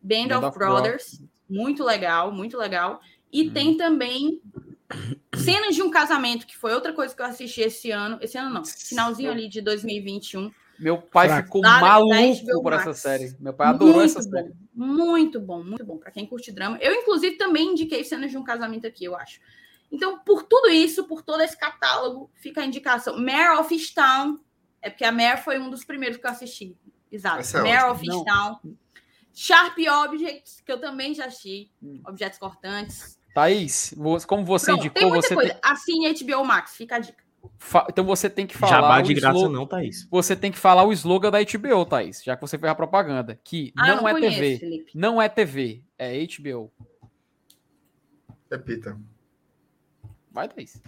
Band, 0.00 0.28
Band 0.28 0.38
of, 0.38 0.46
of, 0.46 0.58
Brothers, 0.58 1.18
Brothers, 1.18 1.22
muito 1.50 1.82
legal, 1.82 2.30
muito 2.30 2.56
legal. 2.56 3.00
E 3.32 3.48
hum. 3.48 3.52
tem 3.52 3.76
também 3.76 4.40
Cenas 5.34 5.74
de 5.74 5.82
um 5.82 5.90
Casamento, 5.90 6.46
que 6.46 6.56
foi 6.56 6.72
outra 6.74 6.92
coisa 6.92 7.14
que 7.14 7.20
eu 7.20 7.26
assisti 7.26 7.60
esse 7.60 7.90
ano. 7.90 8.18
Esse 8.20 8.38
ano 8.38 8.50
não, 8.50 8.64
finalzinho 8.64 9.30
ali 9.30 9.48
de 9.48 9.60
2021 9.60 10.50
meu 10.82 11.00
pai 11.00 11.42
ficou 11.42 11.62
maluco 11.62 12.62
por 12.62 12.72
essa 12.72 12.92
série. 12.92 13.36
Meu 13.38 13.54
pai 13.54 13.68
adorou 13.68 13.94
muito 13.94 14.18
essa 14.18 14.22
série. 14.22 14.52
Bom, 14.74 14.84
muito 14.84 15.40
bom, 15.40 15.62
muito 15.62 15.84
bom. 15.84 15.96
Para 15.96 16.10
quem 16.10 16.26
curte 16.26 16.50
drama. 16.50 16.76
Eu, 16.80 16.92
inclusive, 16.92 17.36
também 17.36 17.70
indiquei 17.70 18.02
cenas 18.02 18.32
de 18.32 18.36
um 18.36 18.42
casamento 18.42 18.84
aqui, 18.84 19.04
eu 19.04 19.14
acho. 19.16 19.40
Então, 19.92 20.18
por 20.18 20.42
tudo 20.42 20.68
isso, 20.68 21.04
por 21.04 21.22
todo 21.22 21.40
esse 21.40 21.56
catálogo, 21.56 22.30
fica 22.34 22.62
a 22.62 22.66
indicação. 22.66 23.16
Mare 23.16 23.58
of 23.58 23.72
Easttown. 23.72 24.40
É 24.80 24.90
porque 24.90 25.04
a 25.04 25.12
Mare 25.12 25.40
foi 25.40 25.60
um 25.60 25.70
dos 25.70 25.84
primeiros 25.84 26.16
que 26.16 26.26
eu 26.26 26.30
assisti. 26.30 26.76
Exato. 27.12 27.56
É 27.56 27.62
Mare 27.62 27.90
of 27.92 28.04
Easttown. 28.04 28.58
Sharp 29.32 29.78
Objects, 29.78 30.60
que 30.60 30.72
eu 30.72 30.80
também 30.80 31.14
já 31.14 31.26
assisti. 31.26 31.70
Hum. 31.80 32.02
Objetos 32.06 32.38
cortantes. 32.38 33.18
Thaís, 33.34 33.94
como 34.26 34.44
você 34.44 34.66
Pronto, 34.66 34.86
indicou, 34.86 35.10
você. 35.10 35.34
Coisa. 35.34 35.54
Tem... 35.54 35.60
Assine 35.62 36.14
HBO 36.14 36.44
Max, 36.44 36.76
fica 36.76 36.96
a 36.96 36.98
dica. 36.98 37.22
Então 37.88 38.04
você 38.04 38.30
tem 38.30 38.46
que 38.46 38.56
falar. 38.56 38.72
Jabá 38.72 39.00
de 39.00 39.14
graça 39.14 39.36
slogan... 39.36 39.52
não, 39.58 39.66
Thaís. 39.66 40.06
Você 40.10 40.36
tem 40.36 40.52
que 40.52 40.58
falar 40.58 40.84
o 40.84 40.92
slogan 40.92 41.30
da 41.30 41.38
HBO, 41.42 41.84
Thaís, 41.84 42.22
já 42.22 42.36
que 42.36 42.42
você 42.42 42.58
fez 42.58 42.70
a 42.70 42.74
propaganda. 42.74 43.38
Que 43.42 43.72
ah, 43.76 43.88
não, 43.88 43.96
não, 43.96 44.08
é 44.08 44.12
conheço, 44.12 44.36
TV. 44.36 44.58
Felipe. 44.58 44.92
Não 44.94 45.20
é 45.20 45.28
TV, 45.28 45.82
é 45.98 46.26
HBO. 46.26 46.72
Repita. 48.50 48.98
Vai, 50.30 50.48
Thaís. 50.48 50.80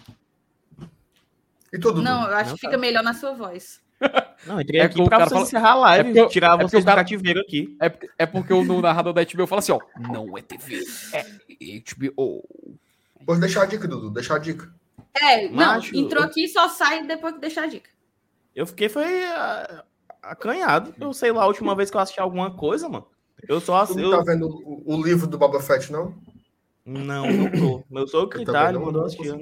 E 1.72 1.78
todo 1.78 2.00
Não, 2.00 2.20
mundo. 2.20 2.30
eu 2.30 2.36
acho 2.36 2.50
não, 2.50 2.56
que 2.56 2.60
fica 2.60 2.78
melhor 2.78 3.02
na 3.02 3.14
sua 3.14 3.32
voz. 3.32 3.82
Não, 4.46 4.60
entrei 4.60 4.80
é 4.80 4.84
aqui 4.84 5.02
pra 5.04 5.20
você 5.20 5.30
fala... 5.30 5.42
encerrar 5.42 5.70
a 5.70 5.74
live 5.74 6.10
é 6.10 6.12
porque, 6.12 6.32
tirar 6.32 6.60
é 6.60 6.62
vocês 6.62 6.84
cara... 6.84 7.02
do 7.02 7.04
cativeiro 7.04 7.40
aqui. 7.40 7.76
É, 7.80 7.92
é 8.18 8.26
porque 8.26 8.52
o 8.52 8.80
narrador 8.80 9.12
da 9.12 9.24
HBO 9.24 9.46
fala 9.46 9.60
assim, 9.60 9.72
ó, 9.72 9.80
não 9.98 10.36
é 10.36 10.42
TV, 10.42 10.82
é 11.12 11.24
HBO. 11.80 12.44
Vou 13.26 13.38
deixar 13.40 13.62
a 13.62 13.66
dica, 13.66 13.88
Dudu, 13.88 14.10
deixar 14.10 14.36
a 14.36 14.38
dica. 14.38 14.70
É, 15.14 15.48
Macho, 15.48 15.94
não, 15.94 16.00
entrou 16.00 16.22
aqui 16.22 16.44
e 16.44 16.48
só 16.48 16.68
sai 16.68 17.06
depois 17.06 17.34
que 17.34 17.40
deixar 17.40 17.62
a 17.62 17.66
dica. 17.66 17.88
Eu 18.54 18.66
fiquei, 18.66 18.88
foi 18.88 19.04
uh, 19.04 19.82
acanhado. 20.22 20.94
Eu 21.00 21.12
sei 21.12 21.32
lá, 21.32 21.42
a 21.42 21.46
última 21.46 21.74
vez 21.74 21.90
que 21.90 21.96
eu 21.96 22.00
assisti 22.00 22.20
alguma 22.20 22.54
coisa, 22.54 22.88
mano. 22.88 23.06
Eu 23.48 23.60
só 23.60 23.80
assisti. 23.80 24.02
Tu 24.02 24.10
não 24.10 24.18
tá 24.18 24.32
vendo 24.32 24.46
o, 24.46 24.82
o, 24.94 25.02
livro 25.02 25.26
do 25.26 25.38
Boba 25.38 25.60
Fett, 25.60 25.90
não? 25.90 26.14
Não, 26.84 27.26
não 27.30 27.50
tô. 27.50 27.84
Meu 27.90 28.06
sogro 28.06 28.44
tá, 28.44 28.68
ele 28.68 28.78
mandou 28.78 29.04
assistir. 29.04 29.32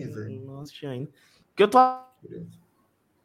Não 0.45 0.61
assisti 0.61 0.87
ainda. 0.87 1.11
Porque 1.49 1.65
eu 1.65 1.69
tô 1.69 1.79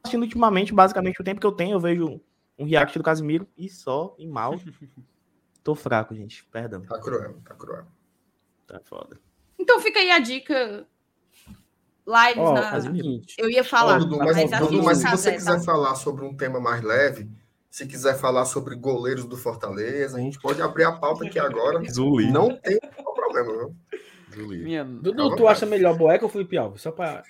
assistindo 0.07 0.23
ultimamente, 0.23 0.73
basicamente, 0.73 1.21
o 1.21 1.23
tempo 1.23 1.39
que 1.39 1.45
eu 1.45 1.51
tenho, 1.51 1.75
eu 1.75 1.79
vejo 1.79 2.21
um 2.57 2.65
react 2.65 2.97
do 2.97 3.03
Casimiro 3.03 3.47
e 3.57 3.69
só, 3.69 4.15
e 4.17 4.25
mal. 4.25 4.55
tô 5.63 5.75
fraco, 5.75 6.15
gente. 6.15 6.45
Perdão. 6.45 6.81
Tá 6.81 6.99
cruel, 6.99 7.35
tá 7.43 7.53
cruel. 7.53 7.85
Tá 8.65 8.79
foda. 8.83 9.19
Então 9.59 9.79
fica 9.79 9.99
aí 9.99 10.11
a 10.11 10.19
dica 10.19 10.87
lives 12.05 12.37
oh, 12.37 12.53
na. 12.53 12.71
Eu 13.37 13.49
ia 13.49 13.63
falar. 13.63 13.97
Oh, 13.97 14.05
Dudu, 14.05 14.17
mas, 14.17 14.49
mas, 14.49 14.59
Dudu, 14.59 14.83
mas 14.83 14.97
se 14.99 15.09
você 15.09 15.33
quiser 15.33 15.57
tá? 15.57 15.59
falar 15.59 15.95
sobre 15.95 16.25
um 16.25 16.35
tema 16.35 16.59
mais 16.59 16.81
leve, 16.81 17.29
se 17.69 17.85
quiser 17.85 18.17
falar 18.17 18.45
sobre 18.45 18.75
goleiros 18.75 19.25
do 19.25 19.37
Fortaleza, 19.37 20.17
a 20.17 20.21
gente 20.21 20.39
pode 20.39 20.61
abrir 20.61 20.85
a 20.85 20.93
pauta 20.93 21.25
aqui 21.25 21.39
agora. 21.39 21.79
Não 22.31 22.55
tem 22.57 22.79
problema, 22.79 23.57
viu? 23.57 23.75
Minha... 24.45 24.83
Dudu, 24.83 25.35
tu 25.35 25.47
acha 25.47 25.65
melhor 25.65 25.97
Boeca 25.97 26.25
ou 26.25 26.29
Felipe 26.29 26.57
Alves? 26.57 26.81
Só 26.81 26.91
para. 26.91 27.23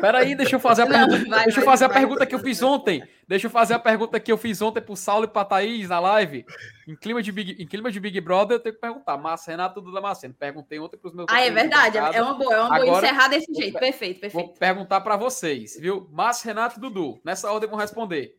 Peraí, 0.00 0.34
deixa 0.34 0.56
eu 0.56 0.60
fazer 0.60 0.82
a 0.82 0.86
pergunta. 0.86 1.18
Não, 1.18 1.28
vai, 1.28 1.44
deixa 1.44 1.60
eu 1.60 1.64
fazer 1.64 1.88
vai, 1.88 1.96
a 1.96 2.00
pergunta 2.00 2.26
que 2.26 2.34
eu 2.34 2.38
fiz 2.38 2.62
ontem. 2.62 3.02
Deixa 3.28 3.46
eu 3.46 3.50
fazer 3.50 3.74
a 3.74 3.78
pergunta 3.78 4.18
que 4.18 4.32
eu 4.32 4.36
fiz 4.36 4.60
ontem 4.60 4.80
pro 4.80 4.96
Saulo 4.96 5.24
e 5.24 5.28
pra 5.28 5.44
Thaís 5.44 5.88
na 5.88 6.00
live. 6.00 6.44
Em 6.88 6.96
clima 6.96 7.22
de 7.22 7.30
Big, 7.30 7.62
em 7.62 7.66
clima 7.66 7.90
de 7.90 8.00
Big 8.00 8.20
Brother, 8.20 8.56
eu 8.56 8.60
tenho 8.60 8.74
que 8.74 8.80
perguntar. 8.80 9.16
Massa, 9.16 9.50
Renato 9.50 9.80
Dudu 9.80 9.92
Damasceno. 9.92 10.34
Perguntei 10.34 10.78
ontem 10.80 10.96
pros 10.96 11.14
meus. 11.14 11.26
Ah, 11.30 11.40
é 11.40 11.50
verdade. 11.50 11.98
É 11.98 12.22
uma 12.22 12.34
boa, 12.34 12.54
é 12.54 12.60
uma 12.60 12.78
boa 12.78 12.98
encerrar 12.98 13.28
desse 13.28 13.52
jeito. 13.54 13.78
Perfeito, 13.78 14.20
perfeito. 14.20 14.46
Vou 14.46 14.54
perguntar 14.54 15.00
para 15.00 15.16
vocês, 15.16 15.78
viu? 15.78 16.08
Massa, 16.10 16.48
Renato 16.48 16.78
e 16.78 16.80
Dudu. 16.80 17.20
Nessa 17.24 17.50
ordem 17.52 17.68
vão 17.68 17.78
responder. 17.78 18.36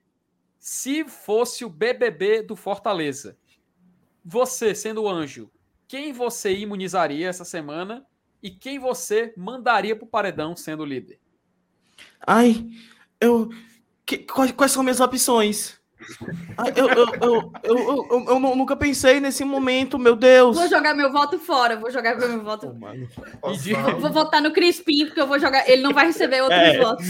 Se 0.60 1.06
fosse 1.06 1.66
o 1.66 1.70
BBB 1.70 2.44
do 2.44 2.56
Fortaleza, 2.56 3.36
você 4.24 4.76
sendo 4.76 5.04
o 5.04 5.10
anjo, 5.10 5.50
quem 5.92 6.14
você 6.14 6.56
imunizaria 6.56 7.28
essa 7.28 7.44
semana 7.44 8.06
e 8.42 8.50
quem 8.50 8.80
você 8.80 9.34
mandaria 9.36 9.94
para 9.94 10.06
o 10.06 10.08
paredão 10.08 10.56
sendo 10.56 10.86
líder? 10.86 11.20
Ai, 12.26 12.66
eu. 13.20 13.50
Que, 14.06 14.20
quais, 14.20 14.54
quais, 14.54 14.72
são 14.72 14.84
minhas 14.84 15.02
opções? 15.02 15.82
Ah, 16.58 16.70
eu, 16.74 16.88
eu, 16.88 17.06
eu, 17.22 17.54
eu, 17.62 18.08
eu, 18.10 18.26
eu 18.26 18.56
nunca 18.56 18.74
pensei 18.74 19.20
nesse 19.20 19.44
momento, 19.44 20.00
meu 20.00 20.16
Deus. 20.16 20.56
Vou 20.56 20.70
jogar 20.70 20.96
meu 20.96 21.12
voto 21.12 21.38
fora, 21.38 21.76
vou 21.76 21.92
jogar 21.92 22.18
meu 22.18 22.42
voto. 22.42 22.74
Mano. 22.74 23.10
Osvaldo, 23.42 24.00
Vou 24.00 24.14
votar 24.14 24.42
no 24.42 24.54
Crispim, 24.54 25.08
porque 25.08 25.20
eu 25.20 25.28
vou 25.28 25.40
jogar. 25.40 25.70
Ele 25.70 25.82
não 25.82 25.94
vai 25.94 26.06
receber 26.06 26.42
outros 26.42 26.58
É. 26.58 26.80
votos. 26.80 27.06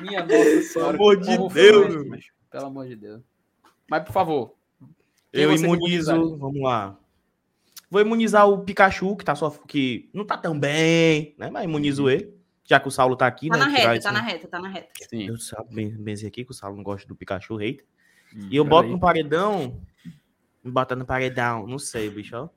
Minha 0.00 0.24
nossa 0.24 0.62
senhora. 0.62 0.96
amor 0.96 1.20
que 1.20 1.26
de 1.26 1.54
Deus? 1.54 2.24
Pelo 2.50 2.66
amor 2.66 2.88
de 2.88 2.96
Deus. 2.96 3.20
Mas, 3.86 4.02
por 4.02 4.12
favor. 4.14 4.56
Quem 5.36 5.44
Eu 5.44 5.54
imunizo. 5.54 6.36
Vamos 6.36 6.60
lá. 6.62 6.98
Vou 7.90 8.00
imunizar 8.00 8.48
o 8.48 8.64
Pikachu, 8.64 9.16
que 9.16 9.24
tá 9.24 9.34
só 9.34 9.50
que 9.50 10.10
não 10.12 10.24
tá 10.24 10.36
tão 10.36 10.58
bem, 10.58 11.34
né? 11.38 11.50
Mas 11.50 11.64
imunizo 11.64 12.08
ele. 12.10 12.34
Já 12.64 12.80
que 12.80 12.88
o 12.88 12.90
Saulo 12.90 13.14
tá 13.14 13.28
aqui, 13.28 13.48
Tá 13.48 13.56
né? 13.56 13.64
na 13.64 13.70
reta, 13.70 13.94
esse- 13.94 14.02
tá 14.02 14.12
na 14.12 14.20
reta, 14.20 14.48
tá 14.48 14.58
na 14.58 14.68
reta. 14.68 14.88
Sim. 15.08 15.28
Eu 15.28 15.38
sabe 15.38 15.88
benzer 15.90 16.26
aqui 16.28 16.44
que 16.44 16.50
o 16.50 16.54
Saulo 16.54 16.76
não 16.76 16.82
gosta 16.82 17.06
do 17.06 17.14
Pikachu 17.14 17.54
hater. 17.56 17.84
Hum, 18.34 18.48
E 18.50 18.56
eu 18.56 18.64
boto 18.64 18.82
peraí. 18.82 18.92
no 18.92 18.98
paredão. 19.00 19.80
Me 20.64 20.72
bota 20.72 20.96
no 20.96 21.06
paredão. 21.06 21.64
Não 21.64 21.78
sei, 21.78 22.10
bicho. 22.10 22.34
ó. 22.36 22.48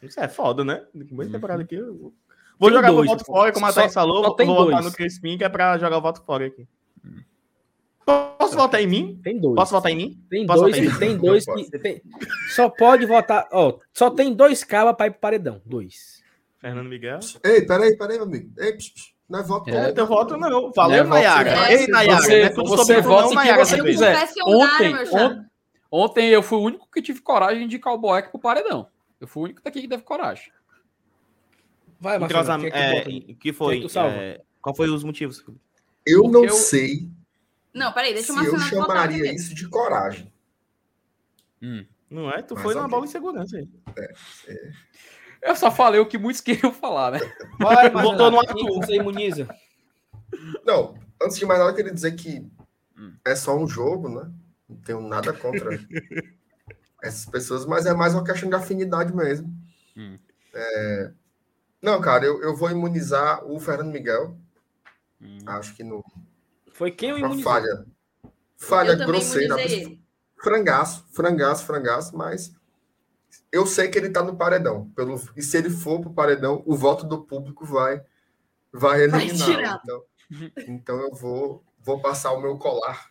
Isso 0.00 0.20
é 0.20 0.28
foda, 0.28 0.64
né? 0.64 0.86
Muita 1.10 1.32
temporada 1.32 1.62
aqui. 1.62 1.74
eu- 1.74 2.14
Vou 2.56 2.70
Tem 2.70 2.76
jogar 2.76 2.90
dois, 2.92 3.08
voto 3.10 3.24
pô. 3.24 3.32
fora, 3.32 3.52
como 3.52 3.66
a 3.66 3.72
Thaís 3.72 3.92
falou. 3.94 4.22
vou 4.22 4.30
votar 4.30 4.46
dois. 4.46 4.84
no 4.84 4.92
Crispim, 4.92 5.36
que 5.38 5.42
é 5.44 5.48
pra 5.48 5.76
jogar 5.78 5.98
o 5.98 6.00
voto 6.00 6.22
fora 6.24 6.46
aqui. 6.46 6.66
Posso 8.38 8.56
votar 8.56 8.80
em 8.82 8.86
mim? 8.86 9.20
Tem 9.22 9.38
dois. 9.38 9.54
Posso 9.54 9.72
votar 9.72 9.92
em 9.92 9.96
mim? 9.96 10.24
Tem 10.30 10.46
Posso 10.46 10.62
dois, 10.62 10.74
votar 10.76 10.86
em 10.88 10.92
mim? 10.92 10.98
tem 10.98 11.16
dois 11.18 11.46
Não 11.46 11.54
que. 11.56 11.78
tem- 11.78 12.02
só 12.54 12.68
pode 12.70 13.04
votar. 13.06 13.46
Ó, 13.52 13.78
só 13.92 14.10
tem 14.10 14.32
dois 14.34 14.64
cabas 14.64 14.96
pra 14.96 15.06
ir 15.06 15.10
pro 15.10 15.20
paredão. 15.20 15.60
Dois. 15.64 16.22
Fernando 16.58 16.88
Miguel? 16.88 17.18
Ei, 17.44 17.62
peraí, 17.66 17.96
peraí, 17.96 18.16
meu 18.16 18.26
amigo. 18.26 18.50
Ei, 18.58 18.72
psh, 18.72 18.90
psh, 18.90 19.14
não 19.28 19.38
é 19.40 19.42
voto. 19.42 19.68
É, 19.70 19.92
não. 19.92 20.02
É, 20.02 20.06
voto 20.06 20.36
não. 20.36 20.72
Valeu, 20.72 20.98
É, 20.98 21.02
voto 21.02 21.10
Nayara. 21.14 21.50
sim. 21.66 21.72
Ei, 21.74 21.86
Nayara. 21.88 22.22
Você- 22.22 22.48
não 22.50 22.62
é 22.62 22.66
você 22.66 23.00
vota 23.00 23.22
não, 23.22 23.26
em 23.26 23.28
quem 23.28 23.36
Nayara. 23.36 23.64
você 23.64 23.82
quiser. 23.82 24.28
Ontem, 24.46 24.92
meu 24.94 25.06
chapa. 25.06 25.24
on- 25.92 26.04
ontem 26.04 26.28
eu 26.30 26.42
fui 26.42 26.58
o 26.58 26.62
único 26.62 26.88
que 26.90 27.02
tive 27.02 27.20
coragem 27.20 27.58
de 27.58 27.64
indicar 27.64 27.92
o 27.92 27.98
Boeck 27.98 28.30
pro 28.30 28.40
paredão. 28.40 28.88
Eu 29.20 29.28
fui 29.28 29.42
o 29.42 29.44
único 29.44 29.62
daqui 29.62 29.82
que 29.82 29.88
teve 29.88 30.02
coragem. 30.02 30.50
Vai, 32.00 32.18
Marcelo. 32.18 32.40
Entrosam- 32.42 32.60
quem 32.60 32.68
é 32.68 33.00
que 33.02 33.26
é, 33.30 33.34
que 33.34 33.52
foi? 33.52 33.80
Que 33.80 33.98
é, 33.98 34.40
qual 34.62 34.74
foi 34.74 34.88
os 34.88 35.04
motivos? 35.04 35.44
Eu 36.06 36.22
Porque 36.22 36.32
não 36.32 36.44
eu- 36.44 36.50
sei 36.54 37.08
Não, 37.78 37.92
peraí, 37.92 38.12
deixa 38.12 38.26
se 38.26 38.32
eu 38.32 38.36
Marcelo 38.36 38.58
votar 38.82 38.96
chamaria 38.96 39.32
isso 39.32 39.54
de 39.54 39.68
coragem. 39.68 40.32
Não 42.10 42.30
é? 42.30 42.42
Tu 42.42 42.54
Mas 42.54 42.62
foi 42.62 42.74
numa 42.74 42.84
ok. 42.86 42.90
bola 42.90 43.06
de 43.06 43.12
segurança 43.12 43.56
aí. 43.56 43.68
Eu 45.42 45.54
só 45.54 45.70
falei 45.70 46.00
o 46.00 46.06
que 46.06 46.18
muitos 46.18 46.40
queriam 46.42 46.72
falar, 46.72 47.12
né? 47.12 47.20
Vai, 47.58 47.90
Votou 47.90 48.30
no 48.30 48.36
Marcelo. 48.38 48.58
Quem 48.58 48.80
Você 48.80 48.94
imuniza. 48.96 49.48
Não, 50.64 50.94
antes 51.22 51.38
de 51.38 51.46
mais 51.46 51.58
nada, 51.58 51.70
eu 51.70 51.76
queria 51.76 51.92
dizer 51.92 52.12
que 52.12 52.46
Hum. 52.96 53.14
é 53.24 53.36
só 53.36 53.56
um 53.56 53.68
jogo, 53.68 54.08
né? 54.08 54.28
Não 54.68 54.76
tenho 54.78 55.00
nada 55.00 55.32
contra 55.32 55.70
essas 57.00 57.26
pessoas, 57.26 57.64
mas 57.64 57.86
é 57.86 57.94
mais 57.94 58.12
uma 58.12 58.24
questão 58.24 58.48
de 58.48 58.56
afinidade 58.56 59.14
mesmo. 59.14 59.48
Hum. 59.96 60.18
É, 60.52 61.12
Não, 61.80 62.00
cara, 62.00 62.24
eu, 62.24 62.42
eu 62.42 62.56
vou 62.56 62.70
imunizar 62.70 63.44
o 63.44 63.60
Fernando 63.60 63.92
Miguel. 63.92 64.36
Hum. 65.20 65.38
Acho 65.46 65.74
que 65.76 65.84
no 65.84 66.04
Foi 66.78 66.92
quem 66.92 67.08
eu 67.08 67.16
uma 67.16 67.26
imunizei. 67.26 67.42
falha, 67.42 67.84
falha 68.56 68.92
Eu 68.92 69.04
grosseira. 69.04 69.56
Frangaço, 70.40 71.04
frangaço, 71.10 71.66
frangaço, 71.66 72.16
mas 72.16 72.52
eu 73.50 73.66
sei 73.66 73.88
que 73.88 73.98
ele 73.98 74.10
tá 74.10 74.22
no 74.22 74.36
paredão. 74.36 74.88
Pelo, 74.94 75.20
e 75.36 75.42
se 75.42 75.58
ele 75.58 75.70
for 75.70 76.00
pro 76.00 76.14
paredão, 76.14 76.62
o 76.64 76.76
voto 76.76 77.04
do 77.04 77.24
público 77.24 77.64
vai 77.66 78.00
vai 78.72 79.02
eliminar. 79.02 79.80
Então, 79.82 80.02
então 80.68 81.00
eu 81.00 81.12
vou, 81.16 81.64
vou 81.80 82.00
passar 82.00 82.30
o 82.30 82.40
meu 82.40 82.56
colar 82.56 83.10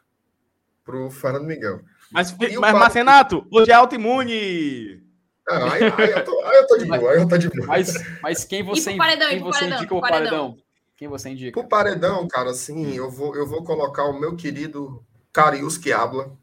pro 0.86 1.12
Fernando 1.12 1.44
Miguel. 1.44 1.82
Mas, 2.10 2.34
E 2.40 2.58
o 2.58 2.62
mas 2.62 2.74
Marcenato, 2.74 3.46
hoje 3.52 3.70
é 3.70 3.74
autoimune. 3.74 5.04
Ah, 5.46 5.74
aí, 5.74 5.84
aí 5.84 6.12
eu 6.12 6.24
tô, 6.24 6.42
aí 6.46 6.58
eu 6.58 6.68
tô 6.68 6.78
de 6.78 6.86
boa, 6.86 7.12
aí 7.12 7.18
eu 7.18 7.28
tô 7.28 7.38
de 7.38 7.50
boa. 7.50 7.68
Mas, 7.68 7.94
mas 8.22 8.46
quem 8.46 8.64
você, 8.64 8.96
paredão, 8.96 9.28
quem 9.28 9.40
você 9.40 9.60
paredão, 9.60 9.78
indica 9.78 9.88
pro 9.90 9.98
o 9.98 10.02
paredão? 10.02 10.58
Quem 10.98 11.08
você 11.08 11.30
indica? 11.30 11.59
Pro 11.59 11.69
paredão, 11.69 12.27
cara, 12.27 12.50
assim, 12.50 12.95
eu 12.95 13.09
vou, 13.09 13.35
eu 13.35 13.45
vou 13.45 13.64
colocar 13.64 14.06
o 14.06 14.19
meu 14.19 14.35
querido 14.35 15.06
Carius 15.32 15.77
que 15.77 15.93
habla. 15.93 16.35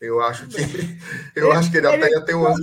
Eu 0.00 0.20
acho 0.22 0.46
que 0.46 0.56
eu 1.34 1.50
acho 1.50 1.70
que 1.70 1.78
ele 1.78 1.88
até 1.88 2.10
ia 2.10 2.20
ter 2.24 2.34
uma. 2.34 2.54
Tu, 2.54 2.62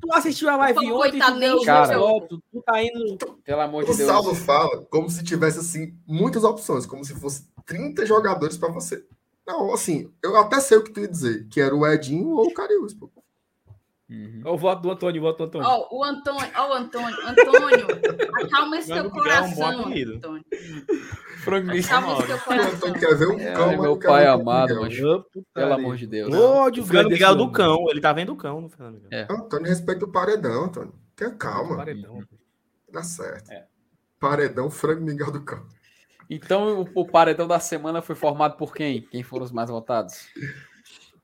tu 0.00 0.12
assistiu 0.12 0.48
a 0.48 0.56
live 0.56 0.92
ontem, 0.92 1.20
tu 1.20 1.56
os 1.56 1.64
Cara. 1.64 1.96
votos, 1.96 2.40
tu 2.50 2.62
tá 2.62 2.82
indo... 2.82 3.18
Pelo 3.44 3.60
amor 3.60 3.84
de 3.84 3.90
O 3.92 3.96
Deus. 3.96 4.08
Saulo 4.08 4.34
fala 4.34 4.84
como 4.86 5.08
se 5.08 5.22
tivesse 5.22 5.60
assim 5.60 5.96
muitas 6.06 6.42
opções, 6.42 6.86
como 6.86 7.04
se 7.04 7.14
fosse 7.14 7.48
30 7.64 8.04
jogadores 8.04 8.56
para 8.56 8.72
você. 8.72 9.04
Não, 9.46 9.72
assim, 9.72 10.12
eu 10.22 10.36
até 10.36 10.58
sei 10.58 10.78
o 10.78 10.82
que 10.82 10.90
tu 10.90 11.00
ia 11.00 11.08
dizer, 11.08 11.46
que 11.48 11.60
era 11.60 11.74
o 11.74 11.86
Edinho 11.86 12.30
ou 12.30 12.46
o 12.46 12.54
Carius. 12.54 12.94
pô. 12.94 13.10
Uhum. 14.10 14.42
Ó, 14.44 14.54
o 14.54 14.58
voto 14.58 14.82
do 14.82 14.90
Antônio, 14.90 15.22
o 15.22 15.24
voto 15.24 15.38
do 15.38 15.44
Antônio. 15.44 15.68
Ó, 15.68 15.96
o 15.98 16.04
Antônio, 16.04 16.50
ó, 16.56 16.68
o 16.70 16.72
Antônio. 16.72 17.16
Antônio, 17.28 17.86
acalma 18.44 18.76
esse 18.76 18.88
teu 18.88 19.04
Miguel 19.04 19.04
é 19.04 19.06
um 19.06 19.10
coração. 19.10 19.68
Antônio. 19.68 20.20
Frango. 21.44 21.70
Acalma 21.70 22.12
esse 22.18 22.26
teu 22.26 22.38
coração. 22.40 22.74
Antônio 22.74 23.00
quer 23.00 23.14
ver 23.16 23.28
um 23.28 23.38
É, 23.38 23.52
cão, 23.52 23.80
meu 23.80 23.98
pai 23.98 24.26
amado, 24.26 24.80
mas-. 24.80 24.98
Pelo 25.54 25.72
amor 25.74 25.96
de 25.96 26.08
Deus. 26.08 26.34
Ódio 26.34 26.82
O 26.82 26.86
Fernando 26.86 27.12
Miguel 27.12 27.36
do 27.36 27.52
cão. 27.52 27.86
Ele 27.88 28.00
tá 28.00 28.12
vendo 28.12 28.32
o 28.32 28.36
cão 28.36 28.68
Fernando 28.68 28.94
Miguel. 28.94 29.08
É. 29.12 29.28
Antônio 29.30 29.68
respeita 29.68 30.04
o 30.04 30.10
paredão, 30.10 30.64
Antônio. 30.64 30.92
Tenha 31.14 31.30
calma, 31.30 31.76
Paredão. 31.76 32.20
dá 32.90 33.04
certo. 33.04 33.52
É. 33.52 33.66
Paredão, 34.18 34.68
Frango 34.70 35.02
Miguel 35.02 35.30
do 35.30 35.42
Cão. 35.42 35.64
Então, 36.28 36.82
o, 36.94 37.00
o 37.02 37.06
paredão 37.06 37.46
da 37.46 37.58
semana 37.60 38.02
foi 38.02 38.14
formado 38.14 38.56
por 38.56 38.74
quem? 38.74 39.02
Quem 39.02 39.22
foram 39.22 39.44
os 39.44 39.52
mais 39.52 39.70
votados? 39.70 40.28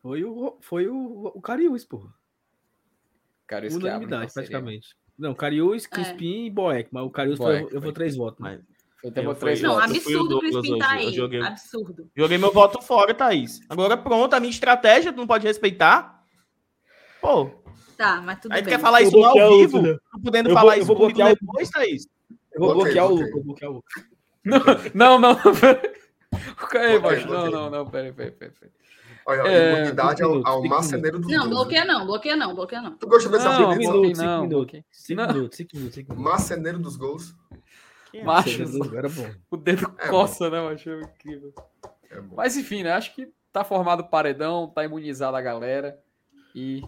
Foi 0.03 0.25
o, 0.25 0.57
foi 0.61 0.89
o, 0.89 1.33
o 1.35 1.41
Cariús, 1.41 1.85
porra. 1.85 2.11
Unanimidade, 3.51 4.05
então, 4.05 4.29
seria. 4.29 4.49
praticamente. 4.51 4.89
Não, 5.19 5.35
Cariús, 5.35 5.87
Crispim 5.87 6.47
e 6.47 6.51
Boeck. 6.51 6.89
Mas 6.93 7.05
o 7.05 7.11
Cariús 7.11 7.39
foi, 7.39 7.61
Boeck, 7.61 7.75
eu 7.75 7.81
vou 7.81 7.89
foi. 7.89 7.93
três 7.93 8.17
votos. 8.17 8.41
Mas... 8.41 8.61
Foi 9.01 9.11
Eu 9.15 9.25
por 9.25 9.37
três 9.37 9.63
Não, 9.63 9.71
eu 9.71 9.77
votos. 9.77 9.91
o 9.91 9.95
absurdo 9.97 10.25
o 10.25 10.29
Douglas 10.29 10.53
Crispim 10.57 10.79
tá 10.79 10.95
eu 11.03 11.09
aí. 11.09 11.15
joguei- 11.15 11.43
Absurdo. 11.43 12.11
Joguei 12.17 12.39
meu 12.39 12.53
voto 12.53 12.83
fora, 12.83 13.15
Thaís. 13.15 13.61
Agora 13.69 13.97
pronto, 13.97 14.35
a 14.35 14.41
minha 14.41 14.51
estratégia 14.51 15.13
tu 15.13 15.17
não 15.17 15.27
pode 15.27 15.47
respeitar. 15.47 16.23
Pô, 17.21 17.51
Tá, 17.97 18.21
mas 18.21 18.41
tudo 18.41 18.53
aí 18.53 18.61
tu 18.61 18.65
bem. 18.67 18.75
quer 18.75 18.81
falar 18.81 19.01
Eu 19.01 19.09
isso 19.09 19.13
vou 19.17 19.25
ao 19.25 19.37
o 19.37 19.59
vivo? 19.59 19.77
outro, 19.79 19.93
né? 19.93 19.99
Tu 20.13 20.21
podendo 20.21 20.49
Eu 20.51 20.55
falar 20.55 20.65
vou- 20.65 20.73
eu 20.75 20.79
isso 20.79 20.87
vou 20.87 20.97
comigo 20.97 21.17
bloquear 21.19 21.33
o- 21.33 21.39
depois, 21.47 21.71
Thaís? 21.71 22.07
Eu 22.53 22.61
vou 22.61 22.75
bloquear 22.75 23.07
o 23.07 23.15
ok. 23.15 23.19
Luca, 23.25 23.33
vou 23.35 23.45
bloquear 23.45 23.71
o 23.71 23.75
Luca. 23.75 24.07
Não, 24.95 25.19
não, 25.19 25.35
não. 25.35 25.37
Ei, 26.75 26.99
não, 27.27 27.51
não, 27.51 27.71
não, 27.71 27.87
peraí, 27.91 28.13
peraí, 28.13 28.31
peraí. 28.33 28.53
Olha, 29.29 29.41
É, 29.49 29.75
imunidade 29.79 30.23
ao, 30.23 30.47
ao 30.47 30.63
marceneiro 30.65 31.19
dos 31.19 31.29
Não, 31.31 31.39
gols, 31.41 31.51
bloqueia 31.51 31.85
não, 31.85 32.07
bloqueia 32.07 32.37
não, 32.37 32.55
bloqueia 32.55 32.81
não. 32.83 32.97
Tu 32.97 33.07
gosta 33.09 33.29
desse 33.29 33.45
Não, 33.45 33.77
minutos, 33.77 33.85
não? 33.85 33.93
minutos. 34.01 34.19
cinco 34.19 34.31
não, 34.31 34.43
minutos. 34.43 34.81
Cinco 34.93 35.21
Não. 35.21 35.29
minutos, 35.35 35.57
cinco 35.57 35.77
minutos, 35.77 35.95
cinco 35.97 36.13
minutos. 36.13 36.33
Marceneiro 36.33 36.79
dos 36.79 36.97
gols. 36.97 37.35
Quem 38.13 38.21
é? 38.21 38.25
Macho, 38.25 38.63
Era 38.97 39.09
bom. 39.09 39.29
o 39.51 39.57
dedo 39.57 39.93
É, 39.99 40.09
coça, 40.09 40.49
né, 40.49 40.61
macho? 40.61 40.91
É 40.91 41.01
incrível. 41.01 41.53
É 42.09 42.21
bom. 42.21 42.37
Mas 42.37 42.57
enfim, 42.57 42.85
né? 42.85 42.93
Acho 42.93 43.13
que 43.15 43.33
tá 43.53 43.65
formado 43.65 44.01
o 44.01 44.09
paredão, 44.09 44.69
tá 44.69 44.85
imunizada 44.85 45.37
a 45.37 45.43
galera. 45.43 45.99
E 46.55 46.85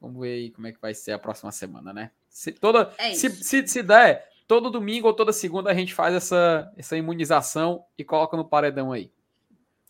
vamos 0.00 0.20
ver 0.20 0.32
aí 0.34 0.50
como 0.50 0.68
é 0.68 0.72
que 0.72 0.80
vai 0.80 0.94
ser 0.94 1.10
a 1.12 1.18
próxima 1.18 1.50
semana, 1.50 1.92
né? 1.92 2.10
Se, 2.28 2.52
toda, 2.52 2.92
É 2.98 3.14
se, 3.14 3.28
se, 3.30 3.66
se 3.66 3.82
der, 3.82 4.28
todo 4.46 4.70
domingo 4.70 5.08
ou 5.08 5.14
toda 5.14 5.32
segunda 5.32 5.70
a 5.70 5.74
gente 5.74 5.92
faz 5.92 6.14
essa, 6.14 6.72
essa 6.76 6.96
imunização 6.96 7.84
e 7.98 8.04
coloca 8.04 8.36
no 8.36 8.44
paredão 8.44 8.92
aí. 8.92 9.10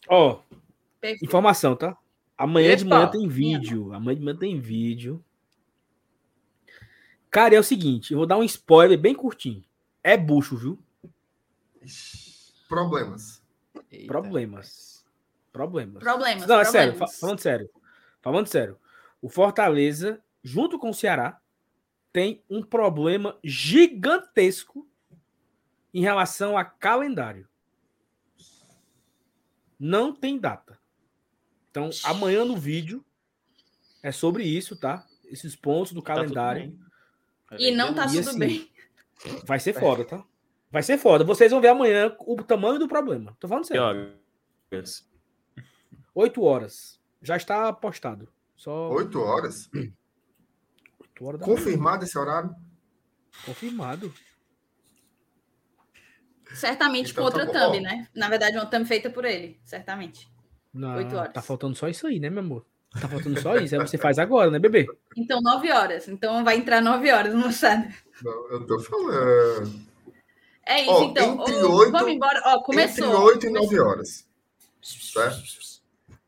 Ó, 0.08 0.38
Perfeito. 1.04 1.24
informação, 1.26 1.76
tá? 1.76 1.96
Amanhã 2.36 2.74
de 2.74 2.84
manhã 2.84 3.06
tem 3.10 3.28
vídeo. 3.28 3.92
Amanhã 3.92 4.16
de 4.16 4.24
manhã 4.24 4.36
tem 4.38 4.58
vídeo. 4.58 5.22
Cara, 7.30 7.54
é 7.54 7.58
o 7.58 7.64
seguinte, 7.64 8.12
eu 8.12 8.18
vou 8.18 8.26
dar 8.26 8.38
um 8.38 8.42
spoiler 8.44 8.98
bem 8.98 9.14
curtinho. 9.14 9.62
É 10.02 10.16
bucho, 10.16 10.56
viu? 10.56 10.78
Problemas. 12.66 13.42
Eita. 13.90 14.06
Problemas. 14.06 15.04
Problemas. 15.52 16.02
Problemas. 16.02 16.46
Não, 16.46 16.60
é 16.60 16.64
sério, 16.64 16.92
problemas. 16.92 17.20
falando 17.20 17.38
sério. 17.40 17.70
Falando 18.22 18.46
sério. 18.46 18.78
O 19.20 19.28
Fortaleza, 19.28 20.22
junto 20.42 20.78
com 20.78 20.88
o 20.88 20.94
Ceará, 20.94 21.38
tem 22.12 22.42
um 22.48 22.62
problema 22.62 23.38
gigantesco 23.44 24.88
em 25.92 26.00
relação 26.00 26.56
a 26.56 26.64
calendário. 26.64 27.46
Não 29.78 30.14
tem 30.14 30.38
data. 30.38 30.82
Então, 31.74 31.90
amanhã 32.04 32.44
no 32.44 32.56
vídeo 32.56 33.04
é 34.00 34.12
sobre 34.12 34.44
isso, 34.44 34.76
tá? 34.76 35.04
Esses 35.24 35.56
pontos 35.56 35.92
do 35.92 36.00
Tá 36.00 36.14
calendário. 36.14 36.78
E 37.58 37.72
não 37.72 37.92
tá 37.92 38.04
E 38.06 38.10
tudo 38.10 38.30
assim, 38.30 38.38
bem. 38.38 38.70
Vai 39.44 39.58
ser 39.58 39.72
foda, 39.72 40.04
tá? 40.04 40.24
Vai 40.70 40.84
ser 40.84 40.98
foda. 40.98 41.24
Vocês 41.24 41.50
vão 41.50 41.60
ver 41.60 41.68
amanhã 41.68 42.14
o 42.20 42.40
tamanho 42.44 42.78
do 42.78 42.86
problema. 42.86 43.36
Tô 43.40 43.48
falando 43.48 43.66
sério. 43.66 43.82
horas? 44.70 45.10
8 46.14 46.42
horas. 46.44 47.00
Já 47.20 47.36
está 47.36 47.72
postado. 47.72 48.32
Só 48.54 48.90
Oito 48.92 49.20
horas. 49.20 49.68
8 49.74 51.24
horas 51.24 51.40
da 51.40 51.46
manhã. 51.46 51.56
Confirmado 51.58 52.04
esse 52.04 52.16
horário? 52.16 52.54
Confirmado. 53.44 54.14
Certamente 56.54 57.10
Então 57.10 57.24
com 57.24 57.30
tá 57.32 57.36
outra 57.38 57.52
bom. 57.52 57.72
thumb, 57.72 57.80
né? 57.80 58.08
Na 58.14 58.28
verdade, 58.28 58.56
uma 58.56 58.66
thumb 58.66 58.86
feita 58.86 59.10
por 59.10 59.24
ele, 59.24 59.60
certamente. 59.64 60.32
Não, 60.74 60.96
8 60.96 61.16
horas. 61.16 61.32
Tá 61.32 61.40
faltando 61.40 61.76
só 61.76 61.88
isso 61.88 62.06
aí, 62.06 62.18
né, 62.18 62.28
meu 62.28 62.40
amor? 62.42 62.66
Tá 63.00 63.08
faltando 63.08 63.40
só 63.40 63.56
isso. 63.56 63.74
Aí 63.74 63.80
você 63.80 63.96
faz 63.96 64.18
agora, 64.18 64.50
né, 64.50 64.58
bebê? 64.58 64.86
Então, 65.16 65.40
9 65.40 65.70
horas. 65.70 66.08
Então 66.08 66.44
vai 66.44 66.56
entrar 66.56 66.80
9 66.82 67.10
horas, 67.12 67.34
moçada. 67.34 67.88
Não, 68.22 68.50
eu 68.50 68.66
tô 68.66 68.78
falando. 68.80 69.72
É 70.66 70.80
isso, 70.82 70.90
Ó, 70.90 71.04
então. 71.04 71.32
entre 71.40 71.54
Ô, 71.64 71.74
oito- 71.76 71.92
vamos 71.92 72.12
embora. 72.12 72.42
Ó, 72.46 72.60
começou. 72.62 73.04
Entre 73.06 73.16
8 73.16 73.46
e 73.46 73.48
começou. 73.48 73.70
9 73.70 73.80
horas. 73.80 74.28
Certo? 74.82 75.42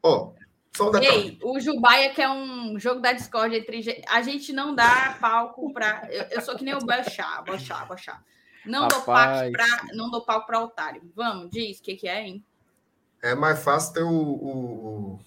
Ó, 0.02 0.32
só 0.76 0.88
um 0.88 0.92
detalhe. 0.92 1.16
Ei, 1.16 1.38
o 1.42 1.58
Jubaia 1.58 2.10
que 2.12 2.20
é 2.22 2.28
um 2.30 2.78
jogo 2.78 3.00
da 3.00 3.12
Discord 3.12 3.54
entre. 3.56 4.02
A 4.08 4.22
gente 4.22 4.52
não 4.52 4.74
dá 4.74 5.16
palco 5.20 5.72
pra. 5.72 6.06
Eu, 6.10 6.24
eu 6.32 6.40
sou 6.42 6.54
que 6.56 6.64
nem 6.64 6.74
o 6.74 6.78
Bochá, 6.80 7.42
Bochá, 7.46 7.84
Bochá. 7.86 8.22
Não 8.64 8.88
dou, 8.88 9.00
palco 9.02 9.10
Rapaz. 9.12 9.52
pra, 9.52 9.66
não 9.94 10.10
dou 10.10 10.22
palco 10.22 10.46
pra 10.46 10.60
otário. 10.60 11.00
Vamos, 11.14 11.50
diz 11.50 11.78
o 11.78 11.82
que, 11.82 11.94
que 11.96 12.08
é, 12.08 12.22
hein? 12.22 12.44
É 13.26 13.34
mais 13.34 13.62
fácil 13.62 13.92
ter 13.94 14.02
o, 14.02 14.10
o, 14.10 15.20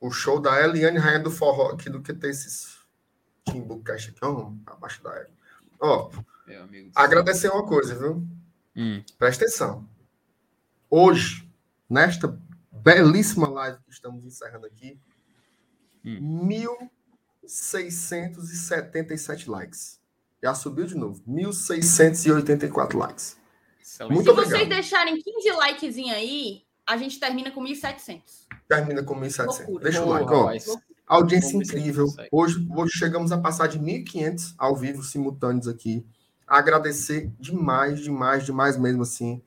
o 0.00 0.10
show 0.10 0.40
da 0.40 0.60
Eliane 0.62 0.98
Rainha 0.98 1.20
do 1.20 1.30
Forró 1.30 1.70
aqui 1.72 1.88
do 1.90 2.02
que 2.02 2.12
ter 2.14 2.30
esses 2.30 2.76
Timbucast 3.44 4.10
aqui, 4.10 4.18
ó, 4.22 4.52
abaixo 4.66 5.02
da 5.02 5.14
Ela. 5.14 5.28
Ó, 5.80 6.10
agradecer 6.94 7.48
uma 7.48 7.66
coisa, 7.66 7.94
viu? 7.94 8.26
Hum. 8.74 9.02
Presta 9.18 9.44
atenção. 9.44 9.88
Hoje, 10.90 11.48
nesta 11.88 12.38
belíssima 12.72 13.48
live 13.48 13.78
que 13.84 13.90
estamos 13.92 14.24
encerrando 14.24 14.66
aqui, 14.66 14.98
Hum. 16.04 16.48
1.677 17.44 19.48
likes. 19.48 20.00
Já 20.42 20.54
subiu 20.54 20.86
de 20.86 20.94
novo. 20.94 21.20
1.684 21.28 22.94
likes. 22.96 23.36
Muito 24.10 24.24
Se 24.24 24.30
obrigado. 24.30 24.50
vocês 24.50 24.68
deixarem 24.68 25.20
15 25.20 25.50
likezinho 25.52 26.14
aí, 26.14 26.64
a 26.86 26.96
gente 26.96 27.18
termina 27.18 27.50
com 27.50 27.62
1.700. 27.62 28.20
Termina 28.68 29.02
com 29.02 29.14
1.700. 29.20 29.46
Loucura. 29.46 29.84
Deixa 29.84 30.04
o 30.04 30.08
like, 30.08 30.30
ó. 30.32 30.78
Audiência 31.06 31.56
incrível. 31.56 32.06
Hoje, 32.32 32.66
hoje 32.74 32.92
chegamos 32.96 33.32
a 33.32 33.38
passar 33.38 33.66
de 33.68 33.78
1.500 33.78 34.54
ao 34.56 34.74
vivo, 34.76 35.02
simultâneos 35.02 35.68
aqui. 35.68 36.06
Agradecer 36.46 37.30
demais, 37.38 38.00
demais, 38.00 38.44
demais 38.44 38.76
mesmo 38.76 39.02
assim. 39.02 39.42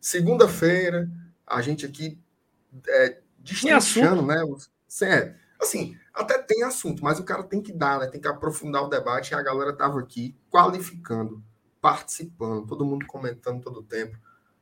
Segunda-feira, 0.00 1.10
a 1.46 1.60
gente 1.60 1.84
aqui 1.84 2.18
é, 2.88 3.18
destrinchando, 3.38 4.22
né? 4.22 4.42
É, 5.02 5.34
assim, 5.60 5.96
até 6.14 6.38
tem 6.38 6.62
assunto, 6.62 7.04
mas 7.04 7.18
o 7.18 7.24
cara 7.24 7.42
tem 7.42 7.60
que 7.60 7.72
dar, 7.72 8.00
né? 8.00 8.06
Tem 8.06 8.20
que 8.20 8.28
aprofundar 8.28 8.82
o 8.82 8.88
debate. 8.88 9.32
E 9.32 9.34
a 9.34 9.42
galera 9.42 9.72
tava 9.72 10.00
aqui 10.00 10.36
qualificando, 10.50 11.42
participando, 11.80 12.66
todo 12.66 12.84
mundo 12.84 13.06
comentando 13.06 13.62
todo 13.62 13.80
o 13.80 13.84
tempo. 13.84 14.16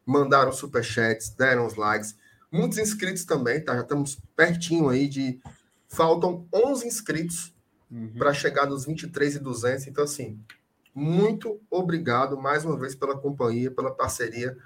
Mandaram 0.08 0.52
superchats, 0.52 1.30
deram 1.30 1.66
os 1.66 1.74
likes. 1.76 2.16
Muitos 2.50 2.78
inscritos 2.78 3.24
também, 3.24 3.62
tá? 3.62 3.74
Já 3.74 3.82
estamos 3.82 4.18
pertinho 4.34 4.88
aí 4.88 5.06
de. 5.06 5.38
Faltam 5.86 6.46
11 6.52 6.86
inscritos 6.86 7.52
Uhum. 7.90 8.12
para 8.18 8.34
chegar 8.34 8.66
nos 8.66 8.84
23 8.84 9.36
e 9.36 9.38
200. 9.38 9.86
Então, 9.86 10.04
assim, 10.04 10.38
muito 10.94 11.60
obrigado 11.70 12.36
mais 12.36 12.64
uma 12.64 12.78
vez 12.78 12.94
pela 12.94 13.16
companhia, 13.16 13.70
pela 13.70 13.90
parceria. 13.90 14.56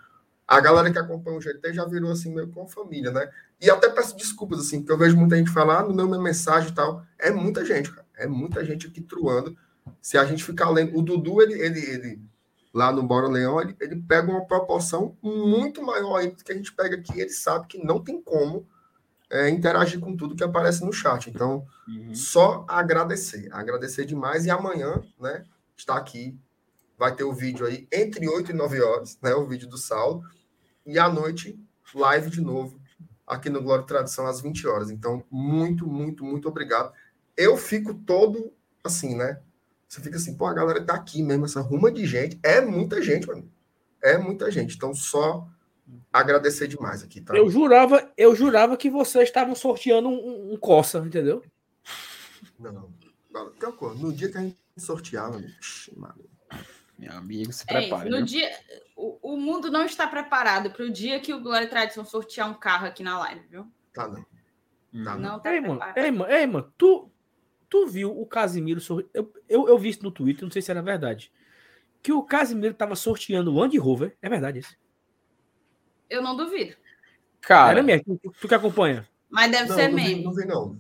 A 0.47 0.61
galera 0.61 0.91
que 0.91 0.99
acompanha 0.99 1.39
o 1.39 1.41
GT 1.41 1.73
já 1.73 1.85
virou 1.85 2.11
assim 2.11 2.35
meio 2.35 2.49
com 2.49 2.67
família, 2.67 3.11
né? 3.12 3.31
E 3.61 3.71
até 3.71 3.89
peço 3.89 4.17
desculpas, 4.17 4.59
assim, 4.59 4.81
porque 4.81 4.93
eu 4.93 4.99
vejo 4.99 5.17
muita 5.17 5.37
gente 5.37 5.51
falar 5.51 5.81
ah, 5.81 5.83
no 5.85 5.95
meu 5.95 6.07
minha 6.09 6.21
mensagem 6.21 6.71
e 6.71 6.75
tal. 6.75 7.07
É 7.19 7.31
muita 7.31 7.65
gente, 7.65 7.91
cara. 7.91 8.07
É 8.17 8.27
muita 8.27 8.65
gente 8.65 8.89
aqui 8.89 9.01
truando. 9.01 9.57
Se 10.01 10.19
a 10.19 10.25
gente 10.25 10.43
ficar 10.43 10.69
lendo. 10.71 10.99
O 10.99 11.03
Dudu, 11.03 11.41
ele, 11.41 11.55
ele, 11.55 11.81
ele 11.81 12.23
lá 12.73 12.91
no 12.92 13.02
Bora 13.02 13.28
Leão, 13.28 13.60
ele, 13.60 13.76
ele 13.81 13.97
pega 14.02 14.31
uma 14.31 14.47
proporção 14.47 15.17
muito 15.23 15.83
maior 15.83 16.17
aí 16.17 16.31
do 16.31 16.42
que 16.42 16.52
a 16.52 16.57
gente 16.57 16.73
pega 16.73 16.97
aqui. 16.97 17.20
Ele 17.20 17.31
sabe 17.31 17.67
que 17.67 17.78
não 17.84 18.02
tem 18.02 18.20
como 18.23 18.67
é, 19.31 19.49
interagir 19.51 20.01
com 20.01 20.17
tudo 20.17 20.34
que 20.36 20.44
aparece 20.44 20.84
no 20.84 20.92
chat. 20.92 21.28
Então, 21.31 21.67
Uhum. 21.89 22.15
só 22.15 22.65
agradecer, 22.68 23.49
agradecer 23.52 24.05
demais. 24.05 24.47
E 24.47 24.51
amanhã, 24.51 25.02
né, 25.18 25.44
está 25.76 25.97
aqui, 25.97 26.39
vai 26.97 27.15
ter 27.15 27.25
o 27.25 27.33
vídeo 27.33 27.67
aí 27.67 27.89
entre 27.92 28.28
8 28.28 28.51
e 28.52 28.55
9 28.55 28.81
horas, 28.81 29.18
né, 29.20 29.34
o 29.34 29.47
vídeo 29.47 29.68
do 29.68 29.76
Saulo. 29.76 30.23
E 30.86 30.99
à 30.99 31.09
noite, 31.09 31.59
live 31.94 32.31
de 32.31 32.41
novo, 32.41 32.81
aqui 33.26 33.51
no 33.51 33.62
Glória 33.62 33.83
e 33.83 33.86
Tradição, 33.86 34.26
às 34.26 34.41
20 34.41 34.67
horas. 34.67 34.91
Então, 34.91 35.25
muito, 35.31 35.86
muito, 35.86 36.25
muito 36.25 36.49
obrigado. 36.49 36.92
Eu 37.36 37.57
fico 37.57 37.94
todo 37.94 38.52
assim, 38.84 39.17
né? 39.17 39.41
Você 39.93 40.01
fica 40.01 40.17
assim, 40.17 40.35
pô, 40.35 40.47
a 40.47 40.55
galera 40.55 40.83
tá 40.83 40.95
aqui 40.95 41.23
mesmo, 41.23 41.45
essa 41.45 41.61
ruma 41.61 41.93
de 41.93 42.07
gente. 42.07 42.41
É 42.43 42.62
muita 42.62 43.03
gente, 43.03 43.27
mano. 43.27 43.53
É 44.03 44.17
muita 44.17 44.51
gente. 44.51 44.75
Então, 44.75 44.95
só 44.95 45.47
agradecer 46.11 46.67
demais 46.67 47.03
aqui, 47.03 47.21
tá? 47.21 47.37
Eu 47.37 47.51
jurava, 47.51 48.11
eu 48.17 48.35
jurava 48.35 48.75
que 48.75 48.89
vocês 48.89 49.25
estavam 49.29 49.55
sorteando 49.55 50.09
um, 50.09 50.55
um- 50.55 50.57
coça, 50.57 51.01
entendeu? 51.01 51.43
Não. 52.59 52.91
Não, 53.31 53.53
No 53.97 54.11
dia 54.15 54.31
que 54.31 54.39
a 54.39 54.41
gente 54.41 54.57
sortear, 54.79 55.31
mano, 55.31 55.47
Meu 56.99 57.12
amigo, 57.12 57.53
se 57.53 57.65
É, 57.69 57.81
prepare. 57.83 58.09
no 58.09 58.17
viu? 58.17 58.25
dia, 58.25 58.51
o, 58.97 59.35
o 59.35 59.37
mundo 59.37 59.71
não 59.71 59.85
está 59.85 60.07
preparado 60.07 60.71
para 60.71 60.87
o 60.87 60.91
dia 60.91 61.21
que 61.21 61.35
o 61.35 61.41
Glória 61.43 61.67
e 61.67 61.69
Tradição 61.69 62.03
sortear 62.03 62.49
um 62.51 62.55
carro 62.55 62.87
aqui 62.87 63.03
na 63.03 63.19
live, 63.19 63.47
viu? 63.47 63.71
tá 63.93 64.09
não. 64.09 64.25
Tá, 65.05 65.19
Não 65.19 65.39
tá 65.39 65.53
Ei, 65.55 65.61
mano, 65.61 65.81
ei, 65.97 66.11
mano, 66.11 66.33
ei, 66.33 66.47
mano, 66.47 66.73
tu, 66.79 67.11
tu 67.73 67.86
viu 67.86 68.20
o 68.20 68.26
Casimiro 68.26 68.83
sorri... 68.83 69.09
eu, 69.15 69.33
eu, 69.49 69.67
eu 69.67 69.78
vi 69.78 69.89
isso 69.89 70.02
no 70.02 70.10
Twitter, 70.10 70.44
não 70.44 70.51
sei 70.51 70.60
se 70.60 70.70
era 70.70 70.83
verdade. 70.83 71.33
Que 72.02 72.12
o 72.12 72.23
Casimiro 72.23 72.75
tava 72.75 72.94
sorteando 72.94 73.51
o 73.51 73.59
Land 73.59 73.78
Rover. 73.78 74.15
É 74.20 74.28
verdade 74.28 74.59
isso. 74.59 74.76
Eu 76.10 76.20
não 76.20 76.36
duvido. 76.36 76.76
Cara, 77.41 77.70
Era 77.70 77.83
mesmo. 77.83 78.18
Tu, 78.23 78.31
tu 78.39 78.47
que 78.47 78.55
acompanha. 78.55 79.09
Mas 79.31 79.51
deve 79.51 79.70
Não, 79.70 79.75
ser 79.76 79.89
não 79.89 79.97
vi, 79.97 80.02
meme. 80.02 80.23
não 80.25 80.34
vi, 80.34 80.44
não. 80.44 80.78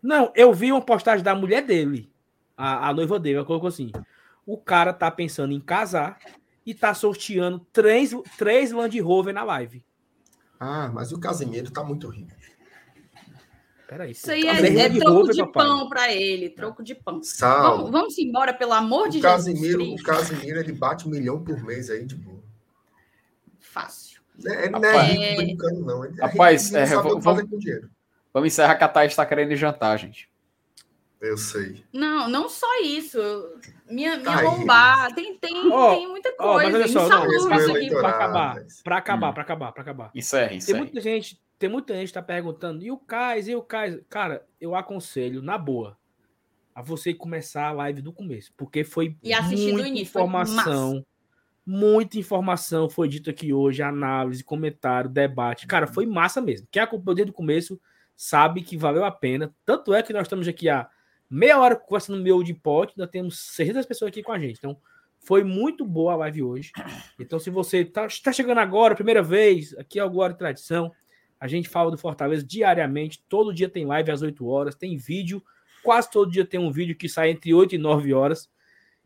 Não, 0.00 0.32
eu 0.36 0.54
vi 0.54 0.70
uma 0.70 0.80
postagem 0.80 1.24
da 1.24 1.34
mulher 1.34 1.62
dele, 1.62 2.08
a, 2.56 2.90
a 2.90 2.94
noiva 2.94 3.18
dele, 3.18 3.38
ela 3.38 3.44
colocou 3.44 3.66
assim: 3.68 3.90
o 4.46 4.56
cara 4.56 4.92
tá 4.92 5.10
pensando 5.10 5.52
em 5.52 5.60
casar 5.60 6.20
e 6.64 6.72
tá 6.72 6.94
sorteando 6.94 7.58
três, 7.72 8.12
três 8.38 8.70
Land 8.70 9.00
Rover 9.00 9.34
na 9.34 9.42
live. 9.42 9.84
Ah, 10.60 10.88
mas 10.94 11.10
o 11.10 11.18
Casimiro 11.18 11.72
tá 11.72 11.82
muito 11.82 12.08
rico. 12.08 12.30
Peraí. 13.88 14.10
Isso 14.10 14.30
aí 14.30 14.42
é, 14.46 14.50
é 14.50 14.88
Land 14.88 14.98
troco 15.00 15.32
de 15.32 15.38
papai. 15.46 15.66
pão 15.66 15.88
para 15.88 16.12
ele, 16.14 16.50
troco 16.50 16.82
de 16.84 16.94
pão. 16.94 17.14
Vamos, 17.14 17.30
Sal. 17.30 17.90
vamos 17.90 18.18
embora, 18.18 18.52
pelo 18.52 18.74
amor 18.74 19.08
de 19.08 19.18
O 19.18 19.22
Jesus. 19.22 19.46
Casimiro, 19.46 19.82
o 19.82 19.86
Cristo. 19.86 20.04
Casimiro, 20.06 20.60
ele 20.60 20.72
bate 20.72 21.08
um 21.08 21.10
milhão 21.10 21.42
por 21.42 21.58
mês 21.64 21.88
aí 21.88 22.04
de 22.04 22.14
boa. 22.14 22.38
Fácil. 23.58 24.20
Ele 24.44 24.68
não 24.70 24.84
é 24.84 24.92
Rapaz, 24.92 25.08
rico 25.10 25.22
é- 25.22 25.36
brincando, 25.36 25.80
não. 25.84 26.04
Ele 26.04 26.20
é 26.20 26.22
Rapaz, 26.26 26.72
é, 26.74 26.80
não 26.80 26.86
sabe 26.86 26.98
o 26.98 27.02
que 27.02 27.08
vamos- 27.08 27.24
fazer 27.24 27.46
com 27.48 27.58
dinheiro. 27.58 27.90
vamos 28.32 28.46
encerrar 28.48 28.74
que 28.76 28.84
a 28.84 28.88
Thaís 28.88 29.16
tá 29.16 29.26
querendo 29.26 29.56
jantar, 29.56 29.98
gente. 29.98 30.28
Eu 31.20 31.36
sei. 31.36 31.82
Não, 31.92 32.28
não 32.28 32.48
só 32.48 32.66
isso. 32.82 33.18
Minha, 33.90 34.18
minha 34.18 34.40
lombar. 34.42 35.12
Tem, 35.14 35.36
tem, 35.36 35.72
Ó, 35.72 35.94
tem 35.96 36.06
muita 36.08 36.32
ó, 36.38 36.54
mas 36.54 36.62
coisa. 36.70 36.76
olha 36.78 36.88
só, 36.88 37.08
não, 37.08 37.26
isso 37.32 37.48
meu 37.48 37.74
aqui. 37.76 37.88
Pra 37.90 38.08
acabar, 38.10 38.56
pra 38.84 38.96
acabar, 38.98 39.30
Hum. 39.30 39.34
pra 39.34 39.42
acabar, 39.42 39.72
pra 39.72 39.82
acabar. 39.82 40.10
Encerre, 40.14 40.48
Tem 40.50 40.58
encerre. 40.58 40.78
muita 40.78 41.00
gente, 41.00 41.40
tem 41.58 41.68
muita 41.68 41.94
gente 41.94 42.08
que 42.08 42.14
tá 42.14 42.22
perguntando, 42.22 42.84
e 42.84 42.90
o 42.90 42.96
Cais, 42.96 43.48
e 43.48 43.54
o 43.54 43.62
Cais? 43.62 44.00
Cara, 44.08 44.46
eu 44.60 44.74
aconselho, 44.74 45.42
na 45.42 45.58
boa, 45.58 45.98
a 46.74 46.80
você 46.80 47.12
começar 47.12 47.66
a 47.66 47.72
live 47.72 48.00
do 48.00 48.12
começo, 48.12 48.52
porque 48.56 48.84
foi 48.84 49.16
E 49.22 49.34
muita 49.72 49.88
início, 49.88 50.02
informação, 50.02 51.04
muita 51.66 52.18
informação 52.18 52.88
foi 52.88 53.08
dito 53.08 53.28
aqui 53.28 53.52
hoje, 53.52 53.82
análise, 53.82 54.44
comentário, 54.44 55.10
debate. 55.10 55.66
Cara, 55.66 55.86
foi 55.86 56.06
massa 56.06 56.40
mesmo. 56.40 56.68
Quem 56.70 56.80
acompanhou 56.80 57.16
desde 57.16 57.32
o 57.32 57.34
começo 57.34 57.80
sabe 58.14 58.62
que 58.62 58.76
valeu 58.76 59.04
a 59.04 59.10
pena. 59.10 59.52
Tanto 59.64 59.92
é 59.92 60.02
que 60.02 60.12
nós 60.12 60.22
estamos 60.22 60.46
aqui 60.46 60.68
há 60.68 60.88
meia 61.28 61.58
hora 61.58 61.76
conversando 61.76 62.18
no 62.18 62.24
meu 62.24 62.42
de 62.42 62.54
pote, 62.54 62.96
nós 62.96 63.10
temos 63.10 63.38
600 63.38 63.84
pessoas 63.84 64.08
aqui 64.08 64.22
com 64.22 64.32
a 64.32 64.38
gente. 64.38 64.58
Então, 64.58 64.78
foi 65.18 65.44
muito 65.44 65.84
boa 65.84 66.12
a 66.12 66.16
live 66.16 66.42
hoje. 66.42 66.72
Então, 67.18 67.38
se 67.38 67.50
você 67.50 67.78
está 67.78 68.06
tá 68.22 68.32
chegando 68.32 68.58
agora, 68.58 68.94
primeira 68.94 69.22
vez, 69.22 69.76
aqui 69.76 69.98
é 69.98 70.04
o 70.04 70.10
Glória 70.10 70.36
Tradição. 70.36 70.92
A 71.40 71.46
gente 71.46 71.68
fala 71.68 71.90
do 71.90 71.98
Fortaleza 71.98 72.44
diariamente. 72.44 73.22
Todo 73.28 73.54
dia 73.54 73.68
tem 73.68 73.86
live 73.86 74.10
às 74.10 74.22
8 74.22 74.46
horas, 74.46 74.74
tem 74.74 74.96
vídeo. 74.96 75.42
Quase 75.82 76.10
todo 76.10 76.30
dia 76.30 76.44
tem 76.44 76.58
um 76.58 76.70
vídeo 76.72 76.96
que 76.96 77.08
sai 77.08 77.30
entre 77.30 77.54
8 77.54 77.74
e 77.76 77.78
9 77.78 78.12
horas. 78.12 78.50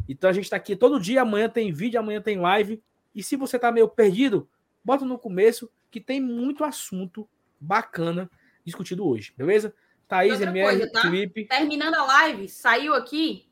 Então 0.09 0.31
a 0.31 0.33
gente 0.33 0.45
está 0.45 0.57
aqui 0.57 0.75
todo 0.75 0.99
dia. 0.99 1.23
Amanhã 1.23 1.49
tem 1.49 1.73
vídeo, 1.73 2.01
amanhã 2.01 2.21
tem 2.21 2.39
live. 2.39 2.83
E 3.15 3.23
se 3.23 3.37
você 3.37 3.59
tá 3.59 3.71
meio 3.71 3.87
perdido, 3.89 4.49
bota 4.83 5.05
no 5.05 5.19
começo 5.19 5.71
que 5.91 6.01
tem 6.01 6.21
muito 6.21 6.65
assunto 6.65 7.29
bacana 7.61 8.31
discutido 8.65 9.07
hoje, 9.07 9.35
beleza? 9.37 9.75
Thaís, 10.09 10.33
outra 10.33 10.51
MR, 10.51 10.79
coisa, 10.79 10.93
tá? 10.93 11.03
Felipe. 11.03 11.45
Terminando 11.47 11.95
a 11.95 12.05
live, 12.05 12.49
saiu 12.49 12.95
aqui. 12.95 13.47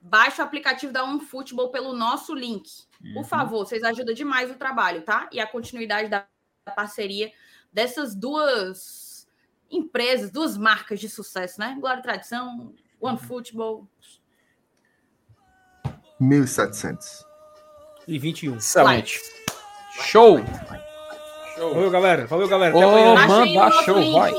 Baixa 0.00 0.42
o 0.42 0.44
aplicativo 0.46 0.92
da 0.92 1.04
OneFootball 1.04 1.70
pelo 1.70 1.92
nosso 1.94 2.34
link. 2.34 2.68
Por 3.12 3.18
Uhum. 3.18 3.24
favor, 3.24 3.66
vocês 3.66 3.82
ajudam 3.82 4.14
demais 4.14 4.50
o 4.50 4.54
trabalho, 4.54 5.02
tá? 5.02 5.28
E 5.32 5.38
a 5.40 5.46
continuidade 5.46 6.08
da 6.08 6.26
da 6.66 6.72
parceria 6.72 7.30
dessas 7.76 8.14
duas 8.14 9.28
empresas, 9.70 10.30
duas 10.30 10.56
marcas 10.56 10.98
de 10.98 11.10
sucesso, 11.10 11.60
né? 11.60 11.76
Glória 11.78 12.00
e 12.00 12.02
Tradição, 12.02 12.72
OneFootball. 12.98 13.86
1.700. 16.18 17.26
E 18.08 18.18
21. 18.18 18.56
Excelente. 18.56 19.20
Show! 20.06 20.38
Valeu, 21.58 21.90
galera. 21.90 22.26
Valeu, 22.26 22.48
galera. 22.48 22.74
Ô, 22.74 22.78
Até 22.78 22.88
amanhã. 22.88 23.58
manda 23.58 23.82
show, 23.82 23.98
link. 23.98 24.12
vai. 24.14 24.32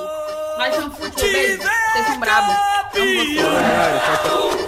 Baixem 0.58 0.88
o 0.88 0.92
futebol. 0.92 1.32
Beijo. 1.32 1.58
Vocês 1.92 2.08
são 2.08 2.20
bravos. 2.20 2.56
Amo 2.56 2.92
vocês. 2.92 3.36
Galera, 3.36 4.00
tchau, 4.00 4.58
tchau. 4.58 4.67